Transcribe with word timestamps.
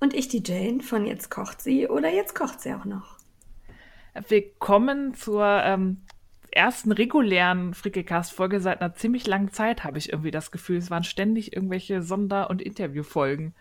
Und 0.00 0.14
ich 0.14 0.28
die 0.28 0.42
Jane 0.44 0.82
von 0.82 1.06
Jetzt 1.06 1.30
kocht 1.30 1.60
sie 1.60 1.88
oder 1.88 2.10
Jetzt 2.10 2.34
kocht 2.34 2.60
sie 2.60 2.74
auch 2.74 2.84
noch. 2.84 3.18
Willkommen 4.28 5.14
zur 5.14 5.46
ähm, 5.64 6.02
ersten 6.50 6.92
regulären 6.92 7.74
Frickelcast-Folge 7.74 8.60
seit 8.60 8.80
einer 8.80 8.94
ziemlich 8.94 9.26
langen 9.26 9.52
Zeit, 9.52 9.84
habe 9.84 9.98
ich 9.98 10.10
irgendwie 10.10 10.30
das 10.30 10.50
Gefühl. 10.50 10.76
Es 10.76 10.90
waren 10.90 11.04
ständig 11.04 11.54
irgendwelche 11.54 12.02
Sonder- 12.02 12.50
und 12.50 12.60
Interviewfolgen. 12.60 13.54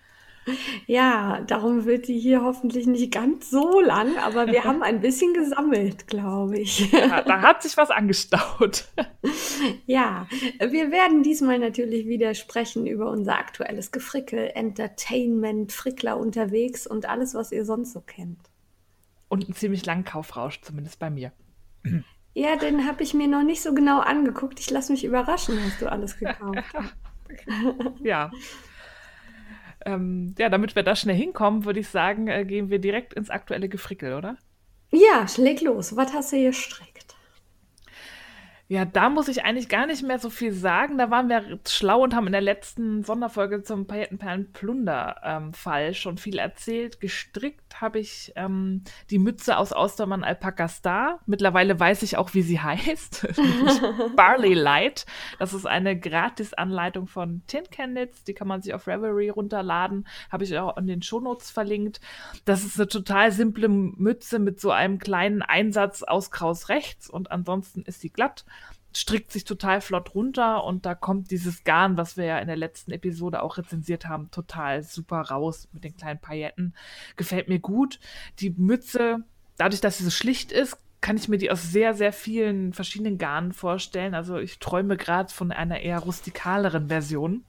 Ja, 0.88 1.42
darum 1.42 1.86
wird 1.86 2.08
die 2.08 2.20
hier 2.20 2.44
hoffentlich 2.44 2.88
nicht 2.88 3.12
ganz 3.14 3.50
so 3.50 3.80
lang, 3.80 4.18
aber 4.18 4.48
wir 4.48 4.64
haben 4.64 4.82
ein 4.82 5.00
bisschen 5.00 5.34
gesammelt, 5.34 6.08
glaube 6.08 6.60
ich. 6.60 6.92
Ja, 7.02 7.22
da 7.22 7.42
hat 7.42 7.64
sich 7.64 7.78
was 7.78 7.90
angestaut. 7.90 8.88
Ja, 9.86 10.28
wir 10.60 10.92
werden 10.92 11.22
diesmal 11.22 11.60
natürlich 11.60 12.08
wieder 12.08 12.34
sprechen 12.34 12.88
über 12.88 13.10
unser 13.12 13.38
aktuelles 13.38 13.92
Gefrickel, 13.92 14.52
Entertainment, 14.54 15.72
Frickler 15.72 16.18
unterwegs 16.18 16.88
und 16.88 17.08
alles, 17.08 17.36
was 17.36 17.52
ihr 17.52 17.64
sonst 17.64 17.94
so 17.94 18.02
kennt. 18.02 18.40
Und 19.30 19.46
einen 19.46 19.54
ziemlich 19.54 19.86
langen 19.86 20.04
Kaufrausch, 20.04 20.62
zumindest 20.62 21.00
bei 21.00 21.10
mir. 21.10 21.32
Ja, 22.34 22.56
den 22.56 22.88
habe 22.88 23.04
ich 23.04 23.14
mir 23.14 23.28
noch 23.28 23.44
nicht 23.44 23.62
so 23.62 23.74
genau 23.74 24.00
angeguckt. 24.00 24.60
Ich 24.60 24.70
lasse 24.70 24.92
mich 24.92 25.04
überraschen, 25.04 25.60
was 25.64 25.78
du 25.80 25.92
alles 25.92 26.18
gekauft 26.18 26.64
hast. 26.74 26.96
Ja. 28.04 28.30
Ähm, 29.86 30.36
ja, 30.38 30.50
damit 30.50 30.76
wir 30.76 30.84
da 30.84 30.96
schnell 30.96 31.16
hinkommen, 31.16 31.66
würde 31.66 31.80
ich 31.80 31.90
sagen, 31.90 32.28
äh, 32.28 32.46
gehen 32.46 32.70
wir 32.70 32.80
direkt 32.80 33.14
ins 33.14 33.30
aktuelle 33.30 33.70
Gefrickel, 33.70 34.14
oder? 34.14 34.38
Ja, 34.92 35.26
leg 35.38 35.62
los. 35.62 35.96
Was 35.96 36.14
hast 36.14 36.34
du 36.34 36.42
gestrickt? 36.44 36.91
Ja, 38.72 38.86
da 38.86 39.10
muss 39.10 39.28
ich 39.28 39.44
eigentlich 39.44 39.68
gar 39.68 39.86
nicht 39.86 40.02
mehr 40.02 40.18
so 40.18 40.30
viel 40.30 40.54
sagen. 40.54 40.98
Da 40.98 41.12
waren 41.12 41.28
wir 41.28 41.60
schlau 41.68 42.04
und 42.04 42.16
haben 42.16 42.28
in 42.28 42.32
der 42.32 42.40
letzten 42.40 43.04
Sonderfolge 43.04 43.64
zum 43.64 43.86
Paillettenperlen-Plunder-Fall 43.86 45.94
schon 45.94 46.18
viel 46.18 46.40
erzählt. 46.40 47.02
Gestrickt 47.02 47.82
habe 47.82 48.00
ich 48.00 48.32
ähm, 48.38 48.86
die 49.10 49.20
Mütze 49.20 49.58
aus 49.58 49.74
Austermann 49.74 50.24
Alpaca 50.24 50.70
Star. 50.70 51.20
Mittlerweile 51.26 51.78
weiß 51.78 52.02
ich 52.04 52.16
auch, 52.16 52.34
wie 52.34 52.44
sie 52.44 52.60
heißt. 52.62 53.28
Barley 54.16 54.54
Light. 54.54 55.06
Das 55.38 55.54
ist 55.54 55.66
eine 55.66 56.00
Gratis-Anleitung 56.00 57.08
von 57.08 57.42
Tin 57.48 57.70
Candles. 57.70 58.24
Die 58.24 58.34
kann 58.34 58.48
man 58.48 58.62
sich 58.62 58.74
auf 58.74 58.88
Reverie 58.88 59.32
runterladen. 59.32 60.08
Habe 60.32 60.46
ich 60.46 60.58
auch 60.58 60.78
in 60.78 60.88
den 60.88 61.02
Shownotes 61.02 61.52
verlinkt. 61.52 62.00
Das 62.46 62.64
ist 62.64 62.80
eine 62.80 62.88
total 62.88 63.34
simple 63.34 63.68
Mütze 63.68 64.40
mit 64.40 64.62
so 64.62 64.72
einem 64.72 64.98
kleinen 64.98 65.42
Einsatz 65.42 66.04
aus 66.04 66.32
Kraus 66.32 66.70
rechts 66.70 67.10
und 67.10 67.32
ansonsten 67.32 67.82
ist 67.82 68.00
sie 68.00 68.10
glatt 68.10 68.46
strickt 68.94 69.32
sich 69.32 69.46
total 69.46 69.82
flott 69.82 70.14
runter 70.16 70.64
und 70.64 70.86
da 70.86 70.96
kommt 70.96 71.32
dieses 71.32 71.64
Garn, 71.64 71.98
was 71.98 72.18
wir 72.18 72.26
ja 72.26 72.40
in 72.40 72.48
der 72.48 72.58
letzten 72.58 72.92
Episode 72.92 73.42
auch 73.42 73.58
rezensiert 73.58 74.08
haben, 74.08 74.30
total 74.32 74.84
super 74.84 75.22
raus 75.22 75.68
mit 75.72 75.84
den 75.84 75.96
kleinen 75.96 76.20
Pailletten. 76.20 76.76
Gefällt 77.16 77.48
mir 77.50 77.60
gut. 77.60 78.00
Die 78.40 78.50
Mütze, 78.52 79.24
dadurch, 79.58 79.82
dass 79.82 79.98
sie 79.98 80.04
so 80.04 80.10
schlicht 80.10 80.52
ist, 80.52 80.78
kann 81.00 81.18
ich 81.18 81.28
mir 81.28 81.38
die 81.38 81.50
aus 81.50 81.64
sehr, 81.64 81.94
sehr 81.94 82.14
vielen 82.14 82.74
verschiedenen 82.74 83.18
Garnen 83.18 83.54
vorstellen. 83.54 84.14
Also 84.14 84.38
ich 84.38 84.60
träume 84.60 84.98
gerade 84.98 85.34
von 85.34 85.52
einer 85.52 85.80
eher 85.80 86.00
rustikaleren 86.00 86.90
Version. 86.90 87.44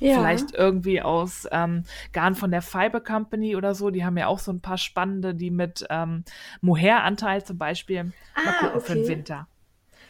Ja. 0.00 0.18
Vielleicht 0.18 0.52
irgendwie 0.54 1.00
aus 1.00 1.46
ähm, 1.52 1.84
Garn 2.12 2.34
von 2.34 2.50
der 2.50 2.60
Fiber 2.62 3.00
Company 3.00 3.56
oder 3.56 3.74
so. 3.74 3.90
Die 3.90 4.04
haben 4.04 4.18
ja 4.18 4.26
auch 4.26 4.38
so 4.40 4.52
ein 4.52 4.60
paar 4.60 4.76
spannende, 4.76 5.34
die 5.34 5.50
mit 5.50 5.86
ähm, 5.88 6.24
Mohair-Anteil 6.60 7.44
zum 7.44 7.56
Beispiel. 7.56 8.04
Mal 8.04 8.12
Ah, 8.34 8.52
gucken 8.60 8.80
für 8.80 8.94
den 8.94 9.04
okay. 9.04 9.12
Winter. 9.12 9.48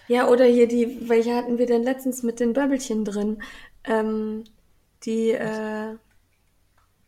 Ja, 0.08 0.28
oder 0.28 0.44
hier 0.44 0.68
die, 0.68 1.08
welche 1.08 1.34
hatten 1.34 1.58
wir 1.58 1.66
denn 1.66 1.82
letztens 1.82 2.22
mit 2.22 2.40
den 2.40 2.52
Böbbelchen 2.52 3.04
drin? 3.04 3.42
Ähm, 3.84 4.44
die, 5.04 5.30
äh, 5.30 5.96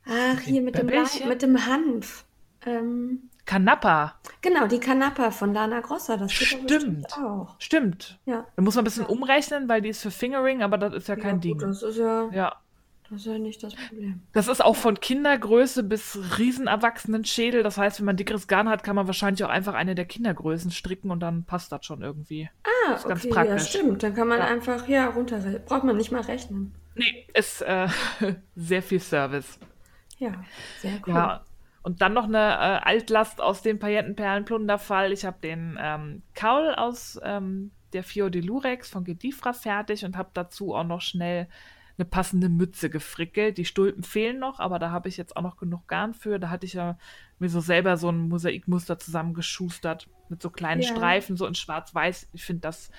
ach, 0.07 0.41
hier 0.41 0.63
mit 0.63 0.77
dem, 0.79 0.87
mit 0.87 1.43
dem 1.43 1.67
Hanf. 1.67 2.25
Ähm, 2.67 3.31
Kanappa. 3.47 4.19
genau, 4.43 4.67
die 4.67 4.79
Kanappa 4.81 5.31
von 5.31 5.55
Lana 5.55 5.81
Grossa, 5.81 6.17
das 6.19 6.33
Stimmt. 6.33 7.07
auch. 7.17 7.55
Stimmt. 7.59 8.19
Ja. 8.27 8.47
Da 8.57 8.63
muss 8.63 8.75
man 8.75 8.83
ein 8.83 8.85
bisschen 8.85 9.07
umrechnen, 9.07 9.69
weil 9.69 9.81
die 9.81 9.89
ist 9.89 10.03
für 10.03 10.11
Fingering, 10.11 10.63
aber 10.63 10.77
das 10.77 10.93
ist 10.95 11.09
ja 11.09 11.17
kein 11.17 11.37
ja, 11.37 11.41
Ding. 11.41 11.53
gut, 11.55 11.63
das 11.63 11.83
ist 11.83 11.97
ja, 11.97 12.29
Ja. 12.31 12.57
Das 13.11 13.21
ist 13.21 13.27
ja 13.27 13.39
nicht 13.39 13.63
das 13.63 13.75
Problem. 13.75 14.21
Das 14.33 14.49
ist 14.49 14.63
auch 14.65 14.77
von 14.77 15.01
Kindergröße 15.01 15.83
bis 15.83 16.19
Riesenerwachsenen-Schädel. 16.39 17.63
Das 17.63 17.79
heißt, 17.79 17.99
wenn 18.01 18.07
man 18.07 18.17
dickeres 18.17 18.47
Garn 18.49 18.69
hat, 18.69 18.83
kann 18.83 18.97
man 18.97 19.07
wahrscheinlich 19.07 19.43
auch 19.45 19.49
einfach 19.49 19.75
eine 19.75 19.95
der 19.95 20.05
Kindergrößen 20.05 20.71
stricken 20.71 21.11
und 21.11 21.21
dann 21.21 21.45
passt 21.45 21.73
das 21.73 21.85
schon 21.85 22.03
irgendwie. 22.03 22.51
Ah, 22.65 22.95
ist 22.95 23.07
ganz 23.09 23.25
okay, 23.25 23.35
ja, 23.35 23.45
praktisch. 23.45 23.69
stimmt. 23.71 24.03
Dann 24.03 24.15
kann 24.15 24.29
man 24.29 24.39
Ja. 24.39 24.47
einfach, 24.47 24.87
ja, 24.89 25.07
runter, 25.09 25.39
braucht 25.67 25.85
man 25.85 25.97
nicht 25.97 26.13
mal 26.13 26.23
rechnen. 26.23 26.75
Nee, 26.95 27.27
ist 27.35 27.63
äh, 27.63 27.89
sehr 28.57 28.83
viel 28.83 29.01
Service. 29.01 29.59
Ja, 30.19 30.33
sehr 30.81 30.95
cool. 31.07 31.15
Ja. 31.15 31.45
Und 31.83 32.03
dann 32.03 32.13
noch 32.13 32.25
eine 32.25 32.39
äh, 32.39 32.81
Altlast 32.89 33.41
aus 33.41 33.63
dem 33.63 33.79
Paillettenperlen-Plunderfall. 33.79 35.13
Ich 35.13 35.25
habe 35.25 35.39
den 35.43 35.79
ähm, 35.81 36.23
Kaul 36.35 36.75
aus 36.75 37.19
ähm, 37.23 37.71
der 37.93 38.03
Fio 38.03 38.29
de 38.29 38.43
Lurex 38.43 38.91
von 38.91 39.05
Gedifra 39.05 39.53
fertig 39.53 40.05
und 40.05 40.17
habe 40.17 40.29
dazu 40.35 40.75
auch 40.75 40.85
noch 40.85 41.01
schnell 41.01 41.49
eine 41.99 42.05
passende 42.07 42.49
Mütze 42.49 42.91
gefrickelt. 42.91 43.59
Die 43.59 43.65
Stulpen 43.65 44.05
fehlen 44.05 44.39
noch, 44.39 44.61
aber 44.61 44.79
da 44.79 44.91
habe 44.91 45.09
ich 45.09 45.17
jetzt 45.17 45.37
auch 45.37 45.43
noch 45.43 45.57
genug 45.57 45.87
Garn 45.89 46.15
für. 46.15 46.39
Da 46.39 46.49
hatte 46.49 46.65
ich 46.65 46.75
ja 46.75 46.97
mir 47.39 47.49
so 47.49 47.61
selber 47.61 47.97
so 47.97 48.09
ein 48.09 48.29
Mosaikmuster 48.29 48.99
zusammengeschustert 48.99 50.09
mit 50.29 50.41
so 50.41 50.51
kleinen 50.51 50.83
Ja. 50.83 50.89
Streifen, 50.89 51.37
so 51.37 51.47
in 51.47 51.55
schwarz-weiß. 51.57 52.29
Ich 52.33 52.45
finde 52.45 52.61
das 52.63 52.91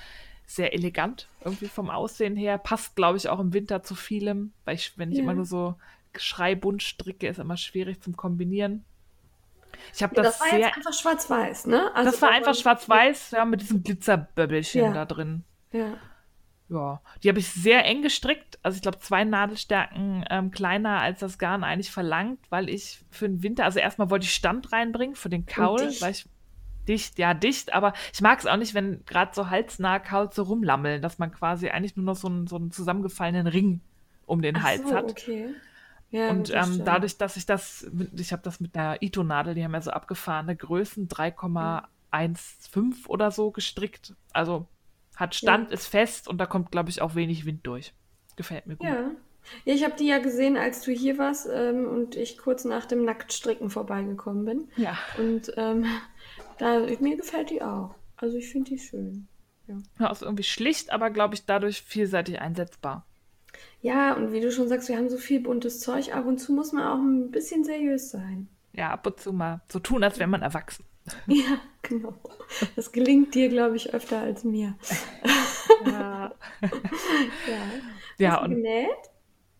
sehr 0.45 0.73
elegant 0.73 1.29
irgendwie 1.45 1.67
vom 1.67 1.89
Aussehen 1.89 2.35
her. 2.35 2.57
Passt, 2.57 2.95
glaube 2.95 3.17
ich, 3.17 3.29
auch 3.29 3.39
im 3.39 3.53
Winter 3.53 3.83
zu 3.83 3.95
vielem, 3.95 4.51
weil 4.65 4.75
ich, 4.75 4.97
wenn 4.97 5.11
ich 5.11 5.19
immer 5.19 5.33
nur 5.35 5.45
so 5.45 5.75
schreibunt 6.17 6.81
stricke, 6.83 7.27
ist 7.27 7.39
immer 7.39 7.55
schwierig 7.57 8.01
zum 8.01 8.17
Kombinieren. 8.17 8.83
Ich 9.93 10.01
habe 10.03 10.15
Ja, 10.15 10.23
das, 10.23 10.39
das 10.39 10.41
war 10.41 10.49
sehr. 10.49 10.59
jetzt 10.67 10.75
einfach 10.77 10.93
schwarz-weiß, 10.93 11.67
ne? 11.67 11.91
Also 11.95 12.11
das 12.11 12.21
war 12.21 12.31
einfach 12.31 12.55
schwarz-weiß, 12.55 13.31
ja, 13.31 13.45
mit 13.45 13.61
diesem 13.61 13.83
Glitzerböbbelchen 13.83 14.81
Ja. 14.81 14.93
da 14.93 15.05
drin. 15.05 15.43
Ja. 15.71 15.93
Ja, 16.69 17.01
die 17.23 17.29
habe 17.29 17.39
ich 17.39 17.47
sehr 17.47 17.83
eng 17.85 18.03
gestrickt. 18.03 18.59
Also 18.61 18.75
ich 18.75 18.81
glaube 18.81 18.99
zwei 18.99 19.23
Nadelstärken 19.23 20.23
ähm, 20.29 20.51
kleiner 20.51 21.01
als 21.01 21.19
das 21.19 21.39
Garn 21.39 21.63
eigentlich 21.63 21.91
verlangt, 21.91 22.39
weil 22.49 22.69
ich 22.69 23.03
für 23.09 23.27
den 23.27 23.41
Winter, 23.41 23.65
also 23.65 23.79
erstmal 23.79 24.11
wollte 24.11 24.25
ich 24.25 24.33
Stand 24.33 24.71
reinbringen 24.71 25.15
für 25.15 25.29
den 25.29 25.47
Kaul, 25.47 25.81
weil 25.99 26.11
ich 26.11 26.27
dicht, 26.87 27.17
ja 27.17 27.33
dicht, 27.33 27.73
aber 27.73 27.93
ich 28.13 28.21
mag 28.21 28.39
es 28.39 28.45
auch 28.45 28.57
nicht, 28.57 28.75
wenn 28.75 29.03
gerade 29.05 29.31
so 29.33 29.49
halsnahe 29.49 29.99
Kauls 29.99 30.35
so 30.35 30.43
rumlammeln, 30.43 31.01
dass 31.01 31.17
man 31.17 31.31
quasi 31.31 31.69
eigentlich 31.69 31.95
nur 31.95 32.05
noch 32.05 32.15
so 32.15 32.27
einen, 32.27 32.47
so 32.47 32.57
einen 32.57 32.71
zusammengefallenen 32.71 33.47
Ring 33.47 33.81
um 34.25 34.41
den 34.41 34.57
Ach 34.57 34.63
Hals 34.63 34.87
so, 34.87 34.95
hat. 34.95 35.09
okay. 35.09 35.49
Ja, 36.11 36.29
Und 36.29 36.51
ähm, 36.53 36.83
dadurch, 36.85 37.17
dass 37.17 37.37
ich 37.37 37.45
das, 37.45 37.87
mit, 37.91 38.19
ich 38.19 38.31
habe 38.31 38.41
das 38.41 38.59
mit 38.59 38.75
einer 38.75 39.01
Ito-Nadel, 39.01 39.53
die 39.53 39.63
haben 39.63 39.73
ja 39.73 39.81
so 39.81 39.91
abgefahrene 39.91 40.55
Größen, 40.55 41.07
3,15 41.07 43.07
oder 43.07 43.29
so 43.29 43.51
gestrickt. 43.51 44.15
Also 44.33 44.67
hat 45.19 45.35
Stand, 45.35 45.71
ist 45.71 45.87
fest 45.87 46.27
und 46.27 46.37
da 46.37 46.45
kommt, 46.45 46.71
glaube 46.71 46.89
ich, 46.89 47.01
auch 47.01 47.15
wenig 47.15 47.45
Wind 47.45 47.65
durch. 47.67 47.93
Gefällt 48.35 48.67
mir 48.67 48.77
gut. 48.77 48.87
Ja. 48.87 49.11
Ja, 49.65 49.73
ich 49.73 49.83
habe 49.83 49.95
die 49.97 50.07
ja 50.07 50.19
gesehen, 50.19 50.57
als 50.57 50.81
du 50.81 50.91
hier 50.91 51.17
warst 51.17 51.47
ähm, 51.51 51.87
und 51.87 52.15
ich 52.15 52.37
kurz 52.37 52.65
nach 52.65 52.85
dem 52.85 53.03
Nacktstricken 53.03 53.69
vorbeigekommen 53.69 54.45
bin. 54.45 54.67
Ja. 54.75 54.97
Und 55.17 55.51
ähm, 55.57 55.85
da, 56.57 56.79
mir 56.99 57.17
gefällt 57.17 57.49
die 57.49 57.61
auch. 57.61 57.95
Also 58.17 58.37
ich 58.37 58.49
finde 58.49 58.71
die 58.71 58.79
schön. 58.79 59.27
Ja, 59.99 60.11
ist 60.11 60.23
irgendwie 60.23 60.43
schlicht, 60.43 60.91
aber 60.91 61.09
glaube 61.09 61.35
ich 61.35 61.45
dadurch 61.45 61.81
vielseitig 61.81 62.41
einsetzbar. 62.41 63.05
Ja, 63.81 64.13
und 64.13 64.31
wie 64.31 64.41
du 64.41 64.51
schon 64.51 64.67
sagst, 64.67 64.89
wir 64.89 64.97
haben 64.97 65.09
so 65.09 65.17
viel 65.17 65.39
buntes 65.41 65.79
Zeug. 65.79 66.13
Ab 66.13 66.25
und 66.25 66.39
zu 66.39 66.53
muss 66.53 66.71
man 66.71 66.83
auch 66.83 66.99
ein 66.99 67.31
bisschen 67.31 67.63
seriös 67.63 68.11
sein. 68.11 68.47
Ja, 68.73 68.91
ab 68.91 69.05
und 69.05 69.19
zu 69.19 69.33
mal 69.33 69.61
so 69.71 69.79
tun, 69.79 70.03
als 70.03 70.19
wäre 70.19 70.29
man 70.29 70.41
erwachsen. 70.41 70.85
Ja, 71.27 71.59
genau. 71.81 72.13
Das 72.75 72.91
gelingt 72.91 73.35
dir, 73.35 73.49
glaube 73.49 73.75
ich, 73.75 73.93
öfter 73.93 74.19
als 74.19 74.43
mir. 74.43 74.75
Ja, 75.85 76.33
Ja. 77.47 77.71
ja 78.17 78.41
und 78.41 78.51
genäht? 78.55 78.89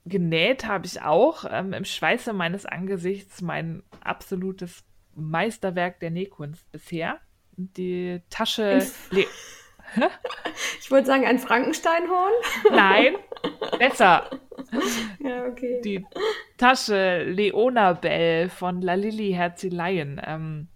genäht 0.06 0.66
habe 0.66 0.86
ich 0.86 1.02
auch 1.02 1.46
ähm, 1.50 1.74
im 1.74 1.86
Schweiße 1.86 2.34
meines 2.34 2.66
Angesichts 2.66 3.42
mein 3.42 3.84
absolutes 4.02 4.84
Meisterwerk 5.16 6.00
der 6.00 6.12
Nähkunst 6.12 6.70
bisher. 6.72 7.20
Die 7.58 8.22
Tasche. 8.30 8.86
Ich 10.80 10.92
wollte 10.92 11.08
sagen, 11.08 11.26
ein 11.26 11.40
Frankensteinhorn. 11.40 12.32
Nein, 12.72 13.16
besser. 13.80 14.30
ja, 15.20 15.46
okay. 15.46 15.82
Die 15.84 16.06
Tasche 16.58 17.24
Leona 17.24 17.94
Bell 17.94 18.50
von 18.50 18.84
La 18.84 18.94
Lilly 18.94 19.32
Herzeleien. 19.32 20.22
Ähm, 20.24 20.68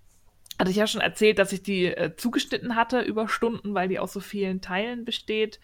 hatte 0.60 0.72
ich 0.72 0.78
ja 0.78 0.88
schon 0.88 1.02
erzählt, 1.02 1.40
dass 1.40 1.52
ich 1.52 1.64
die 1.64 1.86
äh, 1.88 2.16
zugeschnitten 2.16 2.76
hatte 2.76 3.02
über 3.02 3.28
Stunden, 3.28 3.74
weil 3.74 3.88
die 3.88 4.00
aus 4.00 4.14
so 4.14 4.20
vielen 4.20 4.62
Teilen 4.62 5.06
besteht. 5.06 5.60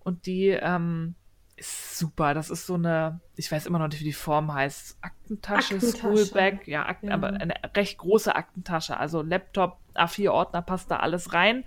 Und 0.00 0.26
die 0.26 0.48
ähm, 0.48 1.14
ist 1.56 1.98
super. 1.98 2.32
Das 2.34 2.48
ist 2.50 2.66
so 2.66 2.74
eine, 2.74 3.20
ich 3.36 3.50
weiß 3.52 3.66
immer 3.66 3.78
noch 3.78 3.88
nicht, 3.88 4.00
wie 4.00 4.04
die 4.04 4.12
Form 4.12 4.52
heißt. 4.52 4.98
Aktentasche, 5.02 5.74
Aktentasche. 5.74 5.98
Schoolbag, 5.98 6.66
ja, 6.66 6.86
Akten, 6.86 7.08
Ja. 7.08 7.14
aber 7.14 7.28
eine 7.28 7.54
recht 7.76 7.98
große 7.98 8.34
Aktentasche. 8.34 8.96
Also 8.96 9.22
Laptop, 9.22 9.78
A4-Ordner 9.94 10.62
passt 10.62 10.90
da 10.90 10.96
alles 10.96 11.32
rein. 11.34 11.64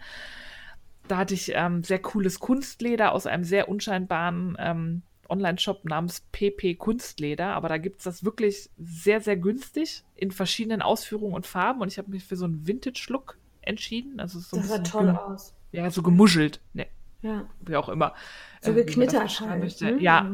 Da 1.08 1.18
hatte 1.18 1.34
ich 1.34 1.52
ähm, 1.54 1.84
sehr 1.84 2.00
cooles 2.00 2.40
Kunstleder 2.40 3.12
aus 3.12 3.28
einem 3.28 3.44
sehr 3.44 3.70
unscheinbaren 3.70 4.56
ähm, 4.60 5.02
Online-Shop 5.30 5.86
namens 5.86 6.22
PP 6.32 6.76
Kunstleder. 6.76 7.48
Aber 7.56 7.70
da 7.70 7.78
gibt 7.78 8.00
es 8.00 8.04
das 8.04 8.24
wirklich 8.24 8.70
sehr, 8.78 9.22
sehr 9.22 9.38
günstig 9.38 10.04
in 10.16 10.32
verschiedenen 10.32 10.82
Ausführungen 10.82 11.34
und 11.34 11.46
Farben. 11.48 11.82
Und 11.82 11.88
ich 11.88 11.98
habe 11.98 12.10
mich 12.12 12.24
für 12.24 12.36
so 12.36 12.46
einen 12.46 12.68
Vintage-Look 12.68 13.38
entschieden. 13.62 14.20
Also 14.20 14.40
so 14.40 14.58
Das 14.58 14.68
sah 14.70 14.80
toll 14.80 15.10
aus. 15.10 15.54
Ja, 15.72 15.90
so 15.90 16.04
gemuschelt. 16.04 16.60
Ne, 16.74 16.88
Ja. 17.22 17.46
wie 17.62 17.76
auch 17.76 17.90
immer. 17.90 18.14
So 18.62 18.72
äh, 18.72 18.76
geknittert 18.76 19.40
halt. 19.40 19.82
ne? 19.82 19.98
Ja, 20.00 20.30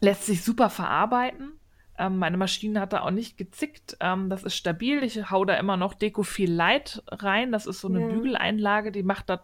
lässt 0.00 0.26
sich 0.26 0.42
super 0.44 0.70
verarbeiten. 0.70 1.52
Ähm, 1.98 2.18
meine 2.18 2.36
Maschine 2.36 2.80
hat 2.80 2.92
da 2.92 3.00
auch 3.02 3.10
nicht 3.10 3.36
gezickt. 3.36 3.96
Ähm, 4.00 4.30
das 4.30 4.44
ist 4.44 4.54
stabil. 4.54 5.02
Ich 5.02 5.30
hau 5.30 5.44
da 5.44 5.54
immer 5.54 5.76
noch 5.76 5.94
Decofil 5.94 6.50
Light 6.50 7.02
rein. 7.08 7.50
Das 7.50 7.66
ist 7.66 7.80
so 7.80 7.88
eine 7.88 8.00
Ja. 8.02 8.06
Bügeleinlage, 8.08 8.92
die 8.92 9.02
macht 9.02 9.28
da 9.28 9.42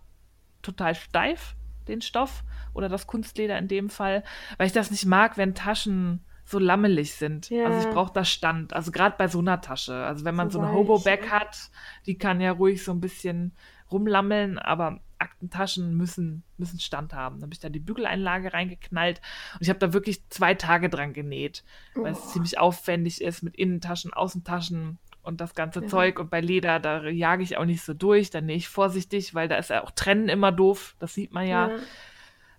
total 0.62 0.94
steif, 0.94 1.56
den 1.88 2.00
Stoff. 2.00 2.44
Oder 2.74 2.88
das 2.88 3.06
Kunstleder 3.06 3.56
in 3.58 3.68
dem 3.68 3.88
Fall. 3.88 4.22
Weil 4.58 4.66
ich 4.66 4.72
das 4.72 4.90
nicht 4.90 5.06
mag, 5.06 5.36
wenn 5.38 5.54
Taschen 5.54 6.24
so 6.44 6.58
lammelig 6.58 7.14
sind. 7.14 7.48
Ja. 7.48 7.66
Also 7.66 7.88
ich 7.88 7.94
brauche 7.94 8.12
da 8.12 8.24
Stand. 8.24 8.74
Also 8.74 8.90
gerade 8.92 9.14
bei 9.16 9.28
so 9.28 9.38
einer 9.38 9.60
Tasche. 9.62 9.94
Also 9.94 10.24
wenn 10.26 10.34
man 10.34 10.50
So 10.50 10.58
so, 10.58 10.64
eine 10.64 10.74
Hobo-Bag 10.74 11.24
ja. 11.26 11.30
hat, 11.30 11.70
die 12.04 12.18
kann 12.18 12.40
ja 12.40 12.52
ruhig 12.52 12.84
so 12.84 12.92
ein 12.92 13.00
bisschen 13.00 13.52
rumlammeln, 13.90 14.58
aber 14.58 15.00
Aktentaschen 15.18 15.96
müssen, 15.96 16.42
müssen 16.58 16.78
Stand 16.80 17.14
haben. 17.14 17.38
Da 17.38 17.44
habe 17.44 17.54
ich 17.54 17.60
da 17.60 17.70
die 17.70 17.78
Bügeleinlage 17.80 18.52
reingeknallt 18.52 19.22
und 19.54 19.62
ich 19.62 19.68
habe 19.70 19.78
da 19.78 19.92
wirklich 19.94 20.28
zwei 20.28 20.52
Tage 20.54 20.90
dran 20.90 21.14
genäht, 21.14 21.64
weil 21.94 22.12
es 22.12 22.18
Oh. 22.18 22.28
ziemlich 22.28 22.58
aufwendig 22.58 23.22
ist 23.22 23.42
mit 23.42 23.56
Innentaschen, 23.56 24.12
Außentaschen 24.12 24.98
und 25.22 25.40
das 25.40 25.54
ganze 25.54 25.80
Ja. 25.82 25.86
Zeug. 25.86 26.18
Und 26.18 26.28
bei 26.30 26.40
Leder, 26.42 26.78
da 26.80 27.04
jage 27.06 27.42
ich 27.42 27.56
auch 27.56 27.64
nicht 27.64 27.82
so 27.82 27.94
durch, 27.94 28.28
da 28.30 28.42
nähe 28.42 28.56
ich 28.56 28.68
vorsichtig, 28.68 29.34
weil 29.34 29.48
da 29.48 29.56
ist 29.56 29.70
ja 29.70 29.82
auch 29.82 29.92
Trennen 29.92 30.28
immer 30.28 30.52
doof, 30.52 30.94
das 30.98 31.14
sieht 31.14 31.32
man 31.32 31.46
ja. 31.46 31.70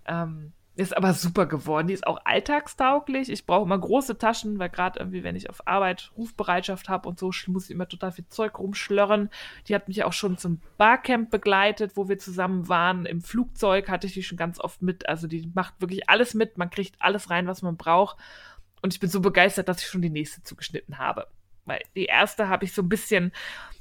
Ähm, 0.08 0.54
ist 0.78 0.96
aber 0.96 1.14
super 1.14 1.46
geworden. 1.46 1.88
Die 1.88 1.94
ist 1.94 2.06
auch 2.06 2.20
alltagstauglich. 2.26 3.30
Ich 3.30 3.46
brauche 3.46 3.64
immer 3.64 3.80
große 3.80 4.18
Taschen, 4.18 4.60
weil 4.60 4.70
gerade 4.70 5.00
irgendwie, 5.00 5.24
wenn 5.24 5.38
ich 5.38 5.50
auf 5.50 5.66
Arbeit 5.68 6.12
Rufbereitschaft 6.18 6.90
habe 6.90 7.08
und 7.08 7.18
so, 7.18 7.32
muss 7.48 7.66
ich 7.66 7.72
immer 7.72 7.88
total 7.88 8.12
viel 8.12 8.28
Zeug 8.28 8.60
rumschlörren. 8.60 9.30
Die 9.68 9.76
hat 9.76 9.88
mich 9.88 10.04
auch 10.04 10.12
schon 10.12 10.38
zum 10.38 10.60
Barcamp 10.78 11.32
begleitet, 11.32 11.96
wo 11.96 12.10
wir 12.10 12.20
zusammen 12.20 12.68
waren. 12.68 13.06
Im 13.06 13.22
Flugzeug 13.22 13.88
hatte 13.88 14.08
ich 14.08 14.14
die 14.14 14.24
schon 14.24 14.38
ganz 14.38 14.60
oft 14.60 14.82
mit. 14.82 15.08
Also 15.08 15.28
die 15.28 15.50
macht 15.54 15.80
wirklich 15.80 16.10
alles 16.10 16.34
mit. 16.34 16.58
Man 16.58 16.70
kriegt 16.70 16.96
alles 17.00 17.30
rein, 17.30 17.48
was 17.48 17.62
man 17.62 17.78
braucht. 17.78 18.18
Und 18.82 18.94
ich 18.94 19.00
bin 19.00 19.10
so 19.10 19.22
begeistert, 19.22 19.70
dass 19.70 19.82
ich 19.82 19.88
schon 19.88 20.02
die 20.02 20.10
nächste 20.10 20.44
zugeschnitten 20.44 20.98
habe. 20.98 21.28
Weil 21.64 21.82
die 21.96 22.06
erste 22.06 22.50
habe 22.50 22.66
ich 22.66 22.74
so 22.74 22.82
ein 22.82 22.90
bisschen 22.90 23.32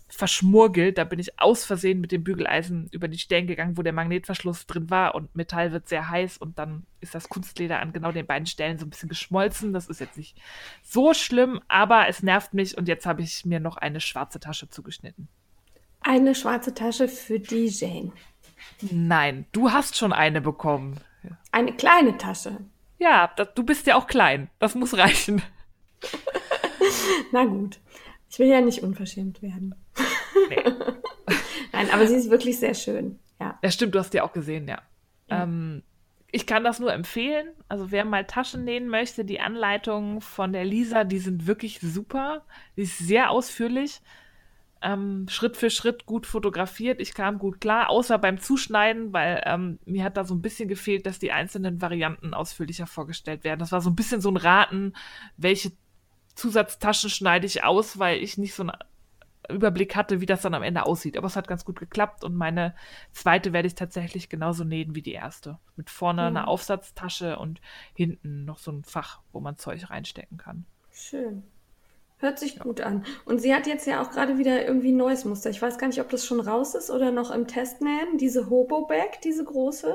verschmurgelt. 0.08 0.98
Da 0.98 1.04
bin 1.04 1.18
ich 1.18 1.38
aus 1.40 1.64
Versehen 1.64 2.00
mit 2.00 2.12
dem 2.12 2.24
Bügeleisen 2.24 2.88
über 2.90 3.08
die 3.08 3.18
Stellen 3.18 3.46
gegangen, 3.46 3.76
wo 3.76 3.82
der 3.82 3.92
Magnetverschluss 3.92 4.66
drin 4.66 4.90
war 4.90 5.14
und 5.14 5.34
Metall 5.34 5.72
wird 5.72 5.88
sehr 5.88 6.08
heiß 6.08 6.38
und 6.38 6.58
dann 6.58 6.84
ist 7.00 7.14
das 7.14 7.28
Kunstleder 7.28 7.80
an 7.80 7.92
genau 7.92 8.12
den 8.12 8.26
beiden 8.26 8.46
Stellen 8.46 8.78
so 8.78 8.86
ein 8.86 8.90
bisschen 8.90 9.08
geschmolzen. 9.08 9.72
Das 9.72 9.88
ist 9.88 10.00
jetzt 10.00 10.16
nicht 10.16 10.36
so 10.82 11.14
schlimm, 11.14 11.60
aber 11.68 12.08
es 12.08 12.22
nervt 12.22 12.54
mich 12.54 12.76
und 12.76 12.88
jetzt 12.88 13.06
habe 13.06 13.22
ich 13.22 13.44
mir 13.44 13.60
noch 13.60 13.76
eine 13.76 14.00
schwarze 14.00 14.40
Tasche 14.40 14.68
zugeschnitten. 14.68 15.28
Eine 16.00 16.34
schwarze 16.34 16.74
Tasche 16.74 17.08
für 17.08 17.40
die 17.40 17.66
Jane. 17.66 18.12
Nein, 18.90 19.46
du 19.52 19.72
hast 19.72 19.96
schon 19.96 20.12
eine 20.12 20.40
bekommen. 20.40 21.00
Eine 21.50 21.72
kleine 21.72 22.18
Tasche. 22.18 22.58
Ja, 22.98 23.32
das, 23.36 23.54
du 23.54 23.62
bist 23.62 23.86
ja 23.86 23.96
auch 23.96 24.06
klein. 24.06 24.50
Das 24.58 24.74
muss 24.74 24.96
reichen. 24.96 25.42
Na 27.32 27.44
gut. 27.44 27.80
Ich 28.34 28.40
will 28.40 28.48
ja 28.48 28.60
nicht 28.60 28.82
unverschämt 28.82 29.42
werden. 29.42 29.76
Nee. 30.48 30.56
Nein, 31.72 31.88
aber 31.92 32.08
sie 32.08 32.16
ist 32.16 32.30
wirklich 32.30 32.58
sehr 32.58 32.74
schön. 32.74 33.20
Ja. 33.38 33.60
Ja, 33.62 33.70
stimmt, 33.70 33.94
du 33.94 34.00
hast 34.00 34.12
die 34.12 34.20
auch 34.20 34.32
gesehen, 34.32 34.66
ja. 34.66 34.82
Ja. 35.30 35.44
Ähm, 35.44 35.84
ich 36.32 36.44
kann 36.44 36.64
das 36.64 36.80
nur 36.80 36.92
empfehlen. 36.92 37.46
Also 37.68 37.92
wer 37.92 38.04
mal 38.04 38.24
Taschen 38.24 38.64
nähen 38.64 38.88
möchte, 38.88 39.24
die 39.24 39.38
Anleitungen 39.38 40.20
von 40.20 40.52
der 40.52 40.64
Lisa, 40.64 41.04
die 41.04 41.20
sind 41.20 41.46
wirklich 41.46 41.78
super. 41.78 42.44
Die 42.76 42.82
ist 42.82 42.98
sehr 42.98 43.30
ausführlich. 43.30 44.00
Ähm, 44.82 45.26
Schritt 45.28 45.56
für 45.56 45.70
Schritt 45.70 46.04
gut 46.04 46.26
fotografiert. 46.26 47.00
Ich 47.00 47.14
kam 47.14 47.38
gut 47.38 47.60
klar, 47.60 47.88
außer 47.88 48.18
beim 48.18 48.40
Zuschneiden, 48.40 49.12
weil 49.12 49.44
ähm, 49.46 49.78
mir 49.84 50.02
hat 50.02 50.16
da 50.16 50.24
so 50.24 50.34
ein 50.34 50.42
bisschen 50.42 50.68
gefehlt, 50.68 51.06
dass 51.06 51.20
die 51.20 51.30
einzelnen 51.30 51.80
Varianten 51.80 52.34
ausführlicher 52.34 52.88
vorgestellt 52.88 53.44
werden. 53.44 53.60
Das 53.60 53.70
war 53.70 53.80
so 53.80 53.90
ein 53.90 53.96
bisschen 53.96 54.20
so 54.20 54.28
ein 54.28 54.36
Raten, 54.36 54.92
welche 55.36 55.70
Zusatztaschen 56.34 57.10
schneide 57.10 57.46
ich 57.46 57.64
aus, 57.64 57.98
weil 57.98 58.18
ich 58.22 58.38
nicht 58.38 58.54
so 58.54 58.62
einen 58.64 58.72
Überblick 59.48 59.94
hatte, 59.94 60.20
wie 60.20 60.26
das 60.26 60.42
dann 60.42 60.54
am 60.54 60.62
Ende 60.62 60.86
aussieht. 60.86 61.16
Aber 61.18 61.26
es 61.26 61.36
hat 61.36 61.48
ganz 61.48 61.64
gut 61.64 61.78
geklappt 61.78 62.24
und 62.24 62.34
meine 62.34 62.74
zweite 63.12 63.52
werde 63.52 63.68
ich 63.68 63.74
tatsächlich 63.74 64.28
genauso 64.28 64.64
nähen 64.64 64.94
wie 64.94 65.02
die 65.02 65.12
erste. 65.12 65.58
Mit 65.76 65.90
vorne 65.90 66.22
Ja. 66.22 66.28
einer 66.28 66.48
Aufsatztasche 66.48 67.38
und 67.38 67.60
hinten 67.94 68.44
noch 68.46 68.58
so 68.58 68.72
ein 68.72 68.84
Fach, 68.84 69.20
wo 69.32 69.40
man 69.40 69.56
Zeug 69.58 69.90
reinstecken 69.90 70.38
kann. 70.38 70.64
Schön. 70.92 71.42
Hört 72.18 72.38
sich 72.38 72.58
gut 72.58 72.80
an. 72.80 73.04
Und 73.26 73.40
sie 73.40 73.54
hat 73.54 73.66
jetzt 73.66 73.86
ja 73.86 74.00
auch 74.00 74.10
gerade 74.10 74.38
wieder 74.38 74.64
irgendwie 74.66 74.92
ein 74.92 74.96
neues 74.96 75.26
Muster. 75.26 75.50
Ich 75.50 75.60
weiß 75.60 75.76
gar 75.76 75.88
nicht, 75.88 76.00
ob 76.00 76.08
das 76.08 76.24
schon 76.24 76.40
raus 76.40 76.74
ist 76.74 76.88
oder 76.90 77.10
noch 77.10 77.30
im 77.30 77.46
Testnähen. 77.46 78.16
Diese 78.16 78.48
Hobo-Bag, 78.48 79.20
diese 79.22 79.44
große. 79.44 79.94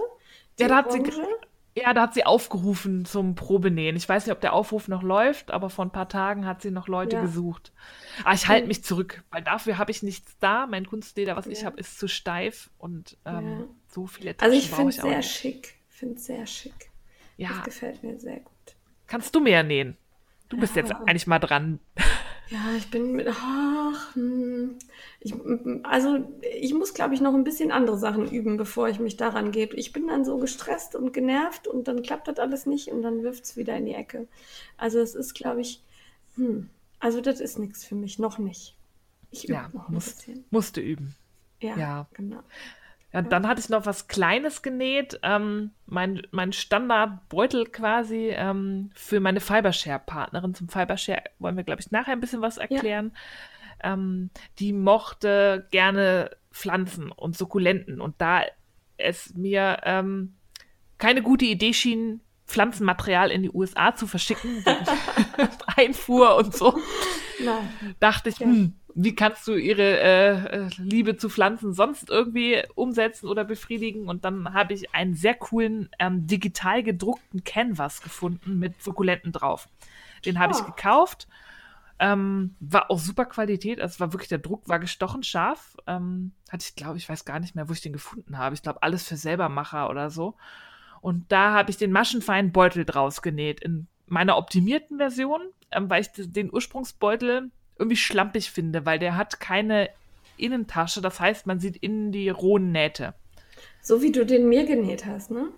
Die 0.59 0.63
Ja, 0.63 0.67
da 0.67 0.75
hat 0.77 0.91
sie- 0.91 0.99
orange. 0.99 1.17
Ja, 1.75 1.93
da 1.93 2.01
hat 2.01 2.13
sie 2.13 2.25
aufgerufen 2.25 3.05
zum 3.05 3.35
Probenähen. 3.35 3.95
Ich 3.95 4.09
weiß 4.09 4.25
nicht, 4.25 4.33
ob 4.33 4.41
der 4.41 4.53
Aufruf 4.53 4.87
noch 4.87 5.03
läuft, 5.03 5.51
aber 5.51 5.69
vor 5.69 5.85
ein 5.85 5.91
paar 5.91 6.09
Tagen 6.09 6.45
hat 6.45 6.61
sie 6.61 6.71
noch 6.71 6.87
Leute 6.87 7.15
Ja. 7.15 7.21
gesucht. 7.21 7.71
Aber 8.23 8.33
ich 8.33 8.47
halte 8.47 8.67
mich 8.67 8.83
zurück, 8.83 9.23
weil 9.29 9.43
dafür 9.43 9.77
habe 9.77 9.91
ich 9.91 10.03
nichts 10.03 10.37
da. 10.39 10.67
Mein 10.67 10.85
Kunstleder, 10.85 11.35
was 11.37 11.47
ich 11.47 11.59
Ja. 11.59 11.67
habe, 11.67 11.79
ist 11.79 11.97
zu 11.99 12.07
steif 12.07 12.69
und 12.79 13.17
ähm, 13.25 13.59
Ja. 13.59 13.65
so 13.87 14.07
viele 14.07 14.31
Also 14.31 14.55
Taschen 14.55 14.57
ich 14.57 14.71
brauche 14.71 14.75
finde 14.77 14.89
es 14.89 14.95
ich 14.95 15.01
sehr 15.01 15.17
nicht. 15.17 15.31
schick. 15.31 15.75
Finde 15.89 16.15
es 16.15 16.25
sehr 16.25 16.45
schick. 16.47 16.91
Das 17.47 17.47
Ja, 17.49 17.63
gefällt 17.63 18.03
mir 18.03 18.19
sehr 18.19 18.39
gut. 18.39 18.75
kannst 19.07 19.33
du 19.35 19.39
mehr 19.39 19.63
nähen? 19.63 19.95
Du 20.49 20.57
bist 20.57 20.75
jetzt 20.75 20.91
eigentlich 20.91 21.27
mal 21.27 21.39
dran. 21.39 21.79
Ja, 22.49 22.75
ich 22.75 22.89
bin 22.89 23.11
mit, 23.11 23.27
ach, 23.29 24.15
hm, 24.15 24.79
ich, 25.19 25.33
also 25.83 26.17
ich 26.59 26.73
muss, 26.73 26.95
glaube 26.95 27.13
ich, 27.13 27.21
noch 27.21 27.35
ein 27.35 27.43
bisschen 27.43 27.71
andere 27.71 27.97
Sachen 27.97 28.27
üben, 28.31 28.57
bevor 28.57 28.89
ich 28.89 28.99
mich 28.99 29.17
daran 29.17 29.51
gebe. 29.51 29.75
Ich 29.75 29.93
bin 29.93 30.07
dann 30.07 30.25
so 30.25 30.37
gestresst 30.39 30.95
und 30.95 31.13
genervt 31.13 31.67
und 31.67 31.87
dann 31.87 32.01
klappt 32.01 32.27
das 32.27 32.39
alles 32.39 32.65
nicht 32.65 32.87
und 32.87 33.03
dann 33.03 33.21
wirft 33.21 33.43
es 33.43 33.55
wieder 33.55 33.77
in 33.77 33.85
die 33.85 33.93
Ecke. 33.93 34.27
Also 34.77 34.99
es 34.99 35.13
ist, 35.13 35.35
glaube 35.35 35.61
ich, 35.61 35.83
hm, 36.35 36.69
also 36.99 37.21
das 37.21 37.39
ist 37.39 37.59
nichts 37.59 37.85
für 37.85 37.95
mich, 37.95 38.17
noch 38.17 38.39
nicht. 38.39 38.75
Ich 39.31 39.47
übe 39.47 39.63
Ja, 39.63 39.69
noch 39.73 39.89
ein 39.89 39.95
muss, 39.95 40.05
bisschen. 40.05 40.45
musste 40.49 40.81
üben. 40.81 41.15
Ja, 41.61 41.75
ja. 41.75 42.07
genau. 42.13 42.43
Ja, 43.11 43.23
dann 43.23 43.47
hatte 43.47 43.59
ich 43.59 43.69
noch 43.69 43.85
was 43.87 44.07
Kleines 44.07 44.61
genäht. 44.61 45.19
Ähm, 45.23 45.71
mein, 45.87 46.21
mein 46.31 46.53
Standardbeutel 46.53 47.65
quasi 47.65 48.29
ähm, 48.35 48.91
für 48.93 49.19
meine 49.19 49.39
Fibershare-Partnerin. 49.39 50.53
Zum 50.53 50.69
Fibershare 50.69 51.23
wollen 51.39 51.57
wir, 51.57 51.63
glaube 51.63 51.81
ich, 51.81 51.89
nachher 51.89 52.13
ein 52.13 52.19
bisschen 52.19 52.41
was 52.41 52.57
erklären. 52.57 53.13
Ähm, 53.81 54.29
die 54.59 54.73
mochte 54.73 55.67
gerne 55.71 56.29
Pflanzen 56.51 57.11
und 57.11 57.35
Sukkulenten. 57.35 57.99
Und 57.99 58.15
da 58.19 58.43
es 58.97 59.33
mir 59.33 59.79
ähm, 59.85 60.35
keine 60.99 61.21
gute 61.23 61.45
Idee 61.45 61.73
schien, 61.73 62.21
Pflanzenmaterial 62.45 63.31
in 63.31 63.43
die 63.43 63.51
USA 63.51 63.95
zu 63.95 64.05
verschicken, 64.07 64.63
wegen 64.65 65.49
Einfuhr 65.77 66.35
und 66.35 66.55
so, 66.55 66.77
Nein. 67.43 67.95
dachte 67.99 68.29
ich, 68.29 68.39
Ja. 68.39 68.47
hm, 68.47 68.73
wie 68.95 69.15
kannst 69.15 69.47
du 69.47 69.55
ihre 69.55 69.99
äh, 69.99 70.65
äh, 70.65 70.69
Liebe 70.77 71.17
zu 71.17 71.29
Pflanzen 71.29 71.73
sonst 71.73 72.09
irgendwie 72.09 72.61
umsetzen 72.75 73.27
oder 73.27 73.43
befriedigen? 73.45 74.07
Und 74.07 74.25
dann 74.25 74.53
habe 74.53 74.73
ich 74.73 74.93
einen 74.93 75.13
sehr 75.13 75.35
coolen 75.35 75.89
ähm, 75.99 76.27
digital 76.27 76.83
gedruckten 76.83 77.43
Canvas 77.43 78.01
gefunden 78.01 78.59
mit 78.59 78.81
Sukkulenten 78.81 79.31
drauf. 79.31 79.69
Den 80.25 80.39
habe 80.39 80.53
ich 80.53 80.59
Ah. 80.59 80.65
gekauft. 80.65 81.27
Ähm, 82.01 82.55
war 82.59 82.89
auch 82.89 82.99
super 82.99 83.25
Qualität. 83.25 83.81
Also 83.81 83.99
war 83.99 84.13
wirklich, 84.13 84.29
der 84.29 84.37
Druck 84.37 84.67
war 84.67 84.79
gestochen 84.79 85.23
scharf. 85.23 85.75
Ähm, 85.85 86.31
hatte 86.49 86.65
ich, 86.67 86.75
glaube 86.75 86.97
ich, 86.97 87.07
weiß 87.09 87.25
gar 87.25 87.39
nicht 87.39 87.55
mehr, 87.55 87.67
wo 87.67 87.73
ich 87.73 87.81
den 87.81 87.93
gefunden 87.93 88.37
habe. 88.37 88.55
Ich 88.55 88.61
glaube, 88.61 88.83
alles 88.83 89.07
für 89.07 89.17
Selbermacher 89.17 89.89
oder 89.89 90.09
so. 90.09 90.35
Und 91.01 91.31
da 91.31 91.53
habe 91.53 91.71
ich 91.71 91.77
den 91.77 91.91
maschenfeinen 91.91 92.51
Beutel 92.51 92.85
draus 92.85 93.21
genäht. 93.21 93.61
In 93.61 93.87
meiner 94.07 94.37
optimierten 94.37 94.97
Version, 94.97 95.41
ähm, 95.71 95.89
weil 95.89 96.01
ich 96.01 96.09
den 96.15 96.51
Ursprungsbeutel 96.51 97.51
irgendwie 97.79 97.97
schlampig 97.97 98.51
finde, 98.51 98.85
weil 98.85 98.99
der 98.99 99.15
hat 99.15 99.39
keine 99.39 99.89
Innentasche. 100.37 101.01
Das 101.01 101.19
heißt, 101.19 101.47
man 101.47 101.59
sieht 101.59 101.77
innen 101.77 102.11
die 102.11 102.29
rohen 102.29 102.71
Nähte. 102.71 103.13
So 103.81 104.01
wie 104.01 104.11
du 104.11 104.25
den 104.25 104.47
mir 104.49 104.65
genäht 104.65 105.05
hast, 105.05 105.31
ne? 105.31 105.49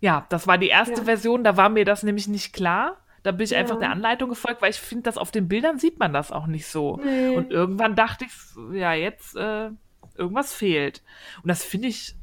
Ja, 0.00 0.26
das 0.28 0.46
war 0.46 0.58
die 0.58 0.68
erste 0.68 0.98
Ja. 1.00 1.04
Version, 1.04 1.42
da 1.44 1.56
war 1.56 1.68
mir 1.68 1.84
das 1.84 2.02
nämlich 2.02 2.28
nicht 2.28 2.52
klar. 2.52 2.96
Da 3.22 3.32
bin 3.32 3.44
ich 3.44 3.50
Ja. 3.50 3.58
einfach 3.58 3.78
der 3.78 3.90
Anleitung 3.90 4.28
gefolgt, 4.28 4.62
weil 4.62 4.70
ich 4.70 4.76
finde, 4.80 5.02
dass 5.04 5.18
auf 5.18 5.30
den 5.32 5.48
Bildern 5.48 5.78
sieht 5.78 5.98
man 5.98 6.12
das 6.12 6.30
auch 6.30 6.46
nicht 6.46 6.66
so. 6.66 7.00
Nee. 7.02 7.30
Und 7.30 7.50
irgendwann 7.50 7.96
dachte 7.96 8.24
ich, 8.24 8.32
ja, 8.78 8.92
jetzt 8.92 9.34
äh, 9.36 9.70
irgendwas 10.16 10.52
fehlt. 10.54 11.02
Und 11.42 11.48
das 11.48 11.64
finde 11.64 11.88
ich 11.88 12.14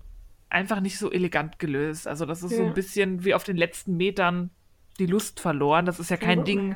einfach 0.50 0.80
nicht 0.80 0.98
so 1.00 1.12
elegant 1.12 1.60
gelöst. 1.60 2.08
Also 2.08 2.26
das 2.26 2.44
ist 2.44 2.52
so 2.56 2.62
Ja. 2.62 2.68
ein 2.68 2.74
bisschen 2.74 3.26
wie 3.26 3.34
auf 3.34 3.44
den 3.44 3.58
letzten 3.58 3.98
Metern 3.98 4.50
die 5.00 5.08
Lust 5.08 5.40
verloren. 5.40 5.86
Das 5.86 6.00
ist 6.00 6.10
ja 6.12 6.18
kein 6.18 6.46
Ding, 6.46 6.76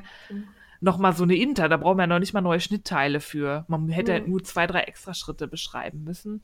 nochmal 0.82 1.14
so 1.14 1.24
eine 1.24 1.36
Inter, 1.36 1.70
da 1.70 1.78
brauchen 1.78 1.98
wir 1.98 2.04
ja 2.04 2.08
noch 2.08 2.20
nicht 2.20 2.34
mal 2.34 2.42
neue 2.42 2.60
Schnittteile 2.60 3.20
für. 3.20 3.66
Man 3.68 3.90
hätte 3.90 4.12
halt 4.14 4.24
Nee. 4.26 4.30
nur 4.32 4.44
zwei, 4.44 4.68
drei 4.68 4.82
extra 4.82 5.14
Schritte 5.14 5.48
beschreiben 5.48 6.04
müssen. 6.04 6.44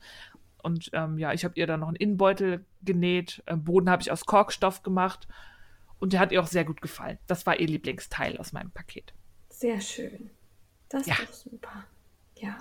Und 0.62 0.90
ähm, 0.94 1.18
ja, 1.18 1.32
ich 1.32 1.44
habe 1.44 1.54
ihr 1.56 1.66
dann 1.66 1.80
noch 1.80 1.88
einen 1.88 1.96
Innenbeutel 1.96 2.64
genäht. 2.82 3.42
Am 3.46 3.64
Boden 3.64 3.90
habe 3.90 4.02
ich 4.02 4.10
aus 4.10 4.24
Korkstoff 4.24 4.82
gemacht. 4.82 5.28
Und 5.98 6.12
der 6.12 6.20
hat 6.20 6.32
ihr 6.32 6.40
auch 6.42 6.46
sehr 6.46 6.64
gut 6.64 6.80
gefallen. 6.82 7.18
Das 7.26 7.46
war 7.46 7.58
ihr 7.60 7.66
Lieblingsteil 7.66 8.38
aus 8.38 8.52
meinem 8.52 8.70
Paket. 8.70 9.12
Sehr 9.50 9.80
schön. 9.80 10.30
Das 10.88 11.06
Ja. 11.06 11.14
ist 11.14 11.28
doch 11.46 11.50
super. 11.52 11.84
Ja. 12.36 12.58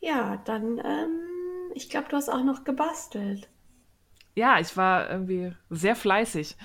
Ja, 0.00 0.36
dann, 0.44 0.78
ähm, 0.78 1.20
ich 1.74 1.88
glaube, 1.88 2.08
du 2.08 2.16
hast 2.16 2.28
auch 2.28 2.44
noch 2.44 2.64
gebastelt. 2.64 3.48
Ja, 4.34 4.58
ich 4.58 4.76
war 4.76 5.08
irgendwie 5.10 5.52
sehr 5.70 5.96
fleißig. 5.96 6.56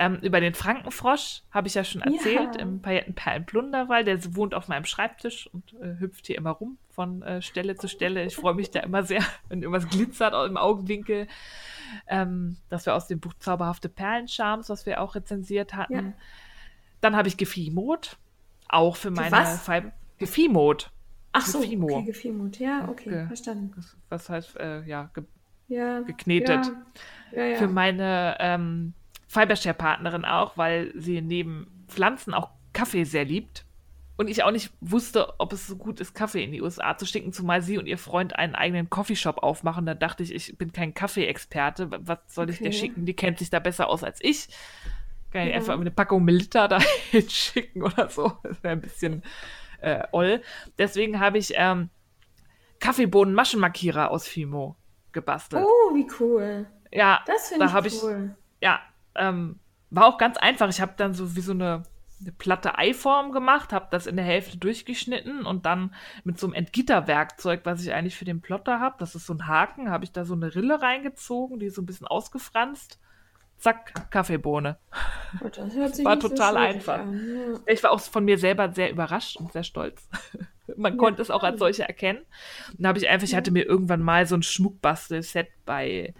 Ähm, 0.00 0.16
über 0.22 0.40
den 0.40 0.54
Frankenfrosch 0.54 1.42
habe 1.50 1.66
ich 1.66 1.74
ja 1.74 1.82
schon 1.82 2.00
erzählt, 2.02 2.54
Ja. 2.54 2.60
im 2.62 2.80
Paillettenperlenplunderwald. 2.80 4.06
Der 4.06 4.36
wohnt 4.36 4.54
auf 4.54 4.68
meinem 4.68 4.84
Schreibtisch 4.84 5.48
und 5.52 5.74
äh, 5.82 5.98
hüpft 5.98 6.26
hier 6.28 6.36
immer 6.38 6.50
rum 6.52 6.78
von 6.90 7.22
äh, 7.22 7.42
Stelle 7.42 7.74
zu 7.76 7.88
Stelle. 7.88 8.24
Ich 8.24 8.36
freue 8.36 8.54
mich 8.54 8.70
da 8.70 8.80
immer 8.80 9.02
sehr, 9.02 9.22
wenn 9.48 9.62
irgendwas 9.62 9.88
glitzert 9.88 10.34
im 10.48 10.56
Augenwinkel. 10.56 11.26
Ähm, 12.06 12.58
das 12.68 12.86
wir 12.86 12.94
aus 12.94 13.06
dem 13.08 13.18
Buch 13.18 13.34
Zauberhafte 13.40 13.88
Perlenschams, 13.88 14.68
was 14.70 14.86
wir 14.86 15.00
auch 15.00 15.14
rezensiert 15.16 15.74
hatten. 15.74 15.92
Ja. 15.94 16.12
Dann 17.00 17.16
habe 17.16 17.28
ich 17.28 17.36
Gefimot, 17.36 18.18
auch 18.68 18.96
für 18.96 19.10
meine 19.10 19.32
was? 19.32 19.62
Fei- 19.62 19.92
Gefimot. 20.18 20.90
Ach 21.32 21.44
so, 21.46 21.60
Gefimo. 21.60 21.86
okay, 21.96 22.04
Gefimut. 22.06 22.58
Ja, 22.58 22.88
okay, 22.88 23.10
Ge- 23.10 23.26
verstanden. 23.26 23.72
Was 24.08 24.28
heißt, 24.28 24.56
äh, 24.58 24.82
ja, 24.84 25.10
ge 25.14 25.24
Ja. 25.68 26.00
geknetet. 26.00 26.70
Ja, 27.32 27.42
ja. 27.42 27.46
ja. 27.52 27.56
für 27.58 27.68
meine 27.68 28.36
ähm, 28.40 28.94
Fibershare-Partnerin 29.28 30.24
auch, 30.24 30.56
weil 30.56 30.92
sie 30.96 31.20
neben 31.22 31.84
Pflanzen 31.88 32.34
auch 32.34 32.50
Kaffee 32.72 33.04
sehr 33.04 33.24
liebt. 33.24 33.64
Und 34.16 34.28
ich 34.28 34.42
auch 34.42 34.50
nicht 34.50 34.72
wusste, 34.80 35.38
ob 35.38 35.52
es 35.52 35.68
so 35.68 35.76
gut 35.76 36.00
ist, 36.00 36.12
Kaffee 36.12 36.42
in 36.42 36.50
die 36.50 36.60
USA 36.60 36.96
zu 36.98 37.06
schicken, 37.06 37.32
zumal 37.32 37.62
sie 37.62 37.78
und 37.78 37.86
ihr 37.86 37.98
Freund 37.98 38.34
einen 38.34 38.56
eigenen 38.56 38.90
Coffeeshop 38.90 39.38
aufmachen. 39.44 39.86
Da 39.86 39.94
dachte 39.94 40.24
ich, 40.24 40.34
ich 40.34 40.58
bin 40.58 40.72
kein 40.72 40.92
Kaffee-Experte. 40.92 41.88
Was 42.00 42.18
soll 42.28 42.50
ich 42.50 42.58
dir 42.58 42.66
Okay. 42.68 42.72
schicken? 42.72 43.06
Die 43.06 43.14
kennt 43.14 43.38
sich 43.38 43.48
da 43.50 43.60
besser 43.60 43.88
aus 43.88 44.02
als 44.02 44.18
ich. 44.20 44.48
Kann 45.30 45.42
ich 45.42 45.50
Ja. 45.50 45.56
einfach 45.56 45.78
eine 45.78 45.92
Packung 45.92 46.24
Milita 46.24 46.66
da 46.68 46.80
hinschicken 47.10 47.82
oder 47.84 48.08
so. 48.08 48.32
Das 48.42 48.60
wäre 48.64 48.72
ein 48.72 48.80
bisschen 48.80 49.22
äh, 49.80 50.02
oll. 50.10 50.42
Deswegen 50.78 51.20
habe 51.20 51.38
ich 51.38 51.52
ähm, 51.54 51.88
Kaffeebohnen-Maschenmarkierer 52.80 54.10
aus 54.10 54.26
Fimo 54.26 54.74
gebastelt. 55.12 55.64
Oh, 55.64 55.94
wie 55.94 56.08
cool. 56.18 56.66
Ja, 56.92 57.20
Das 57.26 57.50
da 57.56 57.68
finde 57.68 57.88
ich 57.88 57.94
ich 57.94 58.02
cool. 58.02 58.36
ja, 58.60 58.80
ähm, 59.18 59.58
war 59.90 60.06
auch 60.06 60.18
ganz 60.18 60.36
einfach. 60.36 60.68
Ich 60.68 60.80
habe 60.80 60.94
dann 60.96 61.14
so 61.14 61.36
wie 61.36 61.40
so 61.40 61.52
eine, 61.52 61.82
eine 62.20 62.32
platte 62.32 62.78
Eiform 62.78 63.32
gemacht, 63.32 63.72
habe 63.72 63.88
das 63.90 64.06
in 64.06 64.16
der 64.16 64.24
Hälfte 64.24 64.58
durchgeschnitten 64.58 65.46
und 65.46 65.66
dann 65.66 65.94
mit 66.24 66.38
so 66.38 66.46
einem 66.46 66.54
Entgitterwerkzeug, 66.54 67.60
was 67.64 67.82
ich 67.82 67.92
eigentlich 67.92 68.16
für 68.16 68.24
den 68.24 68.40
Plotter 68.40 68.80
habe, 68.80 68.96
das 68.98 69.14
ist 69.14 69.26
so 69.26 69.34
ein 69.34 69.46
Haken, 69.46 69.90
habe 69.90 70.04
ich 70.04 70.12
da 70.12 70.24
so 70.24 70.34
eine 70.34 70.54
Rille 70.54 70.80
reingezogen, 70.80 71.58
die 71.58 71.66
ist 71.66 71.76
so 71.76 71.82
ein 71.82 71.86
bisschen 71.86 72.06
ausgefranst. 72.06 72.98
Zack, 73.58 74.10
Kaffeebohne. 74.12 74.78
Oh, 75.40 75.44
War 76.04 76.20
so 76.20 76.28
total 76.28 76.54
schwierig 76.54 76.74
einfach. 76.76 77.00
An. 77.00 77.20
Ja. 77.36 77.60
Ich 77.66 77.82
war 77.82 77.90
auch 77.90 78.00
von 78.00 78.24
mir 78.24 78.38
selber 78.38 78.72
sehr 78.72 78.90
überrascht 78.90 79.36
und 79.36 79.52
sehr 79.52 79.64
stolz. 79.64 80.08
Man 80.76 80.92
Ja, 80.92 80.98
konnte 80.98 81.22
es 81.22 81.30
auch 81.30 81.42
als 81.42 81.58
solche 81.58 81.82
erkennen. 81.82 82.20
Und 82.70 82.84
da 82.84 82.90
habe 82.90 82.98
ich 82.98 83.08
einfach, 83.08 83.26
ich 83.26 83.34
hatte 83.34 83.50
mir 83.50 83.64
irgendwann 83.64 84.00
mal 84.00 84.26
so 84.26 84.36
ein 84.36 84.42
Schmuckbastel-Set 84.44 85.48
bei 85.64 86.14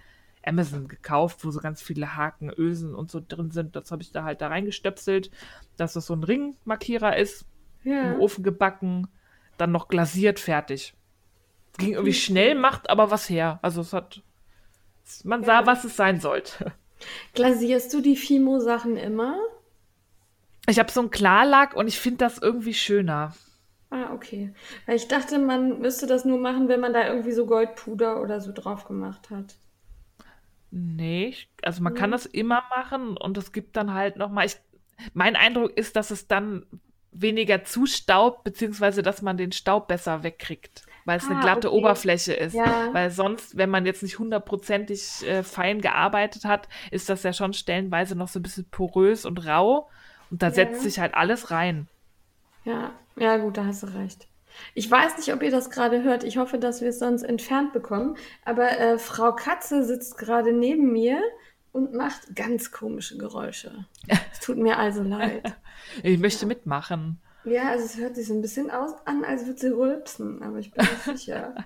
Amazon 0.49 0.89
gekauft, 0.89 1.45
wo 1.45 1.51
so 1.51 1.61
ganz 1.61 1.81
viele 1.83 2.17
Haken, 2.17 2.51
Ösen 2.51 2.95
und 2.95 3.11
so 3.11 3.21
drin 3.27 3.51
sind. 3.51 3.77
Das 3.77 3.91
habe 3.93 4.03
ich 4.03 4.11
da 4.13 4.25
halt 4.25 4.41
da 4.41 4.49
reingestöpselt, 4.49 5.31
dass 5.77 5.93
das 5.93 6.07
so 6.07 6.15
ein 6.15 6.25
Ringmarkierer 6.25 7.17
ist, 7.17 7.45
Ja. 7.85 8.15
im 8.15 8.21
Ofen 8.21 8.43
gebacken, 8.43 9.09
dann 9.57 9.71
noch 9.73 9.89
glasiert, 9.89 10.41
fertig. 10.41 10.95
Ging 11.79 11.93
irgendwie 11.93 12.13
schnell, 12.15 12.55
macht 12.55 12.91
aber 12.91 13.11
was 13.11 13.29
her. 13.29 13.59
Also 13.63 13.83
es 13.83 13.93
hat, 13.93 14.23
man 15.25 15.45
sah, 15.45 15.61
Ja. 15.61 15.67
was 15.67 15.85
es 15.85 15.97
sein 15.97 16.21
sollte. 16.21 16.73
Glasierst 17.35 17.93
du 17.95 18.01
die 18.01 18.17
Fimo-Sachen 18.17 18.97
immer? 18.97 19.39
Ich 20.67 20.79
habe 20.79 20.91
so 20.91 21.01
einen 21.01 21.11
Klarlack 21.11 21.75
und 21.75 21.87
ich 21.89 21.99
finde 21.99 22.19
das 22.19 22.39
irgendwie 22.39 22.75
schöner. 22.75 23.35
Ah, 23.91 24.13
okay. 24.13 24.53
Weil 24.87 24.97
ich 24.97 25.09
dachte, 25.09 25.39
man 25.39 25.81
müsste 25.81 26.07
das 26.07 26.25
nur 26.27 26.39
machen, 26.39 26.69
wenn 26.69 26.81
man 26.81 26.93
da 26.93 27.07
irgendwie 27.09 27.33
so 27.33 27.47
Goldpuder 27.47 28.21
oder 28.21 28.41
so 28.41 28.53
drauf 28.53 28.85
gemacht 28.85 29.31
hat. 29.31 29.55
Nee, 30.71 31.35
also 31.63 31.83
man 31.83 31.95
kann 31.95 32.11
Mhm. 32.11 32.13
das 32.13 32.27
immer 32.27 32.63
machen 32.77 33.17
und 33.17 33.39
es 33.39 33.53
gibt 33.53 33.77
dann 33.77 33.95
halt 33.95 34.17
nochmal, 34.17 34.47
ich, 34.47 34.57
mein 35.15 35.35
Eindruck 35.37 35.77
ist, 35.77 35.97
dass 35.97 36.11
es 36.11 36.27
dann 36.29 36.67
weniger 37.11 37.65
zustaubt, 37.65 38.45
beziehungsweise 38.45 39.03
dass 39.03 39.23
man 39.23 39.39
den 39.39 39.53
Staub 39.53 39.89
besser 39.89 40.23
wegkriegt, 40.23 40.89
weil 41.07 41.17
es 41.19 41.31
eine 41.31 41.39
Ah, 41.39 41.41
glatte 41.41 41.73
okay. 41.73 41.73
Oberfläche 41.73 42.35
ist. 42.35 42.63
Ja. 42.65 42.93
Weil 42.93 43.11
sonst, 43.11 43.57
wenn 43.57 43.71
man 43.71 43.87
jetzt 43.87 44.03
nicht 44.03 44.19
hundertprozentig 44.19 45.27
äh, 45.27 45.43
fein 45.43 45.81
gearbeitet 45.81 46.45
hat, 46.45 46.69
ist 46.91 47.09
das 47.09 47.23
ja 47.23 47.33
schon 47.33 47.55
stellenweise 47.55 48.15
noch 48.15 48.29
so 48.29 48.39
ein 48.39 48.43
bisschen 48.43 48.69
porös 48.71 49.25
und 49.25 49.47
rau 49.47 49.89
und 50.31 50.43
da 50.43 50.51
Ja. 50.51 50.51
setzt 50.51 50.83
sich 50.83 50.99
halt 50.99 51.15
alles 51.15 51.51
rein. 51.51 51.89
Ja, 52.63 52.93
ja, 53.17 53.37
gut, 53.39 53.57
da 53.57 53.65
hast 53.67 53.83
du 53.83 53.87
recht. 53.89 54.29
Ich 54.75 54.91
weiß 54.91 55.17
nicht, 55.17 55.33
ob 55.33 55.43
ihr 55.43 55.51
das 55.51 55.71
gerade 55.71 56.03
hört. 56.03 56.25
Ich 56.25 56.39
hoffe, 56.39 56.59
dass 56.59 56.81
wir 56.81 56.89
es 56.89 56.99
sonst 56.99 57.23
entfernt 57.23 57.73
bekommen. 57.73 58.17
Aber 58.45 58.79
äh, 58.79 58.99
Frau 58.99 59.35
Katze 59.35 59.85
sitzt 59.85 60.19
gerade 60.19 60.53
neben 60.53 60.93
mir 60.93 61.21
und 61.73 61.95
macht 61.95 62.35
ganz 62.35 62.71
komische 62.71 63.19
Geräusche. 63.19 63.87
Es 64.33 64.41
tut 64.41 64.59
mir 64.59 64.79
also 64.79 65.03
leid. 65.03 65.55
Ich 66.03 66.19
möchte 66.19 66.45
mitmachen. 66.45 67.19
Ja, 67.45 67.71
also 67.71 67.85
es 67.85 67.97
hört 67.97 68.17
sich 68.17 68.27
so 68.27 68.35
ein 68.35 68.43
bisschen 68.43 68.71
aus, 68.71 68.95
an, 69.07 69.25
als 69.25 69.47
würde 69.47 69.59
sie 69.59 69.69
rülpsen, 69.69 70.43
aber 70.43 70.59
ich 70.59 70.73
bin 70.73 70.85
nicht 70.85 71.19
sicher. 71.19 71.55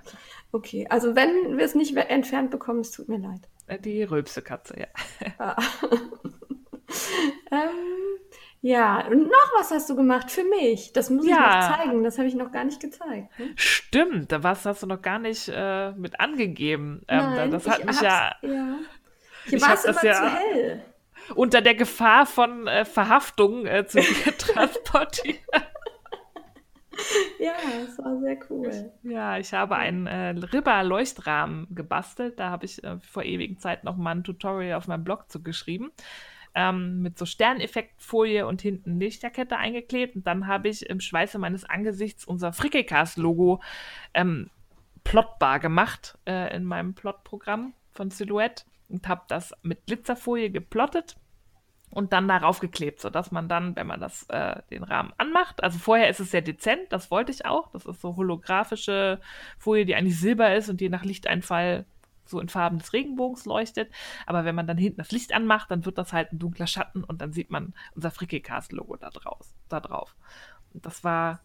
Okay, 0.55 0.87
also 0.91 1.17
wenn 1.17 1.57
wir 1.57 1.65
es 1.65 1.75
nicht 1.75 1.97
entfernt 1.97 2.51
bekommen, 2.51 2.81
es 2.81 2.91
tut 2.91 3.09
mir 3.09 3.17
leid. 3.17 3.41
Die 3.83 4.03
Rülpsekatze, 4.03 4.79
ja. 4.79 4.87
Ah. 5.39 5.57
ähm, 7.51 8.12
ja, 8.63 9.07
und 9.09 9.25
noch 9.25 9.51
was 9.59 9.71
hast 9.73 9.91
du 9.91 9.97
gemacht 9.97 10.31
für 10.31 10.45
mich. 10.45 10.93
Das 10.93 11.11
muss 11.11 11.25
ich 11.25 11.31
Ja. 11.31 11.69
noch 11.69 11.77
zeigen. 11.77 12.03
Das 12.05 12.17
habe 12.19 12.29
ich 12.29 12.35
noch 12.35 12.51
gar 12.53 12.65
nicht 12.65 12.81
gezeigt. 12.81 13.39
ne? 13.39 13.51
Stimmt, 13.57 14.33
da 14.33 14.43
was 14.43 14.65
hast 14.65 14.83
du 14.83 14.87
noch 14.87 15.03
gar 15.03 15.19
nicht 15.19 15.49
äh, 15.53 15.91
mit 15.93 16.21
angegeben. 16.21 17.03
Ähm, 17.09 17.19
Nein, 17.35 17.51
das 17.51 17.69
hat 17.69 17.81
ich 17.81 17.85
mich 17.87 18.01
ja 18.01 18.33
ja. 18.43 18.77
Hier 19.45 19.59
Ich 19.59 19.63
war 19.63 19.75
es 19.75 19.83
das 19.83 20.03
immer 20.03 20.05
ja- 20.13 20.15
zu 20.23 20.31
hell. 20.37 20.83
unter 21.35 21.61
der 21.61 21.75
Gefahr 21.75 22.25
von 22.27 22.67
äh, 22.69 22.85
Verhaftung 22.85 23.67
äh, 23.67 23.85
zu 23.87 23.99
dir 24.25 24.37
transportiert. 24.39 25.39
Ja, 27.41 27.53
es 27.85 27.99
war 27.99 28.17
sehr 28.21 28.37
cool. 28.51 28.93
Ja, 29.03 29.39
ich 29.39 29.53
habe 29.55 29.75
einen 29.77 30.07
äh, 30.07 30.29
Ribber-Leuchtrahmen 30.31 31.67
gebastelt. 31.75 32.39
Da 32.39 32.51
habe 32.51 32.67
ich 32.67 32.85
äh, 32.85 32.99
vor 33.01 33.25
ewigen 33.25 33.59
Zeit 33.59 33.83
noch 33.83 33.97
mal 33.97 34.13
ein 34.13 34.23
Tutorial 34.25 34.77
auf 34.79 34.87
meinem 34.87 35.03
Blog 35.03 35.29
zu 35.31 35.43
geschrieben. 35.43 35.91
Ähm, 36.55 37.01
mit 37.01 37.19
so 37.19 37.25
Sterneffektfolie 37.25 38.47
und 38.47 38.61
hinten 38.61 39.01
Lichterkette 39.01 39.57
eingeklebt. 39.57 40.17
Und 40.17 40.27
dann 40.27 40.47
habe 40.47 40.69
ich 40.69 40.85
im 40.89 41.01
Schweiße 41.01 41.39
meines 41.39 41.65
Angesichts 41.65 42.27
unser 42.27 42.53
Frickelcast-Logo 42.53 43.63
ähm, 44.13 44.51
plotbar 45.05 45.61
gemacht 45.61 46.19
äh, 46.27 46.55
in 46.55 46.65
meinem 46.65 46.95
Plotprogramm 46.95 47.75
von 47.93 48.11
Silhouette 48.11 48.65
und 48.89 49.09
habe 49.09 49.23
das 49.29 49.55
mit 49.63 49.87
Glitzerfolie 49.87 50.51
geplottet 50.51 51.17
und 51.91 52.13
dann 52.13 52.29
darauf 52.29 52.61
geklebt, 52.61 53.01
sodass 53.01 53.31
man 53.33 53.49
dann, 53.49 53.77
wenn 53.77 53.87
man 53.87 54.01
das, 54.01 54.25
äh, 54.29 54.63
den 54.71 54.83
Rahmen 54.83 55.13
anmacht, 55.19 55.63
also 55.63 55.79
vorher 55.79 56.09
ist 56.09 56.21
es 56.21 56.31
sehr 56.31 56.41
dezent, 56.41 56.81
das 56.91 57.11
wollte 57.11 57.33
ich 57.33 57.45
auch. 57.45 57.71
Das 57.73 57.85
ist 57.85 58.01
so 58.01 58.17
holographische 58.17 59.21
Folie, 59.59 59.85
die 59.85 59.95
eigentlich 59.95 60.19
silber 60.19 60.55
ist 60.55 60.69
und 60.69 60.81
je 60.81 60.89
nach 60.89 61.05
Lichteinfall 61.05 61.85
so 62.25 62.41
in 62.41 62.49
Farben 62.49 62.79
des 62.79 62.93
Regenbogens 62.93 63.45
leuchtet. 63.45 63.91
Aber 64.27 64.45
wenn 64.45 64.55
man 64.55 64.67
dann 64.67 64.79
hinten 64.79 64.99
das 64.99 65.11
Licht 65.13 65.35
anmacht, 65.35 65.71
dann 65.71 65.85
wird 65.85 65.99
das 65.99 66.13
halt 66.13 66.33
ein 66.33 66.39
dunkler 66.39 66.67
Schatten 66.67 67.05
und 67.05 67.21
dann 67.21 67.33
sieht 67.33 67.51
man 67.51 67.75
unser 67.95 68.11
Frickelcast-Logo 68.11 68.97
da, 68.97 69.11
draus, 69.11 69.55
da 69.69 69.81
drauf. 69.81 70.15
Und 70.73 70.87
das 70.87 71.05
war, 71.05 71.41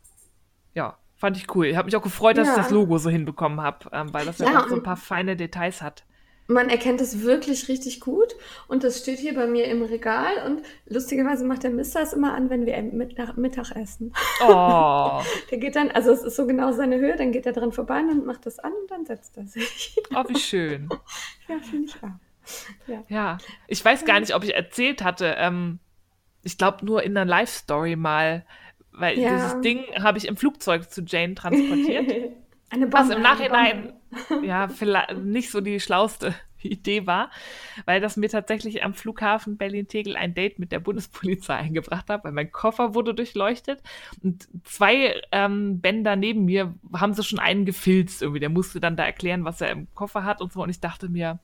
ja, 0.74 0.98
fand 1.16 1.38
ich 1.38 1.54
cool. 1.56 1.66
Ich 1.66 1.76
habe 1.76 1.86
mich 1.88 1.96
auch 1.96 2.02
gefreut, 2.04 2.38
dass 2.38 2.48
ich 2.48 2.56
Ja. 2.56 2.62
das 2.62 2.72
Logo 2.72 2.98
so 2.98 3.10
hinbekommen 3.10 3.62
habe, 3.62 3.90
ähm, 3.92 4.14
weil 4.14 4.26
das 4.26 4.38
ja, 4.40 4.52
Ja, 4.52 4.64
auch 4.64 4.68
so 4.68 4.76
ein 4.76 4.84
paar 4.84 4.98
feine 4.98 5.36
Details 5.36 5.82
hat. 5.82 6.06
Man 6.48 6.70
erkennt 6.70 7.02
es 7.02 7.24
wirklich 7.24 7.68
richtig 7.68 8.00
gut 8.00 8.36
und 8.70 8.86
das 8.86 9.00
steht 9.00 9.20
hier 9.20 9.36
bei 9.36 9.48
mir 9.48 9.66
im 9.66 9.82
Regal 9.84 10.46
und 10.46 10.62
lustigerweise 10.86 11.46
macht 11.46 11.64
der 11.64 11.72
Mister 11.72 12.02
es 12.02 12.14
immer 12.14 12.34
an, 12.34 12.50
wenn 12.50 12.66
wir 12.66 12.82
Mittag, 12.82 13.76
essen. 13.76 14.14
Oh, 14.48 15.22
Der 15.52 15.58
geht 15.58 15.76
dann, 15.76 15.92
also 15.92 16.12
es 16.12 16.24
ist 16.24 16.38
so 16.38 16.48
genau 16.48 16.72
seine 16.72 16.98
Höhe, 17.00 17.18
dann 17.18 17.34
geht 17.34 17.46
er 17.46 17.52
dran 17.52 17.74
vorbei 17.74 18.00
und 18.00 18.26
macht 18.26 18.46
das 18.46 18.60
an 18.60 18.72
und 18.72 18.90
dann 18.90 19.06
setzt 19.06 19.36
er 19.36 19.46
sich. 19.46 19.98
oh 20.16 20.24
wie 20.28 20.40
schön. 20.40 20.90
Ja, 21.50 21.60
finde 21.60 21.86
ich 21.86 21.96
auch. 22.04 22.88
ja. 22.88 23.04
ja. 23.08 23.38
ich 23.68 23.84
weiß 23.84 24.04
gar 24.04 24.20
nicht, 24.20 24.36
ob 24.36 24.44
ich 24.44 24.54
erzählt 24.54 25.02
hatte. 25.02 25.36
Ähm, 25.38 25.80
ich 26.44 26.58
glaube 26.58 26.86
nur 26.86 27.04
in 27.04 27.16
einer 27.16 27.30
Live-Story 27.30 27.96
mal, 27.96 28.46
weil 28.92 29.18
ja. 29.18 29.34
dieses 29.34 29.62
Ding 29.62 29.86
habe 30.02 30.18
ich 30.18 30.28
im 30.28 30.36
Flugzeug 30.36 30.90
zu 30.92 31.04
Jane 31.04 31.36
transportiert. 31.36 32.10
Eine 32.70 32.88
Bombe, 32.88 32.98
Was 32.98 33.10
im 33.16 33.22
Nachhinein 33.22 33.94
ja 34.44 34.68
vielleicht 34.68 35.18
nicht 35.18 35.52
so 35.52 35.62
die 35.62 35.80
schlauste 35.80 36.34
Idee 36.62 37.06
war, 37.06 37.30
weil 37.86 38.02
das 38.02 38.18
mir 38.18 38.30
tatsächlich 38.30 38.84
am 38.84 38.94
Flughafen 38.94 39.58
Berlin-Tegel 39.58 40.16
ein 40.16 40.34
Date 40.34 40.60
mit 40.60 40.72
der 40.72 40.80
Bundespolizei 40.80 41.56
eingebracht 41.58 42.10
hat, 42.10 42.24
weil 42.24 42.32
mein 42.32 42.52
Koffer 42.52 42.96
wurde 42.96 43.14
durchleuchtet 43.14 43.82
und 44.24 44.48
zwei 44.64 45.22
ähm, 45.32 45.80
Bänder 45.82 46.16
neben 46.16 46.46
mir 46.46 46.74
haben 46.94 47.14
sie 47.14 47.24
schon 47.24 47.40
einen 47.40 47.66
gefilzt 47.66 48.22
irgendwie. 48.22 48.40
Der 48.40 48.50
musste 48.50 48.80
dann 48.80 48.98
da 48.98 49.06
erklären, 49.06 49.46
was 49.46 49.62
er 49.62 49.72
im 49.72 49.94
Koffer 49.94 50.24
hat 50.24 50.42
und 50.42 50.52
so 50.52 50.64
und 50.64 50.70
ich 50.70 50.80
dachte 50.80 51.10
mir, 51.10 51.40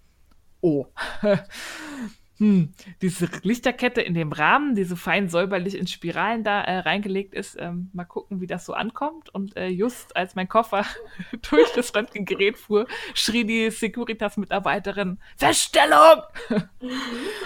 oh, 0.61 0.87
hm, 2.43 2.73
diese 3.01 3.29
Lichterkette 3.43 4.01
in 4.01 4.15
dem 4.15 4.33
Rahmen, 4.33 4.75
die 4.75 4.83
so 4.83 4.97
fein 4.97 5.29
säuberlich 5.29 5.77
in 5.77 5.87
Spiralen 5.87 6.43
da 6.43 6.59
äh, 6.59 6.79
reingelegt 6.79 7.33
ist, 7.33 7.55
ähm, 7.57 7.89
mal 7.93 8.03
gucken, 8.03 8.41
wie 8.41 8.47
das 8.47 8.65
so 8.65 8.73
ankommt. 8.73 9.33
Und 9.33 9.55
äh, 9.55 9.67
just 9.67 10.13
als 10.17 10.35
mein 10.35 10.49
Koffer 10.49 10.85
durch 11.49 11.71
das 11.71 11.95
Röntgengerät 11.95 12.57
fuhr, 12.57 12.85
schrie 13.13 13.45
die 13.45 13.71
Securitas-Mitarbeiterin, 13.71 15.19
Feststellung! 15.37 16.23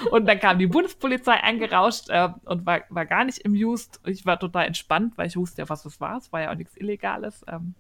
und 0.10 0.26
dann 0.26 0.40
kam 0.40 0.58
die 0.58 0.66
Bundespolizei 0.66 1.44
eingerauscht 1.44 2.10
äh, 2.10 2.30
und 2.46 2.66
war, 2.66 2.82
war 2.90 3.06
gar 3.06 3.24
nicht 3.24 3.38
im 3.42 3.54
Just. 3.54 4.02
Ich 4.04 4.26
war 4.26 4.40
total 4.40 4.66
entspannt, 4.66 5.16
weil 5.16 5.28
ich 5.28 5.38
wusste 5.38 5.62
ja, 5.62 5.70
was 5.70 5.86
es 5.86 6.02
war. 6.02 6.18
Es 6.18 6.34
war 6.34 6.42
ja 6.42 6.52
auch 6.52 6.56
nichts 6.56 6.76
Illegales. 6.76 7.46
Ähm, 7.48 7.76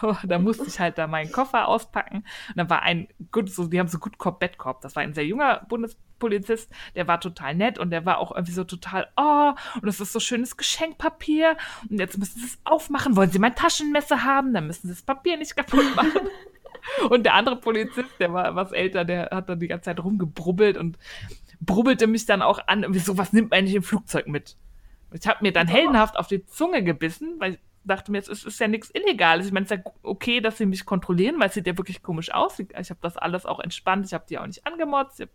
aber 0.00 0.18
da 0.24 0.38
musste 0.38 0.64
ich 0.66 0.80
halt 0.80 0.98
da 0.98 1.06
meinen 1.06 1.32
Koffer 1.32 1.68
auspacken. 1.68 2.18
Und 2.48 2.56
dann 2.56 2.70
war 2.70 2.82
ein 2.82 3.08
gut, 3.32 3.50
so, 3.50 3.66
die 3.66 3.78
haben 3.78 3.88
so 3.88 3.98
gut 3.98 4.18
Cop, 4.18 4.40
Bad 4.40 4.58
Cop. 4.58 4.80
Das 4.80 4.96
war 4.96 5.02
ein 5.02 5.14
sehr 5.14 5.26
junger 5.26 5.66
Bundespolizist, 5.68 6.70
der 6.94 7.08
war 7.08 7.20
total 7.20 7.54
nett 7.54 7.78
und 7.78 7.90
der 7.90 8.06
war 8.06 8.18
auch 8.18 8.32
irgendwie 8.32 8.52
so 8.52 8.64
total, 8.64 9.08
oh, 9.16 9.52
und 9.74 9.86
das 9.86 10.00
ist 10.00 10.12
so 10.12 10.20
schönes 10.20 10.56
Geschenkpapier. 10.56 11.56
Und 11.88 11.98
jetzt 11.98 12.18
müssen 12.18 12.38
sie 12.40 12.46
es 12.46 12.58
aufmachen. 12.64 13.16
Wollen 13.16 13.30
sie 13.30 13.38
mein 13.38 13.54
Taschenmesser 13.54 14.24
haben? 14.24 14.54
Dann 14.54 14.66
müssen 14.66 14.88
sie 14.88 14.94
das 14.94 15.02
Papier 15.02 15.36
nicht 15.36 15.56
kaputt 15.56 15.96
machen. 15.96 16.28
und 17.10 17.24
der 17.24 17.34
andere 17.34 17.56
Polizist, 17.56 18.10
der 18.18 18.32
war 18.32 18.54
was 18.54 18.72
älter, 18.72 19.04
der 19.04 19.30
hat 19.30 19.48
dann 19.48 19.60
die 19.60 19.68
ganze 19.68 19.84
Zeit 19.84 20.02
rumgebrubbelt 20.02 20.76
und 20.76 20.98
brubbelte 21.60 22.06
mich 22.06 22.26
dann 22.26 22.42
auch 22.42 22.66
an, 22.66 22.82
irgendwie 22.82 23.00
so, 23.00 23.18
was 23.18 23.32
nimmt 23.32 23.50
man 23.50 23.58
eigentlich 23.58 23.74
im 23.74 23.82
Flugzeug 23.82 24.26
mit? 24.26 24.56
Ich 25.12 25.26
habe 25.26 25.38
mir 25.42 25.52
dann 25.52 25.66
heldenhaft 25.66 26.16
auf 26.16 26.28
die 26.28 26.46
Zunge 26.46 26.82
gebissen, 26.82 27.34
weil 27.38 27.58
dachte 27.84 28.12
mir, 28.12 28.18
es 28.18 28.28
ist, 28.28 28.44
ist 28.44 28.60
ja 28.60 28.68
nichts 28.68 28.90
Illegales. 28.94 29.46
Ich 29.46 29.52
meine, 29.52 29.64
es 29.64 29.70
ist 29.70 29.78
ja 29.84 29.92
okay, 30.02 30.40
dass 30.40 30.58
sie 30.58 30.66
mich 30.66 30.84
kontrollieren, 30.84 31.38
weil 31.38 31.48
es 31.48 31.54
sieht 31.54 31.66
ja 31.66 31.76
wirklich 31.76 32.02
komisch 32.02 32.32
aus. 32.32 32.58
Ich 32.58 32.90
habe 32.90 33.00
das 33.00 33.16
alles 33.16 33.46
auch 33.46 33.60
entspannt. 33.60 34.06
Ich 34.06 34.12
habe 34.12 34.24
die 34.28 34.38
auch 34.38 34.46
nicht 34.46 34.66
angemotzt. 34.66 35.20
Ich 35.20 35.28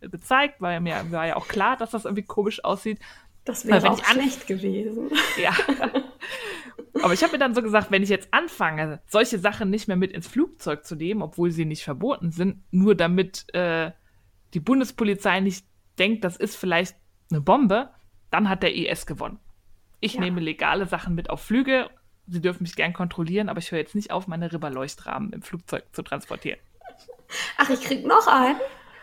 habe 0.00 0.10
gezeigt, 0.10 0.60
weil 0.60 0.80
mir 0.80 1.04
war 1.10 1.26
ja 1.26 1.36
auch 1.36 1.48
klar, 1.48 1.76
dass 1.76 1.90
das 1.90 2.04
irgendwie 2.04 2.24
komisch 2.24 2.64
aussieht. 2.64 2.98
Das 3.44 3.66
wäre 3.66 3.90
auch 3.90 4.04
schlecht 4.04 4.46
gewesen. 4.46 5.10
Ja. 5.40 5.52
Aber 7.02 7.14
ich 7.14 7.22
habe 7.22 7.32
mir 7.32 7.38
dann 7.38 7.54
so 7.54 7.62
gesagt, 7.62 7.90
wenn 7.90 8.02
ich 8.02 8.08
jetzt 8.08 8.28
anfange, 8.32 9.00
solche 9.06 9.38
Sachen 9.38 9.70
nicht 9.70 9.88
mehr 9.88 9.96
mit 9.96 10.12
ins 10.12 10.26
Flugzeug 10.26 10.84
zu 10.84 10.96
nehmen, 10.96 11.22
obwohl 11.22 11.50
sie 11.50 11.64
nicht 11.64 11.82
verboten 11.82 12.32
sind, 12.32 12.62
nur 12.70 12.94
damit 12.94 13.52
äh, 13.54 13.92
die 14.52 14.60
Bundespolizei 14.60 15.40
nicht 15.40 15.64
denkt, 15.98 16.24
das 16.24 16.36
ist 16.36 16.56
vielleicht 16.56 16.96
eine 17.30 17.40
Bombe, 17.40 17.90
dann 18.30 18.48
hat 18.48 18.62
der 18.62 18.74
IS 18.74 19.06
gewonnen. 19.06 19.38
Ich 20.00 20.14
ja. 20.14 20.20
nehme 20.20 20.40
legale 20.40 20.86
Sachen 20.86 21.14
mit 21.14 21.30
auf 21.30 21.42
Flüge. 21.42 21.90
Sie 22.26 22.40
dürfen 22.40 22.62
mich 22.62 22.76
gern 22.76 22.92
kontrollieren, 22.92 23.48
aber 23.48 23.58
ich 23.58 23.70
höre 23.70 23.78
jetzt 23.78 23.94
nicht 23.94 24.10
auf, 24.10 24.26
meine 24.26 24.52
Ribberleuchtrahmen 24.52 25.32
im 25.32 25.42
Flugzeug 25.42 25.84
zu 25.92 26.02
transportieren. 26.02 26.58
Ach, 27.56 27.68
ich 27.70 27.80
krieg 27.80 28.06
noch 28.06 28.26
einen? 28.26 28.58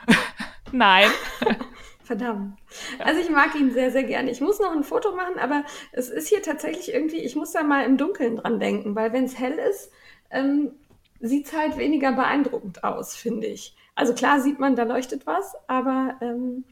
Nein. 0.72 1.10
Verdammt. 2.04 2.58
Also 3.00 3.20
ich 3.20 3.30
mag 3.30 3.54
ihn 3.56 3.72
sehr, 3.72 3.92
sehr 3.92 4.04
gerne. 4.04 4.32
Ich 4.32 4.40
muss 4.40 4.60
noch 4.60 4.72
ein 4.72 4.84
Foto 4.84 5.14
machen, 5.14 5.38
aber 5.40 5.66
es 5.92 6.10
ist 6.10 6.30
hier 6.30 6.42
tatsächlich 6.42 6.94
irgendwie, 6.94 7.18
ich 7.18 7.36
muss 7.36 7.52
da 7.52 7.64
mal 7.64 7.84
im 7.84 7.98
Dunkeln 7.98 8.38
dran 8.38 8.62
denken, 8.62 8.96
weil 8.96 9.12
wenn 9.12 9.26
es 9.26 9.38
hell 9.38 9.60
ist, 9.70 9.92
ähm, 10.32 10.72
sieht 11.20 11.48
es 11.48 11.54
halt 11.54 11.78
weniger 11.78 12.14
beeindruckend 12.14 12.86
aus, 12.86 13.16
finde 13.16 13.48
ich. 13.48 13.76
Also 13.94 14.14
klar 14.14 14.40
sieht 14.40 14.58
man, 14.58 14.76
da 14.78 14.84
leuchtet 14.84 15.28
was, 15.28 15.56
aber 15.68 16.16
ähm, 16.22 16.64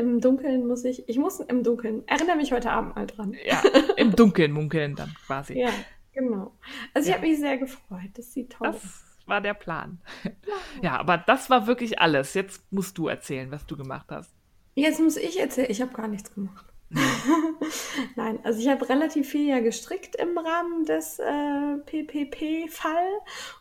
im 0.00 0.20
Dunkeln 0.20 0.66
muss 0.66 0.84
ich, 0.84 1.08
ich 1.08 1.18
muss 1.18 1.40
im 1.40 1.62
Dunkeln, 1.62 2.06
erinnere 2.08 2.36
mich 2.36 2.52
heute 2.52 2.70
Abend 2.70 2.96
mal 2.96 3.06
dran. 3.06 3.34
Ja, 3.44 3.62
im 3.96 4.14
Dunkeln 4.16 4.52
munkeln 4.52 4.96
dann 4.96 5.14
quasi. 5.26 5.58
Ja, 5.58 5.70
genau. 6.12 6.52
Also 6.94 7.08
ich 7.08 7.14
habe 7.14 7.26
mich 7.26 7.38
sehr 7.38 7.58
gefreut, 7.58 8.10
das 8.14 8.32
sieht 8.32 8.50
toll 8.52 8.68
aus. 8.68 8.82
Das 8.82 9.28
war 9.28 9.40
der 9.40 9.54
Plan. 9.54 10.00
Ja, 10.82 10.98
aber 10.98 11.18
das 11.18 11.50
war 11.50 11.66
wirklich 11.66 12.00
alles. 12.00 12.34
Jetzt 12.34 12.72
musst 12.72 12.96
du 12.96 13.08
erzählen, 13.08 13.50
was 13.50 13.66
du 13.66 13.76
gemacht 13.76 14.06
hast. 14.10 14.32
Jetzt 14.74 15.00
muss 15.00 15.16
ich 15.16 15.38
erzählen, 15.38 15.70
ich 15.70 15.82
habe 15.82 15.92
gar 15.92 16.08
nichts 16.08 16.32
gemacht. 16.34 16.69
Nein, 18.16 18.40
also 18.42 18.58
ich 18.58 18.68
habe 18.68 18.88
relativ 18.88 19.28
viel 19.28 19.48
ja 19.48 19.60
gestrickt 19.60 20.16
im 20.16 20.36
Rahmen 20.36 20.84
des 20.84 21.20
äh, 21.20 21.76
PPP-Fall 21.86 23.08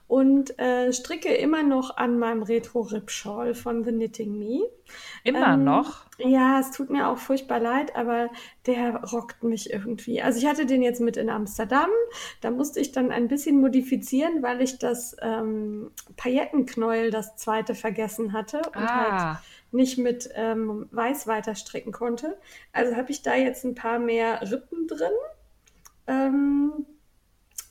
und 0.08 0.58
äh, 0.58 0.92
stricke 0.92 1.32
immer 1.36 1.62
noch 1.62 1.98
an 1.98 2.18
meinem 2.18 2.42
Retro-Rip-Shawl 2.42 3.54
von 3.54 3.84
The 3.84 3.92
Knitting 3.92 4.39
Me. 4.39 4.62
Immer 5.24 5.54
ähm, 5.54 5.63
noch? 5.63 6.06
Ja, 6.18 6.60
es 6.60 6.72
tut 6.72 6.89
mir 6.89 7.08
auch 7.08 7.20
furchtbar 7.20 7.60
leid, 7.60 7.96
aber 7.96 8.30
der 8.65 9.04
rockt 9.04 9.44
mich 9.44 9.72
irgendwie. 9.72 10.24
Also 10.24 10.39
ich 10.39 10.48
hatte 10.48 10.65
den 10.65 10.82
jetzt 10.82 11.00
mit 11.00 11.15
in 11.15 11.30
Amsterdam, 11.30 11.89
da 12.42 12.50
musste 12.50 12.80
ich 12.80 12.92
dann 12.92 13.12
ein 13.12 13.28
bisschen 13.28 13.62
modifizieren, 13.62 14.42
weil 14.42 14.62
ich 14.62 14.80
das 14.80 15.15
ähm, 15.22 15.92
Paillettenknäuel, 16.18 17.12
das 17.12 17.36
zweite, 17.36 17.76
vergessen 17.76 18.34
hatte 18.34 18.58
und 18.58 18.78
ah. 18.78 19.12
halt 19.12 19.39
nicht 19.72 19.98
mit 19.98 20.30
ähm, 20.36 20.88
Weiß 20.92 21.28
weiter 21.28 21.56
stricken 21.56 21.92
konnte. 21.92 22.38
Also 22.72 22.96
habe 22.96 23.12
ich 23.12 23.22
da 23.22 23.36
jetzt 23.36 23.64
ein 23.66 23.76
paar 23.76 24.00
mehr 24.00 24.42
Rippen 24.42 24.88
drin. 24.88 25.12
Ähm, 26.08 26.86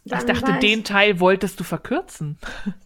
ich 0.05 0.13
dachte, 0.13 0.59
den 0.61 0.85
Teil 0.85 1.21
wolltest 1.21 1.61
du 1.61 1.65
verkürzen. 1.65 2.39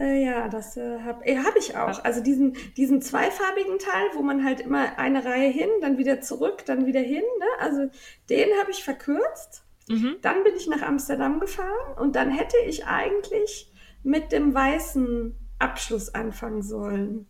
Äh, 0.00 0.24
ja, 0.24 0.48
das 0.48 0.78
äh, 0.78 1.00
habe 1.00 1.26
äh, 1.26 1.36
hab 1.36 1.54
ich 1.56 1.76
auch. 1.76 2.02
Also 2.04 2.22
diesen, 2.22 2.56
diesen 2.78 3.02
zweifarbigen 3.02 3.78
Teil, 3.78 4.06
wo 4.14 4.22
man 4.22 4.42
halt 4.46 4.60
immer 4.60 4.98
eine 4.98 5.26
Reihe 5.26 5.50
hin, 5.50 5.68
dann 5.82 5.98
wieder 5.98 6.22
zurück, 6.22 6.64
dann 6.64 6.86
wieder 6.86 7.00
hin. 7.00 7.22
Ne? 7.38 7.46
Also 7.58 7.90
den 8.30 8.48
habe 8.58 8.70
ich 8.70 8.82
verkürzt. 8.82 9.62
Mhm. 9.88 10.16
Dann 10.22 10.42
bin 10.42 10.56
ich 10.56 10.66
nach 10.68 10.80
Amsterdam 10.80 11.38
gefahren 11.38 11.98
und 11.98 12.16
dann 12.16 12.30
hätte 12.30 12.56
ich 12.66 12.86
eigentlich 12.86 13.70
mit 14.02 14.32
dem 14.32 14.54
weißen 14.54 15.34
Abschluss 15.58 16.14
anfangen 16.14 16.62
sollen 16.62 17.26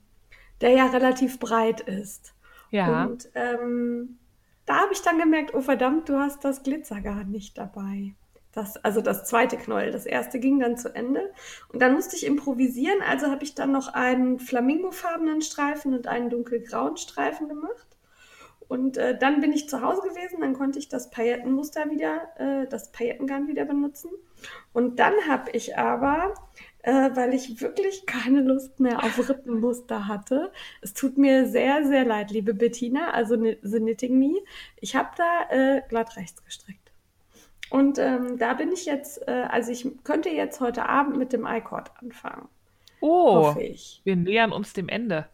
der 0.60 0.70
ja 0.70 0.86
relativ 0.86 1.38
breit 1.38 1.80
ist. 1.80 2.34
Ja. 2.70 3.04
Und 3.04 3.28
ähm, 3.34 4.18
da 4.66 4.76
habe 4.76 4.92
ich 4.92 5.02
dann 5.02 5.18
gemerkt, 5.18 5.54
oh 5.54 5.60
verdammt, 5.60 6.08
du 6.08 6.18
hast 6.18 6.44
das 6.44 6.62
Glitzergarn 6.62 7.30
nicht 7.30 7.58
dabei. 7.58 8.14
Das, 8.52 8.76
also 8.78 9.00
das 9.00 9.24
zweite 9.24 9.56
Knäuel. 9.56 9.92
Das 9.92 10.06
erste 10.06 10.40
ging 10.40 10.58
dann 10.58 10.76
zu 10.76 10.94
Ende. 10.94 11.32
Und 11.72 11.80
dann 11.80 11.94
musste 11.94 12.16
ich 12.16 12.26
improvisieren. 12.26 13.00
Also 13.08 13.28
habe 13.28 13.44
ich 13.44 13.54
dann 13.54 13.70
noch 13.72 13.88
einen 13.94 14.40
flamingofarbenen 14.40 15.40
Streifen 15.42 15.94
und 15.94 16.08
einen 16.08 16.30
dunkelgrauen 16.30 16.96
Streifen 16.96 17.48
gemacht. 17.48 17.90
Und 18.66 18.96
äh, 18.98 19.18
dann 19.18 19.40
bin 19.40 19.52
ich 19.52 19.68
zu 19.68 19.82
Hause 19.82 20.02
gewesen, 20.02 20.42
dann 20.42 20.54
konnte 20.54 20.78
ich 20.78 20.88
das 20.88 21.10
Paillettenmuster 21.10 21.90
wieder, 21.90 22.28
äh, 22.36 22.68
das 22.68 22.92
Paillettengarn 22.92 23.48
wieder 23.48 23.64
benutzen. 23.64 24.10
Und 24.72 25.00
dann 25.00 25.14
habe 25.28 25.50
ich 25.50 25.76
aber 25.76 26.34
äh, 26.82 27.10
weil 27.14 27.34
ich 27.34 27.60
wirklich 27.60 28.06
keine 28.06 28.40
Lust 28.40 28.80
mehr 28.80 29.02
auf 29.02 29.28
Rippenmuster 29.28 30.06
hatte. 30.08 30.52
Es 30.80 30.94
tut 30.94 31.18
mir 31.18 31.46
sehr, 31.46 31.86
sehr 31.86 32.04
leid, 32.04 32.30
liebe 32.30 32.54
Bettina, 32.54 33.10
also 33.10 33.36
The 33.36 33.78
Knitting 33.78 34.18
Me. 34.18 34.40
Ich 34.80 34.96
habe 34.96 35.10
da 35.16 35.50
äh, 35.50 35.82
glatt 35.88 36.16
rechts 36.16 36.44
gestrickt. 36.44 36.90
Und 37.70 37.98
ähm, 37.98 38.36
da 38.38 38.54
bin 38.54 38.72
ich 38.72 38.86
jetzt, 38.86 39.26
äh, 39.28 39.46
also 39.48 39.70
ich 39.70 39.86
könnte 40.02 40.28
jetzt 40.28 40.60
heute 40.60 40.88
Abend 40.88 41.16
mit 41.16 41.32
dem 41.32 41.46
iCord 41.46 41.92
anfangen. 42.02 42.48
Oh, 43.00 43.54
wir 43.54 44.16
nähern 44.16 44.52
uns 44.52 44.72
dem 44.72 44.88
Ende. 44.88 45.26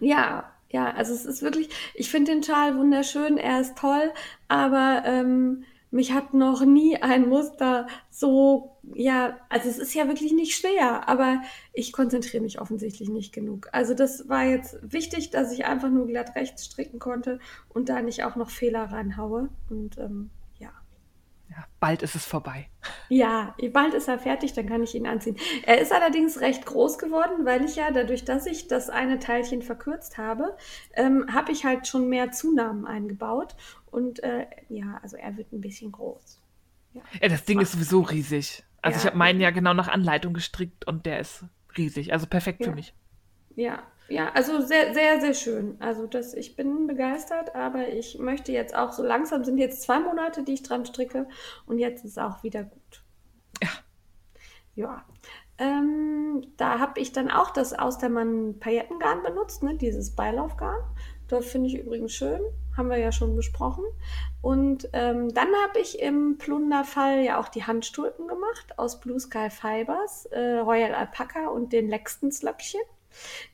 Ja, 0.00 0.50
ja, 0.70 0.92
also 0.92 1.12
es 1.12 1.26
ist 1.26 1.42
wirklich, 1.42 1.68
ich 1.94 2.10
finde 2.10 2.32
den 2.32 2.42
Schal 2.42 2.78
wunderschön, 2.78 3.38
er 3.38 3.60
ist 3.60 3.76
toll, 3.76 4.12
aber 4.46 5.02
ähm, 5.04 5.64
mich 5.90 6.12
hat 6.12 6.34
noch 6.34 6.64
nie 6.64 6.96
ein 6.96 7.28
Muster 7.28 7.86
so, 8.10 8.76
ja, 8.94 9.38
also 9.48 9.68
es 9.68 9.78
ist 9.78 9.94
ja 9.94 10.06
wirklich 10.06 10.32
nicht 10.32 10.56
schwer, 10.56 11.08
aber 11.08 11.42
ich 11.72 11.92
konzentriere 11.92 12.42
mich 12.42 12.60
offensichtlich 12.60 13.08
nicht 13.08 13.32
genug. 13.32 13.68
Also 13.72 13.94
das 13.94 14.28
war 14.28 14.44
jetzt 14.44 14.78
wichtig, 14.82 15.30
dass 15.30 15.52
ich 15.52 15.64
einfach 15.64 15.90
nur 15.90 16.06
glatt 16.06 16.36
rechts 16.36 16.66
stricken 16.66 16.98
konnte 16.98 17.40
und 17.68 17.88
da 17.88 18.02
nicht 18.02 18.24
auch 18.24 18.36
noch 18.36 18.50
Fehler 18.50 18.84
reinhaue. 18.84 19.48
Und 19.68 19.98
ähm, 19.98 20.30
ja. 21.50 21.64
Bald 21.80 22.02
ist 22.02 22.14
es 22.14 22.24
vorbei. 22.24 22.68
Ja, 23.08 23.54
bald 23.72 23.94
ist 23.94 24.08
er 24.08 24.18
fertig, 24.18 24.52
dann 24.52 24.68
kann 24.68 24.82
ich 24.82 24.94
ihn 24.94 25.06
anziehen. 25.06 25.36
Er 25.64 25.80
ist 25.80 25.92
allerdings 25.92 26.40
recht 26.40 26.64
groß 26.64 26.98
geworden, 26.98 27.44
weil 27.44 27.64
ich 27.64 27.76
ja 27.76 27.90
dadurch, 27.90 28.24
dass 28.24 28.46
ich 28.46 28.68
das 28.68 28.88
eine 28.88 29.18
Teilchen 29.18 29.62
verkürzt 29.62 30.16
habe, 30.16 30.56
ähm, 30.94 31.26
habe 31.32 31.52
ich 31.52 31.64
halt 31.64 31.86
schon 31.86 32.08
mehr 32.08 32.30
Zunahmen 32.32 32.86
eingebaut 32.86 33.56
und 33.90 34.22
äh, 34.22 34.46
ja, 34.68 35.00
also 35.02 35.16
er 35.16 35.36
wird 35.36 35.52
ein 35.52 35.60
bisschen 35.60 35.90
groß. 35.90 36.40
Ja, 36.92 37.02
ja 37.20 37.28
das 37.28 37.44
Ding 37.44 37.60
ist 37.60 37.72
sowieso 37.72 38.02
riesig. 38.02 38.64
Also 38.82 38.96
ja, 38.96 39.00
ich 39.00 39.06
habe 39.06 39.18
meinen 39.18 39.40
ja 39.40 39.50
genau 39.50 39.74
nach 39.74 39.88
Anleitung 39.88 40.32
gestrickt 40.32 40.86
und 40.86 41.04
der 41.04 41.20
ist 41.20 41.44
riesig. 41.76 42.12
Also 42.12 42.26
perfekt 42.26 42.64
für 42.64 42.72
mich. 42.72 42.94
Ja, 43.56 43.82
ja, 44.10 44.30
also 44.32 44.60
sehr, 44.60 44.92
sehr, 44.92 45.20
sehr 45.20 45.34
schön. 45.34 45.76
Also 45.78 46.06
das, 46.06 46.34
ich 46.34 46.56
bin 46.56 46.88
begeistert, 46.88 47.54
aber 47.54 47.88
ich 47.88 48.18
möchte 48.18 48.50
jetzt 48.50 48.74
auch 48.74 48.92
so 48.92 49.04
langsam 49.04 49.44
sind 49.44 49.58
jetzt 49.58 49.82
zwei 49.82 50.00
Monate, 50.00 50.42
die 50.42 50.54
ich 50.54 50.62
dran 50.64 50.84
stricke 50.84 51.28
und 51.66 51.78
jetzt 51.78 52.04
ist 52.04 52.18
auch 52.18 52.42
wieder 52.42 52.64
gut. 52.64 53.04
Ja. 53.62 53.68
Ja. 54.74 55.04
Ähm, 55.58 56.42
da 56.56 56.78
habe 56.80 57.00
ich 57.00 57.12
dann 57.12 57.30
auch 57.30 57.50
das 57.50 57.78
Austermann 57.78 58.58
Paillettengarn 58.58 59.22
benutzt, 59.22 59.62
ne, 59.62 59.76
dieses 59.76 60.16
Beilaufgarn. 60.16 60.82
Das 61.28 61.46
finde 61.46 61.68
ich 61.68 61.78
übrigens 61.78 62.12
schön, 62.12 62.40
haben 62.76 62.90
wir 62.90 62.98
ja 62.98 63.12
schon 63.12 63.36
besprochen. 63.36 63.84
Und 64.42 64.88
ähm, 64.92 65.32
dann 65.32 65.48
habe 65.64 65.78
ich 65.78 66.00
im 66.00 66.38
Plunderfall 66.38 67.20
ja 67.20 67.38
auch 67.38 67.48
die 67.48 67.62
Handstulpen 67.62 68.26
gemacht 68.26 68.76
aus 68.78 68.98
Blue 68.98 69.20
Sky 69.20 69.50
Fibers, 69.50 70.26
äh, 70.26 70.58
Royal 70.58 70.94
Alpaca 70.94 71.48
und 71.48 71.72
den 71.72 71.88
Lextons 71.88 72.42
Löckchen. 72.42 72.80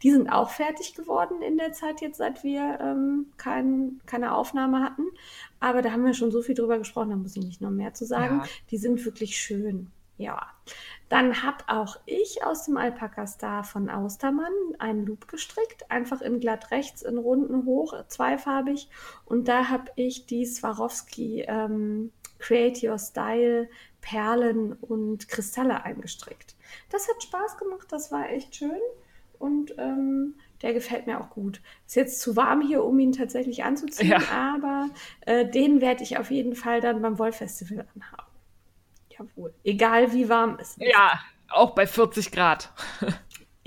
Die 0.02 0.10
sind 0.10 0.28
auch 0.30 0.50
fertig 0.50 0.94
geworden 0.94 1.42
in 1.42 1.58
der 1.58 1.72
Zeit 1.72 2.00
jetzt, 2.00 2.18
seit 2.18 2.44
wir 2.44 2.78
ähm, 2.80 3.26
kein, 3.36 4.00
keine 4.06 4.34
Aufnahme 4.34 4.82
hatten. 4.82 5.04
Aber 5.60 5.82
da 5.82 5.92
haben 5.92 6.04
wir 6.04 6.14
schon 6.14 6.30
so 6.30 6.42
viel 6.42 6.54
drüber 6.54 6.78
gesprochen, 6.78 7.10
da 7.10 7.16
muss 7.16 7.36
ich 7.36 7.44
nicht 7.44 7.60
noch 7.60 7.70
mehr 7.70 7.94
zu 7.94 8.04
sagen. 8.04 8.40
Ja. 8.42 8.48
Die 8.70 8.78
sind 8.78 9.04
wirklich 9.04 9.36
schön. 9.36 9.90
Ja. 10.18 10.40
Dann 11.08 11.42
habe 11.42 11.64
auch 11.68 11.98
ich 12.06 12.42
aus 12.42 12.64
dem 12.64 12.76
Alpaka 12.76 13.26
Star 13.26 13.64
von 13.64 13.88
Austermann 13.88 14.52
einen 14.78 15.06
Loop 15.06 15.28
gestrickt, 15.28 15.90
einfach 15.90 16.20
in 16.20 16.40
glatt 16.40 16.70
rechts, 16.70 17.02
in 17.02 17.18
runden 17.18 17.64
hoch, 17.64 17.94
zweifarbig. 18.08 18.88
Und 19.24 19.46
da 19.46 19.68
habe 19.68 19.90
ich 19.94 20.26
die 20.26 20.46
Swarovski 20.46 21.44
ähm, 21.46 22.12
Create 22.38 22.82
Your 22.82 22.98
Style 22.98 23.68
Perlen 24.00 24.72
und 24.72 25.28
Kristalle 25.28 25.84
eingestrickt. 25.84 26.54
Das 26.90 27.08
hat 27.08 27.22
Spaß 27.22 27.58
gemacht, 27.58 27.86
das 27.90 28.10
war 28.10 28.28
echt 28.30 28.56
schön. 28.56 28.80
Und 29.38 29.74
ähm, 29.78 30.34
der 30.62 30.72
gefällt 30.72 31.06
mir 31.06 31.20
auch 31.20 31.30
gut. 31.30 31.60
Ist 31.86 31.96
jetzt 31.96 32.20
zu 32.20 32.36
warm 32.36 32.60
hier, 32.60 32.82
um 32.84 32.98
ihn 32.98 33.12
tatsächlich 33.12 33.64
anzuziehen, 33.64 34.10
Ja. 34.10 34.18
aber 34.30 34.88
äh, 35.22 35.44
den 35.48 35.80
werde 35.80 36.02
ich 36.02 36.18
auf 36.18 36.30
jeden 36.30 36.54
Fall 36.54 36.80
dann 36.80 37.02
beim 37.02 37.18
Wollfestival 37.18 37.86
anhaben. 37.94 38.32
Jawohl. 39.10 39.54
Egal 39.64 40.12
wie 40.12 40.28
warm 40.28 40.56
es 40.60 40.70
ist. 40.76 40.82
Ja, 40.82 41.20
auch 41.48 41.70
bei 41.74 41.86
40 41.86 42.32
Grad. 42.32 42.70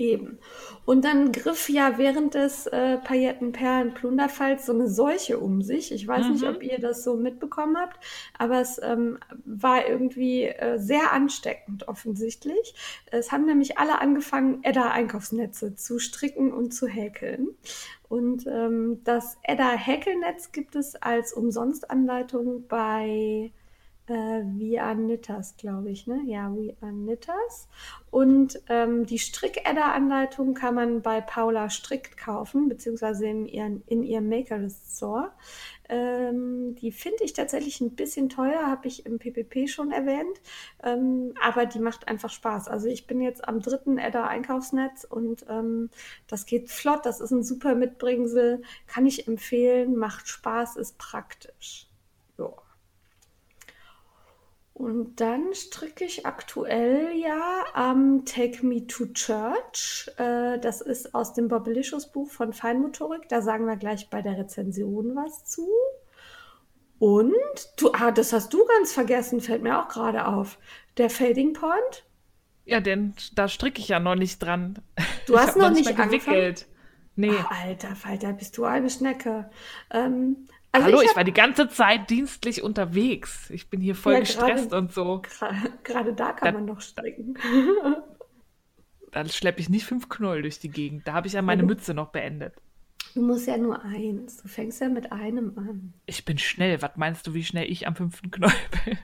Eben. 0.00 0.38
Und 0.86 1.04
dann 1.04 1.30
griff 1.30 1.68
ja 1.68 1.98
während 1.98 2.32
des 2.32 2.66
äh, 2.66 2.96
Paillettenperlen-Plunderfalls 2.96 4.64
so 4.64 4.72
eine 4.72 4.88
Seuche 4.88 5.38
um 5.38 5.60
sich. 5.60 5.92
Ich 5.92 6.08
weiß 6.08 6.28
nicht, 6.30 6.42
Mhm. 6.42 6.48
ob 6.48 6.62
ihr 6.62 6.78
das 6.80 7.04
so 7.04 7.16
mitbekommen 7.16 7.76
habt, 7.76 8.02
aber 8.38 8.62
es 8.62 8.80
ähm, 8.82 9.18
war 9.44 9.86
irgendwie 9.86 10.44
äh, 10.44 10.78
sehr 10.78 11.12
ansteckend 11.12 11.86
offensichtlich. 11.86 12.74
Es 13.10 13.30
haben 13.30 13.44
nämlich 13.44 13.76
alle 13.76 14.00
angefangen, 14.00 14.64
Edda-Einkaufsnetze 14.64 15.74
zu 15.74 15.98
stricken 15.98 16.50
und 16.50 16.72
zu 16.72 16.86
häkeln. 16.86 17.48
Und 18.08 18.46
ähm, 18.46 19.02
das 19.04 19.36
Edda-Häkelnetz 19.42 20.50
gibt 20.50 20.76
es 20.76 20.96
als 20.96 21.34
Umsonstanleitung 21.34 22.66
bei 22.68 23.52
äh, 24.10 24.42
We 24.44 24.82
Are 24.82 24.96
Knitters, 24.96 25.56
glaube 25.56 25.90
ich, 25.90 26.06
ne? 26.06 26.20
Ja, 26.26 26.52
We 26.52 26.76
Are 26.80 26.92
Knitters. 26.92 27.68
Und 28.10 28.60
ähm, 28.68 29.06
die 29.06 29.18
Strick-Edda-Anleitung 29.18 30.54
kann 30.54 30.74
man 30.74 31.00
bei 31.00 31.20
Paula 31.20 31.70
Strickt 31.70 32.16
kaufen, 32.16 32.68
beziehungsweise 32.68 33.26
in, 33.26 33.46
ihren, 33.46 33.82
in 33.86 34.02
ihrem 34.02 34.28
Makerlist 34.28 34.96
Store. 34.96 35.30
Ähm, 35.88 36.74
die 36.74 36.90
finde 36.90 37.22
ich 37.22 37.32
tatsächlich 37.32 37.80
ein 37.80 37.94
bisschen 37.94 38.28
teuer, 38.28 38.66
habe 38.66 38.88
ich 38.88 39.06
im 39.06 39.18
PPP 39.18 39.68
schon 39.68 39.92
erwähnt. 39.92 40.40
Ähm, 40.82 41.34
aber 41.40 41.66
die 41.66 41.78
macht 41.78 42.08
einfach 42.08 42.30
Spaß. 42.30 42.68
Also 42.68 42.88
ich 42.88 43.06
bin 43.06 43.20
jetzt 43.20 43.46
am 43.46 43.60
dritten 43.60 43.98
Edda-Einkaufsnetz 43.98 45.04
und 45.04 45.46
ähm, 45.48 45.88
das 46.26 46.46
geht 46.46 46.70
flott. 46.70 47.06
Das 47.06 47.20
ist 47.20 47.30
ein 47.30 47.44
super 47.44 47.76
Mitbringsel. 47.76 48.62
Kann 48.88 49.06
ich 49.06 49.28
empfehlen. 49.28 49.96
Macht 49.96 50.28
Spaß, 50.28 50.76
ist 50.76 50.98
praktisch. 50.98 51.88
Ja. 52.38 52.52
Und 54.80 55.20
dann 55.20 55.52
stricke 55.52 56.06
ich 56.06 56.24
aktuell 56.24 57.14
ja 57.14 57.64
am 57.74 58.24
Take 58.24 58.64
Me 58.64 58.86
to 58.86 59.04
Church. 59.12 60.10
Äh, 60.16 60.58
das 60.58 60.80
ist 60.80 61.14
aus 61.14 61.34
dem 61.34 61.48
Bobelicious 61.48 62.10
Buch 62.10 62.30
von 62.30 62.54
Feinmotorik. 62.54 63.28
Da 63.28 63.42
sagen 63.42 63.66
wir 63.66 63.76
gleich 63.76 64.08
bei 64.08 64.22
der 64.22 64.38
Rezension 64.38 65.14
was 65.14 65.44
zu. 65.44 65.68
Und 66.98 67.34
du, 67.76 67.92
ah, 67.92 68.10
das 68.10 68.32
hast 68.32 68.54
du 68.54 68.64
ganz 68.64 68.94
vergessen, 68.94 69.42
fällt 69.42 69.62
mir 69.62 69.78
auch 69.78 69.88
gerade 69.88 70.26
auf. 70.26 70.58
Der 70.96 71.10
Fading 71.10 71.52
Point. 71.52 72.06
Ja, 72.64 72.80
denn 72.80 73.12
da 73.34 73.48
stricke 73.48 73.80
ich 73.82 73.88
ja 73.88 74.00
noch 74.00 74.14
nicht 74.14 74.38
dran. 74.38 74.78
Du 75.26 75.38
hast 75.38 75.58
noch 75.58 75.70
nicht 75.70 75.94
mal 75.94 76.04
angefangen? 76.04 76.36
gewickelt. 76.36 76.66
Nee. 77.16 77.34
Ach, 77.38 77.64
alter 77.64 77.94
Falter, 77.96 78.32
bist 78.32 78.56
du 78.56 78.64
eine 78.64 78.88
Schnecke. 78.88 79.50
Ähm, 79.90 80.46
also 80.72 80.86
Hallo, 80.86 81.00
ich, 81.02 81.08
hab 81.10 81.16
war 81.16 81.24
die 81.24 81.32
ganze 81.32 81.68
Zeit 81.68 82.10
dienstlich 82.10 82.62
unterwegs. 82.62 83.50
Ich 83.50 83.68
bin 83.70 83.80
hier 83.80 83.94
voll 83.94 84.14
Ja, 84.14 84.20
gestresst 84.20 84.70
gerade- 84.70 84.78
und 84.82 84.92
so. 84.92 85.22
gerade 85.84 86.12
da 86.12 86.32
kann 86.32 86.46
Da- 86.46 86.52
man 86.52 86.64
noch 86.66 86.80
stricken. 86.80 87.36
Da 89.12 89.26
schleppe 89.26 89.60
ich 89.60 89.68
nicht 89.68 89.86
fünf 89.86 90.08
Knoll 90.08 90.42
durch 90.42 90.60
die 90.60 90.68
Gegend. 90.70 91.08
Da 91.08 91.14
habe 91.14 91.26
ich 91.26 91.32
ja 91.32 91.42
meine. 91.42 91.64
Mütze 91.64 91.94
noch 91.94 92.10
beendet. 92.10 92.54
Du 93.14 93.22
musst 93.22 93.48
ja 93.48 93.56
nur 93.56 93.82
eins. 93.82 94.36
Du 94.40 94.46
fängst 94.46 94.80
ja 94.80 94.88
mit 94.88 95.10
einem 95.10 95.52
an. 95.58 95.94
Ich 96.06 96.24
bin 96.24 96.38
schnell. 96.38 96.80
Was 96.80 96.92
meinst 96.94 97.26
du, 97.26 97.34
wie 97.34 97.42
schnell 97.42 97.68
ich 97.68 97.88
am 97.88 97.96
fünften 97.96 98.30
Knoll 98.30 98.52
bin? 98.84 98.98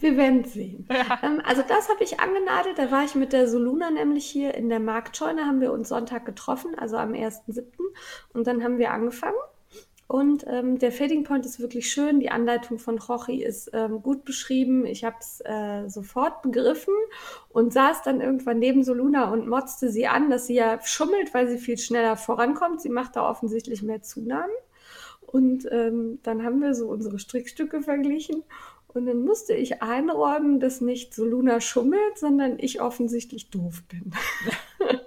Wir 0.00 0.16
werden 0.16 0.44
sehen. 0.44 0.88
Ähm, 1.22 1.42
also 1.44 1.62
das 1.68 1.90
habe 1.90 2.02
ich 2.02 2.18
angenadelt. 2.20 2.78
Da 2.78 2.90
war 2.90 3.04
ich 3.04 3.14
mit 3.14 3.34
der 3.34 3.46
Soluna 3.46 3.90
nämlich 3.90 4.24
hier 4.24 4.54
in 4.54 4.70
der 4.70 4.80
Marktscheune, 4.80 5.44
haben 5.44 5.60
wir 5.60 5.72
uns 5.72 5.90
Sonntag 5.90 6.24
getroffen, 6.24 6.74
also 6.78 6.96
am 6.96 7.12
1.7. 7.12 7.64
Und 8.32 8.46
dann 8.46 8.64
haben 8.64 8.78
wir 8.78 8.92
angefangen. 8.92 9.36
Und 10.06 10.44
ähm, 10.46 10.78
der 10.78 10.92
Fading 10.92 11.24
Point 11.24 11.46
ist 11.46 11.60
wirklich 11.60 11.90
schön. 11.90 12.20
Die 12.20 12.30
Anleitung 12.30 12.78
von 12.78 12.98
Rochi 12.98 13.42
ist 13.42 13.70
ähm, 13.72 14.02
gut 14.02 14.24
beschrieben. 14.24 14.84
Ich 14.84 15.02
habe 15.02 15.16
es 15.18 15.40
äh, 15.44 15.88
sofort 15.88 16.42
begriffen 16.42 16.94
und 17.48 17.72
saß 17.72 18.02
dann 18.02 18.20
irgendwann 18.20 18.58
neben 18.58 18.84
Soluna 18.84 19.30
und 19.32 19.48
motzte 19.48 19.90
sie 19.90 20.06
an, 20.06 20.28
dass 20.28 20.46
sie 20.46 20.54
ja 20.54 20.78
schummelt, 20.82 21.32
weil 21.32 21.48
sie 21.48 21.58
viel 21.58 21.78
schneller 21.78 22.16
vorankommt. 22.16 22.82
Sie 22.82 22.90
macht 22.90 23.16
da 23.16 23.28
offensichtlich 23.28 23.82
mehr 23.82 24.02
Zunahmen. 24.02 24.54
Und 25.22 25.66
ähm, 25.72 26.18
dann 26.22 26.44
haben 26.44 26.60
wir 26.60 26.74
so 26.74 26.88
unsere 26.88 27.18
Strickstücke 27.18 27.82
verglichen. 27.82 28.44
Und 28.88 29.06
dann 29.06 29.24
musste 29.24 29.54
ich 29.54 29.82
einräumen, 29.82 30.60
dass 30.60 30.80
nicht 30.80 31.14
Soluna 31.14 31.60
schummelt, 31.60 32.16
sondern 32.16 32.58
ich 32.58 32.80
offensichtlich 32.80 33.50
doof 33.50 33.82
bin. 33.88 34.12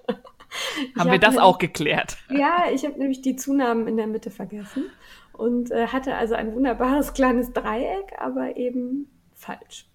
Haben 0.97 1.05
wir 1.07 1.13
hab 1.13 1.21
das 1.21 1.29
nämlich- 1.31 1.41
auch 1.41 1.57
geklärt? 1.57 2.17
Ja, 2.29 2.65
ich 2.71 2.85
habe 2.85 2.97
nämlich 2.97 3.21
die 3.21 3.35
Zunahmen 3.35 3.87
in 3.87 3.97
der 3.97 4.07
Mitte 4.07 4.31
vergessen 4.31 4.85
und 5.33 5.71
äh, 5.71 5.87
hatte 5.87 6.15
also 6.15 6.35
ein 6.35 6.53
wunderbares 6.53 7.13
kleines 7.13 7.53
Dreieck, 7.53 8.13
aber 8.17 8.57
eben 8.57 9.09
falsch. 9.33 9.87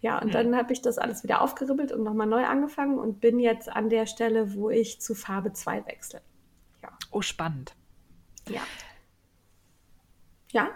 Ja, 0.00 0.18
und 0.18 0.32
dann 0.34 0.56
habe 0.56 0.72
ich 0.72 0.80
das 0.80 0.96
alles 0.98 1.22
wieder 1.24 1.42
aufgeribbelt 1.42 1.92
und 1.92 2.02
nochmal 2.02 2.26
neu 2.26 2.44
angefangen 2.46 2.98
und 2.98 3.20
bin 3.20 3.38
jetzt 3.38 3.68
an 3.68 3.90
der 3.90 4.06
Stelle, 4.06 4.54
wo 4.54 4.70
ich 4.70 5.00
zu 5.00 5.14
Farbe 5.14 5.52
2 5.52 5.84
wechsle. 5.86 6.22
Oh, 7.10 7.22
spannend. 7.22 7.74
Ja. 8.48 8.60
Ja? 10.52 10.68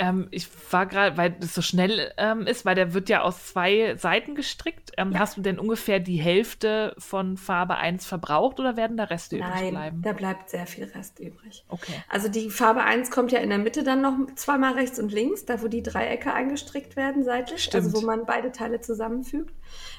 Ähm, 0.00 0.28
ich 0.30 0.48
war 0.72 0.86
gerade, 0.86 1.18
weil 1.18 1.30
das 1.32 1.54
so 1.54 1.60
schnell 1.60 2.10
ähm, 2.16 2.46
ist, 2.46 2.64
weil 2.64 2.74
der 2.74 2.94
wird 2.94 3.10
ja 3.10 3.20
aus 3.20 3.48
zwei 3.48 3.94
Seiten 3.96 4.34
gestrickt. 4.34 4.92
Ähm, 4.96 5.12
Ja. 5.12 5.18
Hast 5.18 5.36
du 5.36 5.42
denn 5.42 5.58
ungefähr 5.58 6.00
die 6.00 6.16
Hälfte 6.16 6.94
von 6.96 7.36
Farbe 7.36 7.76
1 7.76 8.06
verbraucht 8.06 8.58
oder 8.58 8.76
werden 8.78 8.96
da 8.96 9.04
Reste 9.04 9.36
übrig 9.36 9.50
Nein, 9.54 9.70
bleiben? 9.70 10.02
da 10.02 10.12
bleibt 10.14 10.48
sehr 10.48 10.66
viel 10.66 10.84
Rest 10.84 11.20
übrig. 11.20 11.64
Okay. 11.68 11.92
Also 12.08 12.28
die 12.28 12.48
Farbe 12.48 12.82
1 12.82 13.10
kommt 13.10 13.30
ja 13.30 13.40
in 13.40 13.50
der 13.50 13.58
Mitte 13.58 13.82
dann 13.84 14.00
noch 14.00 14.16
zweimal 14.36 14.72
rechts 14.72 14.98
und 14.98 15.12
links, 15.12 15.44
da 15.44 15.60
wo 15.62 15.68
die 15.68 15.82
Dreiecke 15.82 16.32
eingestrickt 16.32 16.96
werden 16.96 17.22
seitlich, 17.22 17.64
Stimmt. 17.64 17.84
also 17.84 18.00
wo 18.00 18.06
man 18.06 18.24
beide 18.24 18.52
Teile 18.52 18.80
zusammenfügt. 18.80 19.54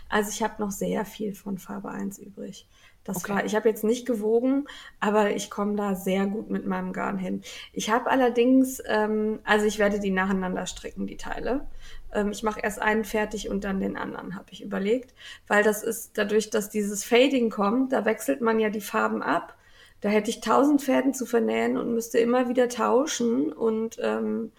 Also 0.10 0.32
ich 0.32 0.42
habe 0.42 0.62
noch 0.62 0.72
sehr 0.72 1.06
viel 1.06 1.36
von 1.36 1.60
Farbe 1.60 1.90
1 1.92 2.18
übrig. 2.18 2.68
Das 3.04 3.18
Okay. 3.18 3.30
war, 3.30 3.44
ich 3.46 3.56
habe 3.56 3.68
jetzt 3.68 3.84
nicht 3.84 4.06
gewogen, 4.06 4.68
aber 5.00 5.32
ich 5.32 5.50
komme 5.50 5.76
da 5.76 5.96
sehr 5.96 6.28
gut 6.28 6.50
mit 6.52 6.68
meinem 6.68 6.94
Garn 6.94 7.18
hin. 7.18 7.42
Ich 7.74 7.90
habe 7.90 8.10
allerdings, 8.12 8.82
ähm, 8.88 9.40
also 9.44 9.66
ich 9.66 9.80
werde 9.80 10.00
die 10.00 10.12
nacheinander 10.12 10.66
stricken, 10.68 11.08
die 11.08 11.18
Teile. 11.18 11.68
Ähm, 12.14 12.32
ich 12.32 12.44
mache 12.44 12.60
erst 12.62 12.80
einen 12.82 13.04
fertig 13.04 13.50
und 13.50 13.64
dann 13.64 13.80
den 13.80 13.98
anderen, 13.98 14.36
habe 14.36 14.46
ich 14.52 14.64
überlegt. 14.64 15.14
Weil 15.48 15.64
das 15.64 15.82
ist 15.84 16.18
dadurch, 16.18 16.50
dass 16.52 16.70
dieses 16.70 17.04
Fading 17.04 17.50
kommt, 17.50 17.92
da 17.92 18.06
wechselt 18.06 18.42
man 18.42 18.60
ja 18.60 18.70
die 18.70 18.82
Farben 18.82 19.24
ab. 19.24 19.56
Da 20.02 20.10
hätte 20.10 20.30
ich 20.30 20.42
tausend 20.42 20.82
Fäden 20.82 21.14
zu 21.14 21.26
vernähen 21.26 21.78
und 21.78 21.94
müsste 21.94 22.18
immer 22.20 22.50
wieder 22.50 22.70
tauschen 22.70 23.52
und 23.54 23.98
ähm, 24.02 24.52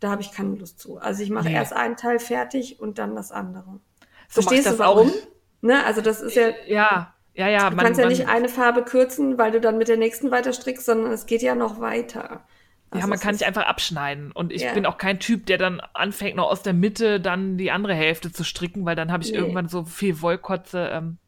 da 0.00 0.10
habe 0.10 0.22
ich 0.22 0.32
keine 0.32 0.56
Lust 0.56 0.80
zu. 0.80 0.98
Also 0.98 1.22
ich 1.22 1.30
mache 1.30 1.48
Nee. 1.48 1.54
erst 1.54 1.72
einen 1.72 1.96
Teil 1.96 2.18
fertig 2.18 2.80
und 2.80 2.98
dann 2.98 3.14
das 3.16 3.32
andere. 3.32 3.80
So 4.28 4.42
Verstehst 4.42 4.70
du 4.70 4.74
das 4.74 4.78
warum? 4.78 5.12
auch. 5.12 5.28
Ne? 5.62 5.84
Also 5.84 6.00
das 6.00 6.20
ist 6.22 6.36
ja, 6.36 6.52
Ja, 6.66 7.14
ja, 7.34 7.48
ja. 7.48 7.70
du 7.70 7.76
kannst 7.76 7.98
ja 8.00 8.06
nicht 8.06 8.28
eine 8.28 8.48
Farbe 8.48 8.84
kürzen, 8.84 9.38
weil 9.38 9.52
du 9.52 9.60
dann 9.60 9.78
mit 9.78 9.88
der 9.88 9.96
nächsten 9.96 10.30
weiter 10.30 10.52
strickst, 10.52 10.86
sondern 10.86 11.12
es 11.12 11.26
geht 11.26 11.42
ja 11.42 11.54
noch 11.54 11.80
weiter. 11.80 12.44
Ja, 12.92 13.02
Also 13.02 13.08
man 13.08 13.18
es 13.18 13.20
kann 13.20 13.34
nicht 13.34 13.44
einfach 13.44 13.66
abschneiden. 13.66 14.32
Und 14.32 14.52
ich 14.52 14.62
Ja. 14.62 14.72
bin 14.72 14.84
auch 14.86 14.98
kein 14.98 15.20
Typ, 15.20 15.46
der 15.46 15.58
dann 15.58 15.80
anfängt, 15.94 16.36
noch 16.36 16.50
aus 16.50 16.62
der 16.62 16.72
Mitte 16.72 17.20
dann 17.20 17.56
die 17.56 17.70
andere 17.70 17.94
Hälfte 17.94 18.32
zu 18.32 18.44
stricken, 18.44 18.84
weil 18.84 18.96
dann 18.96 19.12
habe 19.12 19.22
ich 19.22 19.32
Nee. 19.32 19.38
irgendwann 19.38 19.68
so 19.68 19.84
viel 19.84 20.20
Wollkotze. 20.22 20.88
Ähm, 20.92 21.18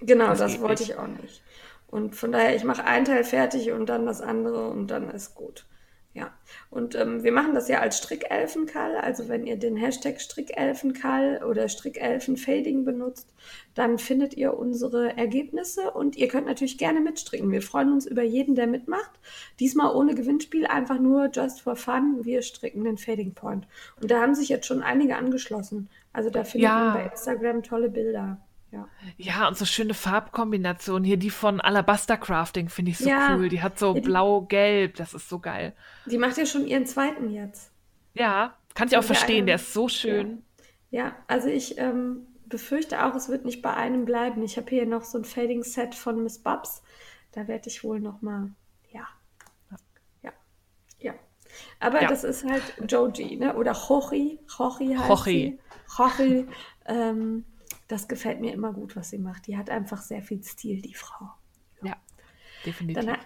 Genau, 0.00 0.34
Das 0.34 0.38
das, 0.38 0.60
wollte 0.60 0.82
nicht. 0.82 0.90
ich 0.92 0.96
auch 0.96 1.06
nicht. 1.06 1.42
Und 1.86 2.14
von 2.16 2.32
daher, 2.32 2.54
ich 2.56 2.64
mache 2.64 2.84
ein 2.84 3.04
Teil 3.04 3.24
fertig 3.24 3.70
und 3.72 3.86
dann 3.86 4.06
das 4.06 4.20
andere 4.20 4.68
und 4.70 4.88
dann 4.88 5.10
ist 5.10 5.34
gut. 5.34 5.66
Ja, 6.18 6.32
und 6.70 6.96
ähm, 6.96 7.22
wir 7.22 7.30
machen 7.30 7.54
das 7.54 7.68
ja 7.68 7.78
als 7.78 7.98
Strickelfenkall. 7.98 8.96
Also 8.96 9.28
wenn 9.28 9.46
ihr 9.46 9.56
den 9.56 9.76
Hashtag 9.76 10.20
Strickelfenkall 10.20 11.44
oder 11.48 11.68
Strickelfenfading 11.68 12.84
benutzt, 12.84 13.32
dann 13.74 13.98
findet 13.98 14.34
ihr 14.34 14.58
unsere 14.58 15.16
Ergebnisse 15.16 15.92
und 15.92 16.16
ihr 16.16 16.26
könnt 16.26 16.48
natürlich 16.48 16.76
gerne 16.76 17.00
mitstricken. 17.00 17.52
Wir 17.52 17.62
freuen 17.62 17.92
uns 17.92 18.04
über 18.04 18.24
jeden, 18.24 18.56
der 18.56 18.66
mitmacht. 18.66 19.12
Diesmal 19.60 19.94
ohne 19.94 20.16
Gewinnspiel, 20.16 20.66
einfach 20.66 20.98
nur 20.98 21.30
just 21.32 21.60
for 21.60 21.76
fun. 21.76 22.24
Wir 22.24 22.42
stricken 22.42 22.82
den 22.82 22.98
Fading 22.98 23.34
Point. 23.34 23.68
Und 24.00 24.10
da 24.10 24.20
haben 24.20 24.34
sich 24.34 24.48
jetzt 24.48 24.66
schon 24.66 24.82
einige 24.82 25.14
angeschlossen. 25.14 25.88
Also 26.12 26.30
da 26.30 26.42
findet 26.42 26.70
Ja. 26.70 26.78
man 26.80 26.94
bei 26.94 27.04
Instagram 27.10 27.62
tolle 27.62 27.90
Bilder. 27.90 28.40
Ja. 28.70 28.86
Ja, 29.16 29.48
und 29.48 29.56
so 29.56 29.64
schöne 29.64 29.94
Farbkombinationen. 29.94 31.04
Hier 31.04 31.16
die 31.16 31.30
von 31.30 31.60
Alabaster 31.60 32.16
Crafting 32.18 32.68
finde 32.68 32.90
ich 32.90 32.98
so 32.98 33.08
Ja. 33.08 33.34
cool. 33.36 33.48
Die 33.48 33.62
hat 33.62 33.78
so 33.78 33.94
Ja, 33.94 34.00
blau-gelb. 34.02 34.96
Das 34.96 35.14
ist 35.14 35.28
so 35.28 35.38
geil. 35.38 35.74
Die 36.06 36.18
macht 36.18 36.36
ja 36.36 36.44
schon 36.44 36.66
ihren 36.66 36.84
zweiten 36.86 37.30
jetzt. 37.30 37.72
Ja, 38.14 38.54
kann 38.74 38.88
ich 38.88 38.94
auch 38.96 39.00
der 39.00 39.06
verstehen. 39.14 39.36
eine- 39.38 39.46
Der 39.46 39.54
ist 39.56 39.72
so 39.72 39.88
schön. 39.88 40.42
Ja, 40.90 41.16
also 41.28 41.48
ich 41.48 41.78
ähm, 41.78 42.26
befürchte 42.46 43.04
auch, 43.04 43.14
es 43.14 43.28
wird 43.28 43.44
nicht 43.44 43.62
bei 43.62 43.72
einem 43.74 44.04
bleiben. 44.04 44.42
Ich 44.42 44.56
habe 44.56 44.68
hier 44.70 44.86
noch 44.86 45.04
so 45.04 45.18
ein 45.18 45.24
Fading-Set 45.24 45.94
von 45.94 46.22
Miss 46.22 46.38
Babs. 46.38 46.82
Da 47.32 47.46
werde 47.48 47.68
ich 47.68 47.84
wohl 47.84 48.00
noch 48.00 48.20
mal, 48.22 48.50
ja, 48.90 49.06
ja, 50.22 50.32
ja. 51.00 51.14
Aber 51.80 52.00
das 52.00 52.24
ist 52.24 52.44
halt 52.44 52.62
Joji, 52.88 53.36
ne? 53.36 53.54
Oder 53.56 53.72
Jochi, 53.72 54.38
Jochi 54.58 54.94
heißt 54.94 55.08
Jochi. 55.08 55.58
sie. 55.86 55.96
Jochi. 55.98 56.48
Ähm, 56.86 57.44
das 57.88 58.06
gefällt 58.08 58.40
mir 58.40 58.52
immer 58.52 58.72
gut, 58.72 58.96
was 58.96 59.10
sie 59.10 59.18
macht. 59.18 59.46
Die 59.46 59.56
hat 59.56 59.70
einfach 59.70 60.02
sehr 60.02 60.22
viel 60.22 60.42
Stil, 60.42 60.80
die 60.82 60.94
Frau. 60.94 61.30
Ja, 61.82 61.96
definitiv. 62.64 63.04
Dann 63.04 63.16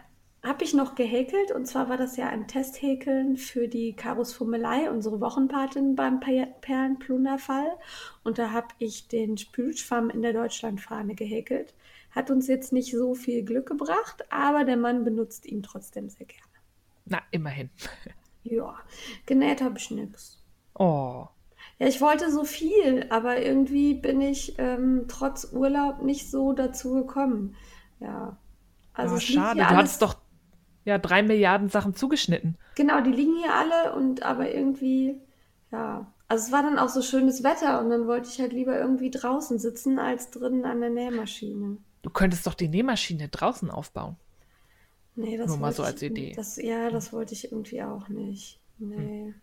habe 0.44 0.64
ich 0.64 0.74
noch 0.74 0.96
gehäkelt 0.96 1.52
und 1.52 1.66
zwar 1.66 1.88
war 1.88 1.96
das 1.96 2.16
ja 2.16 2.28
ein 2.28 2.48
Testhäkeln 2.48 3.36
für 3.36 3.68
die 3.68 3.94
Karus 3.94 4.32
Fummelei, 4.32 4.90
unsere 4.90 5.20
Wochenpatin 5.20 5.94
beim 5.94 6.18
Per- 6.18 6.46
Perlenplunderfall. 6.60 7.78
Und 8.24 8.38
da 8.38 8.50
habe 8.50 8.68
ich 8.78 9.06
den 9.08 9.38
Spülschwamm 9.38 10.10
in 10.10 10.22
der 10.22 10.32
Deutschlandfahne 10.32 11.14
gehäkelt. 11.14 11.74
Hat 12.10 12.30
uns 12.30 12.48
jetzt 12.48 12.72
nicht 12.72 12.90
so 12.90 13.14
viel 13.14 13.44
Glück 13.44 13.66
gebracht, 13.68 14.24
aber 14.30 14.64
der 14.64 14.76
Mann 14.76 15.04
benutzt 15.04 15.46
ihn 15.46 15.62
trotzdem 15.62 16.08
sehr 16.08 16.26
gerne. 16.26 16.42
Na, 17.04 17.22
immerhin. 17.30 17.70
Ja, 18.42 18.76
genäht 19.26 19.62
habe 19.62 19.78
ich 19.78 19.90
nix. 19.92 20.42
Oh. 20.74 21.28
Ja, 21.82 21.88
ich 21.88 22.00
wollte 22.00 22.30
so 22.30 22.44
viel, 22.44 23.06
aber 23.10 23.42
irgendwie 23.42 23.94
bin 23.94 24.20
ich 24.20 24.54
ähm, 24.58 25.06
trotz 25.08 25.48
Urlaub 25.52 26.00
nicht 26.00 26.30
so 26.30 26.52
dazu 26.52 26.94
gekommen. 26.94 27.56
Ja, 27.98 28.36
also 28.94 29.14
oh, 29.14 29.18
es 29.18 29.28
liegt 29.28 29.40
schade. 29.40 29.58
Du 29.58 29.66
alles 29.66 29.78
hattest 29.78 30.02
doch 30.02 30.16
ja 30.84 30.98
drei 30.98 31.24
Milliarden 31.24 31.68
Sachen 31.68 31.96
zugeschnitten. 31.96 32.56
Genau, 32.76 33.00
die 33.00 33.10
liegen 33.10 33.34
hier 33.36 33.52
alle 33.52 33.96
und 33.96 34.22
aber 34.22 34.54
irgendwie, 34.54 35.20
ja. 35.72 36.06
Also 36.28 36.46
es 36.46 36.52
war 36.52 36.62
dann 36.62 36.78
auch 36.78 36.88
so 36.88 37.02
schönes 37.02 37.42
Wetter 37.42 37.80
und 37.80 37.90
dann 37.90 38.06
wollte 38.06 38.28
ich 38.28 38.38
halt 38.38 38.52
lieber 38.52 38.78
irgendwie 38.78 39.10
draußen 39.10 39.58
sitzen 39.58 39.98
als 39.98 40.30
drinnen 40.30 40.64
an 40.64 40.80
der 40.80 40.90
Nähmaschine. 40.90 41.78
Du 42.02 42.10
könntest 42.10 42.46
doch 42.46 42.54
die 42.54 42.68
Nähmaschine 42.68 43.26
draußen 43.26 43.70
aufbauen. 43.70 44.14
Nee, 45.16 45.36
das 45.36 45.48
Nur 45.48 45.56
mal 45.56 45.62
wollte 45.66 45.76
so 45.76 45.82
ich, 45.82 45.88
als 45.88 46.02
Idee. 46.02 46.32
Das, 46.36 46.56
ja, 46.58 46.90
das 46.90 47.12
wollte 47.12 47.34
ich 47.34 47.50
irgendwie 47.50 47.82
auch 47.82 48.08
nicht. 48.08 48.60
Nee, 48.78 49.34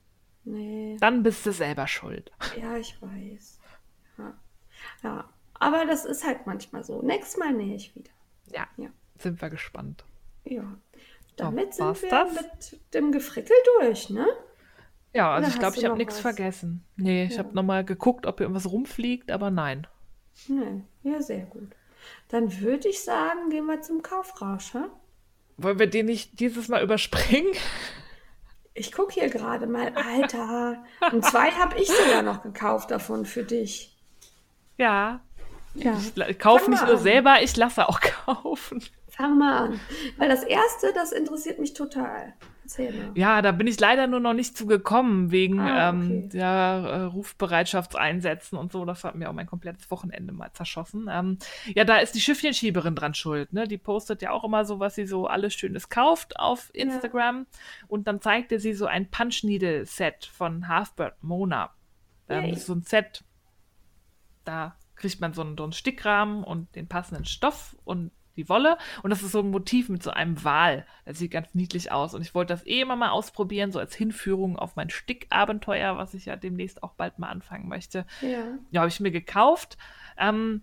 nee. 0.50 0.98
Dann 1.00 1.24
bist 1.24 1.46
du 1.46 1.52
selber 1.52 1.88
schuld. 1.88 2.32
Ja, 2.60 2.78
ich 2.78 3.02
weiß. 3.02 3.60
Ja. 4.18 4.34
ja, 5.04 5.30
aber 5.54 5.86
das 5.86 6.06
ist 6.06 6.26
halt 6.26 6.46
manchmal 6.48 6.84
so. 6.84 7.02
Nächstes 7.02 7.38
Mal 7.38 7.54
nähe 7.54 7.76
ich 7.76 7.96
wieder. 7.96 8.12
Ja, 8.54 8.68
Ja. 8.78 8.90
sind 9.18 9.42
wir 9.42 9.50
gespannt. 9.50 10.04
Ja. 10.44 10.64
Damit 11.38 11.74
sind 11.76 11.86
war's 11.86 12.02
wir 12.02 12.10
das? 12.10 12.34
mit 12.34 12.94
dem 12.94 13.12
Gefrickel 13.12 13.56
durch, 13.80 14.10
ne? 14.10 14.28
Ja, 15.14 15.32
also 15.34 15.46
Oder 15.48 15.54
ich 15.54 15.60
glaube, 15.60 15.78
ich 15.78 15.86
habe 15.86 15.98
nichts 15.98 16.20
vergessen. 16.20 16.84
Nee, 16.98 17.26
ich 17.26 17.34
Ja. 17.34 17.40
habe 17.40 17.56
nochmal 17.56 17.84
geguckt, 17.86 18.26
ob 18.26 18.38
hier 18.38 18.46
irgendwas 18.46 18.70
rumfliegt, 18.72 19.32
aber 19.32 19.50
nein. 19.50 19.88
Nee, 20.48 20.84
ja, 21.04 21.22
sehr 21.22 21.46
gut. 21.46 21.72
Dann 22.28 22.60
würde 22.62 22.90
ich 22.90 23.02
sagen, 23.04 23.50
gehen 23.50 23.66
wir 23.66 23.82
zum 23.82 24.02
Kaufrausch, 24.02 24.74
hä? 24.74 24.84
Wollen 25.58 25.80
wir 25.80 25.88
den 25.88 26.06
nicht 26.06 26.40
dieses 26.40 26.68
Mal 26.68 26.84
überspringen? 26.84 27.52
Ich 28.74 28.92
gucke 28.92 29.14
hier 29.14 29.30
gerade 29.30 29.68
mal, 29.68 29.92
Alter. 29.96 30.84
Und 31.12 31.26
zwei 31.26 31.52
habe 31.52 31.78
ich 31.80 31.88
sogar 31.88 32.22
noch 32.22 32.42
gekauft 32.44 32.92
davon 32.92 33.26
für 33.26 33.44
dich. 33.44 33.96
Ja. 34.78 35.22
Ja. 35.76 35.98
Ich 36.28 36.40
kaufe 36.40 36.70
nicht 36.70 36.84
nur 36.84 36.96
an. 36.96 37.02
selber, 37.02 37.42
ich 37.42 37.56
lasse 37.58 37.88
auch 37.88 38.00
kaufen. 38.26 38.84
Fang 39.10 39.38
mal 39.38 39.66
an. 39.66 39.80
Weil 40.18 40.30
das 40.30 40.44
erste, 40.44 40.94
das 40.94 41.12
interessiert 41.12 41.60
mich 41.60 41.74
total. 41.74 42.34
Erzähl. 42.70 43.12
Ja, 43.16 43.42
da 43.42 43.52
bin 43.52 43.66
ich 43.66 43.80
leider 43.80 44.06
nur 44.06 44.20
noch 44.20 44.34
nicht 44.34 44.56
zugekommen, 44.56 45.32
wegen 45.32 45.60
Ah, 45.60 45.90
ähm, 45.90 46.02
okay. 46.02 46.30
der 46.34 46.48
äh, 46.48 47.02
Rufbereitschaftseinsätzen 47.06 48.60
und 48.60 48.72
so. 48.72 48.86
Das 48.86 49.04
hat 49.04 49.16
mir 49.16 49.28
auch 49.28 49.34
mein 49.34 49.48
komplettes 49.48 49.90
Wochenende 49.90 50.34
mal 50.34 50.52
zerschossen. 50.54 51.08
Ähm, 51.12 51.40
ja, 51.74 51.84
da 51.84 51.98
ist 51.98 52.14
die 52.14 52.22
Schiffchenschieberin 52.22 52.94
dran 52.94 53.16
schuld. 53.16 53.54
Ne? 53.54 53.68
Die 53.68 53.80
postet 53.80 54.22
ja 54.22 54.30
auch 54.30 54.44
immer 54.44 54.66
so, 54.66 54.80
was 54.80 54.94
sie 54.94 55.08
so 55.08 55.26
alles 55.26 55.56
Schönes 55.56 55.90
kauft 55.90 56.40
auf 56.40 56.70
Instagram. 56.74 57.48
Und 57.88 58.08
dann 58.08 58.22
zeigte 58.22 58.60
sie 58.60 58.74
so 58.74 58.86
ein 58.86 59.10
Punch 59.10 59.44
Needle 59.44 59.86
Set 59.88 60.26
von 60.32 60.68
Halfbird 60.68 61.24
Mona. 61.24 61.72
Ähm, 62.28 62.54
ist 62.54 62.68
so 62.68 62.74
ein 62.74 62.84
Set, 62.84 63.24
da 64.46 64.76
kriegt 64.96 65.20
man 65.22 65.34
so 65.34 65.42
einen, 65.42 65.58
so 65.58 65.64
einen 65.64 65.74
Stickrahmen 65.74 66.44
und 66.44 66.76
den 66.76 66.88
passenden 66.88 67.26
Stoff 67.26 67.76
und 67.84 68.12
die 68.40 68.50
Wolle. 68.50 68.78
Und 69.04 69.10
das 69.12 69.22
ist 69.22 69.32
so 69.32 69.40
ein 69.40 69.52
Motiv 69.52 69.90
mit 69.90 70.02
so 70.02 70.12
einem 70.12 70.44
Wal. 70.44 70.86
Das 71.06 71.20
sieht 71.20 71.32
ganz 71.32 71.54
niedlich 71.54 71.92
aus. 71.92 72.14
Und 72.14 72.22
ich 72.22 72.34
wollte 72.34 72.54
das 72.54 72.66
eh 72.66 72.82
immer 72.82 72.96
mal 72.96 73.10
ausprobieren, 73.10 73.72
so 73.72 73.80
als 73.80 73.96
Hinführung 73.96 74.58
auf 74.58 74.76
mein 74.76 74.90
Stickabenteuer, 74.90 75.98
was 75.98 76.14
ich 76.14 76.26
ja 76.26 76.36
demnächst 76.36 76.82
auch 76.84 76.94
bald 76.94 77.20
mal 77.20 77.30
anfangen 77.30 77.68
möchte. 77.68 78.06
Ja. 78.22 78.58
Ja, 78.72 78.82
habe 78.82 78.90
ich 78.90 79.00
mir 79.00 79.12
gekauft. 79.12 79.78
Ähm, 80.18 80.62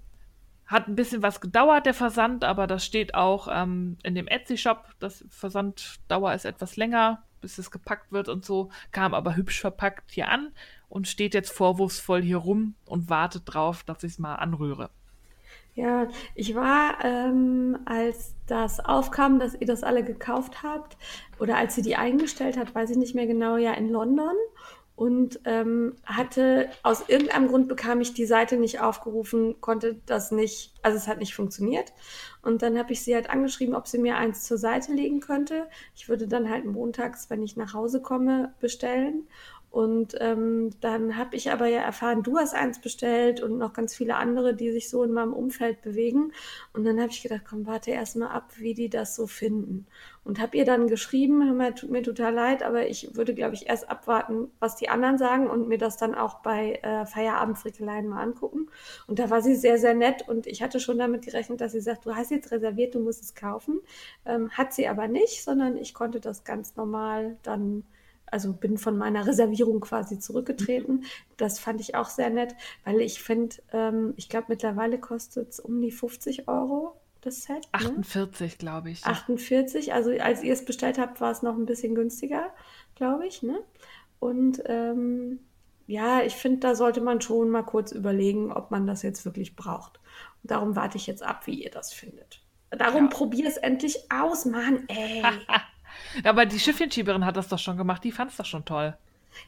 hat 0.66 0.88
ein 0.88 0.96
bisschen 0.96 1.22
was 1.22 1.40
gedauert, 1.40 1.86
der 1.86 1.94
Versand, 1.94 2.42
aber 2.42 2.66
das 2.66 2.84
steht 2.84 3.14
auch 3.14 3.48
ähm, 3.50 3.98
in 4.02 4.14
dem 4.14 4.26
Etsy-Shop. 4.26 4.84
Das 4.98 5.24
Versanddauer 5.30 6.34
ist 6.34 6.44
etwas 6.44 6.76
länger, 6.76 7.22
bis 7.40 7.58
es 7.58 7.70
gepackt 7.70 8.10
wird 8.10 8.28
und 8.28 8.44
so. 8.44 8.70
Kam 8.90 9.14
aber 9.14 9.36
hübsch 9.36 9.60
verpackt 9.60 10.10
hier 10.10 10.28
an 10.28 10.50
und 10.88 11.06
steht 11.06 11.34
jetzt 11.34 11.52
vorwurfsvoll 11.52 12.22
hier 12.22 12.38
rum 12.38 12.74
und 12.84 13.08
wartet 13.08 13.42
drauf, 13.46 13.84
dass 13.84 14.02
ich 14.02 14.12
es 14.12 14.18
mal 14.18 14.34
anrühre. 14.34 14.90
Ja, 15.76 16.08
ich 16.34 16.54
war, 16.54 17.04
ähm, 17.04 17.78
als 17.84 18.34
das 18.46 18.80
aufkam, 18.80 19.38
dass 19.38 19.54
ihr 19.54 19.66
das 19.66 19.82
alle 19.82 20.02
gekauft 20.02 20.62
habt, 20.62 20.96
oder 21.38 21.58
als 21.58 21.74
sie 21.74 21.82
die 21.82 21.96
eingestellt 21.96 22.56
hat, 22.56 22.74
weiß 22.74 22.90
ich 22.90 22.96
nicht 22.96 23.14
mehr 23.14 23.26
genau, 23.26 23.58
ja, 23.58 23.74
in 23.74 23.90
London. 23.90 24.34
Und 24.94 25.40
ähm, 25.44 25.96
hatte, 26.06 26.70
aus 26.82 27.10
irgendeinem 27.10 27.48
Grund 27.48 27.68
bekam 27.68 28.00
ich 28.00 28.14
die 28.14 28.24
Seite 28.24 28.56
nicht 28.56 28.80
aufgerufen, 28.80 29.60
konnte 29.60 30.00
das 30.06 30.30
nicht, 30.30 30.72
also 30.80 30.96
es 30.96 31.06
hat 31.06 31.18
nicht 31.18 31.34
funktioniert. 31.34 31.92
Und 32.40 32.62
dann 32.62 32.78
habe 32.78 32.94
ich 32.94 33.02
sie 33.02 33.14
halt 33.14 33.28
angeschrieben, 33.28 33.74
ob 33.74 33.86
sie 33.86 33.98
mir 33.98 34.16
eins 34.16 34.44
zur 34.44 34.56
Seite 34.56 34.94
legen 34.94 35.20
könnte. 35.20 35.66
Ich 35.94 36.08
würde 36.08 36.26
dann 36.26 36.48
halt 36.48 36.64
montags, 36.64 37.28
wenn 37.28 37.42
ich 37.42 37.58
nach 37.58 37.74
Hause 37.74 38.00
komme, 38.00 38.54
bestellen. 38.58 39.28
Und 39.76 40.16
ähm, 40.20 40.70
dann 40.80 41.18
habe 41.18 41.36
ich 41.36 41.52
aber 41.52 41.66
ja 41.66 41.80
erfahren, 41.80 42.22
du 42.22 42.38
hast 42.38 42.54
eins 42.54 42.80
bestellt 42.80 43.42
und 43.42 43.58
noch 43.58 43.74
ganz 43.74 43.94
viele 43.94 44.16
andere, 44.16 44.54
die 44.54 44.72
sich 44.72 44.88
so 44.88 45.02
in 45.02 45.12
meinem 45.12 45.34
Umfeld 45.34 45.82
bewegen. 45.82 46.32
Und 46.72 46.86
dann 46.86 46.98
habe 46.98 47.10
ich 47.10 47.22
gedacht, 47.22 47.42
komm, 47.46 47.66
warte 47.66 47.90
erst 47.90 48.16
mal 48.16 48.28
ab, 48.28 48.52
wie 48.56 48.72
die 48.72 48.88
das 48.88 49.14
so 49.14 49.26
finden. 49.26 49.86
Und 50.24 50.40
habe 50.40 50.56
ihr 50.56 50.64
dann 50.64 50.86
geschrieben, 50.86 51.44
hör 51.44 51.52
mal, 51.52 51.74
tut 51.74 51.90
mir 51.90 52.02
total 52.02 52.32
leid, 52.32 52.62
aber 52.62 52.88
ich 52.88 53.16
würde, 53.16 53.34
glaube 53.34 53.54
ich, 53.54 53.68
erst 53.68 53.90
abwarten, 53.90 54.50
was 54.60 54.76
die 54.76 54.88
anderen 54.88 55.18
sagen 55.18 55.46
und 55.46 55.68
mir 55.68 55.76
das 55.76 55.98
dann 55.98 56.14
auch 56.14 56.36
bei 56.36 56.80
äh, 56.82 57.04
Feierabendfrickeleien 57.04 58.08
mal 58.08 58.22
angucken. 58.22 58.70
Und 59.06 59.18
da 59.18 59.28
war 59.28 59.42
sie 59.42 59.54
sehr, 59.54 59.76
sehr 59.76 59.92
nett 59.92 60.26
und 60.26 60.46
ich 60.46 60.62
hatte 60.62 60.80
schon 60.80 60.96
damit 60.96 61.26
gerechnet, 61.26 61.60
dass 61.60 61.72
sie 61.72 61.82
sagt, 61.82 62.06
du 62.06 62.16
hast 62.16 62.30
jetzt 62.30 62.50
reserviert, 62.50 62.94
du 62.94 63.00
musst 63.00 63.22
es 63.22 63.34
kaufen. 63.34 63.82
Ähm, 64.24 64.48
hat 64.52 64.72
sie 64.72 64.88
aber 64.88 65.06
nicht, 65.06 65.44
sondern 65.44 65.76
ich 65.76 65.92
konnte 65.92 66.18
das 66.18 66.44
ganz 66.44 66.76
normal 66.76 67.36
dann 67.42 67.84
also 68.30 68.52
bin 68.52 68.78
von 68.78 68.96
meiner 68.98 69.26
Reservierung 69.26 69.80
quasi 69.80 70.18
zurückgetreten. 70.18 71.04
Das 71.36 71.58
fand 71.58 71.80
ich 71.80 71.94
auch 71.94 72.08
sehr 72.08 72.30
nett, 72.30 72.54
weil 72.84 73.00
ich 73.00 73.22
finde, 73.22 73.56
ähm, 73.72 74.14
ich 74.16 74.28
glaube, 74.28 74.46
mittlerweile 74.48 74.98
kostet 74.98 75.50
es 75.50 75.60
um 75.60 75.80
die 75.80 75.90
50 75.92 76.48
Euro 76.48 76.96
das 77.20 77.42
Set. 77.42 77.56
Ne? 77.72 77.88
48, 77.88 78.58
glaube 78.58 78.90
ich. 78.90 79.04
48, 79.04 79.92
also 79.92 80.10
als 80.10 80.42
ihr 80.42 80.52
es 80.52 80.64
bestellt 80.64 80.98
habt, 80.98 81.20
war 81.20 81.30
es 81.32 81.42
noch 81.42 81.56
ein 81.56 81.66
bisschen 81.66 81.94
günstiger, 81.94 82.52
glaube 82.94 83.26
ich. 83.26 83.42
Ne? 83.42 83.58
Und 84.20 84.62
ähm, 84.66 85.40
ja, 85.88 86.22
ich 86.22 86.34
finde, 86.34 86.60
da 86.60 86.74
sollte 86.74 87.00
man 87.00 87.20
schon 87.20 87.50
mal 87.50 87.62
kurz 87.62 87.92
überlegen, 87.92 88.52
ob 88.52 88.70
man 88.70 88.86
das 88.86 89.02
jetzt 89.02 89.24
wirklich 89.24 89.56
braucht. 89.56 90.00
Und 90.42 90.50
darum 90.50 90.76
warte 90.76 90.96
ich 90.96 91.06
jetzt 91.06 91.22
ab, 91.22 91.46
wie 91.46 91.62
ihr 91.62 91.70
das 91.70 91.92
findet. 91.92 92.42
Darum 92.70 93.04
Ja. 93.04 93.10
probier 93.10 93.46
es 93.46 93.56
endlich 93.56 94.10
aus, 94.10 94.44
Mann, 94.44 94.84
ey. 94.88 95.22
Aber 96.24 96.46
die 96.46 96.58
Schiffchenschieberin 96.58 97.24
hat 97.24 97.36
das 97.36 97.48
doch 97.48 97.58
schon 97.58 97.76
gemacht. 97.76 98.04
Die 98.04 98.12
fand 98.12 98.30
es 98.30 98.36
doch 98.36 98.44
schon 98.44 98.64
toll. 98.64 98.96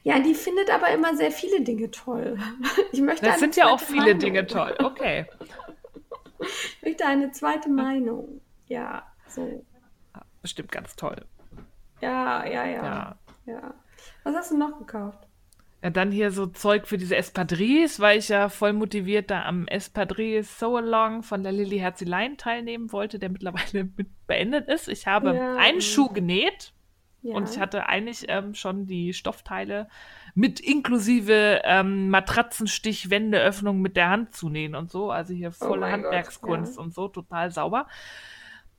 Ja, 0.03 0.19
die 0.19 0.33
findet 0.35 0.69
aber 0.69 0.89
immer 0.89 1.15
sehr 1.15 1.31
viele 1.31 1.61
Dinge 1.61 1.89
toll. 1.91 2.37
Ich 2.91 3.01
möchte 3.01 3.25
Das 3.25 3.39
sind 3.39 3.55
ja 3.55 3.67
auch 3.67 3.79
viele 3.79 4.01
Meinung. 4.01 4.19
Dinge 4.19 4.47
toll. 4.47 4.75
Okay. 4.83 5.25
Ich 6.41 6.81
möchte 6.83 7.05
eine 7.05 7.31
zweite 7.31 7.67
Meinung. 7.69 8.39
Ja, 8.67 9.03
so. 9.27 9.65
Bestimmt 10.41 10.71
ganz 10.71 10.95
toll. 10.95 11.17
Ja, 11.99 12.45
ja, 12.45 12.65
ja, 12.65 12.83
Ja. 12.83 13.15
ja. 13.45 13.73
Was 14.23 14.35
hast 14.35 14.51
du 14.51 14.57
noch 14.57 14.77
gekauft? 14.79 15.27
Ja, 15.81 15.89
dann 15.91 16.11
hier 16.11 16.31
so 16.31 16.45
Zeug 16.45 16.87
für 16.87 16.97
diese 16.97 17.15
Espadrilles, 17.15 17.99
weil 18.01 18.19
ich 18.19 18.27
ja 18.27 18.49
voll 18.49 18.73
motiviert 18.73 19.31
da 19.31 19.43
am 19.45 19.65
Espadrilles 19.67 20.59
So 20.59 20.75
Along 20.75 21.23
von 21.23 21.41
der 21.41 21.53
Lilly 21.53 21.77
Herzelein 21.79 22.35
teilnehmen 22.37 22.91
wollte, 22.91 23.17
der 23.17 23.29
mittlerweile 23.29 23.85
mit 23.97 24.07
beendet 24.27 24.67
ist. 24.67 24.89
Ich 24.89 25.07
habe 25.07 25.35
Ja. 25.35 25.55
einen 25.57 25.79
Schuh 25.81 26.09
genäht 26.09 26.73
Ja. 27.21 27.35
und 27.35 27.49
ich 27.49 27.59
hatte 27.59 27.87
eigentlich 27.87 28.25
ähm, 28.27 28.55
schon 28.55 28.87
die 28.87 29.13
Stoffteile 29.13 29.87
mit 30.35 30.59
inklusive 30.59 31.61
ähm, 31.63 32.09
Matratzenstich, 32.09 33.09
Wendeöffnung 33.09 33.79
mit 33.81 33.95
der 33.95 34.09
Hand 34.09 34.33
zu 34.35 34.49
nähen 34.49 34.75
und 34.75 34.91
so. 34.91 35.11
Also 35.11 35.33
hier 35.33 35.51
volle 35.51 35.71
Oh 35.71 35.75
mein 35.79 35.91
Gott, 36.01 36.11
Handwerkskunst 36.11 36.75
ja. 36.75 36.83
und 36.83 36.93
so, 36.93 37.07
total 37.07 37.51
sauber. 37.51 37.87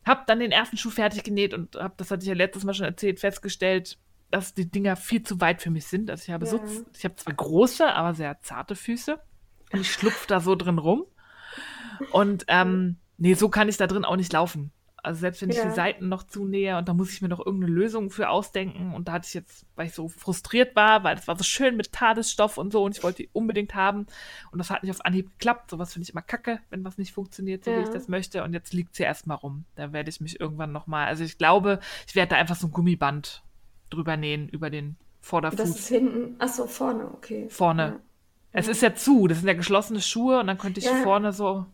Hab 0.04 0.26
dann 0.26 0.40
den 0.40 0.52
ersten 0.52 0.76
Schuh 0.76 0.90
fertig 0.90 1.22
genäht 1.24 1.54
und 1.54 1.76
hab, 1.76 1.96
das 1.98 2.10
hatte 2.10 2.22
ich 2.22 2.28
ja 2.28 2.34
letztes 2.34 2.64
Mal 2.64 2.74
schon 2.74 2.86
erzählt, 2.86 3.20
festgestellt, 3.20 3.98
dass 4.30 4.54
die 4.54 4.70
Dinger 4.70 4.96
viel 4.96 5.22
zu 5.22 5.40
weit 5.40 5.60
für 5.62 5.70
mich 5.70 5.86
sind. 5.86 6.10
Also 6.10 6.24
ich 6.24 6.30
habe 6.30 6.46
so, 6.46 6.58
Ja. 6.58 6.64
ich 6.96 7.04
habe 7.04 7.16
zwar 7.16 7.34
große, 7.34 7.86
aber 7.92 8.14
sehr 8.14 8.40
zarte 8.42 8.76
Füße 8.76 9.18
und 9.72 9.80
ich 9.80 9.92
schlupf 9.92 10.26
da 10.26 10.40
so 10.40 10.54
drin 10.54 10.78
rum. 10.78 11.04
Und 12.12 12.44
ähm, 12.48 12.96
nee, 13.18 13.34
so 13.34 13.48
kann 13.48 13.68
ich 13.68 13.76
da 13.76 13.86
drin 13.86 14.04
auch 14.04 14.16
nicht 14.16 14.32
laufen. 14.32 14.72
Also 15.02 15.20
selbst 15.20 15.40
wenn 15.40 15.48
ich 15.48 15.56
Ja. 15.56 15.64
die 15.64 15.70
Seiten 15.74 16.08
noch 16.10 16.24
zunähe 16.24 16.76
und 16.76 16.86
da 16.86 16.92
muss 16.92 17.10
ich 17.10 17.22
mir 17.22 17.28
noch 17.28 17.38
irgendeine 17.44 17.72
Lösung 17.72 18.10
für 18.10 18.28
ausdenken. 18.28 18.92
Und 18.92 19.08
da 19.08 19.12
hatte 19.12 19.26
ich 19.26 19.32
jetzt, 19.34 19.64
weil 19.74 19.86
ich 19.86 19.94
so 19.94 20.08
frustriert 20.08 20.76
war, 20.76 21.04
weil 21.04 21.16
es 21.16 21.26
war 21.26 21.36
so 21.38 21.42
schön 21.44 21.74
mit 21.76 21.90
Tadesstoff 21.92 22.58
und 22.58 22.70
so 22.70 22.84
und 22.84 22.96
ich 22.98 23.02
wollte 23.02 23.22
die 23.22 23.30
unbedingt 23.32 23.74
haben. 23.74 24.06
Und 24.52 24.58
das 24.58 24.68
hat 24.68 24.82
nicht 24.82 24.90
auf 24.92 25.02
Anhieb 25.04 25.30
geklappt. 25.30 25.70
Sowas 25.70 25.94
finde 25.94 26.04
ich 26.04 26.10
immer 26.10 26.20
kacke, 26.20 26.60
wenn 26.68 26.84
was 26.84 26.98
nicht 26.98 27.12
funktioniert, 27.14 27.64
so 27.64 27.70
wie 27.70 27.76
Ja. 27.76 27.82
ich 27.82 27.88
das 27.88 28.08
möchte. 28.08 28.44
Und 28.44 28.52
jetzt 28.52 28.74
liegt 28.74 28.94
sie 28.94 29.02
erstmal 29.04 29.38
rum. 29.38 29.64
Da 29.74 29.94
werde 29.94 30.10
ich 30.10 30.20
mich 30.20 30.38
irgendwann 30.38 30.70
nochmal, 30.72 31.06
also 31.06 31.24
ich 31.24 31.38
glaube, 31.38 31.80
ich 32.06 32.14
werde 32.14 32.30
da 32.30 32.36
einfach 32.36 32.56
so 32.56 32.66
ein 32.66 32.72
Gummiband 32.72 33.42
drüber 33.90 34.16
nähen, 34.16 34.48
über 34.48 34.70
den 34.70 34.96
das 35.50 35.60
Vorderfuß. 35.60 35.76
ist 35.76 35.88
hinten. 35.88 36.36
Ach 36.38 36.48
so, 36.48 36.66
vorne, 36.66 37.10
okay. 37.12 37.48
Vorne. 37.48 38.00
Es 38.52 38.66
ist 38.68 38.80
ja 38.82 38.94
zu, 38.94 39.26
das 39.26 39.38
sind 39.40 39.48
ja 39.48 39.54
geschlossene 39.54 40.00
Schuhe 40.00 40.40
und 40.40 40.46
dann 40.46 40.58
könnte 40.58 40.80
ich 40.80 40.86
Ja. 40.86 40.92
vorne 40.92 41.32
so. 41.32 41.66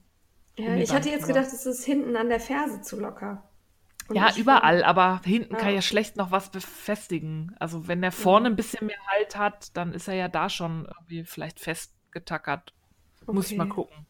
Ja, 0.56 0.74
ja 0.74 0.82
ich 0.82 0.92
hatte 0.94 1.08
jetzt 1.10 1.26
gedacht, 1.26 1.46
es 1.46 1.66
ist 1.66 1.84
hinten 1.84 2.16
an 2.16 2.28
der 2.28 2.40
Ferse 2.40 2.80
zu 2.82 2.98
locker. 3.00 3.42
Und 4.08 4.16
Ja, 4.16 4.32
überall, 4.36 4.82
aber 4.84 5.20
hinten 5.24 5.50
Ja. 5.52 5.58
kann 5.58 5.74
ja 5.74 5.82
schlecht 5.82 6.16
noch 6.16 6.30
was 6.30 6.50
befestigen. 6.50 7.54
Also 7.58 7.86
wenn 7.88 8.00
der 8.02 8.12
vorne 8.12 8.48
ein 8.48 8.56
bisschen 8.56 8.86
mehr 8.86 8.98
Halt 9.08 9.36
hat, 9.36 9.76
dann 9.76 9.92
ist 9.92 10.08
er 10.08 10.14
ja 10.14 10.28
da 10.28 10.48
schon 10.48 10.86
irgendwie 10.86 11.24
vielleicht 11.24 11.60
festgetackert. 11.60 12.72
Muss 13.30 13.50
ich 13.50 13.56
mal 13.56 13.66
Okay. 13.66 13.68
gucken. 13.68 14.06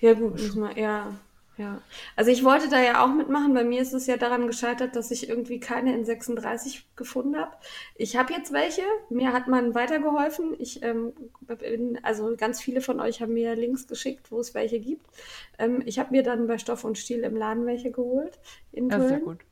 Ja, 0.00 0.12
gut, 0.14 0.38
muss 0.38 0.54
man, 0.54 0.76
ja, 0.76 1.14
ja. 1.58 1.82
Also 2.16 2.30
ich 2.30 2.44
wollte 2.44 2.68
da 2.68 2.80
ja 2.82 3.02
auch 3.04 3.12
mitmachen. 3.14 3.54
Bei 3.54 3.64
mir 3.64 3.80
ist 3.80 3.94
es 3.94 4.06
ja 4.06 4.16
daran 4.18 4.46
gescheitert, 4.46 4.94
dass 4.96 5.10
ich 5.10 5.28
irgendwie 5.28 5.58
keine 5.60 5.94
in 5.94 6.04
36 6.04 6.86
gefunden 6.96 7.36
habe. 7.38 7.56
Ich 7.94 8.16
habe 8.16 8.32
jetzt 8.34 8.52
welche. 8.52 8.82
Mir 9.08 9.32
hat 9.32 9.48
man 9.48 9.74
weitergeholfen. 9.74 10.54
Ich, 10.58 10.82
ähm, 10.82 11.14
bin, 11.40 11.98
also 12.04 12.36
ganz 12.36 12.60
viele 12.60 12.80
von 12.82 13.00
euch 13.00 13.22
haben 13.22 13.32
mir 13.34 13.56
Links 13.56 13.86
geschickt, 13.86 14.30
wo 14.30 14.40
es 14.40 14.54
welche 14.54 14.80
gibt. 14.80 15.06
Ähm, 15.58 15.82
ich 15.86 15.98
habe 15.98 16.10
mir 16.12 16.22
dann 16.22 16.46
bei 16.46 16.58
Stoff 16.58 16.84
und 16.84 16.98
Stil 16.98 17.20
im 17.24 17.36
Laden 17.36 17.64
welche 17.66 17.90
geholt 17.90 18.38
in 18.72 18.90
Ja, 18.90 19.00
sehr 19.00 19.18
Köln. 19.18 19.20
gut. 19.20 19.45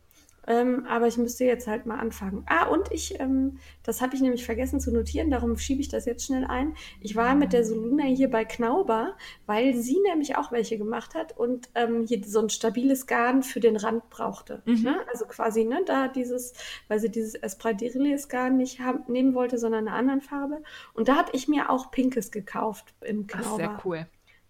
Ähm, 0.47 0.87
aber 0.87 1.07
ich 1.07 1.17
müsste 1.17 1.45
jetzt 1.45 1.67
halt 1.67 1.87
mal 1.87 1.99
anfangen. 1.99 2.45
Ah, 2.47 2.67
und 2.69 2.93
ich, 2.93 3.19
ähm, 3.21 3.59
das 3.83 4.01
habe 4.01 4.15
ich 4.15 4.21
nämlich 4.21 4.45
vergessen 4.45 4.81
zu 4.81 4.93
notieren, 4.93 5.31
darum 5.31 5.57
schiebe 5.57 5.81
ich 5.81 5.89
das 5.89 6.05
jetzt 6.05 6.27
schnell 6.27 6.45
ein. 6.45 6.75
Ich 7.01 7.17
war 7.17 7.35
mit 7.35 7.53
der 7.53 7.65
Soluna 7.65 8.05
hier 8.05 8.31
bei 8.31 8.45
Knauber, 8.45 9.17
weil 9.47 9.75
sie 9.75 9.99
nämlich 10.01 10.37
auch 10.37 10.53
welche 10.53 10.79
gemacht 10.79 11.15
hat 11.15 11.37
und 11.37 11.71
ähm, 11.75 12.05
hier 12.07 12.23
so 12.25 12.41
ein 12.41 12.51
stabiles 12.51 13.07
Garn 13.07 13.43
für 13.43 13.61
den 13.61 13.77
Rand 13.77 14.09
brauchte. 14.11 14.63
Mhm. 14.67 14.83
Ne? 14.83 14.97
Also 15.11 15.25
quasi, 15.27 15.65
ne, 15.65 15.83
da 15.87 16.09
dieses, 16.09 16.53
weil 16.89 16.99
sie 16.99 17.11
dieses 17.11 17.35
Espadrilles 17.35 18.29
Garn 18.29 18.57
nicht 18.57 18.81
haben, 18.81 19.11
nehmen 19.11 19.35
wollte, 19.35 19.59
sondern 19.59 19.89
eine 19.89 19.97
anderen 19.97 20.21
Farbe. 20.21 20.63
Und 20.93 21.09
da 21.09 21.17
habe 21.17 21.31
ich 21.33 21.49
mir 21.49 21.71
auch 21.71 21.91
Pinkes 21.91 22.31
gekauft 22.31 22.95
im 23.01 23.27
Das 23.27 23.41
ist 23.41 23.47
Knauber. 23.47 23.57
sehr 23.57 23.81
cool. 23.85 24.07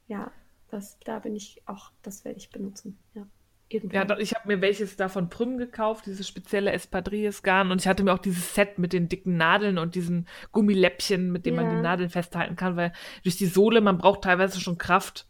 Ja, 0.06 0.30
das, 0.70 0.98
da 1.04 1.20
bin 1.20 1.36
ich 1.36 1.62
auch, 1.66 1.92
das 2.02 2.24
werde 2.24 2.38
ich 2.38 2.50
benutzen. 2.50 2.98
Ja, 3.14 3.26
irgendwann. 3.74 4.06
da, 4.08 4.18
ich 4.18 4.34
habe 4.34 4.46
mir 4.48 4.60
welches 4.60 4.96
da 4.96 5.08
von 5.08 5.28
Prüm 5.30 5.58
gekauft, 5.58 6.06
dieses 6.06 6.28
spezielle 6.28 6.72
Espadrilles-Garn. 6.72 7.70
Und 7.70 7.80
ich 7.80 7.88
hatte 7.88 8.02
mir 8.04 8.12
auch 8.12 8.18
dieses 8.18 8.54
Set 8.54 8.78
mit 8.78 8.92
den 8.92 9.08
dicken 9.08 9.36
Nadeln 9.36 9.78
und 9.78 9.94
diesen 9.94 10.28
Gummiläppchen, 10.52 11.32
mit 11.32 11.46
denen 11.46 11.56
man 11.56 11.66
Ja. 11.66 11.76
die 11.76 11.82
Nadeln 11.82 12.10
festhalten 12.10 12.56
kann, 12.56 12.76
weil 12.76 12.92
durch 13.22 13.36
die 13.36 13.46
Sohle, 13.46 13.80
man 13.80 13.98
braucht 13.98 14.22
teilweise 14.22 14.60
schon 14.60 14.78
Kraft, 14.78 15.26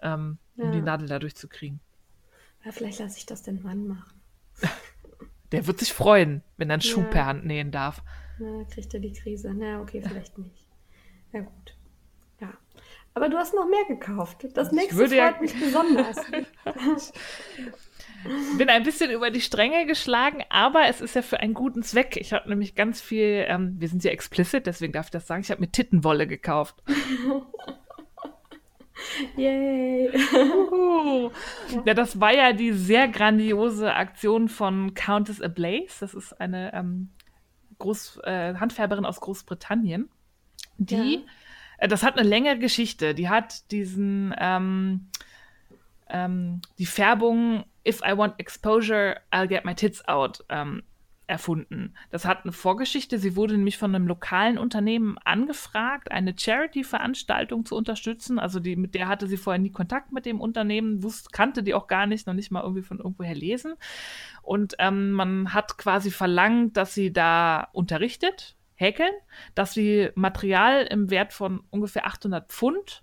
ähm, 0.00 0.38
um 0.56 0.64
Ja. 0.66 0.70
die 0.72 0.82
Nadel 0.82 1.08
da 1.08 1.18
durchzukriegen. 1.18 1.80
ja, 2.64 2.72
vielleicht 2.72 2.98
lasse 3.00 3.18
ich 3.18 3.26
das 3.26 3.42
den 3.42 3.62
Mann 3.62 3.86
machen. 3.86 4.20
Der 5.52 5.66
wird 5.66 5.78
sich 5.80 5.92
freuen, 5.92 6.42
wenn 6.56 6.70
er 6.70 6.74
einen 6.74 6.82
Schuh 6.82 7.00
Ja. 7.02 7.06
per 7.08 7.26
Hand 7.26 7.44
nähen 7.44 7.70
darf. 7.72 8.02
Na, 8.38 8.64
kriegt 8.72 8.92
er 8.94 9.00
die 9.00 9.12
Krise. 9.12 9.52
Na, 9.54 9.80
okay, 9.80 10.00
vielleicht 10.02 10.38
nicht. 10.38 10.66
Ja, 11.32 11.40
gut. 11.40 11.76
Aber 13.14 13.28
du 13.28 13.36
hast 13.36 13.54
noch 13.54 13.66
mehr 13.68 13.84
gekauft. 13.88 14.46
Das 14.54 14.72
nächste 14.72 14.96
würde 14.96 15.16
ja- 15.16 15.30
freut 15.30 15.40
mich 15.42 15.58
besonders. 15.58 16.16
bin 18.56 18.68
ein 18.68 18.84
bisschen 18.84 19.10
über 19.10 19.30
die 19.30 19.40
Stränge 19.40 19.84
geschlagen, 19.86 20.44
aber 20.48 20.86
es 20.88 21.00
ist 21.00 21.14
ja 21.14 21.22
für 21.22 21.40
einen 21.40 21.54
guten 21.54 21.82
Zweck. 21.82 22.16
Ich 22.16 22.32
habe 22.32 22.48
nämlich 22.48 22.74
ganz 22.74 23.00
viel, 23.00 23.44
ähm, 23.48 23.74
wir 23.78 23.88
sind 23.88 24.04
ja 24.04 24.12
explicit, 24.12 24.66
deswegen 24.66 24.92
darf 24.92 25.06
ich 25.06 25.10
das 25.10 25.26
sagen, 25.26 25.42
ich 25.42 25.50
habe 25.50 25.60
mir 25.60 25.70
Tittenwolle 25.70 26.26
gekauft. 26.26 26.76
Yay. 29.36 30.10
Uh. 30.34 31.30
Ja, 31.84 31.94
das 31.94 32.20
war 32.20 32.32
ja 32.34 32.52
die 32.52 32.72
sehr 32.72 33.08
grandiose 33.08 33.94
Aktion 33.94 34.48
von 34.48 34.94
Countess 34.94 35.40
Ablaze. 35.40 35.96
Das 36.00 36.14
ist 36.14 36.40
eine 36.40 36.72
ähm, 36.74 37.10
Groß, 37.78 38.20
äh, 38.24 38.54
Handfärberin 38.54 39.04
aus 39.04 39.20
Großbritannien. 39.20 40.08
Die, 40.78 41.14
Ja. 41.16 41.20
Äh, 41.82 41.88
das 41.88 42.02
hat 42.02 42.16
eine 42.16 42.28
längere 42.28 42.58
Geschichte. 42.58 43.14
Die 43.14 43.28
hat 43.28 43.70
diesen, 43.70 44.34
ähm, 44.38 45.08
ähm, 46.08 46.62
die 46.78 46.86
Färbung 46.86 47.64
If 47.86 48.00
I 48.06 48.16
want 48.16 48.38
exposure, 48.38 49.20
I'll 49.32 49.48
get 49.48 49.64
my 49.64 49.74
tits 49.74 50.06
out 50.06 50.44
ähm, 50.48 50.84
erfunden. 51.26 51.94
Das 52.10 52.24
hat 52.24 52.44
eine 52.44 52.52
Vorgeschichte. 52.52 53.18
Sie 53.18 53.34
wurde 53.34 53.54
nämlich 53.54 53.76
von 53.76 53.92
einem 53.92 54.06
lokalen 54.06 54.56
Unternehmen 54.56 55.18
angefragt, 55.24 56.12
eine 56.12 56.34
Charity-Veranstaltung 56.38 57.64
zu 57.64 57.74
unterstützen. 57.74 58.38
Also 58.38 58.60
die, 58.60 58.76
mit 58.76 58.94
der 58.94 59.08
hatte 59.08 59.26
sie 59.26 59.36
vorher 59.36 59.60
nie 59.60 59.72
Kontakt 59.72 60.12
mit 60.12 60.26
dem 60.26 60.40
Unternehmen, 60.40 61.02
wusste, 61.02 61.30
kannte 61.32 61.64
die 61.64 61.74
auch 61.74 61.88
gar 61.88 62.06
nicht, 62.06 62.28
noch 62.28 62.34
nicht 62.34 62.52
mal 62.52 62.62
irgendwie 62.62 62.82
von 62.82 62.98
irgendwoher 62.98 63.34
lesen. 63.34 63.74
Und 64.42 64.74
ähm, 64.78 65.12
man 65.12 65.52
hat 65.52 65.76
quasi 65.78 66.12
verlangt, 66.12 66.76
dass 66.76 66.94
sie 66.94 67.12
da 67.12 67.68
unterrichtet, 67.72 68.56
häkeln, 68.82 69.12
dass 69.54 69.72
sie 69.72 70.10
Material 70.14 70.82
im 70.82 71.08
Wert 71.10 71.32
von 71.32 71.64
ungefähr 71.70 72.06
800 72.06 72.50
Pfund 72.50 73.02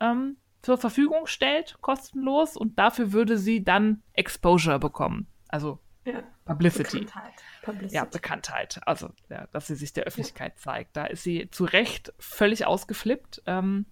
ähm, 0.00 0.36
zur 0.62 0.78
Verfügung 0.78 1.26
stellt, 1.26 1.76
kostenlos. 1.80 2.56
Und 2.56 2.78
dafür 2.78 3.12
würde 3.12 3.36
sie 3.36 3.62
dann 3.62 4.02
Exposure 4.14 4.78
bekommen. 4.78 5.26
Also 5.48 5.80
Ja. 6.04 6.22
Publicity. 6.44 7.00
Bekanntheit. 7.00 7.32
Publicity. 7.62 7.94
Ja, 7.96 8.04
Bekanntheit. 8.04 8.80
Also, 8.86 9.10
ja, 9.28 9.48
dass 9.52 9.66
sie 9.66 9.74
sich 9.74 9.92
der 9.92 10.04
Öffentlichkeit 10.04 10.58
zeigt. 10.60 10.96
Da 10.96 11.04
ist 11.06 11.24
sie 11.24 11.50
zu 11.50 11.64
Recht 11.64 12.12
völlig 12.20 12.64
ausgeflippt. 12.64 13.42
Ähm, 13.46 13.86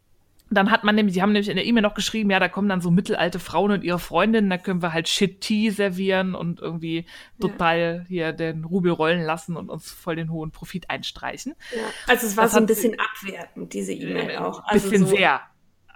dann 0.55 0.71
hat 0.71 0.85
man 0.85 0.95
nämlich, 0.95 1.15
die 1.15 1.23
haben 1.23 1.33
nämlich 1.33 1.49
in 1.49 1.57
der 1.57 1.65
E-Mail 1.65 1.83
noch 1.83 1.95
geschrieben, 1.95 2.31
ja, 2.31 2.39
da 2.41 2.49
kommen 2.49 2.69
dann 2.69 2.81
so 2.81 2.91
mittelalte 2.91 3.39
Frauen 3.39 3.71
und 3.73 3.85
ihre 3.85 3.99
Freundinnen, 3.99 4.51
da 4.51 4.59
können 4.59 4.83
wir 4.83 4.93
halt 4.93 5.09
Shit-Tea 5.09 5.71
servieren 5.71 6.35
und 6.35 6.61
irgendwie 6.61 7.07
Ja. 7.39 7.49
total 7.49 8.05
hier 8.09 8.33
den 8.33 8.65
Rubel 8.65 8.93
rollen 8.93 9.23
lassen 9.23 9.57
und 9.57 9.71
uns 9.71 9.91
voll 9.91 10.17
den 10.17 10.31
hohen 10.31 10.51
Profit 10.51 10.91
einstreichen. 10.91 11.55
Ja. 11.75 11.83
Also 12.09 12.27
es 12.27 12.37
war 12.37 12.45
Das 12.45 12.53
so 12.53 12.59
ein 12.59 12.63
sie- 12.67 12.75
bisschen 12.75 12.97
abwertend, 12.99 13.73
diese 13.73 13.93
E-Mail 13.93 14.31
Äh, 14.31 14.37
auch. 14.39 14.61
Ein 14.61 14.65
Also 14.69 14.91
bisschen 14.91 15.07
so 15.07 15.17
sehr. 15.17 15.41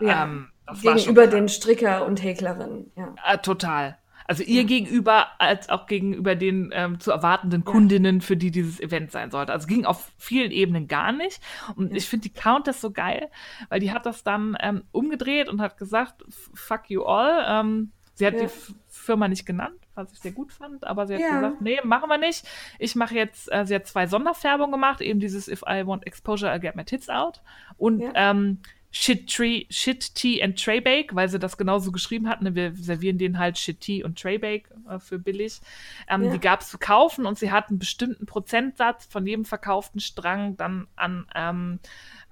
Ja. 0.01 0.25
Ähm, 0.25 0.49
gegenüber 0.83 1.27
den 1.27 1.49
Stricker 1.49 2.05
und 2.07 2.23
Häklerinnen. 2.23 2.91
Ja. 2.97 3.15
Ah, 3.23 3.37
total. 3.39 3.99
Also 4.29 4.43
ihr 4.45 4.65
gegenüber, 4.65 5.27
als 5.39 5.69
auch 5.71 5.87
gegenüber 5.87 6.35
den 6.37 6.71
ähm, 6.75 7.01
zu 7.01 7.11
erwartenden 7.11 7.65
Kundinnen, 7.65 8.21
für 8.21 8.37
die 8.37 8.51
dieses 8.51 8.79
Event 8.79 9.11
sein 9.11 9.31
sollte. 9.31 9.53
Also 9.53 9.67
ging 9.67 9.85
auf 9.87 10.13
vielen 10.19 10.51
Ebenen 10.53 10.87
gar 10.87 11.13
nicht. 11.13 11.41
Und 11.77 11.97
ich 11.97 12.07
finde 12.09 12.29
die 12.29 12.35
Countess 12.35 12.81
so 12.83 12.91
geil, 12.93 13.31
weil 13.71 13.81
die 13.81 13.91
hat 13.91 14.05
das 14.07 14.23
dann 14.25 14.57
ähm, 14.61 14.85
umgedreht 14.93 15.49
und 15.49 15.61
hat 15.63 15.79
gesagt, 15.79 16.23
"F- 16.29 16.51
fuck 16.55 16.91
you 16.91 17.03
all. 17.05 17.43
Ähm, 17.49 17.91
sie 18.15 18.27
hat 18.27 18.35
Ja. 18.35 18.43
die 18.47 18.51
Firma 18.89 19.29
nicht 19.29 19.47
genannt, 19.47 19.79
was 19.95 20.13
ich 20.13 20.19
sehr 20.19 20.33
gut 20.33 20.53
fand, 20.53 20.87
aber 20.87 21.07
sie 21.07 21.15
hat 21.15 21.21
Ja. 21.23 21.37
gesagt, 21.41 21.61
nee, 21.63 21.79
machen 21.85 22.11
wir 22.11 22.19
nicht. 22.19 22.47
Ich 22.79 22.97
mache 22.97 23.15
jetzt, 23.15 23.51
äh, 23.51 23.65
sie 23.65 23.75
hat 23.77 23.87
zwei 23.87 24.07
Sonderfärbungen 24.07 24.73
gemacht, 24.73 25.01
eben 25.01 25.21
dieses 25.21 25.49
If 25.49 25.63
I 25.63 25.87
want 25.87 26.07
exposure, 26.07 26.53
I'll 26.53 26.59
get 26.59 26.77
my 26.77 26.85
tits 26.85 27.09
out. 27.09 27.41
Und 27.79 28.01
Ja. 28.01 28.11
ähm, 28.15 28.59
Shit, 28.91 29.29
Tree, 29.29 29.67
Shit 29.69 30.15
Tea 30.15 30.43
and 30.43 30.59
Tray 30.63 30.81
Bake, 30.81 31.15
weil 31.15 31.29
sie 31.29 31.39
das 31.39 31.59
genauso 31.59 31.93
geschrieben 31.93 32.29
hat. 32.29 32.41
Ne? 32.41 32.55
Wir 32.55 32.75
servieren 32.75 33.19
denen 33.19 33.39
halt 33.39 33.59
Shit 33.59 33.81
Tea 33.81 34.03
und 34.03 34.19
Tray 34.21 34.39
Bake 34.39 34.71
äh, 34.89 34.99
für 34.99 35.19
billig. 35.19 35.61
Ähm, 36.09 36.23
Ja. 36.25 36.33
Die 36.33 36.41
gab 36.41 36.63
es 36.63 36.71
zu 36.71 36.79
kaufen 36.79 37.27
und 37.27 37.39
sie 37.39 37.51
hat 37.53 37.69
einen 37.69 37.79
bestimmten 37.79 38.25
Prozentsatz 38.25 39.07
von 39.07 39.27
jedem 39.27 39.45
verkauften 39.45 40.01
Strang 40.01 40.57
dann 40.57 40.87
an 40.97 41.27
ähm, 41.35 41.81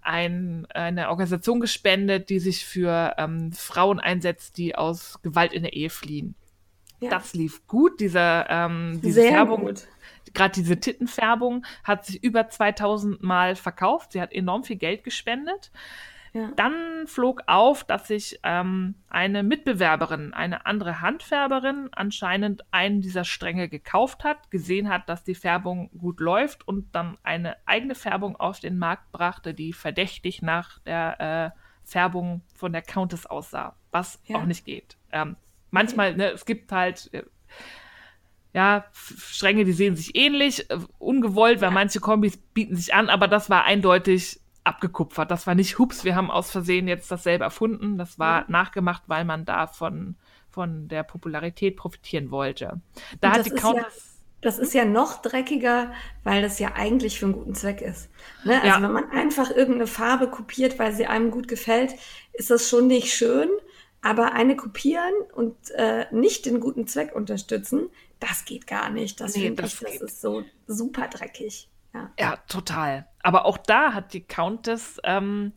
ein, 0.01 0.67
eine 0.71 1.11
Organisation 1.11 1.61
gespendet, 1.61 2.31
die 2.31 2.39
sich 2.39 2.65
für 2.65 3.15
ähm, 3.19 3.53
Frauen 3.53 4.01
einsetzt, 4.01 4.57
die 4.57 4.75
aus 4.77 5.21
Gewalt 5.23 5.53
in 5.53 5.63
der 5.63 5.75
Ehe 5.75 5.91
fliehen. 5.91 6.37
Ja. 7.01 7.11
Das 7.11 7.35
lief 7.35 7.67
gut. 7.67 8.01
Dieser, 8.01 8.49
ähm, 8.49 9.01
diese 9.03 9.21
Sehr 9.21 9.33
Färbung, 9.33 9.67
gut. 9.67 9.87
gerade 10.33 10.55
diese 10.55 10.81
Tittenfärbung 10.81 11.67
hat 11.85 12.07
sich 12.07 12.23
über 12.25 12.49
2000 12.49 13.23
Mal 13.23 13.57
verkauft. 13.57 14.13
Sie 14.13 14.21
hat 14.23 14.33
enorm 14.33 14.65
viel 14.65 14.77
Geld 14.77 15.05
gespendet. 15.05 15.71
Ja. 16.37 16.51
Dann 16.55 17.07
flog 17.07 17.45
auf, 17.47 17.83
dass 17.85 18.09
sich 18.09 18.39
ähm, 18.43 18.95
eine 19.09 19.43
Mitbewerberin, 19.43 20.35
eine 20.35 20.67
andere 20.67 21.01
Handfärberin, 21.01 21.89
anscheinend 21.93 22.63
einen 22.73 23.01
dieser 23.01 23.25
Stränge 23.25 23.71
gekauft 23.71 24.23
hat, 24.23 24.51
gesehen 24.51 24.91
hat, 24.91 25.09
dass 25.09 25.25
die 25.25 25.35
Färbung 25.35 25.89
gut 25.97 26.21
läuft 26.21 26.69
und 26.69 26.95
dann 26.95 27.17
eine 27.23 27.57
eigene 27.65 27.95
Färbung 27.95 28.37
auf 28.37 28.61
den 28.61 28.77
Markt 28.79 29.11
brachte, 29.13 29.55
die 29.55 29.73
verdächtig 29.73 30.43
nach 30.43 30.79
der 30.81 31.55
äh, 31.55 31.59
Färbung 31.85 32.43
von 32.55 32.71
der 32.71 32.83
Countess 32.83 33.25
aussah, 33.25 33.75
was 33.91 34.21
Ja. 34.27 34.37
auch 34.37 34.45
nicht 34.45 34.67
geht. 34.67 34.99
Ähm, 35.13 35.37
manchmal, 35.71 36.17
ne, 36.17 36.33
es 36.33 36.45
gibt 36.45 36.71
halt. 36.71 37.09
Äh, 37.15 37.23
ja, 38.53 38.87
Stränge, 38.93 39.65
die 39.67 39.73
sehen 39.73 39.97
sich 39.97 40.17
ähnlich, 40.17 40.71
äh, 40.71 40.79
ungewollt, 40.99 41.61
weil 41.63 41.71
manche 41.71 42.01
Kombis 42.01 42.37
bieten 42.39 42.77
sich 42.77 42.93
an, 42.95 43.09
aber 43.11 43.27
das 43.29 43.49
war 43.51 43.65
eindeutig 43.65 44.41
abgekupfert. 44.67 45.31
Das 45.31 45.47
war 45.47 45.55
nicht 45.55 45.79
hups, 45.79 46.05
wir 46.05 46.15
haben 46.17 46.31
aus 46.31 46.51
Versehen 46.51 46.89
jetzt 46.89 47.11
dasselbe 47.11 47.45
erfunden. 47.45 47.99
Das 47.99 48.19
war 48.19 48.45
Ja. 48.45 48.47
nachgemacht, 48.49 49.05
weil 49.07 49.25
man 49.25 49.45
da 49.45 49.67
von, 49.67 50.17
der 50.89 51.03
Popularität 51.05 51.77
profitieren 51.77 52.31
wollte. 52.31 52.81
Da 53.21 53.31
Und 53.31 53.33
hat 53.33 53.41
das 53.41 53.45
die 53.45 53.51
ist 53.51 53.61
Countess. 53.61 54.25
Das 54.43 54.59
ist 54.59 54.75
ja 54.75 54.85
noch 54.85 55.23
dreckiger, 55.23 55.93
weil 56.23 56.43
das 56.43 56.59
ja 56.59 56.75
eigentlich 56.75 57.19
für 57.19 57.27
einen 57.27 57.35
guten 57.35 57.55
Zweck 57.55 57.81
ist. 57.81 58.11
Ne? 58.45 58.63
Also 58.63 58.81
Ja. 58.81 58.83
wenn 58.83 58.93
man 58.93 59.11
einfach 59.11 59.51
irgendeine 59.51 59.87
Farbe 59.87 60.31
kopiert, 60.31 60.79
weil 60.79 60.93
sie 60.95 61.07
einem 61.07 61.31
gut 61.31 61.49
gefällt, 61.49 61.95
ist 62.33 62.51
das 62.51 62.69
schon 62.69 62.87
nicht 62.87 63.13
schön. 63.15 63.49
Aber 64.03 64.33
eine 64.35 64.55
kopieren 64.57 65.13
und 65.35 65.57
äh, 65.73 66.07
nicht 66.15 66.47
den 66.47 66.61
guten 66.61 66.87
Zweck 66.87 67.15
unterstützen, 67.15 67.91
das 68.21 68.45
geht 68.45 68.67
gar 68.69 68.91
nicht. 68.91 69.21
Das 69.21 69.35
Nee, 69.35 69.41
finde 69.41 69.63
das 69.63 69.75
ich, 69.75 69.81
das 69.81 70.01
ist 70.01 70.21
so 70.21 70.45
super 70.67 71.09
dreckig. 71.09 71.69
Ja. 71.97 72.11
Ja, 72.19 72.37
total. 72.49 73.07
Aber 73.23 73.45
auch 73.47 73.59
da 73.59 73.93
hat 73.95 74.13
die 74.13 74.21
Countess 74.23 75.01
ähm, 75.05 75.53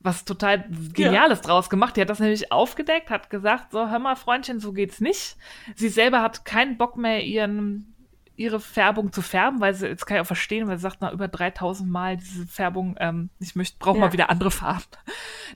was 0.00 0.24
total 0.24 0.64
Geniales 0.92 1.40
draus 1.40 1.68
gemacht. 1.68 1.96
Die 1.96 2.00
hat 2.00 2.10
das 2.10 2.20
nämlich 2.20 2.52
aufgedeckt, 2.52 3.10
hat 3.10 3.28
gesagt, 3.28 3.72
so, 3.72 3.88
hör 3.90 3.98
mal, 3.98 4.14
Freundchen, 4.16 4.60
so 4.60 4.72
geht's 4.72 5.00
nicht. 5.00 5.36
Sie 5.74 5.88
selber 5.88 6.22
hat 6.22 6.44
keinen 6.44 6.76
Bock 6.78 6.96
mehr, 6.96 7.24
ihren, 7.24 7.94
ihre 8.36 8.60
Färbung 8.60 9.12
zu 9.12 9.20
färben, 9.22 9.60
weil 9.60 9.74
sie, 9.74 9.88
jetzt 9.88 10.06
kann 10.06 10.16
ich 10.18 10.20
auch 10.20 10.26
verstehen, 10.26 10.68
weil 10.68 10.76
sie 10.78 10.82
sagt, 10.82 11.00
nach 11.00 11.12
über 11.12 11.26
3000 11.26 11.90
Mal 11.90 12.18
diese 12.18 12.46
Färbung, 12.46 12.96
ähm, 13.00 13.30
ich 13.40 13.56
möchte, 13.56 13.78
brauche 13.78 13.96
Ja. 13.98 14.04
mal 14.06 14.12
wieder 14.12 14.30
andere 14.30 14.50
Farben. 14.52 14.84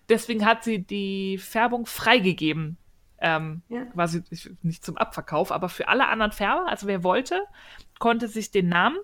Deswegen 0.09 0.45
hat 0.45 0.65
sie 0.65 0.83
die 0.83 1.39
Färbung 1.39 1.87
freigegeben. 1.87 2.77
Ähm, 3.23 3.63
Ja. 3.69 3.85
quasi 3.85 4.23
ich- 4.31 4.51
nicht 4.63 4.85
zum 4.85 4.97
Abverkauf, 4.97 5.53
aber 5.53 5.69
für 5.69 5.89
alle 5.89 6.09
anderen 6.09 6.33
Färber, 6.33 6.67
also 6.69 6.87
wer 6.87 7.05
wollte, 7.05 7.43
konnte 7.99 8.27
sich 8.29 8.51
den 8.51 8.69
Namen 8.71 8.97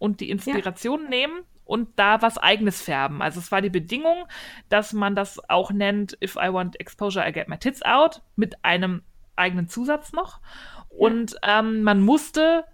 und 0.00 0.18
die 0.20 0.30
Inspiration 0.30 1.08
nehmen 1.08 1.42
und 1.64 1.90
da 1.96 2.20
was 2.20 2.36
eigenes 2.36 2.82
färben. 2.82 3.22
Also 3.22 3.38
es 3.38 3.52
war 3.52 3.62
die 3.62 3.70
Bedingung, 3.70 4.26
dass 4.68 4.92
man 4.92 5.14
das 5.14 5.38
auch 5.48 5.70
nennt, 5.70 6.18
if 6.20 6.34
I 6.34 6.52
want 6.52 6.80
exposure, 6.80 7.28
I 7.28 7.30
get 7.30 7.48
my 7.48 7.58
tits 7.58 7.82
out, 7.82 8.22
mit 8.34 8.64
einem 8.64 9.02
eigenen 9.36 9.68
Zusatz 9.68 10.12
noch. 10.12 10.40
Und 10.88 11.36
ähm, 11.44 11.82
man 11.82 12.00
musste 12.00 12.64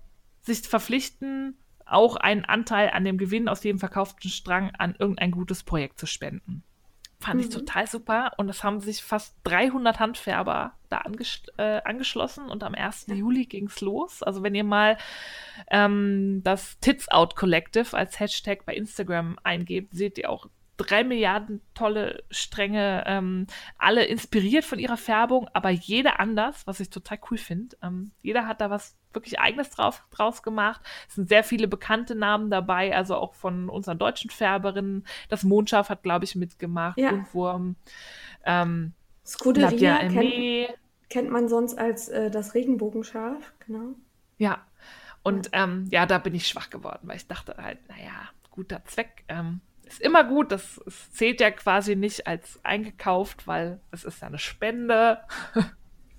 sich 0.40 0.62
verpflichten, 0.62 1.58
auch 1.84 2.16
einen 2.16 2.44
Anteil 2.44 2.90
an 2.90 3.04
dem 3.04 3.18
Gewinn 3.18 3.48
aus 3.48 3.62
jedem 3.62 3.78
verkauften 3.78 4.30
Strang 4.30 4.70
an 4.78 4.96
irgendein 4.98 5.30
gutes 5.30 5.62
Projekt 5.62 6.00
zu 6.00 6.06
spenden. 6.06 6.64
Fand 7.18 7.40
ich 7.40 7.46
Mhm. 7.48 7.52
total 7.52 7.86
super. 7.86 8.32
Und 8.36 8.48
es 8.48 8.62
haben 8.62 8.80
sich 8.80 9.02
fast 9.02 9.36
300 9.44 9.98
Handfärber 10.00 10.72
da 10.90 10.98
anges 10.98 11.42
äh, 11.56 11.80
angeschlossen. 11.84 12.48
Und 12.48 12.62
am 12.62 12.74
1. 12.74 13.06
Juli 13.08 13.46
ging's 13.46 13.80
los. 13.80 14.22
Also 14.22 14.42
wenn 14.42 14.54
ihr 14.54 14.64
mal 14.64 14.98
ähm, 15.70 16.42
das 16.44 16.78
Tits 16.80 17.08
Out 17.08 17.34
Collective 17.36 17.96
als 17.96 18.20
Hashtag 18.20 18.66
bei 18.66 18.74
Instagram 18.74 19.38
eingebt, 19.42 19.94
seht 19.94 20.18
ihr 20.18 20.28
auch 20.30 20.46
drei 20.76 21.04
Milliarden 21.04 21.60
tolle 21.74 22.22
Stränge, 22.30 23.04
ähm, 23.06 23.46
alle 23.78 24.04
inspiriert 24.04 24.64
von 24.64 24.78
ihrer 24.78 24.96
Färbung, 24.96 25.48
aber 25.52 25.70
jeder 25.70 26.20
anders, 26.20 26.66
was 26.66 26.80
ich 26.80 26.90
total 26.90 27.18
cool 27.30 27.38
finde. 27.38 27.76
Ähm, 27.82 28.12
jeder 28.22 28.46
hat 28.46 28.60
da 28.60 28.70
was 28.70 28.96
wirklich 29.12 29.40
Eigenes 29.40 29.70
drauf, 29.70 30.04
draus 30.10 30.42
gemacht. 30.42 30.80
Es 31.08 31.14
sind 31.14 31.28
sehr 31.28 31.42
viele 31.42 31.68
bekannte 31.68 32.14
Namen 32.14 32.50
dabei, 32.50 32.94
also 32.94 33.16
auch 33.16 33.34
von 33.34 33.68
unseren 33.68 33.98
deutschen 33.98 34.30
Färberinnen. 34.30 35.06
Das 35.28 35.42
Mondschaf 35.42 35.88
hat, 35.88 36.02
glaube 36.02 36.24
ich, 36.24 36.36
mitgemacht. 36.36 36.98
Ja. 36.98 37.10
Buntwurm. 37.10 37.76
Ähm, 38.44 38.92
Scuderia 39.24 39.98
kennt, 40.08 40.78
kennt 41.08 41.30
man 41.30 41.48
sonst 41.48 41.78
als 41.78 42.08
äh, 42.08 42.30
das 42.30 42.54
Regenbogenschaf, 42.54 43.52
genau. 43.66 43.94
Ja. 44.38 44.64
Und 45.22 45.48
ähm, 45.52 45.88
ja, 45.90 46.06
da 46.06 46.18
bin 46.18 46.34
ich 46.34 46.46
schwach 46.46 46.70
geworden, 46.70 47.08
weil 47.08 47.16
ich 47.16 47.26
dachte 47.26 47.56
halt, 47.58 47.78
naja, 47.88 48.28
guter 48.50 48.84
Zweck. 48.84 49.24
Ähm, 49.26 49.60
ist 49.86 50.00
immer 50.00 50.24
gut, 50.24 50.52
das, 50.52 50.80
es 50.86 51.12
zählt 51.12 51.40
ja 51.40 51.50
quasi 51.50 51.96
nicht 51.96 52.26
als 52.26 52.60
eingekauft, 52.64 53.46
weil 53.46 53.80
es 53.92 54.04
ist 54.04 54.20
ja 54.20 54.28
eine 54.28 54.38
Spende. 54.38 55.18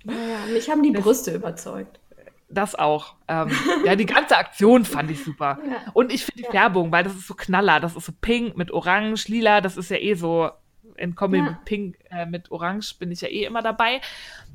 Naja, 0.04 0.38
mich 0.52 0.70
haben 0.70 0.82
die 0.82 0.90
Brüste 0.90 1.34
überzeugt. 1.34 2.00
Das 2.50 2.74
auch. 2.74 3.16
Ähm, 3.28 3.50
ja, 3.84 3.94
die 3.94 4.06
ganze 4.06 4.38
Aktion 4.38 4.84
fand 4.86 5.10
ich 5.10 5.22
super. 5.22 5.58
Ja. 5.68 5.90
Und 5.92 6.10
ich 6.12 6.24
finde 6.24 6.38
die 6.38 6.44
Ja. 6.46 6.50
Färbung, 6.50 6.90
weil 6.92 7.04
das 7.04 7.14
ist 7.14 7.26
so 7.26 7.34
knaller, 7.34 7.78
das 7.78 7.94
ist 7.94 8.06
so 8.06 8.12
pink 8.18 8.56
mit 8.56 8.70
Orange, 8.70 9.28
lila, 9.28 9.60
das 9.60 9.76
ist 9.76 9.90
ja 9.90 9.98
eh 9.98 10.14
so 10.14 10.50
in 10.96 11.14
Kombi 11.14 11.36
Ja. 11.38 11.42
mit 11.44 11.64
Pink, 11.66 11.96
äh, 12.10 12.24
mit 12.24 12.50
Orange 12.50 12.94
bin 12.98 13.12
ich 13.12 13.20
ja 13.20 13.28
eh 13.28 13.44
immer 13.44 13.60
dabei. 13.60 14.00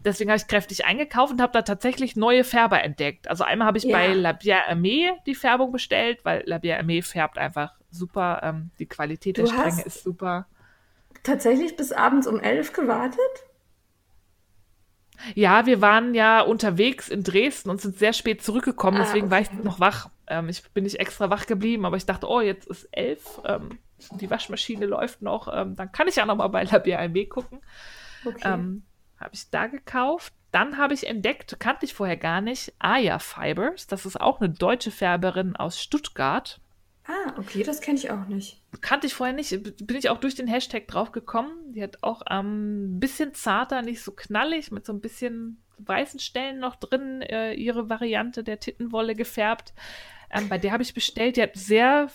Deswegen 0.03 0.31
habe 0.31 0.37
ich 0.37 0.47
kräftig 0.47 0.85
eingekauft 0.85 1.33
und 1.33 1.41
habe 1.41 1.53
da 1.53 1.61
tatsächlich 1.61 2.15
neue 2.15 2.43
Färber 2.43 2.83
entdeckt. 2.83 3.29
Also 3.29 3.43
einmal 3.43 3.67
habe 3.67 3.77
ich 3.77 3.89
bei 3.89 4.07
La 4.13 4.31
Bière 4.31 4.67
Aimée 4.67 5.11
die 5.27 5.35
Färbung 5.35 5.71
bestellt, 5.71 6.25
weil 6.25 6.41
La 6.47 6.57
Bière 6.57 6.79
Aimée 6.79 7.03
färbt 7.03 7.37
einfach 7.37 7.73
super. 7.93 8.41
Ähm, 8.43 8.71
die 8.79 8.85
Qualität 8.87 9.37
der 9.37 9.45
Du 9.45 9.51
Stränge 9.51 9.77
hast- 9.77 9.85
ist 9.85 10.03
super. 10.03 10.47
Tatsächlich 11.23 11.75
bis 11.77 11.91
abends 11.91 12.27
um 12.27 12.39
elf 12.39 12.73
gewartet? 12.73 13.19
Ja, 15.35 15.65
wir 15.65 15.79
waren 15.79 16.13
ja 16.15 16.41
unterwegs 16.41 17.07
in 17.07 17.23
Dresden 17.23 17.69
und 17.69 17.79
sind 17.79 17.97
sehr 17.97 18.13
spät 18.13 18.43
zurückgekommen, 18.43 18.97
Ah, 18.97 19.03
deswegen 19.03 19.31
war 19.31 19.39
ich 19.39 19.47
okay. 19.49 19.61
noch 19.63 19.79
wach. 19.79 20.09
Ähm, 20.27 20.49
ich 20.49 20.63
bin 20.71 20.83
nicht 20.83 20.99
extra 20.99 21.29
wach 21.29 21.45
geblieben, 21.45 21.85
aber 21.85 21.95
ich 21.97 22.05
dachte, 22.05 22.27
oh, 22.27 22.41
jetzt 22.41 22.67
ist 22.67 22.89
elf, 22.91 23.39
ähm, 23.45 23.77
die 24.19 24.29
Waschmaschine 24.29 24.85
läuft 24.85 25.21
noch, 25.21 25.47
ähm, 25.53 25.75
dann 25.75 25.91
kann 25.91 26.07
ich 26.07 26.15
ja 26.17 26.25
noch 26.25 26.35
mal 26.35 26.47
bei 26.47 26.63
La 26.63 26.79
BRMW 26.79 27.25
gucken. 27.27 27.61
Okay. 28.25 28.41
Ähm, 28.43 28.83
habe 29.17 29.31
ich 29.33 29.49
da 29.49 29.67
gekauft. 29.67 30.33
Dann 30.51 30.77
habe 30.77 30.93
ich 30.93 31.07
entdeckt, 31.07 31.57
kannte 31.59 31.85
ich 31.85 31.93
vorher 31.93 32.17
gar 32.17 32.41
nicht, 32.41 32.73
Aya 32.79 33.19
Fibers. 33.19 33.87
Das 33.87 34.05
ist 34.05 34.19
auch 34.19 34.41
eine 34.41 34.49
deutsche 34.49 34.91
Färberin 34.91 35.55
aus 35.55 35.81
Stuttgart. 35.81 36.59
Ah, 37.05 37.33
okay, 37.37 37.63
das 37.63 37.81
kenne 37.81 37.97
ich 37.97 38.11
auch 38.11 38.27
nicht. 38.27 38.61
Kannte 38.81 39.07
ich 39.07 39.13
vorher 39.13 39.35
nicht, 39.35 39.51
bin 39.85 39.97
ich 39.97 40.09
auch 40.09 40.19
durch 40.19 40.35
den 40.35 40.47
Hashtag 40.47 40.87
drauf 40.87 41.11
gekommen. 41.11 41.73
Die 41.73 41.83
hat 41.83 41.97
auch 42.01 42.21
ein 42.21 42.45
ähm, 42.45 42.99
bisschen 42.99 43.33
zarter, 43.33 43.81
nicht 43.81 44.01
so 44.01 44.11
knallig, 44.11 44.71
mit 44.71 44.85
so 44.85 44.93
ein 44.93 45.01
bisschen 45.01 45.61
weißen 45.77 46.19
Stellen 46.19 46.59
noch 46.59 46.75
drin, 46.75 47.21
äh, 47.21 47.53
ihre 47.53 47.89
Variante 47.89 48.43
der 48.43 48.59
Tittenwolle 48.59 49.15
gefärbt. 49.15 49.73
Ähm, 50.31 50.49
bei 50.49 50.57
der 50.57 50.71
habe 50.71 50.83
ich 50.83 50.93
bestellt, 50.93 51.37
die 51.37 51.41
hat 51.41 51.55
sehr 51.55 52.09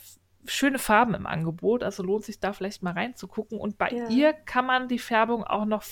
schöne 0.47 0.79
Farben 0.79 1.15
im 1.15 1.27
Angebot, 1.27 1.83
also 1.83 2.03
lohnt 2.03 2.25
sich 2.25 2.41
da 2.41 2.53
vielleicht 2.53 2.83
mal 2.83 2.93
reinzugucken. 2.93 3.59
Und 3.59 3.79
bei 3.79 3.91
Ja. 3.91 4.09
ihr 4.09 4.33
kann 4.33 4.67
man 4.67 4.89
die 4.89 4.99
Färbung 4.99 5.45
auch 5.45 5.65
noch 5.65 5.85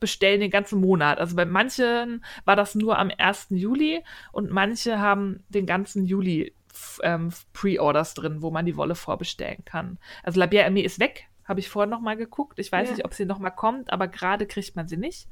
bestellen 0.00 0.40
den 0.40 0.50
ganzen 0.50 0.80
Monat. 0.80 1.18
Also 1.18 1.36
bei 1.36 1.44
manchen 1.44 2.24
war 2.44 2.56
das 2.56 2.74
nur 2.74 2.98
am 2.98 3.10
1. 3.16 3.48
Juli 3.50 4.02
und 4.32 4.50
manche 4.50 4.98
haben 4.98 5.44
den 5.50 5.66
ganzen 5.66 6.06
Juli 6.06 6.54
ähm, 7.02 7.30
Pre-Orders 7.52 8.14
drin, 8.14 8.42
wo 8.42 8.50
man 8.50 8.66
die 8.66 8.76
Wolle 8.76 8.94
vorbestellen 8.94 9.64
kann. 9.64 9.98
Also 10.22 10.38
La 10.40 10.46
Bière 10.46 10.66
Aimée 10.66 10.82
ist 10.84 10.98
weg, 11.00 11.26
habe 11.44 11.60
ich 11.60 11.68
vorher 11.68 11.90
noch 11.90 12.00
mal 12.00 12.16
geguckt. 12.16 12.58
Ich 12.60 12.70
weiß 12.70 12.88
Ja. 12.90 12.94
nicht, 12.94 13.04
ob 13.04 13.12
sie 13.14 13.24
noch 13.26 13.38
mal 13.40 13.50
kommt, 13.50 13.92
aber 13.92 14.06
gerade 14.08 14.46
kriegt 14.46 14.76
man 14.76 14.86
sie 14.86 14.96
nicht. 14.96 15.28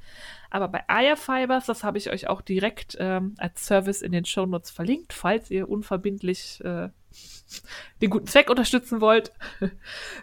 Aber 0.51 0.67
bei 0.69 0.83
Aya 0.89 1.15
Fibers, 1.17 1.67
das 1.67 1.85
habe 1.85 1.99
ich 1.99 2.11
euch 2.11 2.27
auch 2.29 2.41
direkt 2.41 2.97
ähm, 2.99 3.35
als 3.39 3.65
Service 3.67 4.03
in 4.03 4.11
den 4.13 4.25
Shownotes 4.25 4.71
verlinkt, 4.71 5.13
falls 5.13 5.51
ihr 5.51 5.69
unverbindlich 5.69 6.61
äh, 6.65 6.89
den 8.03 8.11
guten 8.11 8.27
Zweck 8.27 8.51
unterstützen 8.51 9.01
wollt, 9.01 9.33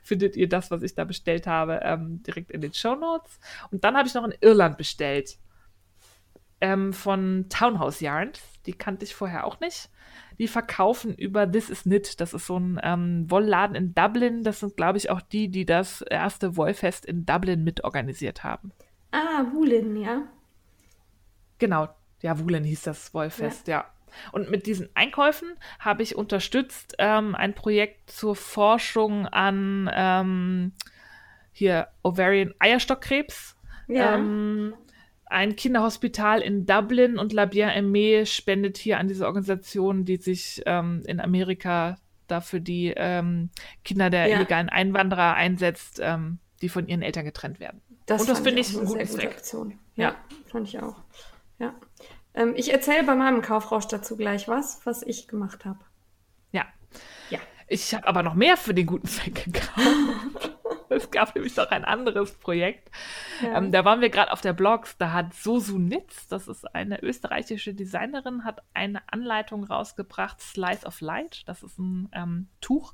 findet 0.04 0.36
ihr 0.36 0.50
das, 0.50 0.70
was 0.70 0.84
ich 0.84 0.96
da 0.96 1.06
bestellt 1.06 1.48
habe, 1.48 1.80
ähm, 1.84 2.22
direkt 2.24 2.52
in 2.52 2.62
den 2.62 2.74
Shownotes. 2.74 3.40
Und 3.72 3.84
dann 3.84 3.96
habe 3.98 4.08
ich 4.08 4.14
noch 4.14 4.26
in 4.26 4.34
Irland 4.42 4.78
bestellt 4.78 5.38
ähm, 6.62 6.94
von 6.94 7.48
Townhouse 7.50 8.00
Yarns. 8.02 8.42
Die 8.66 8.74
kannte 8.74 9.06
ich 9.06 9.16
vorher 9.16 9.46
auch 9.46 9.60
nicht. 9.60 9.90
Die 10.38 10.48
verkaufen 10.48 11.14
über 11.14 11.50
This 11.50 11.70
Is 11.70 11.84
Knit. 11.84 12.20
Das 12.20 12.34
ist 12.34 12.46
so 12.46 12.60
ein 12.60 12.80
ähm, 12.84 13.30
Wollladen 13.30 13.76
in 13.76 13.94
Dublin. 13.96 14.44
Das 14.44 14.60
sind, 14.60 14.76
glaube 14.76 14.98
ich, 14.98 15.10
auch 15.10 15.22
die, 15.22 15.50
die 15.50 15.66
das 15.66 16.02
erste 16.02 16.58
Wollfest 16.58 17.06
in 17.06 17.26
Dublin 17.26 17.64
mitorganisiert 17.64 18.44
haben. 18.44 18.72
Ah, 19.12 19.46
Wulin, 19.54 19.96
ja. 19.96 20.24
Genau, 21.58 21.88
ja, 22.22 22.38
Woolen 22.40 22.64
hieß 22.64 22.84
das 22.84 23.14
Wollfest, 23.14 23.68
ja. 23.68 23.86
Und 24.32 24.50
mit 24.50 24.66
diesen 24.66 24.90
Einkäufen 24.94 25.56
habe 25.80 26.04
ich 26.04 26.16
unterstützt 26.16 26.96
ähm, 27.00 27.36
ein 27.36 27.54
Projekt 27.54 28.12
zur 28.12 28.36
Forschung 28.36 29.28
an 29.28 29.90
ähm, 29.94 30.74
hier 31.52 31.88
Ovarian 32.04 32.54
Eierstockkrebs. 32.60 33.56
Ja. 33.88 34.16
Ähm, 34.16 34.74
ein 35.26 35.56
Kinderhospital 35.56 36.42
in 36.42 36.66
Dublin 36.66 37.18
und 37.18 37.34
La 37.34 37.46
Bien 37.46 37.70
Aimée 37.70 38.26
spendet 38.26 38.78
hier 38.78 39.00
an 39.00 39.08
diese 39.08 39.26
Organisation, 39.26 40.06
die 40.06 40.18
sich 40.18 40.62
ähm, 40.66 41.04
in 41.08 41.20
Amerika 41.20 41.98
dafür 42.28 42.60
die 42.60 42.94
ähm, 42.96 43.50
Kinder 43.84 44.10
der 44.10 44.28
ja. 44.28 44.36
illegalen 44.36 44.70
Einwanderer 44.70 45.34
einsetzt, 45.34 46.00
ähm, 46.02 46.40
die 46.62 46.70
von 46.70 46.88
ihren 46.88 47.02
Eltern 47.02 47.26
getrennt 47.26 47.60
werden. 47.60 47.82
Das 48.06 48.22
und 48.22 48.30
das 48.30 48.40
finde 48.40 48.62
ich, 48.62 48.72
ich 48.72 48.78
eine 48.78 48.88
sehr 48.88 49.06
gute 49.06 49.30
Aktion. 49.30 49.80
Ja, 49.96 50.10
ja, 50.10 50.16
fand 50.46 50.68
ich 50.68 50.80
auch. 50.80 50.96
Ja. 51.60 51.74
Ähm, 52.34 52.54
ich 52.56 52.72
erzähle 52.72 53.04
bei 53.04 53.16
meinem 53.16 53.42
Kaufrausch 53.42 53.88
dazu 53.88 54.18
gleich 54.18 54.48
was, 54.48 54.86
was 54.86 55.02
ich 55.02 55.28
gemacht 55.28 55.66
habe. 55.66 55.80
Ja. 56.52 56.66
Ja. 57.30 57.40
Ich 57.68 57.94
habe 57.94 58.08
aber 58.08 58.24
noch 58.24 58.36
mehr 58.36 58.58
für 58.58 58.74
den 58.74 58.86
guten 58.86 59.08
Zweck 59.08 59.46
gekauft. 59.46 60.52
es 60.90 61.12
gab 61.12 61.36
nämlich 61.36 61.56
noch 61.56 61.70
ein 61.72 61.86
anderes 61.86 62.34
Projekt. 62.34 62.90
Ja. 63.42 63.58
Ähm, 63.58 63.72
da 63.72 63.86
waren 63.86 64.02
wir 64.02 64.10
gerade 64.10 64.32
auf 64.32 64.42
der 64.42 64.54
Blogs. 64.54 64.98
Da 64.98 65.12
hat 65.12 65.34
Sosu 65.34 65.78
Nitz, 65.78 66.28
das 66.28 66.48
ist 66.48 66.74
eine 66.76 67.02
österreichische 67.02 67.74
Designerin, 67.74 68.44
hat 68.44 68.62
eine 68.74 69.02
Anleitung 69.12 69.64
rausgebracht, 69.64 70.42
Slice 70.42 70.86
of 70.86 71.02
Light. 71.02 71.44
Das 71.48 71.64
ist 71.64 71.78
ein 71.80 72.10
ähm, 72.14 72.48
Tuch 72.62 72.94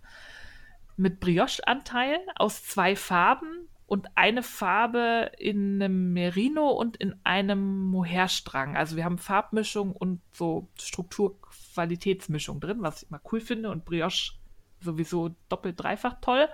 mit 0.98 1.20
Brioche-Anteil 1.20 2.20
aus 2.36 2.64
zwei 2.64 2.96
Farben 2.96 3.68
und 3.88 4.08
eine 4.16 4.42
Farbe 4.44 5.32
in 5.38 5.82
einem 5.82 6.14
Merino 6.14 6.70
und 6.70 6.96
in 6.96 7.16
einem 7.26 7.84
Mohairstrang. 7.86 8.78
Also 8.78 8.96
wir 8.96 9.04
haben 9.04 9.18
Farbmischung 9.18 9.92
und 9.92 10.22
so 10.32 10.70
Strukturqualitätsmischung 10.80 12.62
drin, 12.62 12.78
was 12.82 13.04
ich 13.04 13.10
immer 13.10 13.20
cool 13.32 13.42
finde 13.42 13.70
und 13.70 13.84
Brioche 13.84 14.34
sowieso 14.80 15.36
doppelt 15.50 15.78
dreifach 15.78 16.16
toll. 16.22 16.48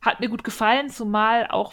Hat 0.00 0.20
mir 0.20 0.28
gut 0.28 0.44
gefallen, 0.44 0.88
zumal 0.88 1.46
auch 1.48 1.72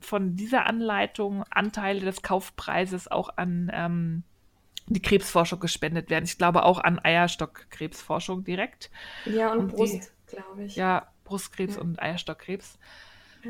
von 0.00 0.36
dieser 0.36 0.66
Anleitung 0.66 1.44
Anteile 1.50 2.00
des 2.00 2.22
Kaufpreises 2.22 3.10
auch 3.10 3.36
an 3.36 3.70
ähm, 3.72 4.24
die 4.86 5.00
Krebsforschung 5.00 5.60
gespendet 5.60 6.10
werden. 6.10 6.24
Ich 6.24 6.38
glaube 6.38 6.64
auch 6.64 6.80
an 6.80 6.98
Eierstockkrebsforschung 7.02 8.44
direkt. 8.44 8.90
Ja, 9.24 9.52
und, 9.52 9.58
und 9.58 9.72
Brust, 9.72 10.12
glaube 10.26 10.64
ich. 10.64 10.76
Ja, 10.76 11.08
Brustkrebs 11.24 11.76
ja. 11.76 11.80
und 11.80 12.02
Eierstockkrebs. 12.02 12.78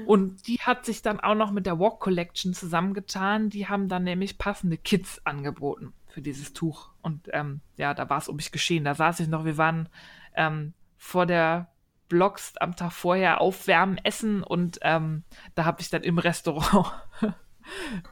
Und 0.07 0.47
die 0.47 0.59
hat 0.59 0.87
sich 0.87 1.03
dann 1.03 1.21
auch 1.21 1.35
noch 1.35 1.51
mit 1.51 1.67
der 1.67 1.79
Walk 1.79 2.01
Collection 2.01 2.55
zusammengetan. 2.55 3.51
Die 3.51 3.69
haben 3.69 3.89
dann 3.89 4.05
nämlich 4.05 4.39
passende 4.39 4.79
Kits 4.79 5.21
angeboten 5.27 5.93
für 6.09 6.23
dieses 6.23 6.53
Tuch. 6.55 6.91
Und 7.03 7.29
ähm, 7.33 7.61
ja, 7.77 7.93
da 7.93 8.09
war 8.09 8.19
es 8.19 8.29
um 8.29 8.37
mich 8.37 8.53
geschehen. 8.53 8.85
Da 8.85 8.95
saß 8.95 9.21
ich 9.21 9.29
noch, 9.29 9.45
wir 9.45 9.59
waren 9.59 9.89
ähm, 10.35 10.73
vor 10.97 11.27
der 11.27 11.72
Blogs 12.13 12.53
am 12.59 12.77
Tag 12.77 12.93
vorher 12.93 13.41
aufwärmen, 13.41 13.99
essen 14.05 14.43
und 14.43 14.79
ähm, 14.83 15.25
da 15.55 15.65
habe 15.65 15.81
ich 15.81 15.89
dann 15.89 16.03
im 16.03 16.19
Restaurant 16.19 16.93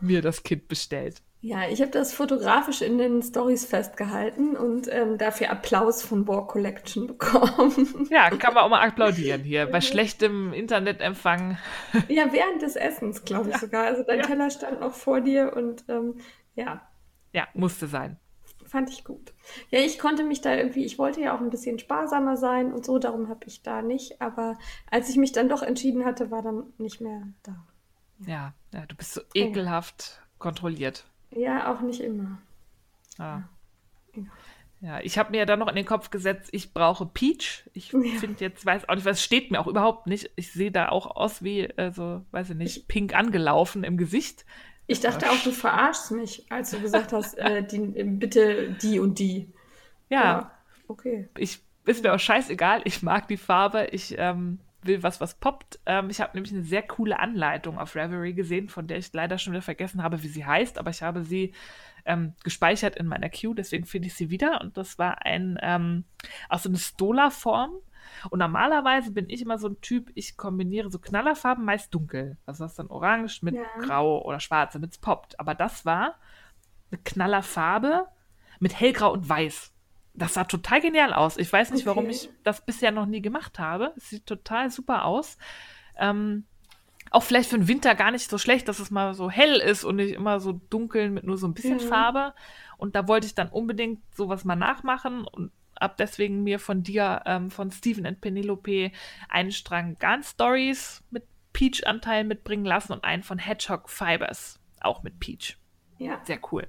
mir 0.01 0.23
das 0.23 0.43
Kit 0.43 0.69
bestellt. 0.69 1.21
Ja, 1.43 1.69
ich 1.69 1.83
habe 1.83 1.91
das 1.91 2.15
fotografisch 2.15 2.81
in 2.81 2.97
den 2.97 3.23
Stories 3.23 3.67
festgehalten 3.67 4.57
und 4.57 4.89
ähm, 4.91 5.19
dafür 5.19 5.51
Applaus 5.51 6.03
von 6.03 6.27
War 6.27 6.47
Collection 6.47 7.07
bekommen. 7.07 8.09
Ja, 8.11 8.31
kann 8.31 8.55
man 8.55 8.65
auch 8.65 8.71
mal 8.71 8.87
applaudieren 8.87 9.43
hier 9.43 9.67
bei 9.67 9.83
schlechtem 9.83 10.55
Internetempfang. 10.55 11.59
Ja, 12.09 12.33
während 12.33 12.63
des 12.63 12.77
Essens, 12.77 13.25
glaube 13.25 13.49
ich 13.49 13.55
ja. 13.55 13.59
sogar. 13.59 13.85
Also 13.85 14.03
dein 14.03 14.21
ja. 14.21 14.27
Teller 14.27 14.51
stand 14.51 14.81
noch 14.81 14.95
vor 14.95 15.21
dir 15.21 15.55
und 15.55 15.85
ähm, 15.89 16.17
ja. 16.55 16.87
Ja, 17.33 17.49
musste 17.55 17.87
sein. 17.87 18.19
Fand 18.71 18.89
ich 18.89 19.03
gut. 19.03 19.33
Ja, 19.71 19.81
ich 19.81 19.99
konnte 19.99 20.23
mich 20.23 20.43
da 20.43 20.55
irgendwie, 20.55 20.85
ich 20.85 20.97
wollte 20.97 21.21
ja 21.21 21.35
auch 21.35 21.41
ein 21.41 21.51
bisschen 21.51 21.81
sparsamer 21.81 22.37
sein 22.37 22.73
und 22.73 22.87
so, 22.87 23.01
darum 23.01 23.29
habe 23.29 23.45
ich 23.47 23.65
da 23.65 23.83
nicht. 23.83 24.23
Aber 24.23 24.57
als 24.89 25.09
ich 25.09 25.17
mich 25.17 25.33
dann 25.33 25.49
doch 25.49 25.63
entschieden 25.63 26.05
hatte, 26.05 26.31
war 26.31 26.41
dann 26.41 26.73
nicht 26.79 27.01
mehr 27.01 27.23
da. 27.43 27.67
Ja, 28.25 28.55
ja 28.73 28.87
du 28.87 28.95
bist 28.95 29.15
so 29.15 29.23
ekelhaft 29.35 30.23
kontrolliert. 30.39 31.05
Ja, 31.33 31.75
auch 31.75 31.81
nicht 31.81 32.01
immer. 32.01 32.39
Ah. 33.19 33.43
Ja. 34.15 34.23
ja. 34.81 35.01
ich 35.01 35.19
habe 35.19 35.33
mir 35.33 35.47
dann 35.47 35.59
noch 35.59 35.69
in 35.69 35.75
den 35.75 35.85
Kopf 35.85 36.11
gesetzt, 36.11 36.51
ich 36.53 36.73
brauche 36.73 37.07
Peach. 37.07 37.69
Ich 37.73 37.91
ja. 37.91 38.01
finde 38.21 38.39
jetzt, 38.39 38.65
weiß 38.65 38.89
auch 38.89 38.95
nicht, 38.95 39.05
was 39.05 39.21
steht 39.21 39.51
mir 39.51 39.61
auch 39.61 39.67
überhaupt 39.67 40.07
nicht. 40.07 40.31
Ich 40.37 40.53
sehe 40.53 40.71
da 40.71 40.91
auch 40.91 41.17
aus 41.17 41.43
wie, 41.43 41.77
also, 41.77 42.25
weiß 42.31 42.51
ich 42.51 42.57
nicht, 42.57 42.87
pink 42.87 43.17
angelaufen 43.17 43.83
im 43.83 43.97
Gesicht. 43.97 44.45
Ich 44.91 44.99
dachte 44.99 45.31
auch, 45.31 45.41
du 45.45 45.53
verarschst 45.53 46.11
mich, 46.11 46.51
als 46.51 46.73
du 46.73 46.81
gesagt 46.81 47.13
hast, 47.13 47.39
äh, 47.39 47.63
die, 47.63 47.79
bitte 47.79 48.73
die 48.73 48.99
und 48.99 49.21
die. 49.21 49.49
Ja. 50.09 50.21
ja. 50.21 50.51
Okay. 50.89 51.29
Ich, 51.39 51.61
ist 51.85 52.03
mir 52.03 52.13
auch 52.13 52.19
scheißegal. 52.19 52.81
Ich 52.83 53.01
mag 53.01 53.29
die 53.29 53.37
Farbe. 53.37 53.87
Ich 53.93 54.17
ähm, 54.19 54.59
will 54.83 55.01
was, 55.05 55.21
was 55.21 55.35
poppt. 55.35 55.79
Ähm, 55.87 56.11
ich 56.11 56.21
habe 56.21 56.33
nämlich 56.35 56.53
eine 56.53 56.65
sehr 56.65 56.83
coole 56.83 57.21
Anleitung 57.21 57.79
auf 57.79 57.95
Reverie 57.95 58.35
gesehen, 58.35 58.69
von 58.69 58.89
der 58.89 58.99
ich 58.99 59.13
leider 59.13 59.39
schon 59.39 59.53
wieder 59.53 59.63
vergessen 59.63 60.03
habe, 60.03 60.25
wie 60.25 60.29
sie 60.29 60.45
heißt, 60.45 60.77
aber 60.77 60.91
ich 60.91 61.03
habe 61.03 61.23
sie 61.23 61.53
ähm, 62.05 62.33
gespeichert 62.43 62.97
in 62.97 63.07
meiner 63.07 63.29
Queue, 63.29 63.55
deswegen 63.55 63.85
finde 63.85 64.09
ich 64.09 64.15
sie 64.15 64.31
wieder. 64.31 64.61
Und 64.61 64.77
das 64.77 64.99
war 64.99 65.25
ein 65.25 65.57
ähm, 65.63 66.03
aus 66.49 66.65
so 66.65 66.69
einer 66.69 66.79
Stola-Form. 66.79 67.75
Und 68.29 68.41
normalerweise 68.41 69.13
bin 69.13 69.31
ich 69.31 69.43
immer 69.43 69.59
so 69.59 69.69
ein 69.69 69.81
Typ, 69.81 70.11
ich 70.15 70.37
kombiniere 70.37 70.91
so 70.91 70.99
Knallerfarben 70.99 71.65
meist 71.65 71.95
dunkel. 71.95 72.37
Also 72.45 72.65
das 72.65 72.73
ist 72.73 72.79
dann 72.79 72.89
orange 72.89 73.43
mit 73.43 73.55
ja. 73.55 73.63
grau 73.81 74.23
oder 74.23 74.41
schwarz, 74.41 74.75
damit 74.75 74.93
es 74.93 74.99
poppt. 74.99 75.41
Aber 75.41 75.55
das 75.55 75.87
war 75.87 76.17
eine 76.91 77.01
Knallerfarbe 77.03 78.07
mit 78.59 78.79
hellgrau 78.79 79.13
und 79.13 79.29
weiß 79.29 79.73
das 80.15 80.35
sah 80.35 80.45
total 80.45 80.81
genial 80.81 81.13
aus. 81.13 81.37
Ich 81.37 81.53
weiß 81.53 81.71
nicht, 81.71 81.87
okay. 81.87 81.97
warum 81.97 82.11
ich 82.11 82.31
das 82.43 82.65
bisher 82.65 82.91
noch 82.91 83.07
nie 83.07 83.23
gemacht 83.23 83.59
habe. 83.59 83.93
Es 83.97 84.11
sieht 84.11 84.27
total 84.27 84.71
super 84.71 85.05
aus. 85.05 85.39
Ähm, 85.97 86.45
auch 87.11 87.23
vielleicht 87.23 87.51
für 87.51 87.59
den 87.59 87.69
Winter 87.69 87.95
gar 87.95 88.11
nicht 88.11 88.31
so 88.31 88.39
schlecht, 88.39 88.69
dass 88.69 88.79
es 88.79 88.91
mal 88.91 89.15
so 89.15 89.31
hell 89.31 89.57
ist 89.57 89.85
und 89.85 89.97
nicht 89.97 90.15
immer 90.15 90.41
so 90.41 90.53
dunkel 90.53 91.11
mit 91.11 91.25
nur 91.25 91.39
so 91.39 91.47
ein 91.47 91.55
bisschen 91.55 91.77
mhm. 91.77 91.89
Farbe. 91.89 92.35
Und 92.77 92.95
da 92.95 93.09
wollte 93.09 93.27
ich 93.27 93.35
dann 93.35 93.49
unbedingt 93.49 94.01
sowas 94.15 94.45
mal 94.45 94.57
nachmachen 94.57 95.25
und 95.25 95.53
habe 95.81 95.95
deswegen 95.99 96.43
mir 96.43 96.59
von 96.59 96.83
dir, 96.83 97.23
ähm, 97.27 97.51
von 97.51 97.71
Steven 97.71 98.07
und 98.07 98.21
Penelope, 98.21 98.93
einen 99.29 99.53
Strang 99.53 99.97
Gun 99.99 100.23
Stories 100.23 101.03
mit 101.11 101.25
Peach-Anteil 101.53 102.25
mitbringen 102.25 102.65
lassen 102.65 102.93
und 102.93 103.05
einen 103.05 103.23
von 103.23 103.39
Hedgehog 103.39 103.89
Fibers, 103.89 104.61
auch 104.81 105.03
mit 105.03 105.19
Peach. 105.19 105.57
Ja. 105.99 106.21
Sehr 106.25 106.41
cool. 106.53 106.69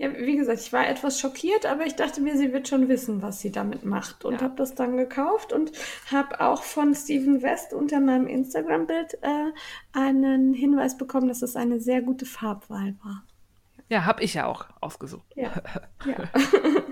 Ja, 0.00 0.08
wie 0.16 0.34
gesagt, 0.34 0.60
ich 0.60 0.72
war 0.72 0.88
etwas 0.88 1.20
schockiert, 1.20 1.66
aber 1.66 1.84
ich 1.84 1.94
dachte 1.94 2.22
mir, 2.22 2.34
sie 2.38 2.54
wird 2.54 2.66
schon 2.66 2.88
wissen, 2.88 3.20
was 3.20 3.40
sie 3.40 3.52
damit 3.52 3.84
macht. 3.84 4.24
Und 4.24 4.36
ja. 4.36 4.40
habe 4.40 4.54
das 4.56 4.74
dann 4.74 4.96
gekauft 4.96 5.52
und 5.52 5.72
habe 6.10 6.40
auch 6.40 6.62
von 6.62 6.94
Steven 6.94 7.42
West 7.42 7.74
unter 7.74 8.00
meinem 8.00 8.26
Instagram-Bild 8.26 9.18
äh, 9.20 9.52
einen 9.92 10.54
Hinweis 10.54 10.96
bekommen, 10.96 11.28
dass 11.28 11.42
es 11.42 11.54
eine 11.54 11.80
sehr 11.80 12.00
gute 12.00 12.24
Farbwahl 12.24 12.96
war. 13.04 13.24
Ja, 13.90 14.06
habe 14.06 14.22
ich 14.22 14.32
ja 14.32 14.46
auch 14.46 14.68
ausgesucht. 14.80 15.26
Ja. 15.36 15.52
Ja. 16.06 16.30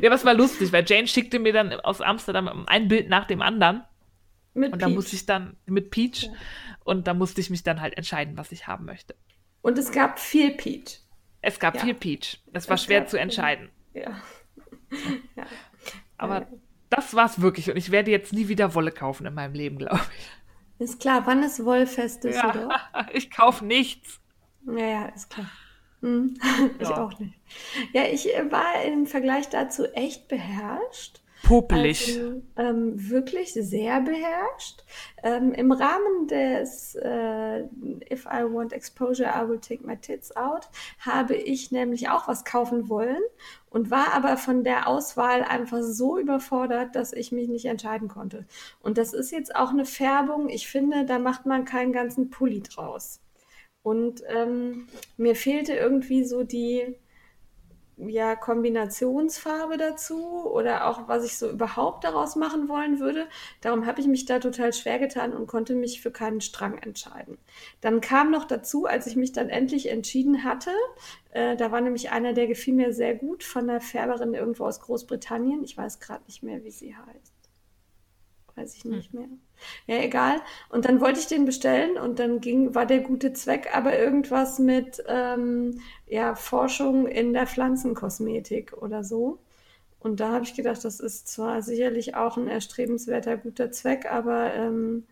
ja, 0.00 0.10
was 0.10 0.24
war 0.24 0.34
lustig, 0.34 0.72
weil 0.72 0.84
Jane 0.86 1.06
schickte 1.06 1.38
mir 1.38 1.52
dann 1.52 1.72
aus 1.72 2.00
Amsterdam 2.00 2.64
ein 2.66 2.88
Bild 2.88 3.08
nach 3.08 3.26
dem 3.26 3.42
anderen. 3.42 3.82
Mit 4.54 4.72
und 4.72 4.82
da 4.82 4.88
musste 4.88 5.14
ich 5.14 5.26
dann 5.26 5.56
mit 5.66 5.90
Peach 5.90 6.24
ja. 6.24 6.32
und 6.84 7.06
da 7.06 7.14
musste 7.14 7.40
ich 7.40 7.50
mich 7.50 7.62
dann 7.62 7.80
halt 7.80 7.96
entscheiden, 7.96 8.36
was 8.36 8.50
ich 8.50 8.66
haben 8.66 8.86
möchte. 8.86 9.14
Und 9.62 9.78
es 9.78 9.92
gab 9.92 10.18
viel 10.18 10.50
Peach. 10.52 11.00
Es 11.42 11.60
gab 11.60 11.76
ja. 11.76 11.80
viel 11.82 11.94
Peach. 11.94 12.40
Es 12.52 12.68
war 12.68 12.74
es 12.74 12.84
schwer 12.84 13.06
zu 13.06 13.18
entscheiden. 13.18 13.70
Ja. 13.94 14.20
ja. 15.36 15.46
Aber 16.16 16.46
das 16.90 17.14
war's 17.14 17.40
wirklich. 17.40 17.70
Und 17.70 17.76
ich 17.76 17.90
werde 17.90 18.10
jetzt 18.10 18.32
nie 18.32 18.48
wieder 18.48 18.74
Wolle 18.74 18.90
kaufen 18.90 19.26
in 19.26 19.34
meinem 19.34 19.54
Leben, 19.54 19.78
glaube 19.78 20.00
ich. 20.18 20.84
Ist 20.84 21.00
klar, 21.00 21.26
wann 21.26 21.42
ist 21.42 21.64
Wollfest 21.64 22.24
Düsseldorf? 22.24 22.72
Ja, 22.94 23.06
ich 23.12 23.30
kaufe 23.30 23.64
nichts. 23.64 24.20
Ja, 24.66 24.86
ja, 24.86 25.04
ist 25.06 25.30
klar. 25.30 25.50
Hm. 26.00 26.34
ich 26.78 26.88
auch 26.88 27.18
nicht. 27.18 27.34
Ja, 27.92 28.04
ich 28.04 28.26
war 28.50 28.84
im 28.84 29.06
Vergleich 29.06 29.48
dazu 29.48 29.84
echt 29.92 30.28
beherrscht. 30.28 31.20
Popelig. 31.42 32.18
Also, 32.18 32.42
ähm, 32.56 33.10
wirklich 33.10 33.52
sehr 33.54 34.00
beherrscht. 34.00 34.84
Ähm, 35.22 35.52
Im 35.52 35.72
Rahmen 35.72 36.26
des 36.26 36.96
äh, 36.96 37.60
If 38.12 38.26
I 38.26 38.42
want 38.42 38.72
exposure, 38.72 39.28
I 39.28 39.48
will 39.48 39.58
take 39.58 39.86
my 39.86 39.96
tits 39.96 40.36
out, 40.36 40.68
habe 40.98 41.36
ich 41.36 41.70
nämlich 41.70 42.08
auch 42.08 42.28
was 42.28 42.44
kaufen 42.44 42.88
wollen 42.88 43.22
und 43.70 43.90
war 43.90 44.14
aber 44.14 44.36
von 44.36 44.64
der 44.64 44.88
Auswahl 44.88 45.42
einfach 45.42 45.82
so 45.82 46.18
überfordert, 46.18 46.96
dass 46.96 47.12
ich 47.12 47.32
mich 47.32 47.48
nicht 47.48 47.66
entscheiden 47.66 48.08
konnte. 48.08 48.44
Und 48.80 48.98
das 48.98 49.12
ist 49.12 49.30
jetzt 49.30 49.54
auch 49.54 49.70
eine 49.70 49.84
Färbung. 49.84 50.48
Ich 50.48 50.68
finde, 50.68 51.04
da 51.04 51.18
macht 51.18 51.46
man 51.46 51.64
keinen 51.64 51.92
ganzen 51.92 52.30
Pulli 52.30 52.62
draus. 52.62 53.20
Und 53.88 54.22
ähm, 54.28 54.86
mir 55.16 55.34
fehlte 55.34 55.72
irgendwie 55.72 56.22
so 56.22 56.42
die 56.42 56.94
ja, 57.96 58.36
Kombinationsfarbe 58.36 59.78
dazu 59.78 60.44
oder 60.44 60.88
auch 60.88 61.08
was 61.08 61.24
ich 61.24 61.38
so 61.38 61.48
überhaupt 61.48 62.04
daraus 62.04 62.36
machen 62.36 62.68
wollen 62.68 63.00
würde. 63.00 63.26
Darum 63.62 63.86
habe 63.86 64.02
ich 64.02 64.06
mich 64.06 64.26
da 64.26 64.40
total 64.40 64.74
schwer 64.74 64.98
getan 64.98 65.32
und 65.32 65.46
konnte 65.46 65.74
mich 65.74 66.02
für 66.02 66.10
keinen 66.10 66.42
Strang 66.42 66.76
entscheiden. 66.76 67.38
Dann 67.80 68.02
kam 68.02 68.30
noch 68.30 68.44
dazu, 68.44 68.84
als 68.84 69.06
ich 69.06 69.16
mich 69.16 69.32
dann 69.32 69.48
endlich 69.48 69.88
entschieden 69.88 70.44
hatte, 70.44 70.70
äh, 71.30 71.56
da 71.56 71.72
war 71.72 71.80
nämlich 71.80 72.10
einer, 72.10 72.34
der 72.34 72.46
gefiel 72.46 72.74
mir 72.74 72.92
sehr 72.92 73.14
gut 73.14 73.42
von 73.42 73.68
der 73.68 73.80
Färberin 73.80 74.34
irgendwo 74.34 74.66
aus 74.66 74.80
Großbritannien. 74.80 75.64
Ich 75.64 75.78
weiß 75.78 75.98
gerade 75.98 76.24
nicht 76.26 76.42
mehr, 76.42 76.62
wie 76.62 76.72
sie 76.72 76.94
heißt. 76.94 77.32
weiß 78.54 78.74
ich 78.74 78.84
nicht 78.84 79.14
mehr. 79.14 79.28
Ja, 79.86 79.96
egal. 79.96 80.40
Und 80.68 80.84
dann 80.84 81.00
wollte 81.00 81.20
ich 81.20 81.26
den 81.26 81.44
bestellen 81.44 81.96
und 81.96 82.18
dann 82.18 82.40
ging, 82.40 82.74
war 82.74 82.86
der 82.86 83.00
gute 83.00 83.32
Zweck 83.32 83.74
aber 83.74 83.98
irgendwas 83.98 84.58
mit 84.58 85.02
ähm, 85.06 85.80
ja, 86.06 86.34
Forschung 86.34 87.06
in 87.06 87.32
der 87.32 87.46
Pflanzenkosmetik 87.46 88.72
oder 88.80 89.04
so. 89.04 89.38
Und 90.00 90.20
da 90.20 90.32
habe 90.32 90.44
ich 90.44 90.54
gedacht, 90.54 90.84
das 90.84 91.00
ist 91.00 91.28
zwar 91.28 91.62
sicherlich 91.62 92.14
auch 92.14 92.36
ein 92.36 92.48
erstrebenswerter 92.48 93.36
guter 93.36 93.72
Zweck, 93.72 94.10
aber 94.10 94.54
ähm, 94.54 95.04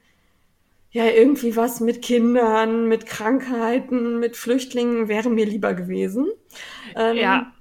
ja, 0.90 1.06
irgendwie 1.06 1.56
was 1.56 1.80
mit 1.80 2.02
Kindern, 2.02 2.86
mit 2.88 3.06
Krankheiten, 3.06 4.18
mit 4.18 4.36
Flüchtlingen 4.36 5.08
wäre 5.08 5.28
mir 5.28 5.44
lieber 5.44 5.74
gewesen. 5.74 6.28
Ähm, 6.94 7.16
ja, 7.16 7.52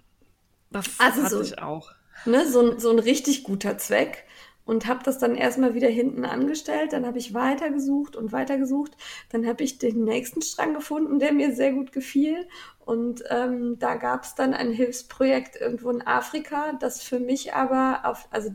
das 0.72 1.00
also 1.00 1.24
hatte 1.24 1.36
so, 1.36 1.42
ich 1.42 1.60
auch. 1.60 1.92
Ne, 2.26 2.48
so, 2.48 2.78
so 2.78 2.92
ein 2.92 3.00
richtig 3.00 3.44
guter 3.44 3.78
Zweck 3.78 4.25
und 4.66 4.88
habe 4.88 5.04
das 5.04 5.20
dann 5.20 5.36
erstmal 5.36 5.76
wieder 5.76 5.88
hinten 5.88 6.26
angestellt. 6.26 6.94
Dann 6.94 7.06
habe 7.06 7.20
ich 7.20 7.34
weitergesucht 7.34 8.16
und 8.16 8.32
weitergesucht. 8.32 8.98
Dann 9.30 9.46
habe 9.48 9.64
ich 9.64 9.78
den 9.78 10.04
nächsten 10.04 10.42
Strang 10.42 10.74
gefunden, 10.74 11.20
der 11.20 11.34
mir 11.34 11.56
sehr 11.56 11.72
gut 11.72 11.92
gefiel. 11.92 12.48
Und 12.84 13.24
ähm, 13.30 13.78
da 13.80 13.96
gab 13.96 14.24
es 14.24 14.36
dann 14.36 14.54
ein 14.54 14.72
Hilfsprojekt 14.72 15.56
irgendwo 15.56 15.90
in 15.92 16.06
Afrika, 16.06 16.74
das 16.74 17.02
für 17.02 17.20
mich 17.20 17.54
aber 17.54 18.02
auf, 18.04 18.28
also 18.32 18.54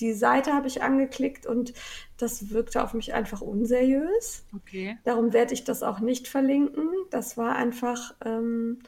die 0.00 0.12
Seite 0.14 0.52
habe 0.52 0.66
ich 0.66 0.82
angeklickt 0.82 1.46
und 1.46 1.74
das 2.16 2.50
wirkte 2.50 2.82
auf 2.82 2.94
mich 2.94 3.14
einfach 3.14 3.40
unseriös. 3.40 4.44
Okay. 4.54 4.98
Darum 5.04 5.32
werde 5.32 5.54
ich 5.54 5.64
das 5.64 5.82
auch 5.82 6.00
nicht 6.00 6.28
verlinken. 6.28 6.88
Das 7.10 7.36
war 7.36 7.56
einfach, 7.56 8.14
ähm, 8.24 8.80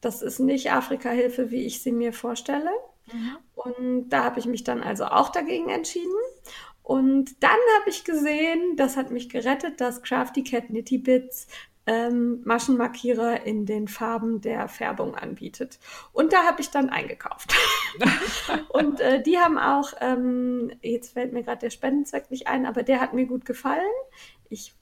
das 0.00 0.22
ist 0.22 0.38
nicht 0.38 0.70
Afrika-Hilfe, 0.70 1.50
wie 1.50 1.64
ich 1.64 1.82
sie 1.82 1.92
mir 1.92 2.12
vorstelle. 2.12 2.70
Mhm. 3.10 3.36
Und 3.54 4.10
da 4.10 4.24
habe 4.24 4.40
ich 4.40 4.46
mich 4.46 4.64
dann 4.64 4.82
also 4.82 5.04
auch 5.06 5.30
dagegen 5.30 5.68
entschieden. 5.68 6.12
Und 6.82 7.42
dann 7.42 7.58
habe 7.78 7.90
ich 7.90 8.04
gesehen, 8.04 8.76
das 8.76 8.96
hat 8.96 9.10
mich 9.10 9.28
gerettet, 9.28 9.80
dass 9.80 10.02
Crafty 10.02 10.42
Cat 10.42 10.70
Nitty 10.70 10.98
Bits 10.98 11.46
ähm, 11.86 12.42
Maschenmarkierer 12.44 13.44
in 13.44 13.66
den 13.66 13.88
Farben 13.88 14.40
der 14.40 14.68
Färbung 14.68 15.14
anbietet. 15.14 15.78
Und 16.12 16.32
da 16.32 16.44
habe 16.44 16.60
ich 16.60 16.70
dann 16.70 16.90
eingekauft. 16.90 17.54
und 18.68 19.00
äh, 19.00 19.22
die 19.22 19.38
haben 19.38 19.58
auch, 19.58 19.92
ähm, 20.00 20.70
jetzt 20.80 21.12
fällt 21.12 21.32
mir 21.32 21.42
gerade 21.42 21.60
der 21.60 21.70
Spendenzweck 21.70 22.30
nicht 22.30 22.46
ein, 22.46 22.66
aber 22.66 22.82
der 22.82 23.00
hat 23.00 23.14
mir 23.14 23.26
gut 23.26 23.44
gefallen. 23.44 23.80
Ich 24.48 24.74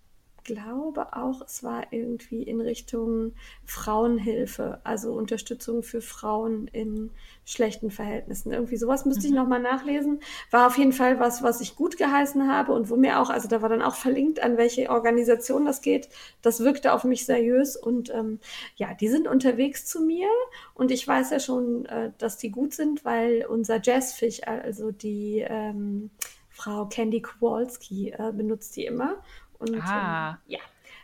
glaube 0.45 1.17
auch, 1.17 1.43
es 1.43 1.63
war 1.63 1.93
irgendwie 1.93 2.43
in 2.43 2.61
Richtung 2.61 3.33
Frauenhilfe, 3.65 4.81
also 4.85 5.13
Unterstützung 5.13 5.83
für 5.83 6.01
Frauen 6.01 6.69
in 6.69 7.11
schlechten 7.45 7.91
Verhältnissen. 7.91 8.53
Irgendwie 8.53 8.77
sowas 8.77 9.05
müsste 9.05 9.27
ich 9.27 9.33
mhm. 9.33 9.39
nochmal 9.39 9.61
nachlesen. 9.61 10.21
War 10.51 10.67
auf 10.67 10.79
jeden 10.79 10.93
Fall 10.93 11.19
was, 11.19 11.43
was 11.43 11.61
ich 11.61 11.77
gut 11.77 11.97
geheißen 11.97 12.49
habe 12.49 12.73
und 12.73 12.91
wo 12.91 12.97
mir 12.97 13.21
auch, 13.21 13.31
also 13.31 13.49
da 13.49 13.63
war 13.63 13.69
dann 13.69 13.83
auch 13.83 13.95
verlinkt, 13.95 14.43
an 14.43 14.57
welche 14.57 14.91
Organisation 14.91 15.65
das 15.65 15.83
geht. 15.83 16.09
Das 16.43 16.61
wirkte 16.61 16.93
auf 16.93 17.05
mich 17.05 17.27
seriös 17.27 17.77
und 17.77 18.11
ähm, 18.15 18.39
ja, 18.77 18.95
die 18.95 19.09
sind 19.09 19.27
unterwegs 19.27 19.87
zu 19.87 20.01
mir 20.01 20.29
und 20.75 20.91
ich 20.91 21.07
weiß 21.07 21.31
ja 21.31 21.41
schon, 21.41 21.87
äh, 21.87 22.13
dass 22.19 22.37
die 22.37 22.51
gut 22.51 22.75
sind, 22.75 23.05
weil 23.05 23.45
unser 23.49 23.81
Jazzfisch, 23.83 24.47
also 24.47 24.93
die 24.93 25.45
ähm, 25.47 26.11
Frau 26.51 26.87
Candy 26.87 27.23
Kowalski, 27.23 28.11
äh, 28.11 28.33
benutzt 28.33 28.77
die 28.77 28.85
immer. 28.85 29.17
Und 29.61 29.81
ah. 29.81 30.31
ähm, 30.31 30.37
ja, 30.47 30.59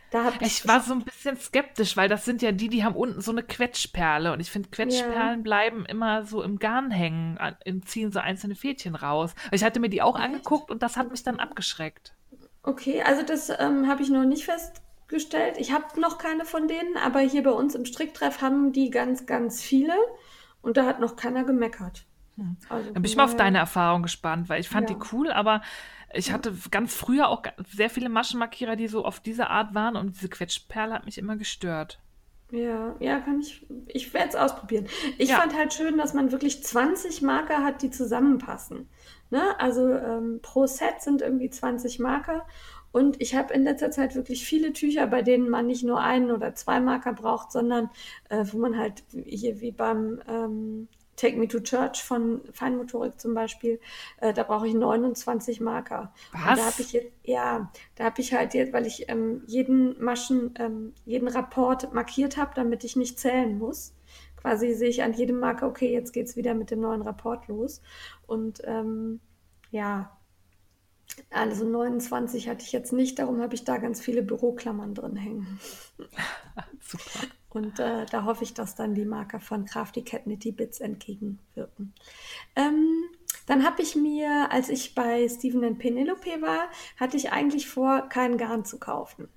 da 0.09 0.29
ich. 0.39 0.41
Ich 0.41 0.67
war 0.67 0.81
so 0.81 0.93
ein 0.93 1.03
bisschen 1.03 1.37
skeptisch, 1.37 1.97
weil 1.97 2.09
das 2.09 2.25
sind 2.25 2.41
ja 2.41 2.51
die, 2.51 2.69
die 2.69 2.83
haben 2.83 2.95
unten 2.95 3.21
so 3.21 3.31
eine 3.31 3.43
Quetschperle. 3.43 4.33
Und 4.33 4.39
ich 4.39 4.51
finde, 4.51 4.69
Quetschperlen 4.69 5.39
ja. 5.39 5.43
bleiben 5.43 5.85
immer 5.85 6.25
so 6.25 6.41
im 6.41 6.59
Garn 6.59 6.91
hängen, 6.91 7.37
ziehen 7.85 8.11
so 8.11 8.19
einzelne 8.19 8.55
Fädchen 8.55 8.95
raus. 8.95 9.35
Ich 9.51 9.63
hatte 9.63 9.79
mir 9.79 9.89
die 9.89 10.01
auch 10.01 10.15
angeguckt 10.15 10.71
und 10.71 10.81
das 10.81 10.97
hat 10.97 11.11
mich 11.11 11.23
dann 11.23 11.39
abgeschreckt. 11.39 12.13
Okay, 12.63 13.01
also 13.01 13.23
das 13.23 13.49
ähm, 13.49 13.87
habe 13.87 14.01
ich 14.01 14.09
noch 14.09 14.25
nicht 14.25 14.45
festgestellt. 14.45 15.55
Ich 15.57 15.71
habe 15.71 15.99
noch 15.99 16.17
keine 16.17 16.45
von 16.45 16.67
denen, 16.67 16.97
aber 16.97 17.19
hier 17.19 17.43
bei 17.43 17.51
uns 17.51 17.75
im 17.75 17.85
Stricktreff 17.85 18.41
haben 18.41 18.73
die 18.73 18.89
ganz, 18.89 19.25
ganz 19.25 19.61
viele. 19.61 19.93
Und 20.61 20.77
da 20.77 20.85
hat 20.85 20.99
noch 20.99 21.15
keiner 21.15 21.43
gemeckert. 21.43 22.05
Hm. 22.37 22.57
Also, 22.69 22.85
Dann 22.91 23.01
bin 23.01 23.05
ich 23.05 23.15
mal 23.15 23.25
auf 23.25 23.35
deine 23.35 23.57
Erfahrung 23.57 24.03
gespannt, 24.03 24.49
weil 24.49 24.59
ich 24.59 24.69
fand 24.69 24.89
ja. 24.89 24.95
die 24.95 25.01
cool, 25.11 25.31
aber 25.31 25.61
ich 26.13 26.31
hatte 26.31 26.53
ganz 26.71 26.95
früher 26.95 27.29
auch 27.29 27.43
sehr 27.69 27.89
viele 27.89 28.09
Maschenmarkierer, 28.09 28.75
die 28.75 28.87
so 28.87 29.05
auf 29.05 29.19
diese 29.19 29.49
Art 29.49 29.73
waren 29.73 29.95
und 29.95 30.15
diese 30.15 30.29
Quetschperle 30.29 30.93
hat 30.93 31.05
mich 31.05 31.17
immer 31.17 31.35
gestört. 31.35 31.99
Ja, 32.51 32.95
ja, 32.99 33.19
kann 33.19 33.41
ich. 33.41 33.65
Ich 33.87 34.13
werde 34.13 34.29
es 34.29 34.35
ausprobieren. 34.35 34.87
Ich 35.17 35.29
ja. 35.29 35.37
fand 35.37 35.53
halt 35.53 35.73
schön, 35.73 35.97
dass 35.97 36.13
man 36.13 36.31
wirklich 36.31 36.63
20 36.63 37.21
Marker 37.21 37.63
hat, 37.63 37.81
die 37.81 37.91
zusammenpassen. 37.91 38.87
Ne? 39.29 39.59
Also 39.59 39.89
ähm, 39.89 40.39
pro 40.41 40.65
Set 40.65 41.01
sind 41.01 41.21
irgendwie 41.21 41.49
20 41.49 41.99
Marker. 41.99 42.45
Und 42.93 43.21
ich 43.21 43.35
habe 43.35 43.53
in 43.53 43.63
letzter 43.63 43.91
Zeit 43.91 44.15
wirklich 44.15 44.45
viele 44.45 44.71
Tücher, 44.71 45.07
bei 45.07 45.21
denen 45.21 45.49
man 45.49 45.67
nicht 45.67 45.83
nur 45.83 45.99
einen 45.99 46.31
oder 46.31 46.55
zwei 46.55 46.79
Marker 46.79 47.11
braucht, 47.11 47.51
sondern 47.51 47.89
äh, 48.29 48.45
wo 48.49 48.57
man 48.57 48.77
halt 48.77 49.03
hier 49.25 49.59
wie 49.59 49.71
beim 49.71 50.21
ähm, 50.27 50.87
Take 51.17 51.35
Me 51.35 51.47
to 51.47 51.59
Church 51.59 52.03
von 52.03 52.41
Feinmotorik 52.53 53.19
zum 53.19 53.33
Beispiel, 53.33 53.79
äh, 54.21 54.33
da 54.33 54.43
brauche 54.43 54.67
ich 54.67 54.73
29 54.73 55.59
Marker. 55.59 56.13
Was? 56.31 56.41
Und 56.41 56.57
da 56.57 56.65
habe 56.65 56.81
ich 56.81 56.93
jetzt, 56.93 57.11
ja, 57.23 57.71
da 57.95 58.05
habe 58.05 58.21
ich 58.21 58.33
halt 58.33 58.53
jetzt, 58.53 58.71
weil 58.71 58.85
ich 58.85 59.09
ähm, 59.09 59.43
jeden 59.47 60.01
Maschen, 60.01 60.53
ähm, 60.59 60.93
jeden 61.05 61.27
Rapport 61.27 61.93
markiert 61.93 62.37
habe, 62.37 62.51
damit 62.55 62.83
ich 62.83 62.95
nicht 62.95 63.19
zählen 63.19 63.57
muss. 63.57 63.93
Quasi 64.37 64.73
sehe 64.75 64.89
ich 64.89 65.03
an 65.03 65.13
jedem 65.13 65.39
Marker, 65.39 65.67
okay, 65.67 65.91
jetzt 65.91 66.13
geht 66.13 66.27
es 66.27 66.37
wieder 66.37 66.53
mit 66.53 66.71
dem 66.71 66.79
neuen 66.79 67.01
Rapport 67.01 67.47
los. 67.47 67.81
Und 68.27 68.61
ähm, 68.63 69.19
ja, 69.71 70.15
also 71.31 71.65
29 71.65 72.47
hatte 72.47 72.63
ich 72.63 72.71
jetzt 72.71 72.93
nicht, 72.93 73.17
darum 73.17 73.41
habe 73.41 73.55
ich 73.55 73.63
da 73.63 73.77
ganz 73.77 73.99
viele 73.99 74.21
Büroklammern 74.21 74.93
drin 74.93 75.15
hängen. 75.15 75.59
Super. 76.79 77.27
Und 77.57 77.79
äh, 77.79 78.05
da 78.11 78.23
hoffe 78.23 78.43
ich, 78.43 78.53
dass 78.53 78.75
dann 78.75 78.93
die 78.93 79.03
Marker 79.03 79.39
von 79.39 79.65
Crafty 79.65 80.03
Cat 80.03 80.27
Nitty 80.27 80.51
Bits 80.51 80.79
entgegenwirken. 80.79 81.91
Ähm, 82.55 83.05
dann 83.47 83.65
habe 83.65 83.81
ich 83.81 83.95
mir, 83.95 84.51
als 84.51 84.69
ich 84.69 84.93
bei 84.93 85.27
Stephen 85.27 85.77
Penelope 85.79 86.39
war, 86.41 86.69
hatte 86.99 87.17
ich 87.17 87.31
eigentlich 87.31 87.67
vor, 87.67 88.09
kein 88.09 88.37
Garn 88.37 88.63
zu 88.63 88.77
kaufen. 88.77 89.27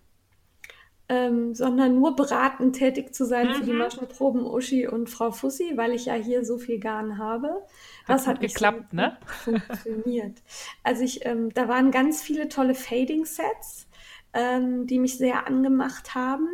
Ähm, 1.09 1.55
sondern 1.55 1.97
nur 1.97 2.15
beratend 2.15 2.77
tätig 2.77 3.15
zu 3.15 3.25
sein 3.25 3.49
mhm. 3.49 3.55
für 3.55 3.65
die 3.65 3.73
mhm. 3.73 3.79
Maschenproben 3.79 4.47
Uschi 4.47 4.87
und 4.87 5.09
Frau 5.09 5.33
Fussi, 5.33 5.73
weil 5.77 5.93
ich 5.93 6.05
ja 6.05 6.15
hier 6.15 6.45
so 6.45 6.59
viel 6.59 6.79
Garn 6.79 7.17
habe. 7.19 7.67
Das 8.07 8.27
hat, 8.27 8.35
hat 8.35 8.41
geklappt, 8.43 8.91
so 8.91 8.97
ne? 8.97 9.17
Funktioniert. 9.45 10.43
Also 10.85 11.03
ich, 11.03 11.25
ähm, 11.25 11.53
da 11.55 11.69
waren 11.69 11.91
ganz 11.91 12.23
viele 12.23 12.49
tolle 12.49 12.75
Fading-Sets 12.75 13.89
ähm, 14.33 14.87
die 14.87 14.99
mich 14.99 15.19
sehr 15.19 15.47
angemacht 15.47 16.15
haben. 16.15 16.49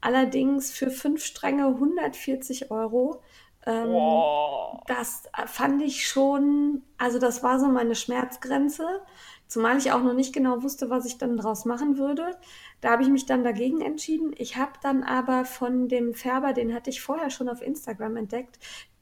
Allerdings 0.00 0.70
für 0.70 0.90
fünf 0.90 1.24
Stränge 1.24 1.66
140 1.66 2.70
Euro. 2.70 3.22
Ähm, 3.66 3.88
oh. 3.88 4.80
Das 4.86 5.24
fand 5.46 5.82
ich 5.82 6.08
schon, 6.08 6.82
also 6.98 7.18
das 7.18 7.42
war 7.42 7.58
so 7.58 7.66
meine 7.66 7.96
Schmerzgrenze. 7.96 9.02
Zumal 9.48 9.78
ich 9.78 9.92
auch 9.92 10.02
noch 10.02 10.14
nicht 10.14 10.32
genau 10.32 10.62
wusste, 10.62 10.90
was 10.90 11.06
ich 11.06 11.18
dann 11.18 11.36
draus 11.36 11.64
machen 11.64 11.98
würde. 11.98 12.36
Da 12.80 12.90
habe 12.90 13.02
ich 13.02 13.08
mich 13.08 13.26
dann 13.26 13.44
dagegen 13.44 13.80
entschieden. 13.80 14.32
Ich 14.36 14.56
habe 14.56 14.72
dann 14.82 15.02
aber 15.04 15.44
von 15.44 15.88
dem 15.88 16.14
Färber, 16.14 16.52
den 16.52 16.74
hatte 16.74 16.90
ich 16.90 17.00
vorher 17.00 17.30
schon 17.30 17.48
auf 17.48 17.62
Instagram 17.62 18.16
entdeckt, 18.16 18.58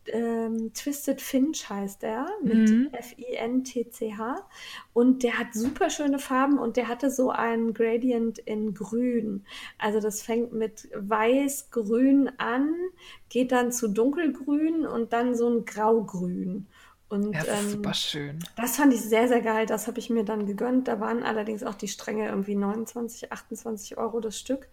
ähm, 0.09 0.73
Twisted 0.75 1.21
Finch 1.21 1.69
heißt 1.69 2.03
er, 2.05 2.27
mit 2.43 2.71
mhm. 2.71 2.89
F-I-N-T-C-H. 2.93 4.49
Und 4.93 5.23
der 5.23 5.39
hat 5.39 5.55
super 5.55 5.91
schöne 5.91 6.19
Farben 6.19 6.59
und 6.59 6.77
der 6.77 6.89
hatte 6.89 7.11
so 7.11 7.31
einen 7.31 7.75
Gradient 7.75 8.39
in 8.39 8.75
Grün. 8.75 9.45
Also 9.79 10.01
das 10.01 10.23
fängt 10.23 10.53
mit 10.53 10.89
weiß-grün 10.95 12.31
an, 12.39 12.75
geht 13.29 13.53
dann 13.53 13.73
zu 13.73 13.89
dunkelgrün 13.89 14.87
und 14.87 15.13
dann 15.13 15.35
so 15.35 15.49
ein 15.49 15.65
graugrün. 15.65 16.67
Und, 17.15 17.33
ja, 17.33 17.45
das 17.45 17.61
ist 17.61 17.65
ähm, 17.65 17.71
super 17.71 17.95
schön. 17.95 18.39
Das 18.57 18.77
fand 18.77 18.93
ich 18.93 19.01
sehr, 19.01 19.29
sehr 19.29 19.41
geil. 19.41 19.67
Das 19.67 19.87
habe 19.87 20.01
ich 20.01 20.11
mir 20.11 20.25
dann 20.25 20.47
gegönnt. 20.47 20.89
Da 20.89 20.99
waren 20.99 21.23
allerdings 21.23 21.63
auch 21.63 21.75
die 21.75 21.87
Stränge 21.87 22.29
irgendwie 22.29 22.57
29, 22.57 23.31
28 23.31 23.99
Euro 23.99 24.19
das 24.19 24.37
Stück. 24.39 24.69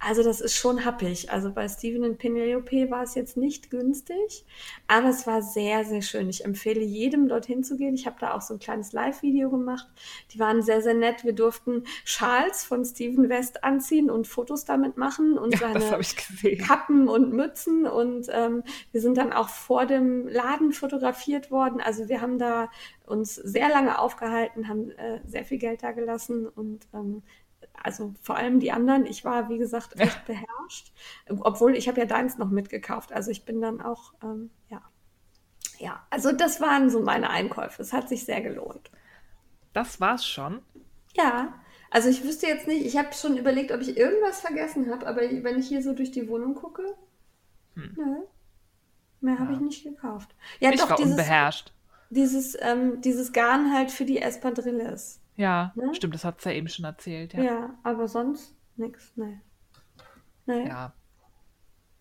Also 0.00 0.24
das 0.24 0.40
ist 0.40 0.54
schon 0.54 0.84
happig. 0.84 1.30
Also 1.30 1.52
bei 1.52 1.68
Steven 1.68 2.02
und 2.02 2.18
Penelope 2.18 2.90
war 2.90 3.04
es 3.04 3.14
jetzt 3.14 3.36
nicht 3.36 3.70
günstig, 3.70 4.44
aber 4.88 5.08
es 5.08 5.26
war 5.26 5.40
sehr, 5.40 5.84
sehr 5.84 6.02
schön. 6.02 6.28
Ich 6.28 6.44
empfehle 6.44 6.82
jedem, 6.82 7.28
dorthin 7.28 7.62
zu 7.62 7.76
gehen. 7.76 7.94
Ich 7.94 8.06
habe 8.06 8.16
da 8.18 8.34
auch 8.34 8.42
so 8.42 8.54
ein 8.54 8.60
kleines 8.60 8.92
Live-Video 8.92 9.48
gemacht. 9.48 9.86
Die 10.32 10.40
waren 10.40 10.62
sehr, 10.62 10.82
sehr 10.82 10.94
nett. 10.94 11.24
Wir 11.24 11.32
durften 11.32 11.84
Schals 12.04 12.64
von 12.64 12.84
Steven 12.84 13.28
West 13.28 13.62
anziehen 13.62 14.10
und 14.10 14.26
Fotos 14.26 14.64
damit 14.64 14.96
machen 14.96 15.38
und 15.38 15.52
ja, 15.52 15.72
seine 15.72 16.56
Kappen 16.56 17.08
und 17.08 17.32
Mützen. 17.32 17.86
Und 17.86 18.26
ähm, 18.30 18.64
wir 18.90 19.00
sind 19.00 19.16
dann 19.16 19.32
auch 19.32 19.48
vor 19.48 19.86
dem 19.86 20.26
Laden 20.26 20.72
fotografiert 20.72 21.50
worden 21.50 21.80
also 21.84 22.08
wir 22.08 22.20
haben 22.20 22.38
da 22.38 22.70
uns 23.06 23.34
sehr 23.34 23.68
lange 23.68 23.98
aufgehalten, 23.98 24.68
haben 24.68 24.90
äh, 24.92 25.20
sehr 25.24 25.44
viel 25.44 25.58
Geld 25.58 25.82
da 25.82 25.92
gelassen 25.92 26.48
und 26.48 26.86
ähm, 26.92 27.22
also 27.82 28.14
vor 28.20 28.36
allem 28.36 28.60
die 28.60 28.72
anderen, 28.72 29.06
ich 29.06 29.24
war, 29.24 29.48
wie 29.48 29.58
gesagt, 29.58 29.98
echt 29.98 30.24
beherrscht. 30.26 30.92
Obwohl 31.28 31.76
ich 31.76 31.88
habe 31.88 32.00
ja 32.00 32.06
deins 32.06 32.38
noch 32.38 32.50
mitgekauft. 32.50 33.12
Also 33.12 33.30
ich 33.30 33.44
bin 33.44 33.60
dann 33.60 33.80
auch, 33.80 34.14
ähm, 34.22 34.50
ja. 34.68 34.82
Ja, 35.78 36.06
also 36.08 36.30
das 36.30 36.60
waren 36.60 36.88
so 36.88 37.00
meine 37.00 37.30
Einkäufe. 37.30 37.82
Es 37.82 37.92
hat 37.92 38.08
sich 38.08 38.24
sehr 38.24 38.40
gelohnt. 38.40 38.90
Das 39.72 40.00
war's 40.00 40.24
schon. 40.24 40.62
Ja, 41.16 41.52
also 41.90 42.08
ich 42.08 42.22
wüsste 42.24 42.46
jetzt 42.46 42.68
nicht, 42.68 42.86
ich 42.86 42.96
habe 42.96 43.12
schon 43.12 43.36
überlegt, 43.36 43.72
ob 43.72 43.80
ich 43.80 43.96
irgendwas 43.96 44.40
vergessen 44.40 44.90
habe, 44.90 45.06
aber 45.06 45.20
wenn 45.20 45.58
ich 45.58 45.68
hier 45.68 45.82
so 45.82 45.92
durch 45.92 46.10
die 46.10 46.28
Wohnung 46.28 46.54
gucke, 46.54 46.96
hm. 47.74 47.94
nö, 47.96 48.16
mehr 49.24 49.38
habe 49.38 49.52
ich 49.54 49.60
nicht 49.60 49.82
gekauft. 49.82 50.34
Ja, 50.60 50.70
ich 50.70 50.80
doch, 50.80 50.90
war 50.90 50.96
dieses, 50.96 51.12
unbeherrscht. 51.12 51.72
Dieses, 52.10 52.56
ähm, 52.60 53.00
dieses 53.00 53.32
Garn 53.32 53.72
halt 53.72 53.90
für 53.90 54.04
die 54.04 54.20
Espadrilles. 54.20 55.20
Ja, 55.36 55.72
ne? 55.74 55.94
stimmt, 55.94 56.14
das 56.14 56.24
hat 56.24 56.38
es 56.38 56.44
ja 56.44 56.52
eben 56.52 56.68
schon 56.68 56.84
erzählt. 56.84 57.34
Ja, 57.34 57.42
ja 57.42 57.74
aber 57.82 58.06
sonst 58.06 58.54
nichts, 58.76 59.12
nee. 59.16 59.40
nee. 60.46 60.68
Ja. 60.68 60.92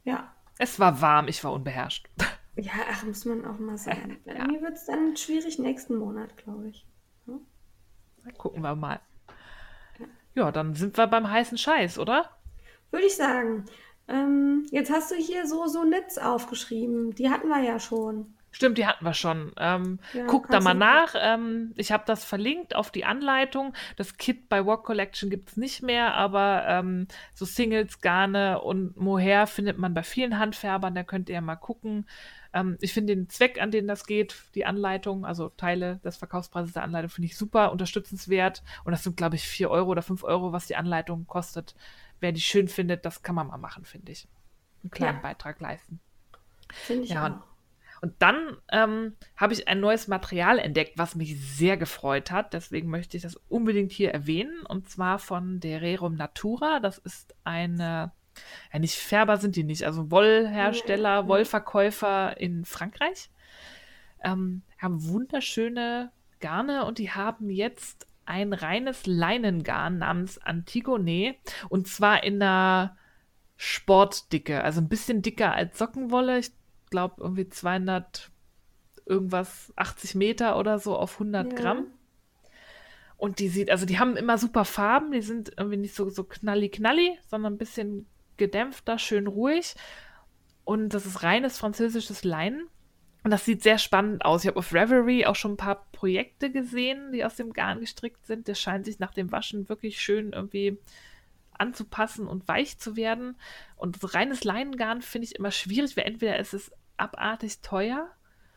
Ja. 0.03 0.33
Es 0.59 0.79
war 0.79 1.01
warm, 1.01 1.27
ich 1.27 1.43
war 1.43 1.53
unbeherrscht. 1.53 2.09
Ja, 2.55 2.73
ach, 2.91 3.03
muss 3.03 3.25
man 3.25 3.45
auch 3.45 3.57
mal 3.57 3.79
sagen. 3.79 4.19
ja. 4.25 4.45
Mir 4.45 4.61
wird 4.61 4.75
es 4.75 4.85
dann 4.85 5.17
schwierig 5.17 5.57
nächsten 5.57 5.95
Monat, 5.95 6.37
glaube 6.37 6.67
ich. 6.67 6.85
Ja? 7.25 7.33
Dann 8.23 8.37
gucken 8.37 8.61
wir 8.61 8.75
mal. 8.75 8.99
Ja, 10.35 10.51
dann 10.51 10.75
sind 10.75 10.97
wir 10.97 11.07
beim 11.07 11.29
heißen 11.29 11.57
Scheiß, 11.57 11.99
oder? 11.99 12.29
Würde 12.91 13.05
ich 13.05 13.15
sagen. 13.15 13.65
Ähm, 14.07 14.65
jetzt 14.71 14.91
hast 14.91 15.11
du 15.11 15.15
hier 15.15 15.47
so, 15.47 15.67
so 15.67 15.83
Netz 15.83 16.17
aufgeschrieben. 16.17 17.15
Die 17.15 17.29
hatten 17.29 17.47
wir 17.47 17.61
ja 17.61 17.79
schon. 17.79 18.33
Stimmt, 18.53 18.77
die 18.77 18.85
hatten 18.85 19.03
wir 19.03 19.15
schon. 19.15 19.51
Ähm, 19.57 19.99
ja, 20.13 20.25
guck 20.27 20.47
da 20.47 20.59
mal 20.59 20.75
nach. 20.75 21.15
Ähm, 21.17 21.73
ich 21.75 21.91
habe 21.91 22.03
das 22.05 22.23
verlinkt 22.23 22.75
auf 22.75 22.91
die 22.91 23.03
Anleitung. 23.03 23.73
Das 23.95 24.17
Kit 24.17 24.47
bei 24.47 24.63
Walk 24.63 24.83
Collection 24.83 25.31
gibt 25.31 25.49
es 25.49 25.57
nicht 25.57 25.81
mehr, 25.81 26.13
aber 26.13 26.65
ähm, 26.67 27.07
so 27.33 27.45
Singles, 27.45 27.99
Garne 27.99 28.61
und 28.61 28.95
Mohair 28.95 29.47
findet 29.47 29.79
man 29.79 29.95
bei 29.95 30.03
vielen 30.03 30.37
Handfärbern. 30.37 30.93
Da 30.93 31.01
könnt 31.01 31.29
ihr 31.29 31.35
ja 31.35 31.41
mal 31.41 31.55
gucken. 31.55 32.05
Ähm, 32.53 32.77
ich 32.79 32.93
finde 32.93 33.15
den 33.15 33.27
Zweck, 33.27 33.59
an 33.59 33.71
den 33.71 33.87
das 33.87 34.05
geht, 34.05 34.35
die 34.53 34.65
Anleitung, 34.65 35.25
also 35.25 35.49
Teile 35.49 35.99
des 36.03 36.17
Verkaufspreises 36.17 36.73
der 36.73 36.83
Anleitung, 36.83 37.09
finde 37.09 37.25
ich 37.25 37.37
super 37.37 37.71
unterstützenswert. 37.71 38.61
Und 38.83 38.91
das 38.91 39.03
sind, 39.03 39.17
glaube 39.17 39.35
ich, 39.35 39.47
4 39.47 39.71
Euro 39.71 39.89
oder 39.89 40.03
5 40.03 40.23
Euro, 40.23 40.51
was 40.53 40.67
die 40.67 40.75
Anleitung 40.75 41.25
kostet. 41.25 41.73
Wer 42.19 42.31
die 42.31 42.41
schön 42.41 42.67
findet, 42.67 43.05
das 43.05 43.21
kann 43.21 43.35
man 43.35 43.47
mal 43.47 43.57
machen, 43.57 43.85
finde 43.85 44.11
ich. 44.11 44.27
Einen 44.83 44.91
kleinen 44.91 45.17
ja. 45.17 45.21
Beitrag 45.21 45.59
leisten. 45.59 45.99
Finde 46.71 47.03
ich 47.03 47.09
ja, 47.11 47.27
auch. 47.27 47.53
Und 48.03 48.21
dann 48.21 48.57
ähm, 48.69 49.15
habe 49.37 49.53
ich 49.53 49.69
ein 49.69 49.79
neues 49.79 50.09
Material 50.09 50.59
entdeckt, 50.59 50.97
was 50.97 51.15
mich 51.15 51.39
sehr 51.39 51.77
gefreut 51.77 52.31
hat. 52.31 52.53
Deswegen 52.53 52.89
möchte 52.89 53.15
ich 53.15 53.23
das 53.23 53.37
unbedingt 53.47 53.93
hier 53.93 54.11
erwähnen. 54.11 54.65
Und 54.65 54.89
zwar 54.89 55.19
von 55.19 55.61
Dererum 55.61 56.15
Natura. 56.15 56.81
Das 56.81 56.97
ist 56.97 57.33
eine, 57.45 58.11
ja 58.73 58.79
nicht 58.79 58.95
Färber 58.95 59.37
sind 59.37 59.55
die 59.55 59.63
nicht, 59.63 59.85
also 59.85 60.11
Wollhersteller, 60.11 61.29
Wollverkäufer 61.29 62.35
in 62.37 62.65
Frankreich. 62.65 63.29
Ähm, 64.21 64.63
haben 64.77 65.07
wunderschöne 65.07 66.11
Garne 66.41 66.83
und 66.83 66.97
die 66.97 67.11
haben 67.11 67.49
jetzt 67.49 68.05
ein 68.25 68.53
reines 68.53 69.05
Leinengarn 69.05 69.97
namens 69.97 70.37
Antigone. 70.39 71.35
Und 71.69 71.87
zwar 71.87 72.23
in 72.23 72.41
einer 72.41 72.97
Sportdicke, 73.57 74.63
also 74.63 74.81
ein 74.81 74.89
bisschen 74.89 75.21
dicker 75.21 75.53
als 75.53 75.77
Sockenwolle. 75.77 76.39
Ich 76.39 76.51
glaube, 76.89 77.21
irgendwie 77.21 77.49
200 77.49 78.31
irgendwas, 79.05 79.73
80 79.75 80.15
Meter 80.15 80.57
oder 80.57 80.79
so 80.79 80.97
auf 80.97 81.13
100 81.13 81.51
ja. 81.51 81.57
Gramm. 81.57 81.87
Und 83.17 83.39
die 83.39 83.47
sieht, 83.47 83.71
also 83.71 83.85
die 83.85 83.99
haben 83.99 84.17
immer 84.17 84.37
super 84.37 84.65
Farben, 84.65 85.11
die 85.11 85.21
sind 85.21 85.53
irgendwie 85.57 85.77
nicht 85.77 85.95
so, 85.95 86.09
so 86.09 86.23
knalli-knalli, 86.23 87.17
sondern 87.27 87.53
ein 87.53 87.57
bisschen 87.57 88.05
gedämpfter, 88.37 88.99
schön 88.99 89.27
ruhig. 89.27 89.75
Und 90.65 90.89
das 90.89 91.05
ist 91.05 91.23
reines 91.23 91.57
französisches 91.57 92.23
Leinen. 92.23 92.67
Und 93.23 93.31
das 93.31 93.45
sieht 93.45 93.63
sehr 93.63 93.77
spannend 93.77 94.25
aus. 94.25 94.43
Ich 94.43 94.47
habe 94.47 94.59
auf 94.59 94.73
Reverie 94.73 95.25
auch 95.25 95.35
schon 95.35 95.53
ein 95.53 95.57
paar 95.57 95.85
Projekte 96.03 96.51
gesehen, 96.51 97.13
die 97.13 97.23
aus 97.23 97.37
dem 97.37 97.53
Garn 97.53 97.79
gestrickt 97.79 98.25
sind. 98.25 98.49
Der 98.49 98.55
scheint 98.55 98.83
sich 98.83 98.99
nach 98.99 99.13
dem 99.13 99.31
Waschen 99.31 99.69
wirklich 99.69 100.01
schön 100.01 100.33
irgendwie 100.33 100.77
anzupassen 101.53 102.27
und 102.27 102.45
weich 102.49 102.77
zu 102.77 102.97
werden. 102.97 103.37
Und 103.77 104.13
reines 104.13 104.43
Leinengarn 104.43 105.01
finde 105.01 105.27
ich 105.27 105.35
immer 105.35 105.51
schwierig, 105.51 105.95
weil 105.95 106.03
entweder 106.03 106.37
ist 106.39 106.53
es 106.53 106.73
abartig 106.97 107.61
teuer. 107.61 108.11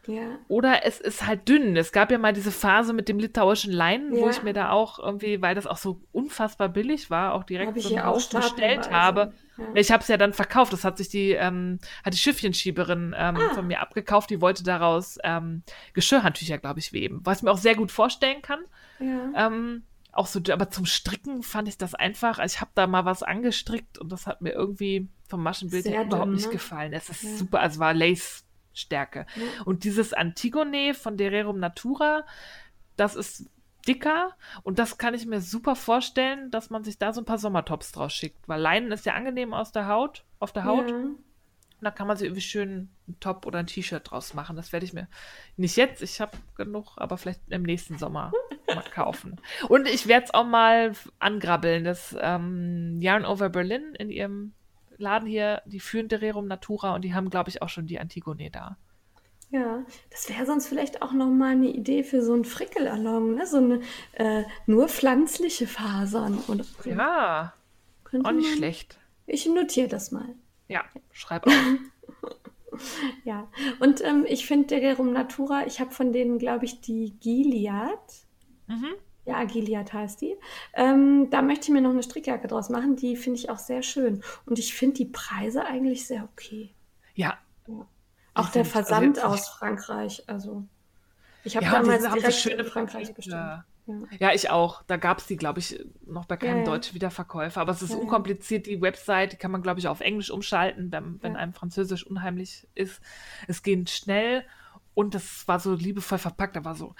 Ja. 0.07 0.39
Oder 0.49 0.85
es 0.85 1.01
ist 1.01 1.27
halt 1.27 1.49
dünn. 1.49 1.77
Es 1.77 1.93
gab 1.93 2.11
ja 2.11 2.19
mal 2.19 2.33
diese 2.33 2.51
Phase 2.51 2.93
mit 2.93 3.09
dem 3.09 3.19
litauischen 3.19 3.73
Leinen, 3.73 4.15
ja. 4.15 4.23
wo 4.23 4.29
ich 4.29 4.43
mir 4.43 4.53
da 4.53 4.71
auch 4.71 4.99
irgendwie, 4.99 5.43
weil 5.43 5.55
das 5.55 5.67
auch 5.67 5.77
so 5.77 6.01
unfassbar 6.13 6.69
billig 6.69 7.11
war, 7.11 7.35
auch 7.35 7.45
direkt 7.45 7.81
so 7.81 8.03
Haus 8.03 8.29
bestellt 8.29 8.91
habe. 8.91 9.33
Ja. 9.59 9.65
Ich 9.75 9.91
habe 9.91 10.03
es 10.03 10.09
ja 10.09 10.17
dann 10.17 10.33
verkauft. 10.33 10.73
Das 10.73 10.85
hat 10.85 10.99
sich 10.99 11.09
die, 11.09 11.33
ähm, 11.33 11.79
hat 12.05 12.15
die 12.15 12.19
Schiffchenschieberin 12.19 13.15
ähm, 13.17 13.37
ah. 13.37 13.55
von 13.55 13.67
mir 13.67 13.81
abgekauft. 13.81 14.31
Die 14.31 14.41
wollte 14.41 14.63
daraus 14.65 15.19
ähm, 15.25 15.63
Geschirrhandtücher, 15.95 16.59
glaube 16.59 16.79
ich, 16.79 16.93
weben. 16.93 17.21
Was 17.25 17.39
ich 17.39 17.43
mir 17.43 17.51
auch 17.51 17.59
sehr 17.59 17.75
gut 17.75 17.91
vorstellen 17.91 18.43
kann. 18.43 18.61
Ja. 19.01 19.47
Ähm, 19.47 19.83
auch 20.13 20.27
so, 20.27 20.41
aber 20.51 20.71
zum 20.71 20.87
Stricken 20.87 21.43
fand 21.43 21.69
ich 21.69 21.79
das 21.79 21.95
einfach. 21.95 22.39
Also 22.39 22.55
ich 22.55 22.61
habe 22.61 22.71
da 22.75 22.87
mal 22.87 23.05
was 23.05 23.23
angestrickt 23.23 23.99
und 23.99 24.11
das 24.11 24.27
hat 24.27 24.41
mir 24.41 24.53
irgendwie 24.53 25.09
vom 25.29 25.43
Maschenbild 25.43 25.87
her 25.87 26.05
überhaupt 26.05 26.31
nicht 26.31 26.47
ne? 26.47 26.53
gefallen. 26.53 26.93
Es 26.93 27.09
ist 27.09 27.23
ja. 27.23 27.37
super, 27.37 27.61
also 27.61 27.81
war 27.81 27.95
Lace-Stärke. 28.77 29.27
Ja. 29.35 29.63
Und 29.65 29.85
dieses 29.85 30.13
Antigone 30.13 30.95
von 30.95 31.17
Dererum 31.17 31.59
Natura, 31.59 32.25
das 32.97 33.17
ist 33.17 33.51
dicker 33.89 34.35
und 34.63 34.79
das 34.79 34.99
kann 34.99 35.15
ich 35.15 35.27
mir 35.27 35.41
super 35.41 35.77
vorstellen, 35.77 36.51
dass 36.51 36.71
man 36.71 36.85
sich 36.85 36.99
da 36.99 37.13
so 37.13 37.21
ein 37.21 37.25
paar 37.25 37.39
Sommertops 37.39 37.93
draus 37.93 38.13
schickt, 38.13 38.49
weil 38.49 38.61
Leinen 38.61 38.93
ist 38.93 39.07
ja 39.07 39.15
angenehm 39.15 39.55
aus 39.55 39.73
der 39.73 39.87
Haut, 39.87 40.25
auf 40.41 40.53
der 40.53 40.65
Haut. 40.65 40.91
Ja. 40.91 40.97
Und 40.97 41.19
da 41.83 41.91
kann 41.91 42.07
man 42.07 42.17
sich 42.17 42.27
irgendwie 42.27 42.43
schön 42.43 42.89
ein 43.07 43.21
Top 43.21 43.47
oder 43.47 43.59
ein 43.59 43.67
T-Shirt 43.67 44.11
draus 44.11 44.35
machen. 44.35 44.57
Das 44.57 44.73
werde 44.73 44.87
ich 44.87 44.93
mir 44.93 45.09
nicht 45.57 45.77
jetzt, 45.77 46.03
ich 46.03 46.21
habe 46.21 46.37
genug, 46.57 46.95
aber 46.97 47.19
vielleicht 47.19 47.43
im 47.49 47.63
nächsten 47.63 47.99
Sommer 47.99 48.33
mal 48.75 48.83
kaufen. 48.83 49.41
Und 49.69 49.87
ich 49.87 50.09
werde 50.09 50.25
es 50.25 50.35
auch 50.35 50.47
mal 50.47 50.93
angrabbeln. 51.19 51.85
Das 51.85 52.17
ähm, 52.19 52.99
Yarn 53.01 53.27
Over 53.27 53.51
Berlin 53.51 53.95
in 53.99 54.11
ihrem 54.11 54.55
Laden 54.99 55.29
hier, 55.29 55.63
die 55.67 55.81
führen 55.81 56.09
Rerum 56.09 56.47
Natura 56.47 56.95
und 56.95 57.03
die 57.03 57.15
haben, 57.15 57.31
glaube 57.31 57.51
ich, 57.51 57.63
auch 57.63 57.69
schon 57.69 57.87
die 57.87 57.99
Antigone 57.99 58.51
da. 58.51 58.77
Ja, 59.51 59.85
das 60.11 60.29
wäre 60.29 60.45
sonst 60.45 60.67
vielleicht 60.67 61.03
auch 61.03 61.13
noch 61.13 61.29
mal 61.29 61.53
eine 61.53 61.69
Idee 61.69 62.03
für 62.03 62.21
so 62.23 62.35
ein 62.35 62.45
Frickelalong, 62.45 63.35
ne? 63.37 63.47
So 63.47 63.59
eine 63.59 63.81
äh, 64.15 64.43
nur 64.67 64.89
pflanzliche 64.89 65.69
Fasern. 65.69 66.39
Oder 66.49 66.65
Ja, 66.85 67.55
Könnte 68.05 68.29
auch 68.29 68.33
nicht 68.33 68.49
man... 68.49 68.57
schlecht. 68.57 68.99
Ich 69.27 69.47
notiere 69.47 69.89
das 69.89 70.11
mal. 70.11 70.35
Ja, 70.69 70.85
schreib 71.13 71.47
auf. 71.47 71.53
ja, 73.25 73.49
und 73.79 74.03
ähm, 74.03 74.25
ich 74.29 74.47
finde 74.47 74.67
Dererum 74.67 75.13
Natura, 75.13 75.67
ich 75.67 75.81
habe 75.81 75.93
von 75.93 76.13
denen, 76.13 76.39
glaube 76.39 76.65
ich, 76.65 76.81
die 76.81 77.17
Gilead. 77.21 77.99
Mhm. 78.67 78.95
Ja, 79.27 79.43
Gilead 79.43 79.93
heißt 79.93 80.21
die. 80.21 80.37
Ähm, 80.73 81.29
da 81.31 81.43
möchte 81.43 81.67
ich 81.67 81.71
mir 81.71 81.81
noch 81.81 81.91
eine 81.91 82.03
Strickjacke 82.03 82.47
draus 82.47 82.71
machen. 82.71 82.95
Die 82.95 83.17
finde 83.17 83.41
ich 83.41 83.51
auch 83.51 83.59
sehr 83.59 83.83
schön. 83.83 84.23
Und 84.47 84.61
ich 84.61 84.75
finde 84.75 84.97
die 84.97 85.07
Preise 85.07 85.65
eigentlich 85.65 86.07
sehr 86.07 86.25
okay. 86.25 86.71
Ja. 87.15 87.37
ja. 87.67 87.87
Auch 88.35 88.51
der 88.51 88.65
Versand 88.65 89.19
also 89.19 89.35
aus 89.35 89.49
Frankreich. 89.49 90.23
Also, 90.29 90.65
ich 91.43 91.57
habe 91.57 91.67
ja, 91.67 91.73
damals 91.73 92.05
direkt 92.05 92.35
schöne 92.35 92.65
Frankreich 92.65 93.13
bestellt. 93.15 93.35
Ja. 93.35 93.65
Ja. 94.21 94.33
ich 94.33 94.51
auch. 94.51 94.83
Da 94.87 94.97
gab 94.97 95.19
es 95.19 95.27
die, 95.27 95.37
glaube 95.37 95.59
ich, 95.59 95.85
noch 96.07 96.27
bei 96.27 96.37
keinem 96.37 96.59
ja, 96.59 96.65
deutschen 96.65 96.95
Wiederverkäufer. 96.95 97.61
Aber 97.61 97.73
es 97.73 97.83
ist 97.83 97.95
unkompliziert. 97.95 98.67
Die 98.67 98.81
Website 98.81 99.33
die 99.33 99.37
kann 99.37 99.51
man, 99.51 99.63
glaube 99.63 99.81
ich, 99.81 99.89
auf 99.89 100.01
Englisch 100.01 100.31
umschalten, 100.31 100.93
wenn, 100.93 101.21
wenn 101.23 101.37
einem 101.37 101.53
Französisch 101.53 102.07
unheimlich 102.07 102.69
ist. 102.77 103.01
Es 103.49 103.65
geht 103.65 103.91
schnell 103.91 104.45
und 104.95 105.15
das 105.15 105.47
war 105.49 105.59
so 105.59 105.75
liebevoll 105.75 106.19
verpackt. 106.19 106.57
Da 106.57 106.65
war 106.65 106.75
so 106.75 106.95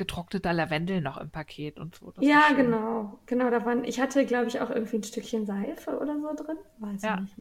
getrockneter 0.00 0.54
Lavendel 0.54 1.02
noch 1.02 1.18
im 1.18 1.30
Paket 1.30 1.78
und 1.78 1.94
so. 1.94 2.10
Das 2.10 2.24
ja, 2.24 2.48
genau. 2.56 3.20
Genau, 3.26 3.50
da 3.50 3.66
waren, 3.66 3.84
ich 3.84 4.00
hatte, 4.00 4.24
glaube 4.24 4.46
ich, 4.46 4.58
auch 4.60 4.70
irgendwie 4.70 4.96
ein 4.96 5.02
Stückchen 5.02 5.44
Seife 5.44 5.98
oder 5.98 6.18
so 6.18 6.42
drin. 6.42 6.56
Weiß 6.78 7.02
ja. 7.02 7.20
nicht. 7.20 7.36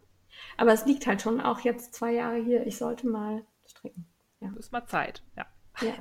Aber 0.58 0.74
es 0.74 0.86
liegt 0.86 1.08
halt 1.08 1.22
schon 1.22 1.40
auch 1.40 1.62
jetzt 1.62 1.94
zwei 1.94 2.12
Jahre 2.12 2.36
hier. 2.44 2.68
Ich 2.68 2.78
sollte 2.78 3.08
mal 3.08 3.44
stricken. 3.66 4.06
Ja. 4.42 4.52
Ist 4.60 4.74
mal 4.74 4.86
Zeit, 4.86 5.24
ja. 5.38 5.46
Ja. 5.82 5.94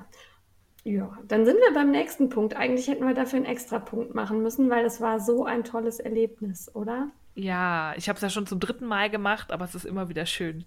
Ja, 0.82 1.16
dann 1.28 1.44
sind 1.44 1.58
wir 1.58 1.72
beim 1.74 1.92
nächsten 1.92 2.28
Punkt. 2.28 2.56
Eigentlich 2.56 2.88
hätten 2.88 3.06
wir 3.06 3.14
dafür 3.14 3.36
einen 3.36 3.46
extra 3.46 3.78
Punkt 3.78 4.16
machen 4.16 4.42
müssen, 4.42 4.68
weil 4.68 4.82
das 4.82 5.00
war 5.00 5.20
so 5.20 5.44
ein 5.44 5.62
tolles 5.62 6.00
Erlebnis, 6.00 6.74
oder? 6.74 7.10
Ja, 7.34 7.94
ich 7.96 8.08
habe 8.08 8.16
es 8.16 8.22
ja 8.22 8.30
schon 8.30 8.46
zum 8.46 8.58
dritten 8.58 8.86
Mal 8.86 9.10
gemacht, 9.10 9.52
aber 9.52 9.64
es 9.64 9.76
ist 9.76 9.84
immer 9.84 10.08
wieder 10.08 10.26
schön. 10.26 10.64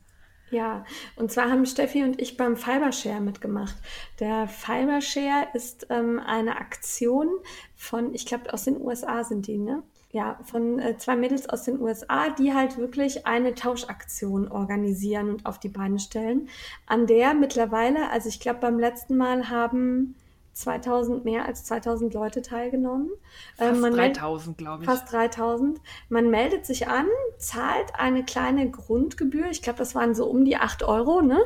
Ja, 0.51 0.85
und 1.15 1.31
zwar 1.31 1.49
haben 1.49 1.65
Steffi 1.65 2.03
und 2.03 2.21
ich 2.21 2.35
beim 2.35 2.57
Fibershare 2.57 3.21
mitgemacht. 3.21 3.75
Der 4.19 4.47
Fibershare 4.47 5.47
ist 5.53 5.87
ähm, 5.89 6.19
eine 6.19 6.57
Aktion 6.57 7.29
von, 7.75 8.13
ich 8.13 8.25
glaube, 8.25 8.53
aus 8.53 8.65
den 8.65 8.79
USA 8.79 9.23
sind 9.23 9.47
die, 9.47 9.57
ne? 9.57 9.81
Ja, 10.11 10.41
von 10.43 10.77
äh, 10.79 10.97
zwei 10.97 11.15
Mädels 11.15 11.47
aus 11.47 11.63
den 11.63 11.79
USA, 11.79 12.29
die 12.31 12.53
halt 12.53 12.77
wirklich 12.77 13.25
eine 13.25 13.55
Tauschaktion 13.55 14.49
organisieren 14.49 15.29
und 15.29 15.45
auf 15.45 15.57
die 15.57 15.69
Beine 15.69 15.99
stellen, 15.99 16.49
an 16.85 17.07
der 17.07 17.33
mittlerweile, 17.33 18.09
also 18.09 18.27
ich 18.27 18.41
glaube, 18.41 18.59
beim 18.59 18.77
letzten 18.77 19.15
Mal 19.15 19.49
haben 19.49 20.15
2000, 20.53 21.25
mehr 21.25 21.45
als 21.45 21.63
2000 21.63 22.13
Leute 22.13 22.41
teilgenommen. 22.41 23.09
Äh, 23.57 23.69
fast 23.69 23.83
äh, 23.85 23.91
3000, 23.91 24.57
glaube 24.57 24.83
ich. 24.83 24.89
Fast 24.89 25.11
3000. 25.11 25.79
Man 26.09 26.29
meldet 26.29 26.65
sich 26.65 26.87
an, 26.87 27.07
zahlt 27.37 27.95
eine 27.95 28.23
kleine 28.23 28.69
Grundgebühr. 28.69 29.47
Ich 29.49 29.61
glaube, 29.61 29.79
das 29.79 29.95
waren 29.95 30.13
so 30.13 30.25
um 30.25 30.45
die 30.45 30.57
8 30.57 30.83
Euro, 30.83 31.21
ne? 31.21 31.39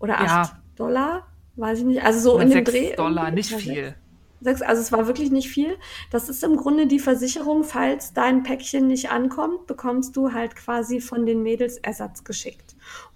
Oder 0.00 0.20
8 0.20 0.26
ja. 0.26 0.58
Dollar, 0.76 1.26
weiß 1.56 1.80
ich 1.80 1.84
nicht. 1.84 2.04
Also 2.04 2.20
so 2.20 2.34
Oder 2.36 2.44
in 2.44 2.50
dem 2.50 2.64
Dreh. 2.64 2.96
Dollar, 2.96 3.30
nicht 3.30 3.52
viel. 3.54 3.94
Sechs, 4.40 4.62
also 4.62 4.80
es 4.80 4.92
war 4.92 5.06
wirklich 5.08 5.30
nicht 5.30 5.48
viel. 5.48 5.76
Das 6.10 6.28
ist 6.28 6.44
im 6.44 6.56
Grunde 6.56 6.86
die 6.86 7.00
Versicherung, 7.00 7.64
falls 7.64 8.12
dein 8.12 8.44
Päckchen 8.44 8.86
nicht 8.86 9.10
ankommt, 9.10 9.66
bekommst 9.66 10.16
du 10.16 10.32
halt 10.32 10.54
quasi 10.54 11.00
von 11.00 11.26
den 11.26 11.42
Mädels 11.42 11.78
Ersatz 11.78 12.22
geschickt. 12.22 12.67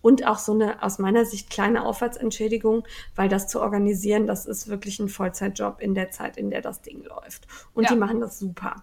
Und 0.02 0.26
auch 0.26 0.38
so 0.38 0.52
eine 0.52 0.82
aus 0.82 0.98
meiner 0.98 1.24
Sicht 1.24 1.48
kleine 1.48 1.84
Aufwärtsentschädigung, 1.84 2.84
weil 3.14 3.28
das 3.28 3.48
zu 3.48 3.60
organisieren, 3.60 4.26
das 4.26 4.46
ist 4.46 4.68
wirklich 4.68 4.98
ein 4.98 5.08
Vollzeitjob 5.08 5.80
in 5.80 5.94
der 5.94 6.10
Zeit, 6.10 6.36
in 6.36 6.50
der 6.50 6.60
das 6.60 6.82
Ding 6.82 7.04
läuft. 7.04 7.46
Und 7.72 7.84
ja. 7.84 7.90
die 7.90 7.96
machen 7.96 8.20
das 8.20 8.38
super. 8.38 8.82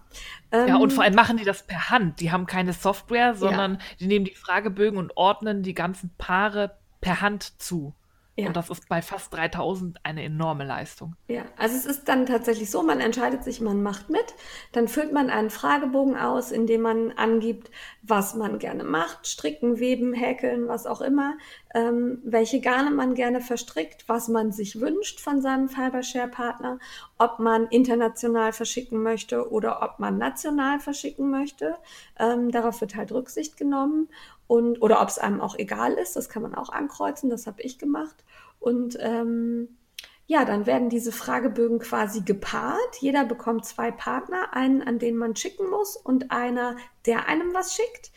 ja, 0.52 0.76
und 0.76 0.92
vor 0.92 1.04
allem 1.04 1.14
machen 1.14 1.36
die 1.36 1.44
das 1.44 1.62
per 1.62 1.90
Hand. 1.90 2.20
Die 2.20 2.32
haben 2.32 2.46
keine 2.46 2.72
Software, 2.72 3.34
sondern 3.34 3.74
ja. 3.74 3.78
die 4.00 4.06
nehmen 4.06 4.24
die 4.24 4.34
Fragebögen 4.34 4.98
und 4.98 5.16
ordnen 5.16 5.62
die 5.62 5.74
ganzen 5.74 6.10
Paare 6.18 6.76
per 7.00 7.20
Hand 7.20 7.60
zu. 7.60 7.94
Ja. 8.40 8.48
Und 8.48 8.56
das 8.56 8.70
ist 8.70 8.88
bei 8.88 9.02
fast 9.02 9.32
3000 9.34 9.98
eine 10.04 10.24
enorme 10.24 10.64
Leistung. 10.64 11.14
Ja, 11.28 11.44
also 11.56 11.76
es 11.76 11.86
ist 11.86 12.08
dann 12.08 12.26
tatsächlich 12.26 12.70
so, 12.70 12.82
man 12.82 13.00
entscheidet 13.00 13.44
sich, 13.44 13.60
man 13.60 13.82
macht 13.82 14.10
mit, 14.10 14.34
dann 14.72 14.88
füllt 14.88 15.12
man 15.12 15.30
einen 15.30 15.50
Fragebogen 15.50 16.16
aus, 16.16 16.50
in 16.50 16.66
dem 16.66 16.82
man 16.82 17.12
angibt, 17.12 17.70
was 18.02 18.34
man 18.34 18.58
gerne 18.58 18.84
macht, 18.84 19.26
stricken, 19.26 19.78
weben, 19.78 20.12
häkeln, 20.12 20.68
was 20.68 20.86
auch 20.86 21.00
immer, 21.00 21.34
ähm, 21.74 22.20
welche 22.24 22.60
Garne 22.60 22.90
man 22.90 23.14
gerne 23.14 23.40
verstrickt, 23.40 24.08
was 24.08 24.28
man 24.28 24.52
sich 24.52 24.80
wünscht 24.80 25.20
von 25.20 25.40
seinem 25.40 25.68
Fibershare-Partner, 25.68 26.78
ob 27.18 27.38
man 27.38 27.66
international 27.66 28.52
verschicken 28.52 29.02
möchte 29.02 29.50
oder 29.50 29.82
ob 29.82 29.98
man 29.98 30.18
national 30.18 30.80
verschicken 30.80 31.30
möchte. 31.30 31.76
Ähm, 32.18 32.50
darauf 32.50 32.80
wird 32.80 32.96
halt 32.96 33.12
Rücksicht 33.12 33.56
genommen 33.56 34.08
und 34.50 34.82
oder 34.82 35.00
ob 35.00 35.06
es 35.06 35.20
einem 35.20 35.40
auch 35.40 35.56
egal 35.56 35.92
ist, 35.92 36.16
das 36.16 36.28
kann 36.28 36.42
man 36.42 36.56
auch 36.56 36.70
ankreuzen, 36.70 37.30
das 37.30 37.46
habe 37.46 37.62
ich 37.62 37.78
gemacht. 37.78 38.24
Und 38.58 38.98
ähm, 39.00 39.78
ja, 40.26 40.44
dann 40.44 40.66
werden 40.66 40.88
diese 40.88 41.12
Fragebögen 41.12 41.78
quasi 41.78 42.22
gepaart. 42.22 42.96
Jeder 42.98 43.24
bekommt 43.24 43.64
zwei 43.64 43.92
Partner, 43.92 44.52
einen, 44.52 44.82
an 44.82 44.98
den 44.98 45.16
man 45.16 45.36
schicken 45.36 45.70
muss 45.70 45.96
und 45.96 46.32
einer, 46.32 46.74
der 47.06 47.28
einem 47.28 47.54
was 47.54 47.76
schickt 47.76 48.10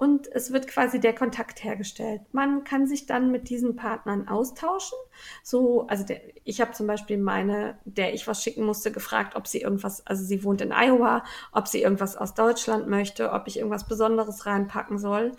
und 0.00 0.32
es 0.32 0.50
wird 0.50 0.66
quasi 0.66 0.98
der 0.98 1.14
Kontakt 1.14 1.62
hergestellt. 1.62 2.22
Man 2.32 2.64
kann 2.64 2.86
sich 2.86 3.04
dann 3.04 3.30
mit 3.30 3.50
diesen 3.50 3.76
Partnern 3.76 4.28
austauschen. 4.28 4.96
So, 5.42 5.86
also 5.88 6.04
der, 6.06 6.22
ich 6.44 6.62
habe 6.62 6.72
zum 6.72 6.86
Beispiel 6.86 7.18
meine, 7.18 7.78
der 7.84 8.14
ich 8.14 8.26
was 8.26 8.42
schicken 8.42 8.64
musste, 8.64 8.92
gefragt, 8.92 9.36
ob 9.36 9.46
sie 9.46 9.60
irgendwas, 9.60 10.06
also 10.06 10.24
sie 10.24 10.42
wohnt 10.42 10.62
in 10.62 10.72
Iowa, 10.72 11.22
ob 11.52 11.68
sie 11.68 11.82
irgendwas 11.82 12.16
aus 12.16 12.32
Deutschland 12.32 12.88
möchte, 12.88 13.30
ob 13.30 13.46
ich 13.46 13.58
irgendwas 13.58 13.86
Besonderes 13.86 14.46
reinpacken 14.46 14.96
soll. 14.96 15.32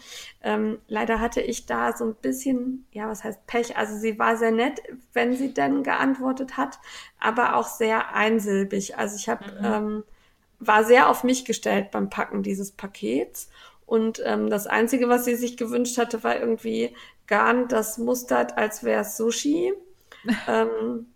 Ähm, 0.44 0.78
leider 0.88 1.20
hatte 1.20 1.42
ich 1.42 1.66
da 1.66 1.98
so 1.98 2.06
ein 2.06 2.14
bisschen, 2.14 2.86
ja, 2.92 3.10
was 3.10 3.24
heißt 3.24 3.48
Pech. 3.48 3.78
Also 3.78 3.98
sie 3.98 4.20
war 4.20 4.38
sehr 4.38 4.52
nett, 4.52 4.80
wenn 5.12 5.36
sie 5.36 5.56
denn 5.56 5.82
geantwortet 5.82 6.58
hat, 6.58 6.78
aber 7.20 7.56
auch 7.56 7.68
sehr 7.68 8.14
einsilbig. 8.14 8.96
Also 8.96 9.16
ich 9.16 9.28
habe 9.28 9.44
mhm. 9.44 9.66
ähm, 9.66 10.04
war 10.60 10.84
sehr 10.84 11.10
auf 11.10 11.24
mich 11.24 11.46
gestellt 11.46 11.90
beim 11.90 12.12
Packen 12.12 12.44
dieses 12.44 12.72
Pakets 12.72 13.50
und 13.92 14.22
ähm, 14.24 14.50
das 14.50 14.68
Einzige, 14.68 15.10
was 15.10 15.26
sie 15.26 15.36
sich 15.36 15.58
gewünscht 15.58 15.98
hatte, 15.98 16.24
war 16.24 16.40
irgendwie 16.40 16.96
Garn, 17.28 17.68
das 17.68 17.98
mustert, 17.98 18.58
als 18.58 18.86
wäre 18.86 19.02
es 19.02 19.18
Sushi. 19.18 19.74
ähm, 20.48 21.08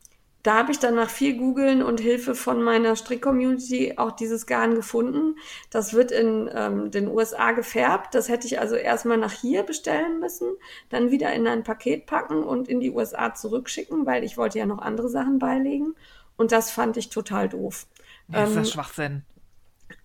da 0.44 0.56
habe 0.56 0.74
ich 0.74 0.80
dann 0.80 0.96
nach 0.96 1.10
viel 1.10 1.38
Googeln 1.38 1.82
und 1.82 2.02
Hilfe 2.02 2.36
von 2.36 2.62
meiner 2.62 2.98
Strick-Community 2.98 3.94
auch 3.96 4.12
dieses 4.12 4.46
Garn 4.46 4.76
gefunden. 4.76 5.38
Das 5.70 5.94
wird 5.94 6.12
in 6.12 6.50
ähm, 6.54 6.92
den 6.92 7.08
USA 7.08 7.54
gefärbt. 7.54 8.14
Das 8.14 8.28
hätte 8.28 8.46
ich 8.46 8.60
also 8.60 8.76
erstmal 8.76 9.20
nach 9.20 9.32
hier 9.32 9.64
bestellen 9.64 10.20
müssen, 10.20 10.50
dann 10.90 11.12
wieder 11.12 11.32
in 11.32 11.48
ein 11.48 11.64
Paket 11.64 12.06
packen 12.06 12.44
und 12.44 12.68
in 12.68 12.82
die 12.82 12.92
USA 12.92 13.34
zurückschicken, 13.34 14.06
weil 14.06 14.26
ich 14.26 14.36
wollte 14.36 14.60
ja 14.60 14.66
noch 14.66 14.80
andere 14.80 15.08
Sachen 15.08 15.40
beilegen. 15.40 15.96
Und 16.36 16.52
das 16.52 16.72
fand 16.72 16.98
ich 16.98 17.08
total 17.08 17.48
doof. 17.48 17.88
Ja, 18.28 18.44
ist 18.44 18.58
das 18.58 18.68
ähm, 18.68 18.74
Schwachsinn. 18.74 19.24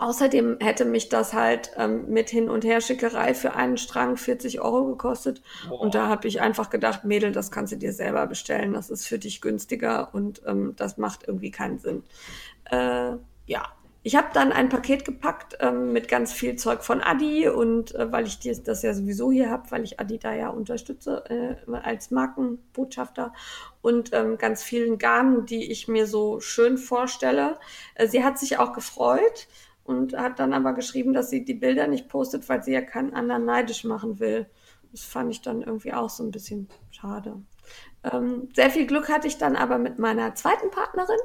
Außerdem 0.00 0.56
hätte 0.60 0.86
mich 0.86 1.10
das 1.10 1.34
halt 1.34 1.72
ähm, 1.76 2.08
mit 2.08 2.30
Hin- 2.30 2.48
und 2.48 2.64
Herschickerei 2.64 3.34
für 3.34 3.52
einen 3.52 3.76
Strang 3.76 4.16
40 4.16 4.62
Euro 4.62 4.86
gekostet. 4.86 5.42
Boah. 5.68 5.78
Und 5.78 5.94
da 5.94 6.08
habe 6.08 6.26
ich 6.26 6.40
einfach 6.40 6.70
gedacht, 6.70 7.04
Mädel, 7.04 7.32
das 7.32 7.50
kannst 7.50 7.74
du 7.74 7.76
dir 7.76 7.92
selber 7.92 8.26
bestellen. 8.26 8.72
Das 8.72 8.88
ist 8.88 9.06
für 9.06 9.18
dich 9.18 9.42
günstiger 9.42 10.14
und 10.14 10.40
ähm, 10.46 10.72
das 10.76 10.96
macht 10.96 11.28
irgendwie 11.28 11.50
keinen 11.50 11.78
Sinn. 11.78 12.02
Äh, 12.70 13.12
ja, 13.44 13.62
ich 14.02 14.16
habe 14.16 14.28
dann 14.32 14.52
ein 14.52 14.70
Paket 14.70 15.04
gepackt 15.04 15.58
ähm, 15.60 15.92
mit 15.92 16.08
ganz 16.08 16.32
viel 16.32 16.56
Zeug 16.56 16.82
von 16.82 17.02
Adi 17.02 17.46
und 17.50 17.94
äh, 17.94 18.10
weil 18.10 18.26
ich 18.26 18.38
das 18.40 18.82
ja 18.82 18.94
sowieso 18.94 19.30
hier 19.30 19.50
habe, 19.50 19.70
weil 19.70 19.84
ich 19.84 20.00
Adi 20.00 20.18
da 20.18 20.32
ja 20.32 20.48
unterstütze 20.48 21.24
äh, 21.28 21.76
als 21.76 22.10
Markenbotschafter 22.10 23.34
und 23.82 24.14
ähm, 24.14 24.38
ganz 24.38 24.62
vielen 24.62 24.96
Garnen, 24.96 25.44
die 25.44 25.70
ich 25.70 25.88
mir 25.88 26.06
so 26.06 26.40
schön 26.40 26.78
vorstelle. 26.78 27.58
Äh, 27.96 28.06
sie 28.06 28.24
hat 28.24 28.38
sich 28.38 28.56
auch 28.58 28.72
gefreut 28.72 29.46
und 29.84 30.16
hat 30.16 30.38
dann 30.38 30.52
aber 30.52 30.72
geschrieben, 30.72 31.12
dass 31.12 31.30
sie 31.30 31.44
die 31.44 31.54
Bilder 31.54 31.86
nicht 31.86 32.08
postet, 32.08 32.48
weil 32.48 32.62
sie 32.62 32.72
ja 32.72 32.82
keinen 32.82 33.14
anderen 33.14 33.44
neidisch 33.44 33.84
machen 33.84 34.20
will. 34.20 34.46
Das 34.92 35.02
fand 35.02 35.30
ich 35.30 35.40
dann 35.40 35.62
irgendwie 35.62 35.92
auch 35.92 36.10
so 36.10 36.24
ein 36.24 36.30
bisschen 36.30 36.68
schade. 36.90 37.36
Ähm, 38.02 38.48
sehr 38.54 38.70
viel 38.70 38.86
Glück 38.86 39.08
hatte 39.08 39.28
ich 39.28 39.38
dann 39.38 39.56
aber 39.56 39.78
mit 39.78 39.98
meiner 39.98 40.34
zweiten 40.34 40.70
Partnerin. 40.70 41.18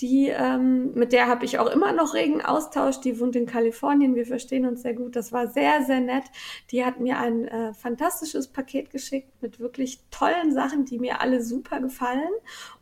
Die, 0.00 0.28
ähm, 0.28 0.94
mit 0.94 1.12
der 1.12 1.26
habe 1.26 1.44
ich 1.44 1.58
auch 1.58 1.66
immer 1.66 1.92
noch 1.92 2.14
regen 2.14 2.40
Austausch. 2.40 3.00
Die 3.00 3.20
wohnt 3.20 3.36
in 3.36 3.44
Kalifornien. 3.44 4.14
Wir 4.14 4.24
verstehen 4.24 4.64
uns 4.64 4.80
sehr 4.80 4.94
gut. 4.94 5.14
Das 5.14 5.30
war 5.30 5.46
sehr, 5.48 5.82
sehr 5.84 6.00
nett. 6.00 6.24
Die 6.70 6.84
hat 6.86 7.00
mir 7.00 7.18
ein 7.18 7.46
äh, 7.46 7.74
fantastisches 7.74 8.48
Paket 8.48 8.90
geschickt 8.90 9.30
mit 9.42 9.60
wirklich 9.60 10.00
tollen 10.10 10.54
Sachen, 10.54 10.86
die 10.86 10.98
mir 10.98 11.20
alle 11.20 11.42
super 11.42 11.80
gefallen 11.80 12.30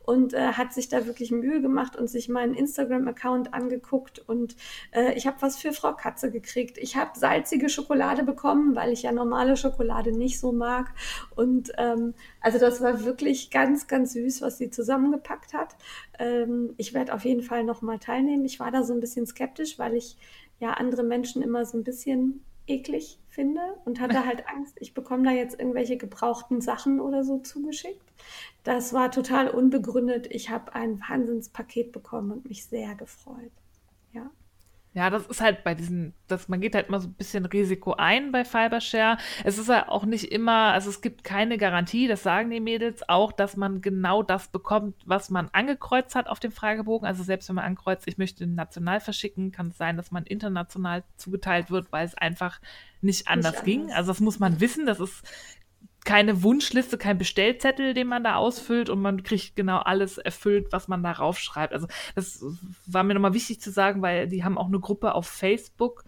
und 0.09 0.33
äh, 0.33 0.53
hat 0.53 0.73
sich 0.73 0.89
da 0.89 1.05
wirklich 1.05 1.29
Mühe 1.29 1.61
gemacht 1.61 1.95
und 1.95 2.09
sich 2.09 2.29
meinen 2.29 2.55
Instagram-Account 2.55 3.53
angeguckt. 3.53 4.17
Und 4.17 4.55
äh, 4.89 5.13
ich 5.13 5.27
habe 5.27 5.37
was 5.41 5.57
für 5.57 5.71
Frau 5.71 5.93
Katze 5.93 6.31
gekriegt. 6.31 6.79
Ich 6.79 6.95
habe 6.95 7.11
salzige 7.13 7.69
Schokolade 7.69 8.23
bekommen, 8.23 8.75
weil 8.75 8.91
ich 8.91 9.03
ja 9.03 9.11
normale 9.11 9.55
Schokolade 9.55 10.11
nicht 10.11 10.39
so 10.39 10.51
mag. 10.51 10.87
Und 11.35 11.73
ähm, 11.77 12.15
also 12.41 12.57
das 12.57 12.81
war 12.81 13.05
wirklich 13.05 13.51
ganz, 13.51 13.85
ganz 13.85 14.13
süß, 14.13 14.41
was 14.41 14.57
sie 14.57 14.71
zusammengepackt 14.71 15.53
hat. 15.53 15.75
Ähm, 16.17 16.73
ich 16.77 16.95
werde 16.95 17.13
auf 17.13 17.23
jeden 17.23 17.43
Fall 17.43 17.63
nochmal 17.63 17.99
teilnehmen. 17.99 18.45
Ich 18.45 18.59
war 18.59 18.71
da 18.71 18.81
so 18.83 18.93
ein 18.93 19.01
bisschen 19.01 19.27
skeptisch, 19.27 19.77
weil 19.77 19.93
ich 19.93 20.17
ja 20.59 20.71
andere 20.71 21.03
Menschen 21.03 21.43
immer 21.43 21.65
so 21.65 21.77
ein 21.77 21.83
bisschen 21.83 22.43
eklig 22.69 23.19
finde 23.27 23.61
und 23.85 23.99
hatte 23.99 24.25
halt 24.25 24.47
Angst, 24.47 24.77
ich 24.79 24.93
bekomme 24.93 25.23
da 25.23 25.31
jetzt 25.31 25.59
irgendwelche 25.59 25.97
gebrauchten 25.97 26.61
Sachen 26.61 26.99
oder 26.99 27.23
so 27.23 27.39
zugeschickt. 27.39 28.01
Das 28.63 28.93
war 28.93 29.11
total 29.11 29.49
unbegründet. 29.49 30.27
Ich 30.29 30.49
habe 30.49 30.73
ein 30.75 30.99
Wahnsinnspaket 30.99 31.91
bekommen 31.91 32.31
und 32.31 32.47
mich 32.47 32.65
sehr 32.65 32.95
gefreut. 32.95 33.51
Ja. 34.13 34.29
Ja, 34.99 35.09
das 35.09 35.25
ist 35.27 35.39
halt 35.39 35.63
bei 35.63 35.75
diesen, 35.75 36.13
das, 36.27 36.49
man 36.49 36.59
geht 36.59 36.75
halt 36.75 36.89
immer 36.89 36.99
so 36.99 37.07
ein 37.07 37.13
bisschen 37.13 37.45
Risiko 37.45 37.93
ein 37.93 38.33
bei 38.33 38.43
Fibershare. 38.43 39.17
Es 39.45 39.57
ist 39.57 39.69
ja 39.69 39.87
auch 39.87 40.03
nicht 40.03 40.25
immer, 40.25 40.73
also 40.73 40.89
es 40.89 40.99
gibt 40.99 41.23
keine 41.23 41.57
Garantie, 41.57 42.09
das 42.09 42.21
sagen 42.21 42.49
die 42.49 42.59
Mädels 42.59 43.07
auch, 43.07 43.31
dass 43.31 43.55
man 43.55 43.79
genau 43.79 44.23
das 44.23 44.49
bekommt, 44.49 44.95
was 45.05 45.29
man 45.29 45.47
angekreuzt 45.53 46.15
hat 46.15 46.27
auf 46.27 46.41
dem 46.41 46.51
Fragebogen. 46.51 47.07
Also 47.07 47.23
selbst 47.23 47.47
wenn 47.47 47.55
man 47.55 47.63
ankreuzt, 47.63 48.09
ich 48.09 48.17
möchte 48.17 48.45
national 48.45 48.99
verschicken, 48.99 49.53
kann 49.53 49.69
es 49.69 49.77
sein, 49.77 49.95
dass 49.95 50.11
man 50.11 50.25
international 50.25 51.05
zugeteilt 51.15 51.71
wird, 51.71 51.93
weil 51.93 52.05
es 52.05 52.15
einfach 52.15 52.59
nicht 52.99 53.29
anders 53.29 53.53
nicht 53.53 53.63
ging. 53.63 53.81
Anders. 53.83 53.95
Also 53.95 54.11
das 54.11 54.19
muss 54.19 54.39
man 54.39 54.59
wissen, 54.59 54.85
das 54.85 54.99
ist 54.99 55.23
keine 56.05 56.43
Wunschliste, 56.43 56.97
kein 56.97 57.17
Bestellzettel, 57.17 57.93
den 57.93 58.07
man 58.07 58.23
da 58.23 58.35
ausfüllt 58.35 58.89
und 58.89 59.01
man 59.01 59.23
kriegt 59.23 59.55
genau 59.55 59.79
alles 59.79 60.17
erfüllt, 60.17 60.67
was 60.71 60.87
man 60.87 61.03
da 61.03 61.11
raufschreibt. 61.11 61.73
Also 61.73 61.87
das 62.15 62.43
war 62.85 63.03
mir 63.03 63.13
nochmal 63.13 63.33
wichtig 63.33 63.61
zu 63.61 63.71
sagen, 63.71 64.01
weil 64.01 64.27
die 64.27 64.43
haben 64.43 64.57
auch 64.57 64.67
eine 64.67 64.79
Gruppe 64.79 65.13
auf 65.13 65.27
Facebook 65.27 66.03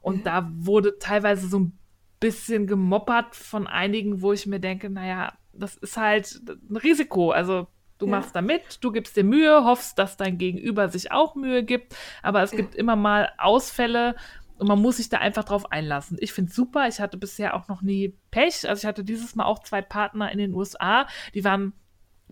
und 0.00 0.18
mhm. 0.18 0.24
da 0.24 0.50
wurde 0.52 0.98
teilweise 0.98 1.48
so 1.48 1.60
ein 1.60 1.78
bisschen 2.20 2.66
gemoppert 2.66 3.36
von 3.36 3.66
einigen, 3.66 4.22
wo 4.22 4.32
ich 4.32 4.46
mir 4.46 4.60
denke, 4.60 4.90
naja, 4.90 5.32
das 5.52 5.76
ist 5.76 5.96
halt 5.96 6.40
ein 6.70 6.76
Risiko. 6.76 7.30
Also 7.30 7.68
du 7.98 8.06
ja. 8.06 8.12
machst 8.12 8.34
da 8.34 8.42
mit, 8.42 8.78
du 8.82 8.92
gibst 8.92 9.16
dir 9.16 9.24
Mühe, 9.24 9.64
hoffst, 9.64 9.98
dass 9.98 10.16
dein 10.16 10.38
Gegenüber 10.38 10.88
sich 10.88 11.12
auch 11.12 11.34
Mühe 11.34 11.62
gibt, 11.62 11.94
aber 12.22 12.42
es 12.42 12.50
gibt 12.50 12.74
immer 12.74 12.96
mal 12.96 13.32
Ausfälle 13.38 14.16
und 14.58 14.66
man 14.66 14.80
muss 14.80 14.96
sich 14.96 15.08
da 15.08 15.18
einfach 15.18 15.44
drauf 15.44 15.70
einlassen. 15.70 16.18
Ich 16.20 16.32
finde 16.32 16.50
es 16.50 16.56
super. 16.56 16.88
Ich 16.88 17.00
hatte 17.00 17.16
bisher 17.16 17.54
auch 17.54 17.68
noch 17.68 17.82
nie 17.82 18.14
Pech. 18.30 18.68
Also 18.68 18.80
ich 18.80 18.86
hatte 18.86 19.04
dieses 19.04 19.34
Mal 19.34 19.44
auch 19.44 19.60
zwei 19.60 19.82
Partner 19.82 20.30
in 20.32 20.38
den 20.38 20.54
USA. 20.54 21.06
Die 21.34 21.44
waren 21.44 21.72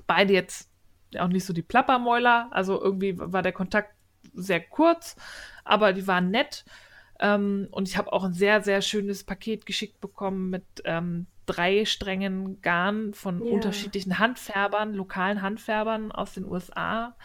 beide 0.06 0.32
jetzt 0.32 0.70
auch 1.18 1.28
nicht 1.28 1.44
so 1.44 1.52
die 1.52 1.62
Plappermäuler. 1.62 2.48
Also 2.50 2.80
irgendwie 2.80 3.18
war 3.18 3.42
der 3.42 3.52
Kontakt 3.52 3.94
sehr 4.34 4.60
kurz, 4.60 5.16
aber 5.64 5.92
die 5.92 6.06
waren 6.06 6.30
nett. 6.30 6.64
Ähm, 7.20 7.68
und 7.70 7.88
ich 7.88 7.96
habe 7.96 8.12
auch 8.12 8.24
ein 8.24 8.34
sehr, 8.34 8.60
sehr 8.62 8.82
schönes 8.82 9.24
Paket 9.24 9.64
geschickt 9.64 10.00
bekommen 10.00 10.50
mit 10.50 10.64
ähm, 10.84 11.26
drei 11.46 11.84
Strängen 11.84 12.60
Garn 12.60 13.14
von 13.14 13.44
ja. 13.44 13.52
unterschiedlichen 13.52 14.18
Handfärbern, 14.18 14.92
lokalen 14.94 15.42
Handfärbern 15.42 16.12
aus 16.12 16.34
den 16.34 16.44
USA. 16.44 17.16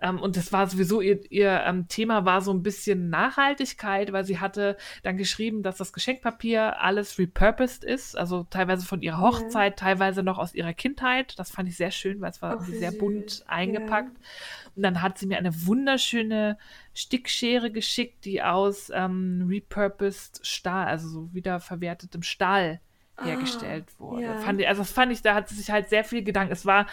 Ähm, 0.00 0.20
und 0.20 0.36
das 0.36 0.52
war 0.52 0.66
sowieso 0.66 1.00
ihr, 1.00 1.20
ihr 1.30 1.62
ähm, 1.66 1.88
Thema 1.88 2.24
war 2.24 2.40
so 2.40 2.52
ein 2.52 2.62
bisschen 2.62 3.08
Nachhaltigkeit, 3.08 4.12
weil 4.12 4.24
sie 4.24 4.38
hatte 4.38 4.76
dann 5.02 5.16
geschrieben, 5.16 5.62
dass 5.62 5.76
das 5.76 5.92
Geschenkpapier 5.92 6.80
alles 6.80 7.18
repurposed 7.18 7.84
ist, 7.84 8.16
also 8.16 8.44
teilweise 8.50 8.84
von 8.86 9.02
ihrer 9.02 9.20
Hochzeit, 9.20 9.80
ja. 9.80 9.86
teilweise 9.86 10.22
noch 10.22 10.38
aus 10.38 10.54
ihrer 10.54 10.74
Kindheit. 10.74 11.38
Das 11.38 11.50
fand 11.50 11.68
ich 11.68 11.76
sehr 11.76 11.90
schön, 11.90 12.20
weil 12.20 12.30
es 12.30 12.42
war 12.42 12.58
Ach, 12.60 12.66
sehr 12.66 12.92
bunt 12.92 13.44
eingepackt. 13.46 14.16
Ja. 14.16 14.70
Und 14.76 14.82
dann 14.82 15.00
hat 15.00 15.18
sie 15.18 15.26
mir 15.26 15.38
eine 15.38 15.66
wunderschöne 15.66 16.58
Stickschere 16.92 17.70
geschickt, 17.70 18.24
die 18.24 18.42
aus 18.42 18.90
ähm, 18.92 19.46
repurposed 19.48 20.46
Stahl, 20.46 20.86
also 20.86 21.08
so 21.08 21.34
wiederverwertetem 21.34 22.22
Stahl 22.22 22.80
hergestellt 23.22 23.86
ah, 23.88 24.00
wurde. 24.00 24.22
Ja. 24.22 24.38
Fand 24.38 24.60
ich, 24.60 24.68
also 24.68 24.82
das 24.82 24.92
fand 24.92 25.12
ich, 25.12 25.22
da 25.22 25.34
hat 25.34 25.48
sie 25.48 25.54
sich 25.54 25.70
halt 25.70 25.88
sehr 25.88 26.04
viel 26.04 26.22
Gedanken. 26.22 26.52
Es 26.52 26.66
war, 26.66 26.86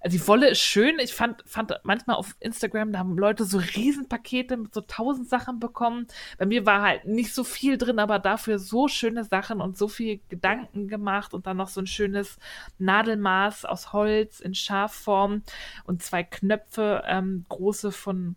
also 0.00 0.16
die 0.16 0.26
Wolle 0.26 0.48
ist 0.48 0.60
schön. 0.60 0.98
Ich 0.98 1.14
fand, 1.14 1.42
fand 1.46 1.72
manchmal 1.82 2.16
auf 2.16 2.36
Instagram, 2.40 2.92
da 2.92 3.00
haben 3.00 3.16
Leute 3.16 3.44
so 3.44 3.58
Riesenpakete 3.58 4.56
mit 4.56 4.74
so 4.74 4.80
tausend 4.80 5.28
Sachen 5.28 5.58
bekommen. 5.58 6.06
Bei 6.38 6.46
mir 6.46 6.66
war 6.66 6.82
halt 6.82 7.04
nicht 7.04 7.34
so 7.34 7.44
viel 7.44 7.78
drin, 7.78 7.98
aber 7.98 8.18
dafür 8.18 8.58
so 8.58 8.88
schöne 8.88 9.24
Sachen 9.24 9.60
und 9.60 9.76
so 9.76 9.88
viel 9.88 10.20
Gedanken 10.28 10.88
gemacht 10.88 11.34
und 11.34 11.46
dann 11.46 11.56
noch 11.56 11.68
so 11.68 11.80
ein 11.80 11.86
schönes 11.86 12.38
Nadelmaß 12.78 13.64
aus 13.64 13.92
Holz 13.92 14.40
in 14.40 14.54
Schafform 14.54 15.42
und 15.84 16.02
zwei 16.02 16.22
Knöpfe, 16.22 17.02
ähm, 17.06 17.44
große 17.48 17.92
von 17.92 18.36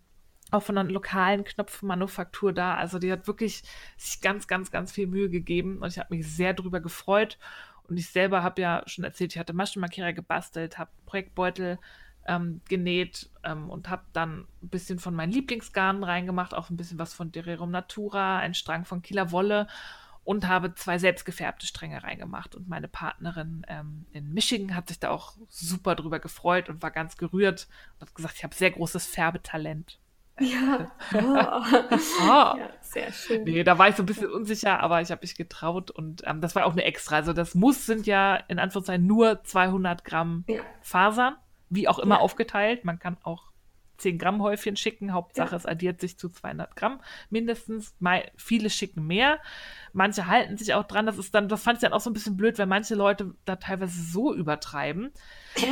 auch 0.52 0.62
von 0.62 0.78
einer 0.78 0.90
lokalen 0.90 1.44
Knopfmanufaktur 1.44 2.52
da. 2.52 2.74
Also 2.74 2.98
die 2.98 3.10
hat 3.10 3.26
wirklich 3.26 3.62
sich 3.96 4.20
ganz, 4.20 4.46
ganz, 4.46 4.70
ganz 4.70 4.92
viel 4.92 5.06
Mühe 5.06 5.30
gegeben 5.30 5.78
und 5.78 5.88
ich 5.88 5.98
habe 5.98 6.14
mich 6.14 6.26
sehr 6.26 6.54
darüber 6.54 6.80
gefreut. 6.80 7.38
Und 7.88 7.96
ich 7.96 8.08
selber 8.08 8.42
habe 8.42 8.62
ja 8.62 8.82
schon 8.86 9.04
erzählt, 9.04 9.32
ich 9.32 9.38
hatte 9.38 9.52
Maschenmarkierer 9.52 10.12
gebastelt, 10.12 10.78
habe 10.78 10.90
Projektbeutel 11.04 11.78
ähm, 12.26 12.60
genäht 12.68 13.30
ähm, 13.42 13.68
und 13.68 13.88
habe 13.88 14.04
dann 14.12 14.46
ein 14.62 14.68
bisschen 14.68 14.98
von 14.98 15.14
meinen 15.14 15.32
Lieblingsgarnen 15.32 16.04
reingemacht, 16.04 16.54
auch 16.54 16.70
ein 16.70 16.76
bisschen 16.76 16.98
was 16.98 17.12
von 17.12 17.32
Dererum 17.32 17.70
Natura, 17.70 18.38
ein 18.38 18.54
Strang 18.54 18.84
von 18.84 19.02
Kieler 19.02 19.32
Wolle 19.32 19.66
und 20.24 20.46
habe 20.46 20.74
zwei 20.74 20.98
selbstgefärbte 20.98 21.66
Stränge 21.66 22.02
reingemacht. 22.02 22.54
Und 22.54 22.68
meine 22.68 22.88
Partnerin 22.88 23.66
ähm, 23.68 24.06
in 24.12 24.32
Michigan 24.32 24.76
hat 24.76 24.88
sich 24.88 25.00
da 25.00 25.10
auch 25.10 25.34
super 25.48 25.96
drüber 25.96 26.20
gefreut 26.20 26.68
und 26.68 26.82
war 26.82 26.92
ganz 26.92 27.16
gerührt 27.16 27.66
und 27.94 28.06
hat 28.06 28.14
gesagt, 28.14 28.36
ich 28.36 28.44
habe 28.44 28.54
sehr 28.54 28.70
großes 28.70 29.06
Färbetalent. 29.06 29.98
Ja. 30.40 30.90
Oh. 31.14 31.18
oh. 32.22 32.58
ja, 32.58 32.70
sehr 32.80 33.12
schön. 33.12 33.44
Nee, 33.44 33.64
da 33.64 33.78
war 33.78 33.88
ich 33.88 33.96
so 33.96 34.02
ein 34.02 34.06
bisschen 34.06 34.30
unsicher, 34.30 34.80
aber 34.80 35.00
ich 35.00 35.10
habe 35.10 35.20
mich 35.20 35.36
getraut 35.36 35.90
und 35.90 36.22
ähm, 36.26 36.40
das 36.40 36.54
war 36.54 36.64
auch 36.66 36.72
eine 36.72 36.84
extra. 36.84 37.16
Also 37.16 37.32
das 37.32 37.54
Muss 37.54 37.86
sind 37.86 38.06
ja 38.06 38.36
in 38.48 38.58
Anführungszeichen 38.58 39.06
nur 39.06 39.44
200 39.44 40.04
Gramm 40.04 40.44
ja. 40.48 40.62
Fasern, 40.80 41.36
wie 41.68 41.88
auch 41.88 41.98
immer 41.98 42.16
ja. 42.16 42.20
aufgeteilt. 42.20 42.84
Man 42.84 42.98
kann 42.98 43.16
auch 43.22 43.51
10 44.02 44.18
Gramm 44.18 44.42
Häufchen 44.42 44.76
schicken. 44.76 45.12
Hauptsache, 45.12 45.52
ja. 45.52 45.56
es 45.56 45.66
addiert 45.66 46.00
sich 46.00 46.18
zu 46.18 46.28
200 46.28 46.76
Gramm 46.76 47.00
mindestens. 47.30 47.94
Mal, 47.98 48.30
viele 48.36 48.68
schicken 48.68 49.06
mehr. 49.06 49.38
Manche 49.92 50.26
halten 50.26 50.56
sich 50.56 50.74
auch 50.74 50.84
dran. 50.84 51.06
Das 51.06 51.18
ist 51.18 51.34
dann, 51.34 51.48
das 51.48 51.62
fand 51.62 51.78
ich 51.78 51.82
dann 51.82 51.92
auch 51.92 52.00
so 52.00 52.10
ein 52.10 52.12
bisschen 52.12 52.36
blöd, 52.36 52.58
weil 52.58 52.66
manche 52.66 52.94
Leute 52.94 53.34
da 53.44 53.56
teilweise 53.56 54.02
so 54.02 54.34
übertreiben, 54.34 55.12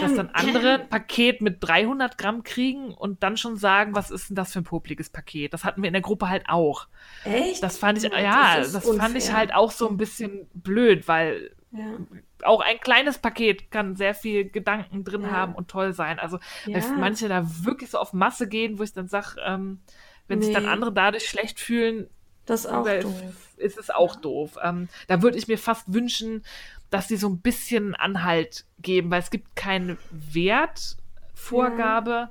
dass 0.01 0.14
dann 0.14 0.31
andere 0.31 0.81
ein 0.81 0.89
Paket 0.91 1.41
mit 1.41 1.59
300 1.61 2.16
Gramm 2.16 2.43
kriegen 2.43 2.95
und 2.95 3.22
dann 3.22 3.37
schon 3.37 3.57
sagen, 3.57 3.95
was 3.95 4.11
ist 4.11 4.31
denn 4.31 4.37
das 4.37 4.53
für 4.53 4.61
ein 4.61 4.64
popliges 4.64 5.11
Paket? 5.11 5.53
Das 5.53 5.64
hatten 5.64 5.83
wir 5.83 5.89
in 5.89 5.95
der 5.95 6.03
Gruppe 6.03 6.28
halt 6.28 6.49
auch. 6.49 6.89
Echt? 7.24 7.62
Das 7.62 7.78
fand 7.78 7.99
ich, 7.99 8.05
ja, 8.05 8.59
das, 8.59 8.72
das 8.72 8.97
fand 8.97 9.16
ich 9.16 9.33
halt 9.33 9.55
auch 9.55 9.70
so 9.70 9.89
ein 9.89 9.97
bisschen 9.97 10.47
blöd, 10.55 11.09
weil 11.09 11.51
ja. 11.73 11.99
Auch 12.43 12.61
ein 12.61 12.81
kleines 12.81 13.18
Paket 13.18 13.71
kann 13.71 13.97
sehr 13.97 14.14
viel 14.14 14.49
Gedanken 14.49 15.05
drin 15.05 15.23
ja. 15.23 15.31
haben 15.31 15.55
und 15.55 15.68
toll 15.68 15.93
sein. 15.93 16.18
Also, 16.18 16.39
ja. 16.66 16.81
manche 16.99 17.29
da 17.29 17.45
wirklich 17.64 17.91
so 17.91 17.99
auf 17.99 18.12
Masse 18.12 18.49
gehen, 18.49 18.79
wo 18.79 18.83
ich 18.83 18.93
dann 18.93 19.09
sage, 19.09 19.37
ähm, 19.45 19.81
wenn 20.27 20.41
nee. 20.41 20.47
sich 20.47 20.55
dann 20.55 20.66
andere 20.66 20.93
dadurch 20.93 21.29
schlecht 21.29 21.61
fühlen, 21.61 22.09
das 22.47 22.64
ist 22.64 22.73
auch 22.73 22.85
doof. 22.85 23.23
ist 23.59 23.79
es 23.79 23.91
auch 23.91 24.16
doof. 24.16 24.59
Ähm, 24.62 24.89
da 25.07 25.23
würde 25.23 25.39
ich 25.39 25.47
mir 25.47 25.59
fast 25.59 25.93
wünschen, 25.93 26.45
dass 26.91 27.07
sie 27.07 27.16
so 27.16 27.29
ein 27.29 27.41
bisschen 27.41 27.95
Anhalt 27.95 28.64
geben, 28.81 29.11
weil 29.11 29.21
es 29.21 29.31
gibt 29.31 29.55
keine 29.55 29.97
Wertvorgabe. 30.11 32.11
Ja 32.11 32.31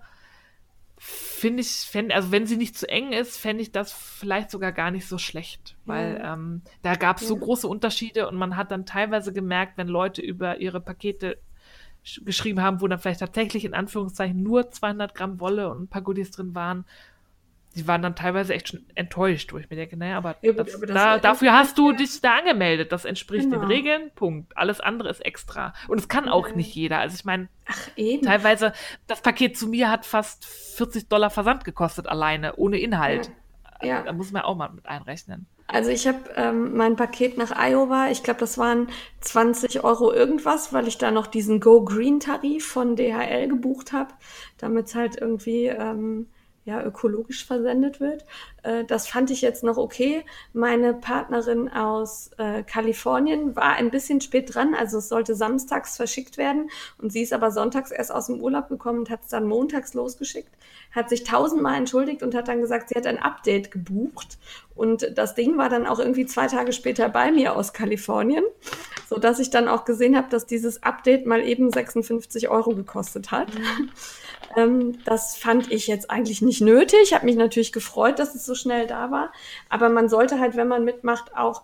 finde 1.01 1.61
ich, 1.61 1.69
fänd, 1.69 2.11
also 2.11 2.31
wenn 2.31 2.45
sie 2.45 2.57
nicht 2.57 2.77
zu 2.77 2.87
eng 2.89 3.13
ist, 3.13 3.37
fände 3.37 3.63
ich 3.63 3.71
das 3.71 3.93
vielleicht 3.93 4.51
sogar 4.51 4.73
gar 4.73 4.91
nicht 4.91 5.07
so 5.07 5.17
schlecht, 5.17 5.77
weil 5.85 6.17
ja. 6.19 6.33
ähm, 6.33 6.61
da 6.81 6.95
gab 6.95 7.17
es 7.17 7.23
ja. 7.23 7.29
so 7.29 7.37
große 7.37 7.67
Unterschiede 7.67 8.27
und 8.27 8.35
man 8.35 8.57
hat 8.57 8.71
dann 8.71 8.85
teilweise 8.85 9.31
gemerkt, 9.31 9.77
wenn 9.77 9.87
Leute 9.87 10.21
über 10.21 10.59
ihre 10.59 10.81
Pakete 10.81 11.37
geschrieben 12.25 12.61
haben, 12.61 12.81
wo 12.81 12.87
dann 12.87 12.99
vielleicht 12.99 13.21
tatsächlich 13.21 13.63
in 13.63 13.73
Anführungszeichen 13.73 14.41
nur 14.41 14.71
200 14.71 15.15
Gramm 15.15 15.39
Wolle 15.39 15.69
und 15.69 15.83
ein 15.83 15.87
paar 15.87 16.01
Goodies 16.01 16.31
drin 16.31 16.53
waren, 16.53 16.85
die 17.79 17.87
waren 17.87 18.01
dann 18.01 18.15
teilweise 18.15 18.53
echt 18.53 18.69
schon 18.69 18.85
enttäuscht, 18.95 19.53
wo 19.53 19.57
ich 19.57 19.69
mir 19.69 19.77
denke, 19.77 19.95
naja, 19.95 20.17
aber, 20.17 20.35
ja, 20.41 20.51
das, 20.51 20.75
aber 20.75 20.85
das 20.85 20.93
da, 20.93 21.17
dafür 21.17 21.53
hast 21.53 21.77
du 21.77 21.93
dich 21.93 22.19
da 22.21 22.37
angemeldet. 22.37 22.91
Das 22.91 23.05
entspricht 23.05 23.45
genau. 23.45 23.61
den 23.61 23.67
Regeln, 23.67 24.11
Punkt. 24.15 24.55
Alles 24.57 24.81
andere 24.81 25.09
ist 25.09 25.25
extra. 25.25 25.73
Und 25.87 25.99
es 25.99 26.09
kann 26.09 26.27
auch 26.27 26.53
nicht 26.55 26.75
jeder. 26.75 26.99
Also 26.99 27.15
ich 27.15 27.25
meine, 27.25 27.47
teilweise, 27.95 28.73
das 29.07 29.21
Paket 29.21 29.57
zu 29.57 29.67
mir 29.67 29.89
hat 29.89 30.05
fast 30.05 30.45
40 30.45 31.07
Dollar 31.07 31.29
Versand 31.29 31.63
gekostet 31.63 32.07
alleine, 32.07 32.55
ohne 32.57 32.79
Inhalt. 32.79 33.31
Ja. 33.81 33.87
ja. 33.87 34.01
Da 34.03 34.11
muss 34.11 34.31
man 34.31 34.41
auch 34.41 34.55
mal 34.55 34.69
mit 34.69 34.85
einrechnen. 34.85 35.47
Also 35.67 35.91
ich 35.91 36.07
habe 36.07 36.17
ähm, 36.35 36.75
mein 36.75 36.95
Paket 36.95 37.37
nach 37.37 37.51
Iowa, 37.55 38.09
ich 38.09 38.23
glaube, 38.23 38.39
das 38.39 38.57
waren 38.57 38.87
20 39.21 39.83
Euro 39.83 40.11
irgendwas, 40.11 40.73
weil 40.73 40.87
ich 40.87 40.97
da 40.97 41.11
noch 41.11 41.27
diesen 41.27 41.59
Go 41.59 41.85
Green 41.85 42.19
Tarif 42.19 42.67
von 42.67 42.95
DHL 42.95 43.47
gebucht 43.47 43.93
habe, 43.93 44.11
damit 44.57 44.87
es 44.87 44.95
halt 44.95 45.21
irgendwie 45.21 45.67
ähm, 45.67 46.27
ja, 46.69 46.83
ökologisch 46.83 47.45
versendet 47.45 47.99
wird. 47.99 48.25
Äh, 48.61 48.85
das 48.85 49.07
fand 49.07 49.31
ich 49.31 49.41
jetzt 49.41 49.63
noch 49.63 49.77
okay. 49.77 50.23
Meine 50.53 50.93
Partnerin 50.93 51.67
aus 51.67 52.29
äh, 52.37 52.61
Kalifornien 52.61 53.55
war 53.55 53.73
ein 53.73 53.89
bisschen 53.89 54.21
spät 54.21 54.53
dran, 54.53 54.75
also 54.75 54.99
es 54.99 55.09
sollte 55.09 55.33
samstags 55.33 55.97
verschickt 55.97 56.37
werden 56.37 56.69
und 56.99 57.11
sie 57.11 57.23
ist 57.23 57.33
aber 57.33 57.49
sonntags 57.49 57.89
erst 57.89 58.11
aus 58.11 58.27
dem 58.27 58.39
Urlaub 58.39 58.69
gekommen 58.69 58.99
und 58.99 59.09
hat 59.09 59.23
es 59.23 59.29
dann 59.29 59.47
montags 59.47 59.95
losgeschickt, 59.95 60.53
hat 60.91 61.09
sich 61.09 61.23
tausendmal 61.23 61.75
entschuldigt 61.75 62.21
und 62.21 62.35
hat 62.35 62.47
dann 62.47 62.61
gesagt, 62.61 62.89
sie 62.89 62.95
hat 62.95 63.07
ein 63.07 63.17
Update 63.19 63.71
gebucht 63.71 64.37
und 64.75 65.17
das 65.17 65.33
Ding 65.33 65.57
war 65.57 65.69
dann 65.69 65.87
auch 65.87 65.97
irgendwie 65.97 66.27
zwei 66.27 66.45
Tage 66.45 66.71
später 66.71 67.09
bei 67.09 67.31
mir 67.31 67.55
aus 67.55 67.73
Kalifornien, 67.73 68.43
so 69.09 69.17
dass 69.17 69.39
ich 69.39 69.49
dann 69.49 69.67
auch 69.67 69.85
gesehen 69.85 70.15
habe, 70.15 70.29
dass 70.29 70.45
dieses 70.45 70.83
Update 70.83 71.25
mal 71.25 71.41
eben 71.41 71.71
56 71.71 72.47
Euro 72.49 72.75
gekostet 72.75 73.31
hat. 73.31 73.53
Mhm. 73.55 73.89
Ähm, 74.55 74.99
das 75.05 75.37
fand 75.37 75.71
ich 75.71 75.87
jetzt 75.87 76.09
eigentlich 76.09 76.41
nicht 76.41 76.61
nötig. 76.61 76.99
Ich 77.03 77.13
habe 77.13 77.25
mich 77.25 77.35
natürlich 77.35 77.71
gefreut, 77.71 78.19
dass 78.19 78.35
es 78.35 78.45
so 78.45 78.55
schnell 78.55 78.87
da 78.87 79.11
war. 79.11 79.31
Aber 79.69 79.89
man 79.89 80.09
sollte 80.09 80.39
halt, 80.39 80.55
wenn 80.55 80.67
man 80.67 80.83
mitmacht, 80.83 81.35
auch, 81.35 81.63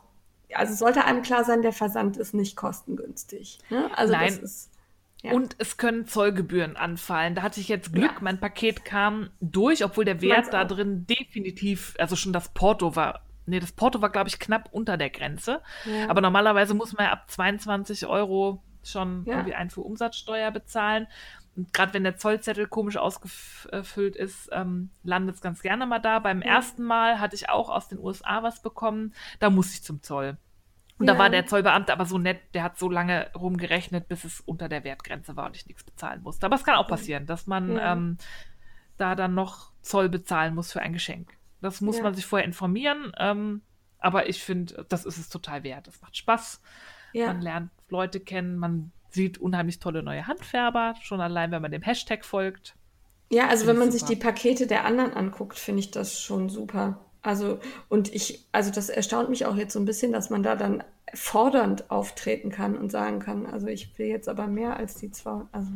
also 0.53 0.73
sollte 0.73 1.05
einem 1.05 1.21
klar 1.21 1.43
sein, 1.43 1.61
der 1.61 1.73
Versand 1.73 2.17
ist 2.17 2.34
nicht 2.34 2.55
kostengünstig. 2.55 3.59
Ne? 3.69 3.89
Also 3.95 4.13
Nein. 4.13 4.28
das 4.28 4.38
ist. 4.38 4.71
Ja. 5.21 5.32
Und 5.32 5.55
es 5.57 5.78
können 5.78 6.05
Zollgebühren 6.05 6.76
anfallen. 6.76 7.34
Da 7.34 7.41
hatte 7.41 7.59
ich 7.59 7.67
jetzt 7.67 7.91
Glück, 7.93 8.11
ja. 8.11 8.19
mein 8.21 8.39
Paket 8.39 8.86
kam 8.86 9.32
durch, 9.41 9.84
obwohl 9.84 10.05
der 10.05 10.21
Wert 10.21 10.53
da 10.53 10.65
drin 10.65 11.07
definitiv, 11.07 11.95
also 11.97 12.15
schon 12.15 12.32
das 12.32 12.49
Porto 12.49 12.95
war 12.95 13.26
Nee, 13.47 13.59
das 13.59 13.71
Porto 13.71 14.01
war, 14.01 14.09
glaube 14.09 14.28
ich, 14.28 14.39
knapp 14.39 14.69
unter 14.71 14.97
der 14.97 15.09
Grenze. 15.09 15.61
Ja. 15.86 16.09
Aber 16.09 16.21
normalerweise 16.21 16.73
muss 16.73 16.93
man 16.93 17.05
ja 17.05 17.11
ab 17.11 17.30
22 17.30 18.07
Euro 18.07 18.63
schon 18.84 19.23
ja. 19.26 19.34
irgendwie 19.34 19.53
Einfuhrumsatzsteuer 19.53 20.51
bezahlen. 20.51 21.07
Und 21.55 21.73
gerade 21.73 21.93
wenn 21.93 22.03
der 22.03 22.17
Zollzettel 22.17 22.67
komisch 22.67 22.97
ausgefüllt 22.97 24.15
ist, 24.15 24.49
ähm, 24.51 24.89
landet 25.03 25.35
es 25.35 25.41
ganz 25.41 25.61
gerne 25.61 25.85
mal 25.85 25.99
da. 25.99 26.19
Beim 26.19 26.41
ja. 26.41 26.47
ersten 26.47 26.83
Mal 26.83 27.19
hatte 27.19 27.35
ich 27.35 27.49
auch 27.49 27.69
aus 27.69 27.87
den 27.87 27.99
USA 27.99 28.43
was 28.43 28.61
bekommen. 28.61 29.13
Da 29.39 29.49
musste 29.49 29.75
ich 29.75 29.83
zum 29.83 30.01
Zoll. 30.01 30.37
Und 30.97 31.07
ja. 31.07 31.13
da 31.13 31.19
war 31.19 31.29
der 31.29 31.45
Zollbeamte 31.45 31.91
aber 31.91 32.05
so 32.05 32.17
nett, 32.17 32.39
der 32.53 32.63
hat 32.63 32.77
so 32.77 32.89
lange 32.89 33.29
rumgerechnet, 33.35 34.07
bis 34.07 34.23
es 34.23 34.39
unter 34.41 34.69
der 34.69 34.83
Wertgrenze 34.83 35.35
war 35.35 35.47
und 35.47 35.55
ich 35.55 35.65
nichts 35.67 35.83
bezahlen 35.83 36.21
musste. 36.21 36.45
Aber 36.45 36.55
es 36.55 36.63
kann 36.63 36.75
auch 36.75 36.87
passieren, 36.87 37.25
dass 37.25 37.47
man 37.47 37.75
ja. 37.75 37.93
ähm, 37.93 38.17
da 38.97 39.15
dann 39.15 39.33
noch 39.33 39.71
Zoll 39.81 40.09
bezahlen 40.09 40.55
muss 40.55 40.71
für 40.71 40.81
ein 40.81 40.93
Geschenk. 40.93 41.37
Das 41.61 41.81
muss 41.81 42.01
man 42.01 42.13
sich 42.13 42.25
vorher 42.25 42.45
informieren. 42.45 43.11
Ähm, 43.17 43.61
aber 43.99 44.29
ich 44.29 44.43
finde, 44.43 44.85
das 44.87 45.05
ist 45.05 45.17
es 45.17 45.29
total 45.29 45.63
wert. 45.63 45.87
Es 45.87 46.01
macht 46.01 46.15
Spaß. 46.15 46.61
Man 47.13 47.41
lernt 47.41 47.71
Leute 47.87 48.19
kennen, 48.19 48.57
man 48.57 48.91
sieht 49.16 49.39
unheimlich 49.39 49.80
tolle 49.80 50.03
neue 50.03 50.28
Handfärber, 50.28 50.93
schon 51.01 51.22
allein, 51.22 51.51
wenn 51.51 51.61
man 51.61 51.72
dem 51.72 51.82
Hashtag 51.82 52.24
folgt. 52.24 52.76
Ja, 53.32 53.47
also 53.47 53.66
wenn 53.66 53.78
man 53.78 53.91
super. 53.91 54.05
sich 54.05 54.16
die 54.16 54.24
Pakete 54.24 54.68
der 54.68 54.86
anderen 54.86 55.13
anguckt, 55.13 55.57
finde 55.57 55.80
ich 55.80 55.91
das 55.91 56.22
schon 56.22 56.49
super. 56.49 56.99
Also, 57.24 57.59
und 57.89 58.13
ich, 58.13 58.45
also 58.51 58.70
das 58.70 58.89
erstaunt 58.89 59.30
mich 59.30 59.47
auch 59.47 59.55
jetzt 59.55 59.74
so 59.74 59.80
ein 59.80 59.86
bisschen, 59.86 60.11
dass 60.11 60.30
man 60.30 60.43
da 60.43 60.55
dann 60.55 60.84
fordernd 61.13 61.89
auftreten 61.89 62.51
kann 62.51 62.78
und 62.78 62.91
sagen 62.91 63.20
kann, 63.20 63.47
also 63.47 63.66
ich 63.68 63.97
will 63.97 64.07
jetzt 64.07 64.30
aber 64.30 64.45
mehr 64.45 64.78
als 64.78 64.95
die 64.95 65.09
zwei. 65.09 65.41
Also, 65.51 65.72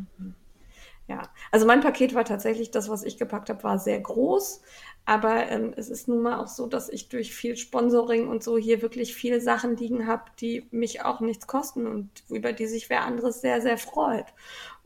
ja. 1.08 1.24
Also 1.52 1.66
mein 1.66 1.82
Paket 1.82 2.14
war 2.14 2.24
tatsächlich, 2.24 2.70
das, 2.70 2.88
was 2.88 3.04
ich 3.04 3.18
gepackt 3.18 3.50
habe, 3.50 3.64
war 3.64 3.80
sehr 3.80 4.00
groß. 4.00 4.62
Aber 5.06 5.47
ähm, 5.50 5.74
es 5.76 5.89
ist 5.89 6.08
nun 6.08 6.22
mal 6.22 6.38
auch 6.38 6.47
so, 6.47 6.68
dass 6.68 6.88
ich 6.89 7.10
durch 7.10 7.34
viel 7.34 7.58
Sponsoring 7.58 8.28
und 8.28 8.43
so 8.43 8.58
hier 8.58 8.82
wirklich 8.82 9.16
viele 9.16 9.41
Sachen 9.41 9.76
liegen 9.76 10.06
habe, 10.06 10.26
die 10.39 10.68
mich 10.72 11.04
auch 11.04 11.20
nichts 11.20 11.47
kosten 11.47 11.88
und 11.88 12.10
über 12.30 12.54
die 12.54 12.68
sich 12.68 12.89
wer 12.89 13.06
anderes 13.06 13.41
sehr, 13.41 13.62
sehr 13.62 13.78
freut. 13.78 14.28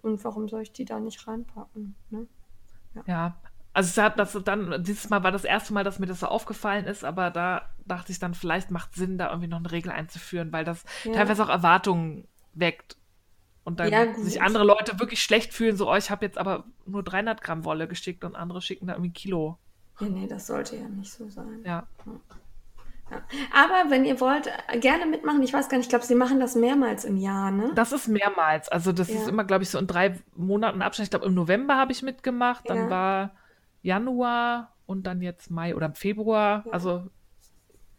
Und 0.02 0.24
warum 0.24 0.48
soll 0.48 0.62
ich 0.62 0.72
die 0.72 0.86
da 0.86 1.00
nicht 1.00 1.28
reinpacken? 1.28 1.96
Ne? 2.10 2.28
Ja. 2.96 3.04
ja. 3.06 3.36
Also 3.74 4.02
habe 4.04 4.16
das 4.18 4.38
dann, 4.46 4.84
dieses 4.84 5.10
Mal 5.10 5.24
war 5.24 5.32
das 5.32 5.46
erste 5.46 5.74
Mal, 5.74 5.84
dass 5.84 5.98
mir 5.98 6.06
das 6.06 6.20
so 6.20 6.28
aufgefallen 6.28 6.86
ist, 6.86 7.04
aber 7.04 7.32
da 7.32 7.70
dachte 7.86 8.12
ich 8.12 8.20
dann, 8.20 8.36
vielleicht 8.36 8.70
macht 8.70 8.94
Sinn, 8.94 9.18
da 9.18 9.30
irgendwie 9.30 9.48
noch 9.48 9.58
eine 9.58 9.72
Regel 9.72 9.92
einzuführen, 9.92 10.54
weil 10.54 10.64
das 10.64 10.84
ja. 11.04 11.14
teilweise 11.14 11.44
auch 11.44 11.50
Erwartungen 11.50 12.28
weckt. 12.54 12.98
Und 13.64 13.80
dann 13.80 13.92
ja, 13.92 14.14
sich 14.16 14.42
andere 14.42 14.64
Leute 14.64 15.00
wirklich 15.00 15.24
schlecht 15.24 15.54
fühlen, 15.54 15.76
so, 15.76 15.90
oh, 15.90 15.96
ich 15.96 16.12
habe 16.12 16.26
jetzt 16.26 16.38
aber 16.38 16.66
nur 16.86 17.02
300 17.02 17.42
Gramm 17.42 17.66
Wolle 17.66 17.88
geschickt 17.88 18.24
und 18.26 18.36
andere 18.36 18.62
schicken 18.62 18.88
da 18.88 18.94
irgendwie 18.94 19.10
ein 19.10 19.14
Kilo. 19.14 19.58
Ja, 20.00 20.08
nee, 20.08 20.28
das 20.28 20.48
sollte 20.48 20.76
ja 20.76 20.88
nicht 20.88 21.12
so 21.12 21.30
sein. 21.30 21.62
Ja. 21.66 21.88
ja. 22.06 23.22
Aber 23.54 23.90
wenn 23.92 24.06
ihr 24.06 24.20
wollt, 24.20 24.50
gerne 24.80 25.06
mitmachen. 25.06 25.44
Ich 25.44 25.54
weiß 25.54 25.70
gar 25.70 25.78
nicht, 25.78 25.86
ich 25.86 25.90
glaube, 25.90 26.06
sie 26.06 26.16
machen 26.16 26.40
das 26.40 26.56
mehrmals 26.56 27.06
im 27.06 27.18
Jahr, 27.18 27.52
ne? 27.52 27.72
Das 27.76 27.92
ist 27.92 28.08
mehrmals. 28.08 28.70
Also 28.70 28.92
das 28.92 29.10
ja. 29.10 29.20
ist 29.20 29.28
immer, 29.28 29.44
glaube 29.44 29.64
ich, 29.64 29.70
so 29.70 29.78
in 29.78 29.88
drei 29.88 30.20
Monaten 30.36 30.82
Abstand. 30.82 31.08
Ich 31.08 31.12
glaube, 31.12 31.26
im 31.26 31.34
November 31.34 31.76
habe 31.76 31.92
ich 31.92 32.02
mitgemacht. 32.02 32.70
Dann 32.70 32.90
war 32.90 33.32
Januar 33.82 34.74
und 34.86 35.06
dann 35.06 35.22
jetzt 35.22 35.52
Mai 35.52 35.76
oder 35.76 35.94
Februar. 35.94 36.66
Also 36.72 37.08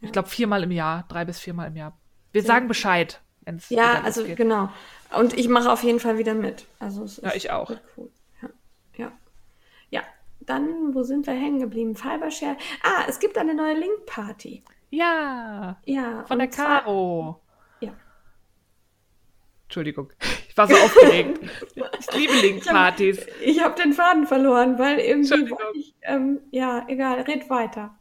ich 0.01 0.11
glaube, 0.11 0.29
viermal 0.29 0.63
im 0.63 0.71
Jahr, 0.71 1.05
drei 1.07 1.25
bis 1.25 1.39
viermal 1.39 1.67
im 1.67 1.75
Jahr. 1.75 1.97
Wir 2.31 2.43
sagen 2.43 2.67
Bescheid. 2.67 3.21
Ja, 3.69 4.01
also 4.01 4.23
geht. 4.23 4.37
genau. 4.37 4.69
Und 5.17 5.37
ich 5.37 5.47
mache 5.47 5.71
auf 5.71 5.83
jeden 5.83 5.99
Fall 5.99 6.17
wieder 6.17 6.33
mit. 6.33 6.65
Also 6.79 7.05
ja, 7.21 7.33
ich 7.35 7.51
auch. 7.51 7.71
Cool. 7.95 8.09
Dann, 10.45 10.93
wo 10.93 11.03
sind 11.03 11.27
wir 11.27 11.33
hängen 11.33 11.59
geblieben? 11.59 11.95
Fibershare. 11.95 12.57
Ah, 12.83 13.03
es 13.07 13.19
gibt 13.19 13.37
eine 13.37 13.53
neue 13.53 13.75
Link-Party. 13.75 14.63
Ja. 14.89 15.77
Ja. 15.85 16.25
Von 16.25 16.39
der 16.39 16.47
Caro. 16.47 17.41
Ja. 17.79 17.93
Entschuldigung. 19.63 20.11
Ich 20.47 20.57
war 20.57 20.67
so 20.69 20.75
aufgeregt. 20.75 21.41
Ich 21.99 22.13
liebe 22.17 22.33
Link-Partys. 22.33 23.27
Ich 23.43 23.59
habe 23.59 23.71
hab 23.71 23.75
den 23.75 23.91
Faden 23.91 24.25
verloren, 24.25 24.79
weil 24.79 24.99
irgendwie. 24.99 25.53
Ich, 25.73 25.93
ähm, 26.03 26.39
ja, 26.51 26.85
egal, 26.87 27.19
red 27.23 27.49
weiter. 27.49 27.93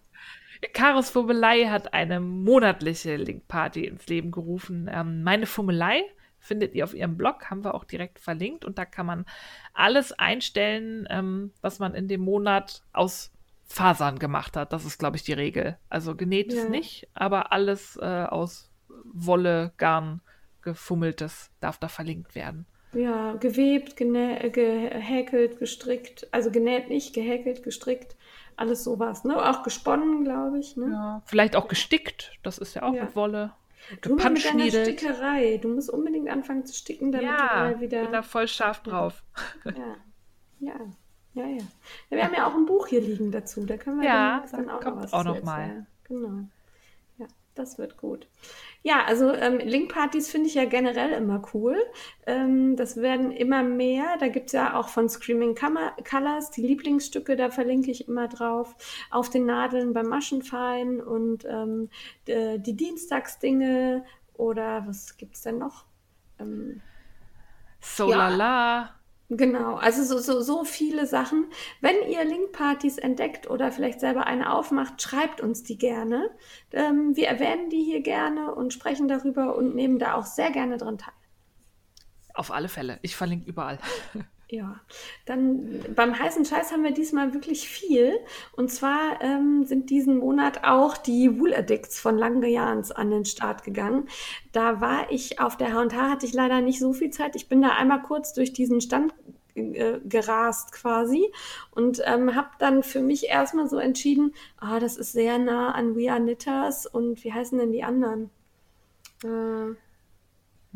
Karos 0.73 1.11
Fummelei 1.11 1.65
hat 1.65 1.93
eine 1.93 2.21
monatliche 2.21 3.17
Link-Party 3.17 3.87
ins 3.87 4.07
Leben 4.07 4.31
gerufen. 4.31 4.89
Ähm, 4.93 5.25
meine 5.25 5.47
Fummelei 5.47 6.05
findet 6.39 6.75
ihr 6.75 6.85
auf 6.85 6.95
ihrem 6.95 7.17
Blog, 7.17 7.51
haben 7.51 7.65
wir 7.65 7.75
auch 7.75 7.85
direkt 7.85 8.19
verlinkt 8.19 8.65
und 8.65 8.79
da 8.79 8.85
kann 8.85 9.07
man 9.07 9.25
alles 9.75 10.13
einstellen, 10.13 11.07
ähm, 11.11 11.53
was 11.61 11.79
man 11.79 11.95
in 11.95 12.09
dem 12.09 12.23
Monat 12.23 12.83
aus 12.93 13.33
Fasern 13.67 14.19
gemacht 14.19 14.57
hat. 14.57 14.73
Das 14.73 14.85
ist, 14.85 14.99
glaube 14.99 15.17
ich, 15.17 15.25
die 15.25 15.33
Regel. 15.33 15.77
Also 15.89 16.15
genäht 16.15 16.53
ja. 16.53 16.69
nicht, 16.69 17.09
aber 17.15 17.53
alles 17.53 17.99
äh, 18.01 18.25
aus 18.25 18.71
Wolle, 19.05 19.73
Garn, 19.77 20.21
gefummeltes 20.63 21.51
darf 21.61 21.79
da 21.79 21.89
verlinkt 21.89 22.35
werden. 22.35 22.67
Ja, 22.93 23.33
gewebt, 23.35 23.97
gehäkelt, 23.97 25.59
gestrickt, 25.59 26.29
also 26.31 26.53
genäht 26.53 26.89
nicht, 26.89 27.13
gehäkelt, 27.13 27.65
gestrickt 27.65 28.17
alles 28.57 28.85
sowas, 28.85 29.25
ne? 29.25 29.37
Auch 29.37 29.63
gesponnen, 29.63 30.25
glaube 30.25 30.59
ich. 30.59 30.77
Ne? 30.77 30.91
Ja, 30.93 31.23
vielleicht 31.27 31.57
auch 31.57 31.69
gestickt, 31.69 32.33
das 32.43 32.59
ist 32.59 32.75
ja 32.75 32.83
auch 32.83 32.95
ja. 32.95 33.05
mit 33.05 33.17
Wolle. 33.17 33.53
Du 34.01 34.15
mit 34.15 34.45
deiner 34.45 34.71
Stickerei. 34.71 35.59
Du 35.59 35.69
musst 35.69 35.91
unbedingt 35.91 36.29
anfangen 36.29 36.65
zu 36.65 36.75
sticken, 36.75 37.13
damit 37.13 37.27
ja, 37.27 37.37
du 37.37 37.55
mal 37.55 37.81
wieder. 37.81 37.99
Ich 37.99 38.05
bin 38.05 38.13
da 38.13 38.23
voll 38.23 38.49
scharf 38.49 38.83
drauf. 38.83 39.23
Ja, 40.61 40.77
ja, 41.35 41.45
ja, 41.47 41.47
ja. 41.47 41.65
wir 42.11 42.25
haben 42.25 42.35
ja 42.35 42.47
auch 42.47 42.55
ein 42.55 42.65
Buch 42.65 42.87
hier 42.87 43.01
liegen 43.01 43.33
dazu. 43.33 43.67
Da 43.67 43.77
können 43.77 44.01
wir 44.01 44.09
ja, 44.09 44.45
dann, 44.51 44.71
auch 44.71 44.83
noch 44.83 44.97
was 44.97 45.13
auch 45.13 45.25
noch 45.25 45.43
mal. 45.43 45.87
Genau. 46.05 46.45
Das 47.55 47.79
wird 47.79 47.97
gut. 47.97 48.27
Ja, 48.83 49.05
also 49.05 49.33
ähm, 49.33 49.59
Link-Partys 49.59 50.29
finde 50.29 50.49
ich 50.49 50.55
ja 50.55 50.65
generell 50.65 51.11
immer 51.13 51.41
cool. 51.55 51.77
Ähm, 52.27 52.75
das 52.75 52.97
werden 52.97 53.31
immer 53.31 53.63
mehr. 53.63 54.17
Da 54.19 54.27
gibt 54.29 54.47
es 54.47 54.53
ja 54.53 54.79
auch 54.79 54.89
von 54.89 55.09
Screaming 55.09 55.55
Colors 55.55 56.51
die 56.51 56.63
Lieblingsstücke, 56.63 57.37
da 57.37 57.51
verlinke 57.51 57.93
ich 57.93 58.09
immer 58.09 58.27
drauf. 58.27 58.75
Auf 59.11 59.31
den 59.31 59.47
Nadeln 59.47 59.93
beim 59.93 60.09
Maschenfein 60.09 61.01
und 61.01 61.45
ähm, 61.45 61.91
die 62.27 62.77
Dienstagsdinge 62.77 64.05
oder 64.35 64.85
was 64.87 65.17
gibt 65.17 65.37
es 65.37 65.43
denn 65.43 65.59
noch? 65.59 65.85
Ähm, 66.41 66.81
Solala. 67.81 68.83
Ja. 68.83 68.95
Genau, 69.31 69.77
also 69.77 70.05
so, 70.05 70.19
so, 70.19 70.43
so 70.43 70.65
viele 70.65 71.07
Sachen. 71.07 71.47
Wenn 71.81 71.97
ihr 72.09 72.25
Linkpartys 72.25 72.99
entdeckt 72.99 73.49
oder 73.49 73.73
vielleicht 73.73 74.01
selber 74.01 74.27
eine 74.27 74.53
aufmacht, 74.53 75.01
schreibt 75.01 75.41
uns 75.41 75.63
die 75.63 75.79
gerne. 75.79 76.31
Ähm, 76.73 77.17
wir 77.17 77.29
erwähnen 77.29 77.71
die 77.71 77.83
hier 77.83 78.03
gerne 78.03 78.55
und 78.55 78.75
sprechen 78.75 79.09
darüber 79.09 79.57
und 79.57 79.75
nehmen 79.75 79.99
da 79.99 80.15
auch 80.15 80.27
sehr 80.27 80.51
gerne 80.51 80.77
dran 80.77 80.99
teil. 80.99 81.15
Auf 82.35 82.51
alle 82.51 82.69
Fälle. 82.69 82.99
Ich 83.03 83.17
verlinke 83.17 83.49
überall. 83.49 83.79
Ja, 84.55 84.81
dann 85.25 85.81
beim 85.97 86.17
heißen 86.17 86.45
Scheiß 86.45 86.71
haben 86.71 86.85
wir 86.85 86.93
diesmal 86.93 87.35
wirklich 87.35 87.69
viel. 87.69 88.21
Und 88.53 88.71
zwar 88.71 89.21
ähm, 89.21 89.65
sind 89.65 89.91
diesen 89.91 90.19
Monat 90.19 90.63
auch 90.63 90.97
die 90.97 91.41
Wool 91.41 91.53
Addicts 91.53 91.99
von 91.99 92.17
Langejans 92.17 92.93
an 92.93 93.11
den 93.11 93.25
Start 93.25 93.65
gegangen. 93.65 94.07
Da 94.53 94.81
war 94.81 95.11
ich 95.11 95.41
auf 95.41 95.57
der 95.57 95.73
H&H, 95.73 96.09
hatte 96.09 96.25
ich 96.27 96.35
leider 96.35 96.61
nicht 96.61 96.79
so 96.79 96.93
viel 96.93 97.11
Zeit. 97.11 97.35
Ich 97.35 97.49
bin 97.49 97.63
da 97.63 97.71
einmal 97.71 98.03
kurz 98.03 98.33
durch 98.33 98.53
diesen 98.53 98.81
Stand 98.81 99.13
äh, 99.57 99.99
gerast 100.05 100.71
quasi 100.71 101.33
und 101.73 102.01
ähm, 102.05 102.37
habe 102.37 102.51
dann 102.61 102.85
für 102.85 103.01
mich 103.01 103.27
erstmal 103.27 103.69
so 103.69 103.79
entschieden, 103.79 104.35
ah, 104.59 104.79
das 104.79 104.97
ist 104.97 105.11
sehr 105.11 105.39
nah 105.39 105.73
an 105.73 105.97
We 105.97 106.13
Are 106.13 106.21
Knitters 106.21 106.87
und 106.87 107.25
wie 107.25 107.33
heißen 107.33 107.59
denn 107.59 107.73
die 107.73 107.83
anderen? 107.83 108.31
Äh, 109.25 109.75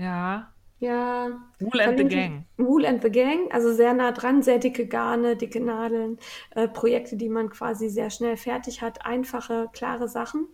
ja. 0.03 0.53
Ja. 0.81 1.31
Wool 1.59 1.81
and 1.81 1.99
the 1.99 2.05
Gang. 2.05 2.47
Wool 2.57 2.87
and 2.87 3.03
the 3.03 3.11
Gang, 3.11 3.51
also 3.51 3.72
sehr 3.72 3.95
nah 3.95 4.12
dran, 4.12 4.43
sehr 4.43 4.61
dicke 4.61 4.87
Garne, 4.87 5.35
dicke 5.35 5.61
Nadeln, 5.61 6.18
äh, 6.55 6.68
Projekte, 6.68 7.16
die 7.16 7.29
man 7.29 7.51
quasi 7.51 7.89
sehr 7.89 8.11
schnell 8.11 8.37
fertig 8.37 8.81
hat, 8.81 9.05
einfache, 9.05 9.68
klare 9.72 10.09
Sachen. 10.09 10.47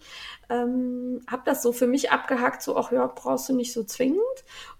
Ähm, 0.49 1.20
hab 1.31 1.45
das 1.45 1.62
so 1.62 1.72
für 1.72 1.87
mich 1.87 2.11
abgehakt, 2.11 2.62
so, 2.62 2.77
ach 2.77 2.91
ja, 2.91 3.07
brauchst 3.07 3.51
du 3.51 3.55
nicht 3.55 3.75
so 3.75 3.85
zwingend. 3.85 4.22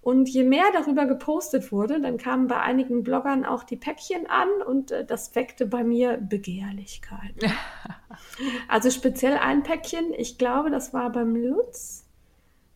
Und 0.01 0.31
je 0.31 0.45
mehr 0.45 0.65
darüber 0.73 1.05
gepostet 1.05 1.73
wurde, 1.73 2.01
dann 2.01 2.17
kamen 2.17 2.47
bei 2.47 2.61
einigen 2.61 3.03
Bloggern 3.03 3.45
auch 3.45 3.65
die 3.65 3.77
Päckchen 3.77 4.27
an 4.27 4.49
und 4.67 4.93
äh, 4.93 5.05
das 5.05 5.35
weckte 5.35 5.67
bei 5.67 5.85
mir 5.85 6.17
Begehrlichkeit. 6.17 7.35
also 8.69 8.91
speziell 8.91 9.37
ein 9.37 9.63
Päckchen, 9.63 10.15
ich 10.17 10.39
glaube, 10.39 10.71
das 10.71 10.95
war 10.95 11.13
beim 11.13 11.37
Lutz 11.37 12.04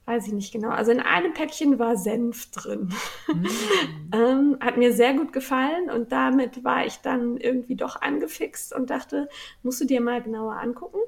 weiß 0.09 0.26
ich 0.28 0.32
nicht 0.32 0.52
genau. 0.52 0.70
Also 0.70 0.90
in 0.90 1.00
einem 1.00 1.34
Päckchen 1.34 1.78
war 1.78 1.96
Senf 1.96 2.50
drin. 2.50 2.92
Mm. 3.28 3.44
ähm, 4.14 4.56
hat 4.61 4.78
mir 4.78 4.94
sehr 4.94 5.12
gut 5.12 5.34
gefallen 5.34 5.90
und 5.90 6.12
damit 6.12 6.64
war 6.64 6.86
ich 6.86 6.98
dann 6.98 7.36
irgendwie 7.36 7.76
doch 7.76 8.00
angefixt 8.00 8.74
und 8.74 8.88
dachte, 8.88 9.28
musst 9.62 9.80
du 9.82 9.84
dir 9.84 10.00
mal 10.00 10.22
genauer 10.22 10.54
angucken. 10.54 10.98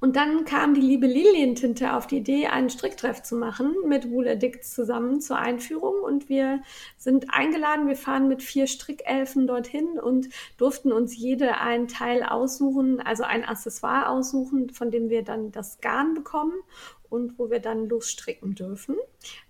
Und 0.00 0.16
dann 0.16 0.44
kam 0.44 0.74
die 0.74 0.80
liebe 0.80 1.06
Lilientinte 1.06 1.94
auf 1.94 2.06
die 2.06 2.18
Idee, 2.18 2.46
einen 2.46 2.70
Stricktreff 2.70 3.22
zu 3.22 3.36
machen 3.36 3.74
mit 3.86 4.10
Wool 4.10 4.28
Addicts 4.28 4.74
zusammen 4.74 5.20
zur 5.20 5.38
Einführung. 5.38 6.02
Und 6.02 6.28
wir 6.28 6.62
sind 6.96 7.26
eingeladen. 7.30 7.88
Wir 7.88 7.96
fahren 7.96 8.28
mit 8.28 8.42
vier 8.42 8.66
Strickelfen 8.66 9.46
dorthin 9.46 9.98
und 9.98 10.28
durften 10.56 10.92
uns 10.92 11.16
jede 11.16 11.58
ein 11.58 11.88
Teil 11.88 12.22
aussuchen, 12.22 13.00
also 13.00 13.24
ein 13.24 13.44
Accessoire 13.44 14.08
aussuchen, 14.08 14.70
von 14.70 14.90
dem 14.90 15.10
wir 15.10 15.22
dann 15.22 15.52
das 15.52 15.80
Garn 15.80 16.14
bekommen 16.14 16.54
und 17.10 17.38
wo 17.38 17.50
wir 17.50 17.60
dann 17.60 17.88
losstricken 17.88 18.54
dürfen. 18.54 18.96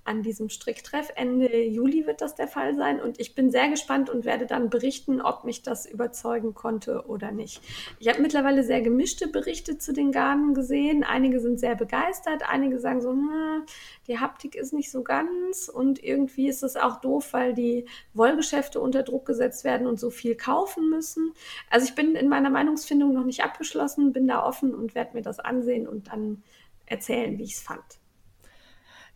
An 0.05 0.23
diesem 0.23 0.49
Stricktreff 0.49 1.11
Ende 1.17 1.63
Juli 1.63 2.07
wird 2.07 2.23
das 2.23 2.35
der 2.35 2.49
Fall 2.49 2.75
sein 2.77 3.01
und 3.01 3.21
ich 3.21 3.35
bin 3.35 3.51
sehr 3.51 3.69
gespannt 3.69 4.09
und 4.09 4.25
werde 4.25 4.47
dann 4.47 4.71
berichten, 4.71 5.21
ob 5.21 5.45
mich 5.45 5.63
das 5.63 5.85
überzeugen 5.85 6.55
konnte 6.55 7.05
oder 7.07 7.31
nicht. 7.31 7.61
Ich 7.99 8.09
habe 8.09 8.23
mittlerweile 8.23 8.65
sehr 8.65 8.81
gemischte 8.81 9.29
Berichte 9.29 9.77
zu 9.77 9.93
den 9.93 10.11
Garnen 10.11 10.55
gesehen. 10.55 11.05
Einige 11.05 11.41
sind 11.41 11.61
sehr 11.61 11.75
begeistert, 11.75 12.43
einige 12.49 12.79
sagen 12.79 13.03
so, 13.03 13.11
hm, 13.11 13.65
die 14.07 14.19
Haptik 14.19 14.55
ist 14.55 14.73
nicht 14.73 14.91
so 14.91 15.03
ganz 15.03 15.69
und 15.69 16.03
irgendwie 16.03 16.49
ist 16.49 16.63
es 16.63 16.77
auch 16.77 17.01
doof, 17.01 17.33
weil 17.33 17.53
die 17.53 17.85
Wollgeschäfte 18.15 18.81
unter 18.81 19.03
Druck 19.03 19.27
gesetzt 19.27 19.65
werden 19.65 19.87
und 19.87 20.01
so 20.01 20.09
viel 20.09 20.35
kaufen 20.35 20.89
müssen. 20.89 21.33
Also 21.69 21.87
ich 21.87 21.95
bin 21.95 22.15
in 22.15 22.29
meiner 22.29 22.51
Meinungsfindung 22.51 23.13
noch 23.13 23.25
nicht 23.25 23.45
abgeschlossen, 23.45 24.13
bin 24.13 24.27
da 24.27 24.43
offen 24.43 24.75
und 24.75 24.95
werde 24.95 25.17
mir 25.17 25.23
das 25.23 25.39
ansehen 25.39 25.87
und 25.87 26.09
dann 26.09 26.43
erzählen, 26.91 27.39
wie 27.39 27.45
ich 27.45 27.55
es 27.55 27.61
fand. 27.61 27.85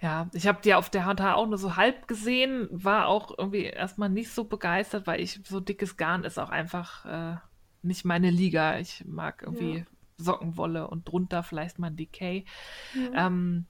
Ja, 0.01 0.29
ich 0.33 0.49
habe 0.49 0.61
die 0.65 0.75
auf 0.75 0.91
der 0.91 1.07
H&H 1.07 1.35
auch 1.35 1.47
nur 1.47 1.59
so 1.59 1.77
halb 1.77 2.09
gesehen, 2.09 2.69
war 2.73 3.07
auch 3.07 3.33
irgendwie 3.39 3.65
erstmal 3.65 4.09
nicht 4.09 4.31
so 4.31 4.45
begeistert, 4.45 5.07
weil 5.07 5.21
ich 5.21 5.41
so 5.45 5.61
dickes 5.61 5.97
Garn 5.97 6.25
ist 6.25 6.41
auch 6.41 6.51
einfach 6.51 7.05
äh, 7.05 7.37
nicht 7.83 8.05
meine 8.05 8.31
Liga. 8.31 8.79
Ich 8.79 9.05
mag 9.07 9.43
irgendwie 9.45 9.79
ja. 9.79 9.85
Sockenwolle 10.17 10.89
und 10.89 11.09
drunter 11.09 11.45
vielleicht 11.45 11.79
mal 11.79 11.87
ein 11.89 11.97
Decay. 11.97 12.47
Ja, 12.95 13.27
ähm, 13.27 13.67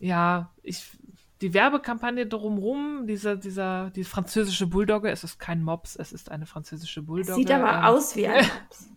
ja 0.00 0.52
ich 0.62 0.84
die 1.42 1.54
Werbekampagne 1.54 2.26
drumherum, 2.26 3.06
dieser, 3.06 3.36
dieser, 3.36 3.90
die 3.90 4.04
französische 4.04 4.66
Bulldogge, 4.66 5.10
es 5.10 5.24
ist 5.24 5.38
kein 5.38 5.62
Mops, 5.62 5.96
es 5.96 6.12
ist 6.12 6.30
eine 6.30 6.46
französische 6.46 7.02
Bulldogge. 7.02 7.34
Sieht 7.34 7.50
aber 7.50 7.78
ähm, 7.78 7.84
aus 7.84 8.16
wie 8.16 8.26
ein 8.26 8.46
Mops. 8.62 8.88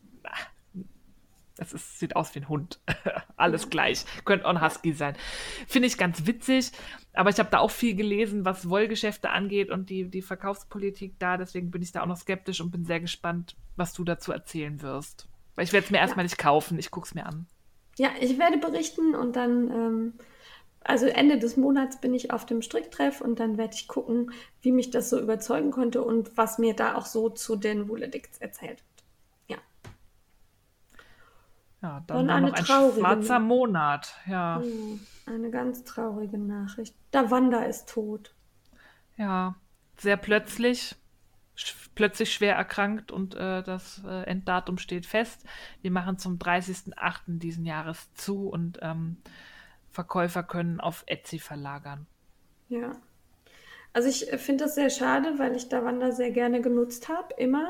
Es 1.57 1.73
ist, 1.73 1.99
sieht 1.99 2.15
aus 2.15 2.35
wie 2.35 2.39
ein 2.39 2.49
Hund. 2.49 2.81
Alles 3.37 3.69
gleich. 3.69 4.05
Könnte 4.25 4.45
auch 4.45 4.49
ein 4.49 4.61
Husky 4.61 4.91
sein. 4.93 5.15
Finde 5.67 5.87
ich 5.87 5.97
ganz 5.97 6.25
witzig. 6.25 6.71
Aber 7.13 7.29
ich 7.29 7.39
habe 7.39 7.49
da 7.49 7.59
auch 7.59 7.71
viel 7.71 7.95
gelesen, 7.95 8.43
was 8.43 8.69
Wollgeschäfte 8.69 9.29
angeht 9.29 9.69
und 9.69 9.89
die, 9.89 10.09
die 10.09 10.21
Verkaufspolitik 10.21 11.17
da. 11.17 11.37
Deswegen 11.37 11.71
bin 11.71 11.81
ich 11.81 11.93
da 11.93 12.01
auch 12.01 12.07
noch 12.07 12.17
skeptisch 12.17 12.59
und 12.59 12.71
bin 12.71 12.83
sehr 12.83 12.99
gespannt, 12.99 13.55
was 13.77 13.93
du 13.93 14.03
dazu 14.03 14.33
erzählen 14.33 14.81
wirst. 14.81 15.29
Weil 15.55 15.63
ich 15.65 15.73
werde 15.73 15.85
es 15.85 15.91
mir 15.91 15.99
erstmal 15.99 16.25
nicht 16.25 16.37
kaufen. 16.37 16.77
Ich 16.77 16.91
gucke 16.91 17.07
es 17.07 17.15
mir 17.15 17.25
an. 17.25 17.47
Ja, 17.97 18.09
ich 18.19 18.37
werde 18.37 18.57
berichten 18.57 19.15
und 19.15 19.37
dann, 19.37 19.71
ähm, 19.71 20.13
also 20.81 21.05
Ende 21.05 21.39
des 21.39 21.55
Monats 21.55 22.01
bin 22.01 22.13
ich 22.13 22.31
auf 22.31 22.45
dem 22.45 22.61
Stricktreff 22.61 23.21
und 23.21 23.39
dann 23.39 23.57
werde 23.57 23.73
ich 23.73 23.87
gucken, 23.87 24.31
wie 24.61 24.73
mich 24.73 24.91
das 24.91 25.09
so 25.09 25.19
überzeugen 25.19 25.71
konnte 25.71 26.03
und 26.03 26.35
was 26.37 26.57
mir 26.57 26.73
da 26.75 26.95
auch 26.95 27.05
so 27.05 27.29
zu 27.29 27.55
den 27.55 27.87
Wuledicts 27.87 28.37
erzählt. 28.39 28.79
Ja. 28.79 28.94
Ja, 31.85 32.03
dann, 32.07 32.27
dann 32.27 32.41
noch 32.41 32.53
ein 32.53 32.65
schwarzer 32.65 33.39
Monat. 33.39 34.15
Ja. 34.25 34.59
Eine 35.27 35.51
ganz 35.51 35.83
traurige 35.83 36.39
Nachricht. 36.39 36.95
Der 37.13 37.29
Wanda 37.29 37.61
ist 37.61 37.89
tot. 37.89 38.33
Ja, 39.17 39.55
sehr 39.97 40.17
plötzlich 40.17 40.95
plötzlich 41.93 42.33
schwer 42.33 42.55
erkrankt 42.55 43.11
und 43.11 43.35
äh, 43.35 43.61
das 43.61 44.01
äh, 44.05 44.23
Enddatum 44.23 44.79
steht 44.79 45.05
fest. 45.05 45.45
Wir 45.81 45.91
machen 45.91 46.17
zum 46.17 46.37
30.08. 46.39 47.37
diesen 47.37 47.65
Jahres 47.65 48.11
zu 48.15 48.49
und 48.49 48.79
ähm, 48.81 49.17
Verkäufer 49.91 50.41
können 50.41 50.81
auf 50.81 51.03
Etsy 51.05 51.37
verlagern. 51.37 52.07
Ja. 52.67 52.93
Also 53.93 54.09
ich 54.09 54.33
äh, 54.33 54.39
finde 54.39 54.65
das 54.65 54.75
sehr 54.75 54.89
schade, 54.89 55.37
weil 55.37 55.55
ich 55.55 55.69
Davanda 55.69 56.11
sehr 56.11 56.31
gerne 56.31 56.61
genutzt 56.61 57.09
habe, 57.09 57.35
immer 57.37 57.69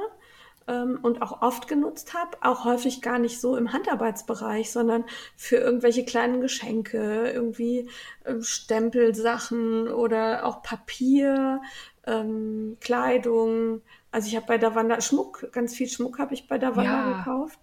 ähm, 0.67 0.99
und 1.01 1.21
auch 1.21 1.41
oft 1.41 1.67
genutzt 1.67 2.13
habe, 2.13 2.37
auch 2.41 2.65
häufig 2.65 3.01
gar 3.01 3.19
nicht 3.19 3.39
so 3.39 3.55
im 3.55 3.71
Handarbeitsbereich, 3.71 4.71
sondern 4.71 5.05
für 5.35 5.57
irgendwelche 5.57 6.05
kleinen 6.05 6.41
Geschenke, 6.41 7.31
irgendwie 7.31 7.89
äh, 8.23 8.41
Stempelsachen 8.41 9.87
oder 9.87 10.45
auch 10.45 10.63
Papier, 10.63 11.61
ähm, 12.05 12.77
Kleidung. 12.81 13.81
Also 14.11 14.27
ich 14.27 14.35
habe 14.35 14.47
bei 14.47 14.57
Davanda 14.57 15.01
Schmuck, 15.01 15.51
ganz 15.51 15.75
viel 15.75 15.87
Schmuck 15.87 16.19
habe 16.19 16.33
ich 16.33 16.47
bei 16.47 16.57
Davanda 16.57 17.11
ja. 17.11 17.17
gekauft. 17.17 17.59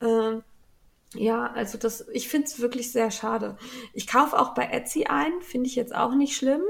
Äh, 0.00 0.40
ja, 1.14 1.46
also 1.52 1.76
das, 1.76 2.08
ich 2.12 2.28
finde 2.28 2.46
es 2.46 2.60
wirklich 2.60 2.92
sehr 2.92 3.10
schade. 3.10 3.56
Ich 3.92 4.06
kaufe 4.06 4.38
auch 4.38 4.54
bei 4.54 4.66
Etsy 4.66 5.06
ein, 5.06 5.32
finde 5.42 5.66
ich 5.66 5.74
jetzt 5.74 5.94
auch 5.94 6.14
nicht 6.14 6.36
schlimm, 6.36 6.62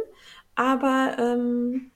aber 0.55 1.17
ähm, 1.19 1.91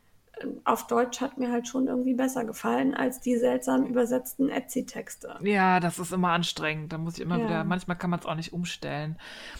auf 0.64 0.86
Deutsch 0.86 1.20
hat 1.20 1.38
mir 1.38 1.50
halt 1.50 1.68
schon 1.68 1.86
irgendwie 1.86 2.14
besser 2.14 2.44
gefallen 2.44 2.94
als 2.94 3.20
die 3.20 3.36
seltsam 3.36 3.86
übersetzten 3.86 4.48
Etsy-Texte. 4.48 5.36
Ja, 5.42 5.80
das 5.80 5.98
ist 5.98 6.12
immer 6.12 6.30
anstrengend. 6.30 6.92
Da 6.92 6.98
muss 6.98 7.14
ich 7.14 7.20
immer 7.20 7.38
ja. 7.38 7.44
wieder, 7.44 7.64
manchmal 7.64 7.96
kann 7.96 8.10
man 8.10 8.20
es 8.20 8.26
auch 8.26 8.34
nicht 8.34 8.52
umstellen. 8.52 9.16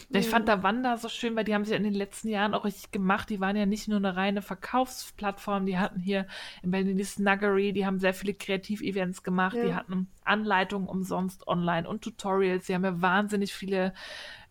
Ja, 0.09 0.19
ich 0.19 0.29
fand 0.29 0.47
da 0.47 0.63
Wanda 0.63 0.97
so 0.97 1.09
schön, 1.09 1.35
weil 1.35 1.43
die 1.43 1.53
haben 1.53 1.65
sich 1.65 1.75
in 1.75 1.83
den 1.83 1.93
letzten 1.93 2.27
Jahren 2.29 2.53
auch 2.53 2.65
richtig 2.65 2.91
gemacht. 2.91 3.29
Die 3.29 3.39
waren 3.39 3.55
ja 3.55 3.65
nicht 3.65 3.87
nur 3.87 3.97
eine 3.97 4.15
reine 4.15 4.41
Verkaufsplattform, 4.41 5.65
die 5.65 5.77
hatten 5.77 5.99
hier 5.99 6.27
in 6.61 6.71
Berlin 6.71 6.97
die 6.97 7.03
Snuggery, 7.03 7.73
die 7.73 7.85
haben 7.85 7.99
sehr 7.99 8.13
viele 8.13 8.33
Kreativ-Events 8.33 9.23
gemacht, 9.23 9.55
ja. 9.55 9.65
die 9.65 9.73
hatten 9.75 10.07
Anleitungen 10.25 10.87
umsonst 10.87 11.47
online 11.47 11.87
und 11.87 12.01
Tutorials. 12.01 12.67
Sie 12.67 12.75
haben 12.75 12.83
ja 12.83 13.01
wahnsinnig 13.01 13.53
viele 13.53 13.93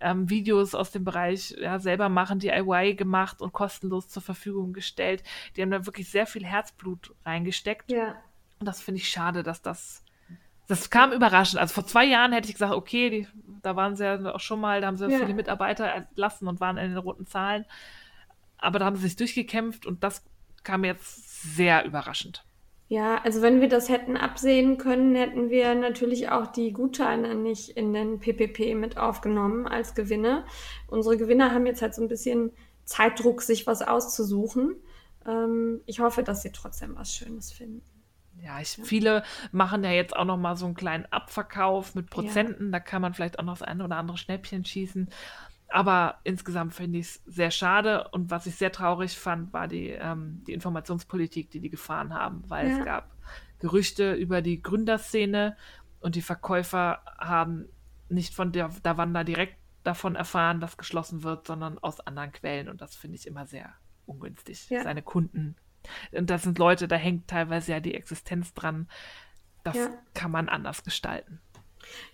ähm, 0.00 0.28
Videos 0.30 0.74
aus 0.74 0.90
dem 0.90 1.04
Bereich 1.04 1.54
ja, 1.58 1.78
selber 1.78 2.08
machen, 2.08 2.38
DIY 2.38 2.94
gemacht 2.94 3.40
und 3.40 3.52
kostenlos 3.52 4.08
zur 4.08 4.22
Verfügung 4.22 4.72
gestellt. 4.72 5.22
Die 5.56 5.62
haben 5.62 5.70
da 5.70 5.86
wirklich 5.86 6.10
sehr 6.10 6.26
viel 6.26 6.44
Herzblut 6.44 7.14
reingesteckt. 7.24 7.90
Ja. 7.90 8.16
Und 8.60 8.66
das 8.66 8.80
finde 8.80 9.00
ich 9.00 9.08
schade, 9.08 9.42
dass 9.42 9.62
das. 9.62 10.04
Das 10.66 10.88
kam 10.88 11.12
überraschend. 11.12 11.60
Also 11.60 11.74
vor 11.74 11.86
zwei 11.86 12.06
Jahren 12.06 12.32
hätte 12.32 12.48
ich 12.48 12.54
gesagt, 12.54 12.72
okay, 12.72 13.10
die, 13.10 13.28
da 13.60 13.76
waren 13.76 13.96
sie 13.96 14.04
ja 14.04 14.34
auch 14.34 14.40
schon 14.40 14.60
mal, 14.60 14.80
da 14.80 14.86
haben 14.86 14.96
sie 14.96 15.10
ja. 15.10 15.18
viele 15.18 15.34
Mitarbeiter 15.34 15.92
entlassen 15.92 16.48
und 16.48 16.60
waren 16.60 16.78
in 16.78 16.88
den 16.88 16.96
roten 16.96 17.26
Zahlen. 17.26 17.66
Aber 18.56 18.78
da 18.78 18.86
haben 18.86 18.96
sie 18.96 19.02
sich 19.02 19.16
durchgekämpft 19.16 19.84
und 19.84 20.02
das 20.02 20.24
kam 20.62 20.84
jetzt 20.84 21.54
sehr 21.54 21.84
überraschend. 21.84 22.44
Ja, 22.88 23.16
also 23.22 23.40
wenn 23.40 23.60
wir 23.60 23.68
das 23.68 23.88
hätten 23.88 24.16
absehen 24.16 24.76
können, 24.76 25.14
hätten 25.14 25.48
wir 25.48 25.74
natürlich 25.74 26.28
auch 26.28 26.46
die 26.46 26.72
Gutscheine 26.72 27.34
nicht 27.34 27.70
in 27.70 27.94
den 27.94 28.20
PPP 28.20 28.74
mit 28.74 28.98
aufgenommen 28.98 29.66
als 29.66 29.94
Gewinne. 29.94 30.44
Unsere 30.86 31.16
Gewinner 31.16 31.52
haben 31.52 31.66
jetzt 31.66 31.80
halt 31.80 31.94
so 31.94 32.02
ein 32.02 32.08
bisschen 32.08 32.52
Zeitdruck, 32.84 33.40
sich 33.40 33.66
was 33.66 33.80
auszusuchen. 33.80 34.76
Ähm, 35.26 35.80
ich 35.86 36.00
hoffe, 36.00 36.22
dass 36.22 36.42
sie 36.42 36.52
trotzdem 36.52 36.94
was 36.96 37.14
Schönes 37.14 37.52
finden. 37.52 37.82
Ja, 38.42 38.60
ich, 38.60 38.78
viele 38.82 39.22
machen 39.52 39.84
ja 39.84 39.90
jetzt 39.90 40.14
auch 40.14 40.26
noch 40.26 40.36
mal 40.36 40.56
so 40.56 40.66
einen 40.66 40.74
kleinen 40.74 41.06
Abverkauf 41.06 41.94
mit 41.94 42.10
Prozenten. 42.10 42.66
Ja. 42.66 42.72
Da 42.72 42.80
kann 42.80 43.00
man 43.00 43.14
vielleicht 43.14 43.38
auch 43.38 43.44
noch 43.44 43.58
das 43.58 43.66
eine 43.66 43.84
oder 43.84 43.96
andere 43.96 44.18
Schnäppchen 44.18 44.64
schießen. 44.64 45.08
Aber 45.74 46.20
insgesamt 46.22 46.72
finde 46.72 47.00
ich 47.00 47.06
es 47.06 47.22
sehr 47.26 47.50
schade. 47.50 48.06
Und 48.12 48.30
was 48.30 48.46
ich 48.46 48.54
sehr 48.54 48.70
traurig 48.70 49.18
fand, 49.18 49.52
war 49.52 49.66
die, 49.66 49.88
ähm, 49.88 50.44
die 50.46 50.52
Informationspolitik, 50.52 51.50
die 51.50 51.58
die 51.58 51.68
gefahren 51.68 52.14
haben, 52.14 52.44
weil 52.46 52.68
ja. 52.68 52.78
es 52.78 52.84
gab 52.84 53.10
Gerüchte 53.58 54.12
über 54.14 54.40
die 54.40 54.62
Gründerszene 54.62 55.56
und 55.98 56.14
die 56.14 56.22
Verkäufer 56.22 57.02
haben 57.18 57.64
nicht 58.08 58.36
von 58.36 58.52
der 58.52 58.70
Davanda 58.84 59.24
direkt 59.24 59.56
davon 59.82 60.14
erfahren, 60.14 60.60
dass 60.60 60.76
geschlossen 60.76 61.24
wird, 61.24 61.48
sondern 61.48 61.80
aus 61.80 61.98
anderen 61.98 62.30
Quellen. 62.30 62.68
Und 62.68 62.80
das 62.80 62.94
finde 62.94 63.16
ich 63.16 63.26
immer 63.26 63.44
sehr 63.44 63.74
ungünstig. 64.06 64.70
Ja. 64.70 64.84
Seine 64.84 65.02
Kunden. 65.02 65.56
Und 66.12 66.30
das 66.30 66.44
sind 66.44 66.60
Leute, 66.60 66.86
da 66.86 66.94
hängt 66.94 67.26
teilweise 67.26 67.72
ja 67.72 67.80
die 67.80 67.94
Existenz 67.94 68.54
dran. 68.54 68.86
Das 69.64 69.74
ja. 69.74 69.88
kann 70.14 70.30
man 70.30 70.48
anders 70.48 70.84
gestalten. 70.84 71.40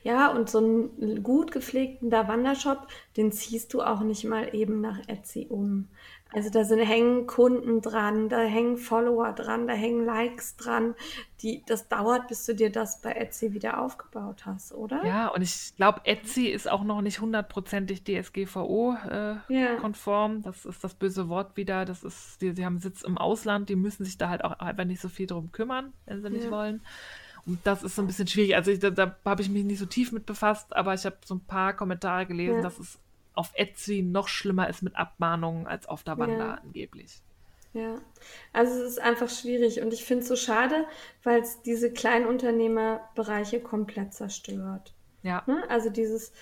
Ja, 0.03 0.31
und 0.31 0.51
so 0.51 0.59
einen 0.59 1.23
gut 1.23 1.53
gepflegten 1.53 2.11
Davanda-Shop, 2.11 2.87
den 3.17 3.33
ziehst 3.33 3.73
du 3.75 3.83
auch 3.83 4.01
nicht 4.01 4.25
mal 4.25 4.55
eben 4.55 4.81
nach 4.81 4.99
Etsy 5.09 5.47
um. 5.49 5.89
Also 6.33 6.49
da 6.49 6.65
sind, 6.65 6.79
hängen 6.79 7.27
Kunden 7.27 7.81
dran, 7.81 8.29
da 8.29 8.43
hängen 8.43 8.77
Follower 8.77 9.33
dran, 9.33 9.67
da 9.67 9.75
hängen 9.75 10.05
Likes 10.05 10.57
dran. 10.57 10.95
Die, 11.43 11.65
das 11.67 11.89
dauert, 11.89 12.29
bis 12.29 12.47
du 12.47 12.55
dir 12.55 12.71
das 12.71 13.01
bei 13.01 13.11
Etsy 13.13 13.53
wieder 13.53 13.81
aufgebaut 13.81 14.47
hast, 14.47 14.73
oder? 14.73 15.05
Ja, 15.05 15.27
und 15.29 15.43
ich 15.43 15.75
glaube, 15.75 16.03
Etsy 16.05 16.47
ist 16.47 16.71
auch 16.71 16.85
noch 16.85 17.01
nicht 17.01 17.21
hundertprozentig 17.21 18.05
DSGVO-konform. 18.05 20.33
Äh, 20.33 20.37
ja. 20.37 20.43
Das 20.45 20.65
ist 20.65 20.85
das 20.85 20.95
böse 20.95 21.29
Wort 21.29 21.57
wieder. 21.57 21.85
Das 21.85 22.05
ist, 22.05 22.41
die, 22.41 22.53
sie 22.53 22.65
haben 22.65 22.79
Sitz 22.79 23.03
im 23.03 23.19
Ausland, 23.19 23.69
die 23.69 23.77
müssen 23.77 24.05
sich 24.05 24.17
da 24.17 24.29
halt 24.29 24.45
auch 24.45 24.61
einfach 24.61 24.85
nicht 24.85 25.01
so 25.01 25.09
viel 25.09 25.27
drum 25.27 25.51
kümmern, 25.51 25.93
wenn 26.07 26.23
sie 26.23 26.31
nicht 26.31 26.45
ja. 26.45 26.53
wollen. 26.53 26.83
Und 27.47 27.59
das 27.65 27.83
ist 27.83 27.97
so 27.97 28.03
ein 28.03 28.07
bisschen 28.07 28.27
schwierig. 28.27 28.57
Also 28.57 28.71
ich, 28.71 28.79
da, 28.79 28.91
da 28.91 29.17
habe 29.25 29.43
ich 29.43 29.49
mich 29.49 29.65
nicht 29.65 29.79
so 29.79 29.87
tief 29.87 30.13
mit 30.13 30.27
befasst, 30.27 30.75
aber 30.75 30.95
ich 30.95 31.05
habe 31.05 31.17
so 31.25 31.35
ein 31.35 31.41
paar 31.41 31.75
Kommentare 31.75 32.27
gelesen, 32.27 32.57
ja. 32.57 32.63
dass 32.63 32.79
es 32.79 32.99
auf 33.35 33.53
Etsy 33.55 34.03
noch 34.03 34.29
schlimmer 34.29 34.69
ist 34.69 34.83
mit 34.83 34.97
Abmahnungen 34.97 35.67
als 35.67 35.87
auf 35.87 36.03
der 36.03 36.19
Wanda 36.19 36.47
ja. 36.47 36.55
angeblich. 36.55 37.23
Ja, 37.73 38.01
also 38.53 38.83
es 38.83 38.93
ist 38.93 39.01
einfach 39.01 39.31
schwierig 39.31 39.81
und 39.81 39.93
ich 39.93 40.05
finde 40.05 40.23
es 40.23 40.29
so 40.29 40.35
schade, 40.35 40.87
weil 41.23 41.41
es 41.41 41.63
diese 41.63 41.93
Kleinunternehmerbereiche 41.93 43.61
komplett 43.61 44.13
zerstört. 44.13 44.93
Ja. 45.23 45.45
Ne? 45.47 45.63
Also 45.69 45.89
dieses, 45.89 46.33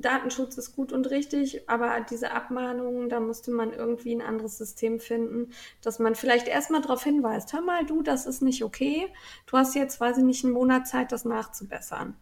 Datenschutz 0.00 0.56
ist 0.56 0.74
gut 0.74 0.92
und 0.92 1.10
richtig, 1.10 1.68
aber 1.68 2.00
diese 2.08 2.32
Abmahnungen, 2.32 3.08
da 3.08 3.20
musste 3.20 3.50
man 3.50 3.72
irgendwie 3.72 4.14
ein 4.14 4.22
anderes 4.22 4.56
System 4.56 5.00
finden, 5.00 5.52
dass 5.82 5.98
man 5.98 6.14
vielleicht 6.14 6.48
erstmal 6.48 6.80
darauf 6.80 7.04
hinweist, 7.04 7.52
hör 7.52 7.60
mal, 7.60 7.84
du, 7.84 8.02
das 8.02 8.26
ist 8.26 8.40
nicht 8.40 8.64
okay, 8.64 9.08
du 9.46 9.56
hast 9.56 9.74
jetzt, 9.74 10.00
weiß 10.00 10.18
ich 10.18 10.24
nicht, 10.24 10.44
einen 10.44 10.54
Monat 10.54 10.88
Zeit, 10.88 11.12
das 11.12 11.24
nachzubessern. 11.24 12.16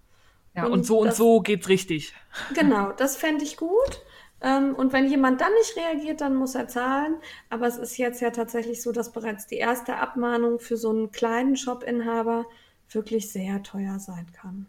Ja, 0.55 0.65
und, 0.65 0.73
und 0.73 0.87
so 0.87 1.05
das, 1.05 1.15
und 1.15 1.17
so 1.17 1.41
geht's 1.41 1.69
richtig. 1.69 2.15
Genau, 2.55 2.93
das 2.93 3.17
fände 3.17 3.45
ich 3.45 3.57
gut. 3.57 4.03
Ähm, 4.41 4.75
und 4.75 4.93
wenn 4.93 5.09
jemand 5.09 5.41
dann 5.41 5.53
nicht 5.55 5.77
reagiert, 5.77 6.21
dann 6.21 6.35
muss 6.35 6.55
er 6.55 6.69
zahlen. 6.69 7.17
Aber 7.51 7.67
es 7.67 7.77
ist 7.77 7.97
jetzt 7.97 8.21
ja 8.21 8.31
tatsächlich 8.31 8.83
so, 8.83 8.93
dass 8.93 9.13
bereits 9.13 9.47
die 9.47 9.57
erste 9.57 9.97
Abmahnung 9.97 10.59
für 10.59 10.77
so 10.77 10.91
einen 10.91 11.11
kleinen 11.11 11.57
Shop-Inhaber 11.57 12.47
wirklich 12.91 13.31
sehr 13.31 13.63
teuer 13.63 13.99
sein 13.99 14.27
kann. 14.33 14.67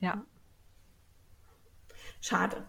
Ja. 0.00 0.24
Schade. 2.22 2.64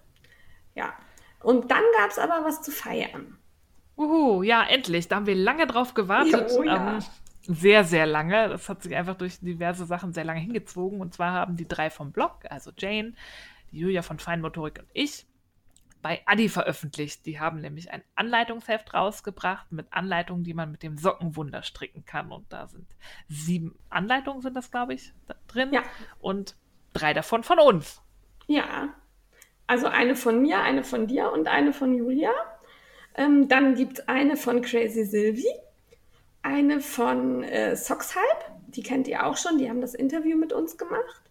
Ja. 0.75 0.93
Und 1.41 1.71
dann 1.71 1.83
gab 1.97 2.09
es 2.09 2.19
aber 2.19 2.43
was 2.43 2.61
zu 2.61 2.71
feiern. 2.71 3.37
Uhu, 3.95 4.43
ja, 4.43 4.63
endlich. 4.63 5.07
Da 5.07 5.17
haben 5.17 5.27
wir 5.27 5.35
lange 5.35 5.67
drauf 5.67 5.93
gewartet. 5.93 6.51
Oh, 6.57 6.63
ja. 6.63 6.97
ähm, 6.97 7.03
sehr, 7.43 7.83
sehr 7.83 8.05
lange. 8.07 8.49
Das 8.49 8.67
hat 8.67 8.81
sich 8.81 8.95
einfach 8.95 9.15
durch 9.15 9.39
diverse 9.39 9.85
Sachen 9.85 10.13
sehr 10.13 10.23
lange 10.23 10.39
hingezogen. 10.39 10.99
Und 10.99 11.13
zwar 11.13 11.33
haben 11.33 11.55
die 11.55 11.67
drei 11.67 11.89
vom 11.89 12.11
Blog, 12.11 12.39
also 12.49 12.71
Jane, 12.77 13.13
die 13.71 13.79
Julia 13.79 14.01
von 14.01 14.17
Feinmotorik 14.17 14.79
und 14.79 14.89
ich, 14.93 15.27
bei 16.01 16.21
Adi 16.25 16.49
veröffentlicht. 16.49 17.25
Die 17.27 17.39
haben 17.39 17.61
nämlich 17.61 17.91
ein 17.91 18.01
Anleitungsheft 18.15 18.93
rausgebracht 18.93 19.71
mit 19.71 19.87
Anleitungen, 19.91 20.43
die 20.43 20.55
man 20.55 20.71
mit 20.71 20.81
dem 20.81 20.97
Sockenwunder 20.97 21.61
stricken 21.61 22.05
kann. 22.05 22.31
Und 22.31 22.51
da 22.51 22.67
sind 22.67 22.87
sieben 23.27 23.77
Anleitungen, 23.89 24.41
sind 24.41 24.55
das, 24.55 24.71
glaube 24.71 24.95
ich, 24.95 25.13
drin. 25.47 25.71
Ja. 25.71 25.83
Und 26.19 26.55
drei 26.93 27.13
davon 27.13 27.43
von 27.43 27.59
uns. 27.59 28.01
Ja, 28.47 28.93
also 29.67 29.87
eine 29.87 30.15
von 30.15 30.41
mir, 30.41 30.61
eine 30.61 30.83
von 30.83 31.07
dir 31.07 31.31
und 31.31 31.47
eine 31.47 31.73
von 31.73 31.93
Julia. 31.93 32.31
Ähm, 33.15 33.47
dann 33.47 33.75
gibt 33.75 33.99
es 33.99 34.07
eine 34.07 34.37
von 34.37 34.61
Crazy 34.61 35.05
Sylvie, 35.05 35.53
eine 36.41 36.81
von 36.81 37.43
äh, 37.43 37.75
Sockshype, 37.75 38.21
die 38.67 38.83
kennt 38.83 39.07
ihr 39.07 39.25
auch 39.25 39.37
schon, 39.37 39.57
die 39.57 39.69
haben 39.69 39.81
das 39.81 39.93
Interview 39.93 40.37
mit 40.37 40.51
uns 40.51 40.77
gemacht. 40.77 41.21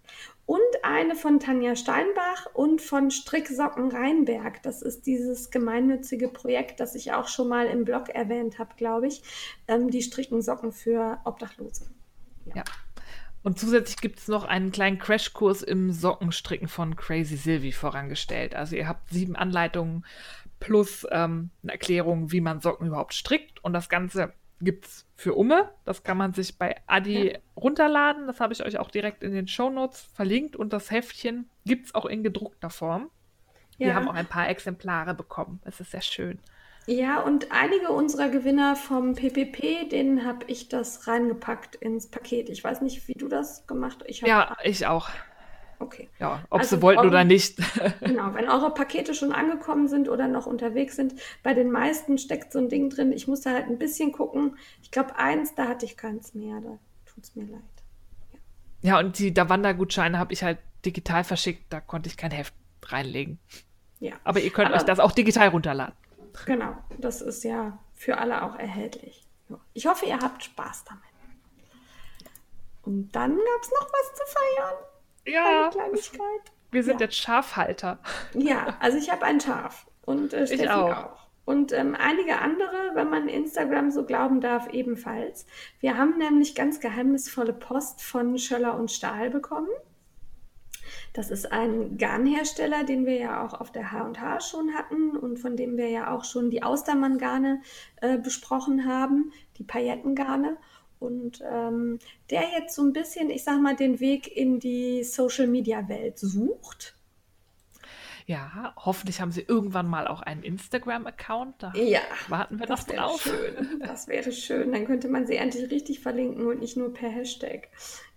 und 0.46 0.60
eine 0.82 1.14
von 1.14 1.38
Tanja 1.38 1.76
Steinbach 1.76 2.46
und 2.52 2.82
von 2.82 3.10
Stricksocken 3.10 3.90
Rheinberg. 3.90 4.62
Das 4.62 4.82
ist 4.82 5.06
dieses 5.06 5.50
gemeinnützige 5.50 6.28
Projekt, 6.28 6.80
das 6.80 6.94
ich 6.94 7.12
auch 7.12 7.28
schon 7.28 7.48
mal 7.48 7.66
im 7.66 7.84
Blog 7.84 8.09
erwähnt 8.09 8.59
habe, 8.59 8.74
glaube 8.76 9.06
ich. 9.06 9.22
Ähm, 9.68 9.90
die 9.90 10.02
stricken 10.02 10.42
Socken 10.42 10.72
für 10.72 11.20
Obdachlose. 11.24 11.84
Ja. 12.46 12.56
ja. 12.56 12.64
Und 13.43 13.59
zusätzlich 13.59 13.97
gibt 13.97 14.20
es 14.20 14.28
noch 14.28 14.44
einen 14.44 14.70
kleinen 14.70 14.98
Crashkurs 14.98 15.62
im 15.62 15.90
Sockenstricken 15.93 16.69
von 16.69 16.97
Crazy 16.97 17.36
Sylvie 17.36 17.73
vorangestellt. 17.73 18.55
Also 18.55 18.77
ihr 18.77 18.86
habt 18.86 19.10
sieben 19.10 19.35
Anleitungen 19.35 20.05
plus 20.60 21.05
ähm, 21.10 21.51
eine 21.62 21.73
Erklärung, 21.73 22.31
wie 22.31 22.40
man 22.40 22.60
Socken 22.60 22.86
überhaupt 22.86 23.14
strickt. 23.14 23.62
Und 23.64 23.73
das 23.73 23.89
Ganze 23.89 24.32
gibt 24.60 24.86
es 24.86 25.06
für 25.16 25.35
Umme. 25.35 25.70
Das 25.85 26.05
kann 26.05 26.16
man 26.16 26.32
sich 26.35 26.56
bei 26.56 26.77
Adi 26.86 27.32
ja. 27.32 27.39
runterladen. 27.56 28.28
Das 28.28 28.39
habe 28.39 28.52
ich 28.52 28.64
euch 28.64 28.78
auch 28.78 28.90
direkt 28.90 29.24
in 29.24 29.32
den 29.32 29.48
Show 29.48 29.70
Notes 29.70 30.01
verlinkt. 30.14 30.55
Und 30.55 30.73
das 30.73 30.93
Heftchen 30.93 31.51
gibt 31.64 31.86
es 31.86 31.94
auch 31.97 32.06
in 32.06 32.23
gedruckter 32.23 32.70
Form. 32.70 33.10
Ja. 33.78 33.89
Wir 33.89 33.94
haben 33.97 34.09
auch 34.09 34.14
ein 34.14 34.27
paar 34.27 34.48
Exemplare 34.48 35.14
bekommen. 35.14 35.60
Es 35.64 35.81
ist 35.81 35.90
sehr 35.90 36.02
schön. 36.02 36.39
Ja, 36.86 37.20
und 37.20 37.52
einige 37.52 37.90
unserer 37.92 38.28
Gewinner 38.28 38.74
vom 38.74 39.14
PPP, 39.14 39.88
denen 39.90 40.24
habe 40.24 40.46
ich 40.48 40.68
das 40.68 41.06
reingepackt 41.06 41.76
ins 41.76 42.09
Paket. 42.09 42.48
Ich 42.48 42.62
weiß 42.64 42.80
nicht, 42.80 43.06
wie 43.06 43.14
du 43.14 43.28
das 43.28 43.66
gemacht 43.66 44.04
hast. 44.06 44.20
ja, 44.22 44.56
ich 44.64 44.86
auch. 44.86 45.09
Okay. 45.78 46.09
Ja, 46.20 46.44
ob 46.48 46.60
also 46.60 46.76
sie 46.76 46.82
wollten 46.82 47.00
eure, 47.00 47.09
oder 47.09 47.24
nicht. 47.24 47.59
genau, 48.00 48.34
wenn 48.34 48.48
eure 48.48 48.72
Pakete 48.72 49.14
schon 49.14 49.32
angekommen 49.32 49.88
sind 49.88 50.09
oder 50.09 50.28
noch 50.28 50.46
unterwegs 50.46 50.96
sind, 50.96 51.14
bei 51.42 51.54
den 51.54 51.70
meisten 51.70 52.18
steckt 52.18 52.52
so 52.52 52.60
ein 52.60 52.68
Ding 52.68 52.88
drin. 52.88 53.12
Ich 53.12 53.26
musste 53.26 53.50
halt 53.50 53.66
ein 53.66 53.78
bisschen 53.78 54.12
gucken. 54.12 54.56
Ich 54.82 54.90
glaube, 54.90 55.16
eins, 55.16 55.54
da 55.54 55.68
hatte 55.68 55.84
ich 55.84 55.96
keins 55.96 56.34
mehr. 56.34 56.60
Da 56.60 56.78
tut 57.06 57.24
es 57.24 57.34
mir 57.34 57.44
leid. 57.44 57.60
Ja, 58.32 58.90
ja 58.90 58.98
und 59.00 59.18
die 59.18 59.34
Davanda-Gutscheine 59.34 60.18
habe 60.18 60.32
ich 60.32 60.44
halt 60.44 60.59
digital 60.84 61.24
verschickt. 61.24 61.72
Da 61.72 61.80
konnte 61.80 62.09
ich 62.09 62.16
kein 62.16 62.30
Heft 62.30 62.54
reinlegen. 62.86 63.40
Ja. 63.98 64.14
Aber 64.24 64.40
ihr 64.40 64.50
könnt 64.50 64.68
Aber, 64.68 64.76
euch 64.76 64.82
das 64.82 65.00
auch 65.00 65.12
digital 65.12 65.48
runterladen. 65.48 65.94
Genau, 66.46 66.76
das 66.98 67.20
ist 67.22 67.44
ja 67.44 67.78
für 67.94 68.18
alle 68.18 68.42
auch 68.42 68.56
erhältlich. 68.56 69.26
Ich 69.74 69.86
hoffe, 69.86 70.06
ihr 70.06 70.18
habt 70.18 70.42
Spaß 70.44 70.84
damit. 70.84 71.02
Und 72.82 73.12
dann 73.12 73.36
gab 73.36 73.62
es 73.62 73.70
noch 73.70 73.90
was 73.92 74.14
zu 74.14 74.24
feiern. 74.26 74.74
Ja. 75.26 75.62
Eine 75.62 75.70
Kleinigkeit. 75.70 76.52
Wir 76.70 76.82
sind 76.82 77.00
ja. 77.00 77.06
jetzt 77.06 77.16
Schafhalter. 77.16 77.98
Ja, 78.34 78.76
also 78.80 78.98
ich 78.98 79.10
habe 79.10 79.24
ein 79.24 79.40
Schaf. 79.40 79.86
Und 80.04 80.32
äh, 80.32 80.46
Steffi 80.46 80.64
ich 80.64 80.70
auch. 80.70 80.96
auch. 80.96 81.22
Und 81.44 81.72
ähm, 81.72 81.96
einige 81.98 82.38
andere, 82.38 82.92
wenn 82.94 83.10
man 83.10 83.28
Instagram 83.28 83.90
so 83.90 84.04
glauben 84.04 84.40
darf, 84.40 84.68
ebenfalls. 84.72 85.46
Wir 85.80 85.98
haben 85.98 86.16
nämlich 86.18 86.54
ganz 86.54 86.80
geheimnisvolle 86.80 87.52
Post 87.52 88.00
von 88.02 88.38
Schöller 88.38 88.78
und 88.78 88.90
Stahl 88.90 89.28
bekommen. 89.30 89.68
Das 91.12 91.30
ist 91.30 91.52
ein 91.52 91.98
Garnhersteller, 91.98 92.84
den 92.84 93.05
wir 93.05 93.16
ja 93.16 93.47
auch 93.47 93.52
auf 93.52 93.70
der 93.70 93.93
H&H 93.93 94.40
schon 94.40 94.72
hatten 94.74 95.16
und 95.16 95.39
von 95.39 95.56
dem 95.56 95.76
wir 95.76 95.89
ja 95.89 96.14
auch 96.14 96.24
schon 96.24 96.48
die 96.48 96.62
Austermann-Garne 96.62 97.60
äh, 98.01 98.18
besprochen 98.18 98.86
haben, 98.86 99.32
die 99.59 99.64
Paillettengarne. 99.64 100.56
Und 100.98 101.43
ähm, 101.44 101.98
der 102.30 102.44
jetzt 102.56 102.76
so 102.76 102.82
ein 102.82 102.93
bisschen, 102.93 103.28
ich 103.28 103.44
sag 103.44 103.60
mal, 103.60 103.76
den 103.76 104.01
Weg 104.01 104.34
in 104.34 104.59
die 104.59 105.02
Social-Media-Welt 105.02 106.18
sucht. 106.18 106.97
Ja, 108.26 108.74
hoffentlich 108.76 109.20
haben 109.20 109.32
sie 109.32 109.42
irgendwann 109.42 109.88
mal 109.88 110.06
auch 110.06 110.22
einen 110.22 110.42
Instagram-Account. 110.42 111.62
Da 111.62 111.72
ja, 111.74 112.00
warten 112.28 112.58
wir 112.58 112.68
noch 112.68 112.84
drauf. 112.84 113.22
Schön. 113.22 113.80
Das 113.80 114.08
wäre 114.08 114.32
schön. 114.32 114.72
Dann 114.72 114.86
könnte 114.86 115.08
man 115.08 115.26
sie 115.26 115.36
endlich 115.36 115.70
richtig 115.70 116.00
verlinken 116.00 116.46
und 116.46 116.60
nicht 116.60 116.76
nur 116.76 116.92
per 116.92 117.08
Hashtag. 117.08 117.68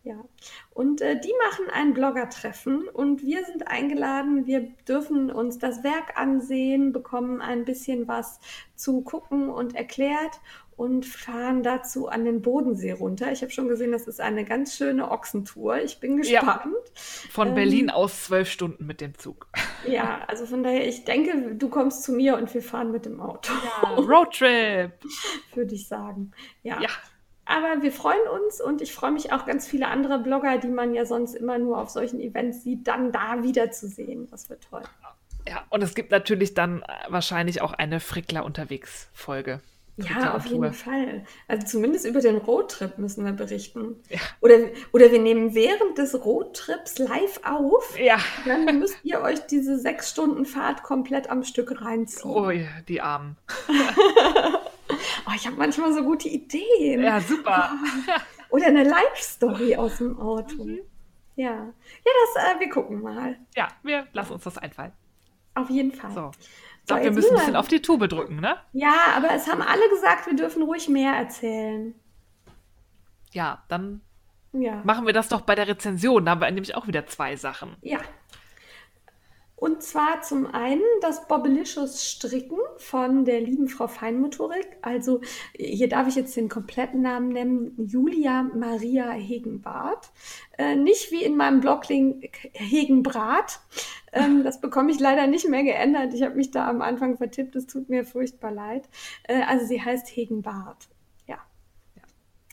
Ja, 0.06 0.23
und 0.69 1.02
äh, 1.02 1.19
die 1.19 1.34
machen 1.48 1.65
ein 1.73 1.95
Blogger-Treffen 1.95 2.88
und 2.88 3.23
wir 3.23 3.44
sind 3.44 3.68
eingeladen. 3.68 4.45
Wir 4.45 4.61
dürfen 4.88 5.32
uns 5.32 5.57
das 5.57 5.84
Werk 5.84 6.15
ansehen, 6.19 6.94
bekommen 6.94 7.41
ein 7.41 7.65
bisschen 7.65 8.07
was 8.07 8.40
zu 8.76 9.02
gucken 9.02 9.49
und 9.49 9.76
erklärt 9.76 10.40
und 10.78 11.06
fahren 11.06 11.64
dazu 11.64 12.08
an 12.08 12.26
den 12.26 12.42
Bodensee 12.42 12.92
runter. 12.92 13.32
Ich 13.32 13.42
habe 13.42 13.52
schon 13.52 13.68
gesehen, 13.68 13.92
das 13.92 14.08
ist 14.08 14.20
eine 14.20 14.44
ganz 14.44 14.76
schöne 14.76 15.10
Ochsentour. 15.10 15.78
Ich 15.78 16.00
bin 16.00 16.18
gespannt. 16.18 16.66
Ja, 16.66 17.32
von 17.32 17.50
ähm, 17.50 17.56
Berlin 17.56 17.90
aus 17.90 18.26
zwölf 18.26 18.50
Stunden 18.50 18.86
mit 18.86 19.02
dem 19.02 19.18
Zug. 19.18 19.48
Ja, 19.88 20.22
also 20.28 20.48
von 20.48 20.64
daher, 20.64 20.88
ich 20.88 21.06
denke, 21.06 21.54
du 21.54 21.70
kommst 21.70 22.04
zu 22.04 22.12
mir 22.12 22.38
und 22.38 22.52
wir 22.56 22.64
fahren 22.64 22.92
mit 22.92 23.06
dem 23.06 23.22
Auto. 23.22 23.54
Ja, 23.54 23.90
Roadtrip. 23.98 24.94
Würde 25.54 25.76
ich 25.76 25.88
sagen. 25.88 26.32
Ja. 26.64 26.82
ja. 26.82 26.90
Aber 27.46 27.84
wir 27.84 27.92
freuen 27.92 28.28
uns 28.44 28.60
und 28.60 28.82
ich 28.82 28.96
freue 28.96 29.12
mich 29.12 29.32
auch 29.32 29.46
ganz 29.46 29.68
viele 29.68 29.88
andere 29.88 30.18
Blogger, 30.18 30.58
die 30.58 30.70
man 30.70 30.96
ja 30.96 31.06
sonst 31.06 31.36
immer 31.36 31.60
nur 31.60 31.78
auf 31.78 31.92
solchen 31.92 32.20
Events 32.20 32.64
sieht, 32.64 32.88
dann 32.88 33.12
da 33.12 33.44
wiederzusehen. 33.44 34.28
Das 34.32 34.50
wird 34.50 34.68
toll. 34.68 34.82
Ja, 35.48 35.64
und 35.70 35.84
es 35.84 35.94
gibt 35.94 36.10
natürlich 36.10 36.56
dann 36.56 36.84
wahrscheinlich 37.08 37.62
auch 37.62 37.74
eine 37.74 38.00
Frickler 38.00 38.44
unterwegs 38.44 39.10
Folge. 39.14 39.62
Ja, 39.98 40.36
auf 40.36 40.46
jeden 40.48 40.74
Fall. 40.74 41.24
Also 41.48 41.66
zumindest 41.68 42.06
über 42.06 42.20
den 42.20 42.38
Roadtrip 42.38 42.98
müssen 42.98 43.24
wir 43.24 43.32
berichten. 43.32 43.96
Ja. 44.10 44.20
Oder, 44.42 44.56
oder 44.92 45.12
wir 45.12 45.20
nehmen 45.20 45.56
während 45.56 45.98
des 45.98 46.26
Roadtrips 46.26 47.00
live 47.00 47.40
auf. 47.44 47.98
Ja. 47.98 48.18
Dann 48.46 48.80
müsst 48.80 48.98
ihr 49.04 49.22
euch 49.22 49.40
diese 49.48 49.80
sechs 49.80 50.10
Stunden 50.10 50.46
Fahrt 50.46 50.84
komplett 50.84 51.30
am 51.30 51.44
Stück 51.44 51.82
reinziehen. 51.82 52.30
Oh, 52.30 52.50
ja, 52.50 52.68
die 52.88 53.00
Armen. 53.00 53.38
oh, 53.70 55.32
ich 55.34 55.48
habe 55.48 55.56
manchmal 55.56 55.94
so 55.94 56.04
gute 56.04 56.28
Ideen. 56.28 57.02
Ja, 57.02 57.22
super. 57.22 57.72
Oder 58.50 58.68
eine 58.68 58.84
Live-Story 58.84 59.78
aus 59.78 59.98
dem 59.98 60.20
Auto. 60.20 60.66
Mhm. 60.66 60.80
Ja. 61.36 61.52
Ja, 61.54 62.12
das, 62.34 62.44
äh, 62.44 62.60
wir 62.60 62.70
gucken 62.70 63.02
mal. 63.02 63.38
Ja, 63.56 63.70
wir 63.84 64.08
lassen 64.14 64.34
uns 64.34 64.44
das 64.44 64.58
einfallen. 64.58 64.92
Auf 65.54 65.70
jeden 65.70 65.94
Fall. 65.94 66.12
So. 66.12 66.32
Ich 66.86 66.88
glaube, 66.88 67.03
wir 67.06 67.12
müssen 67.14 67.32
ein 67.32 67.38
bisschen 67.38 67.56
auf 67.56 67.68
die 67.68 67.82
Tube 67.82 68.07
drücken, 68.07 68.36
ne? 68.36 68.57
Ja, 68.72 68.94
aber 69.18 69.32
es 69.32 69.48
haben 69.48 69.64
alle 69.64 69.90
gesagt, 69.90 70.28
wir 70.28 70.36
dürfen 70.36 70.62
ruhig 70.62 70.88
mehr 70.88 71.14
erzählen. 71.14 71.95
Ja, 73.34 73.64
dann 73.70 74.02
ja. 74.53 74.84
machen 74.84 75.07
wir 75.07 75.14
das 75.14 75.28
doch 75.28 75.41
bei 75.41 75.56
der 75.56 75.68
Rezension. 75.68 76.24
Da 76.26 76.32
haben 76.32 76.41
wir 76.41 76.52
nämlich 76.52 76.76
auch 76.76 76.86
wieder 76.86 77.07
zwei 77.07 77.38
Sachen. 77.38 77.76
Ja. 77.82 77.98
Und 79.66 79.82
zwar 79.82 80.22
zum 80.22 80.46
einen 80.46 80.84
das 81.02 81.28
Bobbelicious 81.28 82.06
Stricken 82.06 82.60
von 82.78 83.26
der 83.26 83.42
lieben 83.42 83.68
Frau 83.68 83.88
Feinmotorik. 83.88 84.78
Also 84.84 85.22
hier 85.56 85.90
darf 85.90 86.08
ich 86.08 86.14
jetzt 86.14 86.38
den 86.38 86.50
kompletten 86.50 87.02
Namen 87.02 87.30
nennen, 87.30 87.74
Julia 87.88 88.44
Maria 88.44 89.10
Hegenbart. 89.10 90.12
Äh, 90.60 90.76
nicht 90.76 91.12
wie 91.12 91.24
in 91.24 91.36
meinem 91.36 91.62
Bloglink 91.62 92.30
Hegenbrat. 92.54 93.60
Ähm, 94.14 94.44
das 94.44 94.62
bekomme 94.62 94.92
ich 94.92 95.00
leider 95.00 95.26
nicht 95.26 95.50
mehr 95.50 95.64
geändert. 95.64 96.14
Ich 96.14 96.22
habe 96.22 96.36
mich 96.36 96.52
da 96.52 96.70
am 96.70 96.84
Anfang 96.84 97.18
vertippt. 97.18 97.56
Es 97.56 97.66
tut 97.66 97.90
mir 97.90 98.06
furchtbar 98.06 98.52
leid. 98.52 98.88
Äh, 99.24 99.42
also 99.48 99.66
sie 99.66 99.82
heißt 99.82 100.16
Hegenbart. 100.16 100.90
Ja. 101.26 101.40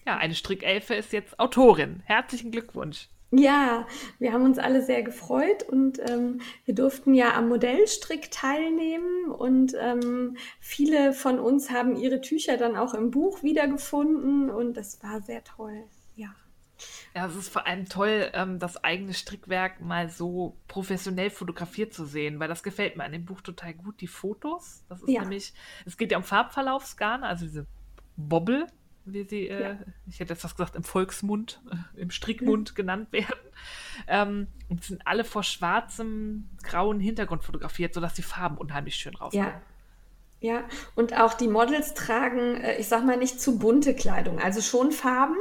Ja, 0.07 0.17
eine 0.17 0.35
Strickelfe 0.35 0.95
ist 0.95 1.13
jetzt 1.13 1.39
Autorin. 1.39 2.01
Herzlichen 2.07 2.53
Glückwunsch. 2.53 3.11
Ja, 3.35 3.87
wir 4.19 4.35
haben 4.35 4.45
uns 4.45 4.59
alle 4.59 4.83
sehr 4.83 5.03
gefreut 5.03 5.63
und 5.63 5.99
ähm, 6.07 6.43
wir 6.67 6.75
durften 6.75 7.15
ja 7.15 7.35
am 7.35 7.49
Modellstrick 7.49 8.31
teilnehmen 8.31 9.31
und 9.31 9.73
ähm, 9.81 10.37
viele 10.61 11.15
von 11.15 11.39
uns 11.41 11.71
haben 11.71 11.97
ihre 11.97 12.21
Tücher 12.21 12.59
dann 12.59 12.77
auch 12.77 12.93
im 12.93 13.11
Buch 13.11 13.43
wiedergefunden 13.43 14.51
und 14.51 14.77
das 14.77 15.03
war 15.03 15.23
sehr 15.23 15.43
toll. 15.45 15.85
Ja. 16.15 16.35
Ja, 17.15 17.27
es 17.27 17.35
ist 17.35 17.49
vor 17.49 17.67
allem 17.67 17.89
toll, 17.89 18.31
ähm, 18.35 18.59
das 18.59 18.85
eigene 18.85 19.15
Strickwerk 19.15 19.81
mal 19.81 20.11
so 20.11 20.59
professionell 20.69 21.31
fotografiert 21.31 21.95
zu 21.95 22.05
sehen, 22.05 22.39
weil 22.39 22.49
das 22.49 22.63
gefällt 22.63 22.99
mir 22.99 23.05
an 23.05 23.13
dem 23.13 23.25
Buch 23.25 23.41
total 23.41 23.73
gut, 23.73 24.03
die 24.03 24.09
Fotos. 24.09 24.85
Das 24.91 25.01
ist 25.01 25.09
ja. 25.09 25.23
nämlich, 25.23 25.55
es 25.87 25.97
geht 25.97 26.13
ja 26.13 26.19
um 26.19 26.25
Farbverlaufsgarne, 26.25 27.27
also 27.27 27.47
diese 27.47 27.67
Bobbel, 28.17 28.67
wie 29.05 29.25
sie, 29.25 29.49
äh, 29.49 29.63
ja. 29.63 29.79
ich 30.07 30.21
hätte 30.21 30.33
jetzt 30.33 30.45
was 30.45 30.55
gesagt, 30.57 30.77
im 30.77 30.85
Volksmund, 30.85 31.61
äh, 31.71 32.01
im 32.01 32.11
Strickmund 32.11 32.75
genannt 32.75 33.13
werden. 33.13 33.41
Ähm, 34.07 34.47
und 34.69 34.85
sind 34.85 35.07
alle 35.07 35.25
vor 35.25 35.43
schwarzem, 35.43 36.49
grauen 36.63 37.01
Hintergrund 37.01 37.43
fotografiert, 37.45 37.95
sodass 37.95 38.15
die 38.15 38.23
Farben 38.23 38.57
unheimlich 38.59 38.97
schön 38.97 39.15
rauskommen. 39.15 39.49
Ja. 39.49 39.63
Ja, 40.43 40.65
und 40.97 41.17
auch 41.21 41.35
die 41.35 41.47
Models 41.47 41.95
tragen, 41.95 42.57
äh, 42.57 42.77
ich 42.79 42.89
sag 42.89 43.05
mal, 43.05 43.17
nicht 43.17 43.41
zu 43.41 43.61
bunte 43.61 43.95
Kleidung. 43.95 44.41
Also 44.41 44.61
schon 44.61 44.91
Farben, 44.91 45.37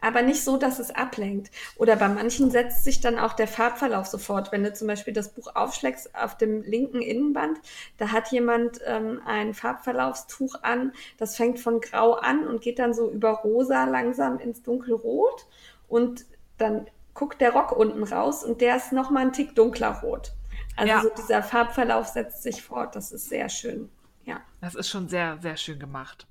aber 0.00 0.22
nicht 0.22 0.42
so, 0.42 0.56
dass 0.56 0.78
es 0.78 0.90
ablenkt. 0.90 1.50
Oder 1.76 1.96
bei 1.96 2.08
manchen 2.08 2.50
setzt 2.50 2.82
sich 2.82 3.02
dann 3.02 3.18
auch 3.18 3.34
der 3.34 3.46
Farbverlauf 3.46 4.06
sofort. 4.06 4.50
Wenn 4.50 4.64
du 4.64 4.72
zum 4.72 4.88
Beispiel 4.88 5.12
das 5.12 5.34
Buch 5.34 5.54
aufschlägst 5.54 6.14
auf 6.14 6.38
dem 6.38 6.62
linken 6.62 7.02
Innenband, 7.02 7.58
da 7.98 8.10
hat 8.10 8.32
jemand 8.32 8.80
ähm, 8.86 9.20
ein 9.26 9.52
Farbverlaufstuch 9.52 10.62
an, 10.62 10.94
das 11.18 11.36
fängt 11.36 11.60
von 11.60 11.82
grau 11.82 12.14
an 12.14 12.46
und 12.46 12.62
geht 12.62 12.78
dann 12.78 12.94
so 12.94 13.10
über 13.10 13.32
rosa 13.32 13.84
langsam 13.84 14.38
ins 14.38 14.62
dunkelrot. 14.62 15.46
Und 15.88 16.24
dann 16.56 16.86
guckt 17.12 17.42
der 17.42 17.52
Rock 17.52 17.72
unten 17.72 18.02
raus 18.02 18.44
und 18.44 18.62
der 18.62 18.76
ist 18.76 18.92
nochmal 18.92 19.26
ein 19.26 19.34
Tick 19.34 19.54
dunkler 19.54 20.00
rot. 20.00 20.32
Also 20.74 20.90
ja. 20.90 21.02
so 21.02 21.10
dieser 21.10 21.42
Farbverlauf 21.42 22.06
setzt 22.06 22.42
sich 22.42 22.62
fort. 22.62 22.96
Das 22.96 23.12
ist 23.12 23.28
sehr 23.28 23.50
schön. 23.50 23.90
Ja. 24.28 24.42
Das 24.60 24.74
ist 24.74 24.90
schon 24.90 25.08
sehr, 25.08 25.38
sehr 25.40 25.56
schön 25.56 25.78
gemacht. 25.78 26.26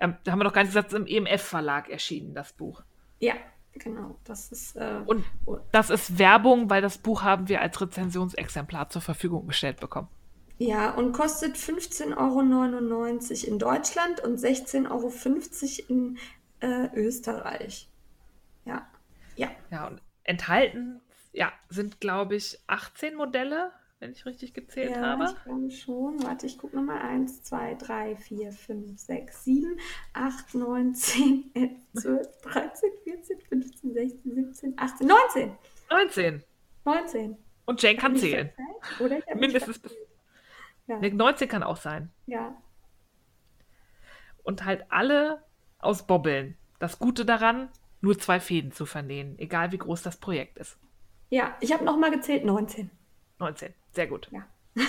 Ähm, 0.00 0.16
da 0.24 0.32
haben 0.32 0.40
wir 0.40 0.44
noch 0.44 0.52
gar 0.52 0.62
nicht 0.62 0.70
gesagt, 0.70 0.88
es 0.88 0.94
ist 0.94 0.98
im 0.98 1.06
EMF-Verlag 1.06 1.88
erschienen, 1.88 2.34
das 2.34 2.52
Buch. 2.52 2.82
Ja, 3.20 3.34
genau. 3.72 4.18
Das 4.24 4.50
ist. 4.50 4.74
Äh, 4.74 5.02
Und 5.06 5.24
das 5.70 5.90
ist 5.90 6.18
Werbung, 6.18 6.68
weil 6.68 6.82
das 6.82 6.98
Buch 6.98 7.22
haben 7.22 7.48
wir 7.48 7.60
als 7.60 7.80
Rezensionsexemplar 7.80 8.88
zur 8.88 9.00
Verfügung 9.00 9.46
gestellt 9.46 9.78
bekommen. 9.78 10.08
Ja, 10.58 10.90
und 10.94 11.12
kostet 11.12 11.54
15,99 11.56 12.16
Euro 12.16 13.04
in 13.52 13.58
Deutschland 13.60 14.20
und 14.20 14.40
16,50 14.40 14.90
Euro 14.90 15.12
in 15.88 16.18
äh, 16.60 16.88
Österreich. 16.96 17.88
Ja. 18.64 18.88
Ja. 19.36 19.50
Ja, 19.70 19.86
und 19.86 20.02
enthalten 20.24 21.00
ja, 21.32 21.52
sind, 21.68 22.00
glaube 22.00 22.34
ich, 22.34 22.58
18 22.66 23.14
Modelle, 23.14 23.70
wenn 23.98 24.12
ich 24.12 24.26
richtig 24.26 24.52
gezählt 24.54 24.90
ja, 24.90 25.00
habe. 25.00 25.24
Ich 25.24 25.44
glaube 25.44 25.70
schon. 25.70 26.22
Warte, 26.22 26.46
ich 26.46 26.58
gucke 26.58 26.76
nochmal. 26.76 27.00
1, 27.00 27.42
2, 27.42 27.74
3, 27.74 28.16
4, 28.16 28.52
5, 28.52 28.98
6, 28.98 29.44
7, 29.44 29.80
8, 30.12 30.54
9, 30.54 30.94
10, 30.94 31.50
11, 31.54 31.70
12, 31.94 32.40
13, 32.42 32.90
14, 33.04 33.40
15, 33.40 33.92
16, 33.94 34.34
17, 34.34 34.74
18, 34.76 35.06
19. 35.06 35.56
19. 35.90 36.44
19. 36.84 37.36
Und 37.64 37.82
Jane 37.82 37.96
kann 37.96 38.16
zählen. 38.16 38.50
Oder 39.00 39.18
Mindestens 39.34 39.78
bis. 39.78 39.94
Ja. 40.86 40.98
Nee, 40.98 41.10
19 41.10 41.48
kann 41.48 41.62
auch 41.62 41.76
sein. 41.76 42.10
ja. 42.26 42.56
Und 44.44 44.64
halt 44.64 44.84
alle 44.90 45.42
aus 45.80 46.06
Bobbeln. 46.06 46.56
Das 46.78 47.00
Gute 47.00 47.24
daran, 47.24 47.68
nur 48.00 48.16
zwei 48.16 48.38
Fäden 48.38 48.70
zu 48.70 48.86
vernähen, 48.86 49.36
egal 49.40 49.72
wie 49.72 49.78
groß 49.78 50.02
das 50.02 50.18
Projekt 50.18 50.58
ist. 50.58 50.78
Ja, 51.30 51.56
ich 51.60 51.72
habe 51.72 51.84
nochmal 51.84 52.12
gezählt, 52.12 52.44
19. 52.44 52.88
19. 53.38 53.74
Sehr 53.92 54.06
gut. 54.06 54.28
Ja. 54.30 54.46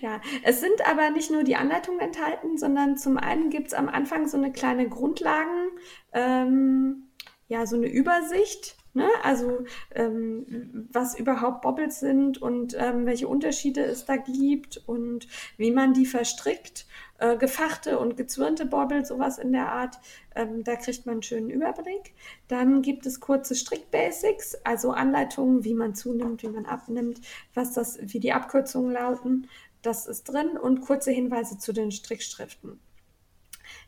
ja, 0.00 0.20
es 0.44 0.60
sind 0.60 0.86
aber 0.88 1.10
nicht 1.10 1.30
nur 1.30 1.42
die 1.42 1.56
Anleitungen 1.56 2.00
enthalten, 2.00 2.58
sondern 2.58 2.96
zum 2.96 3.16
einen 3.16 3.50
gibt 3.50 3.68
es 3.68 3.74
am 3.74 3.88
Anfang 3.88 4.28
so 4.28 4.36
eine 4.36 4.52
kleine 4.52 4.88
Grundlagen, 4.88 5.70
ähm, 6.12 7.08
ja, 7.48 7.66
so 7.66 7.76
eine 7.76 7.88
Übersicht, 7.88 8.76
ne? 8.94 9.08
Also 9.22 9.64
ähm, 9.94 10.88
was 10.92 11.18
überhaupt 11.18 11.62
Bobbles 11.62 12.00
sind 12.00 12.40
und 12.40 12.76
ähm, 12.78 13.06
welche 13.06 13.28
Unterschiede 13.28 13.84
es 13.84 14.04
da 14.04 14.16
gibt 14.16 14.82
und 14.86 15.28
wie 15.56 15.70
man 15.70 15.92
die 15.92 16.06
verstrickt. 16.06 16.86
Äh, 17.18 17.36
gefachte 17.36 18.00
und 18.00 18.16
gezwirnte 18.16 18.66
Bobbles, 18.66 19.08
sowas 19.08 19.38
in 19.38 19.52
der 19.52 19.70
Art. 19.70 19.98
Ähm, 20.34 20.64
da 20.64 20.74
kriegt 20.74 21.06
man 21.06 21.14
einen 21.14 21.22
schönen 21.22 21.48
Überblick. 21.48 22.12
Dann 22.48 22.82
gibt 22.82 23.06
es 23.06 23.20
kurze 23.20 23.54
Strickbasics, 23.54 24.56
also 24.64 24.90
Anleitungen, 24.90 25.62
wie 25.62 25.74
man 25.74 25.94
zunimmt, 25.94 26.42
wie 26.42 26.48
man 26.48 26.66
abnimmt, 26.66 27.20
was 27.54 27.72
das, 27.72 27.98
wie 28.02 28.18
die 28.18 28.32
Abkürzungen 28.32 28.92
lauten. 28.92 29.48
Das 29.80 30.06
ist 30.06 30.24
drin 30.24 30.58
und 30.60 30.80
kurze 30.80 31.12
Hinweise 31.12 31.56
zu 31.56 31.72
den 31.72 31.92
Strickschriften. 31.92 32.80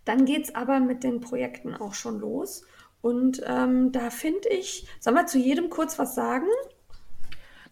Dann 0.05 0.25
geht 0.25 0.45
es 0.45 0.55
aber 0.55 0.79
mit 0.79 1.03
den 1.03 1.21
Projekten 1.21 1.75
auch 1.75 1.95
schon 1.95 2.21
los. 2.21 2.65
Und 3.07 3.41
ähm, 3.47 3.93
da 3.93 4.11
finde 4.11 4.49
ich, 4.49 4.89
sollen 4.99 5.15
wir 5.15 5.27
zu 5.27 5.39
jedem 5.39 5.71
kurz 5.71 5.97
was 5.97 6.17
sagen? 6.17 6.49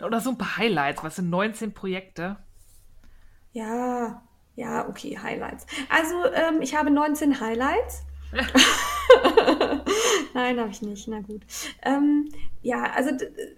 Oder 0.01 0.20
so 0.20 0.31
ein 0.31 0.39
paar 0.39 0.59
Highlights. 0.59 1.02
Was 1.02 1.16
sind 1.16 1.28
19 1.28 1.74
Projekte? 1.74 2.36
Ja, 3.51 4.23
ja, 4.55 4.89
okay, 4.89 5.19
Highlights. 5.20 5.66
Also, 5.89 6.15
ähm, 6.32 6.62
ich 6.62 6.77
habe 6.77 6.93
19 6.93 7.40
Highlights. 7.40 8.05
Nein, 10.35 10.59
habe 10.61 10.70
ich 10.70 10.82
nicht. 10.82 11.09
Na 11.09 11.20
gut. 11.20 11.43
Ähm, 11.82 12.28
ja, 12.62 12.82
also 12.93 13.11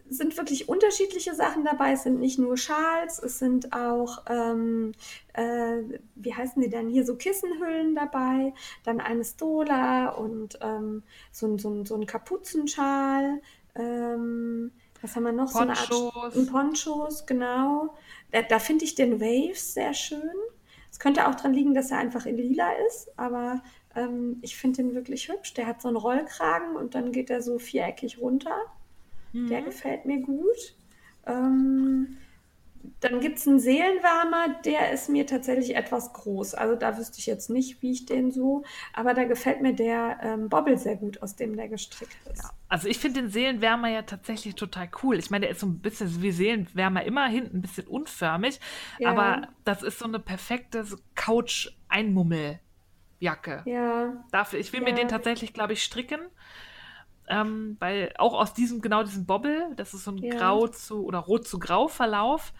sind 0.09 0.37
wirklich 0.37 0.69
unterschiedliche 0.69 1.35
Sachen 1.35 1.65
dabei. 1.65 1.93
Es 1.93 2.03
sind 2.05 2.21
nicht 2.21 2.39
nur 2.39 2.57
Schals, 2.59 3.19
es 3.19 3.39
sind 3.39 3.73
auch, 3.73 4.23
ähm, 4.29 4.93
äh, 5.33 5.79
wie 6.17 6.35
heißen 6.35 6.61
die 6.63 6.69
denn 6.69 6.89
hier, 6.89 7.05
so 7.07 7.17
Kissenhüllen 7.17 7.95
dabei, 7.95 8.53
dann 8.85 9.01
eine 9.01 9.25
Stola 9.25 10.11
und 10.11 10.59
ähm, 10.63 11.03
so, 11.33 11.47
ein- 11.47 11.59
so, 11.59 11.85
so 11.85 11.95
ein 11.97 12.07
Kapuzenschal. 12.07 13.41
Ähm, 13.75 14.71
was 15.03 15.17
haben 15.17 15.25
wir 15.25 15.33
noch? 15.33 15.49
So 15.49 15.59
eine 15.61 15.79
Art 15.79 15.89
Ponchos. 15.89 16.47
Ponchos, 16.47 17.27
genau. 17.27 17.95
Da, 18.33 18.43
da 18.43 18.59
finde 18.59 18.85
ich 18.85 18.95
den 18.95 19.21
Waves 19.21 19.75
sehr 19.75 19.95
schön. 19.95 20.31
Es 20.91 20.99
könnte 20.99 21.29
auch 21.29 21.35
dran 21.35 21.53
liegen, 21.53 21.75
dass 21.75 21.91
er 21.91 21.99
einfach 21.99 22.27
in 22.27 22.37
lila 22.39 22.71
ist, 22.89 23.09
aber 23.19 23.63
ähm, 23.97 24.39
ich 24.43 24.57
finde 24.57 24.83
den 24.83 24.95
wirklich 24.95 25.29
hübsch. 25.29 25.55
Der 25.55 25.67
hat 25.67 25.83
so 25.83 25.89
einen 25.89 25.97
Rollkragen 25.97 26.77
und 26.77 26.95
dann 26.95 27.11
geht 27.11 27.31
er 27.31 27.43
so 27.43 27.59
viereckig 27.59 28.19
runter. 28.21 28.57
Der 29.33 29.61
gefällt 29.61 30.07
mir 30.07 30.21
gut. 30.21 30.77
Ähm, 31.27 32.17
dann 33.01 33.21
gibt 33.21 33.39
es 33.39 33.47
einen 33.47 33.59
Seelenwärmer, 33.59 34.61
der 34.65 34.93
ist 34.93 35.09
mir 35.09 35.27
tatsächlich 35.27 35.77
etwas 35.77 36.13
groß. 36.13 36.55
Also 36.55 36.77
da 36.77 36.97
wüsste 36.97 37.19
ich 37.19 37.27
jetzt 37.27 37.51
nicht, 37.51 37.83
wie 37.83 37.91
ich 37.91 38.07
den 38.07 38.31
so, 38.31 38.65
aber 38.95 39.13
da 39.13 39.25
gefällt 39.25 39.61
mir 39.61 39.75
der 39.75 40.19
ähm, 40.23 40.49
Bobbel 40.49 40.79
sehr 40.79 40.97
gut, 40.97 41.23
aus 41.23 41.37
dem 41.37 41.57
der 41.57 41.69
gestrickt 41.69 42.17
ist. 42.33 42.45
Also 42.69 42.89
ich 42.89 42.99
finde 42.99 43.23
den 43.23 43.31
Seelenwärmer 43.31 43.89
ja 43.89 44.03
tatsächlich 44.03 44.55
total 44.55 44.89
cool. 45.03 45.19
Ich 45.19 45.31
meine, 45.31 45.43
der 45.47 45.51
ist 45.51 45.61
so 45.61 45.67
ein 45.67 45.81
bisschen 45.81 46.23
wie 46.23 46.31
Seelenwärmer 46.31 47.05
immer 47.05 47.27
hinten 47.27 47.59
ein 47.59 47.63
bisschen 47.63 47.87
unförmig, 47.87 48.61
Ja. 48.99 49.11
aber 49.11 49.49
das 49.65 49.83
ist 49.83 49.99
so 49.99 50.07
eine 50.07 50.19
perfekte 50.19 50.85
so 50.85 50.97
Couch-Einmummel-Jacke. 53.21 53.63
Ja, 53.67 54.25
Dafür, 54.31 54.59
ich 54.59 54.73
will 54.73 54.81
mir 54.81 54.91
Ja. 54.91 54.97
den 54.97 55.09
tatsächlich, 55.09 55.53
glaube 55.53 55.73
ich, 55.73 55.83
stricken. 55.83 56.21
Ähm, 57.29 57.77
weil 57.81 58.13
auch 58.19 58.35
aus 58.35 58.55
diesem, 58.55 58.81
genau 58.81 59.03
diesem 59.03 59.27
Bobbel, 59.27 59.73
das 59.75 59.95
ist 59.95 60.05
so 60.05 60.13
ein 60.13 60.19
Ja. 60.19 60.37
Grau 60.37 60.69
zu 60.69 61.05
oder 61.05 61.19
Rot 61.19 61.47
zu 61.47 61.59
Grau 61.59 61.89
Verlauf. 61.89 62.53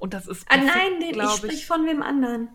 Und 0.00 0.12
das 0.12 0.26
ist 0.26 0.44
Ah, 0.48 0.54
perfekt, 0.56 0.74
nein, 0.74 1.00
den, 1.00 1.10
ich 1.10 1.12
glaub 1.12 1.36
sprich 1.36 1.66
von 1.66 1.86
wem 1.86 2.02
anderen. 2.02 2.48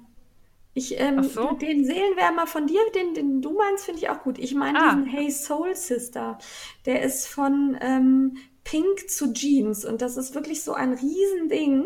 Ich, 0.74 1.00
ähm, 1.00 1.24
so. 1.24 1.54
den 1.54 1.86
Seelenwärmer 1.86 2.46
von 2.48 2.68
dir, 2.68 2.82
den, 2.94 3.14
den 3.14 3.42
du 3.42 3.54
meinst, 3.58 3.86
finde 3.86 4.00
ich 4.02 4.10
auch 4.10 4.22
gut. 4.24 4.38
Ich 4.38 4.54
meine 4.54 4.78
Ah. 4.80 4.94
diesen 4.96 5.06
Hey 5.06 5.32
Soul 5.32 5.74
Sister. 5.74 6.38
Der 6.86 7.02
ist 7.02 7.28
von 7.28 7.78
ähm, 7.82 8.38
Pink 8.66 9.10
zu 9.10 9.32
Jeans 9.34 9.86
und 9.86 10.02
das 10.02 10.18
ist 10.18 10.36
wirklich 10.36 10.64
so 10.64 10.74
ein 10.74 10.94
Riesending. 10.94 11.86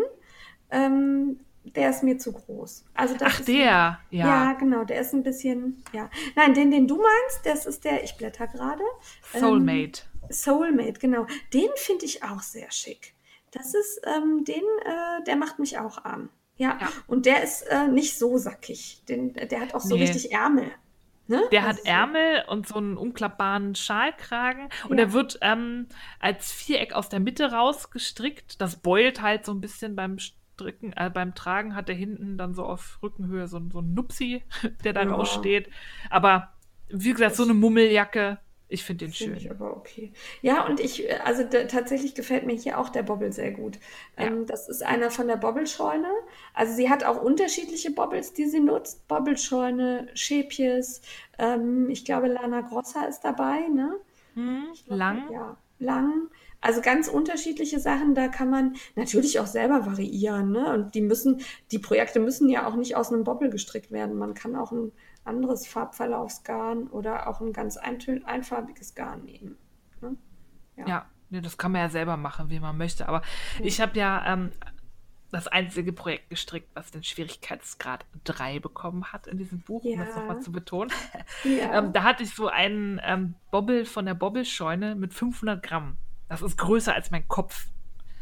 Ähm, 0.71 1.39
der 1.63 1.89
ist 1.91 2.03
mir 2.03 2.17
zu 2.17 2.31
groß. 2.33 2.85
Also 2.93 3.15
das 3.17 3.33
Ach, 3.33 3.39
ist, 3.39 3.47
der, 3.47 3.55
Ja, 3.65 3.99
ja. 4.09 4.53
genau, 4.53 4.83
der 4.83 5.01
ist 5.01 5.13
ein 5.13 5.23
bisschen, 5.23 5.83
ja. 5.93 6.09
Nein, 6.35 6.53
den, 6.53 6.71
den 6.71 6.87
du 6.87 6.95
meinst, 6.97 7.45
das 7.45 7.65
ist 7.65 7.83
der, 7.85 8.03
ich 8.03 8.15
blätter 8.17 8.47
gerade. 8.47 8.83
Soulmate. 9.33 10.03
Soulmate, 10.29 10.99
genau. 10.99 11.25
Den 11.53 11.69
finde 11.75 12.05
ich 12.05 12.23
auch 12.23 12.41
sehr 12.41 12.71
schick. 12.71 13.13
Das 13.51 13.73
ist, 13.73 14.01
ähm, 14.05 14.43
den, 14.45 14.55
äh, 14.85 15.23
der 15.25 15.35
macht 15.35 15.59
mich 15.59 15.77
auch 15.77 16.03
an. 16.05 16.29
Ja, 16.57 16.77
Ja. 16.79 16.89
und 17.07 17.25
der 17.25 17.43
ist 17.43 17.63
äh, 17.63 17.87
nicht 17.87 18.17
so 18.17 18.37
sackig. 18.37 19.03
Den, 19.09 19.33
der 19.33 19.59
hat 19.61 19.73
auch 19.73 19.81
so 19.81 19.95
Nee. 19.95 20.01
richtig 20.03 20.31
Ärmel. 20.31 20.71
Ne? 21.27 21.41
Der 21.51 21.61
hat 21.61 21.69
Also 21.71 21.83
so- 21.83 21.89
Ärmel 21.89 22.43
und 22.49 22.67
so 22.67 22.75
einen 22.75 22.97
umklappbaren 22.97 23.75
Schalkragen. 23.75 24.69
Und 24.85 24.91
Ja. 24.97 25.05
der 25.05 25.13
wird 25.13 25.39
ähm, 25.41 25.87
als 26.19 26.51
Viereck 26.51 26.93
aus 26.93 27.09
der 27.09 27.19
Mitte 27.19 27.51
rausgestrickt. 27.51 28.61
Das 28.61 28.77
beult 28.77 29.21
halt 29.21 29.45
so 29.45 29.53
ein 29.53 29.61
bisschen 29.61 29.95
beim 29.95 30.17
Stricken, 30.61 30.93
äh, 30.93 31.09
beim 31.13 31.35
Tragen 31.35 31.75
hat 31.75 31.89
er 31.89 31.95
hinten 31.95 32.37
dann 32.37 32.53
so 32.53 32.63
auf 32.65 32.99
Rückenhöhe 33.03 33.47
so, 33.47 33.57
ein- 33.57 33.71
so 33.71 33.79
ein 33.81 33.93
Nupsi, 33.93 34.43
der 34.83 34.93
da 34.93 35.03
Ja. 35.03 35.09
raussteht. 35.11 35.69
Aber 36.09 36.53
wie 36.89 37.11
gesagt, 37.13 37.35
so 37.35 37.43
eine 37.43 37.53
Mummeljacke, 37.53 38.39
ich 38.67 38.83
finde 38.83 39.05
den 39.05 39.13
Finde 39.13 39.35
schön. 39.35 39.37
ich 39.37 39.51
aber 39.51 39.75
okay. 39.75 40.13
Ja, 40.41 40.65
und 40.65 40.79
ich, 40.79 41.07
äh, 41.09 41.19
also 41.23 41.43
da, 41.43 41.65
tatsächlich 41.65 42.15
gefällt 42.15 42.45
mir 42.45 42.55
hier 42.55 42.77
auch 42.79 42.89
der 42.89 43.03
Bobbel 43.03 43.31
sehr 43.33 43.51
gut. 43.51 43.77
Ähm, 44.17 44.45
das 44.45 44.69
ist 44.69 44.83
einer 44.83 45.11
von 45.11 45.27
der 45.27 45.35
Bobbelscheune. 45.37 46.07
Also 46.53 46.73
sie 46.75 46.89
hat 46.89 47.03
auch 47.03 47.21
unterschiedliche 47.21 47.91
Bobbles, 47.91 48.33
die 48.33 48.45
sie 48.45 48.59
nutzt. 48.61 49.07
Bobbelscheune, 49.07 50.07
Schäpjes, 50.13 51.01
ähm, 51.37 51.89
ich 51.89 52.05
glaube 52.05 52.27
Lana 52.27 52.61
Grossa 52.61 53.03
ist 53.05 53.21
dabei, 53.21 53.67
ne? 53.67 53.97
Hm, 54.35 54.73
glaub, 54.85 54.97
lang. 54.97 55.29
Ja, 55.29 55.57
lang. 55.79 56.29
Also 56.61 56.81
ganz 56.81 57.07
unterschiedliche 57.07 57.79
Sachen, 57.79 58.13
da 58.13 58.27
kann 58.27 58.49
man 58.49 58.75
natürlich 58.95 59.39
auch 59.39 59.47
selber 59.47 59.85
variieren, 59.87 60.51
ne? 60.51 60.73
Und 60.73 60.93
die 60.93 61.01
müssen, 61.01 61.41
die 61.71 61.79
Projekte 61.79 62.19
müssen 62.19 62.49
ja 62.49 62.67
auch 62.67 62.75
nicht 62.75 62.95
aus 62.95 63.11
einem 63.11 63.23
Bobbel 63.23 63.49
gestrickt 63.49 63.91
werden. 63.91 64.15
Man 64.17 64.35
kann 64.35 64.55
auch 64.55 64.71
ein 64.71 64.91
anderes 65.25 65.67
Farbverlaufsgarn 65.67 66.87
oder 66.87 67.27
auch 67.27 67.41
ein 67.41 67.51
ganz 67.51 67.77
einfarbiges 67.77 68.95
Garn 68.95 69.23
nehmen. 69.25 69.57
Ne? 70.01 70.15
Ja, 70.87 71.05
nee, 71.29 71.41
das 71.41 71.57
kann 71.57 71.71
man 71.71 71.81
ja 71.81 71.89
selber 71.89 72.17
machen, 72.17 72.49
wie 72.49 72.59
man 72.59 72.77
möchte. 72.77 73.07
Aber 73.07 73.21
ich 73.61 73.81
habe 73.81 73.97
ja 73.97 74.23
ähm, 74.33 74.51
das 75.31 75.47
einzige 75.47 75.93
Projekt 75.93 76.29
gestrickt, 76.29 76.69
was 76.73 76.91
den 76.91 77.03
Schwierigkeitsgrad 77.03 78.05
3 78.23 78.59
bekommen 78.59 79.11
hat 79.11 79.27
in 79.27 79.37
diesem 79.37 79.61
Buch, 79.61 79.83
um 79.83 79.97
das 79.97 80.09
Ja. 80.09 80.19
nochmal 80.19 80.41
zu 80.41 80.51
betonen. 80.51 80.91
Ja. 81.43 81.73
Ähm, 81.79 81.93
da 81.93 82.03
hatte 82.03 82.23
ich 82.23 82.33
so 82.35 82.47
einen 82.47 82.99
ähm, 83.03 83.35
Bobbel 83.49 83.85
von 83.85 84.05
der 84.05 84.13
Bobbelscheune 84.13 84.95
mit 84.95 85.13
500 85.13 85.63
Gramm. 85.63 85.97
Das 86.31 86.41
ist 86.41 86.57
größer 86.57 86.93
als 86.95 87.11
mein 87.11 87.27
Kopf. 87.27 87.67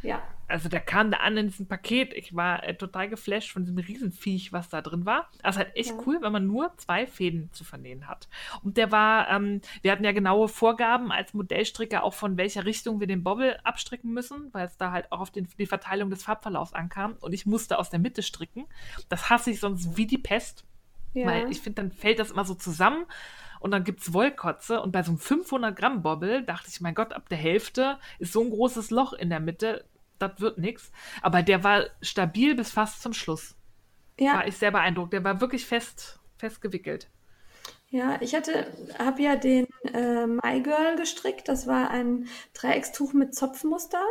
ja. 0.01 0.21
Also 0.51 0.67
der 0.67 0.79
kam 0.79 1.11
da 1.11 1.17
an 1.17 1.37
in 1.37 1.45
diesem 1.49 1.67
Paket. 1.67 2.11
Ich 2.11 2.35
war 2.35 2.63
äh, 2.63 2.73
total 2.73 3.07
geflasht 3.07 3.51
von 3.51 3.65
diesem 3.65 3.77
Riesenviech, 3.77 4.51
was 4.51 4.67
da 4.67 4.81
drin 4.81 5.05
war. 5.05 5.29
Das 5.43 5.55
ist 5.55 5.59
halt 5.59 5.75
echt 5.75 5.91
Ja. 5.91 5.97
cool, 6.07 6.17
wenn 6.21 6.31
man 6.31 6.47
nur 6.47 6.75
zwei 6.77 7.05
Fäden 7.05 7.51
zu 7.53 7.63
vernähen 7.63 8.07
hat. 8.07 8.27
Und 8.63 8.75
der 8.77 8.91
war, 8.91 9.29
ähm, 9.29 9.61
wir 9.83 9.91
hatten 9.91 10.03
ja 10.03 10.11
genaue 10.11 10.47
Vorgaben 10.47 11.11
als 11.11 11.35
Modellstricker 11.35 12.03
auch 12.03 12.15
von 12.15 12.35
welcher 12.37 12.65
Richtung 12.65 12.99
wir 12.99 13.05
den 13.05 13.23
Bobbel 13.23 13.59
abstricken 13.63 14.11
müssen, 14.11 14.51
weil 14.51 14.65
es 14.65 14.75
da 14.75 14.91
halt 14.91 15.11
auch 15.11 15.19
auf 15.19 15.29
den, 15.29 15.47
die 15.59 15.67
Verteilung 15.67 16.09
des 16.09 16.23
Farbverlaufs 16.23 16.73
ankam. 16.73 17.15
Und 17.21 17.33
ich 17.33 17.45
musste 17.45 17.77
aus 17.77 17.91
der 17.91 17.99
Mitte 17.99 18.23
stricken. 18.23 18.65
Das 19.07 19.29
hasse 19.29 19.51
ich 19.51 19.59
sonst 19.59 19.97
wie 19.97 20.07
die 20.07 20.17
Pest. 20.17 20.65
Ja. 21.13 21.27
Weil 21.27 21.51
ich 21.51 21.61
finde, 21.61 21.83
dann 21.83 21.91
fällt 21.91 22.17
das 22.17 22.31
immer 22.31 22.45
so 22.45 22.55
zusammen 22.55 23.05
und 23.59 23.71
dann 23.71 23.83
gibt 23.83 24.01
es 24.01 24.13
Wollkotze 24.13 24.81
und 24.81 24.91
bei 24.91 25.03
so 25.03 25.11
einem 25.11 25.19
500 25.19 25.75
Gramm 25.75 26.01
Bobbel 26.01 26.43
dachte 26.43 26.69
ich, 26.69 26.81
mein 26.81 26.95
Gott, 26.95 27.13
ab 27.13 27.29
der 27.29 27.37
Hälfte 27.37 27.97
ist 28.19 28.33
so 28.33 28.41
ein 28.41 28.49
großes 28.49 28.89
Loch 28.91 29.13
in 29.13 29.29
der 29.29 29.39
Mitte, 29.39 29.85
das 30.17 30.39
wird 30.39 30.57
nichts. 30.57 30.91
Aber 31.21 31.41
der 31.41 31.63
war 31.63 31.85
stabil 32.01 32.55
bis 32.55 32.71
fast 32.71 33.01
zum 33.01 33.13
Schluss. 33.13 33.55
Ja. 34.19 34.35
War 34.35 34.47
ich 34.47 34.57
sehr 34.57 34.71
beeindruckt. 34.71 35.13
Der 35.13 35.23
war 35.23 35.39
wirklich 35.39 35.65
fest, 35.65 36.19
fest 36.37 36.61
gewickelt. 36.61 37.07
Ja, 37.91 38.21
ich 38.21 38.35
hatte, 38.35 38.67
habe 38.99 39.23
ja 39.23 39.35
den 39.35 39.65
äh, 39.93 40.27
My 40.27 40.61
Girl 40.61 40.95
gestrickt. 40.95 41.47
Das 41.47 41.65
war 41.65 41.89
ein 41.89 42.27
Dreieckstuch 42.53 43.13
mit 43.13 43.33
Zopfmuster 43.33 44.03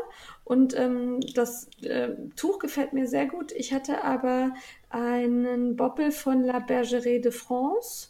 und 0.42 0.76
ähm, 0.76 1.20
das 1.34 1.68
äh, 1.82 2.08
Tuch 2.34 2.58
gefällt 2.58 2.92
mir 2.92 3.06
sehr 3.06 3.26
gut. 3.26 3.52
Ich 3.52 3.72
hatte 3.72 4.02
aber 4.02 4.52
einen 4.90 5.76
Boppel 5.76 6.10
von 6.10 6.42
La 6.42 6.58
Bergerie 6.58 7.20
de 7.20 7.30
France 7.30 8.08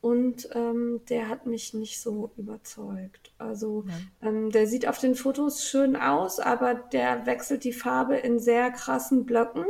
und 0.00 0.48
ähm, 0.54 1.00
der 1.08 1.28
hat 1.28 1.46
mich 1.46 1.74
nicht 1.74 2.00
so 2.00 2.30
überzeugt. 2.36 3.32
Also 3.38 3.84
ähm, 4.22 4.50
der 4.50 4.66
sieht 4.66 4.86
auf 4.86 4.98
den 4.98 5.14
Fotos 5.14 5.64
schön 5.64 5.96
aus, 5.96 6.38
aber 6.38 6.74
der 6.74 7.26
wechselt 7.26 7.64
die 7.64 7.72
Farbe 7.72 8.16
in 8.16 8.38
sehr 8.38 8.70
krassen 8.70 9.26
Blöcken 9.26 9.66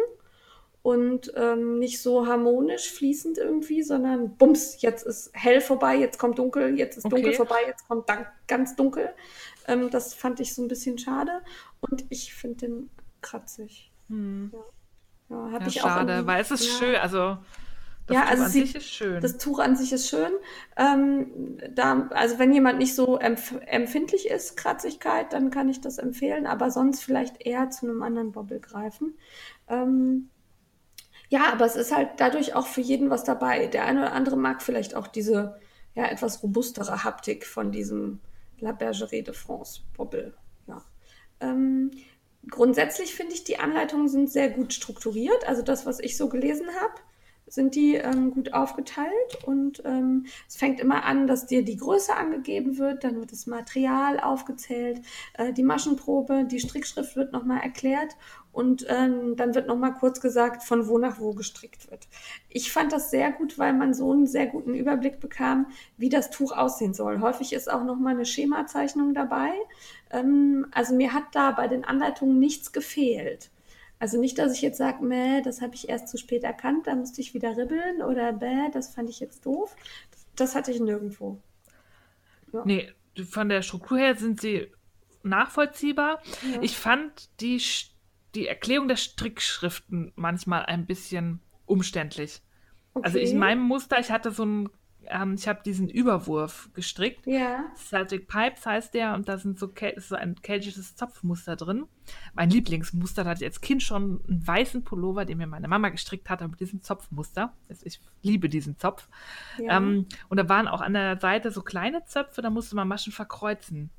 und 0.82 1.32
ähm, 1.34 1.78
nicht 1.78 2.00
so 2.00 2.26
harmonisch 2.26 2.92
fließend 2.92 3.38
irgendwie, 3.38 3.82
sondern 3.82 4.36
bums, 4.36 4.80
jetzt 4.80 5.06
ist 5.06 5.30
hell 5.32 5.60
vorbei, 5.60 5.96
jetzt 5.96 6.18
kommt 6.18 6.38
dunkel, 6.38 6.78
jetzt 6.78 6.98
ist 6.98 7.06
okay. 7.06 7.16
dunkel 7.16 7.34
vorbei, 7.34 7.60
jetzt 7.66 7.88
kommt 7.88 8.06
ganz 8.46 8.76
dunkel. 8.76 9.10
Ähm, 9.66 9.90
das 9.90 10.14
fand 10.14 10.40
ich 10.40 10.54
so 10.54 10.62
ein 10.62 10.68
bisschen 10.68 10.98
schade 10.98 11.42
und 11.80 12.04
ich 12.10 12.34
finde 12.34 12.66
den 12.66 12.90
kratzig. 13.22 13.90
Hm. 14.08 14.52
Ja, 15.30 15.50
ja, 15.50 15.58
ja 15.58 15.70
schade, 15.70 16.26
weil 16.26 16.40
es 16.40 16.50
ist 16.50 16.66
schön, 16.78 16.96
also 16.96 17.38
das 18.08 18.14
ja, 18.14 18.22
Tuch 18.22 18.30
also 18.30 18.42
an 18.44 18.50
sie, 18.50 18.60
sich 18.62 18.74
ist 18.74 18.86
schön. 18.86 19.20
Das 19.20 19.38
Tuch 19.38 19.58
an 19.58 19.76
sich 19.76 19.92
ist 19.92 20.08
schön. 20.08 20.32
Ähm, 20.76 21.58
da, 21.74 22.08
also 22.10 22.38
wenn 22.38 22.52
jemand 22.52 22.78
nicht 22.78 22.94
so 22.94 23.18
empf 23.18 23.54
empfindlich 23.66 24.28
ist, 24.28 24.56
Kratzigkeit, 24.56 25.32
dann 25.32 25.50
kann 25.50 25.68
ich 25.68 25.80
das 25.82 25.98
empfehlen, 25.98 26.46
aber 26.46 26.70
sonst 26.70 27.04
vielleicht 27.04 27.44
eher 27.44 27.68
zu 27.70 27.86
einem 27.86 28.02
anderen 28.02 28.32
Bobbel 28.32 28.60
greifen. 28.60 29.18
Ähm, 29.68 30.30
ja, 31.28 31.52
aber 31.52 31.66
es 31.66 31.76
ist 31.76 31.94
halt 31.94 32.12
dadurch 32.16 32.54
auch 32.54 32.66
für 32.66 32.80
jeden 32.80 33.10
was 33.10 33.24
dabei. 33.24 33.66
Der 33.66 33.84
eine 33.84 34.00
oder 34.00 34.12
andere 34.12 34.38
mag 34.38 34.62
vielleicht 34.62 34.94
auch 34.94 35.06
diese 35.06 35.60
ja, 35.94 36.06
etwas 36.06 36.42
robustere 36.42 37.04
Haptik 37.04 37.44
von 37.44 37.70
diesem 37.70 38.20
La 38.58 38.72
Bergerie 38.72 39.22
de 39.22 39.34
France 39.34 39.82
Bobbel. 39.94 40.34
Ja. 40.66 40.82
Ähm, 41.40 41.90
grundsätzlich 42.48 43.14
finde 43.14 43.34
ich, 43.34 43.44
die 43.44 43.58
Anleitungen 43.58 44.08
sind 44.08 44.30
sehr 44.30 44.48
gut 44.48 44.72
strukturiert. 44.72 45.46
Also 45.46 45.60
das, 45.60 45.84
was 45.84 46.00
ich 46.00 46.16
so 46.16 46.30
gelesen 46.30 46.68
habe, 46.80 46.94
sind 47.48 47.74
die 47.74 47.94
ähm, 47.94 48.30
gut 48.30 48.52
aufgeteilt 48.52 49.44
und 49.44 49.82
ähm, 49.84 50.26
es 50.46 50.56
fängt 50.56 50.80
immer 50.80 51.04
an, 51.04 51.26
dass 51.26 51.46
dir 51.46 51.64
die 51.64 51.76
Größe 51.76 52.14
angegeben 52.14 52.78
wird, 52.78 53.04
dann 53.04 53.16
wird 53.16 53.32
das 53.32 53.46
Material 53.46 54.20
aufgezählt, 54.20 55.00
äh, 55.34 55.52
die 55.52 55.62
Maschenprobe, 55.62 56.44
die 56.44 56.60
Strickschrift 56.60 57.16
wird 57.16 57.32
nochmal 57.32 57.60
erklärt 57.60 58.16
und 58.52 58.86
ähm, 58.88 59.36
dann 59.36 59.54
wird 59.54 59.68
nochmal 59.68 59.94
kurz 59.94 60.20
gesagt, 60.20 60.62
von 60.62 60.88
wo 60.88 60.98
nach 60.98 61.20
wo 61.20 61.32
gestrickt 61.32 61.90
wird. 61.90 62.08
Ich 62.48 62.72
fand 62.72 62.92
das 62.92 63.10
sehr 63.10 63.30
gut, 63.30 63.58
weil 63.58 63.72
man 63.72 63.94
so 63.94 64.10
einen 64.10 64.26
sehr 64.26 64.46
guten 64.46 64.74
Überblick 64.74 65.20
bekam, 65.20 65.66
wie 65.96 66.08
das 66.08 66.30
Tuch 66.30 66.52
aussehen 66.52 66.94
soll. 66.94 67.20
Häufig 67.20 67.52
ist 67.52 67.70
auch 67.70 67.84
nochmal 67.84 68.14
eine 68.14 68.26
Schemazeichnung 68.26 69.14
dabei. 69.14 69.50
Ähm, 70.10 70.66
also 70.72 70.94
mir 70.94 71.12
hat 71.14 71.24
da 71.32 71.52
bei 71.52 71.68
den 71.68 71.84
Anleitungen 71.84 72.38
nichts 72.38 72.72
gefehlt. 72.72 73.50
Also 73.98 74.20
nicht, 74.20 74.38
dass 74.38 74.54
ich 74.54 74.62
jetzt 74.62 74.78
sage, 74.78 75.04
meh, 75.04 75.42
das 75.42 75.60
habe 75.60 75.74
ich 75.74 75.88
erst 75.88 76.08
zu 76.08 76.18
spät 76.18 76.44
erkannt, 76.44 76.86
da 76.86 76.94
musste 76.94 77.20
ich 77.20 77.34
wieder 77.34 77.56
ribbeln 77.56 78.02
oder 78.02 78.32
bäh, 78.32 78.70
das 78.72 78.94
fand 78.94 79.10
ich 79.10 79.18
jetzt 79.18 79.44
doof. 79.44 79.74
Das 80.36 80.54
hatte 80.54 80.70
ich 80.70 80.80
nirgendwo. 80.80 81.40
Ja. 82.52 82.62
Nee, 82.64 82.92
von 83.28 83.48
der 83.48 83.62
Struktur 83.62 83.98
her 83.98 84.14
sind 84.14 84.40
sie 84.40 84.72
nachvollziehbar. 85.24 86.22
Ja. 86.52 86.62
Ich 86.62 86.76
fand 86.76 87.28
die, 87.40 87.60
die 88.34 88.46
Erklärung 88.46 88.86
der 88.86 88.96
Strickschriften 88.96 90.12
manchmal 90.14 90.66
ein 90.66 90.86
bisschen 90.86 91.40
umständlich. 91.66 92.40
Okay. 92.94 93.04
Also 93.04 93.18
in 93.18 93.38
meinem 93.38 93.62
Muster, 93.62 93.98
ich 93.98 94.10
hatte 94.10 94.30
so 94.30 94.44
ein 94.44 94.68
ähm, 95.10 95.34
ich 95.34 95.48
habe 95.48 95.62
diesen 95.64 95.88
Überwurf 95.88 96.70
gestrickt. 96.74 97.26
Ja. 97.26 97.64
Celtic 97.76 98.28
Pipes 98.28 98.64
heißt 98.66 98.94
der 98.94 99.14
und 99.14 99.28
da 99.28 99.38
sind 99.38 99.58
so, 99.58 99.66
ist 99.66 100.08
so 100.08 100.16
ein 100.16 100.36
keltisches 100.36 100.96
Zopfmuster 100.96 101.56
drin. 101.56 101.86
Mein 102.34 102.50
Lieblingsmuster, 102.50 103.24
da 103.24 103.30
hatte 103.30 103.44
ich 103.44 103.48
als 103.48 103.60
Kind 103.60 103.82
schon 103.82 104.22
einen 104.28 104.46
weißen 104.46 104.84
Pullover, 104.84 105.24
den 105.24 105.38
mir 105.38 105.46
meine 105.46 105.68
Mama 105.68 105.88
gestrickt 105.90 106.30
hat, 106.30 106.40
mit 106.40 106.60
diesem 106.60 106.82
Zopfmuster. 106.82 107.52
Ich 107.82 108.00
liebe 108.22 108.48
diesen 108.48 108.78
Zopf. 108.78 109.08
Ja. 109.58 109.76
Ähm, 109.76 110.06
und 110.28 110.36
da 110.36 110.48
waren 110.48 110.68
auch 110.68 110.80
an 110.80 110.94
der 110.94 111.18
Seite 111.18 111.50
so 111.50 111.62
kleine 111.62 112.04
Zöpfe, 112.04 112.42
da 112.42 112.50
musste 112.50 112.76
man 112.76 112.88
Maschen 112.88 113.12
verkreuzen. 113.12 113.90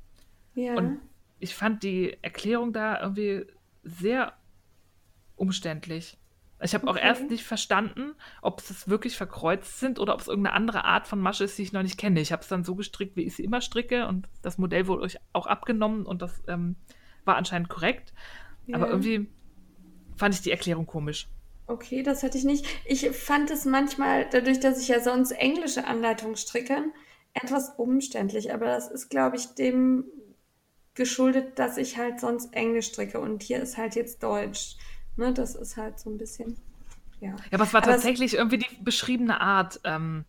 Ja. 0.54 0.74
Und 0.74 1.00
ich 1.38 1.54
fand 1.54 1.82
die 1.82 2.16
Erklärung 2.22 2.72
da 2.72 3.00
irgendwie 3.00 3.46
sehr 3.82 4.34
umständlich. 5.36 6.18
Ich 6.62 6.74
habe 6.74 6.86
okay. 6.86 6.98
auch 6.98 7.02
erst 7.02 7.30
nicht 7.30 7.44
verstanden, 7.44 8.14
ob 8.42 8.60
es 8.60 8.88
wirklich 8.88 9.16
verkreuzt 9.16 9.80
sind 9.80 9.98
oder 9.98 10.14
ob 10.14 10.20
es 10.20 10.28
irgendeine 10.28 10.54
andere 10.54 10.84
Art 10.84 11.06
von 11.06 11.20
Masche 11.20 11.44
ist, 11.44 11.56
die 11.56 11.62
ich 11.62 11.72
noch 11.72 11.82
nicht 11.82 11.98
kenne. 11.98 12.20
Ich 12.20 12.32
habe 12.32 12.42
es 12.42 12.48
dann 12.48 12.64
so 12.64 12.74
gestrickt, 12.74 13.16
wie 13.16 13.22
ich 13.22 13.36
sie 13.36 13.44
immer 13.44 13.60
stricke 13.60 14.06
und 14.06 14.28
das 14.42 14.58
Modell 14.58 14.86
wurde 14.86 15.02
euch 15.02 15.16
auch 15.32 15.46
abgenommen 15.46 16.04
und 16.04 16.22
das 16.22 16.42
ähm, 16.48 16.76
war 17.24 17.36
anscheinend 17.36 17.68
korrekt. 17.68 18.12
Ja. 18.66 18.76
Aber 18.76 18.88
irgendwie 18.88 19.28
fand 20.16 20.34
ich 20.34 20.42
die 20.42 20.50
Erklärung 20.50 20.86
komisch. 20.86 21.28
Okay, 21.66 22.02
das 22.02 22.22
hatte 22.22 22.36
ich 22.36 22.44
nicht. 22.44 22.66
Ich 22.84 23.08
fand 23.10 23.50
es 23.50 23.64
manchmal, 23.64 24.28
dadurch, 24.30 24.60
dass 24.60 24.80
ich 24.80 24.88
ja 24.88 25.00
sonst 25.00 25.30
englische 25.30 25.86
Anleitungen 25.86 26.36
stricke, 26.36 26.84
etwas 27.32 27.74
umständlich. 27.76 28.52
Aber 28.52 28.66
das 28.66 28.90
ist, 28.90 29.08
glaube 29.08 29.36
ich, 29.36 29.54
dem 29.54 30.04
geschuldet, 30.94 31.58
dass 31.58 31.76
ich 31.76 31.96
halt 31.96 32.20
sonst 32.20 32.52
Englisch 32.54 32.88
stricke 32.88 33.20
und 33.20 33.42
hier 33.42 33.62
ist 33.62 33.78
halt 33.78 33.94
jetzt 33.94 34.22
Deutsch. 34.22 34.76
Ne, 35.20 35.34
das 35.34 35.54
ist 35.54 35.76
halt 35.76 36.00
so 36.00 36.08
ein 36.08 36.16
bisschen. 36.16 36.56
Ja, 37.20 37.28
ja 37.28 37.36
aber 37.52 37.64
es 37.64 37.74
war 37.74 37.82
aber 37.82 37.92
tatsächlich 37.92 38.32
es, 38.32 38.38
irgendwie 38.38 38.56
die 38.56 38.76
beschriebene 38.82 39.38
Art, 39.38 39.78
ähm, 39.84 40.24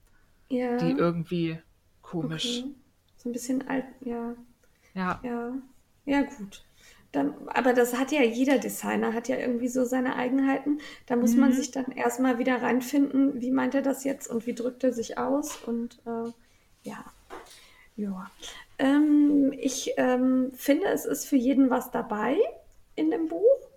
ja, 0.49 0.75
die 0.75 0.91
irgendwie 0.91 1.57
komisch. 2.01 2.59
Okay. 2.59 2.75
So 3.15 3.29
ein 3.29 3.31
bisschen 3.31 3.67
alt, 3.69 3.85
ja. 4.01 4.35
Ja. 4.93 5.21
Ja, 5.23 5.53
ja 6.03 6.21
gut. 6.23 6.65
Dann, 7.13 7.33
aber 7.47 7.71
das 7.71 7.97
hat 7.97 8.11
ja 8.11 8.21
jeder 8.21 8.57
Designer, 8.57 9.13
hat 9.13 9.29
ja 9.29 9.37
irgendwie 9.37 9.69
so 9.69 9.85
seine 9.85 10.17
Eigenheiten. 10.17 10.81
Da 11.05 11.15
muss 11.15 11.35
mhm. 11.35 11.39
man 11.39 11.53
sich 11.53 11.71
dann 11.71 11.91
erstmal 11.93 12.37
wieder 12.37 12.61
reinfinden, 12.61 13.39
wie 13.39 13.51
meint 13.51 13.75
er 13.75 13.81
das 13.81 14.03
jetzt 14.03 14.27
und 14.27 14.45
wie 14.45 14.55
drückt 14.55 14.83
er 14.83 14.91
sich 14.91 15.17
aus 15.17 15.55
und 15.55 16.01
äh, 16.05 16.31
ja. 16.83 17.05
Ja. 17.95 18.29
Ähm, 18.77 19.53
ich 19.57 19.93
ähm, 19.95 20.51
finde, 20.53 20.87
es 20.87 21.05
ist 21.05 21.29
für 21.29 21.37
jeden 21.37 21.69
was 21.69 21.91
dabei 21.91 22.35
in 22.95 23.09
dem 23.09 23.29
Buch. 23.29 23.70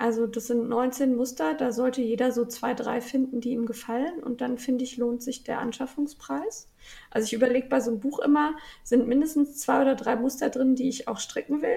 Also 0.00 0.26
das 0.26 0.46
sind 0.46 0.66
19 0.66 1.14
Muster, 1.14 1.52
da 1.52 1.72
sollte 1.72 2.00
jeder 2.00 2.32
so 2.32 2.46
zwei, 2.46 2.72
drei 2.72 3.02
finden, 3.02 3.42
die 3.42 3.50
ihm 3.50 3.66
gefallen. 3.66 4.22
Und 4.22 4.40
dann 4.40 4.56
finde 4.56 4.82
ich, 4.82 4.96
lohnt 4.96 5.22
sich 5.22 5.44
der 5.44 5.58
Anschaffungspreis. 5.58 6.70
Also 7.10 7.26
ich 7.26 7.34
überlege 7.34 7.68
bei 7.68 7.80
so 7.80 7.90
einem 7.90 8.00
Buch 8.00 8.18
immer, 8.20 8.56
sind 8.82 9.06
mindestens 9.06 9.58
zwei 9.58 9.82
oder 9.82 9.96
drei 9.96 10.16
Muster 10.16 10.48
drin, 10.48 10.74
die 10.74 10.88
ich 10.88 11.06
auch 11.06 11.18
stricken 11.18 11.60
will. 11.60 11.76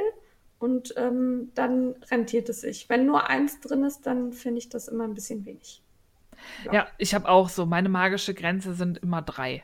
Und 0.58 0.94
ähm, 0.96 1.52
dann 1.54 1.96
rentiert 2.10 2.48
es 2.48 2.62
sich. 2.62 2.88
Wenn 2.88 3.06
nur 3.06 3.30
eins 3.30 3.60
drin 3.60 3.84
ist, 3.84 4.06
dann 4.08 4.32
finde 4.32 4.60
ich 4.60 4.70
das 4.70 4.88
immer 4.88 5.04
ein 5.04 5.16
bisschen 5.16 5.46
wenig. 5.46 5.82
Ja, 6.64 6.74
ja 6.74 6.88
ich 7.00 7.14
habe 7.14 7.28
auch 7.28 7.50
so, 7.50 7.66
meine 7.66 7.90
magische 7.90 8.34
Grenze 8.34 8.74
sind 8.74 9.00
immer 9.00 9.22
drei. 9.22 9.64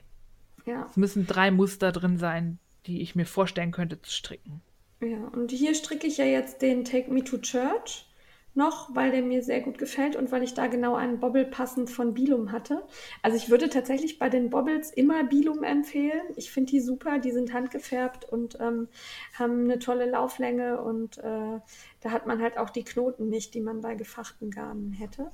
Ja. 0.65 0.86
Es 0.90 0.98
müssen 0.98 1.27
drei 1.27 1.49
Muster 1.49 1.94
drin 1.94 2.18
sein, 2.18 2.60
die 2.88 3.02
ich 3.03 3.15
mir 3.15 3.26
vorstellen 3.26 3.72
könnte 3.72 4.02
zu 4.02 4.11
stricken. 4.11 4.60
Ja, 4.99 5.30
und 5.30 5.49
hier 5.49 5.76
stricke 5.76 6.07
ich 6.07 6.18
ja 6.18 6.26
jetzt 6.26 6.61
den 6.61 6.84
Take 6.84 7.10
Me 7.10 7.23
to 7.23 7.38
Church 7.38 8.06
noch, 8.55 8.93
weil 8.95 9.11
der 9.11 9.21
mir 9.21 9.43
sehr 9.43 9.61
gut 9.61 9.77
gefällt 9.77 10.15
und 10.15 10.31
weil 10.31 10.43
ich 10.43 10.53
da 10.53 10.67
genau 10.67 10.95
einen 10.95 11.19
Bobbel 11.19 11.45
passend 11.45 11.89
von 11.89 12.13
Bilum 12.13 12.51
hatte. 12.51 12.84
Also 13.21 13.38
ich 13.38 13.49
würde 13.49 13.69
tatsächlich 13.69 14.19
bei 14.19 14.30
den 14.30 14.49
Bobbles 14.49 14.91
immer 14.91 15.23
Bilum 15.23 15.63
empfehlen. 15.63 16.21
Ich 16.35 16.51
finde 16.51 16.71
die 16.71 16.80
super, 16.80 17.19
die 17.19 17.31
sind 17.31 17.53
handgefärbt 17.53 18.26
und 18.26 18.59
ähm, 18.59 18.88
haben 19.38 19.63
eine 19.63 19.80
tolle 19.80 20.09
Lauflänge 20.09 20.81
und 20.81 21.17
äh, 21.19 21.59
da 22.01 22.11
hat 22.11 22.27
man 22.27 22.41
halt 22.41 22.57
auch 22.57 22.69
die 22.69 22.84
Knoten 22.84 23.30
nicht, 23.30 23.53
die 23.53 23.61
man 23.61 23.81
bei 23.81 23.95
gefachten 23.95 24.51
Garnen 24.51 24.93
hätte. 24.93 25.31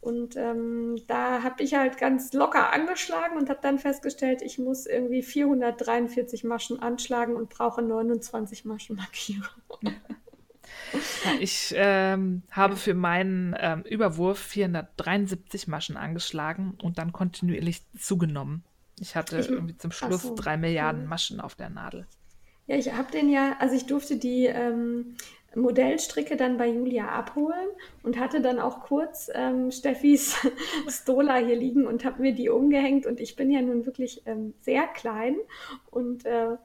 Und 0.00 0.36
ähm, 0.36 0.96
da 1.06 1.42
habe 1.42 1.62
ich 1.62 1.74
halt 1.74 1.98
ganz 1.98 2.32
locker 2.32 2.72
angeschlagen 2.72 3.36
und 3.36 3.48
habe 3.50 3.60
dann 3.62 3.78
festgestellt, 3.78 4.42
ich 4.42 4.58
muss 4.58 4.86
irgendwie 4.86 5.22
443 5.22 6.44
Maschen 6.44 6.80
anschlagen 6.80 7.34
und 7.36 7.48
brauche 7.48 7.82
29 7.82 8.64
Maschen 8.64 8.96
Markierung. 8.96 9.48
Ich 11.40 11.74
ähm, 11.76 12.42
habe 12.50 12.76
für 12.76 12.94
meinen 12.94 13.54
ähm, 13.58 13.82
Überwurf 13.82 14.38
473 14.38 15.68
Maschen 15.68 15.96
angeschlagen 15.96 16.76
und 16.82 16.98
dann 16.98 17.12
kontinuierlich 17.12 17.82
zugenommen. 17.98 18.64
Ich 19.00 19.16
hatte 19.16 19.38
ich, 19.38 19.48
irgendwie 19.48 19.76
zum 19.76 19.92
Schluss 19.92 20.22
so. 20.22 20.34
drei 20.34 20.56
Milliarden 20.56 21.06
Maschen 21.06 21.40
auf 21.40 21.54
der 21.54 21.70
Nadel. 21.70 22.06
Ja, 22.66 22.76
ich 22.76 22.92
habe 22.92 23.10
den 23.10 23.28
ja, 23.28 23.56
also 23.58 23.74
ich 23.74 23.86
durfte 23.86 24.16
die 24.16 24.46
ähm, 24.46 25.16
Modellstricke 25.54 26.36
dann 26.36 26.56
bei 26.56 26.68
Julia 26.68 27.08
abholen 27.08 27.68
und 28.02 28.18
hatte 28.18 28.40
dann 28.40 28.58
auch 28.58 28.80
kurz 28.80 29.30
ähm, 29.34 29.70
Steffis 29.70 30.36
Stola 30.88 31.36
hier 31.36 31.56
liegen 31.56 31.86
und 31.86 32.04
habe 32.04 32.22
mir 32.22 32.34
die 32.34 32.48
umgehängt. 32.48 33.06
Und 33.06 33.20
ich 33.20 33.36
bin 33.36 33.50
ja 33.50 33.60
nun 33.60 33.86
wirklich 33.86 34.22
ähm, 34.26 34.54
sehr 34.60 34.86
klein 34.86 35.36
und 35.90 36.24
äh, 36.24 36.56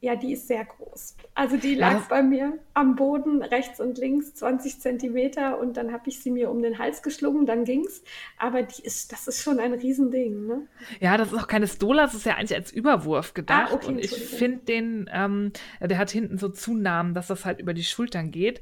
ja, 0.00 0.14
die 0.14 0.32
ist 0.32 0.46
sehr 0.46 0.64
groß. 0.64 1.16
Also 1.34 1.56
die 1.56 1.74
lag 1.74 1.92
ja. 1.92 2.06
bei 2.08 2.22
mir 2.22 2.58
am 2.74 2.96
Boden 2.96 3.42
rechts 3.42 3.80
und 3.80 3.96
links 3.96 4.34
20 4.34 4.78
Zentimeter 4.78 5.58
und 5.58 5.76
dann 5.78 5.90
habe 5.90 6.08
ich 6.08 6.20
sie 6.20 6.30
mir 6.30 6.50
um 6.50 6.62
den 6.62 6.78
Hals 6.78 7.02
geschlungen, 7.02 7.46
dann 7.46 7.64
ging's. 7.64 8.02
Aber 8.38 8.62
die 8.62 8.82
ist, 8.82 9.10
das 9.12 9.26
ist 9.26 9.42
schon 9.42 9.58
ein 9.58 9.72
Riesending, 9.72 10.46
ne? 10.46 10.66
Ja, 11.00 11.16
das 11.16 11.32
ist 11.32 11.38
auch 11.38 11.48
keine 11.48 11.66
Stola, 11.66 12.02
das 12.02 12.14
ist 12.14 12.26
ja 12.26 12.34
eigentlich 12.34 12.54
als 12.54 12.72
Überwurf 12.72 13.32
gedacht. 13.32 13.72
Ah, 13.72 13.74
okay, 13.74 13.86
und 13.86 13.98
ich 13.98 14.12
finde 14.12 14.64
den, 14.66 15.10
ähm, 15.12 15.52
der 15.80 15.98
hat 15.98 16.10
hinten 16.10 16.36
so 16.36 16.50
Zunahmen, 16.50 17.14
dass 17.14 17.28
das 17.28 17.46
halt 17.46 17.58
über 17.58 17.72
die 17.72 17.84
Schultern 17.84 18.30
geht. 18.30 18.60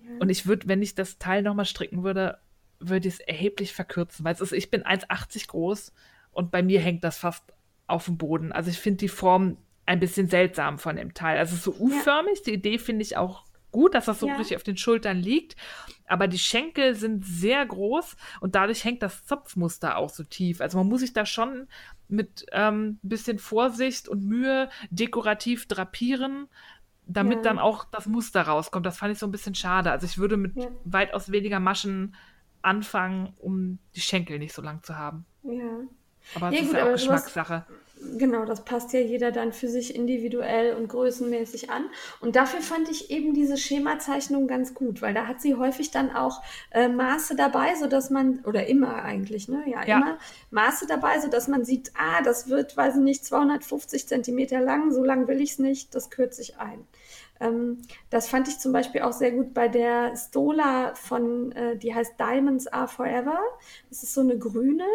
Ja. 0.00 0.20
Und 0.20 0.30
ich 0.30 0.46
würde, 0.46 0.68
wenn 0.68 0.80
ich 0.80 0.94
das 0.94 1.18
Teil 1.18 1.42
nochmal 1.42 1.66
stricken 1.66 2.04
würde, 2.04 2.38
würde 2.78 3.08
ich 3.08 3.14
es 3.14 3.20
erheblich 3.20 3.72
verkürzen, 3.72 4.24
weil 4.24 4.34
es 4.34 4.40
ist, 4.40 4.52
ich 4.52 4.70
bin 4.70 4.84
1,80 4.84 5.48
groß 5.48 5.92
und 6.30 6.52
bei 6.52 6.62
mir 6.62 6.80
hängt 6.80 7.02
das 7.02 7.18
fast 7.18 7.42
auf 7.88 8.04
dem 8.04 8.16
Boden. 8.16 8.52
Also 8.52 8.70
ich 8.70 8.78
finde 8.78 8.98
die 8.98 9.08
Form 9.08 9.56
ein 9.88 10.00
bisschen 10.00 10.28
seltsam 10.28 10.78
von 10.78 10.96
dem 10.96 11.14
Teil. 11.14 11.38
Also 11.38 11.56
so 11.56 11.74
U-förmig, 11.78 12.38
ja. 12.38 12.44
die 12.46 12.52
Idee 12.52 12.78
finde 12.78 13.02
ich 13.02 13.16
auch 13.16 13.44
gut, 13.72 13.94
dass 13.94 14.04
das 14.04 14.20
so 14.20 14.28
ja. 14.28 14.36
richtig 14.36 14.56
auf 14.56 14.62
den 14.62 14.76
Schultern 14.76 15.16
liegt. 15.16 15.56
Aber 16.06 16.28
die 16.28 16.38
Schenkel 16.38 16.94
sind 16.94 17.24
sehr 17.24 17.64
groß 17.64 18.16
und 18.40 18.54
dadurch 18.54 18.84
hängt 18.84 19.02
das 19.02 19.24
Zopfmuster 19.24 19.96
auch 19.96 20.10
so 20.10 20.24
tief. 20.24 20.60
Also 20.60 20.76
man 20.76 20.88
muss 20.88 21.00
sich 21.00 21.14
da 21.14 21.24
schon 21.24 21.68
mit 22.06 22.44
ähm, 22.52 22.98
ein 23.02 23.08
bisschen 23.08 23.38
Vorsicht 23.38 24.08
und 24.08 24.24
Mühe 24.24 24.68
dekorativ 24.90 25.66
drapieren, 25.66 26.48
damit 27.06 27.38
ja. 27.38 27.42
dann 27.44 27.58
auch 27.58 27.86
das 27.86 28.04
Muster 28.06 28.42
rauskommt. 28.42 28.84
Das 28.84 28.98
fand 28.98 29.12
ich 29.12 29.18
so 29.18 29.26
ein 29.26 29.32
bisschen 29.32 29.54
schade. 29.54 29.90
Also 29.90 30.04
ich 30.04 30.18
würde 30.18 30.36
mit 30.36 30.54
ja. 30.54 30.68
weitaus 30.84 31.32
weniger 31.32 31.60
Maschen 31.60 32.14
anfangen, 32.60 33.32
um 33.38 33.78
die 33.96 34.02
Schenkel 34.02 34.38
nicht 34.38 34.52
so 34.52 34.60
lang 34.60 34.82
zu 34.82 34.98
haben. 34.98 35.24
Ja. 35.44 35.80
Aber 36.34 36.50
das 36.50 36.60
ist 36.60 36.66
gut, 36.66 36.76
ja 36.76 36.84
auch 36.84 36.92
Geschmackssache. 36.92 37.64
Hast, 37.66 37.87
Genau, 38.16 38.44
das 38.44 38.64
passt 38.64 38.92
ja 38.92 39.00
jeder 39.00 39.32
dann 39.32 39.52
für 39.52 39.68
sich 39.68 39.94
individuell 39.94 40.74
und 40.74 40.88
größenmäßig 40.88 41.70
an. 41.70 41.86
Und 42.20 42.36
dafür 42.36 42.60
fand 42.60 42.88
ich 42.90 43.10
eben 43.10 43.34
diese 43.34 43.56
Schemazeichnung 43.56 44.46
ganz 44.46 44.74
gut, 44.74 45.02
weil 45.02 45.14
da 45.14 45.26
hat 45.26 45.40
sie 45.40 45.54
häufig 45.54 45.90
dann 45.90 46.14
auch 46.14 46.42
äh, 46.70 46.88
Maße 46.88 47.34
dabei, 47.36 47.74
so 47.74 47.86
dass 47.86 48.10
man, 48.10 48.40
oder 48.44 48.66
immer 48.66 49.02
eigentlich, 49.02 49.48
ne? 49.48 49.62
Ja, 49.66 49.84
ja, 49.84 49.96
immer 49.96 50.18
Maße 50.50 50.86
dabei, 50.86 51.18
so 51.20 51.28
dass 51.28 51.48
man 51.48 51.64
sieht, 51.64 51.92
ah, 51.96 52.22
das 52.22 52.48
wird, 52.48 52.76
weiß 52.76 52.96
ich 52.96 53.02
nicht, 53.02 53.24
250 53.24 54.06
Zentimeter 54.06 54.60
lang, 54.60 54.92
so 54.92 55.02
lang 55.02 55.26
will 55.28 55.40
ich 55.40 55.52
es 55.52 55.58
nicht, 55.58 55.94
das 55.94 56.10
kürze 56.10 56.42
ich 56.42 56.58
ein. 56.58 56.86
Ähm, 57.40 57.82
das 58.10 58.28
fand 58.28 58.48
ich 58.48 58.58
zum 58.58 58.72
Beispiel 58.72 59.02
auch 59.02 59.12
sehr 59.12 59.32
gut 59.32 59.54
bei 59.54 59.68
der 59.68 60.16
Stola 60.16 60.94
von, 60.94 61.52
äh, 61.52 61.76
die 61.76 61.94
heißt 61.94 62.18
Diamonds 62.18 62.66
Are 62.66 62.88
Forever. 62.88 63.38
Das 63.90 64.02
ist 64.02 64.14
so 64.14 64.20
eine 64.20 64.38
grüne. 64.38 64.86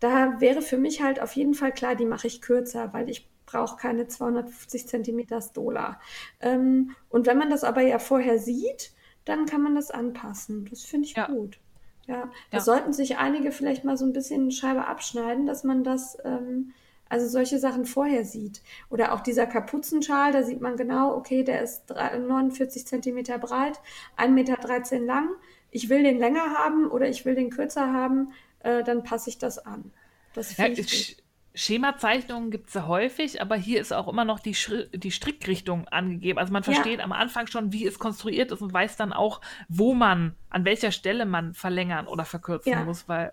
Da 0.00 0.40
wäre 0.40 0.62
für 0.62 0.76
mich 0.76 1.02
halt 1.02 1.20
auf 1.20 1.32
jeden 1.32 1.54
Fall 1.54 1.72
klar, 1.72 1.94
die 1.94 2.04
mache 2.04 2.26
ich 2.26 2.42
kürzer, 2.42 2.92
weil 2.92 3.08
ich 3.08 3.28
brauche 3.46 3.76
keine 3.76 4.08
250 4.08 4.88
Zentimeter 4.88 5.40
Stola. 5.40 6.00
Ähm, 6.40 6.94
und 7.08 7.26
wenn 7.26 7.38
man 7.38 7.50
das 7.50 7.64
aber 7.64 7.82
ja 7.82 7.98
vorher 7.98 8.38
sieht, 8.38 8.92
dann 9.24 9.46
kann 9.46 9.62
man 9.62 9.74
das 9.74 9.90
anpassen. 9.90 10.66
Das 10.68 10.84
finde 10.84 11.08
ich 11.08 11.14
ja. 11.14 11.26
gut. 11.26 11.58
Ja, 12.06 12.30
da 12.50 12.58
ja. 12.58 12.62
sollten 12.62 12.92
sich 12.92 13.18
einige 13.18 13.50
vielleicht 13.50 13.84
mal 13.84 13.96
so 13.96 14.04
ein 14.04 14.12
bisschen 14.12 14.50
Scheibe 14.52 14.86
abschneiden, 14.86 15.46
dass 15.46 15.64
man 15.64 15.82
das 15.82 16.16
ähm, 16.24 16.72
also 17.08 17.26
solche 17.26 17.58
Sachen 17.58 17.84
vorher 17.84 18.24
sieht. 18.24 18.62
Oder 18.90 19.12
auch 19.12 19.20
dieser 19.20 19.46
Kapuzenschal, 19.46 20.32
da 20.32 20.42
sieht 20.42 20.60
man 20.60 20.76
genau, 20.76 21.14
okay, 21.14 21.42
der 21.44 21.62
ist 21.62 21.90
49 21.90 22.86
Zentimeter 22.86 23.38
breit, 23.38 23.80
1,13 24.16 24.28
Meter 24.30 24.98
lang. 25.00 25.28
Ich 25.70 25.88
will 25.88 26.02
den 26.02 26.18
länger 26.18 26.54
haben 26.54 26.88
oder 26.88 27.08
ich 27.08 27.24
will 27.24 27.34
den 27.34 27.50
kürzer 27.50 27.92
haben, 27.92 28.32
äh, 28.66 28.82
dann 28.82 29.04
passe 29.04 29.30
ich 29.30 29.38
das 29.38 29.58
an. 29.58 29.92
Das 30.34 30.56
ja, 30.56 30.66
ich 30.66 31.22
Schemazeichnungen 31.54 32.50
gibt 32.50 32.68
es 32.68 32.74
ja 32.74 32.86
häufig, 32.86 33.40
aber 33.40 33.56
hier 33.56 33.80
ist 33.80 33.90
auch 33.90 34.08
immer 34.08 34.26
noch 34.26 34.40
die, 34.40 34.54
Schri 34.54 34.88
die 34.92 35.10
Strickrichtung 35.10 35.88
angegeben. 35.88 36.38
Also 36.38 36.52
man 36.52 36.62
versteht 36.62 36.98
ja. 36.98 37.04
am 37.04 37.12
Anfang 37.12 37.46
schon, 37.46 37.72
wie 37.72 37.86
es 37.86 37.98
konstruiert 37.98 38.52
ist 38.52 38.60
und 38.60 38.74
weiß 38.74 38.96
dann 38.96 39.14
auch, 39.14 39.40
wo 39.70 39.94
man, 39.94 40.34
an 40.50 40.66
welcher 40.66 40.92
Stelle 40.92 41.24
man 41.24 41.54
verlängern 41.54 42.08
oder 42.08 42.26
verkürzen 42.26 42.72
ja. 42.72 42.84
muss, 42.84 43.08
weil 43.08 43.32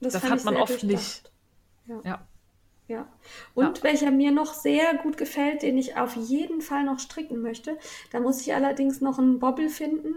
das, 0.00 0.12
das 0.12 0.30
hat 0.30 0.44
man 0.44 0.54
oft 0.56 0.84
nicht. 0.84 1.32
Ja. 1.86 2.24
ja. 2.86 3.08
Und 3.54 3.78
ja. 3.78 3.84
welcher 3.84 4.12
mir 4.12 4.30
noch 4.30 4.54
sehr 4.54 4.94
gut 4.98 5.16
gefällt, 5.16 5.62
den 5.62 5.76
ich 5.76 5.96
auf 5.96 6.14
jeden 6.14 6.60
Fall 6.60 6.84
noch 6.84 7.00
stricken 7.00 7.42
möchte. 7.42 7.76
Da 8.12 8.20
muss 8.20 8.42
ich 8.42 8.54
allerdings 8.54 9.00
noch 9.00 9.18
einen 9.18 9.40
Bobbel 9.40 9.70
finden, 9.70 10.14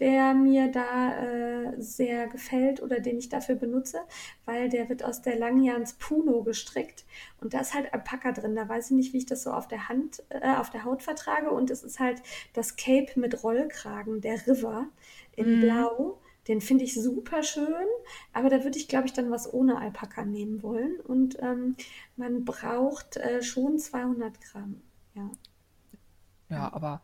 der 0.00 0.34
mir 0.34 0.68
da 0.70 1.22
äh, 1.22 1.80
sehr 1.80 2.26
gefällt 2.26 2.82
oder 2.82 3.00
den 3.00 3.18
ich 3.18 3.28
dafür 3.28 3.54
benutze, 3.54 4.00
weil 4.46 4.70
der 4.70 4.88
wird 4.88 5.04
aus 5.04 5.20
der 5.20 5.38
Langjans 5.38 5.92
Puno 5.94 6.42
gestrickt 6.42 7.04
und 7.40 7.54
da 7.54 7.60
ist 7.60 7.74
halt 7.74 7.92
Alpaka 7.92 8.32
drin. 8.32 8.56
Da 8.56 8.68
weiß 8.68 8.86
ich 8.86 8.96
nicht, 8.96 9.12
wie 9.12 9.18
ich 9.18 9.26
das 9.26 9.42
so 9.42 9.52
auf 9.52 9.68
der 9.68 9.88
Hand, 9.88 10.22
äh, 10.30 10.56
auf 10.56 10.70
der 10.70 10.84
Haut 10.84 11.02
vertrage 11.02 11.50
und 11.50 11.70
es 11.70 11.82
ist 11.82 12.00
halt 12.00 12.22
das 12.54 12.76
Cape 12.76 13.20
mit 13.20 13.44
Rollkragen, 13.44 14.20
der 14.22 14.46
River 14.46 14.86
in 15.36 15.58
mm. 15.58 15.60
Blau. 15.60 16.20
Den 16.48 16.62
finde 16.62 16.84
ich 16.84 16.94
super 16.94 17.42
schön, 17.42 17.86
aber 18.32 18.48
da 18.48 18.64
würde 18.64 18.78
ich, 18.78 18.88
glaube 18.88 19.06
ich, 19.06 19.12
dann 19.12 19.30
was 19.30 19.52
ohne 19.52 19.78
Alpaka 19.78 20.24
nehmen 20.24 20.62
wollen. 20.62 20.98
Und 20.98 21.38
ähm, 21.40 21.76
man 22.16 22.46
braucht 22.46 23.18
äh, 23.18 23.42
schon 23.42 23.78
200 23.78 24.40
Gramm. 24.40 24.80
Ja. 25.14 25.30
Ja, 26.48 26.72
aber 26.72 27.02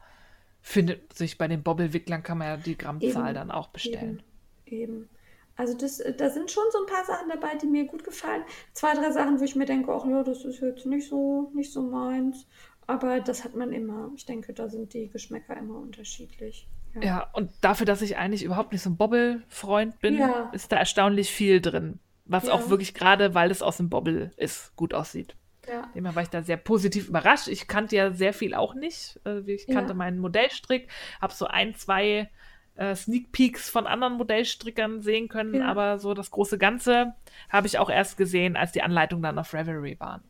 findet 0.67 1.13
sich 1.13 1.39
bei 1.39 1.47
den 1.47 1.63
Bobbelwicklern 1.63 2.25
kann 2.25 2.39
man 2.39 2.49
ja 2.49 2.57
die 2.57 2.77
Grammzahl 2.77 3.27
eben, 3.27 3.35
dann 3.35 3.51
auch 3.53 3.69
bestellen. 3.69 4.21
Eben. 4.67 4.83
eben. 4.83 5.09
Also 5.55 5.75
das, 5.75 6.03
da 6.19 6.29
sind 6.29 6.51
schon 6.51 6.65
so 6.73 6.81
ein 6.81 6.93
paar 6.93 7.05
Sachen 7.05 7.29
dabei, 7.29 7.55
die 7.55 7.67
mir 7.67 7.85
gut 7.85 8.03
gefallen. 8.03 8.43
Zwei, 8.73 8.93
drei 8.95 9.13
Sachen, 9.13 9.39
wo 9.39 9.45
ich 9.45 9.55
mir 9.55 9.65
denke, 9.65 9.93
ach 9.93 10.05
ja, 10.05 10.25
das 10.25 10.45
ist 10.45 10.61
jetzt 10.61 10.85
nicht 10.85 11.09
so, 11.09 11.53
nicht 11.55 11.73
so 11.73 11.83
meins. 11.83 12.49
Aber 12.89 13.21
das 13.21 13.45
hat 13.45 13.55
man 13.55 13.73
immer. 13.73 14.11
Ich 14.17 14.27
denke, 14.27 14.53
da 14.53 14.69
sind 14.69 14.93
die 14.93 15.09
Geschmäcker 15.09 15.57
immer 15.57 15.79
unterschiedlich. 15.79 16.69
Ja. 17.01 17.29
und 17.35 17.53
dafür, 17.61 17.87
dass 17.87 18.03
ich 18.03 18.17
eigentlich 18.17 18.43
überhaupt 18.43 18.73
nicht 18.73 18.83
so 18.83 18.91
ein 18.91 18.97
Bobbel-Freund 18.97 20.01
bin, 20.01 20.17
ja. 20.17 20.51
ist 20.53 20.73
da 20.73 20.77
erstaunlich 20.77 21.31
viel 21.31 21.61
drin. 21.61 22.01
Was 22.25 22.47
ja. 22.47 22.55
auch 22.55 22.71
wirklich 22.71 22.93
gerade, 22.93 23.35
weil 23.35 23.53
es 23.53 23.63
aus 23.63 23.77
dem 23.77 23.89
Bobbel 23.89 24.33
ist, 24.37 24.75
gut 24.75 24.95
aussieht. 24.95 25.37
Ja. 25.69 25.91
Demnach 25.95 26.15
war 26.15 26.23
ich 26.23 26.31
da 26.31 26.43
sehr 26.43 26.57
positiv 26.57 27.09
überrascht. 27.09 27.49
Ich 27.49 27.67
kannte 27.67 27.97
ja 27.97 28.13
sehr 28.13 28.33
viel 28.33 28.55
auch 28.55 28.75
nicht. 28.75 29.21
Äh, 29.25 29.41
ich 29.51 29.67
kannte 29.67 29.91
ja. 29.91 29.95
meinen 29.95 30.19
Modellstrick, 30.19 30.89
habe 31.21 31.35
so 31.35 31.47
ein, 31.47 31.75
zwei 31.75 32.31
äh, 32.77 32.95
Sneak 32.95 33.33
Peeks 33.33 33.69
von 33.69 33.87
anderen 33.87 34.15
Modellstrickern 34.15 35.01
sehen 35.01 35.29
können, 35.29 35.55
ja. 35.55 35.67
aber 35.67 35.99
so 35.99 36.15
das 36.15 36.31
große 36.31 36.59
Ganze 36.59 37.15
habe 37.49 37.67
ich 37.67 37.79
auch 37.79 37.91
erst 37.91 38.17
gesehen, 38.17 38.57
als 38.57 38.73
die 38.73 38.83
Anleitungen 38.83 39.23
dann 39.23 39.39
auf 39.39 39.53
Reverie 39.55 39.99
waren. 39.99 40.23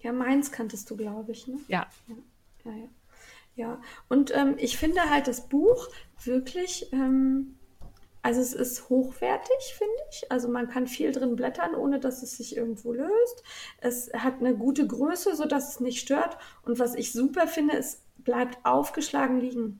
Ja, 0.00 0.12
meins 0.12 0.52
kanntest 0.52 0.90
du, 0.90 0.96
glaube 0.96 1.32
ich, 1.32 1.46
ne? 1.46 1.58
Ja. 1.68 1.86
Ja, 2.64 2.72
ja. 2.72 2.88
Ja, 3.56 3.80
und 4.08 4.34
ähm, 4.34 4.56
ich 4.58 4.76
finde 4.76 5.00
halt 5.10 5.28
das 5.28 5.48
Buch 5.48 5.88
wirklich, 6.24 6.92
ähm, 6.92 7.56
also 8.24 8.40
es 8.40 8.54
ist 8.54 8.88
hochwertig, 8.88 9.74
finde 9.76 9.92
ich. 10.10 10.32
Also 10.32 10.48
man 10.48 10.66
kann 10.66 10.86
viel 10.86 11.12
drin 11.12 11.36
blättern, 11.36 11.74
ohne 11.74 12.00
dass 12.00 12.22
es 12.22 12.38
sich 12.38 12.56
irgendwo 12.56 12.94
löst. 12.94 13.42
Es 13.82 14.10
hat 14.14 14.40
eine 14.40 14.56
gute 14.56 14.86
Größe, 14.86 15.36
sodass 15.36 15.74
es 15.74 15.80
nicht 15.80 16.00
stört. 16.00 16.38
Und 16.62 16.78
was 16.78 16.94
ich 16.94 17.12
super 17.12 17.46
finde, 17.46 17.76
es 17.76 18.00
bleibt 18.16 18.64
aufgeschlagen 18.64 19.40
liegen. 19.40 19.78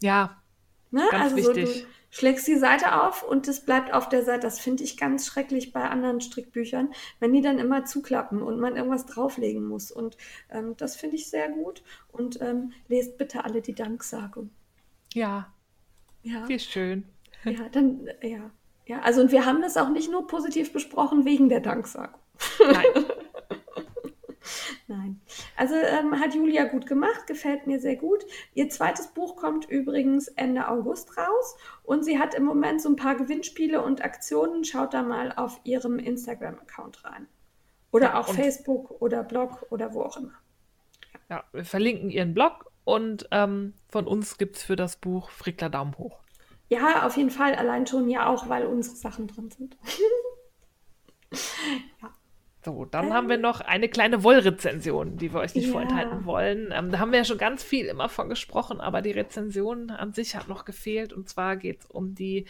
Ja, 0.00 0.42
ne? 0.90 1.06
ganz 1.12 1.32
also 1.32 1.36
wichtig. 1.36 1.68
So, 1.68 1.80
du, 1.82 1.86
schlägst 2.10 2.48
die 2.48 2.58
Seite 2.58 3.00
auf 3.04 3.22
und 3.22 3.46
es 3.46 3.60
bleibt 3.60 3.94
auf 3.94 4.08
der 4.08 4.24
Seite. 4.24 4.40
Das 4.40 4.58
finde 4.58 4.82
ich 4.82 4.96
ganz 4.96 5.24
schrecklich 5.24 5.72
bei 5.72 5.88
anderen 5.88 6.20
Strickbüchern, 6.20 6.92
wenn 7.20 7.32
die 7.32 7.40
dann 7.40 7.60
immer 7.60 7.84
zuklappen 7.84 8.42
und 8.42 8.58
man 8.58 8.74
irgendwas 8.74 9.06
drauflegen 9.06 9.64
muss. 9.64 9.92
Und 9.92 10.16
ähm, 10.50 10.76
das 10.76 10.96
finde 10.96 11.14
ich 11.14 11.30
sehr 11.30 11.50
gut. 11.50 11.84
Und 12.10 12.40
ähm, 12.40 12.72
lest 12.88 13.16
bitte 13.16 13.44
alle 13.44 13.62
die 13.62 13.74
Danksagung. 13.74 14.50
Ja. 15.14 15.52
Ja. 16.24 16.48
Wie 16.48 16.58
schön. 16.58 17.04
Ja, 17.52 17.68
dann, 17.70 18.08
ja. 18.22 18.50
Ja, 18.86 19.00
also 19.00 19.20
und 19.20 19.32
wir 19.32 19.44
haben 19.44 19.62
das 19.62 19.76
auch 19.76 19.88
nicht 19.88 20.10
nur 20.10 20.26
positiv 20.28 20.72
besprochen 20.72 21.24
wegen 21.24 21.48
der 21.48 21.60
Danksagung. 21.60 22.20
Nein. 22.60 22.84
Nein. 24.86 25.20
Also 25.56 25.74
ähm, 25.74 26.20
hat 26.20 26.34
Julia 26.34 26.64
gut 26.64 26.86
gemacht, 26.86 27.26
gefällt 27.26 27.66
mir 27.66 27.80
sehr 27.80 27.96
gut. 27.96 28.24
Ihr 28.54 28.68
zweites 28.68 29.08
Buch 29.08 29.36
kommt 29.36 29.68
übrigens 29.68 30.28
Ende 30.28 30.68
August 30.68 31.18
raus 31.18 31.56
und 31.82 32.04
sie 32.04 32.20
hat 32.20 32.34
im 32.34 32.44
Moment 32.44 32.80
so 32.80 32.88
ein 32.88 32.96
paar 32.96 33.16
Gewinnspiele 33.16 33.82
und 33.82 34.04
Aktionen. 34.04 34.64
Schaut 34.64 34.94
da 34.94 35.02
mal 35.02 35.32
auf 35.32 35.60
ihrem 35.64 35.98
Instagram-Account 35.98 37.04
rein. 37.04 37.26
Oder 37.90 38.06
ja, 38.06 38.20
auch 38.20 38.28
Facebook 38.28 39.00
oder 39.00 39.24
Blog 39.24 39.66
oder 39.70 39.94
wo 39.94 40.02
auch 40.02 40.16
immer. 40.16 40.34
Ja, 41.28 41.42
wir 41.52 41.64
verlinken 41.64 42.10
ihren 42.10 42.34
Blog 42.34 42.70
und 42.84 43.26
ähm, 43.32 43.74
von 43.88 44.06
uns 44.06 44.38
gibt 44.38 44.56
es 44.56 44.62
für 44.62 44.76
das 44.76 44.96
Buch 44.96 45.30
Frickler 45.30 45.70
Daumen 45.70 45.98
hoch. 45.98 46.20
Ja, 46.68 47.06
auf 47.06 47.16
jeden 47.16 47.30
Fall. 47.30 47.54
Allein 47.54 47.86
schon 47.86 48.08
ja 48.08 48.26
auch, 48.28 48.48
weil 48.48 48.66
unsere 48.66 48.96
Sachen 48.96 49.26
drin 49.28 49.50
sind. 49.50 49.76
ja. 52.02 52.10
So, 52.64 52.84
dann 52.84 53.06
ähm, 53.06 53.12
haben 53.12 53.28
wir 53.28 53.38
noch 53.38 53.60
eine 53.60 53.88
kleine 53.88 54.24
Wollrezension, 54.24 55.18
die 55.18 55.32
wir 55.32 55.38
euch 55.38 55.54
nicht 55.54 55.66
ja. 55.66 55.72
vorenthalten 55.72 56.24
wollen. 56.24 56.72
Ähm, 56.72 56.90
da 56.90 56.98
haben 56.98 57.12
wir 57.12 57.18
ja 57.20 57.24
schon 57.24 57.38
ganz 57.38 57.62
viel 57.62 57.86
immer 57.86 58.08
von 58.08 58.28
gesprochen, 58.28 58.80
aber 58.80 59.02
die 59.02 59.12
Rezension 59.12 59.90
an 59.90 60.12
sich 60.12 60.34
hat 60.34 60.48
noch 60.48 60.64
gefehlt. 60.64 61.12
Und 61.12 61.28
zwar 61.28 61.56
geht 61.56 61.82
es 61.82 61.86
um 61.86 62.16
die 62.16 62.46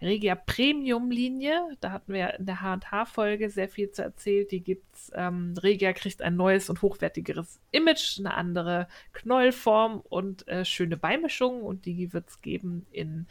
Regia 0.00 0.34
Premium 0.34 1.10
Linie. 1.10 1.76
Da 1.80 1.92
hatten 1.92 2.12
wir 2.12 2.34
in 2.34 2.46
der 2.46 2.60
H&H-Folge 2.60 3.50
sehr 3.50 3.68
viel 3.68 3.90
zu 3.90 4.02
erzählt. 4.02 4.52
Die 4.52 4.60
gibt's. 4.60 5.10
Ähm, 5.14 5.54
Regia 5.60 5.92
kriegt 5.92 6.22
ein 6.22 6.36
neues 6.36 6.70
und 6.70 6.82
hochwertigeres 6.82 7.58
Image, 7.72 8.18
eine 8.18 8.34
andere 8.34 8.88
Knollform 9.12 10.02
und 10.08 10.46
äh, 10.48 10.64
schöne 10.64 10.96
Beimischungen. 10.96 11.62
Und 11.62 11.86
die 11.86 12.12
wird 12.12 12.28
es 12.28 12.40
geben 12.40 12.86
in 12.92 13.26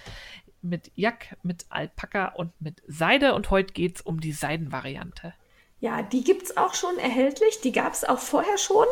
mit 0.61 0.91
Jack, 0.95 1.37
mit 1.43 1.65
Alpaka 1.69 2.29
und 2.29 2.51
mit 2.59 2.81
Seide. 2.87 3.33
Und 3.35 3.49
heute 3.49 3.73
geht 3.73 3.97
es 3.97 4.01
um 4.01 4.19
die 4.19 4.33
Seidenvariante. 4.33 5.33
Ja, 5.79 6.01
die 6.01 6.23
gibt 6.23 6.43
es 6.43 6.57
auch 6.57 6.73
schon 6.73 6.97
erhältlich. 6.97 7.61
Die 7.61 7.71
gab 7.71 7.93
es 7.93 8.03
auch 8.03 8.17
vorher 8.17 8.57
schon. 8.57 8.87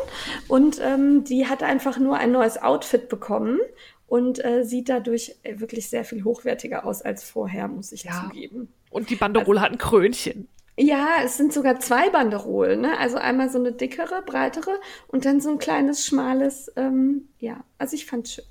Und 0.46 0.80
ähm, 0.80 1.24
die 1.24 1.48
hat 1.48 1.62
einfach 1.62 1.98
nur 1.98 2.16
ein 2.16 2.30
neues 2.30 2.62
Outfit 2.62 3.08
bekommen 3.08 3.58
und 4.06 4.44
äh, 4.44 4.64
sieht 4.64 4.88
dadurch 4.88 5.36
äh, 5.42 5.58
wirklich 5.60 5.88
sehr 5.88 6.04
viel 6.04 6.24
hochwertiger 6.24 6.84
aus 6.84 7.02
als 7.02 7.24
vorher, 7.24 7.68
muss 7.68 7.92
ich 7.92 8.04
ja. 8.04 8.24
zugeben. 8.24 8.72
Und 8.90 9.10
die 9.10 9.16
Banderole 9.16 9.60
also, 9.60 9.64
hat 9.64 9.72
ein 9.72 9.78
Krönchen. 9.78 10.48
Ja, 10.78 11.16
es 11.24 11.36
sind 11.36 11.52
sogar 11.52 11.80
zwei 11.80 12.10
Banderolen. 12.10 12.82
Ne? 12.82 12.98
Also 12.98 13.16
einmal 13.16 13.48
so 13.48 13.58
eine 13.58 13.72
dickere, 13.72 14.22
breitere 14.24 14.78
und 15.08 15.24
dann 15.24 15.40
so 15.40 15.50
ein 15.50 15.58
kleines, 15.58 16.06
schmales. 16.06 16.70
Ähm, 16.76 17.28
ja, 17.38 17.64
also 17.78 17.94
ich 17.94 18.06
fand 18.06 18.26
es 18.26 18.34
schön. 18.34 18.44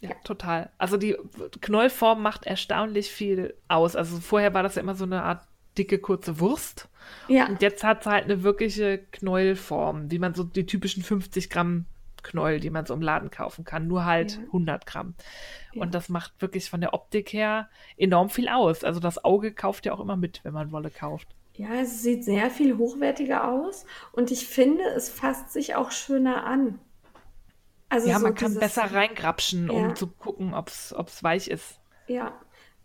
Ja, 0.00 0.10
ja, 0.10 0.16
total. 0.24 0.70
Also 0.76 0.96
die 0.96 1.16
Knollform 1.60 2.20
macht 2.22 2.44
erstaunlich 2.44 3.10
viel 3.10 3.54
aus. 3.68 3.96
Also 3.96 4.18
vorher 4.18 4.52
war 4.52 4.62
das 4.62 4.74
ja 4.74 4.82
immer 4.82 4.96
so 4.96 5.04
eine 5.04 5.22
Art 5.22 5.46
dicke, 5.78 5.98
kurze 5.98 6.40
Wurst. 6.40 6.88
Ja. 7.28 7.46
Und 7.46 7.62
jetzt 7.62 7.84
hat 7.84 8.00
es 8.00 8.06
halt 8.06 8.24
eine 8.24 8.42
wirkliche 8.42 8.98
Knäuelform, 9.12 10.10
wie 10.10 10.18
man 10.18 10.34
so 10.34 10.44
die 10.44 10.66
typischen 10.66 11.02
50 11.02 11.50
Gramm 11.50 11.86
Knäuel, 12.24 12.58
die 12.58 12.70
man 12.70 12.86
so 12.86 12.94
im 12.94 13.02
Laden 13.02 13.30
kaufen 13.30 13.64
kann, 13.64 13.86
nur 13.86 14.04
halt 14.04 14.32
ja. 14.32 14.42
100 14.46 14.86
Gramm. 14.86 15.14
Ja. 15.72 15.82
Und 15.82 15.94
das 15.94 16.08
macht 16.08 16.32
wirklich 16.40 16.68
von 16.68 16.80
der 16.80 16.92
Optik 16.94 17.32
her 17.32 17.68
enorm 17.96 18.30
viel 18.30 18.48
aus. 18.48 18.82
Also 18.82 18.98
das 18.98 19.24
Auge 19.24 19.52
kauft 19.52 19.86
ja 19.86 19.92
auch 19.92 20.00
immer 20.00 20.16
mit, 20.16 20.40
wenn 20.42 20.52
man 20.52 20.72
Wolle 20.72 20.90
kauft. 20.90 21.28
Ja, 21.56 21.68
es 21.74 22.02
sieht 22.02 22.24
sehr 22.24 22.50
viel 22.50 22.78
hochwertiger 22.78 23.48
aus 23.48 23.86
und 24.10 24.32
ich 24.32 24.48
finde, 24.48 24.82
es 24.96 25.08
fasst 25.08 25.52
sich 25.52 25.76
auch 25.76 25.92
schöner 25.92 26.44
an. 26.44 26.80
Also 27.88 28.08
ja, 28.08 28.18
so 28.18 28.24
man 28.24 28.34
kann 28.34 28.54
besser 28.54 28.92
reingrapschen, 28.92 29.68
ja. 29.68 29.72
um 29.72 29.94
zu 29.94 30.08
gucken, 30.08 30.52
ob 30.52 30.68
es 30.68 31.22
weich 31.22 31.46
ist. 31.46 31.78
Ja, 32.08 32.32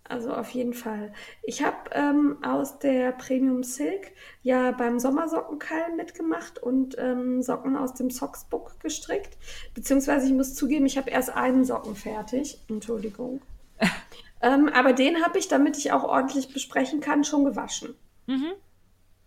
also 0.10 0.34
auf 0.34 0.50
jeden 0.50 0.74
Fall. 0.74 1.14
Ich 1.44 1.64
habe 1.64 1.78
ähm, 1.92 2.44
aus 2.44 2.80
der 2.80 3.12
Premium 3.12 3.62
Silk 3.62 4.12
ja 4.42 4.72
beim 4.72 5.00
Sommersockenkeil 5.00 5.96
mitgemacht 5.96 6.58
und 6.58 6.98
ähm, 6.98 7.44
Socken 7.44 7.78
aus 7.78 7.94
dem 7.94 8.10
Socksbook 8.10 8.80
gestrickt. 8.80 9.38
Beziehungsweise 9.76 10.26
ich 10.26 10.34
muss 10.34 10.56
zugeben, 10.56 10.88
ich 10.88 10.98
habe 10.98 11.12
erst 11.12 11.30
einen 11.30 11.64
Socken 11.64 11.96
fertig. 11.96 12.60
Entschuldigung. 12.68 13.42
ähm, 14.42 14.70
aber 14.74 14.94
den 14.94 15.24
habe 15.24 15.38
ich, 15.38 15.48
damit 15.48 15.78
ich 15.78 15.92
auch 15.92 16.04
ordentlich 16.04 16.52
besprechen 16.52 17.02
kann, 17.02 17.24
schon 17.24 17.46
gewaschen. 17.46 17.94
Mhm. 18.26 18.54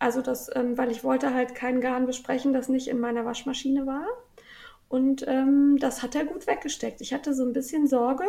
Also 0.00 0.20
das, 0.20 0.50
ähm, 0.56 0.76
weil 0.76 0.90
ich 0.90 1.04
wollte 1.04 1.32
halt 1.32 1.54
kein 1.54 1.80
Garn 1.80 2.06
besprechen, 2.06 2.52
das 2.52 2.68
nicht 2.68 2.88
in 2.88 2.98
meiner 2.98 3.24
Waschmaschine 3.24 3.86
war. 3.86 4.06
Und 4.88 5.24
ähm, 5.28 5.76
das 5.78 6.02
hat 6.02 6.16
er 6.16 6.24
gut 6.24 6.48
weggesteckt. 6.48 7.00
Ich 7.00 7.14
hatte 7.14 7.34
so 7.34 7.44
ein 7.44 7.52
bisschen 7.52 7.86
Sorge, 7.86 8.24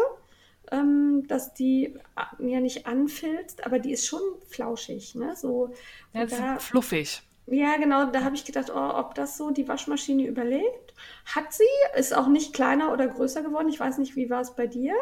ähm, 0.74 1.26
dass 1.28 1.54
die 1.54 1.96
äh, 2.16 2.50
ja 2.50 2.60
nicht 2.60 2.88
anfilzt, 2.88 3.66
aber 3.66 3.80
die 3.80 3.92
ist 3.92 4.08
schon 4.08 4.22
flauschig, 4.48 5.16
ne? 5.16 5.36
So, 5.36 5.74
ja, 6.14 6.26
da, 6.26 6.58
fluffig. 6.58 7.22
Ja, 7.46 7.78
genau, 7.78 8.06
da 8.06 8.24
habe 8.24 8.36
ich 8.36 8.46
gedacht, 8.46 8.72
oh, 8.74 8.92
ob 8.96 9.16
das 9.16 9.38
so 9.38 9.52
die 9.52 9.68
Waschmaschine 9.68 10.26
überlebt. 10.26 10.94
Hat 11.26 11.54
sie, 11.54 11.64
ist 11.96 12.16
auch 12.16 12.28
nicht 12.28 12.54
kleiner 12.54 12.92
oder 12.92 13.08
größer 13.08 13.44
geworden. 13.44 13.70
Ich 13.70 13.80
weiß 13.80 13.98
nicht, 13.98 14.16
wie 14.16 14.30
war 14.30 14.42
es 14.42 14.56
bei 14.56 14.66
dir? 14.66 14.94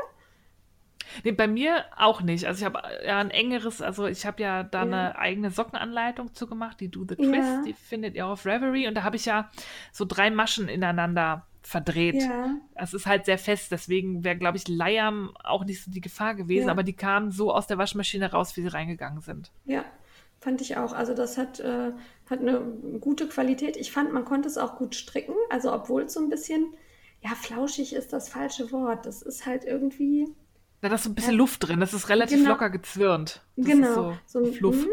Nee, 1.23 1.31
bei 1.31 1.47
mir 1.47 1.85
auch 1.95 2.21
nicht. 2.21 2.45
Also 2.45 2.59
ich 2.59 2.65
habe 2.65 2.81
ja 3.05 3.19
ein 3.19 3.31
engeres, 3.31 3.81
also 3.81 4.07
ich 4.07 4.25
habe 4.25 4.41
ja 4.41 4.63
da 4.63 4.79
ja. 4.79 4.83
eine 4.85 5.19
eigene 5.19 5.51
Sockenanleitung 5.51 6.33
zugemacht, 6.33 6.79
die 6.79 6.89
Do 6.89 7.05
the 7.07 7.15
Twist, 7.15 7.33
ja. 7.33 7.63
die 7.65 7.73
findet 7.73 8.15
ihr 8.15 8.25
auf 8.25 8.45
Reverie 8.45 8.87
und 8.87 8.95
da 8.95 9.03
habe 9.03 9.15
ich 9.15 9.25
ja 9.25 9.49
so 9.91 10.05
drei 10.05 10.31
Maschen 10.31 10.67
ineinander 10.67 11.45
verdreht. 11.61 12.21
Ja. 12.21 12.55
Es 12.75 12.93
ist 12.93 13.05
halt 13.05 13.25
sehr 13.25 13.37
fest, 13.37 13.71
deswegen 13.71 14.23
wäre, 14.23 14.37
glaube 14.37 14.57
ich, 14.57 14.67
Leiern 14.67 15.29
auch 15.43 15.63
nicht 15.63 15.83
so 15.83 15.91
die 15.91 16.01
Gefahr 16.01 16.35
gewesen, 16.35 16.67
ja. 16.67 16.71
aber 16.71 16.83
die 16.83 16.93
kamen 16.93 17.31
so 17.31 17.53
aus 17.53 17.67
der 17.67 17.77
Waschmaschine 17.77 18.31
raus, 18.31 18.55
wie 18.57 18.61
sie 18.61 18.67
reingegangen 18.67 19.21
sind. 19.21 19.51
Ja, 19.65 19.85
fand 20.39 20.61
ich 20.61 20.77
auch. 20.77 20.93
Also 20.93 21.13
das 21.13 21.37
hat, 21.37 21.59
äh, 21.59 21.91
hat 22.29 22.39
eine 22.39 22.61
gute 22.99 23.27
Qualität. 23.27 23.77
Ich 23.77 23.91
fand, 23.91 24.11
man 24.11 24.25
konnte 24.25 24.47
es 24.47 24.57
auch 24.57 24.77
gut 24.77 24.95
stricken, 24.95 25.35
also 25.49 25.71
obwohl 25.73 26.03
es 26.03 26.13
so 26.13 26.19
ein 26.19 26.29
bisschen, 26.29 26.73
ja, 27.21 27.29
flauschig 27.31 27.93
ist 27.93 28.11
das 28.11 28.29
falsche 28.29 28.71
Wort. 28.71 29.05
Das 29.05 29.21
ist 29.21 29.45
halt 29.45 29.63
irgendwie. 29.63 30.27
Da 30.81 30.91
ist 30.93 31.03
so 31.03 31.11
ein 31.11 31.15
bisschen 31.15 31.33
ja. 31.33 31.37
Luft 31.37 31.67
drin, 31.67 31.79
das 31.79 31.93
ist 31.93 32.09
relativ 32.09 32.39
genau. 32.39 32.51
locker 32.51 32.71
gezwirnt. 32.71 33.43
Das 33.55 33.65
genau, 33.67 33.93
so, 33.93 34.17
so 34.25 34.39
ein 34.39 34.53
Fluff. 34.53 34.87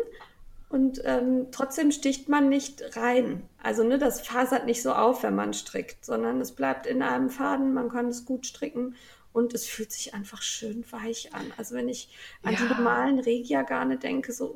Und 0.69 1.01
ähm, 1.05 1.47
trotzdem 1.51 1.91
sticht 1.93 2.29
man 2.29 2.49
nicht 2.51 2.97
rein. 2.97 3.49
Also 3.63 3.85
ne, 3.85 3.99
das 3.99 4.21
fasert 4.27 4.67
nicht 4.67 4.83
so 4.83 4.93
auf, 4.93 5.23
wenn 5.23 5.35
man 5.35 5.55
strickt, 5.55 6.05
sondern 6.05 6.41
es 6.41 6.53
bleibt 6.53 6.87
in 6.87 7.03
einem 7.03 7.31
Faden, 7.31 7.73
man 7.73 7.89
kann 7.89 8.09
es 8.09 8.27
gut 8.27 8.47
stricken 8.47 8.95
und 9.33 9.55
es 9.55 9.67
fühlt 9.67 9.93
sich 9.93 10.15
einfach 10.15 10.43
schön 10.43 10.85
weich 10.91 11.35
an. 11.35 11.53
Also 11.57 11.75
wenn 11.75 11.89
ich 11.89 12.15
an 12.43 12.53
ja. 12.53 12.59
die 12.61 12.75
normalen 12.75 13.19
Regia-Garne 13.19 13.97
denke, 13.97 14.33
so 14.33 14.55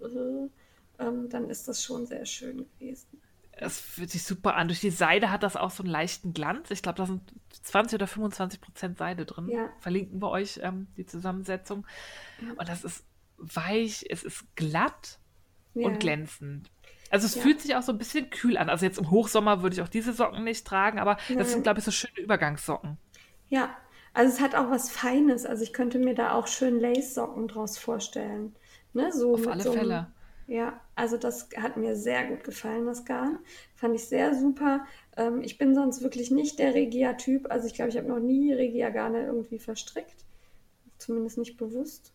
äh, 0.00 0.06
äh, 0.06 0.48
ähm, 1.00 1.28
dann 1.28 1.50
ist 1.50 1.66
das 1.66 1.82
schon 1.82 2.06
sehr 2.06 2.24
schön 2.24 2.66
gewesen. 2.78 3.20
Es 3.52 3.80
fühlt 3.80 4.10
sich 4.10 4.22
super 4.22 4.54
an. 4.54 4.68
Durch 4.68 4.80
die 4.80 4.90
Seide 4.90 5.32
hat 5.32 5.42
das 5.42 5.56
auch 5.56 5.72
so 5.72 5.82
einen 5.82 5.90
leichten 5.90 6.32
Glanz. 6.32 6.70
Ich 6.70 6.82
glaube, 6.82 6.98
da 6.98 7.06
sind 7.06 7.22
20 7.62 7.96
oder 7.96 8.06
25 8.06 8.60
Prozent 8.60 8.98
Seide 8.98 9.26
drin. 9.26 9.48
Ja. 9.48 9.68
Verlinken 9.80 10.22
wir 10.22 10.30
euch 10.30 10.60
ähm, 10.62 10.86
die 10.96 11.06
Zusammensetzung. 11.06 11.84
Ja. 12.40 12.52
Und 12.52 12.68
das 12.68 12.84
ist 12.84 13.04
weich, 13.36 14.04
es 14.08 14.22
ist 14.22 14.44
glatt 14.54 15.18
ja. 15.74 15.86
und 15.86 16.00
glänzend. 16.00 16.70
Also 17.10 17.26
es 17.26 17.36
ja. 17.36 17.42
fühlt 17.42 17.60
sich 17.60 17.74
auch 17.74 17.82
so 17.82 17.92
ein 17.92 17.98
bisschen 17.98 18.30
kühl 18.30 18.56
an. 18.58 18.68
Also 18.68 18.84
jetzt 18.84 18.98
im 18.98 19.10
Hochsommer 19.10 19.62
würde 19.62 19.74
ich 19.74 19.82
auch 19.82 19.88
diese 19.88 20.12
Socken 20.12 20.44
nicht 20.44 20.66
tragen, 20.66 20.98
aber 20.98 21.16
Nein. 21.28 21.38
das 21.38 21.52
sind, 21.52 21.62
glaube 21.62 21.78
ich, 21.78 21.84
so 21.84 21.90
schöne 21.90 22.20
Übergangssocken. 22.20 22.98
Ja, 23.48 23.74
also 24.12 24.34
es 24.34 24.40
hat 24.40 24.54
auch 24.54 24.70
was 24.70 24.90
Feines. 24.90 25.46
Also 25.46 25.62
ich 25.62 25.72
könnte 25.72 25.98
mir 25.98 26.14
da 26.14 26.32
auch 26.32 26.46
schön 26.46 26.80
Lace-Socken 26.80 27.48
draus 27.48 27.78
vorstellen. 27.78 28.54
Ne? 28.92 29.12
So 29.12 29.34
Auf 29.34 29.46
alle 29.46 29.62
so 29.62 29.70
einem, 29.70 29.78
Fälle. 29.78 30.06
Ja, 30.46 30.80
also 30.94 31.18
das 31.18 31.50
hat 31.56 31.76
mir 31.76 31.94
sehr 31.94 32.26
gut 32.26 32.42
gefallen, 32.42 32.86
das 32.86 33.04
Garn. 33.04 33.38
Fand 33.74 33.94
ich 33.94 34.06
sehr 34.06 34.34
super. 34.34 34.86
Ähm, 35.16 35.42
ich 35.42 35.58
bin 35.58 35.74
sonst 35.74 36.02
wirklich 36.02 36.30
nicht 36.30 36.58
der 36.58 36.74
Regia-Typ. 36.74 37.50
Also 37.50 37.66
ich 37.66 37.74
glaube, 37.74 37.90
ich 37.90 37.96
habe 37.96 38.08
noch 38.08 38.18
nie 38.18 38.52
Regia-Garne 38.52 39.26
irgendwie 39.26 39.58
verstrickt. 39.58 40.24
Zumindest 40.98 41.38
nicht 41.38 41.56
bewusst. 41.58 42.12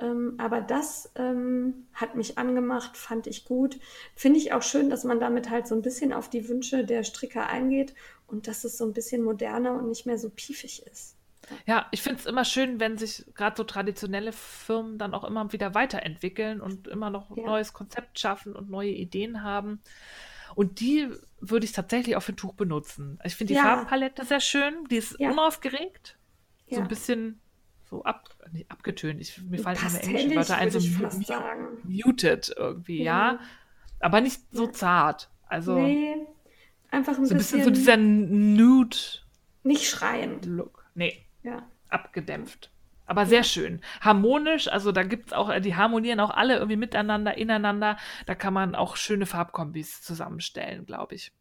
Ähm, 0.00 0.34
aber 0.38 0.60
das 0.60 1.10
ähm, 1.16 1.86
hat 1.92 2.14
mich 2.14 2.38
angemacht, 2.38 2.96
fand 2.96 3.26
ich 3.26 3.44
gut. 3.44 3.78
Finde 4.14 4.38
ich 4.38 4.52
auch 4.52 4.62
schön, 4.62 4.90
dass 4.90 5.04
man 5.04 5.20
damit 5.20 5.50
halt 5.50 5.66
so 5.66 5.74
ein 5.74 5.82
bisschen 5.82 6.12
auf 6.12 6.30
die 6.30 6.48
Wünsche 6.48 6.84
der 6.84 7.04
Stricker 7.04 7.46
eingeht 7.46 7.94
und 8.26 8.46
dass 8.46 8.64
es 8.64 8.78
so 8.78 8.84
ein 8.84 8.92
bisschen 8.92 9.22
moderner 9.22 9.74
und 9.74 9.88
nicht 9.88 10.06
mehr 10.06 10.18
so 10.18 10.30
piefig 10.30 10.86
ist. 10.90 11.16
Ja, 11.66 11.86
ich 11.90 12.02
finde 12.02 12.20
es 12.20 12.26
immer 12.26 12.44
schön, 12.44 12.80
wenn 12.80 12.96
sich 12.96 13.24
gerade 13.34 13.56
so 13.56 13.64
traditionelle 13.64 14.32
Firmen 14.32 14.98
dann 14.98 15.14
auch 15.14 15.24
immer 15.24 15.52
wieder 15.52 15.74
weiterentwickeln 15.74 16.60
und 16.60 16.86
immer 16.86 17.10
noch 17.10 17.30
ein 17.30 17.38
ja. 17.38 17.46
neues 17.46 17.72
Konzept 17.72 18.18
schaffen 18.18 18.54
und 18.54 18.70
neue 18.70 18.90
Ideen 18.90 19.42
haben. 19.42 19.80
Und 20.54 20.80
die 20.80 21.08
würde 21.40 21.64
ich 21.64 21.72
tatsächlich 21.72 22.16
auch 22.16 22.22
für 22.22 22.32
ein 22.32 22.36
Tuch 22.36 22.54
benutzen. 22.54 23.18
Ich 23.24 23.34
finde 23.34 23.54
die 23.54 23.58
ja. 23.58 23.64
Farbenpalette 23.64 24.24
sehr 24.24 24.40
schön. 24.40 24.84
Die 24.90 24.96
ist 24.96 25.16
ja. 25.18 25.30
unaufgeregt. 25.30 26.16
So 26.70 26.80
ein 26.80 26.88
bisschen 26.88 27.40
so 27.90 28.04
ab, 28.04 28.30
nicht 28.52 28.70
abgetönt. 28.70 29.20
Ich, 29.20 29.42
mir 29.42 29.58
fallen 29.58 29.76
immer 29.76 30.02
englische 30.02 30.36
Wörter 30.36 30.56
ein, 30.56 30.70
so 30.70 30.80
muted 31.84 32.54
irgendwie, 32.56 33.02
ja. 33.02 33.32
ja. 33.32 33.38
Aber 33.98 34.20
nicht 34.20 34.40
so 34.52 34.68
zart. 34.68 35.28
Also 35.46 35.78
nee, 35.78 36.14
einfach 36.90 37.18
ein 37.18 37.26
so 37.26 37.34
ein 37.34 37.38
bisschen 37.38 37.64
so 37.64 37.70
dieser 37.70 37.96
Nude. 37.96 38.96
Nicht 39.64 39.88
schreiend. 39.88 40.46
Look. 40.46 40.86
Nee. 40.94 41.26
Ja. 41.42 41.66
Abgedämpft. 41.88 42.70
Aber 43.06 43.26
sehr 43.26 43.42
schön. 43.42 43.80
Harmonisch, 44.00 44.68
also 44.68 44.92
da 44.92 45.02
gibt 45.02 45.26
es 45.26 45.32
auch, 45.32 45.52
die 45.58 45.74
harmonieren 45.74 46.20
auch 46.20 46.30
alle 46.30 46.54
irgendwie 46.54 46.76
miteinander, 46.76 47.36
ineinander. 47.36 47.96
Da 48.26 48.36
kann 48.36 48.54
man 48.54 48.76
auch 48.76 48.94
schöne 48.94 49.26
Farbkombis 49.26 50.00
zusammenstellen, 50.00 50.86
glaube 50.86 51.16
ich. 51.16 51.32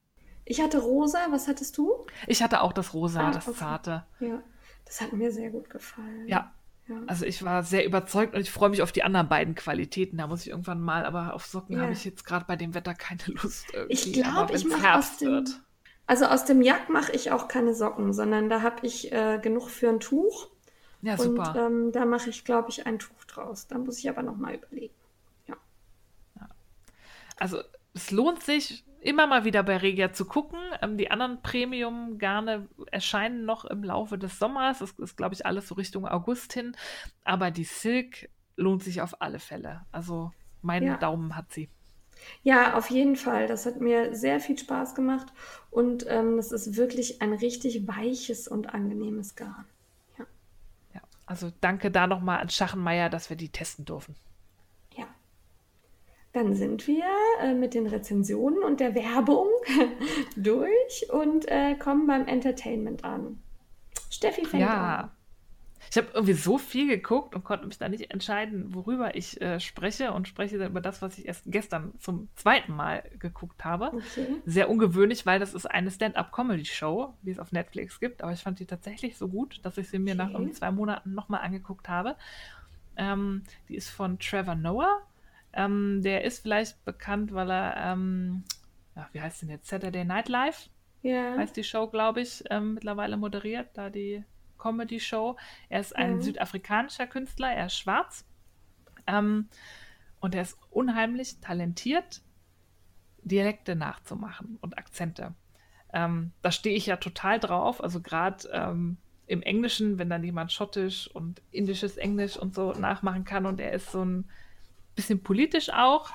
Ich 0.45 0.59
hatte 0.61 0.80
rosa, 0.80 1.19
was 1.30 1.47
hattest 1.47 1.77
du? 1.77 2.07
Ich 2.26 2.41
hatte 2.41 2.61
auch 2.61 2.73
das 2.73 2.95
rosa, 2.95 3.27
ah, 3.27 3.31
das 3.31 3.47
okay. 3.47 3.57
zarte. 3.57 4.05
Ja. 4.19 4.41
Das 4.90 5.02
hat 5.02 5.14
mir 5.14 5.32
sehr 5.32 5.52
gut 5.52 5.70
gefallen. 5.70 6.28
Ja. 6.28 6.52
ja. 6.88 6.95
Also 7.06 7.26
ich 7.26 7.44
war 7.44 7.64
sehr 7.64 7.86
überzeugt 7.86 8.34
und 8.34 8.41
ich 8.41 8.49
freue 8.49 8.70
mich 8.70 8.82
auf 8.82 8.91
die 8.91 9.03
anderen 9.03 9.30
beiden 9.30 9.53
Qualitäten. 9.53 10.18
Da 10.18 10.26
muss 10.26 10.41
ich 10.41 10.49
irgendwann 10.49 10.82
mal, 10.82 11.06
aber 11.06 11.36
auf 11.36 11.45
Socken 11.45 11.76
ja. 11.76 11.84
habe 11.84 11.94
ich 11.94 12.03
jetzt 12.03 12.26
gerade 12.26 12.45
bei 12.45 12.56
dem 12.56 12.74
Wetter 12.74 12.95
keine 12.95 13.22
Lust. 13.28 13.68
Irgendwie. 13.72 13.94
Ich 13.94 14.14
glaube, 14.14 14.56
ich 14.56 14.66
mache 14.66 14.95
aus 14.95 15.18
dem, 15.18 15.30
wird. 15.30 15.61
Also 16.07 16.26
aus 16.26 16.45
dem 16.45 16.64
Jack 16.64 16.90
mache 16.90 17.11
ich 17.11 17.32
auch 17.32 17.48
keine 17.48 17.76
Socken, 17.76 18.14
sondern 18.14 18.49
da 18.49 18.64
habe 18.64 18.86
ich 18.88 19.11
äh, 19.11 19.38
genug 19.40 19.70
für 19.70 19.90
ein 19.90 19.99
Tuch. 19.99 20.49
Ja, 21.03 21.18
super. 21.18 21.52
Und 21.52 21.56
ähm, 21.56 21.91
da 21.91 22.06
mache 22.06 22.32
ich, 22.32 22.44
glaube 22.44 22.70
ich, 22.72 22.88
ein 22.88 22.98
Tuch 22.98 23.24
draus. 23.26 23.68
Da 23.68 23.78
muss 23.78 23.99
ich 23.99 24.10
aber 24.10 24.24
noch 24.24 24.36
mal 24.36 24.56
überlegen. 24.56 24.95
Ja. 25.48 25.56
ja. 26.36 26.49
Also 27.38 27.61
es 27.94 28.10
lohnt 28.10 28.41
sich, 28.41 28.84
immer 29.01 29.27
mal 29.27 29.45
wieder 29.45 29.63
bei 29.63 29.77
Regia 29.77 30.11
zu 30.11 30.26
gucken. 30.26 30.59
Ähm, 30.81 30.97
die 30.97 31.11
anderen 31.11 31.41
Premium-Garne 31.41 32.67
erscheinen 32.91 33.45
noch 33.45 33.65
im 33.65 33.84
Laufe 33.84 34.17
des 34.17 34.39
Sommers. 34.39 34.80
Das 34.80 34.91
ist, 34.91 35.17
glaube 35.17 35.35
ich, 35.35 35.45
alles 35.45 35.67
so 35.67 35.76
Richtung 35.76 36.07
August 36.07 36.53
hin. 36.53 36.76
Aber 37.23 37.51
die 37.51 37.63
Silk 37.63 38.30
lohnt 38.55 38.84
sich 38.84 39.01
auf 39.01 39.21
alle 39.21 39.39
Fälle. 39.39 39.81
Also 39.91 40.31
meinen 40.61 40.88
ja. 40.88 40.97
Daumen 40.97 41.35
hat 41.35 41.51
sie. 41.51 41.69
Ja, 42.43 42.77
auf 42.77 42.89
jeden 42.89 43.15
Fall. 43.15 43.47
Das 43.47 43.65
hat 43.65 43.80
mir 43.80 44.13
sehr 44.15 44.39
viel 44.39 44.57
Spaß 44.57 44.93
gemacht 44.93 45.27
und 45.71 46.05
ähm, 46.09 46.35
das 46.35 46.51
ist 46.51 46.76
wirklich 46.76 47.21
ein 47.21 47.34
richtig 47.34 47.88
weiches 47.88 48.47
und 48.47 48.73
angenehmes 48.73 49.35
Garn. 49.35 49.65
Ja. 50.17 50.26
ja 50.93 51.01
also 51.26 51.51
danke 51.61 51.91
da 51.91 52.07
nochmal 52.07 52.39
an 52.39 52.49
Schachenmeier, 52.49 53.09
dass 53.09 53.30
wir 53.30 53.38
die 53.38 53.49
testen 53.49 53.85
dürfen. 53.85 54.15
Dann 56.34 56.53
sind 56.53 56.85
wir 56.88 57.06
äh, 57.41 57.53
mit 57.53 57.73
den 57.73 57.88
Rezensionen 57.88 58.64
und 58.64 58.80
der 58.80 58.93
Werbung 58.93 59.47
durch 60.35 61.10
und 61.11 61.47
äh, 61.47 61.76
kommen 61.76 62.06
beim 62.06 62.27
Entertainment 62.27 63.03
an. 63.03 63.39
Steffi 64.11 64.45
fängt 64.45 64.64
ja. 64.64 64.97
an. 64.97 65.11
Ich 65.91 65.97
habe 65.97 66.10
irgendwie 66.14 66.34
so 66.34 66.60
viel 66.60 66.88
geguckt 66.88 67.34
und 67.34 67.43
konnte 67.43 67.65
mich 67.65 67.80
da 67.80 67.89
nicht 67.89 68.11
entscheiden, 68.11 68.76
worüber 68.76 69.15
ich 69.15 69.41
äh, 69.41 69.60
spreche 69.60 70.11
und 70.11 70.27
spreche 70.27 70.60
dann 70.60 70.69
über 70.69 70.81
das, 70.81 71.01
was 71.01 71.18
ich 71.18 71.27
erst 71.27 71.43
gestern 71.47 71.93
zum 71.99 72.30
zweiten 72.35 72.76
Mal 72.76 73.03
geguckt 73.18 73.65
habe. 73.65 73.88
Okay. 73.88 74.27
Sehr 74.45 74.69
ungewöhnlich, 74.69 75.26
weil 75.26 75.39
das 75.39 75.56
ist 75.56 75.65
eine 75.65 75.89
Stand-up-Comedy-Show, 75.89 77.15
die 77.23 77.31
es 77.31 77.39
auf 77.39 77.51
Netflix 77.51 77.99
gibt. 77.99 78.22
Aber 78.22 78.34
ich 78.34 78.41
fand 78.41 78.60
die 78.60 78.65
tatsächlich 78.65 79.18
so 79.18 79.30
gut, 79.30 79.61
dass 79.64 79.77
ich 79.80 79.89
sie 79.89 79.97
mir 79.97 80.14
okay. 80.14 80.31
nach 80.31 80.51
zwei 80.51 80.69
Monaten 80.69 81.15
nochmal 81.15 81.41
angeguckt 81.41 81.89
habe. 81.89 82.15
Ähm, 82.95 83.43
die 83.68 83.76
ist 83.76 83.89
von 83.89 84.19
Trevor 84.19 84.56
Noah 84.56 85.01
ähm, 85.53 86.01
der 86.03 86.23
ist 86.23 86.39
vielleicht 86.41 86.84
bekannt, 86.85 87.34
weil 87.34 87.49
er, 87.51 87.76
ähm, 87.77 88.43
ach, 88.95 89.09
wie 89.13 89.21
heißt 89.21 89.41
denn 89.41 89.49
jetzt, 89.49 89.67
Saturday 89.67 90.05
Night 90.05 90.30
Live? 90.30 90.69
Ja. 91.01 91.38
Heißt 91.38 91.55
die 91.55 91.63
Show, 91.63 91.88
glaube 91.88 92.21
ich, 92.21 92.43
ähm, 92.49 92.76
mittlerweile 92.76 93.17
moderiert, 93.17 93.69
da 93.73 93.89
die 93.89 94.23
Comedy-Show. 94.57 95.38
Er 95.69 95.80
ist 95.80 95.95
ein 95.95 96.15
mhm. 96.15 96.21
südafrikanischer 96.21 97.07
Künstler, 97.07 97.51
er 97.51 97.67
ist 97.67 97.77
schwarz. 97.77 98.26
Ähm, 99.07 99.47
und 100.19 100.35
er 100.35 100.41
ist 100.41 100.57
unheimlich 100.69 101.39
talentiert, 101.39 102.21
Dialekte 103.23 103.76
nachzumachen 103.76 104.57
und 104.61 104.77
Akzente. 104.77 105.34
Ähm, 105.93 106.34
da 106.41 106.51
stehe 106.51 106.76
ich 106.76 106.85
ja 106.85 106.97
total 106.97 107.39
drauf. 107.39 107.81
Also 107.81 108.01
gerade 108.01 108.47
ähm, 108.51 108.97
im 109.27 109.41
Englischen, 109.41 109.97
wenn 109.97 110.09
dann 110.09 110.23
jemand 110.23 110.51
schottisch 110.51 111.07
und 111.07 111.41
indisches 111.51 111.97
Englisch 111.97 112.38
und 112.38 112.53
so 112.53 112.73
nachmachen 112.73 113.23
kann 113.23 113.45
und 113.45 113.59
er 113.59 113.71
ist 113.71 113.91
so 113.91 114.03
ein 114.03 114.30
bisschen 114.99 115.23
politisch 115.23 115.69
auch 115.69 116.11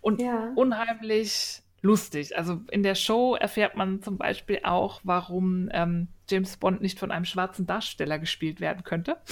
und 0.00 0.20
ja. 0.20 0.52
unheimlich 0.54 1.62
lustig. 1.82 2.36
Also 2.36 2.60
in 2.70 2.82
der 2.82 2.94
Show 2.94 3.34
erfährt 3.34 3.76
man 3.76 4.02
zum 4.02 4.18
Beispiel 4.18 4.60
auch, 4.62 5.00
warum 5.02 5.68
ähm, 5.72 6.08
James 6.30 6.56
Bond 6.56 6.80
nicht 6.80 6.98
von 6.98 7.10
einem 7.10 7.24
schwarzen 7.24 7.66
Darsteller 7.66 8.18
gespielt 8.18 8.60
werden 8.60 8.84
könnte. 8.84 9.16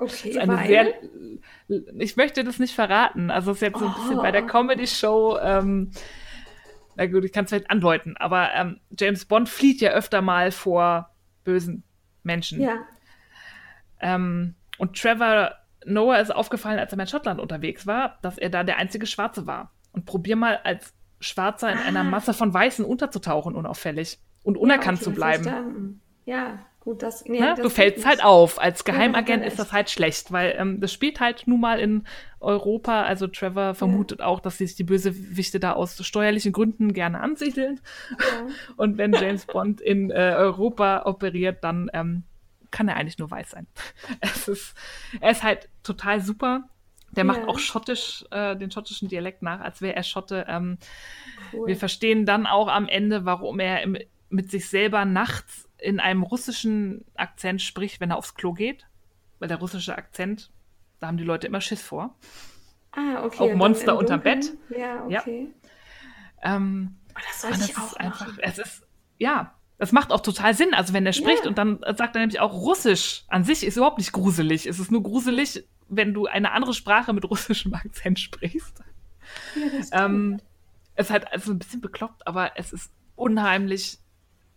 Okay, 0.00 0.32
sehr, 0.32 0.94
ich 1.98 2.16
möchte 2.16 2.44
das 2.44 2.60
nicht 2.60 2.72
verraten. 2.72 3.32
Also 3.32 3.50
es 3.50 3.56
ist 3.56 3.62
jetzt 3.62 3.80
so 3.80 3.86
ein 3.86 3.94
bisschen 3.94 4.18
bei 4.18 4.30
der 4.30 4.44
oh. 4.44 4.46
Comedy-Show, 4.46 5.40
ähm, 5.42 5.90
na 6.94 7.06
gut, 7.06 7.24
ich 7.24 7.32
kann 7.32 7.46
es 7.46 7.50
vielleicht 7.50 7.68
andeuten, 7.68 8.16
aber 8.16 8.54
ähm, 8.54 8.78
James 8.96 9.24
Bond 9.24 9.48
flieht 9.48 9.80
ja 9.80 9.90
öfter 9.90 10.22
mal 10.22 10.52
vor 10.52 11.10
bösen 11.42 11.82
Menschen. 12.22 12.60
Ja. 12.60 12.76
Ähm, 13.98 14.54
und 14.78 14.96
Trevor 14.96 15.56
Noah 15.88 16.18
ist 16.18 16.34
aufgefallen, 16.34 16.78
als 16.78 16.92
er 16.92 16.98
in 16.98 17.06
Schottland 17.06 17.40
unterwegs 17.40 17.86
war, 17.86 18.18
dass 18.22 18.38
er 18.38 18.50
da 18.50 18.64
der 18.64 18.78
einzige 18.78 19.06
Schwarze 19.06 19.46
war. 19.46 19.72
Und 19.92 20.04
probier 20.04 20.36
mal 20.36 20.60
als 20.64 20.94
Schwarzer 21.20 21.72
in 21.72 21.78
ah. 21.78 21.84
einer 21.84 22.04
Masse 22.04 22.34
von 22.34 22.52
Weißen 22.52 22.84
unterzutauchen, 22.84 23.54
unauffällig 23.54 24.18
und 24.42 24.56
unerkannt 24.56 25.00
ja, 25.00 25.06
okay, 25.06 25.10
zu 25.10 25.10
bleiben. 25.12 26.00
Ja, 26.24 26.58
gut, 26.80 27.02
das. 27.02 27.24
Nee, 27.24 27.38
Na, 27.40 27.54
das 27.54 27.62
du 27.62 27.70
fällst 27.70 28.06
halt 28.06 28.22
auf. 28.22 28.60
Als 28.60 28.84
Geheimagent 28.84 29.42
ja, 29.42 29.48
ist 29.48 29.58
das 29.58 29.72
halt 29.72 29.90
schlecht, 29.90 30.30
weil 30.30 30.54
ähm, 30.58 30.80
das 30.80 30.92
spielt 30.92 31.20
halt 31.20 31.44
nun 31.46 31.60
mal 31.60 31.80
in 31.80 32.04
Europa. 32.38 33.02
Also 33.02 33.26
Trevor 33.26 33.74
vermutet 33.74 34.20
ja. 34.20 34.26
auch, 34.26 34.40
dass 34.40 34.58
sich 34.58 34.76
die 34.76 34.84
Bösewichte 34.84 35.58
da 35.58 35.72
aus 35.72 36.04
steuerlichen 36.06 36.52
Gründen 36.52 36.92
gerne 36.92 37.20
ansiedeln. 37.20 37.80
Und 38.76 38.98
wenn 38.98 39.12
James 39.12 39.46
Bond 39.46 39.80
in 39.80 40.10
äh, 40.10 40.34
Europa 40.36 41.06
operiert, 41.06 41.64
dann 41.64 41.90
ähm, 41.94 42.24
kann 42.70 42.88
er 42.88 42.96
eigentlich 42.96 43.18
nur 43.18 43.30
weiß 43.30 43.50
sein. 43.50 43.66
Es 44.20 44.48
ist, 44.48 44.76
er 45.20 45.30
ist 45.30 45.42
halt 45.42 45.68
total 45.82 46.20
super. 46.20 46.68
Der 47.12 47.24
ja. 47.24 47.32
macht 47.32 47.48
auch 47.48 47.58
schottisch, 47.58 48.24
äh, 48.30 48.54
den 48.56 48.70
schottischen 48.70 49.08
Dialekt 49.08 49.42
nach, 49.42 49.60
als 49.60 49.80
wäre 49.80 49.96
er 49.96 50.02
Schotte. 50.02 50.44
Ähm, 50.48 50.78
cool. 51.52 51.68
Wir 51.68 51.76
verstehen 51.76 52.26
dann 52.26 52.46
auch 52.46 52.68
am 52.68 52.86
Ende, 52.86 53.24
warum 53.24 53.60
er 53.60 53.82
im, 53.82 53.96
mit 54.28 54.50
sich 54.50 54.68
selber 54.68 55.04
nachts 55.04 55.68
in 55.78 56.00
einem 56.00 56.22
russischen 56.22 57.04
Akzent 57.14 57.62
spricht, 57.62 58.00
wenn 58.00 58.10
er 58.10 58.18
aufs 58.18 58.34
Klo 58.34 58.52
geht. 58.52 58.86
Weil 59.38 59.48
der 59.48 59.58
russische 59.58 59.96
Akzent, 59.96 60.50
da 60.98 61.06
haben 61.06 61.16
die 61.16 61.24
Leute 61.24 61.46
immer 61.46 61.60
Schiss 61.60 61.82
vor. 61.82 62.16
Ah, 62.92 63.24
okay. 63.24 63.52
Auch 63.52 63.54
Monster 63.54 63.96
unterm 63.96 64.20
Bett. 64.20 64.52
Ja, 64.76 65.04
okay. 65.04 65.48
Ja. 66.42 66.56
Ähm, 66.56 66.96
oh, 67.14 67.20
das 67.26 67.42
sollte 67.42 67.64
ich 67.64 67.78
auch 67.78 67.94
einfach, 67.94 68.36
Es 68.38 68.58
ist, 68.58 68.86
ja, 69.18 69.54
das 69.78 69.92
macht 69.92 70.10
auch 70.10 70.20
total 70.20 70.54
Sinn. 70.54 70.74
Also 70.74 70.92
wenn 70.92 71.06
er 71.06 71.12
spricht 71.12 71.44
ja. 71.44 71.48
und 71.48 71.56
dann 71.56 71.78
sagt 71.96 72.16
er 72.16 72.20
nämlich 72.20 72.40
auch 72.40 72.52
Russisch 72.52 73.24
an 73.28 73.44
sich 73.44 73.64
ist 73.64 73.76
überhaupt 73.76 73.98
nicht 73.98 74.12
gruselig. 74.12 74.66
Es 74.66 74.78
ist 74.78 74.90
nur 74.90 75.02
gruselig, 75.02 75.64
wenn 75.88 76.12
du 76.12 76.26
eine 76.26 76.52
andere 76.52 76.74
Sprache 76.74 77.12
mit 77.12 77.24
russischem 77.28 77.72
Akzent 77.74 78.18
sprichst. 78.18 78.82
Ja, 79.54 80.04
ähm, 80.04 80.40
es 80.94 81.06
ist 81.06 81.10
halt 81.12 81.32
also 81.32 81.52
ein 81.52 81.58
bisschen 81.58 81.80
bekloppt, 81.80 82.26
aber 82.26 82.52
es 82.56 82.72
ist 82.72 82.90
unheimlich 83.14 83.98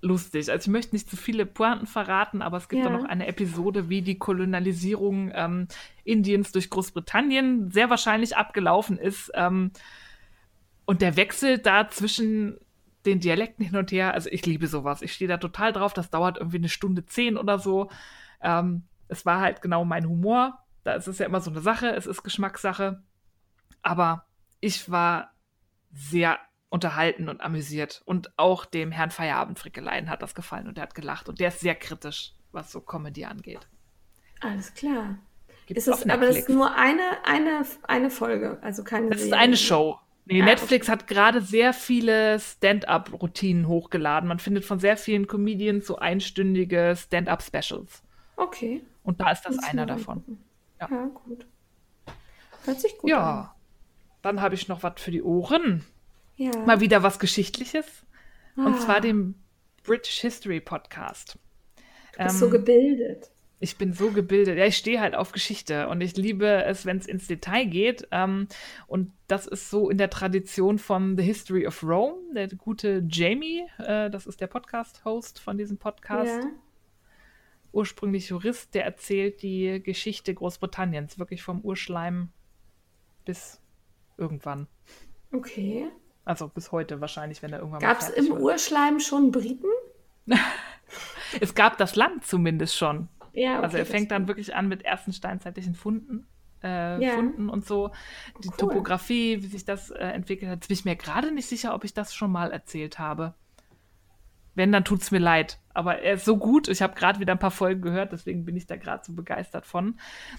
lustig. 0.02 0.50
Also 0.50 0.70
ich 0.70 0.72
möchte 0.74 0.96
nicht 0.96 1.08
zu 1.08 1.16
viele 1.16 1.46
Pointen 1.46 1.86
verraten, 1.86 2.42
aber 2.42 2.58
es 2.58 2.68
gibt 2.68 2.84
ja. 2.84 2.90
noch 2.90 3.04
eine 3.04 3.28
Episode, 3.28 3.90
wie 3.90 4.02
die 4.02 4.18
Kolonialisierung 4.18 5.32
ähm, 5.36 5.68
Indiens 6.04 6.52
durch 6.52 6.72
Großbritannien 6.72 7.70
sehr 7.70 7.92
wahrscheinlich 7.92 8.36
abgelaufen 8.36 8.98
ist. 8.98 9.32
Ähm, 9.36 9.72
und 10.86 11.02
der 11.02 11.16
Wechsel 11.16 11.60
da 11.60 11.90
zwischen 11.90 12.58
den 13.06 13.20
Dialekten 13.20 13.66
hin 13.66 13.76
und 13.76 13.92
her. 13.92 14.14
Also 14.14 14.30
ich 14.30 14.46
liebe 14.46 14.68
sowas. 14.68 15.02
Ich 15.02 15.14
stehe 15.14 15.28
da 15.30 15.38
total 15.38 15.74
drauf. 15.74 15.94
Das 15.94 16.10
dauert 16.10 16.38
irgendwie 16.38 16.58
eine 16.58 16.70
Stunde 16.70 17.06
zehn 17.06 17.38
oder 17.38 17.60
so. 17.60 17.90
Ähm, 18.42 18.84
es 19.08 19.26
war 19.26 19.40
halt 19.42 19.62
genau 19.62 19.86
mein 19.86 20.08
Humor. 20.08 20.60
Da 20.84 20.94
ist 20.94 21.08
es 21.08 21.20
ja 21.20 21.26
immer 21.26 21.42
so 21.42 21.52
eine 21.52 21.62
Sache. 21.62 21.90
Es 21.96 22.06
ist 22.08 22.24
Geschmackssache. 22.24 23.04
Aber 23.82 24.26
ich 24.60 24.90
war 24.90 25.32
sehr 25.92 26.38
unterhalten 26.70 27.28
und 27.28 27.42
amüsiert. 27.42 28.02
Und 28.06 28.32
auch 28.38 28.66
dem 28.66 28.92
Herrn 28.92 29.12
Feierabendfrickeleien 29.12 30.10
hat 30.10 30.22
das 30.22 30.36
gefallen 30.36 30.68
und 30.68 30.78
er 30.78 30.84
hat 30.84 30.96
gelacht. 30.96 31.28
Und 31.28 31.40
der 31.40 31.50
ist 31.50 31.60
sehr 31.60 31.76
kritisch, 31.76 32.34
was 32.52 32.72
so 32.72 32.82
Comedy 32.82 33.26
angeht. 33.26 33.68
Alles 34.40 34.74
klar. 34.74 35.18
Gibt's 35.68 35.88
ist 35.88 36.06
es, 36.06 36.10
aber 36.10 36.26
das 36.28 36.38
ist 36.38 36.50
nur 36.50 36.76
eine, 36.76 37.04
eine, 37.26 37.64
eine 37.84 38.10
Folge, 38.10 38.58
also 38.62 38.84
keine 38.84 39.10
Das 39.10 39.20
Serie. 39.22 39.36
ist 39.36 39.40
eine 39.42 39.58
Show. 39.58 40.00
Nee, 40.26 40.42
Netflix 40.42 40.88
hat 40.88 41.08
gerade 41.08 41.42
sehr 41.42 41.74
viele 41.74 42.40
Stand-up-Routinen 42.40 43.68
hochgeladen. 43.68 44.30
Man 44.30 44.40
findet 44.40 44.66
von 44.66 44.80
sehr 44.80 44.96
vielen 44.98 45.28
Comedians 45.28 45.88
so 45.88 45.98
einstündige 45.98 46.96
Stand-up-Specials. 46.96 48.04
Okay. 48.36 48.82
Und 49.04 49.20
da 49.20 49.32
ist 49.32 49.44
das 49.44 49.56
Muss 49.56 49.66
einer 49.66 49.86
davon. 49.86 50.24
Ja. 50.80 50.88
ja. 50.90 51.06
gut. 51.06 51.46
Hört 52.66 52.80
sich 52.80 52.98
gut 52.98 53.10
ja. 53.10 53.42
an. 53.42 53.50
Dann 54.22 54.42
habe 54.42 54.56
ich 54.56 54.68
noch 54.68 54.84
was 54.84 55.02
für 55.02 55.12
die 55.12 55.24
Ohren. 55.24 55.84
Ja. 56.36 56.52
Mal 56.66 56.80
wieder 56.80 57.04
was 57.04 57.20
Geschichtliches. 57.20 58.06
Ah. 58.56 58.66
Und 58.66 58.80
zwar 58.80 59.02
dem 59.02 59.36
British 59.84 60.20
History 60.20 60.60
Podcast. 60.60 61.40
Du 62.14 62.24
bist 62.24 62.36
ähm, 62.36 62.40
so 62.40 62.50
gebildet 62.50 63.32
ich 63.62 63.78
bin 63.78 63.94
so 63.94 64.10
gebildet. 64.10 64.58
Ja, 64.58 64.66
ich 64.66 64.76
stehe 64.76 65.00
halt 65.00 65.16
auf 65.16 65.32
Geschichte 65.32 65.88
und 65.88 66.02
ich 66.02 66.18
liebe 66.18 66.64
es, 66.64 66.88
wenn 66.88 66.98
es 66.98 67.06
ins 67.06 67.28
Detail 67.28 67.66
geht. 67.66 68.08
Ähm, 68.10 68.48
und 68.88 69.14
das 69.28 69.46
ist 69.46 69.70
so 69.70 69.92
in 69.92 70.00
der 70.00 70.10
Tradition 70.10 70.80
von 70.80 71.16
The 71.16 71.24
History 71.24 71.68
of 71.68 71.84
Rome. 71.84 72.16
Der 72.34 72.48
gute 72.48 73.06
Jamie, 73.08 73.64
äh, 73.78 74.10
das 74.10 74.26
ist 74.26 74.42
der 74.42 74.48
Podcast-Host 74.48 75.40
von 75.40 75.60
diesem 75.60 75.78
Podcast. 75.78 76.44
Ja. 76.44 76.50
Ursprünglich 77.72 78.30
Jurist, 78.30 78.74
der 78.74 78.84
erzählt 78.84 79.44
die 79.44 79.82
Geschichte 79.84 80.34
Großbritanniens, 80.34 81.20
wirklich 81.20 81.44
vom 81.44 81.62
Urschleim 81.62 82.30
bis 83.26 83.62
irgendwann. 84.18 84.68
Okay. 85.32 85.88
Also 86.26 86.48
bis 86.48 86.72
heute 86.72 87.00
wahrscheinlich, 87.00 87.44
wenn 87.44 87.54
er 87.54 87.60
irgendwann 87.60 87.80
Gab 87.80 88.00
es 88.00 88.10
im 88.10 88.30
wird. 88.30 88.42
Urschleim 88.42 89.00
schon 89.00 89.32
Briten? 89.32 89.70
es 91.40 91.54
gab 91.54 91.78
das 91.78 91.96
Land 91.96 92.26
zumindest 92.26 92.76
schon. 92.76 93.08
Ja, 93.34 93.56
okay, 93.58 93.64
also 93.64 93.78
er 93.78 93.86
fängt 93.86 94.12
dann 94.12 94.28
wirklich 94.28 94.56
an 94.56 94.68
mit 94.68 94.84
ersten 94.84 95.14
steinzeitlichen 95.14 95.76
Funden. 95.76 96.28
Äh, 96.64 97.04
ja. 97.04 97.14
Funden 97.14 97.50
und 97.50 97.66
so. 97.66 97.92
Die 98.44 98.50
cool. 98.50 98.58
Topografie, 98.58 99.42
wie 99.42 99.48
sich 99.48 99.66
das 99.66 99.90
äh, 99.90 99.98
entwickelt 99.98 100.52
hat. 100.52 100.58
Jetzt 100.58 100.68
bin 100.68 100.76
ich 100.76 100.86
mir 100.86 100.96
gerade 100.96 101.32
nicht 101.32 101.48
sicher, 101.48 101.74
ob 101.74 101.84
ich 101.84 101.94
das 101.94 102.14
schon 102.14 102.32
mal 102.32 102.52
erzählt 102.52 103.00
habe. 103.00 103.34
Wenn, 104.54 104.72
dann 104.72 104.84
tut 104.84 105.02
es 105.02 105.12
mir 105.12 105.20
leid. 105.20 105.60
Aber 105.74 106.00
er 106.00 106.16
ist 106.16 106.26
so 106.26 106.38
gut. 106.38 106.68
Ich 106.68 106.82
habe 106.82 106.94
gerade 106.94 107.20
wieder 107.20 107.32
ein 107.34 107.40
paar 107.40 107.52
Folgen 107.52 107.82
gehört, 107.82 108.12
deswegen 108.12 108.44
bin 108.46 108.58
ich 108.58 108.68
da 108.68 108.76
gerade 108.76 109.04
so 109.04 109.14
begeistert 109.14 109.66
von. 109.66 109.98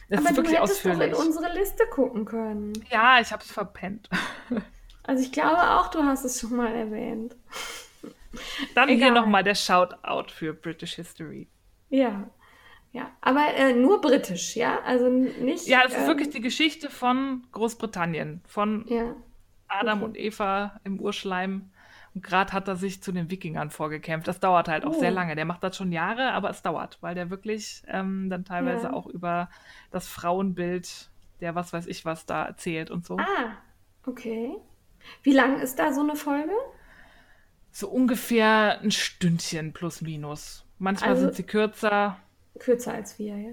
Es 0.09 0.19
Aber 0.19 0.31
ist 0.31 0.36
wirklich 0.36 0.56
du 0.56 0.62
hättest 0.62 0.86
ausführlich. 0.86 1.12
doch 1.12 1.20
in 1.20 1.27
unsere 1.27 1.52
Liste 1.55 1.85
gucken 1.90 2.24
können. 2.24 2.73
Ja, 2.90 3.19
ich 3.20 3.32
habe 3.32 3.43
es 3.43 3.51
verpennt. 3.51 4.09
Also 5.05 5.24
ich 5.24 5.32
glaube 5.32 5.59
auch, 5.59 5.89
du 5.90 6.05
hast 6.05 6.24
es 6.24 6.40
schon 6.40 6.55
mal 6.55 6.73
erwähnt. 6.73 7.35
Dann 8.77 8.89
Egal. 8.89 8.97
hier 8.97 9.10
nochmal 9.12 9.43
der 9.43 9.56
Shoutout 9.56 10.31
für 10.31 10.55
British 10.55 10.94
History. 10.94 11.48
Ja. 11.89 12.31
Ja, 12.93 13.10
aber 13.20 13.55
äh, 13.55 13.73
nur 13.73 14.01
britisch, 14.01 14.56
ja? 14.56 14.81
Also 14.85 15.09
nicht. 15.09 15.66
Ja, 15.66 15.82
es 15.86 15.93
ist 15.93 16.01
ähm, 16.01 16.06
wirklich 16.06 16.31
die 16.31 16.40
Geschichte 16.40 16.90
von 16.90 17.43
Großbritannien, 17.52 18.43
von 18.47 18.85
ja. 18.86 19.14
Adam 19.69 19.98
okay. 19.98 20.05
und 20.05 20.19
Eva 20.19 20.81
im 20.85 21.01
Urschleim. 21.01 21.70
Und 22.14 22.23
gerade 22.23 22.52
hat 22.52 22.69
er 22.69 22.77
sich 22.77 23.02
zu 23.02 23.10
den 23.10 23.31
Wikingern 23.31 23.70
vorgekämpft. 23.70 24.28
Das 24.28 24.40
dauert 24.40 24.69
halt 24.69 24.85
auch 24.85 24.94
oh. 24.94 25.01
sehr 25.01 25.10
lange. 25.10 25.35
Der 25.35 25.47
macht 25.47 25.64
das 25.64 25.77
schon 25.77 25.93
Jahre, 25.93 26.32
aber 26.32 26.51
es 26.51 26.60
dauert, 26.60 26.98
weil 27.01 27.14
der 27.14 27.31
wirklich 27.31 27.82
ähm, 27.89 28.28
dann 28.28 28.44
teilweise 28.44 28.89
ja. 28.89 28.93
auch 28.93 29.06
über 29.06 29.48
das 29.90 30.09
Frauenbild 30.09 31.09
der 31.43 31.55
was 31.55 31.73
weiß 31.73 31.86
ich 31.89 32.05
was 32.06 32.24
da 32.24 32.47
erzählt 32.47 32.90
und 32.90 33.05
so. 33.05 33.19
Ah, 33.19 33.56
okay. 34.06 34.56
Wie 35.23 35.32
lang 35.32 35.60
ist 35.60 35.78
da 35.78 35.93
so 35.93 36.01
eine 36.01 36.16
Folge? 36.16 36.52
So 37.73 37.89
ungefähr 37.89 38.81
ein 38.81 38.93
Stündchen 38.93 39.73
plus 39.73 40.01
minus. 40.01 40.64
Manchmal 40.78 41.10
also, 41.10 41.23
sind 41.23 41.35
sie 41.35 41.43
kürzer. 41.43 42.19
Kürzer 42.62 42.94
als 42.94 43.18
wir, 43.18 43.36
ja. 43.36 43.51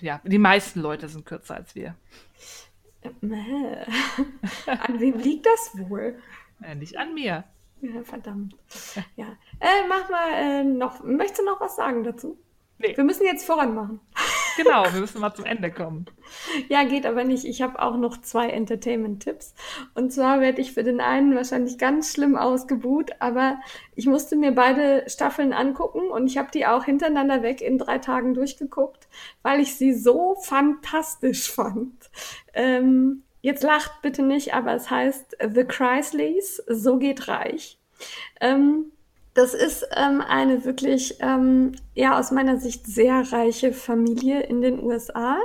Ja, 0.00 0.20
die 0.24 0.38
meisten 0.38 0.80
Leute 0.80 1.08
sind 1.08 1.24
kürzer 1.24 1.54
als 1.54 1.76
wir. 1.76 1.94
an 4.66 5.00
wem 5.00 5.18
liegt 5.18 5.46
das 5.46 5.70
wohl? 5.88 6.18
Äh, 6.60 6.74
nicht 6.74 6.96
an 6.96 7.14
mir. 7.14 7.44
Ja, 7.82 8.02
verdammt. 8.02 8.56
Ja. 9.14 9.26
Äh, 9.60 9.86
mach 9.88 10.10
mal 10.10 10.32
äh, 10.32 10.64
noch. 10.64 11.04
Möchtest 11.04 11.40
du 11.40 11.44
noch 11.44 11.60
was 11.60 11.76
sagen 11.76 12.02
dazu? 12.02 12.36
Nee. 12.78 12.96
Wir 12.96 13.04
müssen 13.04 13.24
jetzt 13.24 13.44
voran 13.46 13.74
machen. 13.74 14.00
Genau, 14.56 14.84
wir 14.92 15.00
müssen 15.00 15.20
mal 15.20 15.34
zum 15.34 15.44
Ende 15.44 15.70
kommen. 15.70 16.06
Ja, 16.68 16.84
geht 16.84 17.06
aber 17.06 17.24
nicht. 17.24 17.44
Ich 17.44 17.62
habe 17.62 17.80
auch 17.80 17.96
noch 17.96 18.20
zwei 18.20 18.48
Entertainment-Tipps. 18.48 19.54
Und 19.94 20.12
zwar 20.12 20.40
werde 20.40 20.60
ich 20.60 20.72
für 20.72 20.82
den 20.82 21.00
einen 21.00 21.34
wahrscheinlich 21.34 21.78
ganz 21.78 22.12
schlimm 22.12 22.36
ausgebuht, 22.36 23.10
aber 23.20 23.58
ich 23.94 24.06
musste 24.06 24.36
mir 24.36 24.52
beide 24.52 25.04
Staffeln 25.08 25.52
angucken 25.52 26.08
und 26.10 26.26
ich 26.26 26.38
habe 26.38 26.50
die 26.52 26.66
auch 26.66 26.84
hintereinander 26.84 27.42
weg 27.42 27.60
in 27.60 27.78
drei 27.78 27.98
Tagen 27.98 28.34
durchgeguckt, 28.34 29.08
weil 29.42 29.60
ich 29.60 29.76
sie 29.76 29.94
so 29.94 30.36
fantastisch 30.42 31.50
fand. 31.50 32.10
Ähm, 32.54 33.22
jetzt 33.42 33.62
lacht 33.62 34.02
bitte 34.02 34.22
nicht, 34.22 34.54
aber 34.54 34.74
es 34.74 34.90
heißt 34.90 35.36
The 35.54 35.64
Chrysleys, 35.64 36.62
so 36.66 36.98
geht 36.98 37.28
reich. 37.28 37.78
Ähm, 38.40 38.92
das 39.36 39.52
ist 39.52 39.86
ähm, 39.94 40.22
eine 40.22 40.64
wirklich, 40.64 41.18
ähm, 41.20 41.72
ja, 41.94 42.18
aus 42.18 42.30
meiner 42.30 42.56
Sicht 42.56 42.86
sehr 42.86 43.30
reiche 43.32 43.74
Familie 43.74 44.40
in 44.40 44.62
den 44.62 44.82
USA. 44.82 45.36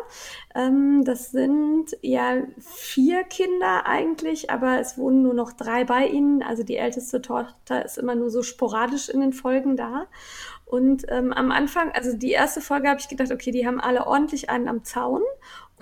Ähm, 0.55 1.03
das 1.03 1.31
sind 1.31 1.97
ja 2.01 2.37
vier 2.57 3.25
Kinder 3.25 3.85
eigentlich, 3.85 4.49
aber 4.49 4.79
es 4.79 4.97
wohnen 4.97 5.23
nur 5.23 5.33
noch 5.33 5.51
drei 5.51 5.83
bei 5.83 6.07
ihnen. 6.07 6.41
Also 6.41 6.63
die 6.63 6.77
älteste 6.77 7.21
Tochter 7.21 7.83
ist 7.83 7.97
immer 7.97 8.15
nur 8.15 8.29
so 8.29 8.43
sporadisch 8.43 9.09
in 9.09 9.19
den 9.19 9.33
Folgen 9.33 9.75
da. 9.75 10.07
Und 10.63 11.03
ähm, 11.09 11.33
am 11.33 11.51
Anfang, 11.51 11.91
also 11.91 12.15
die 12.15 12.31
erste 12.31 12.61
Folge 12.61 12.87
habe 12.87 13.01
ich 13.01 13.09
gedacht, 13.09 13.33
okay, 13.33 13.51
die 13.51 13.67
haben 13.67 13.81
alle 13.81 14.07
ordentlich 14.07 14.49
einen 14.49 14.69
am 14.69 14.85
Zaun. 14.85 15.21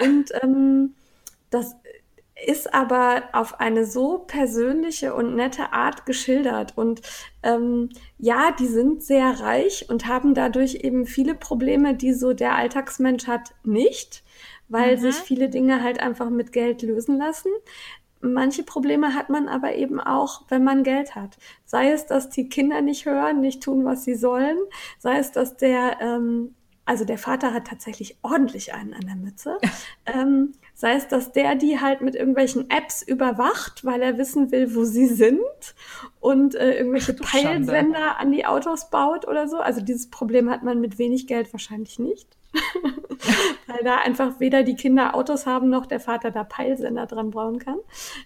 Und 0.01 0.31
ähm, 0.41 0.95
das 1.51 1.75
ist 2.45 2.73
aber 2.73 3.23
auf 3.33 3.59
eine 3.59 3.85
so 3.85 4.19
persönliche 4.19 5.13
und 5.13 5.35
nette 5.35 5.73
Art 5.73 6.05
geschildert. 6.05 6.77
Und 6.77 7.01
ähm, 7.43 7.89
ja, 8.17 8.51
die 8.57 8.67
sind 8.67 9.03
sehr 9.03 9.39
reich 9.39 9.89
und 9.89 10.07
haben 10.07 10.33
dadurch 10.33 10.75
eben 10.75 11.05
viele 11.05 11.35
Probleme, 11.35 11.95
die 11.95 12.13
so 12.13 12.33
der 12.33 12.55
Alltagsmensch 12.55 13.27
hat, 13.27 13.53
nicht, 13.63 14.23
weil 14.67 14.97
mhm. 14.97 15.01
sich 15.01 15.15
viele 15.15 15.49
Dinge 15.49 15.83
halt 15.83 15.99
einfach 15.99 16.29
mit 16.29 16.51
Geld 16.51 16.81
lösen 16.81 17.17
lassen. 17.17 17.51
Manche 18.21 18.63
Probleme 18.63 19.15
hat 19.15 19.29
man 19.29 19.47
aber 19.47 19.75
eben 19.75 19.99
auch, 19.99 20.43
wenn 20.49 20.63
man 20.63 20.83
Geld 20.83 21.15
hat. 21.15 21.37
Sei 21.65 21.91
es, 21.91 22.05
dass 22.05 22.29
die 22.29 22.49
Kinder 22.49 22.81
nicht 22.81 23.05
hören, 23.05 23.39
nicht 23.39 23.63
tun, 23.63 23.85
was 23.85 24.03
sie 24.03 24.15
sollen, 24.15 24.57
sei 24.97 25.19
es, 25.19 25.31
dass 25.31 25.55
der 25.55 26.01
ähm, 26.01 26.53
also 26.89 27.05
der 27.05 27.19
Vater 27.19 27.53
hat 27.53 27.67
tatsächlich 27.67 28.17
ordentlich 28.23 28.73
einen 28.73 28.95
an 28.95 29.05
der 29.05 29.15
Mütze. 29.15 29.59
ähm, 30.07 30.53
sei 30.79 30.93
es, 30.93 31.09
dass 31.09 31.33
der 31.33 31.55
die 31.55 31.81
halt 31.81 31.99
mit 31.99 32.15
irgendwelchen 32.15 32.69
Apps 32.69 33.01
überwacht, 33.01 33.83
weil 33.83 34.01
er 34.01 34.17
wissen 34.17 34.49
will, 34.49 34.73
wo 34.75 34.85
sie 34.85 35.07
sind 35.07 35.41
und 36.21 36.55
äh, 36.55 36.77
irgendwelche 36.77 37.17
Ach, 37.21 37.31
Peilsender 37.31 38.17
an 38.17 38.31
die 38.31 38.45
Autos 38.45 38.89
baut 38.89 39.27
oder 39.27 39.49
so. 39.49 39.57
Also 39.57 39.81
dieses 39.81 40.09
Problem 40.09 40.49
hat 40.49 40.63
man 40.63 40.79
mit 40.79 40.97
wenig 40.97 41.27
Geld 41.27 41.51
wahrscheinlich 41.51 41.99
nicht. 41.99 42.29
weil 43.67 43.83
da 43.83 43.97
einfach 43.97 44.39
weder 44.39 44.63
die 44.63 44.75
Kinder 44.75 45.15
Autos 45.15 45.45
haben, 45.45 45.69
noch 45.69 45.85
der 45.85 45.99
Vater 45.99 46.31
da 46.31 46.45
Peilsender 46.45 47.07
dran 47.07 47.31
bauen 47.31 47.59
kann. 47.59 47.79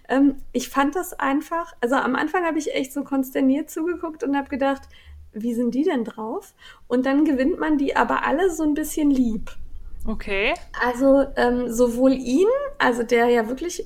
Ähm, 0.08 0.36
ich 0.52 0.70
fand 0.70 0.96
das 0.96 1.14
einfach, 1.14 1.74
also 1.82 1.96
am 1.96 2.16
Anfang 2.16 2.46
habe 2.46 2.60
ich 2.60 2.76
echt 2.76 2.94
so 2.94 3.04
konsterniert 3.04 3.72
zugeguckt 3.72 4.24
und 4.24 4.38
habe 4.38 4.50
gedacht, 4.50 4.84
wie 5.32 5.56
sind 5.56 5.74
die 5.74 5.86
denn 5.86 6.04
drauf? 6.04 6.54
Und 6.88 7.08
dann 7.08 7.26
gewinnt 7.26 7.60
man 7.60 7.80
die 7.80 7.96
aber 7.96 8.28
alle 8.28 8.52
so 8.52 8.62
ein 8.62 8.76
bisschen 8.76 9.10
lieb. 9.10 9.50
Okay. 10.06 10.54
Also 10.82 11.26
ähm, 11.38 11.72
sowohl 11.72 12.12
ihn, 12.14 12.48
also 12.78 13.04
der 13.04 13.28
ja 13.28 13.48
wirklich 13.48 13.82
äh, 13.82 13.86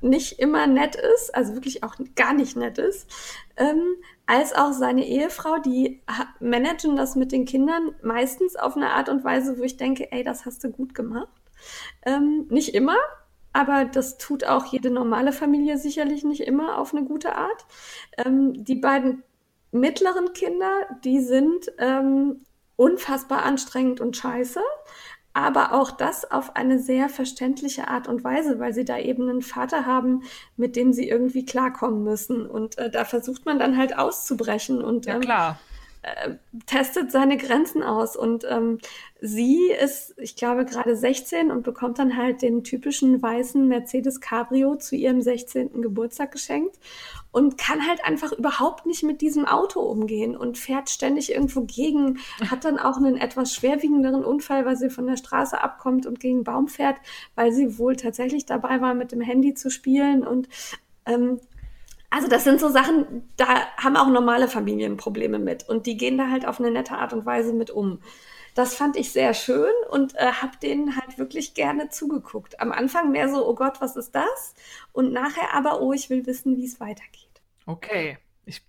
nicht 0.00 0.38
immer 0.38 0.66
nett 0.68 0.94
ist, 0.94 1.34
also 1.34 1.54
wirklich 1.54 1.82
auch 1.82 1.96
gar 2.14 2.34
nicht 2.34 2.56
nett 2.56 2.78
ist, 2.78 3.10
ähm, 3.56 3.96
als 4.26 4.54
auch 4.54 4.72
seine 4.72 5.04
Ehefrau, 5.06 5.58
die 5.58 6.02
managen 6.38 6.96
das 6.96 7.16
mit 7.16 7.32
den 7.32 7.46
Kindern 7.46 7.94
meistens 8.02 8.54
auf 8.54 8.76
eine 8.76 8.90
Art 8.90 9.08
und 9.08 9.24
Weise, 9.24 9.58
wo 9.58 9.62
ich 9.62 9.76
denke, 9.76 10.10
ey, 10.12 10.22
das 10.22 10.46
hast 10.46 10.62
du 10.62 10.70
gut 10.70 10.94
gemacht. 10.94 11.28
Ähm, 12.04 12.46
nicht 12.48 12.74
immer, 12.74 12.96
aber 13.52 13.86
das 13.86 14.18
tut 14.18 14.44
auch 14.44 14.66
jede 14.66 14.90
normale 14.90 15.32
Familie 15.32 15.78
sicherlich 15.78 16.22
nicht 16.22 16.42
immer 16.42 16.78
auf 16.78 16.94
eine 16.94 17.04
gute 17.04 17.34
Art. 17.34 17.66
Ähm, 18.18 18.64
die 18.64 18.76
beiden 18.76 19.24
mittleren 19.72 20.32
Kinder, 20.32 20.86
die 21.04 21.20
sind 21.20 21.72
ähm, 21.78 22.42
unfassbar 22.76 23.42
anstrengend 23.44 24.00
und 24.00 24.16
scheiße, 24.16 24.60
aber 25.36 25.74
auch 25.74 25.90
das 25.90 26.30
auf 26.30 26.56
eine 26.56 26.78
sehr 26.78 27.10
verständliche 27.10 27.88
Art 27.88 28.08
und 28.08 28.24
Weise, 28.24 28.58
weil 28.58 28.72
sie 28.72 28.86
da 28.86 28.98
eben 28.98 29.28
einen 29.28 29.42
Vater 29.42 29.84
haben, 29.84 30.22
mit 30.56 30.76
dem 30.76 30.94
sie 30.94 31.06
irgendwie 31.06 31.44
klarkommen 31.44 32.02
müssen. 32.02 32.46
Und 32.46 32.78
äh, 32.78 32.88
da 32.90 33.04
versucht 33.04 33.44
man 33.44 33.58
dann 33.58 33.76
halt 33.76 33.98
auszubrechen 33.98 34.82
und 34.82 35.06
ähm. 35.06 35.20
Äh, 36.00 36.36
testet 36.66 37.10
seine 37.10 37.36
Grenzen 37.36 37.82
aus. 37.82 38.16
Und 38.16 38.46
ähm, 38.48 38.78
sie 39.20 39.70
ist, 39.72 40.14
ich 40.16 40.36
glaube, 40.36 40.64
gerade 40.64 40.96
16 40.96 41.50
und 41.50 41.64
bekommt 41.64 41.98
dann 41.98 42.16
halt 42.16 42.40
den 42.40 42.64
typischen 42.64 43.20
weißen 43.20 43.66
Mercedes 43.68 44.20
Cabrio 44.20 44.76
zu 44.76 44.96
ihrem 44.96 45.20
16. 45.20 45.82
Geburtstag 45.82 46.32
geschenkt 46.32 46.76
und 47.36 47.58
kann 47.58 47.86
halt 47.86 48.02
einfach 48.02 48.32
überhaupt 48.32 48.86
nicht 48.86 49.02
mit 49.02 49.20
diesem 49.20 49.44
Auto 49.44 49.80
umgehen 49.80 50.34
und 50.34 50.56
fährt 50.56 50.88
ständig 50.88 51.30
irgendwo 51.30 51.60
gegen, 51.66 52.18
hat 52.50 52.64
dann 52.64 52.78
auch 52.78 52.96
einen 52.96 53.18
etwas 53.18 53.52
schwerwiegenderen 53.52 54.24
Unfall, 54.24 54.64
weil 54.64 54.76
sie 54.76 54.88
von 54.88 55.06
der 55.06 55.18
Straße 55.18 55.60
abkommt 55.62 56.06
und 56.06 56.18
gegen 56.18 56.36
einen 56.36 56.44
Baum 56.44 56.66
fährt, 56.66 56.96
weil 57.34 57.52
sie 57.52 57.78
wohl 57.78 57.94
tatsächlich 57.94 58.46
dabei 58.46 58.80
war, 58.80 58.94
mit 58.94 59.12
dem 59.12 59.20
Handy 59.20 59.52
zu 59.52 59.68
spielen 59.68 60.26
und 60.26 60.48
ähm, 61.04 61.38
also 62.08 62.26
das 62.26 62.44
sind 62.44 62.58
so 62.58 62.70
Sachen, 62.70 63.28
da 63.36 63.46
haben 63.76 63.98
auch 63.98 64.08
normale 64.08 64.48
Familien 64.48 64.96
Probleme 64.96 65.38
mit 65.38 65.68
und 65.68 65.84
die 65.84 65.98
gehen 65.98 66.16
da 66.16 66.30
halt 66.30 66.46
auf 66.46 66.58
eine 66.58 66.70
nette 66.70 66.96
Art 66.96 67.12
und 67.12 67.26
Weise 67.26 67.52
mit 67.52 67.70
um. 67.70 68.00
Das 68.54 68.74
fand 68.74 68.96
ich 68.96 69.12
sehr 69.12 69.34
schön 69.34 69.74
und 69.90 70.14
äh, 70.14 70.32
habe 70.32 70.56
denen 70.62 70.96
halt 70.96 71.18
wirklich 71.18 71.52
gerne 71.52 71.90
zugeguckt. 71.90 72.60
Am 72.60 72.72
Anfang 72.72 73.10
mehr 73.10 73.28
so, 73.28 73.46
oh 73.46 73.54
Gott, 73.54 73.82
was 73.82 73.94
ist 73.96 74.14
das? 74.14 74.54
Und 74.94 75.12
nachher 75.12 75.52
aber, 75.52 75.82
oh, 75.82 75.92
ich 75.92 76.08
will 76.08 76.24
wissen, 76.24 76.56
wie 76.56 76.64
es 76.64 76.80
weitergeht. 76.80 77.25
Okay, 77.66 78.18
ich 78.44 78.62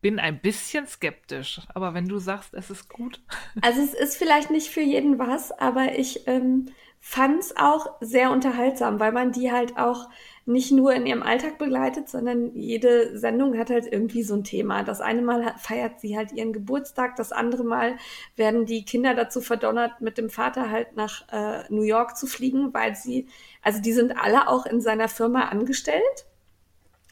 bin 0.00 0.18
ein 0.18 0.40
bisschen 0.40 0.86
skeptisch, 0.86 1.60
aber 1.74 1.94
wenn 1.94 2.08
du 2.08 2.18
sagst, 2.18 2.54
es 2.54 2.70
ist 2.70 2.88
gut. 2.88 3.22
Also 3.62 3.80
es 3.82 3.94
ist 3.94 4.16
vielleicht 4.16 4.50
nicht 4.50 4.68
für 4.68 4.80
jeden 4.80 5.18
was, 5.18 5.52
aber 5.52 5.98
ich 5.98 6.26
ähm, 6.26 6.66
fand 7.00 7.40
es 7.40 7.56
auch 7.56 7.96
sehr 8.00 8.30
unterhaltsam, 8.30 9.00
weil 9.00 9.12
man 9.12 9.32
die 9.32 9.52
halt 9.52 9.76
auch 9.76 10.08
nicht 10.46 10.72
nur 10.72 10.94
in 10.94 11.04
ihrem 11.06 11.22
Alltag 11.22 11.58
begleitet, 11.58 12.08
sondern 12.08 12.56
jede 12.56 13.18
Sendung 13.18 13.58
hat 13.58 13.68
halt 13.68 13.86
irgendwie 13.90 14.22
so 14.22 14.34
ein 14.34 14.44
Thema. 14.44 14.82
Das 14.82 15.00
eine 15.00 15.20
Mal 15.20 15.54
feiert 15.58 16.00
sie 16.00 16.16
halt 16.16 16.32
ihren 16.32 16.54
Geburtstag, 16.54 17.16
das 17.16 17.32
andere 17.32 17.64
Mal 17.64 17.96
werden 18.36 18.64
die 18.64 18.84
Kinder 18.84 19.14
dazu 19.14 19.42
verdonnert, 19.42 20.00
mit 20.00 20.16
dem 20.16 20.30
Vater 20.30 20.70
halt 20.70 20.96
nach 20.96 21.28
äh, 21.30 21.64
New 21.68 21.82
York 21.82 22.16
zu 22.16 22.26
fliegen, 22.26 22.72
weil 22.72 22.96
sie, 22.96 23.28
also 23.62 23.80
die 23.82 23.92
sind 23.92 24.16
alle 24.16 24.48
auch 24.48 24.64
in 24.64 24.80
seiner 24.80 25.08
Firma 25.08 25.48
angestellt. 25.48 26.26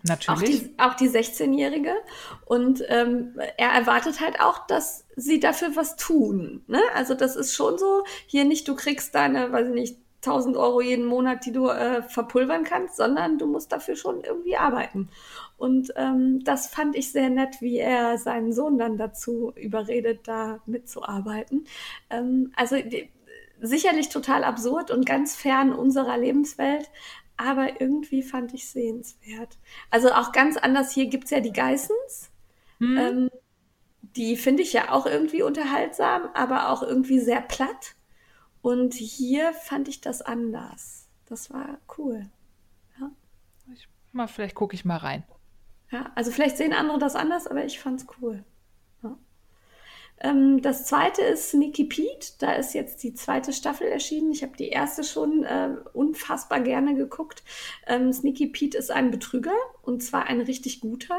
Natürlich. 0.08 0.70
Auch 0.78 0.94
die, 0.94 1.08
die 1.08 1.18
16-Jährige. 1.18 1.92
Und 2.44 2.82
ähm, 2.88 3.38
er 3.56 3.70
erwartet 3.70 4.20
halt 4.20 4.40
auch, 4.40 4.66
dass 4.66 5.04
sie 5.16 5.40
dafür 5.40 5.74
was 5.74 5.96
tun. 5.96 6.62
Ne? 6.66 6.80
Also 6.94 7.14
das 7.14 7.36
ist 7.36 7.54
schon 7.54 7.78
so, 7.78 8.04
hier 8.26 8.44
nicht, 8.44 8.68
du 8.68 8.74
kriegst 8.74 9.14
deine, 9.14 9.52
weiß 9.52 9.68
ich 9.68 9.74
nicht, 9.74 9.96
1000 10.26 10.56
Euro 10.56 10.80
jeden 10.80 11.06
Monat, 11.06 11.46
die 11.46 11.52
du 11.52 11.68
äh, 11.68 12.02
verpulvern 12.02 12.64
kannst, 12.64 12.96
sondern 12.96 13.38
du 13.38 13.46
musst 13.46 13.70
dafür 13.72 13.96
schon 13.96 14.24
irgendwie 14.24 14.56
arbeiten. 14.56 15.08
Und 15.56 15.92
ähm, 15.96 16.42
das 16.44 16.66
fand 16.66 16.96
ich 16.96 17.12
sehr 17.12 17.30
nett, 17.30 17.60
wie 17.60 17.78
er 17.78 18.18
seinen 18.18 18.52
Sohn 18.52 18.76
dann 18.76 18.98
dazu 18.98 19.52
überredet, 19.54 20.20
da 20.26 20.60
mitzuarbeiten. 20.66 21.66
Ähm, 22.10 22.52
also 22.56 22.76
die, 22.76 23.08
sicherlich 23.60 24.08
total 24.08 24.44
absurd 24.44 24.90
und 24.90 25.06
ganz 25.06 25.34
fern 25.34 25.72
unserer 25.72 26.18
Lebenswelt. 26.18 26.90
Aber 27.36 27.80
irgendwie 27.80 28.22
fand 28.22 28.54
ich 28.54 28.68
sehenswert. 28.68 29.58
Also 29.90 30.12
auch 30.12 30.32
ganz 30.32 30.56
anders, 30.56 30.92
hier 30.92 31.06
gibt 31.06 31.24
es 31.24 31.30
ja 31.30 31.40
die 31.40 31.52
Geissens. 31.52 32.30
Hm. 32.78 32.96
Ähm, 32.98 33.30
die 34.16 34.36
finde 34.36 34.62
ich 34.62 34.72
ja 34.72 34.92
auch 34.92 35.06
irgendwie 35.06 35.42
unterhaltsam, 35.42 36.28
aber 36.34 36.70
auch 36.70 36.82
irgendwie 36.82 37.20
sehr 37.20 37.40
platt. 37.40 37.94
Und 38.62 38.94
hier 38.94 39.52
fand 39.52 39.88
ich 39.88 40.00
das 40.00 40.22
anders. 40.22 41.08
Das 41.26 41.50
war 41.52 41.78
cool. 41.98 42.28
Ja. 42.98 43.10
Ich, 43.74 43.88
mal, 44.12 44.26
vielleicht 44.26 44.54
gucke 44.54 44.74
ich 44.74 44.84
mal 44.84 44.96
rein. 44.96 45.24
Ja, 45.90 46.10
also 46.14 46.30
vielleicht 46.30 46.56
sehen 46.56 46.72
andere 46.72 46.98
das 46.98 47.14
anders, 47.14 47.46
aber 47.46 47.64
ich 47.64 47.78
fand 47.78 48.00
es 48.00 48.06
cool. 48.20 48.44
Ähm, 50.20 50.62
das 50.62 50.86
zweite 50.86 51.22
ist 51.22 51.50
Sneaky 51.50 51.84
Pete. 51.84 52.32
Da 52.38 52.52
ist 52.52 52.74
jetzt 52.74 53.02
die 53.02 53.14
zweite 53.14 53.52
Staffel 53.52 53.86
erschienen. 53.86 54.32
Ich 54.32 54.42
habe 54.42 54.56
die 54.56 54.68
erste 54.68 55.04
schon 55.04 55.44
äh, 55.44 55.76
unfassbar 55.92 56.60
gerne 56.60 56.94
geguckt. 56.94 57.42
Ähm, 57.86 58.12
Sneaky 58.12 58.48
Pete 58.48 58.78
ist 58.78 58.90
ein 58.90 59.10
Betrüger 59.10 59.54
und 59.82 60.02
zwar 60.02 60.26
ein 60.26 60.40
richtig 60.40 60.80
guter, 60.80 61.18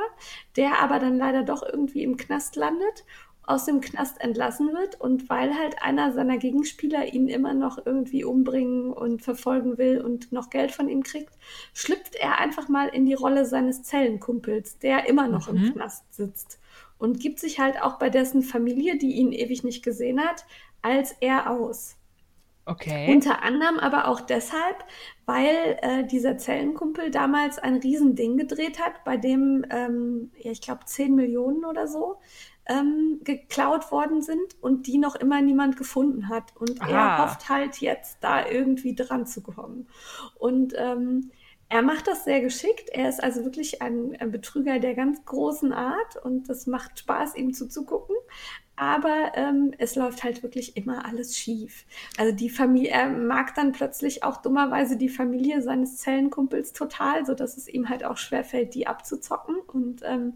der 0.56 0.80
aber 0.80 1.00
dann 1.00 1.18
leider 1.18 1.44
doch 1.44 1.64
irgendwie 1.64 2.04
im 2.04 2.18
Knast 2.18 2.56
landet 2.56 3.06
aus 3.44 3.64
dem 3.64 3.80
Knast 3.80 4.20
entlassen 4.20 4.74
wird 4.74 5.00
und 5.00 5.30
weil 5.30 5.58
halt 5.58 5.82
einer 5.82 6.12
seiner 6.12 6.38
Gegenspieler 6.38 7.14
ihn 7.14 7.30
immer 7.30 7.54
noch 7.54 7.84
irgendwie 7.86 8.26
umbringen 8.26 8.92
und 8.92 9.22
verfolgen 9.22 9.78
will 9.78 10.02
und 10.02 10.34
noch 10.34 10.50
Geld 10.50 10.74
von 10.74 10.90
ihm 10.90 11.02
kriegt, 11.02 11.34
schlüpft 11.74 12.16
er 12.16 12.40
einfach 12.40 12.68
mal 12.68 12.90
in 12.90 13.06
die 13.06 13.14
Rolle 13.14 13.46
seines 13.46 13.84
Zellenkumpels, 13.84 14.80
der 14.80 15.08
immer 15.08 15.30
noch 15.30 15.50
mhm. 15.50 15.58
im 15.58 15.74
Knast 15.74 16.14
sitzt 16.14 16.60
und 16.98 17.20
gibt 17.20 17.40
sich 17.40 17.60
halt 17.60 17.82
auch 17.82 18.00
bei 18.00 18.10
dessen 18.10 18.42
Familie, 18.42 18.98
die 18.98 19.14
ihn 19.14 19.32
ewig 19.32 19.64
nicht 19.64 19.84
gesehen 19.84 20.20
hat, 20.20 20.46
als 20.82 21.14
er 21.20 21.50
aus. 21.50 21.98
Okay. 22.66 23.14
Unter 23.14 23.44
anderem 23.44 23.80
aber 23.80 24.10
auch 24.10 24.20
deshalb, 24.20 24.84
weil 25.26 25.78
äh, 25.82 26.06
dieser 26.06 26.38
Zellenkumpel 26.38 27.12
damals 27.12 27.60
ein 27.60 27.78
Riesending 27.78 28.36
gedreht 28.36 28.80
hat, 28.80 29.06
bei 29.06 29.16
dem, 29.16 29.66
ähm, 29.70 30.32
ja, 30.38 30.52
ich 30.52 30.60
glaube, 30.60 30.82
10 30.86 31.16
Millionen 31.16 31.64
oder 31.64 31.88
so 31.88 32.18
ähm, 32.66 33.22
geklaut 33.24 33.90
worden 33.92 34.22
sind 34.22 34.62
und 34.62 34.88
die 34.88 34.98
noch 34.98 35.16
immer 35.16 35.42
niemand 35.42 35.78
gefunden 35.78 36.28
hat. 36.28 36.56
Und 36.58 36.82
Aha. 36.82 36.90
er 36.92 37.24
hofft 37.24 37.48
halt 37.48 37.78
jetzt 37.78 38.18
da 38.20 38.46
irgendwie 38.46 38.96
dran 38.96 39.26
zu 39.26 39.42
kommen. 39.42 39.88
Und 40.38 40.74
ähm, 40.78 41.32
er 41.70 41.82
macht 41.82 42.08
das 42.08 42.24
sehr 42.24 42.42
geschickt. 42.42 42.90
Er 42.92 43.10
ist 43.10 43.22
also 43.22 43.44
wirklich 43.44 43.82
ein, 43.82 44.16
ein, 44.20 44.32
Betrüger 44.32 44.80
der 44.80 44.94
ganz 44.94 45.26
großen 45.26 45.74
Art 45.74 46.16
und 46.24 46.50
das 46.50 46.66
macht 46.66 47.00
Spaß, 47.00 47.36
ihm 47.36 47.54
zuzugucken. 47.54 48.16
Aber 48.78 49.32
ähm, 49.34 49.74
es 49.80 49.96
läuft 49.96 50.24
halt 50.24 50.44
wirklich 50.44 50.78
immer 50.78 51.06
alles 51.06 51.36
schief. 51.36 51.86
Also 52.18 52.34
die 52.34 52.50
Familie, 52.50 52.92
er 52.92 53.10
mag 53.10 53.56
dann 53.56 53.72
plötzlich 53.72 54.24
auch 54.24 54.38
dummerweise 54.38 54.98
die 54.98 55.10
Familie 55.10 55.62
seines 55.62 55.98
Zellenkumpels 55.98 56.74
total, 56.74 57.26
so 57.26 57.34
dass 57.34 57.58
es 57.58 57.68
ihm 57.68 57.90
halt 57.90 58.06
auch 58.06 58.18
schwerfällt, 58.18 58.76
die 58.76 58.88
abzuzocken. 58.88 59.56
Und 59.68 60.04
ähm, 60.06 60.36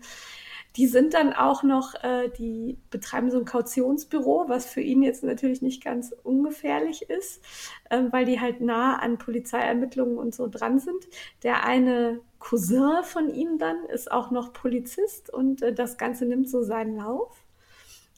die 0.78 0.88
sind 0.88 1.14
dann 1.14 1.34
auch 1.34 1.64
noch, 1.64 1.96
äh, 2.04 2.30
die 2.30 2.78
betreiben 2.90 3.30
so 3.30 3.40
ein 3.40 3.46
Kautionsbüro, 3.46 4.46
was 4.48 4.66
für 4.66 4.82
ihn 4.82 5.04
jetzt 5.04 5.24
natürlich 5.24 5.62
nicht 5.62 5.84
ganz 5.84 6.16
ungefährlich 6.24 7.10
ist, 7.10 7.44
äh, 7.90 8.04
weil 8.12 8.26
die 8.26 8.40
halt 8.40 8.62
nah 8.62 8.98
an 8.98 9.18
Polizeiermittlungen 9.18 10.18
und 10.18 10.34
so 10.34 10.48
dran 10.48 10.80
sind. 10.80 11.08
Der 11.44 11.66
eine 11.66 12.22
Cousin 12.40 13.04
von 13.04 13.34
ihm 13.34 13.58
dann 13.58 13.86
ist 13.86 14.12
auch 14.12 14.32
noch 14.32 14.54
Polizist 14.54 15.32
und 15.32 15.62
äh, 15.62 15.74
das 15.74 15.98
Ganze 15.98 16.26
nimmt 16.26 16.50
so 16.50 16.64
seinen 16.64 16.96
Lauf 16.96 17.36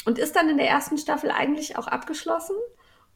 und 0.06 0.20
ist 0.20 0.36
dann 0.36 0.50
in 0.50 0.58
der 0.58 0.70
ersten 0.70 0.98
Staffel 0.98 1.32
eigentlich 1.32 1.78
auch 1.78 1.88
abgeschlossen. 1.88 2.56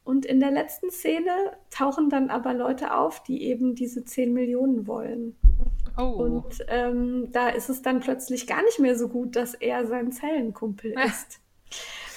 Und 0.08 0.24
in 0.24 0.40
der 0.40 0.50
letzten 0.50 0.90
Szene 0.90 1.30
tauchen 1.68 2.08
dann 2.08 2.30
aber 2.30 2.54
Leute 2.54 2.94
auf, 2.94 3.22
die 3.22 3.42
eben 3.42 3.74
diese 3.74 4.06
10 4.06 4.32
Millionen 4.32 4.86
wollen. 4.86 5.36
Oh. 5.98 6.04
Und 6.04 6.64
ähm, 6.68 7.30
da 7.30 7.50
ist 7.50 7.68
es 7.68 7.82
dann 7.82 8.00
plötzlich 8.00 8.46
gar 8.46 8.62
nicht 8.62 8.78
mehr 8.78 8.96
so 8.96 9.08
gut, 9.08 9.36
dass 9.36 9.52
er 9.52 9.86
sein 9.86 10.10
Zellenkumpel 10.10 10.94
ist. 11.06 11.40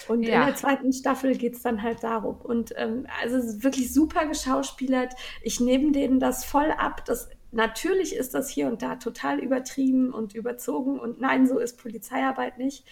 Und 0.08 0.24
ja. 0.24 0.40
in 0.40 0.46
der 0.46 0.56
zweiten 0.56 0.94
Staffel 0.94 1.36
geht 1.36 1.56
es 1.56 1.64
dann 1.64 1.84
halt 1.84 2.02
darum. 2.02 2.38
Und 2.40 2.74
ähm, 2.78 3.08
also 3.22 3.36
es 3.36 3.56
ist 3.56 3.64
wirklich 3.66 3.94
super 3.94 4.26
geschauspielert. 4.26 5.14
Ich 5.42 5.60
nehme 5.60 5.92
denen 5.92 6.22
das 6.22 6.46
voll 6.46 6.72
ab. 6.72 7.04
Das, 7.04 7.28
natürlich 7.52 8.16
ist 8.16 8.34
das 8.34 8.50
hier 8.50 8.68
und 8.68 8.82
da 8.82 8.96
total 8.96 9.40
übertrieben 9.40 10.14
und 10.14 10.34
überzogen. 10.34 10.98
Und 10.98 11.20
nein, 11.20 11.46
so 11.46 11.60
ist 11.60 11.78
Polizeiarbeit 11.78 12.58
nicht. 12.58 12.86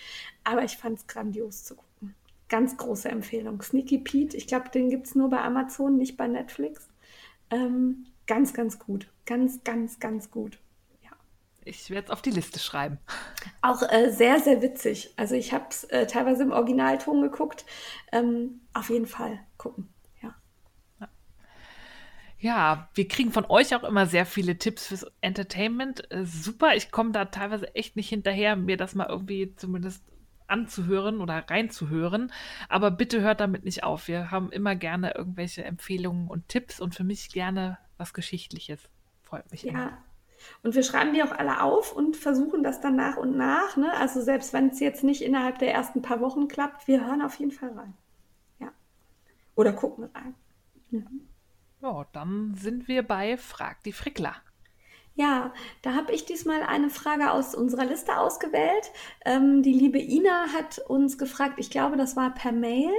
Aber 0.43 0.65
ich 0.65 0.75
fand 0.75 0.99
es 0.99 1.07
grandios 1.07 1.63
zu 1.63 1.75
gucken. 1.75 1.88
Ganz 2.49 2.77
große 2.77 3.09
Empfehlung. 3.09 3.61
Sneaky 3.61 3.99
Pete, 3.99 4.35
ich 4.35 4.47
glaube, 4.47 4.69
den 4.69 4.89
gibt 4.89 5.07
es 5.07 5.15
nur 5.15 5.29
bei 5.29 5.41
Amazon, 5.41 5.97
nicht 5.97 6.17
bei 6.17 6.27
Netflix. 6.27 6.89
Ähm, 7.51 8.07
ganz, 8.27 8.53
ganz 8.53 8.79
gut. 8.79 9.07
Ganz, 9.25 9.63
ganz, 9.63 9.99
ganz 9.99 10.31
gut. 10.31 10.59
Ich 11.69 11.89
werde 11.89 12.05
es 12.05 12.11
auf 12.11 12.21
die 12.21 12.31
Liste 12.31 12.59
schreiben. 12.59 12.97
Auch 13.61 13.81
äh, 13.83 14.11
sehr, 14.11 14.39
sehr 14.39 14.61
witzig. 14.61 15.13
Also 15.17 15.35
ich 15.35 15.53
habe 15.53 15.65
es 15.69 15.83
äh, 15.85 16.07
teilweise 16.07 16.43
im 16.43 16.51
Originalton 16.51 17.21
geguckt. 17.21 17.65
Ähm, 18.11 18.61
auf 18.73 18.89
jeden 18.89 19.05
Fall 19.05 19.39
gucken. 19.57 19.89
Ja. 20.21 20.35
ja. 22.39 22.89
wir 22.95 23.07
kriegen 23.07 23.31
von 23.31 23.45
euch 23.45 23.75
auch 23.75 23.83
immer 23.83 24.05
sehr 24.05 24.25
viele 24.25 24.57
Tipps 24.57 24.87
fürs 24.87 25.05
Entertainment. 25.21 26.11
Äh, 26.11 26.25
super, 26.25 26.75
ich 26.75 26.91
komme 26.91 27.11
da 27.11 27.25
teilweise 27.25 27.75
echt 27.75 27.95
nicht 27.95 28.09
hinterher, 28.09 28.55
mir 28.55 28.77
das 28.77 28.95
mal 28.95 29.07
irgendwie 29.07 29.55
zumindest 29.55 30.03
anzuhören 30.49 31.21
oder 31.21 31.45
reinzuhören. 31.49 32.31
Aber 32.67 32.91
bitte 32.91 33.21
hört 33.21 33.39
damit 33.39 33.65
nicht 33.65 33.83
auf. 33.83 34.07
Wir 34.07 34.31
haben 34.31 34.51
immer 34.51 34.75
gerne 34.75 35.15
irgendwelche 35.15 35.63
Empfehlungen 35.63 36.27
und 36.27 36.47
Tipps 36.47 36.79
und 36.79 36.95
für 36.95 37.03
mich 37.03 37.31
gerne 37.31 37.77
was 37.97 38.13
Geschichtliches. 38.13 38.89
Freut 39.23 39.49
mich 39.51 39.63
ja. 39.63 39.71
immer. 39.71 39.97
Und 40.63 40.75
wir 40.75 40.83
schreiben 40.83 41.13
die 41.13 41.23
auch 41.23 41.31
alle 41.31 41.61
auf 41.61 41.93
und 41.93 42.15
versuchen 42.15 42.63
das 42.63 42.79
dann 42.81 42.95
nach 42.95 43.17
und 43.17 43.35
nach. 43.35 43.75
Ne? 43.77 43.91
Also 43.93 44.21
selbst 44.21 44.53
wenn 44.53 44.69
es 44.69 44.79
jetzt 44.79 45.03
nicht 45.03 45.21
innerhalb 45.21 45.59
der 45.59 45.73
ersten 45.73 46.01
paar 46.01 46.21
Wochen 46.21 46.47
klappt, 46.47 46.87
wir 46.87 47.05
hören 47.05 47.21
auf 47.21 47.35
jeden 47.35 47.51
Fall 47.51 47.71
rein. 47.71 47.93
Ja. 48.59 48.71
Oder 49.55 49.73
gucken 49.73 50.09
rein. 50.15 50.35
Mhm. 50.91 51.21
Ja, 51.81 52.05
dann 52.11 52.55
sind 52.55 52.87
wir 52.87 53.03
bei 53.03 53.37
Frag 53.37 53.83
die 53.83 53.93
Frickler. 53.93 54.35
Ja, 55.19 55.53
da 55.81 55.95
habe 55.95 56.13
ich 56.13 56.23
diesmal 56.25 56.63
eine 56.63 56.89
Frage 56.89 57.33
aus 57.33 57.53
unserer 57.53 57.83
Liste 57.83 58.17
ausgewählt. 58.17 58.89
Ähm, 59.25 59.61
die 59.63 59.73
liebe 59.73 59.99
Ina 59.99 60.53
hat 60.53 60.79
uns 60.87 61.17
gefragt, 61.17 61.55
ich 61.57 61.69
glaube, 61.69 61.97
das 61.97 62.15
war 62.15 62.33
per 62.33 62.53
Mail, 62.53 62.93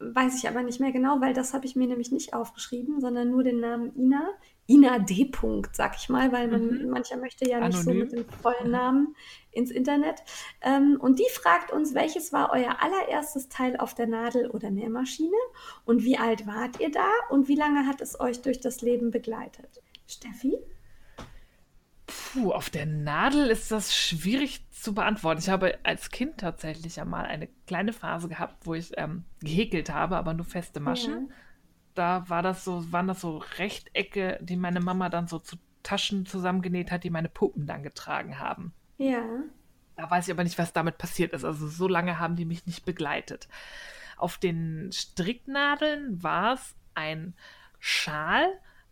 weiß 0.00 0.36
ich 0.36 0.48
aber 0.48 0.64
nicht 0.64 0.80
mehr 0.80 0.90
genau, 0.90 1.20
weil 1.20 1.32
das 1.32 1.54
habe 1.54 1.64
ich 1.64 1.76
mir 1.76 1.86
nämlich 1.86 2.10
nicht 2.10 2.34
aufgeschrieben, 2.34 3.00
sondern 3.00 3.30
nur 3.30 3.44
den 3.44 3.60
Namen 3.60 3.94
Ina. 3.94 4.30
Ina 4.66 4.98
D. 4.98 5.30
-Punkt, 5.30 5.68
sag 5.74 5.94
ich 5.96 6.08
mal, 6.08 6.32
weil 6.32 6.48
man, 6.48 6.82
mhm. 6.82 6.90
mancher 6.90 7.16
möchte 7.16 7.48
ja 7.48 7.60
nicht 7.60 7.78
Anonym. 7.78 8.08
so 8.08 8.16
mit 8.16 8.26
dem 8.26 8.28
vollen 8.40 8.72
Namen 8.72 9.14
ins 9.52 9.70
Internet. 9.70 10.24
Ähm, 10.60 10.98
und 11.00 11.20
die 11.20 11.30
fragt 11.30 11.70
uns, 11.70 11.94
welches 11.94 12.32
war 12.32 12.50
euer 12.52 12.82
allererstes 12.82 13.48
Teil 13.48 13.76
auf 13.76 13.94
der 13.94 14.08
Nadel- 14.08 14.50
oder 14.50 14.72
Nähmaschine 14.72 15.36
und 15.84 16.02
wie 16.02 16.18
alt 16.18 16.48
wart 16.48 16.80
ihr 16.80 16.90
da 16.90 17.08
und 17.30 17.46
wie 17.46 17.54
lange 17.54 17.86
hat 17.86 18.00
es 18.00 18.18
euch 18.18 18.42
durch 18.42 18.58
das 18.58 18.82
Leben 18.82 19.12
begleitet? 19.12 19.82
Steffi? 20.08 20.58
Puh, 22.32 22.52
auf 22.52 22.70
der 22.70 22.86
Nadel 22.86 23.48
ist 23.48 23.70
das 23.70 23.96
schwierig 23.96 24.68
zu 24.70 24.94
beantworten. 24.94 25.40
Ich 25.40 25.48
habe 25.48 25.78
als 25.82 26.10
Kind 26.10 26.38
tatsächlich 26.38 27.00
einmal 27.00 27.26
eine 27.26 27.48
kleine 27.66 27.92
Phase 27.92 28.28
gehabt, 28.28 28.66
wo 28.66 28.74
ich 28.74 28.92
ähm, 28.96 29.24
gehäkelt 29.40 29.90
habe, 29.90 30.16
aber 30.16 30.34
nur 30.34 30.46
feste 30.46 30.80
Maschen. 30.80 31.28
Ja 31.28 31.34
da 31.94 32.28
war 32.28 32.42
das 32.42 32.64
so, 32.64 32.90
waren 32.92 33.08
das 33.08 33.20
so 33.20 33.38
Rechtecke, 33.58 34.38
die 34.40 34.56
meine 34.56 34.80
Mama 34.80 35.08
dann 35.08 35.26
so 35.26 35.38
zu 35.38 35.56
Taschen 35.82 36.26
zusammengenäht 36.26 36.90
hat, 36.90 37.04
die 37.04 37.10
meine 37.10 37.28
Puppen 37.28 37.66
dann 37.66 37.82
getragen 37.82 38.38
haben. 38.38 38.72
Ja. 38.98 39.22
Da 39.96 40.10
weiß 40.10 40.26
ich 40.26 40.32
aber 40.32 40.44
nicht, 40.44 40.58
was 40.58 40.72
damit 40.72 40.98
passiert 40.98 41.32
ist. 41.32 41.44
Also 41.44 41.66
so 41.66 41.88
lange 41.88 42.18
haben 42.18 42.36
die 42.36 42.44
mich 42.44 42.66
nicht 42.66 42.84
begleitet. 42.84 43.48
Auf 44.16 44.38
den 44.38 44.90
Stricknadeln 44.92 46.22
war 46.22 46.54
es 46.54 46.76
ein 46.94 47.34
Schal 47.78 48.46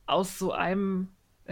aus 0.06 0.38
so 0.38 0.52
einem 0.52 1.08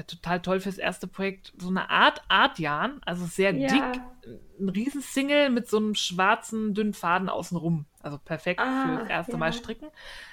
total 0.06 0.40
toll 0.40 0.60
fürs 0.60 0.78
erste 0.78 1.06
Projekt, 1.06 1.52
so 1.58 1.68
eine 1.68 1.90
Art 1.90 2.22
Artjan, 2.28 3.00
also 3.04 3.26
sehr 3.26 3.54
ja. 3.54 3.68
dick, 3.68 4.02
ein 4.60 4.68
Riesensingle 4.68 5.50
mit 5.50 5.68
so 5.68 5.78
einem 5.78 5.94
schwarzen, 5.94 6.74
dünnen 6.74 6.94
Faden 6.94 7.28
außenrum. 7.28 7.86
Also 8.02 8.18
perfekt 8.18 8.60
ah, 8.60 8.84
für 8.84 9.00
das 9.00 9.08
erste 9.08 9.32
ja. 9.32 9.38
Mal 9.38 9.52
stricken. 9.52 9.88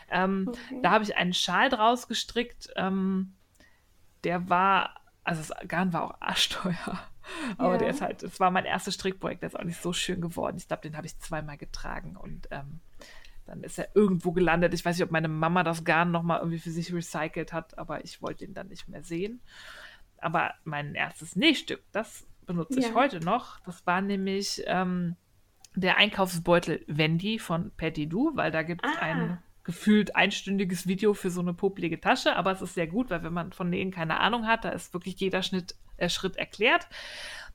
Ähm, 0.09 0.45
okay. 0.49 0.79
Da 0.81 0.91
habe 0.91 1.03
ich 1.03 1.15
einen 1.15 1.33
Schal 1.33 1.69
draus 1.69 2.07
gestrickt. 2.07 2.69
Ähm, 2.75 3.33
der 4.23 4.49
war, 4.49 4.95
also 5.23 5.41
das 5.41 5.67
Garn 5.67 5.93
war 5.93 6.03
auch 6.03 6.21
arschteuer. 6.21 6.99
Aber 7.57 7.73
ja. 7.73 7.77
der 7.79 7.89
ist 7.89 8.01
halt, 8.01 8.21
es 8.21 8.39
war 8.39 8.51
mein 8.51 8.65
erstes 8.65 8.93
Strickprojekt, 8.93 9.41
der 9.41 9.47
ist 9.47 9.59
auch 9.59 9.63
nicht 9.63 9.81
so 9.81 9.93
schön 9.93 10.21
geworden. 10.21 10.57
Ich 10.57 10.67
glaube, 10.67 10.83
den 10.83 10.95
habe 10.95 11.07
ich 11.07 11.17
zweimal 11.19 11.57
getragen 11.57 12.15
und 12.15 12.47
ähm, 12.51 12.81
dann 13.45 13.63
ist 13.63 13.77
er 13.77 13.89
irgendwo 13.93 14.31
gelandet. 14.31 14.73
Ich 14.73 14.83
weiß 14.83 14.97
nicht, 14.97 15.05
ob 15.05 15.11
meine 15.11 15.27
Mama 15.27 15.63
das 15.63 15.83
Garn 15.83 16.11
nochmal 16.11 16.39
irgendwie 16.39 16.59
für 16.59 16.71
sich 16.71 16.93
recycelt 16.93 17.53
hat, 17.53 17.77
aber 17.77 18.03
ich 18.03 18.21
wollte 18.21 18.45
ihn 18.45 18.53
dann 18.53 18.67
nicht 18.67 18.87
mehr 18.87 19.03
sehen. 19.03 19.41
Aber 20.17 20.53
mein 20.63 20.95
erstes 20.95 21.35
Nähstück, 21.35 21.83
das 21.91 22.25
benutze 22.45 22.79
ja. 22.79 22.87
ich 22.87 22.93
heute 22.95 23.19
noch. 23.19 23.59
Das 23.61 23.85
war 23.85 24.01
nämlich 24.01 24.63
ähm, 24.65 25.15
der 25.75 25.97
Einkaufsbeutel 25.97 26.83
Wendy 26.87 27.39
von 27.39 27.71
Patty 27.77 28.07
Du, 28.07 28.31
weil 28.35 28.51
da 28.51 28.63
gibt 28.63 28.85
es 28.85 28.91
ah. 28.97 29.01
einen 29.01 29.37
gefühlt 29.63 30.15
einstündiges 30.15 30.87
Video 30.87 31.13
für 31.13 31.31
so 31.31 31.41
eine 31.41 31.53
popelige 31.53 31.99
Tasche, 31.99 32.35
aber 32.35 32.51
es 32.51 32.61
ist 32.61 32.75
sehr 32.75 32.87
gut, 32.87 33.09
weil 33.09 33.23
wenn 33.23 33.33
man 33.33 33.51
von 33.51 33.69
Nähen 33.69 33.91
keine 33.91 34.19
Ahnung 34.19 34.45
hat, 34.45 34.63
da 34.63 34.69
ist 34.69 34.93
wirklich 34.93 35.19
jeder 35.19 35.41
Schnitt, 35.41 35.75
äh, 35.97 36.07
Schritt 36.07 36.37
erklärt. 36.37 36.87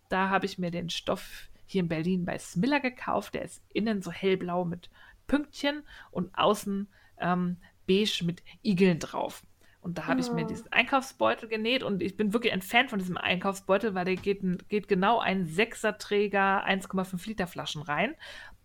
Da 0.08 0.28
habe 0.28 0.44
ich 0.44 0.58
mir 0.58 0.72
den 0.72 0.90
Stoff 0.90 1.48
hier 1.66 1.82
in 1.82 1.88
Berlin 1.88 2.24
bei 2.24 2.36
Smiller 2.36 2.80
gekauft. 2.80 3.34
Der 3.34 3.42
ist 3.42 3.62
innen 3.72 4.02
so 4.02 4.10
hellblau 4.10 4.64
mit 4.64 4.90
Pünktchen 5.30 5.84
und 6.10 6.36
außen 6.36 6.88
ähm, 7.18 7.58
beige 7.86 8.24
mit 8.24 8.42
Igeln 8.64 8.98
drauf. 8.98 9.44
Und 9.80 9.96
da 9.96 10.08
habe 10.08 10.20
ich 10.20 10.30
mir 10.30 10.42
ah. 10.42 10.48
diesen 10.48 10.70
Einkaufsbeutel 10.72 11.48
genäht 11.48 11.82
und 11.82 12.02
ich 12.02 12.16
bin 12.16 12.32
wirklich 12.32 12.52
ein 12.52 12.60
Fan 12.60 12.88
von 12.88 12.98
diesem 12.98 13.16
Einkaufsbeutel, 13.16 13.94
weil 13.94 14.04
der 14.04 14.16
geht, 14.16 14.42
geht 14.68 14.88
genau 14.88 15.20
ein 15.20 15.46
Sechserträger 15.46 16.66
1,5 16.66 17.26
Liter 17.26 17.46
Flaschen 17.46 17.82
rein. 17.82 18.14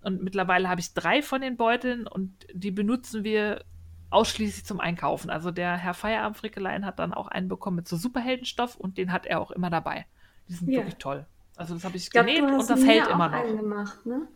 Und 0.01 0.23
mittlerweile 0.23 0.67
habe 0.67 0.81
ich 0.81 0.93
drei 0.93 1.21
von 1.21 1.41
den 1.41 1.55
Beuteln 1.55 2.05
und 2.07 2.33
die 2.51 2.71
benutzen 2.71 3.23
wir 3.23 3.63
ausschließlich 4.09 4.65
zum 4.65 4.79
Einkaufen. 4.79 5.29
Also 5.29 5.51
der 5.51 5.77
Herr 5.77 5.93
Feierabend-Frickelein 5.93 6.85
hat 6.85 6.99
dann 6.99 7.13
auch 7.13 7.27
einen 7.27 7.47
bekommen 7.47 7.77
mit 7.77 7.87
so 7.87 7.95
Superheldenstoff 7.95 8.75
und 8.75 8.97
den 8.97 9.11
hat 9.11 9.25
er 9.25 9.39
auch 9.39 9.51
immer 9.51 9.69
dabei. 9.69 10.05
Die 10.49 10.53
sind 10.53 10.69
ja. 10.69 10.79
wirklich 10.79 10.95
toll. 10.95 11.25
Also 11.55 11.75
das 11.75 11.85
habe 11.85 11.95
ich, 11.95 12.03
ich 12.03 12.09
glaub, 12.09 12.25
genäht 12.25 12.43
und 12.43 12.69
das 12.69 12.85
hält 12.85 13.07
immer 13.07 13.29
noch. 13.29 13.45
Gemacht, 13.45 14.05
ne? 14.05 14.27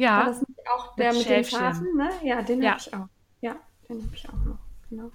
Ja. 0.00 0.20
War 0.20 0.26
das 0.26 0.40
nicht 0.40 0.60
auch 0.74 0.96
der 0.96 1.12
mit, 1.12 1.18
mit 1.18 1.28
den 1.28 1.44
Schafen, 1.44 1.94
ne? 1.94 2.10
Ja, 2.22 2.40
den 2.40 2.62
ja. 2.62 2.70
habe 2.70 2.80
ich 2.80 2.94
auch. 2.94 3.06
Ja, 3.42 3.56
den 3.86 4.02
habe 4.02 4.14
ich 4.14 4.28
auch 4.28 4.44
noch. 4.46 4.58
Genau. 4.88 5.10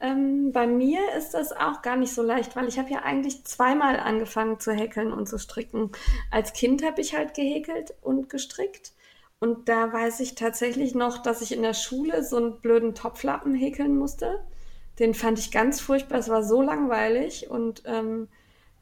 Ähm, 0.00 0.52
bei 0.52 0.66
mir 0.68 1.00
ist 1.18 1.30
das 1.34 1.52
auch 1.52 1.82
gar 1.82 1.96
nicht 1.96 2.14
so 2.14 2.22
leicht, 2.22 2.54
weil 2.54 2.68
ich 2.68 2.78
habe 2.78 2.90
ja 2.90 3.00
eigentlich 3.00 3.44
zweimal 3.44 3.98
angefangen 3.98 4.60
zu 4.60 4.72
häkeln 4.72 5.12
und 5.12 5.28
zu 5.28 5.38
stricken. 5.38 5.90
Als 6.30 6.52
Kind 6.52 6.84
habe 6.84 7.00
ich 7.00 7.16
halt 7.16 7.34
gehäkelt 7.34 7.94
und 8.00 8.30
gestrickt. 8.30 8.92
Und 9.40 9.68
da 9.68 9.92
weiß 9.92 10.20
ich 10.20 10.36
tatsächlich 10.36 10.94
noch, 10.94 11.18
dass 11.18 11.42
ich 11.42 11.50
in 11.50 11.62
der 11.62 11.74
Schule 11.74 12.22
so 12.22 12.36
einen 12.36 12.60
blöden 12.60 12.94
Topflappen 12.94 13.54
häkeln 13.54 13.96
musste. 13.96 14.44
Den 15.00 15.14
fand 15.14 15.40
ich 15.40 15.50
ganz 15.50 15.80
furchtbar. 15.80 16.20
Es 16.20 16.28
war 16.28 16.44
so 16.44 16.62
langweilig. 16.62 17.50
Und 17.50 17.82
ähm, 17.86 18.28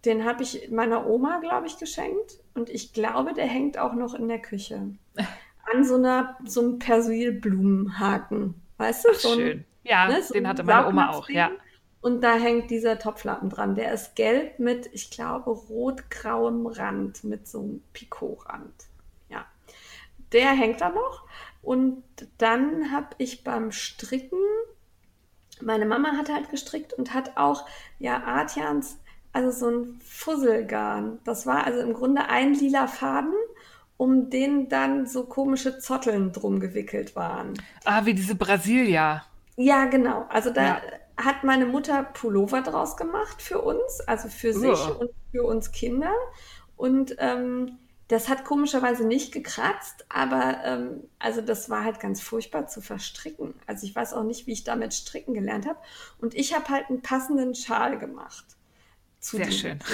den 0.05 0.24
habe 0.24 0.43
ich 0.43 0.70
meiner 0.70 1.06
Oma, 1.06 1.39
glaube 1.40 1.66
ich, 1.66 1.78
geschenkt. 1.78 2.39
Und 2.55 2.70
ich 2.70 2.93
glaube, 2.93 3.35
der 3.35 3.47
hängt 3.47 3.78
auch 3.78 3.94
noch 3.94 4.14
in 4.14 4.28
der 4.28 4.40
Küche. 4.40 4.94
An 5.72 5.85
so 5.85 5.97
einer, 5.97 6.36
so 6.44 6.60
einem 6.60 6.78
Persilblumenhaken. 6.78 8.55
Weißt 8.78 9.05
du? 9.05 9.14
So 9.14 9.32
ein, 9.32 9.39
schön. 9.39 9.64
Ja, 9.85 10.09
ne, 10.09 10.22
so 10.22 10.35
den 10.35 10.48
hatte 10.48 10.64
meine 10.64 10.89
Oma 10.89 11.10
auch, 11.10 11.28
ja. 11.28 11.51
Und 12.01 12.22
da 12.22 12.35
hängt 12.35 12.70
dieser 12.70 12.98
Topflappen 12.98 13.51
dran. 13.51 13.74
Der 13.74 13.93
ist 13.93 14.16
gelb 14.16 14.59
mit, 14.59 14.89
ich 14.93 15.10
glaube, 15.10 15.51
rot-grauem 15.51 16.66
Rand, 16.66 17.24
mit 17.24 17.47
so 17.47 17.60
einem 17.60 17.82
Picot-Rand 17.93 18.90
der 20.32 20.51
hängt 20.51 20.81
da 20.81 20.90
noch. 20.90 21.27
Und 21.62 22.02
dann 22.39 22.90
habe 22.93 23.09
ich 23.18 23.44
beim 23.44 23.72
Stricken, 23.72 24.39
meine 25.60 25.85
Mama 25.85 26.16
hat 26.16 26.31
halt 26.31 26.51
gestrickt 26.51 26.93
und 26.93 27.12
hat 27.12 27.36
auch, 27.36 27.66
ja, 27.98 28.22
Artians, 28.24 28.98
also 29.32 29.51
so 29.51 29.70
ein 29.70 30.01
Fusselgarn. 30.05 31.19
Das 31.24 31.47
war 31.47 31.65
also 31.65 31.81
im 31.81 31.94
Grunde 31.94 32.28
ein 32.28 32.55
lila 32.55 32.86
Faden, 32.86 33.35
um 33.97 34.31
den 34.31 34.69
dann 34.69 35.07
so 35.07 35.24
komische 35.24 35.78
Zotteln 35.78 36.32
drum 36.32 36.61
gewickelt 36.61 37.15
waren. 37.16 37.55
Ah, 37.85 38.05
wie 38.07 38.15
diese 38.15 38.35
Brasilia. 38.35 39.24
Ja, 39.57 39.85
genau. 39.85 40.27
Also 40.31 40.51
da 40.51 40.62
ja. 40.62 40.82
hat 41.16 41.44
meine 41.44 41.66
Mutter 41.66 42.02
Pullover 42.02 42.62
draus 42.62 42.97
gemacht 42.97 43.43
für 43.43 43.61
uns, 43.61 44.01
also 44.07 44.28
für 44.28 44.52
sich 44.52 44.89
uh. 44.89 45.01
und 45.01 45.11
für 45.31 45.44
uns 45.44 45.70
Kinder. 45.70 46.15
Und 46.77 47.15
ähm, 47.19 47.78
das 48.09 48.28
hat 48.28 48.44
komischerweise 48.44 49.07
nicht 49.07 49.32
gekratzt, 49.32 50.07
aber 50.09 50.65
ähm, 50.65 51.05
also 51.20 51.43
das 51.43 51.70
war 51.70 51.85
halt 51.85 52.01
ganz 52.01 52.20
furchtbar 52.20 52.66
zu 52.66 52.81
verstricken. 52.81 53.55
Also 53.66 53.86
ich 53.86 53.94
weiß 53.94 54.15
auch 54.15 54.24
nicht, 54.24 54.48
wie 54.48 54.52
ich 54.52 54.65
damit 54.65 54.94
stricken 54.94 55.35
gelernt 55.35 55.69
habe. 55.69 55.78
Und 56.19 56.35
ich 56.35 56.55
habe 56.55 56.69
halt 56.70 56.89
einen 56.89 57.02
passenden 57.02 57.55
Schal 57.55 57.98
gemacht. 57.98 58.44
Sehr 59.20 59.51
schön. 59.51 59.78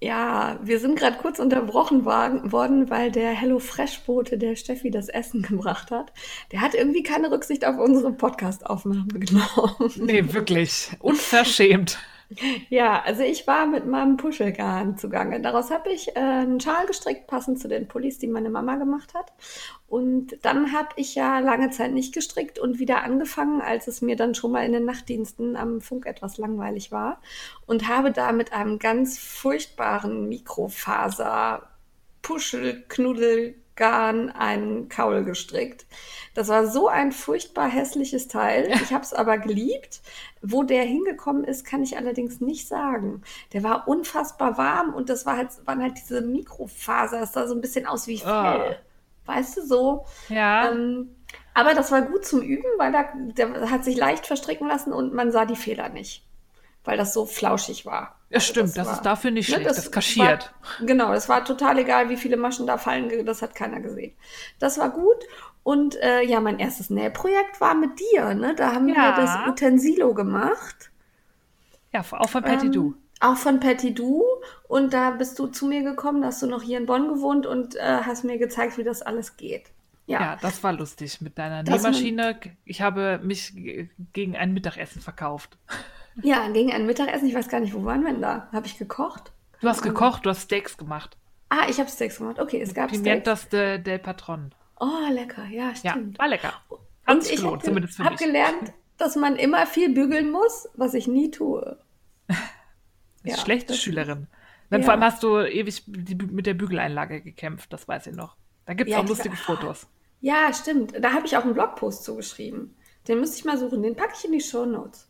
Ja, 0.00 0.60
wir 0.62 0.78
sind 0.78 0.96
gerade 0.96 1.16
kurz 1.18 1.40
unterbrochen 1.40 2.04
worden, 2.04 2.88
weil 2.88 3.10
der 3.10 3.32
Hello 3.32 3.58
Fresh 3.58 3.98
Bote, 4.06 4.38
der 4.38 4.54
Steffi 4.54 4.92
das 4.92 5.08
Essen 5.08 5.42
gebracht 5.48 5.90
hat, 5.90 6.12
der 6.52 6.60
hat 6.60 6.74
irgendwie 6.74 7.02
keine 7.02 7.32
Rücksicht 7.32 7.64
auf 7.64 7.78
unsere 7.78 8.12
Podcast-Aufnahme 8.12 9.08
genommen. 9.08 9.92
Nee, 9.96 10.32
wirklich. 10.32 10.90
Unverschämt. 11.00 11.98
Ja, 12.68 13.02
also 13.02 13.22
ich 13.22 13.46
war 13.46 13.66
mit 13.66 13.86
meinem 13.86 14.18
Puschelgarn 14.18 14.98
zugange. 14.98 15.40
Daraus 15.40 15.70
habe 15.70 15.90
ich 15.90 16.14
äh, 16.14 16.20
einen 16.20 16.60
Schal 16.60 16.86
gestrickt, 16.86 17.26
passend 17.26 17.58
zu 17.58 17.68
den 17.68 17.88
Pullis, 17.88 18.18
die 18.18 18.26
meine 18.26 18.50
Mama 18.50 18.76
gemacht 18.76 19.14
hat. 19.14 19.32
Und 19.88 20.36
dann 20.42 20.72
habe 20.72 20.88
ich 20.96 21.14
ja 21.14 21.38
lange 21.38 21.70
Zeit 21.70 21.92
nicht 21.92 22.12
gestrickt 22.12 22.58
und 22.58 22.78
wieder 22.78 23.02
angefangen, 23.02 23.62
als 23.62 23.88
es 23.88 24.02
mir 24.02 24.16
dann 24.16 24.34
schon 24.34 24.52
mal 24.52 24.66
in 24.66 24.72
den 24.72 24.84
Nachtdiensten 24.84 25.56
am 25.56 25.80
Funk 25.80 26.04
etwas 26.04 26.36
langweilig 26.36 26.92
war. 26.92 27.22
Und 27.66 27.88
habe 27.88 28.12
da 28.12 28.32
mit 28.32 28.52
einem 28.52 28.78
ganz 28.78 29.18
furchtbaren 29.18 30.28
Mikrofaser 30.28 31.68
Puschelknuddel 32.20 33.54
Garn 33.78 34.28
einen 34.28 34.88
Kaul 34.88 35.24
gestrickt. 35.24 35.86
Das 36.34 36.48
war 36.48 36.66
so 36.66 36.88
ein 36.88 37.12
furchtbar 37.12 37.68
hässliches 37.68 38.28
Teil. 38.28 38.70
Ich 38.82 38.92
habe 38.92 39.04
es 39.04 39.14
aber 39.14 39.38
geliebt. 39.38 40.02
Wo 40.42 40.62
der 40.62 40.82
hingekommen 40.82 41.44
ist, 41.44 41.64
kann 41.64 41.82
ich 41.82 41.96
allerdings 41.96 42.40
nicht 42.40 42.68
sagen. 42.68 43.22
Der 43.52 43.62
war 43.62 43.88
unfassbar 43.88 44.58
warm 44.58 44.92
und 44.92 45.08
das 45.08 45.24
war 45.26 45.36
halt, 45.36 45.50
waren 45.64 45.82
halt 45.82 45.94
diese 45.96 46.20
Mikrofaser. 46.20 47.22
Es 47.22 47.32
sah 47.32 47.46
so 47.46 47.54
ein 47.54 47.60
bisschen 47.60 47.86
aus 47.86 48.06
wie 48.06 48.22
ah. 48.24 48.52
Fell. 48.52 48.76
Oh. 48.78 49.32
Weißt 49.32 49.56
du, 49.56 49.66
so. 49.66 50.06
Ja. 50.28 50.70
Ähm, 50.70 51.14
aber 51.54 51.74
das 51.74 51.92
war 51.92 52.02
gut 52.02 52.24
zum 52.24 52.40
Üben, 52.42 52.68
weil 52.78 52.92
da, 52.92 53.08
der 53.14 53.70
hat 53.70 53.84
sich 53.84 53.96
leicht 53.96 54.26
verstricken 54.26 54.68
lassen 54.68 54.92
und 54.92 55.12
man 55.14 55.32
sah 55.32 55.44
die 55.44 55.56
Fehler 55.56 55.88
nicht. 55.88 56.27
Weil 56.88 56.96
das 56.96 57.12
so 57.12 57.26
flauschig 57.26 57.84
war. 57.84 58.16
Ja, 58.30 58.36
also 58.36 58.46
stimmt, 58.46 58.68
das, 58.68 58.74
das 58.76 58.86
war, 58.86 58.94
ist 58.94 59.02
dafür 59.02 59.30
nicht 59.30 59.50
ne, 59.50 59.56
schlecht, 59.56 59.68
das, 59.68 59.76
das 59.76 59.92
kaschiert. 59.92 60.54
War, 60.78 60.86
genau, 60.86 61.12
es 61.12 61.28
war 61.28 61.44
total 61.44 61.78
egal, 61.78 62.08
wie 62.08 62.16
viele 62.16 62.38
Maschen 62.38 62.66
da 62.66 62.78
fallen, 62.78 63.26
das 63.26 63.42
hat 63.42 63.54
keiner 63.54 63.80
gesehen. 63.80 64.16
Das 64.58 64.78
war 64.78 64.88
gut. 64.88 65.18
Und 65.62 65.96
äh, 65.96 66.22
ja, 66.22 66.40
mein 66.40 66.58
erstes 66.58 66.88
Nähprojekt 66.88 67.60
war 67.60 67.74
mit 67.74 67.90
dir, 68.00 68.32
ne? 68.32 68.54
Da 68.54 68.72
haben 68.72 68.88
ja. 68.88 68.94
wir 68.94 69.16
das 69.16 69.48
Utensilo 69.48 70.14
gemacht. 70.14 70.90
Ja, 71.92 72.00
auch 72.10 72.30
von 72.30 72.42
Petit 72.42 72.74
ähm, 72.74 72.94
Auch 73.20 73.36
von 73.36 73.60
Petit 73.60 73.98
Du. 73.98 74.24
Und 74.66 74.94
da 74.94 75.10
bist 75.10 75.38
du 75.38 75.48
zu 75.48 75.66
mir 75.66 75.82
gekommen, 75.82 76.22
da 76.22 76.28
hast 76.28 76.40
du 76.40 76.46
noch 76.46 76.62
hier 76.62 76.78
in 76.78 76.86
Bonn 76.86 77.08
gewohnt 77.08 77.44
und 77.44 77.76
äh, 77.76 77.80
hast 77.82 78.24
mir 78.24 78.38
gezeigt, 78.38 78.78
wie 78.78 78.84
das 78.84 79.02
alles 79.02 79.36
geht. 79.36 79.64
Ja. 80.06 80.20
ja, 80.22 80.36
das 80.40 80.64
war 80.64 80.72
lustig 80.72 81.20
mit 81.20 81.36
deiner 81.36 81.62
das 81.64 81.82
Nähmaschine. 81.82 82.40
Ich 82.64 82.80
habe 82.80 83.20
mich 83.22 83.52
gegen 84.14 84.38
ein 84.38 84.54
Mittagessen 84.54 85.02
verkauft. 85.02 85.58
Ja, 86.22 86.48
gegen 86.48 86.72
ein 86.72 86.86
Mittagessen. 86.86 87.28
Ich 87.28 87.34
weiß 87.34 87.48
gar 87.48 87.60
nicht, 87.60 87.74
wo 87.74 87.84
waren 87.84 88.02
wir 88.02 88.12
denn 88.12 88.22
da? 88.22 88.48
Habe 88.52 88.66
ich 88.66 88.78
gekocht? 88.78 89.32
Du 89.60 89.68
hast 89.68 89.82
gekocht, 89.82 90.26
du 90.26 90.30
hast 90.30 90.42
Steaks 90.42 90.76
gemacht. 90.76 91.16
Ah, 91.48 91.66
ich 91.68 91.78
habe 91.78 91.88
Steaks 91.88 92.18
gemacht. 92.18 92.38
Okay, 92.38 92.60
es 92.60 92.74
gab 92.74 92.90
Pimientas 92.90 93.42
Steaks. 93.42 93.50
De, 93.50 93.78
del 93.78 93.98
Patron. 93.98 94.54
Oh, 94.80 95.10
lecker. 95.10 95.46
Ja, 95.46 95.74
stimmt. 95.74 96.16
Ja, 96.16 96.18
war 96.18 96.28
lecker. 96.28 96.52
Hat 97.06 97.16
Und 97.16 97.30
ich 97.30 97.42
habe 97.42 98.16
gelernt, 98.16 98.72
dass 98.96 99.16
man 99.16 99.36
immer 99.36 99.66
viel 99.66 99.92
bügeln 99.92 100.30
muss, 100.30 100.68
was 100.74 100.94
ich 100.94 101.08
nie 101.08 101.30
tue. 101.30 101.78
ja, 103.24 103.36
schlechte 103.36 103.74
Schülerin. 103.74 104.26
Dann 104.70 104.80
ja. 104.80 104.84
vor 104.84 104.92
allem 104.92 105.04
hast 105.04 105.22
du 105.22 105.38
ewig 105.38 105.84
mit 105.86 106.46
der 106.46 106.54
Bügeleinlage 106.54 107.22
gekämpft, 107.22 107.72
das 107.72 107.88
weiß 107.88 108.08
ich 108.08 108.14
noch. 108.14 108.36
Da 108.66 108.74
gibt 108.74 108.90
es 108.90 108.96
ja, 108.96 109.02
auch 109.02 109.08
lustige 109.08 109.30
war, 109.30 109.56
Fotos. 109.56 109.86
Ja, 110.20 110.52
stimmt. 110.52 110.92
Da 111.00 111.14
habe 111.14 111.26
ich 111.26 111.36
auch 111.36 111.44
einen 111.44 111.54
Blogpost 111.54 112.04
zugeschrieben. 112.04 112.76
Den 113.06 113.20
müsste 113.20 113.38
ich 113.38 113.44
mal 113.46 113.56
suchen. 113.56 113.82
Den 113.82 113.96
packe 113.96 114.12
ich 114.18 114.24
in 114.24 114.32
die 114.32 114.40
Show 114.40 114.66
Notes. 114.66 115.07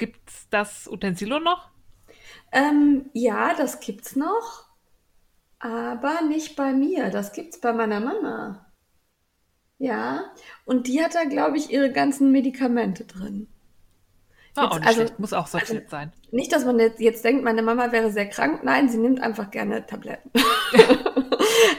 Gibt 0.00 0.30
es 0.30 0.48
das 0.48 0.88
Utensilo 0.88 1.38
noch? 1.40 1.68
Ähm, 2.52 3.10
ja, 3.12 3.52
das 3.54 3.80
gibt's 3.80 4.16
noch. 4.16 4.64
Aber 5.58 6.22
nicht 6.22 6.56
bei 6.56 6.72
mir. 6.72 7.10
Das 7.10 7.34
gibt's 7.34 7.60
bei 7.60 7.74
meiner 7.74 8.00
Mama. 8.00 8.64
Ja. 9.76 10.32
Und 10.64 10.86
die 10.86 11.04
hat 11.04 11.14
da, 11.14 11.24
glaube 11.24 11.58
ich, 11.58 11.70
ihre 11.70 11.92
ganzen 11.92 12.32
Medikamente 12.32 13.04
drin. 13.04 13.46
Oh, 14.56 14.70
jetzt, 14.72 14.86
also, 14.86 15.04
Muss 15.18 15.34
auch 15.34 15.46
sortiert 15.46 15.84
also, 15.84 15.90
sein. 15.90 16.12
Nicht, 16.30 16.50
dass 16.50 16.64
man 16.64 16.78
jetzt, 16.78 16.98
jetzt 16.98 17.22
denkt, 17.22 17.44
meine 17.44 17.60
Mama 17.60 17.92
wäre 17.92 18.10
sehr 18.10 18.26
krank. 18.30 18.64
Nein, 18.64 18.88
sie 18.88 18.96
nimmt 18.96 19.20
einfach 19.20 19.50
gerne 19.50 19.86
Tabletten. 19.86 20.30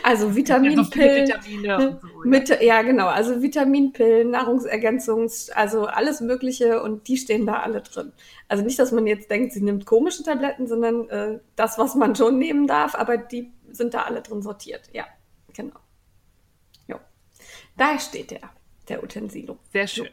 also 0.04 0.36
Vitaminpillen. 0.36 1.28
Ja, 1.28 1.38
Vitamine 1.38 2.00
so, 2.02 2.08
ja. 2.08 2.26
Mit, 2.26 2.62
ja, 2.62 2.82
genau. 2.82 3.08
Also 3.08 3.42
Vitaminpillen, 3.42 4.32
Nahrungsergänzungs-, 4.32 5.52
also 5.52 5.86
alles 5.86 6.22
Mögliche 6.22 6.82
und 6.82 7.08
die 7.08 7.18
stehen 7.18 7.46
da 7.46 7.60
alle 7.60 7.82
drin. 7.82 8.12
Also 8.48 8.64
nicht, 8.64 8.80
dass 8.80 8.92
man 8.92 9.08
jetzt 9.08 9.30
denkt, 9.30 9.54
sie 9.54 9.62
nimmt 9.62 9.86
komische 9.86 10.24
Tabletten, 10.24 10.68
sondern 10.68 11.10
äh, 11.10 11.40
das, 11.56 11.78
was 11.78 11.96
man 11.96 12.16
schon 12.16 12.38
nehmen 12.38 12.68
darf, 12.68 12.96
aber 12.96 13.18
die 13.18 13.52
sind 13.70 13.94
da 13.94 14.04
alle 14.04 14.22
drin 14.22 14.42
sortiert. 14.42 14.90
Ja, 14.94 15.06
genau. 15.54 15.80
Jo. 16.88 17.00
Da 17.78 18.00
steht 18.00 18.32
der, 18.32 18.42
der 18.90 19.04
Utensilo. 19.04 19.58
Sehr 19.72 19.88
schön. 19.88 20.10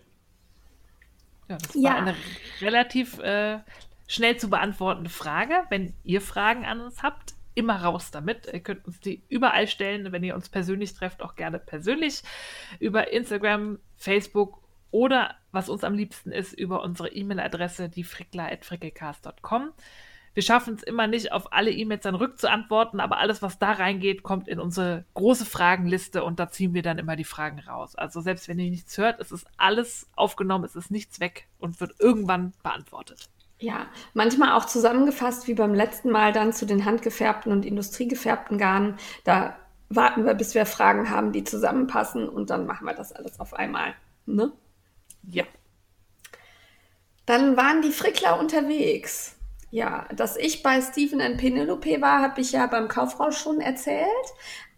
Ja, 1.49 1.57
das 1.57 1.75
ja. 1.75 1.91
war 1.91 1.97
eine 1.97 2.15
relativ 2.61 3.19
äh, 3.21 3.59
schnell 4.07 4.37
zu 4.37 4.51
beantwortende 4.51 5.11
Frage. 5.11 5.65
Wenn 5.71 5.95
ihr 6.05 6.21
Fragen 6.21 6.65
an 6.65 6.81
uns 6.81 7.03
habt, 7.03 7.35
immer 7.59 7.83
raus 7.83 8.11
damit. 8.13 8.47
Ihr 8.53 8.61
könnt 8.61 8.87
uns 8.87 9.01
die 9.01 9.23
überall 9.29 9.67
stellen, 9.67 10.13
wenn 10.13 10.23
ihr 10.23 10.37
uns 10.37 10.49
persönlich 10.49 10.95
trefft, 10.95 11.23
auch 11.23 11.35
gerne 11.35 11.59
persönlich 11.59 12.23
über 12.79 13.13
Instagram, 13.13 13.81
Facebook 13.97 14.63
oder 14.91 15.35
was 15.51 15.69
uns 15.69 15.83
am 15.83 15.95
liebsten 15.95 16.31
ist, 16.31 16.53
über 16.53 16.83
unsere 16.83 17.11
E-Mail-Adresse, 17.11 17.89
die 17.89 18.05
frickler.frickelcast.com. 18.05 19.73
Wir 20.35 20.43
schaffen 20.45 20.75
es 20.75 20.85
immer 20.85 21.09
nicht, 21.09 21.33
auf 21.33 21.53
alle 21.53 21.73
E-Mails 21.73 22.05
dann 22.05 22.15
rückzuantworten, 22.15 23.01
aber 23.01 23.19
alles, 23.19 23.43
was 23.43 23.59
da 23.59 23.73
reingeht, 23.73 24.23
kommt 24.23 24.47
in 24.47 24.61
unsere 24.61 25.05
große 25.15 25.45
Fragenliste 25.45 26.23
und 26.23 26.39
da 26.39 26.49
ziehen 26.49 26.75
wir 26.75 26.83
dann 26.83 26.99
immer 26.99 27.17
die 27.17 27.25
Fragen 27.25 27.59
raus. 27.59 27.97
Also 27.97 28.21
selbst 28.21 28.47
wenn 28.47 28.61
ihr 28.61 28.71
nichts 28.71 28.97
hört, 28.99 29.21
es 29.21 29.33
ist 29.33 29.49
alles 29.57 30.09
aufgenommen, 30.15 30.65
es 30.65 30.77
ist 30.77 30.93
nichts 30.93 31.19
weg 31.19 31.49
und 31.59 31.81
wird 31.81 31.97
irgendwann 31.99 32.53
beantwortet. 32.63 33.29
Ja, 33.61 33.87
manchmal 34.15 34.53
auch 34.53 34.67
zusammengefasst 34.67 35.49
wie 35.49 35.55
beim 35.55 35.75
letzten 35.75 36.11
Mal 36.11 36.33
dann 36.33 36.53
zu 36.53 36.65
den 36.65 36.85
handgefärbten 36.85 37.51
und 37.51 37.67
industriegefärbten 37.67 38.57
Garnen. 38.57 38.97
Da 39.25 39.57
warten 39.89 40.25
wir, 40.25 40.35
bis 40.35 40.55
wir 40.55 40.65
Fragen 40.65 41.11
haben, 41.11 41.33
die 41.33 41.45
zusammenpassen 41.45 42.29
und 42.29 42.51
dann 42.51 42.67
machen 42.67 42.87
wir 42.87 42.95
das 42.95 43.13
alles 43.13 43.41
auf 43.41 43.55
einmal. 43.55 43.95
Ne? 44.27 44.53
Ja. 45.29 45.45
Dann 47.27 47.57
waren 47.57 47.83
die 47.83 47.91
Frickler 47.91 48.39
unterwegs. 48.39 49.35
Ja, 49.71 50.07
dass 50.15 50.37
ich 50.37 50.63
bei 50.63 50.81
Stephen 50.81 51.21
und 51.21 51.37
Penelope 51.37 52.01
war, 52.01 52.23
habe 52.23 52.41
ich 52.41 52.53
ja 52.53 52.67
beim 52.67 52.89
Kaufrausch 52.89 53.37
schon 53.37 53.61
erzählt. 53.61 54.09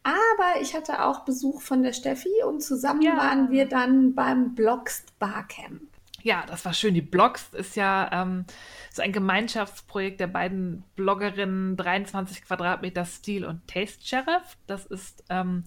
Aber 0.02 0.60
ich 0.60 0.74
hatte 0.74 1.04
auch 1.04 1.20
Besuch 1.20 1.60
von 1.60 1.82
der 1.82 1.92
Steffi 1.92 2.42
und 2.46 2.60
zusammen 2.62 3.02
ja. 3.02 3.16
waren 3.16 3.50
wir 3.50 3.66
dann 3.66 4.14
beim 4.14 4.54
Blockst 4.54 5.18
Barcamp. 5.18 5.89
Ja, 6.22 6.44
das 6.46 6.64
war 6.64 6.74
schön. 6.74 6.94
Die 6.94 7.00
Blogs 7.00 7.48
ist 7.52 7.76
ja 7.76 8.10
ähm, 8.12 8.44
so 8.90 9.02
ein 9.02 9.12
Gemeinschaftsprojekt 9.12 10.20
der 10.20 10.26
beiden 10.26 10.84
Bloggerinnen 10.96 11.76
23 11.76 12.42
Quadratmeter 12.42 13.04
Stil 13.04 13.44
und 13.44 13.66
Taste 13.66 14.04
Sheriff. 14.06 14.56
Das 14.66 14.86
ist 14.86 15.24
ähm, 15.30 15.64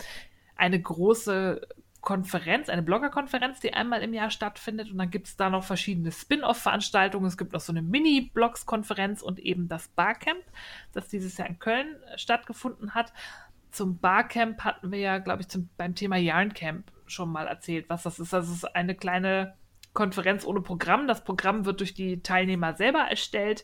eine 0.56 0.80
große 0.80 1.68
Konferenz, 2.02 2.70
eine 2.70 2.84
Bloggerkonferenz, 2.84 3.62
die 3.62 3.74
einmal 3.74 4.04
im 4.04 4.14
Jahr 4.14 4.30
stattfindet. 4.30 4.92
Und 4.92 4.98
dann 4.98 5.10
gibt 5.10 5.28
es 5.28 5.38
da 5.38 5.50
noch 5.50 5.64
verschiedene 5.64 6.12
Spin-off-Veranstaltungen. 6.12 7.26
Es 7.26 7.38
gibt 7.38 7.54
noch 7.54 7.62
so 7.62 7.72
eine 7.72 7.82
Mini-Blogs-Konferenz 7.82 9.22
und 9.22 9.40
eben 9.40 9.70
das 9.70 9.88
Barcamp, 9.88 10.44
das 10.92 11.08
dieses 11.08 11.38
Jahr 11.38 11.48
in 11.48 11.60
Köln 11.60 11.96
stattgefunden 12.18 12.94
hat. 12.94 13.14
Zum 13.72 13.98
Barcamp 13.98 14.64
hatten 14.64 14.92
wir 14.92 15.00
ja, 15.00 15.18
glaube 15.18 15.42
ich, 15.42 15.48
zum, 15.48 15.70
beim 15.78 15.96
Thema 15.96 16.18
Yarncamp 16.18 16.92
schon 17.08 17.32
mal 17.32 17.48
erzählt, 17.48 17.86
was 17.88 18.04
das 18.04 18.20
ist. 18.20 18.34
Es 18.34 18.50
ist 18.50 18.76
eine 18.76 18.96
kleine 18.96 19.56
Konferenz 19.94 20.46
ohne 20.46 20.62
Programm. 20.62 21.08
Das 21.08 21.24
Programm 21.24 21.66
wird 21.66 21.80
durch 21.80 21.94
die 21.94 22.22
Teilnehmer 22.22 22.76
selber 22.76 23.00
erstellt. 23.00 23.64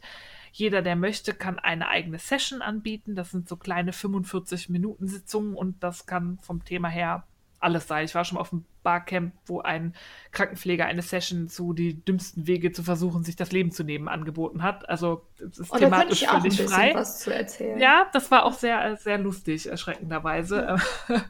Jeder, 0.51 0.81
der 0.81 0.95
möchte, 0.95 1.34
kann 1.34 1.60
eine 1.60 1.88
eigene 1.88 2.19
Session 2.19 2.61
anbieten. 2.61 3.15
Das 3.15 3.31
sind 3.31 3.47
so 3.47 3.56
kleine 3.56 3.91
45-Minuten-Sitzungen 3.91 5.56
und 5.56 5.84
das 5.84 6.06
kann 6.06 6.39
vom 6.41 6.64
Thema 6.64 6.88
her 6.88 7.26
alles 7.60 7.88
sein. 7.88 8.06
Ich 8.06 8.15
war 8.15 8.26
schon 8.26 8.35
mal 8.35 8.41
auf 8.41 8.53
einem 8.53 8.65
Barcamp, 8.84 9.34
wo 9.45 9.60
ein 9.60 9.93
Krankenpfleger 10.31 10.85
eine 10.85 11.01
Session 11.01 11.49
zu 11.49 11.73
die 11.73 12.03
dümmsten 12.03 12.47
Wege 12.47 12.72
zu 12.72 12.84
versuchen, 12.84 13.23
sich 13.23 13.35
das 13.35 13.51
Leben 13.51 13.72
zu 13.72 13.84
nehmen, 13.84 14.07
angeboten 14.07 14.64
hat. 14.64 14.88
Also 14.88 15.27
es 15.35 15.60
ist 15.60 15.72
oh, 15.72 15.77
thematisch 15.77 16.22
da 16.22 16.39
völlig 16.39 16.61
frei. 16.61 16.93
Was 16.95 17.19
zu 17.19 17.34
erzählen. 17.34 17.80
Ja, 17.80 18.07
das 18.14 18.31
war 18.31 18.45
auch 18.45 18.53
sehr, 18.53 18.95
sehr 18.97 19.18
lustig, 19.18 19.68
erschreckenderweise. 19.68 20.77
Ja. 21.10 21.26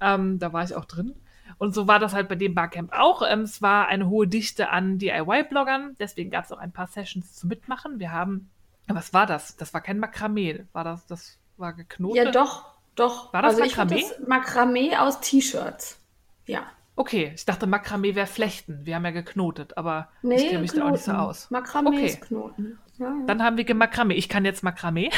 ähm, 0.14 0.38
da 0.38 0.52
war 0.52 0.62
ich 0.62 0.74
auch 0.74 0.84
drin. 0.84 1.14
Und 1.58 1.74
so 1.74 1.86
war 1.88 1.98
das 1.98 2.14
halt 2.14 2.28
bei 2.28 2.34
dem 2.34 2.54
Barcamp 2.54 2.92
auch. 2.92 3.22
Ähm, 3.28 3.40
es 3.40 3.62
war 3.62 3.88
eine 3.88 4.08
hohe 4.08 4.26
Dichte 4.26 4.70
an 4.70 4.98
DIY-Bloggern, 4.98 5.96
deswegen 5.98 6.30
gab 6.30 6.44
es 6.44 6.52
auch 6.52 6.58
ein 6.58 6.72
paar 6.72 6.86
Sessions 6.86 7.34
zu 7.34 7.46
mitmachen. 7.46 7.98
Wir 7.98 8.12
haben, 8.12 8.50
was 8.88 9.12
war 9.12 9.26
das? 9.26 9.56
Das 9.56 9.74
war 9.74 9.80
kein 9.80 9.98
Makramee, 9.98 10.64
war 10.72 10.84
das, 10.84 11.06
das 11.06 11.38
war 11.56 11.72
geknotet? 11.72 12.24
Ja, 12.24 12.30
doch, 12.30 12.66
doch. 12.94 13.32
War 13.32 13.42
das 13.42 13.54
also 13.54 13.64
Makramee? 13.64 14.04
Das 14.18 14.28
Makramee 14.28 14.96
aus 14.96 15.20
T-Shirts. 15.20 16.00
Ja. 16.46 16.66
Okay, 16.96 17.32
ich 17.34 17.46
dachte, 17.46 17.66
Makramee 17.66 18.14
wäre 18.14 18.26
Flechten. 18.26 18.84
Wir 18.84 18.96
haben 18.96 19.04
ja 19.04 19.10
geknotet, 19.10 19.78
aber 19.78 20.08
nee, 20.22 20.34
ich 20.34 20.48
kenne 20.48 20.58
mich 20.60 20.72
Knoten. 20.72 20.80
da 20.80 20.88
auch 20.88 20.92
nicht 20.92 21.04
so 21.04 21.12
aus. 21.12 21.50
Makramee 21.50 21.88
okay. 21.88 22.06
ist 22.06 22.20
Knoten. 22.20 22.78
Ja, 22.98 23.06
ja. 23.06 23.26
Dann 23.26 23.42
haben 23.42 23.56
wir 23.56 23.74
Makramee. 23.74 24.14
Ich 24.14 24.28
kann 24.28 24.44
jetzt 24.44 24.62
Makramee. 24.62 25.10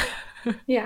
ja, 0.65 0.83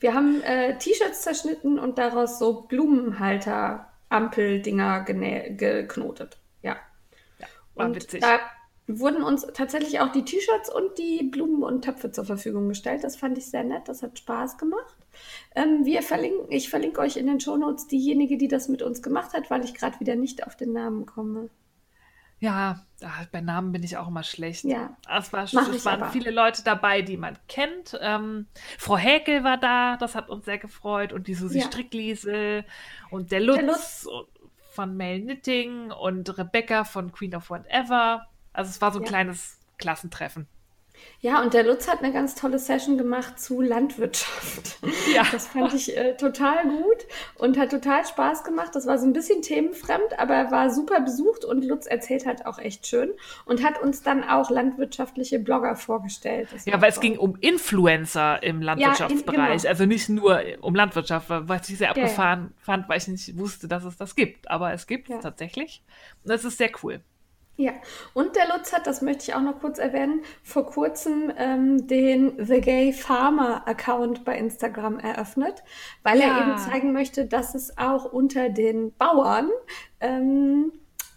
wir 0.00 0.12
haben 0.12 0.42
äh, 0.42 0.76
T-Shirts 0.76 1.22
zerschnitten 1.22 1.78
und 1.78 1.96
daraus 1.96 2.38
so 2.38 2.62
Blumenhalter 2.62 3.88
Ampeldinger 4.14 5.02
geknotet. 5.02 6.38
Ja. 6.62 6.76
ja 7.38 7.46
war 7.74 7.86
und 7.86 7.96
witzig. 7.96 8.20
Da 8.20 8.38
wurden 8.86 9.22
uns 9.22 9.46
tatsächlich 9.54 10.00
auch 10.00 10.12
die 10.12 10.24
T-Shirts 10.24 10.72
und 10.72 10.98
die 10.98 11.24
Blumen 11.24 11.62
und 11.62 11.84
Töpfe 11.84 12.10
zur 12.10 12.24
Verfügung 12.24 12.68
gestellt. 12.68 13.02
Das 13.02 13.16
fand 13.16 13.38
ich 13.38 13.46
sehr 13.46 13.64
nett. 13.64 13.88
Das 13.88 14.02
hat 14.02 14.18
Spaß 14.18 14.58
gemacht. 14.58 14.96
Ähm, 15.54 15.84
wir 15.84 16.02
verlinken, 16.02 16.50
ich 16.50 16.68
verlinke 16.68 17.00
euch 17.00 17.16
in 17.16 17.26
den 17.26 17.40
Shownotes 17.40 17.86
diejenige, 17.86 18.36
die 18.36 18.48
das 18.48 18.68
mit 18.68 18.82
uns 18.82 19.02
gemacht 19.02 19.32
hat, 19.32 19.50
weil 19.50 19.64
ich 19.64 19.74
gerade 19.74 19.98
wieder 20.00 20.16
nicht 20.16 20.46
auf 20.46 20.56
den 20.56 20.72
Namen 20.72 21.06
komme. 21.06 21.48
Ja, 22.44 22.84
bei 23.32 23.40
Namen 23.40 23.72
bin 23.72 23.82
ich 23.82 23.96
auch 23.96 24.08
immer 24.08 24.22
schlecht. 24.22 24.64
Ja. 24.64 24.94
Es, 25.10 25.32
war, 25.32 25.44
es 25.44 25.54
waren 25.54 26.02
aber. 26.02 26.12
viele 26.12 26.30
Leute 26.30 26.62
dabei, 26.62 27.00
die 27.00 27.16
man 27.16 27.38
kennt. 27.48 27.98
Ähm, 28.02 28.46
Frau 28.78 28.98
Häkel 28.98 29.44
war 29.44 29.56
da, 29.56 29.96
das 29.96 30.14
hat 30.14 30.28
uns 30.28 30.44
sehr 30.44 30.58
gefreut. 30.58 31.14
Und 31.14 31.26
die 31.26 31.32
Susi 31.32 31.60
ja. 31.60 31.64
Strickliesel 31.66 32.66
und 33.10 33.32
der 33.32 33.40
Lutz, 33.40 33.56
der 33.56 33.66
Lutz. 33.66 34.08
von 34.72 34.94
Mel 34.94 35.22
Knitting 35.22 35.90
und 35.90 36.36
Rebecca 36.36 36.84
von 36.84 37.12
Queen 37.12 37.34
of 37.34 37.48
Whatever. 37.48 38.26
Also 38.52 38.68
es 38.68 38.80
war 38.82 38.92
so 38.92 38.98
ein 38.98 39.04
ja. 39.04 39.08
kleines 39.08 39.58
Klassentreffen. 39.78 40.46
Ja, 41.20 41.42
und 41.42 41.54
der 41.54 41.64
Lutz 41.64 41.88
hat 41.88 42.02
eine 42.02 42.12
ganz 42.12 42.34
tolle 42.34 42.58
Session 42.58 42.98
gemacht 42.98 43.40
zu 43.40 43.60
Landwirtschaft. 43.60 44.78
Ja. 45.14 45.24
Das 45.32 45.46
fand 45.48 45.72
ich 45.74 45.96
äh, 45.96 46.16
total 46.16 46.64
gut 46.64 47.06
und 47.36 47.58
hat 47.58 47.70
total 47.70 48.04
Spaß 48.04 48.44
gemacht. 48.44 48.70
Das 48.74 48.86
war 48.86 48.98
so 48.98 49.06
ein 49.06 49.12
bisschen 49.12 49.42
themenfremd, 49.42 50.18
aber 50.18 50.34
er 50.34 50.50
war 50.50 50.70
super 50.70 51.00
besucht 51.00 51.44
und 51.44 51.64
Lutz 51.64 51.86
erzählt 51.86 52.26
halt 52.26 52.46
auch 52.46 52.58
echt 52.58 52.86
schön 52.86 53.12
und 53.44 53.64
hat 53.64 53.80
uns 53.80 54.02
dann 54.02 54.24
auch 54.24 54.50
landwirtschaftliche 54.50 55.38
Blogger 55.38 55.76
vorgestellt. 55.76 56.48
ja, 56.64 56.80
weil 56.80 56.90
es 56.90 57.00
ging 57.00 57.18
um 57.18 57.36
Influencer 57.40 58.42
im 58.42 58.60
Landwirtschaftsbereich, 58.60 59.38
ja, 59.38 59.56
genau. 59.56 59.68
also 59.68 59.86
nicht 59.86 60.08
nur 60.08 60.42
um 60.60 60.74
Landwirtschaft, 60.74 61.26
was 61.28 61.68
ich 61.68 61.78
sehr 61.78 61.90
abgefahren 61.90 62.52
ja, 62.54 62.64
fand, 62.64 62.88
weil 62.88 62.98
ich 62.98 63.08
nicht 63.08 63.38
wusste, 63.38 63.68
dass 63.68 63.84
es 63.84 63.96
das 63.96 64.14
gibt. 64.14 64.50
Aber 64.50 64.72
es 64.72 64.86
gibt 64.86 65.10
es 65.10 65.20
tatsächlich. 65.20 65.82
Und 66.22 66.30
das 66.30 66.44
ist 66.44 66.58
sehr 66.58 66.70
cool. 66.82 67.00
Ja, 67.56 67.72
und 68.14 68.34
der 68.34 68.48
Lutz 68.48 68.72
hat, 68.72 68.88
das 68.88 69.00
möchte 69.00 69.24
ich 69.24 69.34
auch 69.34 69.40
noch 69.40 69.60
kurz 69.60 69.78
erwähnen, 69.78 70.22
vor 70.42 70.66
kurzem 70.66 71.32
ähm, 71.36 71.86
den 71.86 72.44
The 72.44 72.60
Gay 72.60 72.92
Farmer 72.92 73.66
Account 73.68 74.24
bei 74.24 74.36
Instagram 74.36 74.98
eröffnet, 74.98 75.62
weil 76.02 76.18
ja. 76.18 76.26
er 76.26 76.42
eben 76.42 76.58
zeigen 76.58 76.92
möchte, 76.92 77.26
dass 77.26 77.54
es 77.54 77.78
auch 77.78 78.12
unter 78.12 78.48
den 78.48 78.92
Bauern 78.96 79.50
ähm, 80.00 80.72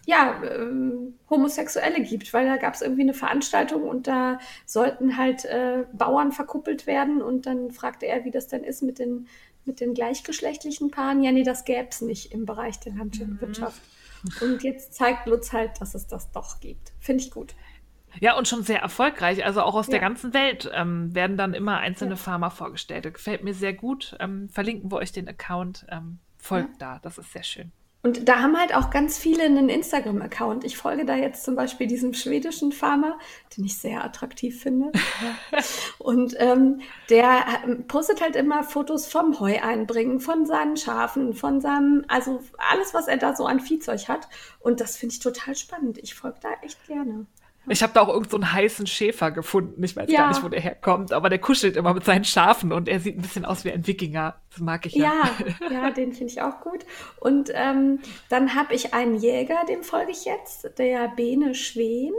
ja, 0.06 0.40
ähm, 0.44 1.18
Homosexuelle 1.28 2.02
gibt, 2.02 2.32
weil 2.32 2.46
da 2.46 2.56
gab 2.56 2.74
es 2.74 2.82
irgendwie 2.82 3.02
eine 3.02 3.14
Veranstaltung 3.14 3.82
und 3.82 4.06
da 4.06 4.38
sollten 4.64 5.18
halt 5.18 5.44
äh, 5.44 5.84
Bauern 5.92 6.30
verkuppelt 6.30 6.86
werden 6.86 7.20
und 7.20 7.46
dann 7.46 7.72
fragte 7.72 8.06
er, 8.06 8.24
wie 8.24 8.30
das 8.30 8.46
denn 8.46 8.62
ist 8.62 8.82
mit 8.82 9.00
den, 9.00 9.26
mit 9.64 9.80
den 9.80 9.92
gleichgeschlechtlichen 9.92 10.92
Paaren. 10.92 11.22
Ja, 11.22 11.32
nee, 11.32 11.42
das 11.42 11.64
gäbe 11.64 11.88
es 11.90 12.00
nicht 12.00 12.32
im 12.32 12.46
Bereich 12.46 12.78
der 12.78 12.94
Landwirtschaft. 12.94 13.82
Mhm. 13.82 13.97
Und 14.40 14.62
jetzt 14.62 14.94
zeigt 14.94 15.26
Lutz 15.26 15.52
halt, 15.52 15.80
dass 15.80 15.94
es 15.94 16.06
das 16.06 16.30
doch 16.32 16.60
gibt. 16.60 16.92
Finde 16.98 17.22
ich 17.22 17.30
gut. 17.30 17.54
Ja, 18.20 18.36
und 18.36 18.48
schon 18.48 18.62
sehr 18.62 18.80
erfolgreich. 18.80 19.44
Also 19.44 19.62
auch 19.62 19.74
aus 19.74 19.86
ja. 19.86 19.92
der 19.92 20.00
ganzen 20.00 20.34
Welt 20.34 20.70
ähm, 20.74 21.14
werden 21.14 21.36
dann 21.36 21.54
immer 21.54 21.78
einzelne 21.78 22.12
ja. 22.12 22.16
Farmer 22.16 22.50
vorgestellt. 22.50 23.04
Das 23.04 23.12
gefällt 23.12 23.44
mir 23.44 23.54
sehr 23.54 23.74
gut. 23.74 24.16
Ähm, 24.18 24.48
verlinken 24.48 24.90
wir 24.90 24.96
euch 24.96 25.12
den 25.12 25.28
Account. 25.28 25.86
Ähm, 25.90 26.18
folgt 26.38 26.80
ja. 26.80 26.94
da. 26.94 26.98
Das 27.00 27.18
ist 27.18 27.32
sehr 27.32 27.42
schön. 27.42 27.72
Und 28.02 28.28
da 28.28 28.40
haben 28.40 28.56
halt 28.56 28.74
auch 28.74 28.90
ganz 28.90 29.18
viele 29.18 29.42
einen 29.44 29.68
Instagram-Account. 29.68 30.64
Ich 30.64 30.76
folge 30.76 31.04
da 31.04 31.16
jetzt 31.16 31.44
zum 31.44 31.56
Beispiel 31.56 31.88
diesem 31.88 32.14
schwedischen 32.14 32.70
Farmer, 32.70 33.18
den 33.56 33.64
ich 33.64 33.78
sehr 33.78 34.04
attraktiv 34.04 34.62
finde. 34.62 34.92
und 35.98 36.34
ähm, 36.38 36.80
der 37.10 37.44
ähm, 37.64 37.88
postet 37.88 38.20
halt 38.20 38.36
immer 38.36 38.62
Fotos 38.62 39.08
vom 39.08 39.40
Heu 39.40 39.60
einbringen, 39.60 40.20
von 40.20 40.46
seinen 40.46 40.76
Schafen, 40.76 41.34
von 41.34 41.60
seinem, 41.60 42.04
also 42.06 42.40
alles, 42.70 42.94
was 42.94 43.08
er 43.08 43.16
da 43.16 43.34
so 43.34 43.46
an 43.46 43.58
Viehzeug 43.58 44.08
hat. 44.08 44.28
Und 44.60 44.80
das 44.80 44.96
finde 44.96 45.14
ich 45.14 45.20
total 45.20 45.56
spannend. 45.56 45.98
Ich 45.98 46.14
folge 46.14 46.38
da 46.40 46.50
echt 46.62 46.86
gerne. 46.86 47.26
Ich 47.68 47.82
habe 47.82 47.92
da 47.92 48.00
auch 48.02 48.08
irgendeinen 48.08 48.42
so 48.42 48.52
heißen 48.52 48.86
Schäfer 48.86 49.30
gefunden. 49.30 49.82
Ich 49.82 49.96
weiß 49.96 50.10
ja. 50.10 50.20
gar 50.20 50.28
nicht, 50.28 50.42
wo 50.42 50.48
der 50.48 50.60
herkommt, 50.60 51.12
aber 51.12 51.28
der 51.28 51.38
kuschelt 51.38 51.76
immer 51.76 51.94
mit 51.94 52.04
seinen 52.04 52.24
Schafen 52.24 52.72
und 52.72 52.88
er 52.88 53.00
sieht 53.00 53.16
ein 53.18 53.22
bisschen 53.22 53.44
aus 53.44 53.64
wie 53.64 53.72
ein 53.72 53.86
Wikinger. 53.86 54.40
Das 54.50 54.60
mag 54.60 54.86
ich 54.86 54.94
ja. 54.94 55.12
Ja, 55.60 55.70
ja 55.70 55.90
den 55.90 56.12
finde 56.12 56.32
ich 56.32 56.42
auch 56.42 56.60
gut. 56.60 56.84
Und 57.20 57.50
ähm, 57.54 58.00
dann 58.28 58.54
habe 58.54 58.74
ich 58.74 58.94
einen 58.94 59.16
Jäger, 59.16 59.64
dem 59.68 59.82
folge 59.82 60.12
ich 60.12 60.24
jetzt, 60.24 60.78
der 60.78 61.08
Bene 61.08 61.54
Schwen. 61.54 62.12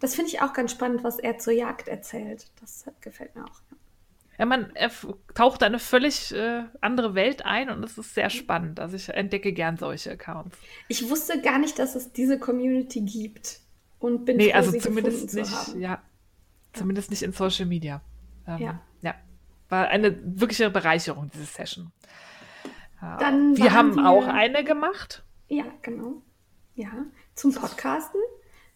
Das 0.00 0.14
finde 0.14 0.30
ich 0.30 0.42
auch 0.42 0.52
ganz 0.52 0.70
spannend, 0.72 1.04
was 1.04 1.18
er 1.18 1.38
zur 1.38 1.52
Jagd 1.52 1.88
erzählt. 1.88 2.46
Das 2.60 2.84
gefällt 3.00 3.34
mir 3.34 3.44
auch. 3.44 3.60
Ja, 4.38 4.46
man 4.46 4.74
er 4.74 4.90
taucht 5.34 5.62
eine 5.62 5.78
völlig 5.78 6.34
äh, 6.34 6.64
andere 6.80 7.14
Welt 7.14 7.44
ein 7.44 7.70
und 7.70 7.84
es 7.84 7.98
ist 7.98 8.14
sehr 8.14 8.30
spannend. 8.30 8.80
Also 8.80 8.96
ich 8.96 9.08
entdecke 9.08 9.52
gern 9.52 9.76
solche 9.76 10.12
Accounts. 10.12 10.56
Ich 10.88 11.08
wusste 11.08 11.40
gar 11.40 11.58
nicht, 11.58 11.78
dass 11.78 11.94
es 11.94 12.12
diese 12.12 12.38
Community 12.38 13.02
gibt 13.02 13.61
und 14.02 14.24
bin 14.24 14.36
nee, 14.36 14.50
froh, 14.50 14.56
also 14.56 14.78
zumindest 14.78 15.34
nicht, 15.34 15.74
ja, 15.76 16.02
zumindest 16.72 17.10
nicht 17.10 17.22
in 17.22 17.32
Social 17.32 17.66
Media. 17.66 18.00
Ähm, 18.46 18.58
ja. 18.58 18.80
ja. 19.02 19.14
war 19.68 19.88
eine 19.88 20.18
wirkliche 20.38 20.70
Bereicherung, 20.70 21.30
diese 21.32 21.44
Session. 21.44 21.92
Dann 23.18 23.56
wir 23.56 23.72
haben 23.72 23.96
wir, 23.96 24.08
auch 24.08 24.26
eine 24.26 24.62
gemacht. 24.62 25.24
Ja, 25.48 25.64
genau. 25.82 26.22
Ja, 26.74 26.90
zum 27.34 27.52
Podcasten 27.52 28.20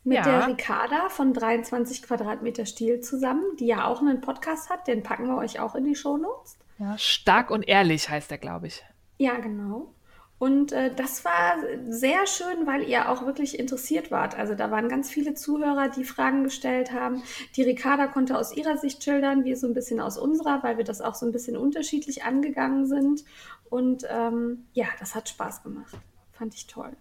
mit 0.02 0.18
ja. 0.18 0.22
der 0.22 0.48
Ricarda 0.48 1.08
von 1.08 1.32
23 1.32 2.02
Quadratmeter 2.02 2.66
Stil 2.66 3.00
zusammen, 3.00 3.44
die 3.58 3.66
ja 3.66 3.86
auch 3.86 4.00
einen 4.00 4.20
Podcast 4.20 4.70
hat. 4.70 4.86
Den 4.86 5.02
packen 5.02 5.26
wir 5.26 5.36
euch 5.36 5.60
auch 5.60 5.74
in 5.74 5.84
die 5.84 5.94
Shownotes. 5.94 6.58
Ja, 6.78 6.98
stark 6.98 7.50
und 7.50 7.66
ehrlich 7.66 8.08
heißt 8.08 8.30
der, 8.30 8.38
glaube 8.38 8.66
ich. 8.66 8.84
Ja, 9.18 9.38
genau. 9.38 9.94
Und 10.38 10.72
äh, 10.72 10.94
das 10.94 11.24
war 11.24 11.56
sehr 11.88 12.26
schön, 12.26 12.66
weil 12.66 12.82
ihr 12.82 13.10
auch 13.10 13.24
wirklich 13.24 13.58
interessiert 13.58 14.10
wart. 14.10 14.36
Also 14.38 14.54
da 14.54 14.70
waren 14.70 14.88
ganz 14.88 15.10
viele 15.10 15.34
Zuhörer, 15.34 15.88
die 15.88 16.04
Fragen 16.04 16.44
gestellt 16.44 16.92
haben. 16.92 17.22
Die 17.56 17.62
Ricarda 17.62 18.06
konnte 18.06 18.36
aus 18.36 18.54
ihrer 18.54 18.76
Sicht 18.76 19.02
schildern, 19.02 19.44
wir 19.44 19.56
so 19.56 19.66
ein 19.66 19.72
bisschen 19.72 19.98
aus 19.98 20.18
unserer, 20.18 20.62
weil 20.62 20.76
wir 20.76 20.84
das 20.84 21.00
auch 21.00 21.14
so 21.14 21.24
ein 21.24 21.32
bisschen 21.32 21.56
unterschiedlich 21.56 22.24
angegangen 22.24 22.86
sind. 22.86 23.24
Und 23.70 24.04
ähm, 24.10 24.66
ja, 24.74 24.86
das 25.00 25.14
hat 25.14 25.28
Spaß 25.28 25.62
gemacht. 25.62 25.96
Fand 26.32 26.54
ich 26.54 26.66
toll. 26.66 26.92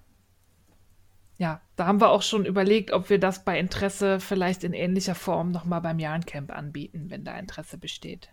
Ja, 1.37 1.59
da 1.75 1.87
haben 1.87 1.99
wir 1.99 2.11
auch 2.11 2.21
schon 2.21 2.45
überlegt, 2.45 2.91
ob 2.93 3.09
wir 3.09 3.19
das 3.19 3.43
bei 3.43 3.59
Interesse 3.59 4.21
vielleicht 4.21 4.63
in 4.63 4.71
ähnlicher 4.71 5.15
Form 5.15 5.51
nochmal 5.51 5.81
beim 5.81 5.99
Jahrencamp 5.99 6.55
anbieten, 6.55 7.07
wenn 7.09 7.25
da 7.25 7.37
Interesse 7.37 7.77
besteht. 7.77 8.29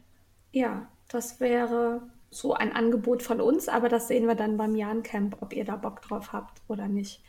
Ja, 0.53 0.87
das 1.09 1.41
wäre 1.41 2.03
so 2.33 2.55
ein 2.55 2.75
Angebot 2.75 3.23
von 3.23 3.41
uns, 3.41 3.69
aber 3.69 3.89
das 3.89 4.09
sehen 4.09 4.27
wir 4.27 4.35
dann 4.35 4.57
beim 4.57 4.75
Jahrencamp, 4.75 5.37
ob 5.41 5.53
ihr 5.53 5.65
da 5.65 5.77
Bock 5.77 6.01
drauf 6.01 6.33
habt 6.33 6.63
oder 6.67 6.89
nicht. 6.89 7.23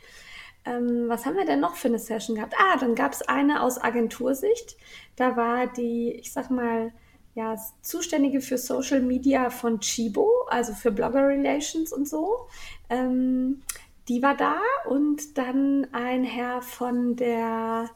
Ähm, 0.65 1.09
was 1.09 1.25
haben 1.25 1.35
wir 1.35 1.45
denn 1.45 1.59
noch 1.59 1.75
für 1.75 1.89
eine 1.89 1.99
Session 1.99 2.37
gehabt? 2.37 2.55
Ah, 2.57 2.77
dann 2.77 2.95
gab 2.95 3.11
es 3.11 3.21
eine 3.21 3.61
aus 3.61 3.83
Agentursicht. 3.83 4.77
Da 5.17 5.35
war 5.35 5.67
die, 5.67 6.13
ich 6.13 6.31
sag 6.31 6.49
mal, 6.49 6.93
ja, 7.35 7.57
Zuständige 7.81 8.39
für 8.39 8.57
Social 8.57 9.01
Media 9.01 9.49
von 9.49 9.81
Chibo, 9.81 10.29
also 10.47 10.73
für 10.73 10.91
Blogger 10.91 11.27
Relations 11.27 11.91
und 11.91 12.07
so. 12.07 12.47
Ähm, 12.89 13.61
die 14.07 14.23
war 14.23 14.37
da 14.37 14.55
und 14.85 15.37
dann 15.37 15.87
ein 15.91 16.23
Herr 16.23 16.61
von 16.61 17.17
der, 17.17 17.89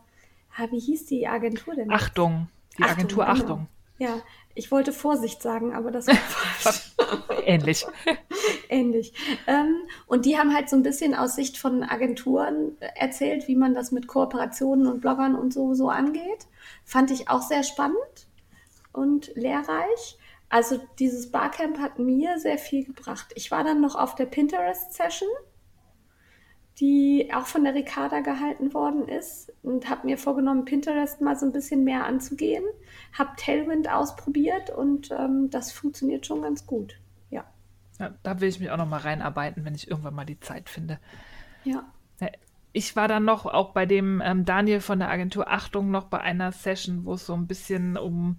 ah, 0.57 0.67
wie 0.71 0.79
hieß 0.79 1.05
die 1.05 1.27
Agentur 1.27 1.75
denn? 1.75 1.89
Achtung, 1.89 2.49
die 2.77 2.83
Achtung, 2.83 2.97
Agentur 2.97 3.25
genau. 3.25 3.37
Achtung. 3.37 3.67
Ja, 3.99 4.21
ich 4.57 4.71
wollte 4.71 4.91
Vorsicht 4.91 5.41
sagen, 5.41 5.73
aber 5.73 5.91
das 5.91 6.07
war 6.07 6.15
falsch. 6.15 6.93
Ähnlich. 7.45 7.85
Ähnlich. 8.69 9.13
Ähm, 9.45 9.83
und 10.07 10.25
die 10.25 10.37
haben 10.37 10.53
halt 10.53 10.69
so 10.69 10.75
ein 10.75 10.83
bisschen 10.83 11.13
aus 11.13 11.35
Sicht 11.35 11.57
von 11.57 11.83
Agenturen 11.83 12.75
erzählt, 12.95 13.47
wie 13.47 13.55
man 13.55 13.73
das 13.73 13.91
mit 13.91 14.07
Kooperationen 14.07 14.87
und 14.87 15.01
Bloggern 15.01 15.35
und 15.35 15.53
so, 15.53 15.73
so 15.73 15.89
angeht. 15.89 16.47
Fand 16.83 17.11
ich 17.11 17.29
auch 17.29 17.41
sehr 17.41 17.63
spannend 17.63 18.27
und 18.91 19.31
lehrreich. 19.35 20.17
Also 20.49 20.79
dieses 20.99 21.31
Barcamp 21.31 21.77
hat 21.79 21.99
mir 21.99 22.39
sehr 22.39 22.57
viel 22.57 22.85
gebracht. 22.85 23.27
Ich 23.35 23.51
war 23.51 23.63
dann 23.63 23.81
noch 23.81 23.95
auf 23.95 24.15
der 24.15 24.25
Pinterest-Session, 24.25 25.29
die 26.79 27.31
auch 27.33 27.47
von 27.47 27.63
der 27.63 27.73
Ricarda 27.73 28.19
gehalten 28.19 28.73
worden 28.73 29.07
ist 29.07 29.51
und 29.63 29.89
habe 29.89 30.05
mir 30.05 30.17
vorgenommen, 30.17 30.65
Pinterest 30.65 31.21
mal 31.21 31.37
so 31.37 31.45
ein 31.45 31.51
bisschen 31.51 31.83
mehr 31.83 32.05
anzugehen. 32.05 32.63
Habe 33.13 33.31
Tailwind 33.37 33.89
ausprobiert 33.89 34.69
und 34.69 35.11
ähm, 35.11 35.49
das 35.49 35.71
funktioniert 35.71 36.25
schon 36.25 36.41
ganz 36.41 36.67
gut. 36.67 36.99
Ja. 37.29 37.45
ja. 37.99 38.13
Da 38.21 38.39
will 38.39 38.49
ich 38.49 38.59
mich 38.59 38.69
auch 38.69 38.77
noch 38.77 38.87
mal 38.87 38.99
reinarbeiten, 38.99 39.65
wenn 39.65 39.73
ich 39.73 39.89
irgendwann 39.89 40.13
mal 40.13 40.25
die 40.25 40.39
Zeit 40.39 40.69
finde. 40.69 40.99
Ja. 41.63 41.83
Ich 42.73 42.95
war 42.95 43.07
dann 43.07 43.25
noch 43.25 43.47
auch 43.47 43.73
bei 43.73 43.87
dem 43.87 44.21
ähm, 44.23 44.45
Daniel 44.45 44.81
von 44.81 44.99
der 44.99 45.09
Agentur 45.09 45.49
Achtung 45.49 45.89
noch 45.89 46.03
bei 46.05 46.19
einer 46.19 46.51
Session, 46.51 47.05
wo 47.05 47.13
es 47.13 47.25
so 47.25 47.33
ein 47.33 47.47
bisschen 47.47 47.97
um 47.97 48.37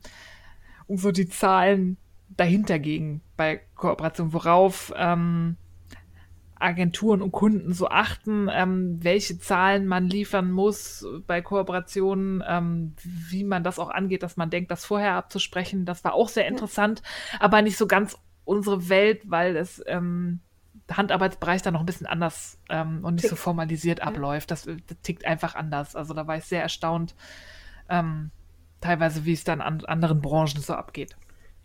um 0.87 0.97
so 0.97 1.11
die 1.11 1.29
Zahlen 1.29 1.97
dahinter 2.29 2.79
ging 2.79 3.21
bei 3.37 3.61
Kooperation, 3.75 4.33
worauf 4.33 4.93
ähm, 4.97 5.57
Agenturen 6.61 7.23
und 7.23 7.33
Kunden 7.33 7.73
so 7.73 7.89
achten, 7.89 8.49
ähm, 8.53 8.99
welche 9.03 9.39
Zahlen 9.39 9.87
man 9.87 10.09
liefern 10.09 10.51
muss 10.51 11.07
bei 11.27 11.41
Kooperationen, 11.41 12.43
ähm, 12.47 12.95
wie 13.03 13.45
man 13.45 13.63
das 13.65 13.79
auch 13.79 13.91
angeht, 13.91 14.23
dass 14.23 14.37
man 14.37 14.51
denkt, 14.51 14.71
das 14.71 14.85
vorher 14.85 15.15
abzusprechen. 15.15 15.85
Das 15.85 16.05
war 16.05 16.15
auch 16.15 16.29
sehr 16.29 16.47
interessant, 16.47 17.03
aber 17.39 17.63
nicht 17.63 17.77
so 17.77 17.87
ganz 17.87 18.17
unsere 18.45 18.89
Welt, 18.89 19.23
weil 19.27 19.57
es 19.57 19.83
ähm, 19.87 20.41
Handarbeitsbereich 20.91 21.63
da 21.63 21.71
noch 21.71 21.81
ein 21.81 21.87
bisschen 21.87 22.07
anders 22.07 22.59
ähm, 22.69 23.05
und 23.05 23.15
nicht 23.15 23.23
tickt. 23.23 23.31
so 23.31 23.37
formalisiert 23.37 24.01
abläuft. 24.01 24.51
Das, 24.51 24.65
das, 24.65 25.01
tickt 25.03 25.27
einfach 25.27 25.55
anders. 25.55 25.95
Also 25.95 26.15
da 26.15 26.27
war 26.27 26.37
ich 26.37 26.45
sehr 26.45 26.63
erstaunt, 26.63 27.15
ähm, 27.89 28.31
teilweise, 28.81 29.25
wie 29.25 29.33
es 29.33 29.45
dann 29.45 29.61
an 29.61 29.85
anderen 29.85 30.21
Branchen 30.21 30.61
so 30.61 30.75
abgeht. 30.75 31.17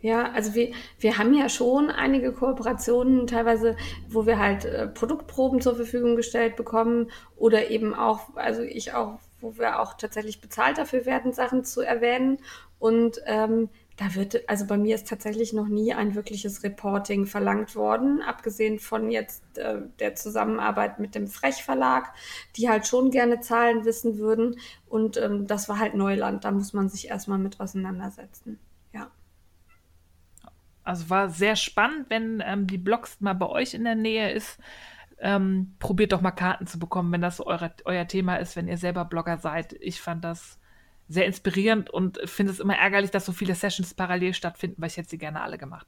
Ja, 0.04 0.34
also 0.34 0.54
wir, 0.54 0.74
wir 1.00 1.18
haben 1.18 1.34
ja 1.34 1.48
schon 1.48 1.90
einige 1.90 2.34
Kooperationen, 2.34 3.26
teilweise, 3.26 3.78
wo 4.10 4.26
wir 4.26 4.38
halt 4.38 4.66
äh, 4.66 4.86
Produktproben 4.86 5.62
zur 5.62 5.78
Verfügung 5.78 6.18
gestellt 6.18 6.58
bekommen 6.58 7.10
oder 7.38 7.70
eben 7.70 7.94
auch, 7.94 8.36
also 8.36 8.64
ich 8.64 8.94
auch, 8.94 9.20
wo 9.40 9.58
wir 9.58 9.80
auch 9.80 9.94
tatsächlich 9.94 10.42
bezahlt 10.42 10.78
dafür 10.78 11.06
werden, 11.06 11.32
Sachen 11.32 11.64
zu 11.64 11.80
erwähnen. 11.80 12.40
Und 12.80 13.22
ähm, 13.28 13.70
da 13.96 14.14
wird, 14.14 14.50
also 14.50 14.68
bei 14.68 14.78
mir 14.78 14.96
ist 14.96 15.08
tatsächlich 15.08 15.54
noch 15.54 15.70
nie 15.70 15.94
ein 15.94 16.16
wirkliches 16.16 16.64
Reporting 16.64 17.26
verlangt 17.26 17.74
worden, 17.74 18.22
abgesehen 18.22 18.80
von 18.80 19.10
jetzt 19.10 19.58
äh, 19.58 19.84
der 20.00 20.16
Zusammenarbeit 20.16 21.00
mit 21.00 21.16
dem 21.16 21.28
Frech 21.30 21.64
Verlag, 21.64 22.14
die 22.58 22.68
halt 22.68 22.88
schon 22.88 23.10
gerne 23.10 23.40
Zahlen 23.40 23.86
wissen 23.86 24.18
würden. 24.18 24.60
Und 24.86 25.16
ähm, 25.16 25.48
das 25.48 25.70
war 25.70 25.80
halt 25.80 25.96
Neuland, 25.96 26.44
da 26.44 26.52
muss 26.52 26.74
man 26.74 26.90
sich 26.90 27.08
erstmal 27.08 27.38
mit 27.38 27.62
auseinandersetzen. 27.62 28.60
Also 30.84 31.10
war 31.10 31.30
sehr 31.30 31.56
spannend, 31.56 32.10
wenn 32.10 32.44
ähm, 32.46 32.68
die 32.68 32.78
Blogs 32.78 33.22
mal 33.22 33.34
bei 33.34 33.48
euch 33.48 33.74
in 33.74 33.84
der 33.84 33.96
Nähe 33.96 34.32
ist. 34.32 34.60
Ähm, 35.20 35.76
probiert 35.80 36.12
doch 36.12 36.22
mal 36.22 36.32
Karten 36.32 36.68
zu 36.68 36.80
bekommen, 36.80 37.12
wenn 37.12 37.22
das 37.22 37.40
eure, 37.40 37.74
euer 37.86 38.08
Thema 38.08 38.36
ist, 38.38 38.56
wenn 38.56 38.68
ihr 38.68 38.78
selber 38.78 39.06
Blogger 39.06 39.38
seid. 39.38 39.74
Ich 39.80 40.02
fand 40.02 40.24
das 40.24 40.60
sehr 41.08 41.26
inspirierend 41.26 41.90
und 41.90 42.20
finde 42.26 42.52
es 42.52 42.60
immer 42.60 42.78
ärgerlich, 42.78 43.12
dass 43.12 43.26
so 43.26 43.32
viele 43.32 43.56
Sessions 43.56 43.94
parallel 43.94 44.34
stattfinden, 44.34 44.82
weil 44.82 44.90
ich 44.90 44.98
hätte 44.98 45.10
sie 45.10 45.18
gerne 45.18 45.42
alle 45.42 45.58
gemacht. 45.58 45.88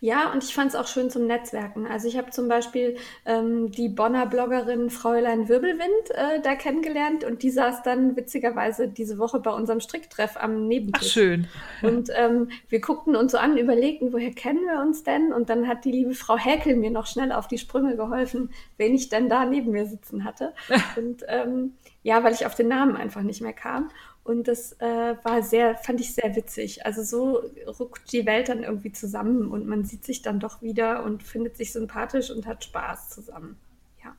Ja, 0.00 0.32
und 0.32 0.44
ich 0.44 0.54
fand 0.54 0.70
es 0.70 0.76
auch 0.76 0.86
schön 0.86 1.10
zum 1.10 1.26
Netzwerken. 1.26 1.86
Also 1.86 2.08
ich 2.08 2.16
habe 2.16 2.30
zum 2.30 2.48
Beispiel 2.48 2.96
ähm, 3.26 3.70
die 3.70 3.88
Bonner 3.88 4.26
Bloggerin 4.26 4.90
Fräulein 4.90 5.48
Wirbelwind 5.48 6.10
äh, 6.10 6.40
da 6.42 6.54
kennengelernt 6.54 7.24
und 7.24 7.42
die 7.42 7.50
saß 7.50 7.82
dann 7.82 8.16
witzigerweise 8.16 8.88
diese 8.88 9.18
Woche 9.18 9.40
bei 9.40 9.50
unserem 9.50 9.80
Stricktreff 9.80 10.36
am 10.36 10.66
Nebentisch. 10.68 11.08
Ach, 11.08 11.12
schön. 11.12 11.48
Und 11.82 12.10
ähm, 12.14 12.50
wir 12.68 12.80
guckten 12.80 13.16
uns 13.16 13.32
so 13.32 13.38
an, 13.38 13.56
überlegten, 13.56 14.12
woher 14.12 14.32
kennen 14.32 14.64
wir 14.66 14.80
uns 14.80 15.02
denn? 15.02 15.32
Und 15.32 15.50
dann 15.50 15.68
hat 15.68 15.84
die 15.84 15.92
liebe 15.92 16.14
Frau 16.14 16.36
Häkel 16.36 16.76
mir 16.76 16.90
noch 16.90 17.06
schnell 17.06 17.32
auf 17.32 17.48
die 17.48 17.58
Sprünge 17.58 17.96
geholfen, 17.96 18.50
wen 18.76 18.94
ich 18.94 19.08
denn 19.08 19.28
da 19.28 19.44
neben 19.44 19.72
mir 19.72 19.86
sitzen 19.86 20.24
hatte. 20.24 20.54
und 20.96 21.24
ähm, 21.28 21.74
ja, 22.02 22.22
weil 22.24 22.32
ich 22.32 22.46
auf 22.46 22.54
den 22.54 22.68
Namen 22.68 22.96
einfach 22.96 23.22
nicht 23.22 23.40
mehr 23.40 23.52
kam. 23.52 23.90
Und 24.28 24.46
das 24.46 24.72
äh, 24.72 25.16
war 25.22 25.42
sehr, 25.42 25.74
fand 25.78 26.02
ich 26.02 26.12
sehr 26.14 26.36
witzig. 26.36 26.84
Also 26.84 27.02
so 27.02 27.50
ruckt 27.80 28.12
die 28.12 28.26
Welt 28.26 28.50
dann 28.50 28.62
irgendwie 28.62 28.92
zusammen 28.92 29.50
und 29.50 29.66
man 29.66 29.86
sieht 29.86 30.04
sich 30.04 30.20
dann 30.20 30.38
doch 30.38 30.60
wieder 30.60 31.02
und 31.02 31.22
findet 31.22 31.56
sich 31.56 31.72
sympathisch 31.72 32.30
und 32.30 32.46
hat 32.46 32.62
Spaß 32.62 33.08
zusammen. 33.08 33.58
Ja. 34.04 34.14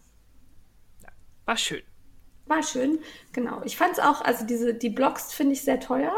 War 1.45 1.57
schön. 1.57 1.83
War 2.47 2.63
schön, 2.63 2.97
genau. 3.33 3.61
Ich 3.65 3.77
fand 3.77 3.91
es 3.91 3.99
auch, 3.99 4.21
also 4.21 4.47
diese, 4.47 4.73
die 4.73 4.89
Blogs 4.89 5.31
finde 5.31 5.53
ich 5.53 5.61
sehr 5.61 5.79
teuer. 5.79 6.11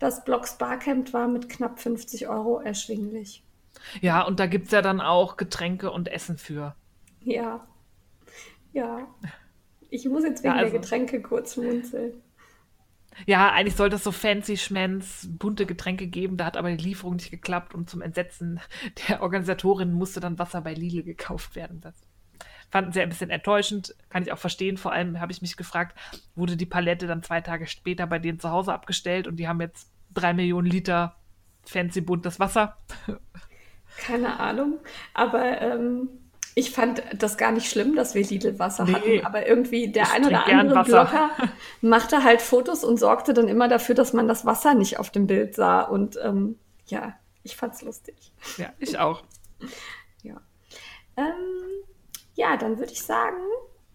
Das 0.00 0.24
Blogs 0.24 0.58
Barcamp 0.58 1.12
war 1.12 1.28
mit 1.28 1.48
knapp 1.48 1.78
50 1.78 2.26
Euro 2.26 2.58
erschwinglich. 2.58 3.44
Ja, 4.00 4.22
und 4.26 4.40
da 4.40 4.46
gibt 4.46 4.66
es 4.66 4.72
ja 4.72 4.82
dann 4.82 5.00
auch 5.00 5.36
Getränke 5.36 5.92
und 5.92 6.08
Essen 6.08 6.38
für. 6.38 6.74
Ja. 7.20 7.64
Ja. 8.72 9.06
Ich 9.90 10.08
muss 10.08 10.24
jetzt 10.24 10.42
wegen 10.42 10.54
ja, 10.54 10.58
also, 10.58 10.72
der 10.72 10.80
Getränke 10.80 11.22
kurz 11.22 11.54
schmunzeln. 11.54 12.14
Ja, 13.26 13.52
eigentlich 13.52 13.76
sollte 13.76 13.96
es 13.96 14.04
so 14.04 14.12
fancy 14.12 14.56
Schmens, 14.56 15.28
bunte 15.30 15.66
Getränke 15.66 16.06
geben, 16.06 16.36
da 16.36 16.46
hat 16.46 16.56
aber 16.56 16.70
die 16.70 16.82
Lieferung 16.82 17.16
nicht 17.16 17.30
geklappt 17.30 17.74
und 17.74 17.88
zum 17.88 18.02
Entsetzen 18.02 18.60
der 19.08 19.22
Organisatorin 19.22 19.92
musste 19.92 20.20
dann 20.20 20.38
Wasser 20.38 20.60
bei 20.60 20.74
Lidl 20.74 21.02
gekauft 21.02 21.54
werden. 21.54 21.80
Das 21.80 21.94
fanden 22.70 22.92
sie 22.92 23.00
ein 23.00 23.10
bisschen 23.10 23.30
enttäuschend, 23.30 23.94
kann 24.08 24.22
ich 24.22 24.32
auch 24.32 24.38
verstehen. 24.38 24.78
Vor 24.78 24.92
allem 24.92 25.20
habe 25.20 25.30
ich 25.30 25.42
mich 25.42 25.56
gefragt, 25.56 25.96
wurde 26.34 26.56
die 26.56 26.66
Palette 26.66 27.06
dann 27.06 27.22
zwei 27.22 27.40
Tage 27.40 27.66
später 27.66 28.06
bei 28.06 28.18
denen 28.18 28.40
zu 28.40 28.50
Hause 28.50 28.72
abgestellt 28.72 29.26
und 29.26 29.36
die 29.36 29.46
haben 29.46 29.60
jetzt 29.60 29.90
drei 30.14 30.32
Millionen 30.32 30.66
Liter 30.66 31.16
fancy 31.64 32.00
buntes 32.00 32.40
Wasser. 32.40 32.78
Keine 33.98 34.40
Ahnung, 34.40 34.78
aber 35.12 35.60
ähm, 35.60 36.08
ich 36.54 36.70
fand 36.70 37.02
das 37.14 37.36
gar 37.36 37.52
nicht 37.52 37.70
schlimm, 37.70 37.96
dass 37.96 38.14
wir 38.14 38.22
Lidl-Wasser 38.22 38.84
nee, 38.84 38.92
hatten, 38.92 39.26
aber 39.26 39.46
irgendwie 39.46 39.88
der 39.88 40.12
ein 40.12 40.26
oder 40.26 40.46
andere 40.46 40.84
Blogger 40.84 41.30
machte 41.80 42.24
halt 42.24 42.42
Fotos 42.42 42.84
und 42.84 42.98
sorgte 42.98 43.32
dann 43.34 43.48
immer 43.48 43.68
dafür, 43.68 43.94
dass 43.94 44.12
man 44.12 44.28
das 44.28 44.44
Wasser 44.44 44.74
nicht 44.74 44.98
auf 44.98 45.10
dem 45.10 45.26
Bild 45.26 45.54
sah. 45.54 45.82
Und 45.82 46.18
ähm, 46.22 46.58
ja, 46.86 47.14
ich 47.42 47.56
fand's 47.56 47.82
lustig. 47.82 48.32
Ja, 48.58 48.72
ich 48.78 48.98
auch. 48.98 49.22
ja. 50.22 50.40
Ähm, 51.16 51.24
ja, 52.34 52.56
dann 52.56 52.78
würde 52.78 52.92
ich 52.92 53.02
sagen, 53.02 53.38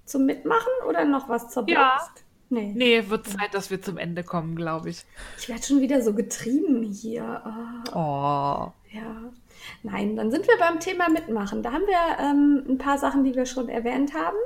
zum 0.06 0.26
Mitmachen 0.26 0.72
oder 0.88 1.06
noch 1.06 1.30
was 1.30 1.50
zur 1.50 1.64
Blogst? 1.64 1.78
Ja, 1.80 2.10
Nee. 2.50 2.72
Nee, 2.74 3.10
wird 3.10 3.28
Zeit, 3.28 3.54
dass 3.54 3.72
wir 3.72 3.82
zum 3.82 3.98
Ende 3.98 4.24
kommen, 4.24 4.56
glaube 4.56 4.90
ich. 4.90 5.04
Ich 5.38 5.50
werde 5.50 5.64
schon 5.64 5.82
wieder 5.82 6.02
so 6.02 6.14
getrieben 6.14 6.82
hier. 6.82 7.42
Oh. 7.88 7.98
oh. 7.98 8.72
Ja. 8.94 9.34
Nein, 9.84 10.16
dann 10.16 10.32
sind 10.32 10.48
wir 10.48 10.58
beim 10.58 10.80
Thema 10.80 11.10
Mitmachen. 11.10 11.64
Da 11.64 11.72
haben 11.72 11.86
wir 11.88 12.24
ähm, 12.24 12.64
ein 12.68 12.78
paar 12.78 12.98
Sachen, 12.98 13.24
die 13.24 13.36
wir 13.36 13.46
schon 13.46 13.70
erwähnt 13.70 14.14
haben. 14.14 14.38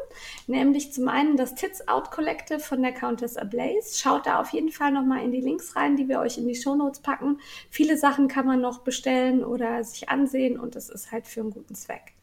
Nämlich 0.47 0.93
zum 0.93 1.07
einen 1.07 1.37
das 1.37 1.55
Tits 1.55 1.87
Out 1.87 2.11
Collective 2.11 2.59
von 2.59 2.81
der 2.81 2.91
Countess 2.91 3.37
Ablaze. 3.37 3.97
Schaut 3.97 4.25
da 4.25 4.39
auf 4.39 4.49
jeden 4.49 4.71
Fall 4.71 4.91
nochmal 4.91 5.23
in 5.23 5.31
die 5.31 5.41
Links 5.41 5.75
rein, 5.75 5.95
die 5.95 6.07
wir 6.07 6.19
euch 6.19 6.37
in 6.37 6.47
die 6.47 6.55
Shownotes 6.55 7.01
packen. 7.01 7.39
Viele 7.69 7.97
Sachen 7.97 8.27
kann 8.27 8.45
man 8.45 8.61
noch 8.61 8.79
bestellen 8.79 9.43
oder 9.43 9.83
sich 9.83 10.09
ansehen 10.09 10.59
und 10.59 10.75
es 10.75 10.89
ist 10.89 11.11
halt 11.11 11.27
für 11.27 11.41
einen 11.41 11.51
guten 11.51 11.75
Zweck. 11.75 12.13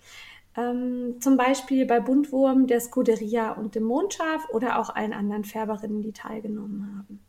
Ähm, 0.56 1.20
zum 1.20 1.36
Beispiel 1.36 1.86
bei 1.86 2.00
Buntwurm, 2.00 2.66
der 2.66 2.80
Scuderia 2.80 3.52
und 3.52 3.74
dem 3.74 3.84
Mondschaf 3.84 4.48
oder 4.50 4.78
auch 4.78 4.94
allen 4.94 5.12
anderen 5.12 5.44
Färberinnen, 5.44 6.02
die 6.02 6.12
teilgenommen 6.12 6.98
haben. 6.98 7.27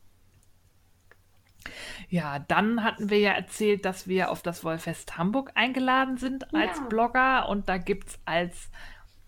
Ja, 2.10 2.40
dann 2.40 2.84
hatten 2.84 3.10
wir 3.10 3.20
ja 3.20 3.32
erzählt, 3.32 3.86
dass 3.86 4.08
wir 4.08 4.32
auf 4.32 4.42
das 4.42 4.64
Wollfest 4.64 5.18
Hamburg 5.18 5.52
eingeladen 5.56 6.18
sind 6.18 6.54
als 6.54 6.78
ja. 6.78 6.86
Blogger 6.86 7.50
und 7.50 7.70
da 7.70 7.78
gibt 7.78 8.10
es 8.10 8.20
als 8.26 8.70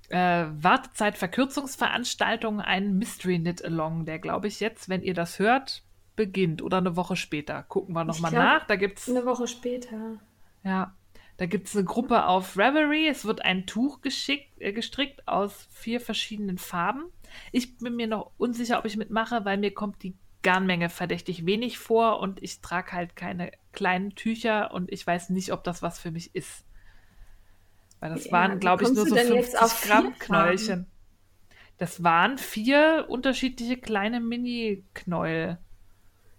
äh, 0.09 0.45
Wartezeitverkürzungsveranstaltung 0.51 2.61
einen 2.61 2.97
Mystery 2.97 3.39
Knit 3.39 3.63
Along, 3.63 4.05
der 4.05 4.19
glaube 4.19 4.47
ich 4.47 4.59
jetzt, 4.59 4.89
wenn 4.89 5.03
ihr 5.03 5.13
das 5.13 5.39
hört, 5.39 5.83
beginnt 6.15 6.61
oder 6.61 6.77
eine 6.77 6.95
Woche 6.95 7.15
später. 7.15 7.63
Gucken 7.63 7.95
wir 7.95 8.03
nochmal 8.03 8.31
nach. 8.31 8.67
Da 8.67 8.75
gibt's 8.75 9.09
eine 9.09 9.25
Woche 9.25 9.47
später. 9.47 10.19
Ja, 10.63 10.93
da 11.37 11.45
gibt 11.47 11.67
es 11.67 11.75
eine 11.75 11.85
Gruppe 11.85 12.25
auf 12.25 12.57
Reverie. 12.57 13.07
Es 13.07 13.25
wird 13.25 13.43
ein 13.43 13.65
Tuch 13.65 14.01
geschickt, 14.01 14.49
äh, 14.59 14.73
gestrickt 14.73 15.27
aus 15.27 15.67
vier 15.71 15.99
verschiedenen 15.99 16.57
Farben. 16.57 17.05
Ich 17.51 17.77
bin 17.77 17.95
mir 17.95 18.07
noch 18.07 18.31
unsicher, 18.37 18.77
ob 18.77 18.85
ich 18.85 18.97
mitmache, 18.97 19.45
weil 19.45 19.57
mir 19.57 19.73
kommt 19.73 20.03
die 20.03 20.15
Garnmenge 20.43 20.89
verdächtig 20.89 21.45
wenig 21.45 21.77
vor 21.77 22.19
und 22.19 22.41
ich 22.41 22.61
trage 22.61 22.93
halt 22.93 23.15
keine 23.15 23.51
kleinen 23.73 24.15
Tücher 24.15 24.71
und 24.73 24.91
ich 24.91 25.05
weiß 25.05 25.29
nicht, 25.29 25.51
ob 25.51 25.63
das 25.63 25.81
was 25.81 25.99
für 25.99 26.11
mich 26.11 26.35
ist. 26.35 26.65
Weil 27.99 28.13
das 28.13 28.25
ja, 28.25 28.31
waren, 28.31 28.59
glaube 28.59 28.83
ich, 28.83 28.89
nur 28.89 29.07
so 29.07 29.15
50 29.15 29.81
Gramm 29.87 30.17
Knäuelchen. 30.17 30.87
Das 31.77 32.03
waren 32.03 32.37
vier 32.37 33.05
unterschiedliche 33.09 33.77
kleine 33.77 34.19
Mini-Knäuel. 34.19 35.57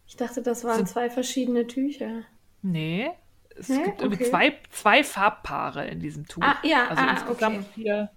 Ich 0.06 0.16
dachte, 0.16 0.42
das 0.42 0.64
waren 0.64 0.86
so, 0.86 0.92
zwei 0.92 1.10
verschiedene 1.10 1.66
Tücher. 1.66 2.22
Nee, 2.62 3.10
es 3.56 3.68
Hä? 3.68 3.82
gibt 3.84 4.02
irgendwie 4.02 4.22
okay. 4.22 4.30
zwei, 4.30 4.58
zwei 4.70 5.04
Farbpaare 5.04 5.86
in 5.86 6.00
diesem 6.00 6.26
Tuch. 6.26 6.42
Ah, 6.42 6.56
ja, 6.62 6.88
also 6.88 7.02
ah, 7.02 7.10
insgesamt 7.12 7.58
okay. 7.58 7.68
vier, 7.74 8.10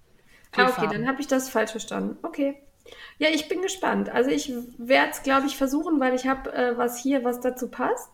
vier 0.52 0.64
ah, 0.64 0.68
okay, 0.68 0.74
Farben. 0.74 0.91
dann 0.91 1.07
habe 1.07 1.22
ich 1.22 1.28
das 1.28 1.49
falsch 1.49 1.72
verstanden. 1.72 2.18
Okay. 2.24 2.62
Ja, 3.18 3.30
ich 3.30 3.48
bin 3.48 3.62
gespannt. 3.62 4.10
Also 4.10 4.30
ich 4.30 4.53
werde 4.78 5.12
es, 5.12 5.24
glaube 5.24 5.48
ich, 5.48 5.57
versuchen, 5.57 5.99
weil 5.99 6.14
ich 6.16 6.28
habe 6.28 6.53
äh, 6.53 6.78
was 6.78 6.99
hier, 6.99 7.24
was 7.24 7.40
dazu 7.40 7.70
passt. 7.70 8.10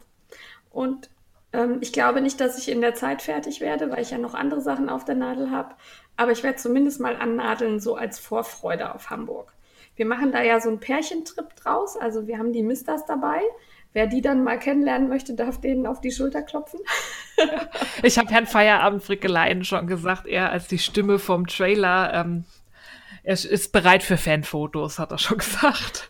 Und 0.70 1.10
ähm, 1.54 1.80
ich 1.82 1.92
glaube 1.92 2.22
nicht, 2.22 2.40
dass 2.40 2.58
ich 2.58 2.70
in 2.70 2.82
der 2.82 2.96
Zeit 2.96 3.22
fertig 3.22 3.62
werde, 3.62 3.90
weil 3.90 4.02
ich 4.02 4.12
ja 4.12 4.18
noch 4.18 4.34
andere 4.34 4.62
Sachen 4.62 4.90
auf 4.90 5.06
der 5.06 5.16
Nadel 5.16 5.52
habe. 5.52 5.76
Aber 6.18 6.32
ich 6.32 6.44
werde 6.44 6.58
zumindest 6.58 7.00
mal 7.00 7.16
annadeln, 7.16 7.80
so 7.80 7.96
als 7.96 8.20
Vorfreude 8.20 8.94
auf 8.94 9.10
Hamburg. 9.10 9.54
Wir 9.96 10.06
machen 10.06 10.32
da 10.32 10.42
ja 10.42 10.60
so 10.60 10.70
einen 10.70 10.80
Pärchentrip 10.80 11.56
draus. 11.56 11.98
Also 11.98 12.28
wir 12.28 12.38
haben 12.38 12.54
die 12.54 12.64
Misters 12.64 13.06
dabei. 13.06 13.42
Wer 13.94 14.08
die 14.08 14.22
dann 14.22 14.44
mal 14.44 14.58
kennenlernen 14.58 15.10
möchte, 15.10 15.34
darf 15.34 15.60
denen 15.60 15.86
auf 15.86 16.00
die 16.00 16.12
Schulter 16.12 16.42
klopfen. 16.42 16.80
ich 18.04 18.18
habe 18.18 18.30
Herrn 18.30 18.48
Feierabend 18.48 19.04
Frickeleien 19.04 19.66
schon 19.66 19.86
gesagt, 19.88 20.28
er 20.28 20.52
als 20.52 20.68
die 20.68 20.80
Stimme 20.80 21.20
vom 21.20 21.46
Trailer 21.46 22.14
ähm, 22.14 22.46
er 23.24 23.34
ist 23.34 23.72
bereit 23.72 24.04
für 24.04 24.18
Fanfotos, 24.18 25.00
hat 25.00 25.12
er 25.12 25.18
schon 25.18 25.38
gesagt. 25.40 26.10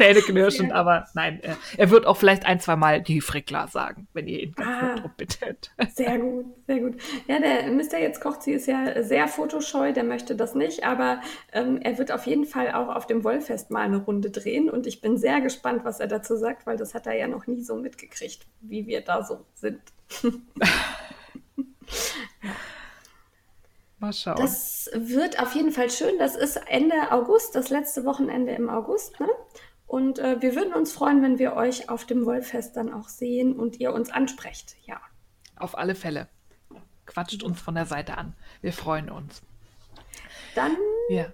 Zähneknirschend, 0.00 0.72
aber 0.72 1.06
nein, 1.12 1.40
er, 1.42 1.58
er, 1.76 1.90
wird 1.90 2.06
auch 2.06 2.16
vielleicht 2.16 2.46
ein, 2.46 2.58
zwei 2.58 2.74
Mal 2.74 3.02
die 3.02 3.20
Frickler 3.20 3.68
sagen, 3.68 4.08
wenn 4.14 4.28
ihr 4.28 4.40
ihn 4.40 4.54
ah, 4.56 4.94
darum 4.96 5.10
bittet. 5.18 5.72
Sehr 5.94 6.18
gut, 6.18 6.46
sehr 6.66 6.80
gut. 6.80 6.94
Ja, 7.26 7.38
der 7.38 7.70
Mr. 7.70 7.98
Jetzt 7.98 8.22
kocht 8.22 8.42
sie 8.42 8.52
ist 8.52 8.66
ja 8.66 9.02
sehr 9.02 9.28
fotoscheu, 9.28 9.92
der 9.92 10.04
möchte 10.04 10.36
das 10.36 10.54
nicht, 10.54 10.84
aber 10.84 11.20
ähm, 11.52 11.78
er 11.82 11.98
wird 11.98 12.12
auf 12.12 12.26
jeden 12.26 12.46
Fall 12.46 12.72
auch 12.72 12.88
auf 12.88 13.06
dem 13.06 13.24
Wollfest 13.24 13.70
mal 13.70 13.82
eine 13.82 13.98
Runde 13.98 14.30
drehen 14.30 14.70
und 14.70 14.86
ich 14.86 15.02
bin 15.02 15.18
sehr 15.18 15.42
gespannt, 15.42 15.84
was 15.84 16.00
er 16.00 16.06
dazu 16.06 16.36
sagt, 16.36 16.66
weil 16.66 16.78
das 16.78 16.94
hat 16.94 17.06
er 17.06 17.14
ja 17.14 17.28
noch 17.28 17.46
nie 17.46 17.62
so 17.62 17.76
mitgekriegt, 17.76 18.46
wie 18.62 18.86
wir 18.86 19.02
da 19.02 19.22
so 19.22 19.44
sind. 19.54 19.80
Mal 24.00 24.12
schauen. 24.14 24.36
Das 24.36 24.90
wird 24.94 25.38
auf 25.40 25.54
jeden 25.54 25.70
Fall 25.70 25.90
schön. 25.90 26.18
Das 26.18 26.34
ist 26.34 26.56
Ende 26.56 27.12
August, 27.12 27.54
das 27.54 27.68
letzte 27.68 28.04
Wochenende 28.06 28.52
im 28.52 28.70
August. 28.70 29.20
Ne? 29.20 29.28
Und 29.86 30.18
äh, 30.18 30.40
wir 30.40 30.54
würden 30.54 30.72
uns 30.72 30.92
freuen, 30.92 31.22
wenn 31.22 31.38
wir 31.38 31.54
euch 31.54 31.90
auf 31.90 32.06
dem 32.06 32.24
Wollfest 32.24 32.76
dann 32.76 32.94
auch 32.94 33.08
sehen 33.08 33.58
und 33.58 33.78
ihr 33.78 33.92
uns 33.92 34.10
ansprecht. 34.10 34.76
Ja. 34.86 35.00
Auf 35.56 35.76
alle 35.76 35.94
Fälle. 35.94 36.28
Quatscht 37.04 37.42
uns 37.42 37.60
von 37.60 37.74
der 37.74 37.86
Seite 37.86 38.16
an. 38.16 38.34
Wir 38.62 38.72
freuen 38.72 39.10
uns. 39.10 39.42
Dann 40.54 40.76
ja. 41.10 41.26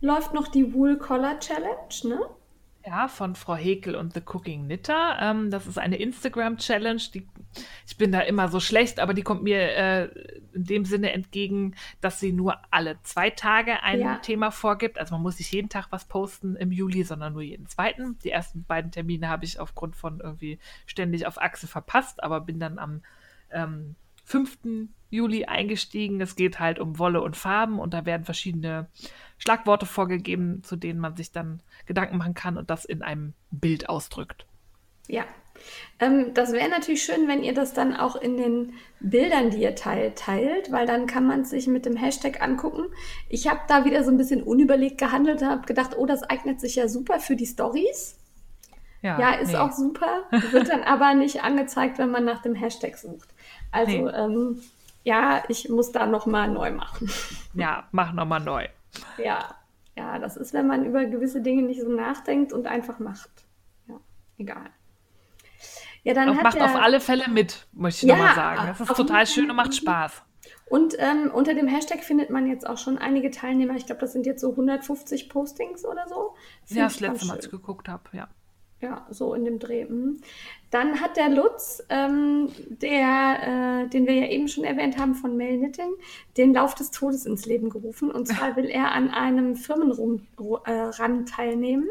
läuft 0.00 0.34
noch 0.34 0.48
die 0.48 0.74
Wool 0.74 0.98
Collar 0.98 1.38
Challenge, 1.38 1.88
ne? 2.04 2.20
Ja, 2.84 3.06
von 3.06 3.36
Frau 3.36 3.54
Hekel 3.54 3.94
und 3.94 4.12
The 4.12 4.22
Cooking 4.24 4.64
Knitter. 4.64 5.16
Ähm, 5.20 5.50
das 5.50 5.66
ist 5.66 5.78
eine 5.78 5.96
Instagram-Challenge. 5.96 7.00
Ich 7.86 7.96
bin 7.96 8.10
da 8.10 8.20
immer 8.20 8.48
so 8.48 8.58
schlecht, 8.58 8.98
aber 8.98 9.14
die 9.14 9.22
kommt 9.22 9.44
mir 9.44 9.60
äh, 9.76 10.04
in 10.52 10.64
dem 10.64 10.84
Sinne 10.84 11.12
entgegen, 11.12 11.76
dass 12.00 12.18
sie 12.18 12.32
nur 12.32 12.56
alle 12.70 13.00
zwei 13.04 13.30
Tage 13.30 13.82
ein 13.82 14.00
ja. 14.00 14.16
Thema 14.16 14.50
vorgibt. 14.50 14.98
Also 14.98 15.14
man 15.14 15.22
muss 15.22 15.38
nicht 15.38 15.52
jeden 15.52 15.68
Tag 15.68 15.86
was 15.90 16.06
posten 16.06 16.56
im 16.56 16.72
Juli, 16.72 17.04
sondern 17.04 17.34
nur 17.34 17.42
jeden 17.42 17.68
zweiten. 17.68 18.18
Die 18.24 18.30
ersten 18.30 18.64
beiden 18.64 18.90
Termine 18.90 19.28
habe 19.28 19.44
ich 19.44 19.60
aufgrund 19.60 19.94
von 19.94 20.18
irgendwie 20.18 20.58
ständig 20.86 21.26
auf 21.26 21.40
Achse 21.40 21.68
verpasst, 21.68 22.22
aber 22.22 22.40
bin 22.40 22.58
dann 22.58 22.78
am 22.78 23.02
ähm, 23.52 23.94
5. 24.24 24.58
Juli 25.12 25.44
eingestiegen. 25.44 26.20
Es 26.20 26.36
geht 26.36 26.58
halt 26.58 26.78
um 26.78 26.98
Wolle 26.98 27.20
und 27.20 27.36
Farben 27.36 27.78
und 27.78 27.94
da 27.94 28.06
werden 28.06 28.24
verschiedene 28.24 28.88
Schlagworte 29.38 29.86
vorgegeben, 29.86 30.62
zu 30.64 30.76
denen 30.76 30.98
man 30.98 31.16
sich 31.16 31.32
dann 31.32 31.62
Gedanken 31.86 32.16
machen 32.16 32.34
kann 32.34 32.56
und 32.56 32.70
das 32.70 32.84
in 32.84 33.02
einem 33.02 33.34
Bild 33.50 33.88
ausdrückt. 33.88 34.46
Ja. 35.08 35.24
Ähm, 36.00 36.32
das 36.32 36.52
wäre 36.52 36.70
natürlich 36.70 37.04
schön, 37.04 37.28
wenn 37.28 37.42
ihr 37.42 37.52
das 37.52 37.74
dann 37.74 37.94
auch 37.94 38.16
in 38.16 38.36
den 38.36 38.72
Bildern, 39.00 39.50
die 39.50 39.62
ihr 39.62 39.74
teilt, 39.74 40.16
teilt, 40.16 40.72
weil 40.72 40.86
dann 40.86 41.06
kann 41.06 41.26
man 41.26 41.44
sich 41.44 41.66
mit 41.66 41.84
dem 41.84 41.96
Hashtag 41.96 42.40
angucken. 42.40 42.86
Ich 43.28 43.48
habe 43.48 43.60
da 43.68 43.84
wieder 43.84 44.02
so 44.02 44.10
ein 44.10 44.16
bisschen 44.16 44.42
unüberlegt 44.42 44.98
gehandelt 44.98 45.42
und 45.42 45.48
habe 45.48 45.66
gedacht, 45.66 45.96
oh, 45.96 46.06
das 46.06 46.22
eignet 46.22 46.60
sich 46.60 46.76
ja 46.76 46.88
super 46.88 47.20
für 47.20 47.36
die 47.36 47.46
Stories. 47.46 48.18
Ja, 49.02 49.18
ja, 49.18 49.32
ist 49.34 49.52
nee. 49.52 49.58
auch 49.58 49.72
super, 49.72 50.22
wird 50.52 50.68
dann 50.68 50.82
aber 50.84 51.14
nicht 51.14 51.42
angezeigt, 51.42 51.98
wenn 51.98 52.10
man 52.10 52.24
nach 52.24 52.40
dem 52.40 52.54
Hashtag 52.54 52.96
sucht. 52.96 53.28
Also 53.72 53.90
nee. 53.90 54.16
ähm, 54.16 54.62
ja, 55.04 55.42
ich 55.48 55.68
muss 55.68 55.92
da 55.92 56.06
nochmal 56.06 56.48
neu 56.48 56.72
machen. 56.72 57.10
Ja, 57.54 57.86
mach 57.92 58.12
nochmal 58.14 58.40
neu. 58.40 58.66
Ja, 59.18 59.54
ja, 59.94 60.18
das 60.18 60.38
ist, 60.38 60.54
wenn 60.54 60.66
man 60.66 60.86
über 60.86 61.04
gewisse 61.04 61.42
Dinge 61.42 61.62
nicht 61.62 61.82
so 61.82 61.88
nachdenkt 61.90 62.54
und 62.54 62.66
einfach 62.66 62.98
macht. 62.98 63.28
Ja, 63.86 64.00
egal. 64.38 64.70
Ja, 66.02 66.14
dann 66.14 66.34
macht 66.34 66.56
er, 66.56 66.64
auf 66.64 66.76
alle 66.76 66.98
Fälle 66.98 67.28
mit, 67.28 67.66
möchte 67.72 68.06
ich 68.06 68.10
ja, 68.10 68.16
nochmal 68.16 68.34
sagen. 68.34 68.66
Das 68.66 68.80
ist 68.80 68.96
total 68.96 69.26
schön 69.26 69.50
und 69.50 69.56
macht 69.56 69.74
Spaß. 69.74 70.22
Und 70.66 70.94
ähm, 70.98 71.30
unter 71.32 71.52
dem 71.52 71.68
Hashtag 71.68 72.02
findet 72.02 72.30
man 72.30 72.46
jetzt 72.46 72.66
auch 72.66 72.78
schon 72.78 72.96
einige 72.96 73.30
Teilnehmer. 73.30 73.74
Ich 73.76 73.84
glaube, 73.84 74.00
das 74.00 74.12
sind 74.12 74.24
jetzt 74.24 74.40
so 74.40 74.50
150 74.52 75.28
Postings 75.28 75.84
oder 75.84 76.08
so. 76.08 76.34
Find 76.64 76.78
ja, 76.78 76.84
das 76.84 77.00
letzte 77.00 77.26
Mal, 77.26 77.36
als 77.36 77.44
ich 77.44 77.50
geguckt 77.50 77.88
habe, 77.88 78.04
ja. 78.12 78.28
Ja, 78.82 79.06
so 79.10 79.32
in 79.32 79.44
dem 79.44 79.60
Dreh. 79.60 79.84
Mhm. 79.84 80.18
Dann 80.70 81.00
hat 81.00 81.16
der 81.16 81.28
Lutz, 81.28 81.84
ähm, 81.88 82.48
der, 82.68 83.84
äh, 83.84 83.88
den 83.88 84.08
wir 84.08 84.14
ja 84.14 84.26
eben 84.26 84.48
schon 84.48 84.64
erwähnt 84.64 84.98
haben 84.98 85.14
von 85.14 85.36
Mail 85.36 85.58
Knitting, 85.58 85.92
den 86.36 86.52
Lauf 86.52 86.74
des 86.74 86.90
Todes 86.90 87.24
ins 87.24 87.46
Leben 87.46 87.70
gerufen. 87.70 88.10
Und 88.10 88.26
zwar 88.26 88.56
will 88.56 88.64
er 88.64 88.90
an 88.90 89.10
einem 89.10 89.54
Firmenrun 89.54 90.26
äh, 90.64 90.90
teilnehmen. 91.26 91.88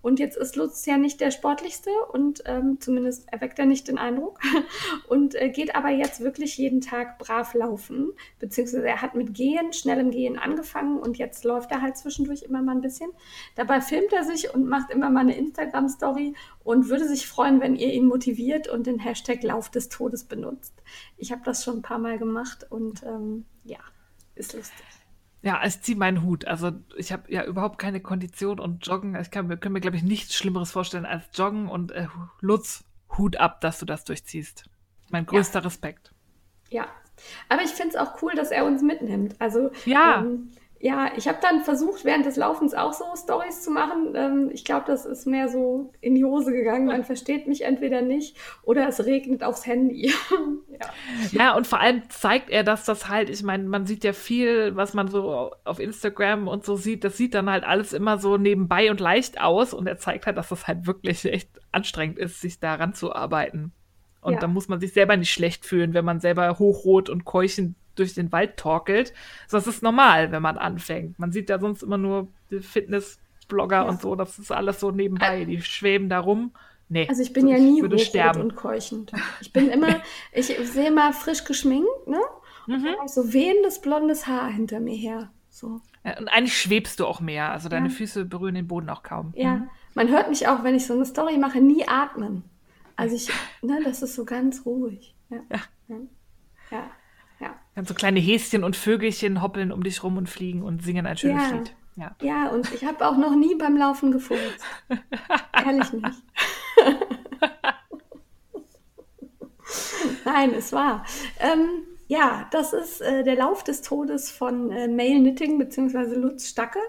Und 0.00 0.20
jetzt 0.20 0.36
ist 0.36 0.54
Lutz 0.54 0.86
ja 0.86 0.96
nicht 0.96 1.20
der 1.20 1.32
sportlichste 1.32 1.90
und 2.12 2.42
ähm, 2.46 2.78
zumindest 2.80 3.30
erweckt 3.32 3.58
er 3.58 3.66
nicht 3.66 3.88
den 3.88 3.98
Eindruck 3.98 4.38
und 5.08 5.34
äh, 5.34 5.48
geht 5.50 5.74
aber 5.74 5.88
jetzt 5.88 6.20
wirklich 6.20 6.56
jeden 6.56 6.80
Tag 6.80 7.18
brav 7.18 7.52
laufen. 7.54 8.12
Beziehungsweise 8.38 8.86
er 8.86 9.02
hat 9.02 9.14
mit 9.16 9.34
Gehen, 9.34 9.72
schnellem 9.72 10.10
Gehen 10.10 10.38
angefangen 10.38 10.98
und 10.98 11.18
jetzt 11.18 11.44
läuft 11.44 11.72
er 11.72 11.82
halt 11.82 11.96
zwischendurch 11.96 12.42
immer 12.42 12.62
mal 12.62 12.76
ein 12.76 12.80
bisschen. 12.80 13.10
Dabei 13.56 13.80
filmt 13.80 14.12
er 14.12 14.22
sich 14.22 14.54
und 14.54 14.68
macht 14.68 14.90
immer 14.90 15.10
mal 15.10 15.20
eine 15.20 15.36
Instagram-Story 15.36 16.34
und 16.62 16.88
würde 16.88 17.08
sich 17.08 17.26
freuen, 17.26 17.60
wenn 17.60 17.74
ihr 17.74 17.92
ihn 17.92 18.06
motiviert 18.06 18.68
und 18.68 18.86
den 18.86 19.00
Hashtag 19.00 19.42
Lauf 19.42 19.68
des 19.68 19.88
Todes 19.88 20.24
benutzt. 20.24 20.74
Ich 21.16 21.32
habe 21.32 21.42
das 21.44 21.64
schon 21.64 21.78
ein 21.78 21.82
paar 21.82 21.98
Mal 21.98 22.18
gemacht 22.18 22.66
und 22.70 23.02
ähm, 23.02 23.46
ja, 23.64 23.78
ist 24.36 24.52
lustig. 24.54 24.87
Ja, 25.42 25.60
es 25.62 25.80
zieht 25.82 25.98
meinen 25.98 26.22
Hut. 26.22 26.46
Also 26.46 26.72
ich 26.96 27.12
habe 27.12 27.32
ja 27.32 27.44
überhaupt 27.44 27.78
keine 27.78 28.00
Kondition 28.00 28.58
und 28.58 28.86
Joggen. 28.86 29.14
Ich 29.14 29.30
kann, 29.30 29.60
kann 29.60 29.72
mir, 29.72 29.80
glaube 29.80 29.96
ich, 29.96 30.02
nichts 30.02 30.34
Schlimmeres 30.34 30.72
vorstellen 30.72 31.06
als 31.06 31.24
Joggen 31.34 31.68
und 31.68 31.92
äh, 31.92 32.08
Lutz, 32.40 32.84
Hut 33.16 33.36
ab, 33.36 33.60
dass 33.60 33.78
du 33.78 33.86
das 33.86 34.04
durchziehst. 34.04 34.68
Mein 35.10 35.26
größter 35.26 35.60
ja. 35.60 35.64
Respekt. 35.64 36.12
Ja, 36.70 36.86
aber 37.48 37.62
ich 37.62 37.70
finde 37.70 37.90
es 37.90 37.96
auch 37.96 38.20
cool, 38.22 38.34
dass 38.34 38.50
er 38.50 38.64
uns 38.66 38.82
mitnimmt. 38.82 39.36
Also 39.38 39.70
ja. 39.84 40.20
Ähm, 40.20 40.50
ja, 40.80 41.10
ich 41.16 41.26
habe 41.26 41.38
dann 41.42 41.60
versucht, 41.60 42.04
während 42.04 42.24
des 42.24 42.36
Laufens 42.36 42.72
auch 42.72 42.92
so 42.92 43.04
Stories 43.16 43.62
zu 43.62 43.70
machen. 43.70 44.12
Ähm, 44.14 44.50
ich 44.52 44.64
glaube, 44.64 44.84
das 44.86 45.06
ist 45.06 45.26
mehr 45.26 45.48
so 45.48 45.92
in 46.00 46.14
die 46.14 46.24
Hose 46.24 46.52
gegangen. 46.52 46.86
Man 46.86 47.04
versteht 47.04 47.48
mich 47.48 47.62
entweder 47.62 48.00
nicht 48.00 48.36
oder 48.62 48.86
es 48.86 49.04
regnet 49.04 49.42
aufs 49.42 49.66
Handy. 49.66 50.12
ja. 50.68 50.90
ja, 51.32 51.56
und 51.56 51.66
vor 51.66 51.80
allem 51.80 52.02
zeigt 52.10 52.50
er, 52.50 52.62
dass 52.62 52.84
das 52.84 53.08
halt, 53.08 53.28
ich 53.28 53.42
meine, 53.42 53.64
man 53.64 53.86
sieht 53.86 54.04
ja 54.04 54.12
viel, 54.12 54.76
was 54.76 54.94
man 54.94 55.08
so 55.08 55.52
auf 55.64 55.80
Instagram 55.80 56.46
und 56.46 56.64
so 56.64 56.76
sieht, 56.76 57.02
das 57.02 57.16
sieht 57.16 57.34
dann 57.34 57.50
halt 57.50 57.64
alles 57.64 57.92
immer 57.92 58.18
so 58.18 58.36
nebenbei 58.36 58.90
und 58.90 59.00
leicht 59.00 59.40
aus. 59.40 59.74
Und 59.74 59.88
er 59.88 59.98
zeigt 59.98 60.26
halt, 60.26 60.36
dass 60.36 60.50
das 60.50 60.68
halt 60.68 60.86
wirklich 60.86 61.24
echt 61.24 61.50
anstrengend 61.72 62.18
ist, 62.18 62.40
sich 62.40 62.60
daran 62.60 62.94
zu 62.94 63.12
arbeiten. 63.12 63.72
Und 64.20 64.34
ja. 64.34 64.40
da 64.40 64.46
muss 64.46 64.68
man 64.68 64.78
sich 64.78 64.92
selber 64.92 65.16
nicht 65.16 65.32
schlecht 65.32 65.66
fühlen, 65.66 65.92
wenn 65.94 66.04
man 66.04 66.20
selber 66.20 66.58
hochrot 66.58 67.08
und 67.08 67.24
keuchend 67.24 67.74
durch 67.98 68.14
den 68.14 68.32
Wald 68.32 68.56
torkelt. 68.56 69.12
das 69.50 69.66
ist 69.66 69.82
normal, 69.82 70.32
wenn 70.32 70.42
man 70.42 70.58
anfängt. 70.58 71.18
Man 71.18 71.32
sieht 71.32 71.50
ja 71.50 71.58
sonst 71.58 71.82
immer 71.82 71.98
nur 71.98 72.28
Fitnessblogger 72.60 73.76
ja. 73.76 73.82
und 73.82 74.00
so, 74.00 74.14
das 74.14 74.38
ist 74.38 74.52
alles 74.52 74.80
so 74.80 74.90
nebenbei, 74.90 75.44
die 75.44 75.60
schweben 75.62 76.08
da 76.08 76.20
rum. 76.20 76.52
Nee, 76.88 77.06
also 77.08 77.22
ich 77.22 77.32
bin 77.32 77.44
so, 77.46 77.52
ja 77.52 77.58
nie 77.58 77.82
rot 77.82 78.00
sterben. 78.00 78.40
und 78.40 78.56
keuchend. 78.56 79.12
Ich 79.40 79.52
bin 79.52 79.68
immer, 79.68 80.00
ich 80.32 80.46
sehe 80.46 80.88
immer 80.88 81.12
frisch 81.12 81.44
geschminkt, 81.44 82.06
ne? 82.06 82.20
Mhm. 82.66 82.88
So 83.06 83.32
wehendes 83.32 83.80
blondes 83.80 84.26
Haar 84.26 84.50
hinter 84.50 84.80
mir 84.80 84.96
her. 84.96 85.30
So. 85.50 85.80
Ja, 86.04 86.18
und 86.18 86.28
eigentlich 86.28 86.56
schwebst 86.56 87.00
du 87.00 87.06
auch 87.06 87.20
mehr. 87.20 87.52
Also 87.52 87.68
deine 87.68 87.88
ja. 87.88 87.94
Füße 87.94 88.24
berühren 88.24 88.54
den 88.54 88.68
Boden 88.68 88.88
auch 88.90 89.02
kaum. 89.02 89.32
Ja, 89.36 89.56
mhm. 89.56 89.70
man 89.94 90.08
hört 90.08 90.28
mich 90.28 90.48
auch, 90.48 90.64
wenn 90.64 90.74
ich 90.74 90.86
so 90.86 90.94
eine 90.94 91.04
Story 91.04 91.36
mache, 91.36 91.60
nie 91.60 91.86
atmen. 91.86 92.44
Also 92.96 93.16
ich, 93.16 93.28
ne, 93.62 93.80
das 93.84 94.02
ist 94.02 94.14
so 94.14 94.24
ganz 94.24 94.64
ruhig. 94.64 95.14
Ja. 95.30 95.40
ja. 95.88 95.96
Dann 97.78 97.86
so 97.86 97.94
kleine 97.94 98.18
Häschen 98.18 98.64
und 98.64 98.74
Vögelchen 98.74 99.40
hoppeln 99.40 99.70
um 99.70 99.84
dich 99.84 100.02
rum 100.02 100.16
und 100.16 100.28
fliegen 100.28 100.64
und 100.64 100.82
singen 100.82 101.06
ein 101.06 101.16
schönes 101.16 101.48
ja. 101.48 101.56
Lied. 101.56 101.76
Ja. 101.94 102.16
ja, 102.22 102.48
und 102.48 102.74
ich 102.74 102.84
habe 102.84 103.06
auch 103.06 103.16
noch 103.16 103.36
nie 103.36 103.54
beim 103.54 103.76
Laufen 103.76 104.10
gefurzt. 104.10 104.58
Ehrlich 105.64 105.92
nicht. 105.92 106.22
Nein, 110.24 110.54
es 110.54 110.72
war. 110.72 111.06
Ähm, 111.38 111.68
ja, 112.08 112.48
das 112.50 112.72
ist 112.72 113.00
äh, 113.00 113.22
der 113.22 113.36
Lauf 113.36 113.62
des 113.62 113.82
Todes 113.82 114.28
von 114.28 114.72
äh, 114.72 114.88
Mail 114.88 115.20
Knitting 115.20 115.58
bzw. 115.58 116.16
Lutz 116.16 116.48
Stacke. 116.48 116.80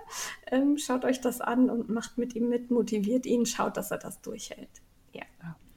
Ähm, 0.48 0.80
schaut 0.80 1.06
euch 1.06 1.22
das 1.22 1.40
an 1.40 1.70
und 1.70 1.90
macht 1.90 2.18
mit 2.18 2.34
ihm 2.34 2.50
mit, 2.50 2.72
motiviert 2.72 3.28
ihn, 3.28 3.46
schaut, 3.46 3.78
dass 3.78 3.92
er 3.92 4.00
das 4.00 4.22
durchhält. 4.22 4.82
Ja. 5.14 5.22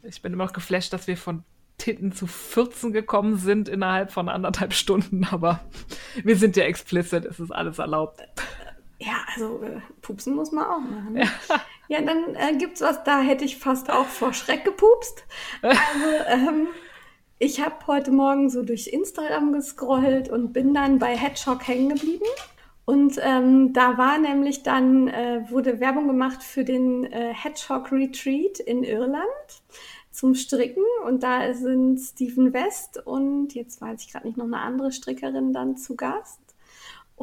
Ich 0.04 0.22
bin 0.22 0.32
immer 0.32 0.46
noch 0.46 0.54
geflasht, 0.54 0.94
dass 0.94 1.06
wir 1.06 1.18
von 1.18 1.44
Titten 1.82 2.12
zu 2.12 2.28
14 2.28 2.92
gekommen 2.92 3.38
sind 3.38 3.68
innerhalb 3.68 4.12
von 4.12 4.28
anderthalb 4.28 4.72
Stunden, 4.72 5.26
aber 5.30 5.58
wir 6.22 6.36
sind 6.36 6.56
ja 6.56 6.62
explicit, 6.62 7.24
es 7.24 7.40
ist 7.40 7.50
alles 7.50 7.80
erlaubt. 7.80 8.20
Ja, 9.00 9.16
also 9.34 9.60
äh, 9.64 9.80
pupsen 10.00 10.36
muss 10.36 10.52
man 10.52 10.64
auch 10.64 10.78
machen. 10.78 11.16
Ja. 11.16 11.26
ja, 11.88 12.02
dann 12.02 12.36
äh, 12.36 12.56
gibt's 12.56 12.82
was, 12.82 13.02
da 13.02 13.20
hätte 13.20 13.44
ich 13.44 13.56
fast 13.56 13.90
auch 13.90 14.06
vor 14.06 14.32
Schreck 14.32 14.64
gepupst. 14.64 15.24
Also, 15.60 15.78
ähm, 16.28 16.68
ich 17.40 17.60
habe 17.60 17.84
heute 17.88 18.12
Morgen 18.12 18.48
so 18.48 18.62
durch 18.62 18.86
Instagram 18.86 19.52
gescrollt 19.52 20.28
und 20.28 20.52
bin 20.52 20.74
dann 20.74 21.00
bei 21.00 21.16
Hedgehog 21.16 21.66
hängen 21.66 21.88
geblieben. 21.88 22.26
Und 22.84 23.18
ähm, 23.20 23.72
da 23.72 23.98
war 23.98 24.18
nämlich 24.18 24.62
dann, 24.62 25.08
äh, 25.08 25.50
wurde 25.50 25.80
Werbung 25.80 26.06
gemacht 26.06 26.44
für 26.44 26.62
den 26.62 27.04
äh, 27.04 27.34
Hedgehog 27.34 27.90
Retreat 27.90 28.60
in 28.60 28.84
Irland 28.84 29.24
zum 30.12 30.34
Stricken 30.34 30.84
und 31.06 31.22
da 31.22 31.52
sind 31.54 31.98
Stephen 31.98 32.52
West 32.52 33.04
und 33.04 33.54
jetzt 33.54 33.80
weiß 33.80 34.02
ich 34.02 34.12
gerade 34.12 34.26
nicht 34.26 34.36
noch 34.36 34.44
eine 34.44 34.60
andere 34.60 34.92
Strickerin 34.92 35.52
dann 35.52 35.76
zu 35.76 35.96
Gast. 35.96 36.38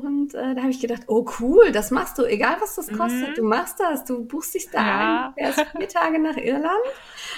Und 0.05 0.33
äh, 0.33 0.55
da 0.55 0.61
habe 0.61 0.71
ich 0.71 0.79
gedacht, 0.79 1.03
oh 1.07 1.25
cool, 1.39 1.71
das 1.71 1.91
machst 1.91 2.17
du, 2.17 2.23
egal 2.23 2.57
was 2.61 2.75
das 2.75 2.87
kostet, 2.87 3.29
mhm. 3.29 3.33
du 3.35 3.43
machst 3.43 3.79
das, 3.79 4.05
du 4.05 4.23
buchst 4.23 4.53
dich 4.53 4.69
da 4.69 4.79
ja. 4.79 5.33
ein, 5.37 5.53
fährst 5.53 5.71
vier 5.77 5.89
Tage 5.89 6.19
nach 6.19 6.37
Irland, 6.37 6.73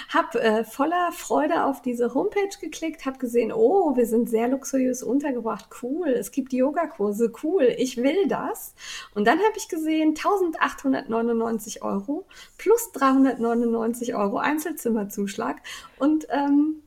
hab 0.08 0.34
äh, 0.34 0.64
voller 0.64 1.12
Freude 1.12 1.64
auf 1.64 1.82
diese 1.82 2.14
Homepage 2.14 2.56
geklickt, 2.60 3.04
hab 3.04 3.18
gesehen, 3.18 3.52
oh, 3.52 3.96
wir 3.96 4.06
sind 4.06 4.30
sehr 4.30 4.48
luxuriös 4.48 5.02
untergebracht, 5.02 5.66
cool, 5.82 6.08
es 6.08 6.30
gibt 6.30 6.52
Yogakurse, 6.52 7.32
cool, 7.42 7.74
ich 7.76 7.96
will 7.96 8.28
das. 8.28 8.74
Und 9.14 9.26
dann 9.26 9.38
habe 9.38 9.54
ich 9.56 9.68
gesehen, 9.68 10.10
1899 10.10 11.82
Euro 11.82 12.26
plus 12.58 12.92
399 12.92 14.14
Euro 14.14 14.38
Einzelzimmerzuschlag 14.38 15.62
und 15.98 16.26
ähm, 16.30 16.82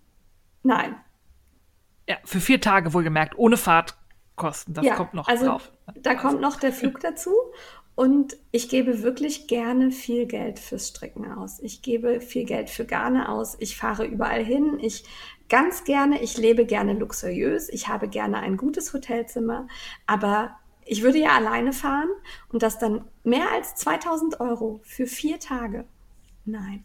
nein. 0.64 0.96
Ja, 2.08 2.18
für 2.24 2.40
vier 2.40 2.62
Tage 2.62 2.94
wohlgemerkt, 2.94 3.38
ohne 3.38 3.58
Fahrt 3.58 3.96
Kosten. 4.36 4.74
Das 4.74 4.86
ja, 4.86 4.96
kommt 4.96 5.14
noch 5.14 5.28
also 5.28 5.46
drauf. 5.46 5.72
Da 5.96 6.12
also. 6.12 6.22
kommt 6.22 6.42
noch 6.42 6.60
der 6.60 6.74
Flug 6.74 7.00
dazu. 7.00 7.32
Und 7.96 8.36
ich 8.52 8.68
gebe 8.68 9.04
wirklich 9.04 9.48
gerne 9.48 9.92
viel 9.92 10.26
Geld 10.26 10.60
fürs 10.60 10.90
Stricken 10.90 11.32
aus. 11.32 11.62
Ich 11.62 11.82
gebe 11.82 12.20
viel 12.20 12.44
Geld 12.44 12.70
für 12.70 12.86
Garne 12.86 13.30
aus. 13.30 13.56
Ich 13.60 13.78
fahre 13.78 14.06
überall 14.06 14.44
hin. 14.44 14.80
Ich 14.82 15.06
ganz 15.48 15.86
gerne, 15.86 16.22
ich 16.22 16.38
lebe 16.38 16.66
gerne 16.66 16.94
luxuriös. 16.94 17.70
Ich 17.70 17.88
habe 17.88 18.10
gerne 18.10 18.40
ein 18.40 18.58
gutes 18.58 18.94
Hotelzimmer. 18.94 19.68
Aber 20.06 20.58
ich 20.84 21.04
würde 21.04 21.20
ja 21.20 21.36
alleine 21.36 21.72
fahren 21.72 22.10
und 22.50 22.64
das 22.64 22.78
dann 22.80 23.06
mehr 23.24 23.52
als 23.52 23.76
2000 23.76 24.42
Euro 24.42 24.82
für 24.84 25.08
vier 25.08 25.40
Tage. 25.40 25.86
Nein. 26.44 26.84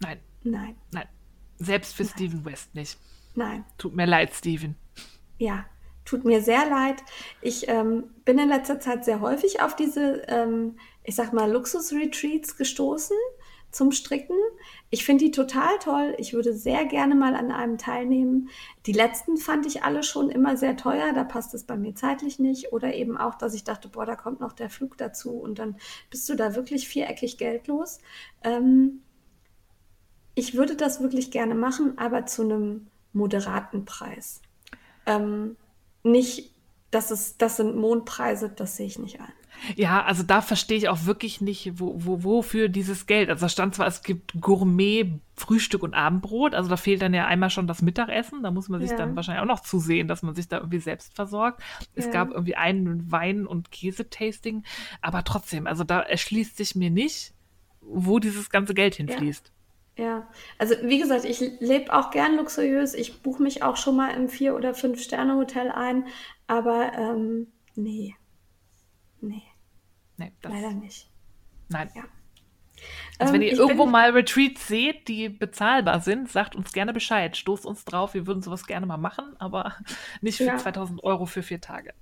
Nein. 0.00 0.20
Nein. 0.42 0.76
Nein. 0.92 1.08
Selbst 1.56 1.94
für 1.94 2.04
Nein. 2.04 2.12
Steven 2.14 2.44
West 2.44 2.74
nicht. 2.74 2.98
Nein. 3.34 3.64
Tut 3.78 3.96
mir 3.96 4.06
leid, 4.06 4.34
Steven. 4.34 4.76
Ja, 5.38 5.64
Tut 6.04 6.24
mir 6.24 6.42
sehr 6.42 6.68
leid. 6.68 7.02
Ich 7.40 7.68
ähm, 7.68 8.04
bin 8.24 8.38
in 8.38 8.48
letzter 8.48 8.80
Zeit 8.80 9.04
sehr 9.04 9.20
häufig 9.20 9.60
auf 9.60 9.76
diese, 9.76 10.22
ähm, 10.28 10.76
ich 11.04 11.14
sag 11.14 11.32
mal, 11.32 11.50
Luxus-Retreats 11.50 12.56
gestoßen 12.56 13.16
zum 13.72 13.90
Stricken. 13.90 14.36
Ich 14.90 15.04
finde 15.04 15.24
die 15.24 15.30
total 15.30 15.78
toll. 15.78 16.14
Ich 16.18 16.34
würde 16.34 16.54
sehr 16.54 16.84
gerne 16.84 17.14
mal 17.14 17.34
an 17.34 17.50
einem 17.50 17.78
teilnehmen. 17.78 18.50
Die 18.86 18.92
letzten 18.92 19.38
fand 19.38 19.64
ich 19.66 19.82
alle 19.82 20.02
schon 20.02 20.28
immer 20.28 20.56
sehr 20.56 20.76
teuer. 20.76 21.12
Da 21.14 21.24
passt 21.24 21.54
es 21.54 21.64
bei 21.64 21.76
mir 21.76 21.94
zeitlich 21.94 22.38
nicht. 22.38 22.72
Oder 22.72 22.94
eben 22.94 23.16
auch, 23.16 23.34
dass 23.34 23.54
ich 23.54 23.64
dachte, 23.64 23.88
boah, 23.88 24.04
da 24.04 24.14
kommt 24.14 24.40
noch 24.40 24.52
der 24.52 24.70
Flug 24.70 24.98
dazu 24.98 25.30
und 25.32 25.58
dann 25.58 25.76
bist 26.10 26.28
du 26.28 26.34
da 26.34 26.54
wirklich 26.54 26.86
viereckig 26.86 27.38
geldlos. 27.38 27.98
Ähm, 28.44 29.02
ich 30.34 30.54
würde 30.54 30.76
das 30.76 31.00
wirklich 31.00 31.30
gerne 31.30 31.54
machen, 31.54 31.96
aber 31.98 32.26
zu 32.26 32.42
einem 32.42 32.88
moderaten 33.12 33.84
Preis. 33.84 34.42
Ähm, 35.06 35.56
nicht, 36.02 36.50
das, 36.90 37.10
ist, 37.10 37.40
das 37.42 37.56
sind 37.56 37.76
Mondpreise, 37.76 38.48
das 38.48 38.76
sehe 38.76 38.86
ich 38.86 38.98
nicht 38.98 39.20
ein. 39.20 39.32
Ja, 39.76 40.02
also 40.02 40.22
da 40.22 40.40
verstehe 40.40 40.76
ich 40.76 40.88
auch 40.88 41.04
wirklich 41.04 41.40
nicht, 41.40 41.78
wo, 41.78 41.94
wo, 41.96 42.24
wofür 42.24 42.68
dieses 42.68 43.06
Geld. 43.06 43.30
Also 43.30 43.44
da 43.44 43.48
stand 43.48 43.74
zwar, 43.74 43.86
es 43.86 44.02
gibt 44.02 44.40
Gourmet, 44.40 45.20
Frühstück 45.36 45.82
und 45.82 45.94
Abendbrot, 45.94 46.54
also 46.54 46.68
da 46.68 46.76
fehlt 46.76 47.02
dann 47.02 47.14
ja 47.14 47.26
einmal 47.26 47.50
schon 47.50 47.66
das 47.66 47.80
Mittagessen. 47.80 48.42
Da 48.42 48.50
muss 48.50 48.68
man 48.68 48.80
sich 48.80 48.90
ja. 48.90 48.96
dann 48.96 49.14
wahrscheinlich 49.14 49.42
auch 49.42 49.46
noch 49.46 49.60
zusehen, 49.60 50.08
dass 50.08 50.22
man 50.22 50.34
sich 50.34 50.48
da 50.48 50.58
irgendwie 50.58 50.80
selbst 50.80 51.14
versorgt. 51.14 51.62
Es 51.94 52.06
ja. 52.06 52.10
gab 52.10 52.30
irgendwie 52.30 52.56
einen 52.56 53.10
Wein- 53.12 53.46
und 53.46 53.70
Käsetasting, 53.70 54.64
aber 55.00 55.22
trotzdem, 55.22 55.66
also 55.66 55.84
da 55.84 56.00
erschließt 56.00 56.56
sich 56.56 56.74
mir 56.74 56.90
nicht, 56.90 57.32
wo 57.80 58.18
dieses 58.18 58.50
ganze 58.50 58.74
Geld 58.74 58.96
hinfließt. 58.96 59.46
Ja, 59.46 59.52
also 60.58 60.74
wie 60.82 60.98
gesagt, 60.98 61.24
ich 61.24 61.40
lebe 61.60 61.92
auch 61.92 62.10
gern 62.10 62.36
luxuriös. 62.36 62.94
Ich 62.94 63.22
buche 63.22 63.42
mich 63.42 63.62
auch 63.62 63.76
schon 63.76 63.96
mal 63.96 64.14
im 64.14 64.28
Vier- 64.28 64.56
oder 64.56 64.74
Fünf-Sterne-Hotel 64.74 65.70
ein, 65.70 66.06
aber 66.46 66.92
ähm, 66.94 67.48
nee. 67.74 68.14
Nee. 69.20 69.42
Nee, 70.16 70.32
das 70.40 70.52
Leider 70.52 70.72
nicht. 70.72 71.10
Nein. 71.68 71.90
Ja. 71.94 72.04
Also 73.18 73.34
wenn 73.34 73.42
ähm, 73.42 73.48
ihr 73.48 73.58
irgendwo 73.58 73.86
mal 73.86 74.10
Retreats 74.10 74.66
seht, 74.66 75.08
die 75.08 75.28
bezahlbar 75.28 76.00
sind, 76.00 76.30
sagt 76.30 76.56
uns 76.56 76.72
gerne 76.72 76.92
Bescheid. 76.92 77.36
Stoßt 77.36 77.66
uns 77.66 77.84
drauf, 77.84 78.14
wir 78.14 78.26
würden 78.26 78.42
sowas 78.42 78.66
gerne 78.66 78.86
mal 78.86 78.96
machen, 78.96 79.36
aber 79.38 79.76
nicht 80.20 80.38
für 80.38 80.44
ja. 80.44 80.56
2000 80.56 81.02
Euro 81.04 81.26
für 81.26 81.42
vier 81.42 81.60
Tage. 81.60 81.94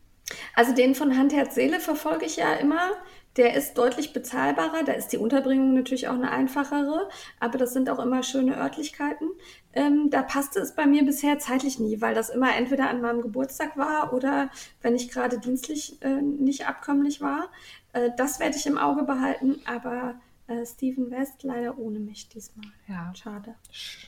Also 0.54 0.74
den 0.74 0.94
von 0.94 1.16
Hand, 1.16 1.32
Herz, 1.32 1.54
Seele 1.54 1.80
verfolge 1.80 2.26
ich 2.26 2.36
ja 2.36 2.54
immer. 2.54 2.90
Der 3.36 3.54
ist 3.54 3.78
deutlich 3.78 4.12
bezahlbarer. 4.12 4.82
Da 4.84 4.92
ist 4.92 5.08
die 5.08 5.18
Unterbringung 5.18 5.72
natürlich 5.74 6.08
auch 6.08 6.14
eine 6.14 6.32
einfachere, 6.32 7.08
aber 7.38 7.58
das 7.58 7.72
sind 7.72 7.88
auch 7.88 8.00
immer 8.00 8.24
schöne 8.24 8.56
Örtlichkeiten. 8.56 9.28
Ähm, 9.72 10.10
da 10.10 10.22
passte 10.22 10.58
es 10.58 10.74
bei 10.74 10.86
mir 10.86 11.04
bisher 11.04 11.38
zeitlich 11.38 11.78
nie, 11.78 12.00
weil 12.00 12.14
das 12.14 12.30
immer 12.30 12.56
entweder 12.56 12.90
an 12.90 13.00
meinem 13.00 13.22
Geburtstag 13.22 13.76
war 13.76 14.12
oder 14.12 14.50
wenn 14.82 14.96
ich 14.96 15.10
gerade 15.10 15.38
dienstlich 15.38 16.02
äh, 16.02 16.20
nicht 16.20 16.66
abkömmlich 16.66 17.20
war. 17.20 17.48
Äh, 17.92 18.10
das 18.16 18.40
werde 18.40 18.56
ich 18.56 18.66
im 18.66 18.78
Auge 18.78 19.04
behalten, 19.04 19.60
aber 19.64 20.16
äh, 20.48 20.66
Steven 20.66 21.10
West 21.12 21.44
leider 21.44 21.78
ohne 21.78 22.00
mich 22.00 22.28
diesmal. 22.28 22.66
Ja. 22.88 23.12
Schade. 23.14 23.54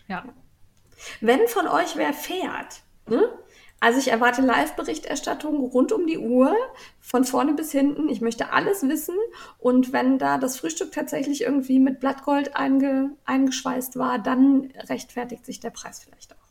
Ja. 0.08 0.24
Wenn 1.20 1.46
von 1.46 1.68
euch 1.68 1.96
wer 1.96 2.12
fährt, 2.12 2.82
ne? 3.08 3.32
Also 3.82 3.98
ich 3.98 4.12
erwarte 4.12 4.42
Live-Berichterstattung 4.42 5.58
rund 5.58 5.90
um 5.90 6.06
die 6.06 6.18
Uhr, 6.18 6.54
von 7.00 7.24
vorne 7.24 7.52
bis 7.54 7.72
hinten. 7.72 8.08
Ich 8.08 8.20
möchte 8.20 8.52
alles 8.52 8.84
wissen. 8.84 9.16
Und 9.58 9.92
wenn 9.92 10.20
da 10.20 10.38
das 10.38 10.56
Frühstück 10.56 10.92
tatsächlich 10.92 11.42
irgendwie 11.42 11.80
mit 11.80 11.98
Blattgold 11.98 12.54
einge 12.54 13.10
eingeschweißt 13.24 13.98
war, 13.98 14.20
dann 14.20 14.72
rechtfertigt 14.88 15.44
sich 15.44 15.58
der 15.58 15.70
Preis 15.70 15.98
vielleicht 16.04 16.32
auch. 16.32 16.46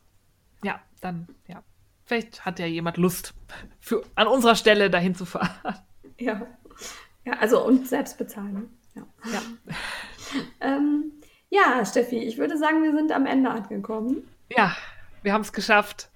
Ja, 0.62 0.78
dann, 1.00 1.26
ja. 1.48 1.62
Vielleicht 2.04 2.44
hat 2.44 2.58
ja 2.58 2.66
jemand 2.66 2.98
Lust, 2.98 3.32
für, 3.80 4.02
an 4.14 4.26
unserer 4.26 4.54
Stelle 4.54 4.90
dahin 4.90 5.14
zu 5.14 5.24
fahren. 5.24 5.48
Ja. 6.18 6.46
Ja, 7.24 7.32
also 7.38 7.64
und 7.64 7.88
selbst 7.88 8.18
bezahlen. 8.18 8.78
Ja. 8.94 9.06
Ja. 9.32 9.42
ähm, 10.60 11.12
ja, 11.48 11.82
Steffi, 11.86 12.18
ich 12.18 12.36
würde 12.36 12.58
sagen, 12.58 12.82
wir 12.82 12.94
sind 12.94 13.10
am 13.10 13.24
Ende 13.24 13.48
angekommen. 13.48 14.28
Ja, 14.54 14.76
wir 15.22 15.32
haben 15.32 15.40
es 15.40 15.54
geschafft. 15.54 16.11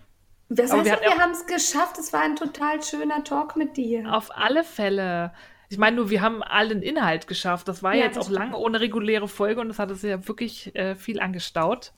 Das 0.48 0.72
heißt, 0.72 0.84
wir 0.84 1.00
wir, 1.00 1.18
haben 1.18 1.32
es 1.32 1.46
geschafft. 1.46 1.98
Es 1.98 2.12
war 2.12 2.20
ein 2.20 2.36
total 2.36 2.82
schöner 2.82 3.24
Talk 3.24 3.56
mit 3.56 3.76
dir. 3.76 4.12
Auf 4.14 4.30
alle 4.36 4.62
Fälle. 4.64 5.32
Ich 5.68 5.78
meine 5.78 5.96
nur, 5.96 6.10
wir 6.10 6.20
haben 6.22 6.42
allen 6.44 6.82
Inhalt 6.82 7.26
geschafft. 7.26 7.66
Das 7.66 7.82
war 7.82 7.94
Ja, 7.94 8.04
jetzt 8.04 8.16
das 8.16 8.26
auch 8.26 8.30
lange 8.30 8.56
ohne 8.56 8.80
reguläre 8.80 9.26
Folge 9.26 9.60
und 9.60 9.70
es 9.70 9.78
hat 9.80 9.90
sich 9.90 10.02
ja 10.08 10.26
wirklich 10.28 10.74
äh, 10.76 10.94
viel 10.94 11.18
angestaut. 11.20 11.92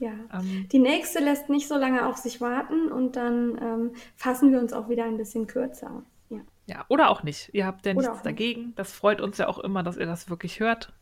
Ja. 0.00 0.10
Ähm, 0.32 0.68
Die 0.72 0.80
nächste 0.80 1.20
lässt 1.20 1.48
nicht 1.48 1.68
so 1.68 1.76
lange 1.76 2.06
auf 2.06 2.16
sich 2.16 2.40
warten 2.40 2.90
und 2.90 3.14
dann 3.14 3.56
ähm, 3.62 3.92
fassen 4.16 4.50
wir 4.50 4.58
uns 4.58 4.72
auch 4.72 4.88
wieder 4.88 5.04
ein 5.04 5.16
bisschen 5.16 5.46
kürzer. 5.46 6.02
Ja. 6.30 6.40
ja, 6.66 6.84
oder 6.88 7.10
auch 7.10 7.22
nicht. 7.22 7.50
Ihr 7.52 7.64
habt 7.64 7.86
ja 7.86 7.94
nichts 7.94 8.08
auch 8.08 8.14
nicht. 8.14 8.26
dagegen. 8.26 8.72
Das 8.74 8.92
freut 8.92 9.20
uns 9.20 9.38
ja 9.38 9.46
auch 9.46 9.58
immer, 9.60 9.84
dass 9.84 9.96
ihr 9.96 10.06
das 10.06 10.28
wirklich 10.28 10.58
hört. 10.58 10.92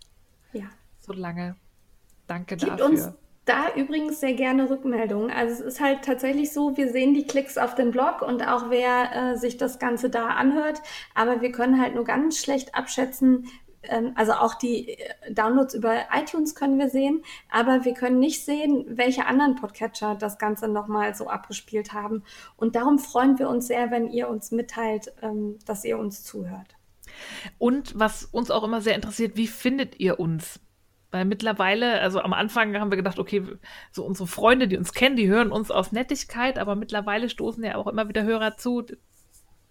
ja. 0.52 0.64
So 1.00 1.12
lange. 1.14 1.56
Danke 2.28 2.56
Gebt 2.56 2.78
dafür. 2.78 2.86
uns 2.86 3.12
da 3.44 3.74
übrigens 3.74 4.20
sehr 4.20 4.34
gerne 4.34 4.70
Rückmeldungen. 4.70 5.30
Also 5.30 5.54
es 5.54 5.60
ist 5.60 5.80
halt 5.80 6.04
tatsächlich 6.04 6.52
so, 6.52 6.76
wir 6.76 6.92
sehen 6.92 7.14
die 7.14 7.26
Klicks 7.26 7.58
auf 7.58 7.74
den 7.74 7.90
Blog 7.90 8.22
und 8.22 8.46
auch 8.46 8.70
wer 8.70 9.32
äh, 9.32 9.36
sich 9.36 9.56
das 9.56 9.78
Ganze 9.78 10.10
da 10.10 10.28
anhört, 10.28 10.80
aber 11.14 11.40
wir 11.40 11.50
können 11.50 11.80
halt 11.80 11.94
nur 11.94 12.04
ganz 12.04 12.38
schlecht 12.38 12.74
abschätzen, 12.74 13.48
ähm, 13.82 14.12
also 14.14 14.32
auch 14.32 14.54
die 14.54 14.90
äh, 14.90 15.32
Downloads 15.32 15.74
über 15.74 16.02
iTunes 16.12 16.54
können 16.54 16.78
wir 16.78 16.88
sehen, 16.88 17.22
aber 17.50 17.84
wir 17.84 17.94
können 17.94 18.18
nicht 18.18 18.44
sehen, 18.44 18.84
welche 18.88 19.26
anderen 19.26 19.56
Podcatcher 19.56 20.14
das 20.14 20.38
Ganze 20.38 20.68
nochmal 20.68 21.14
so 21.14 21.28
abgespielt 21.28 21.92
haben. 21.92 22.22
Und 22.56 22.76
darum 22.76 22.98
freuen 22.98 23.38
wir 23.38 23.48
uns 23.48 23.66
sehr, 23.66 23.90
wenn 23.90 24.08
ihr 24.08 24.28
uns 24.28 24.50
mitteilt, 24.50 25.12
ähm, 25.22 25.58
dass 25.66 25.84
ihr 25.84 25.98
uns 25.98 26.22
zuhört. 26.22 26.76
Und 27.58 27.98
was 27.98 28.24
uns 28.24 28.50
auch 28.50 28.62
immer 28.62 28.80
sehr 28.80 28.94
interessiert, 28.94 29.36
wie 29.36 29.48
findet 29.48 29.98
ihr 30.00 30.20
uns? 30.20 30.60
Weil 31.12 31.24
mittlerweile, 31.26 32.00
also 32.00 32.20
am 32.20 32.32
Anfang 32.32 32.74
haben 32.81 32.91
wir 32.91 32.97
gedacht, 32.97 33.18
okay, 33.18 33.44
so 33.92 34.05
unsere 34.05 34.26
Freunde, 34.26 34.66
die 34.66 34.76
uns 34.78 34.92
kennen, 34.94 35.15
die 35.15 35.28
hören 35.28 35.52
uns 35.52 35.70
aus 35.70 35.92
Nettigkeit, 35.92 36.58
aber 36.58 36.74
mittlerweile 36.74 37.28
stoßen 37.28 37.62
ja 37.62 37.76
auch 37.76 37.86
immer 37.86 38.08
wieder 38.08 38.24
Hörer 38.24 38.57
zu. 38.57 38.82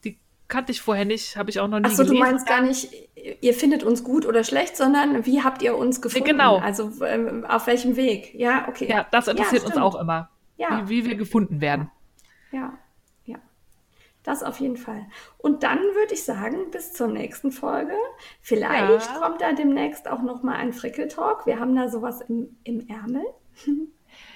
Die 0.03 0.19
kannte 0.47 0.71
ich 0.71 0.81
vorher 0.81 1.03
nicht, 1.05 1.35
habe 1.37 1.49
ich 1.49 1.59
auch 1.59 1.67
noch 1.67 1.79
nie 1.79 1.85
Achso, 1.85 2.03
du 2.03 2.09
gelesen. 2.11 2.29
meinst 2.29 2.45
gar 2.47 2.61
nicht, 2.61 2.89
ihr 3.41 3.53
findet 3.55 3.83
uns 3.83 4.03
gut 4.03 4.25
oder 4.27 4.43
schlecht, 4.43 4.77
sondern 4.77 5.25
wie 5.25 5.41
habt 5.41 5.63
ihr 5.63 5.75
uns 5.75 5.99
gefunden? 6.01 6.27
genau. 6.27 6.57
Also 6.59 6.91
ähm, 7.03 7.43
auf 7.45 7.65
welchem 7.65 7.95
Weg? 7.95 8.35
Ja, 8.35 8.67
okay. 8.69 8.87
Ja, 8.87 9.07
das 9.09 9.27
interessiert 9.27 9.63
uns 9.63 9.71
stimmt. 9.71 9.83
auch 9.85 9.99
immer, 9.99 10.29
Ja. 10.57 10.83
wie, 10.87 11.03
wie 11.03 11.09
wir 11.09 11.15
gefunden 11.15 11.59
werden. 11.59 11.89
Ja, 12.51 12.59
ja. 12.59 12.73
Das 14.23 14.43
auf 14.43 14.59
jeden 14.59 14.77
Fall. 14.77 15.07
Und 15.39 15.63
dann 15.63 15.79
würde 15.79 16.13
ich 16.13 16.23
sagen, 16.23 16.69
bis 16.71 16.93
zur 16.93 17.07
nächsten 17.07 17.51
Folge. 17.51 17.93
Vielleicht 18.39 19.09
Ja. 19.09 19.19
kommt 19.19 19.41
da 19.41 19.53
demnächst 19.53 20.07
auch 20.07 20.21
noch 20.21 20.43
mal 20.43 20.55
ein 20.55 20.73
Frickeltalk. 20.73 21.45
Wir 21.47 21.59
haben 21.59 21.75
da 21.75 21.89
sowas 21.89 22.21
im, 22.21 22.57
im 22.63 22.87
Ärmel. 22.87 23.23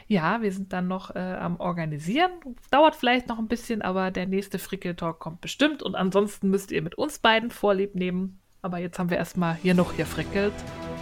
Ja, 0.07 0.41
wir 0.43 0.51
sind 0.51 0.71
dann 0.71 0.87
noch 0.87 1.15
äh, 1.15 1.19
am 1.19 1.59
Organisieren. 1.59 2.29
Dauert 2.69 2.95
vielleicht 2.95 3.27
noch 3.27 3.39
ein 3.39 3.47
bisschen, 3.47 3.81
aber 3.81 4.11
der 4.11 4.27
nächste 4.27 4.59
Frickel-Talk 4.59 5.19
kommt 5.19 5.41
bestimmt. 5.41 5.81
Und 5.81 5.95
ansonsten 5.95 6.49
müsst 6.49 6.71
ihr 6.71 6.81
mit 6.83 6.95
uns 6.95 7.17
beiden 7.19 7.49
Vorlieb 7.49 7.95
nehmen. 7.95 8.39
Aber 8.61 8.77
jetzt 8.77 8.99
haben 8.99 9.09
wir 9.09 9.17
erstmal 9.17 9.55
hier 9.55 9.73
noch 9.73 9.93
hier 9.93 10.05
frickelt. 10.05 10.53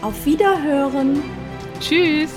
Auf 0.02 0.26
Wiederhören. 0.26 1.22
Tschüss! 1.82 2.34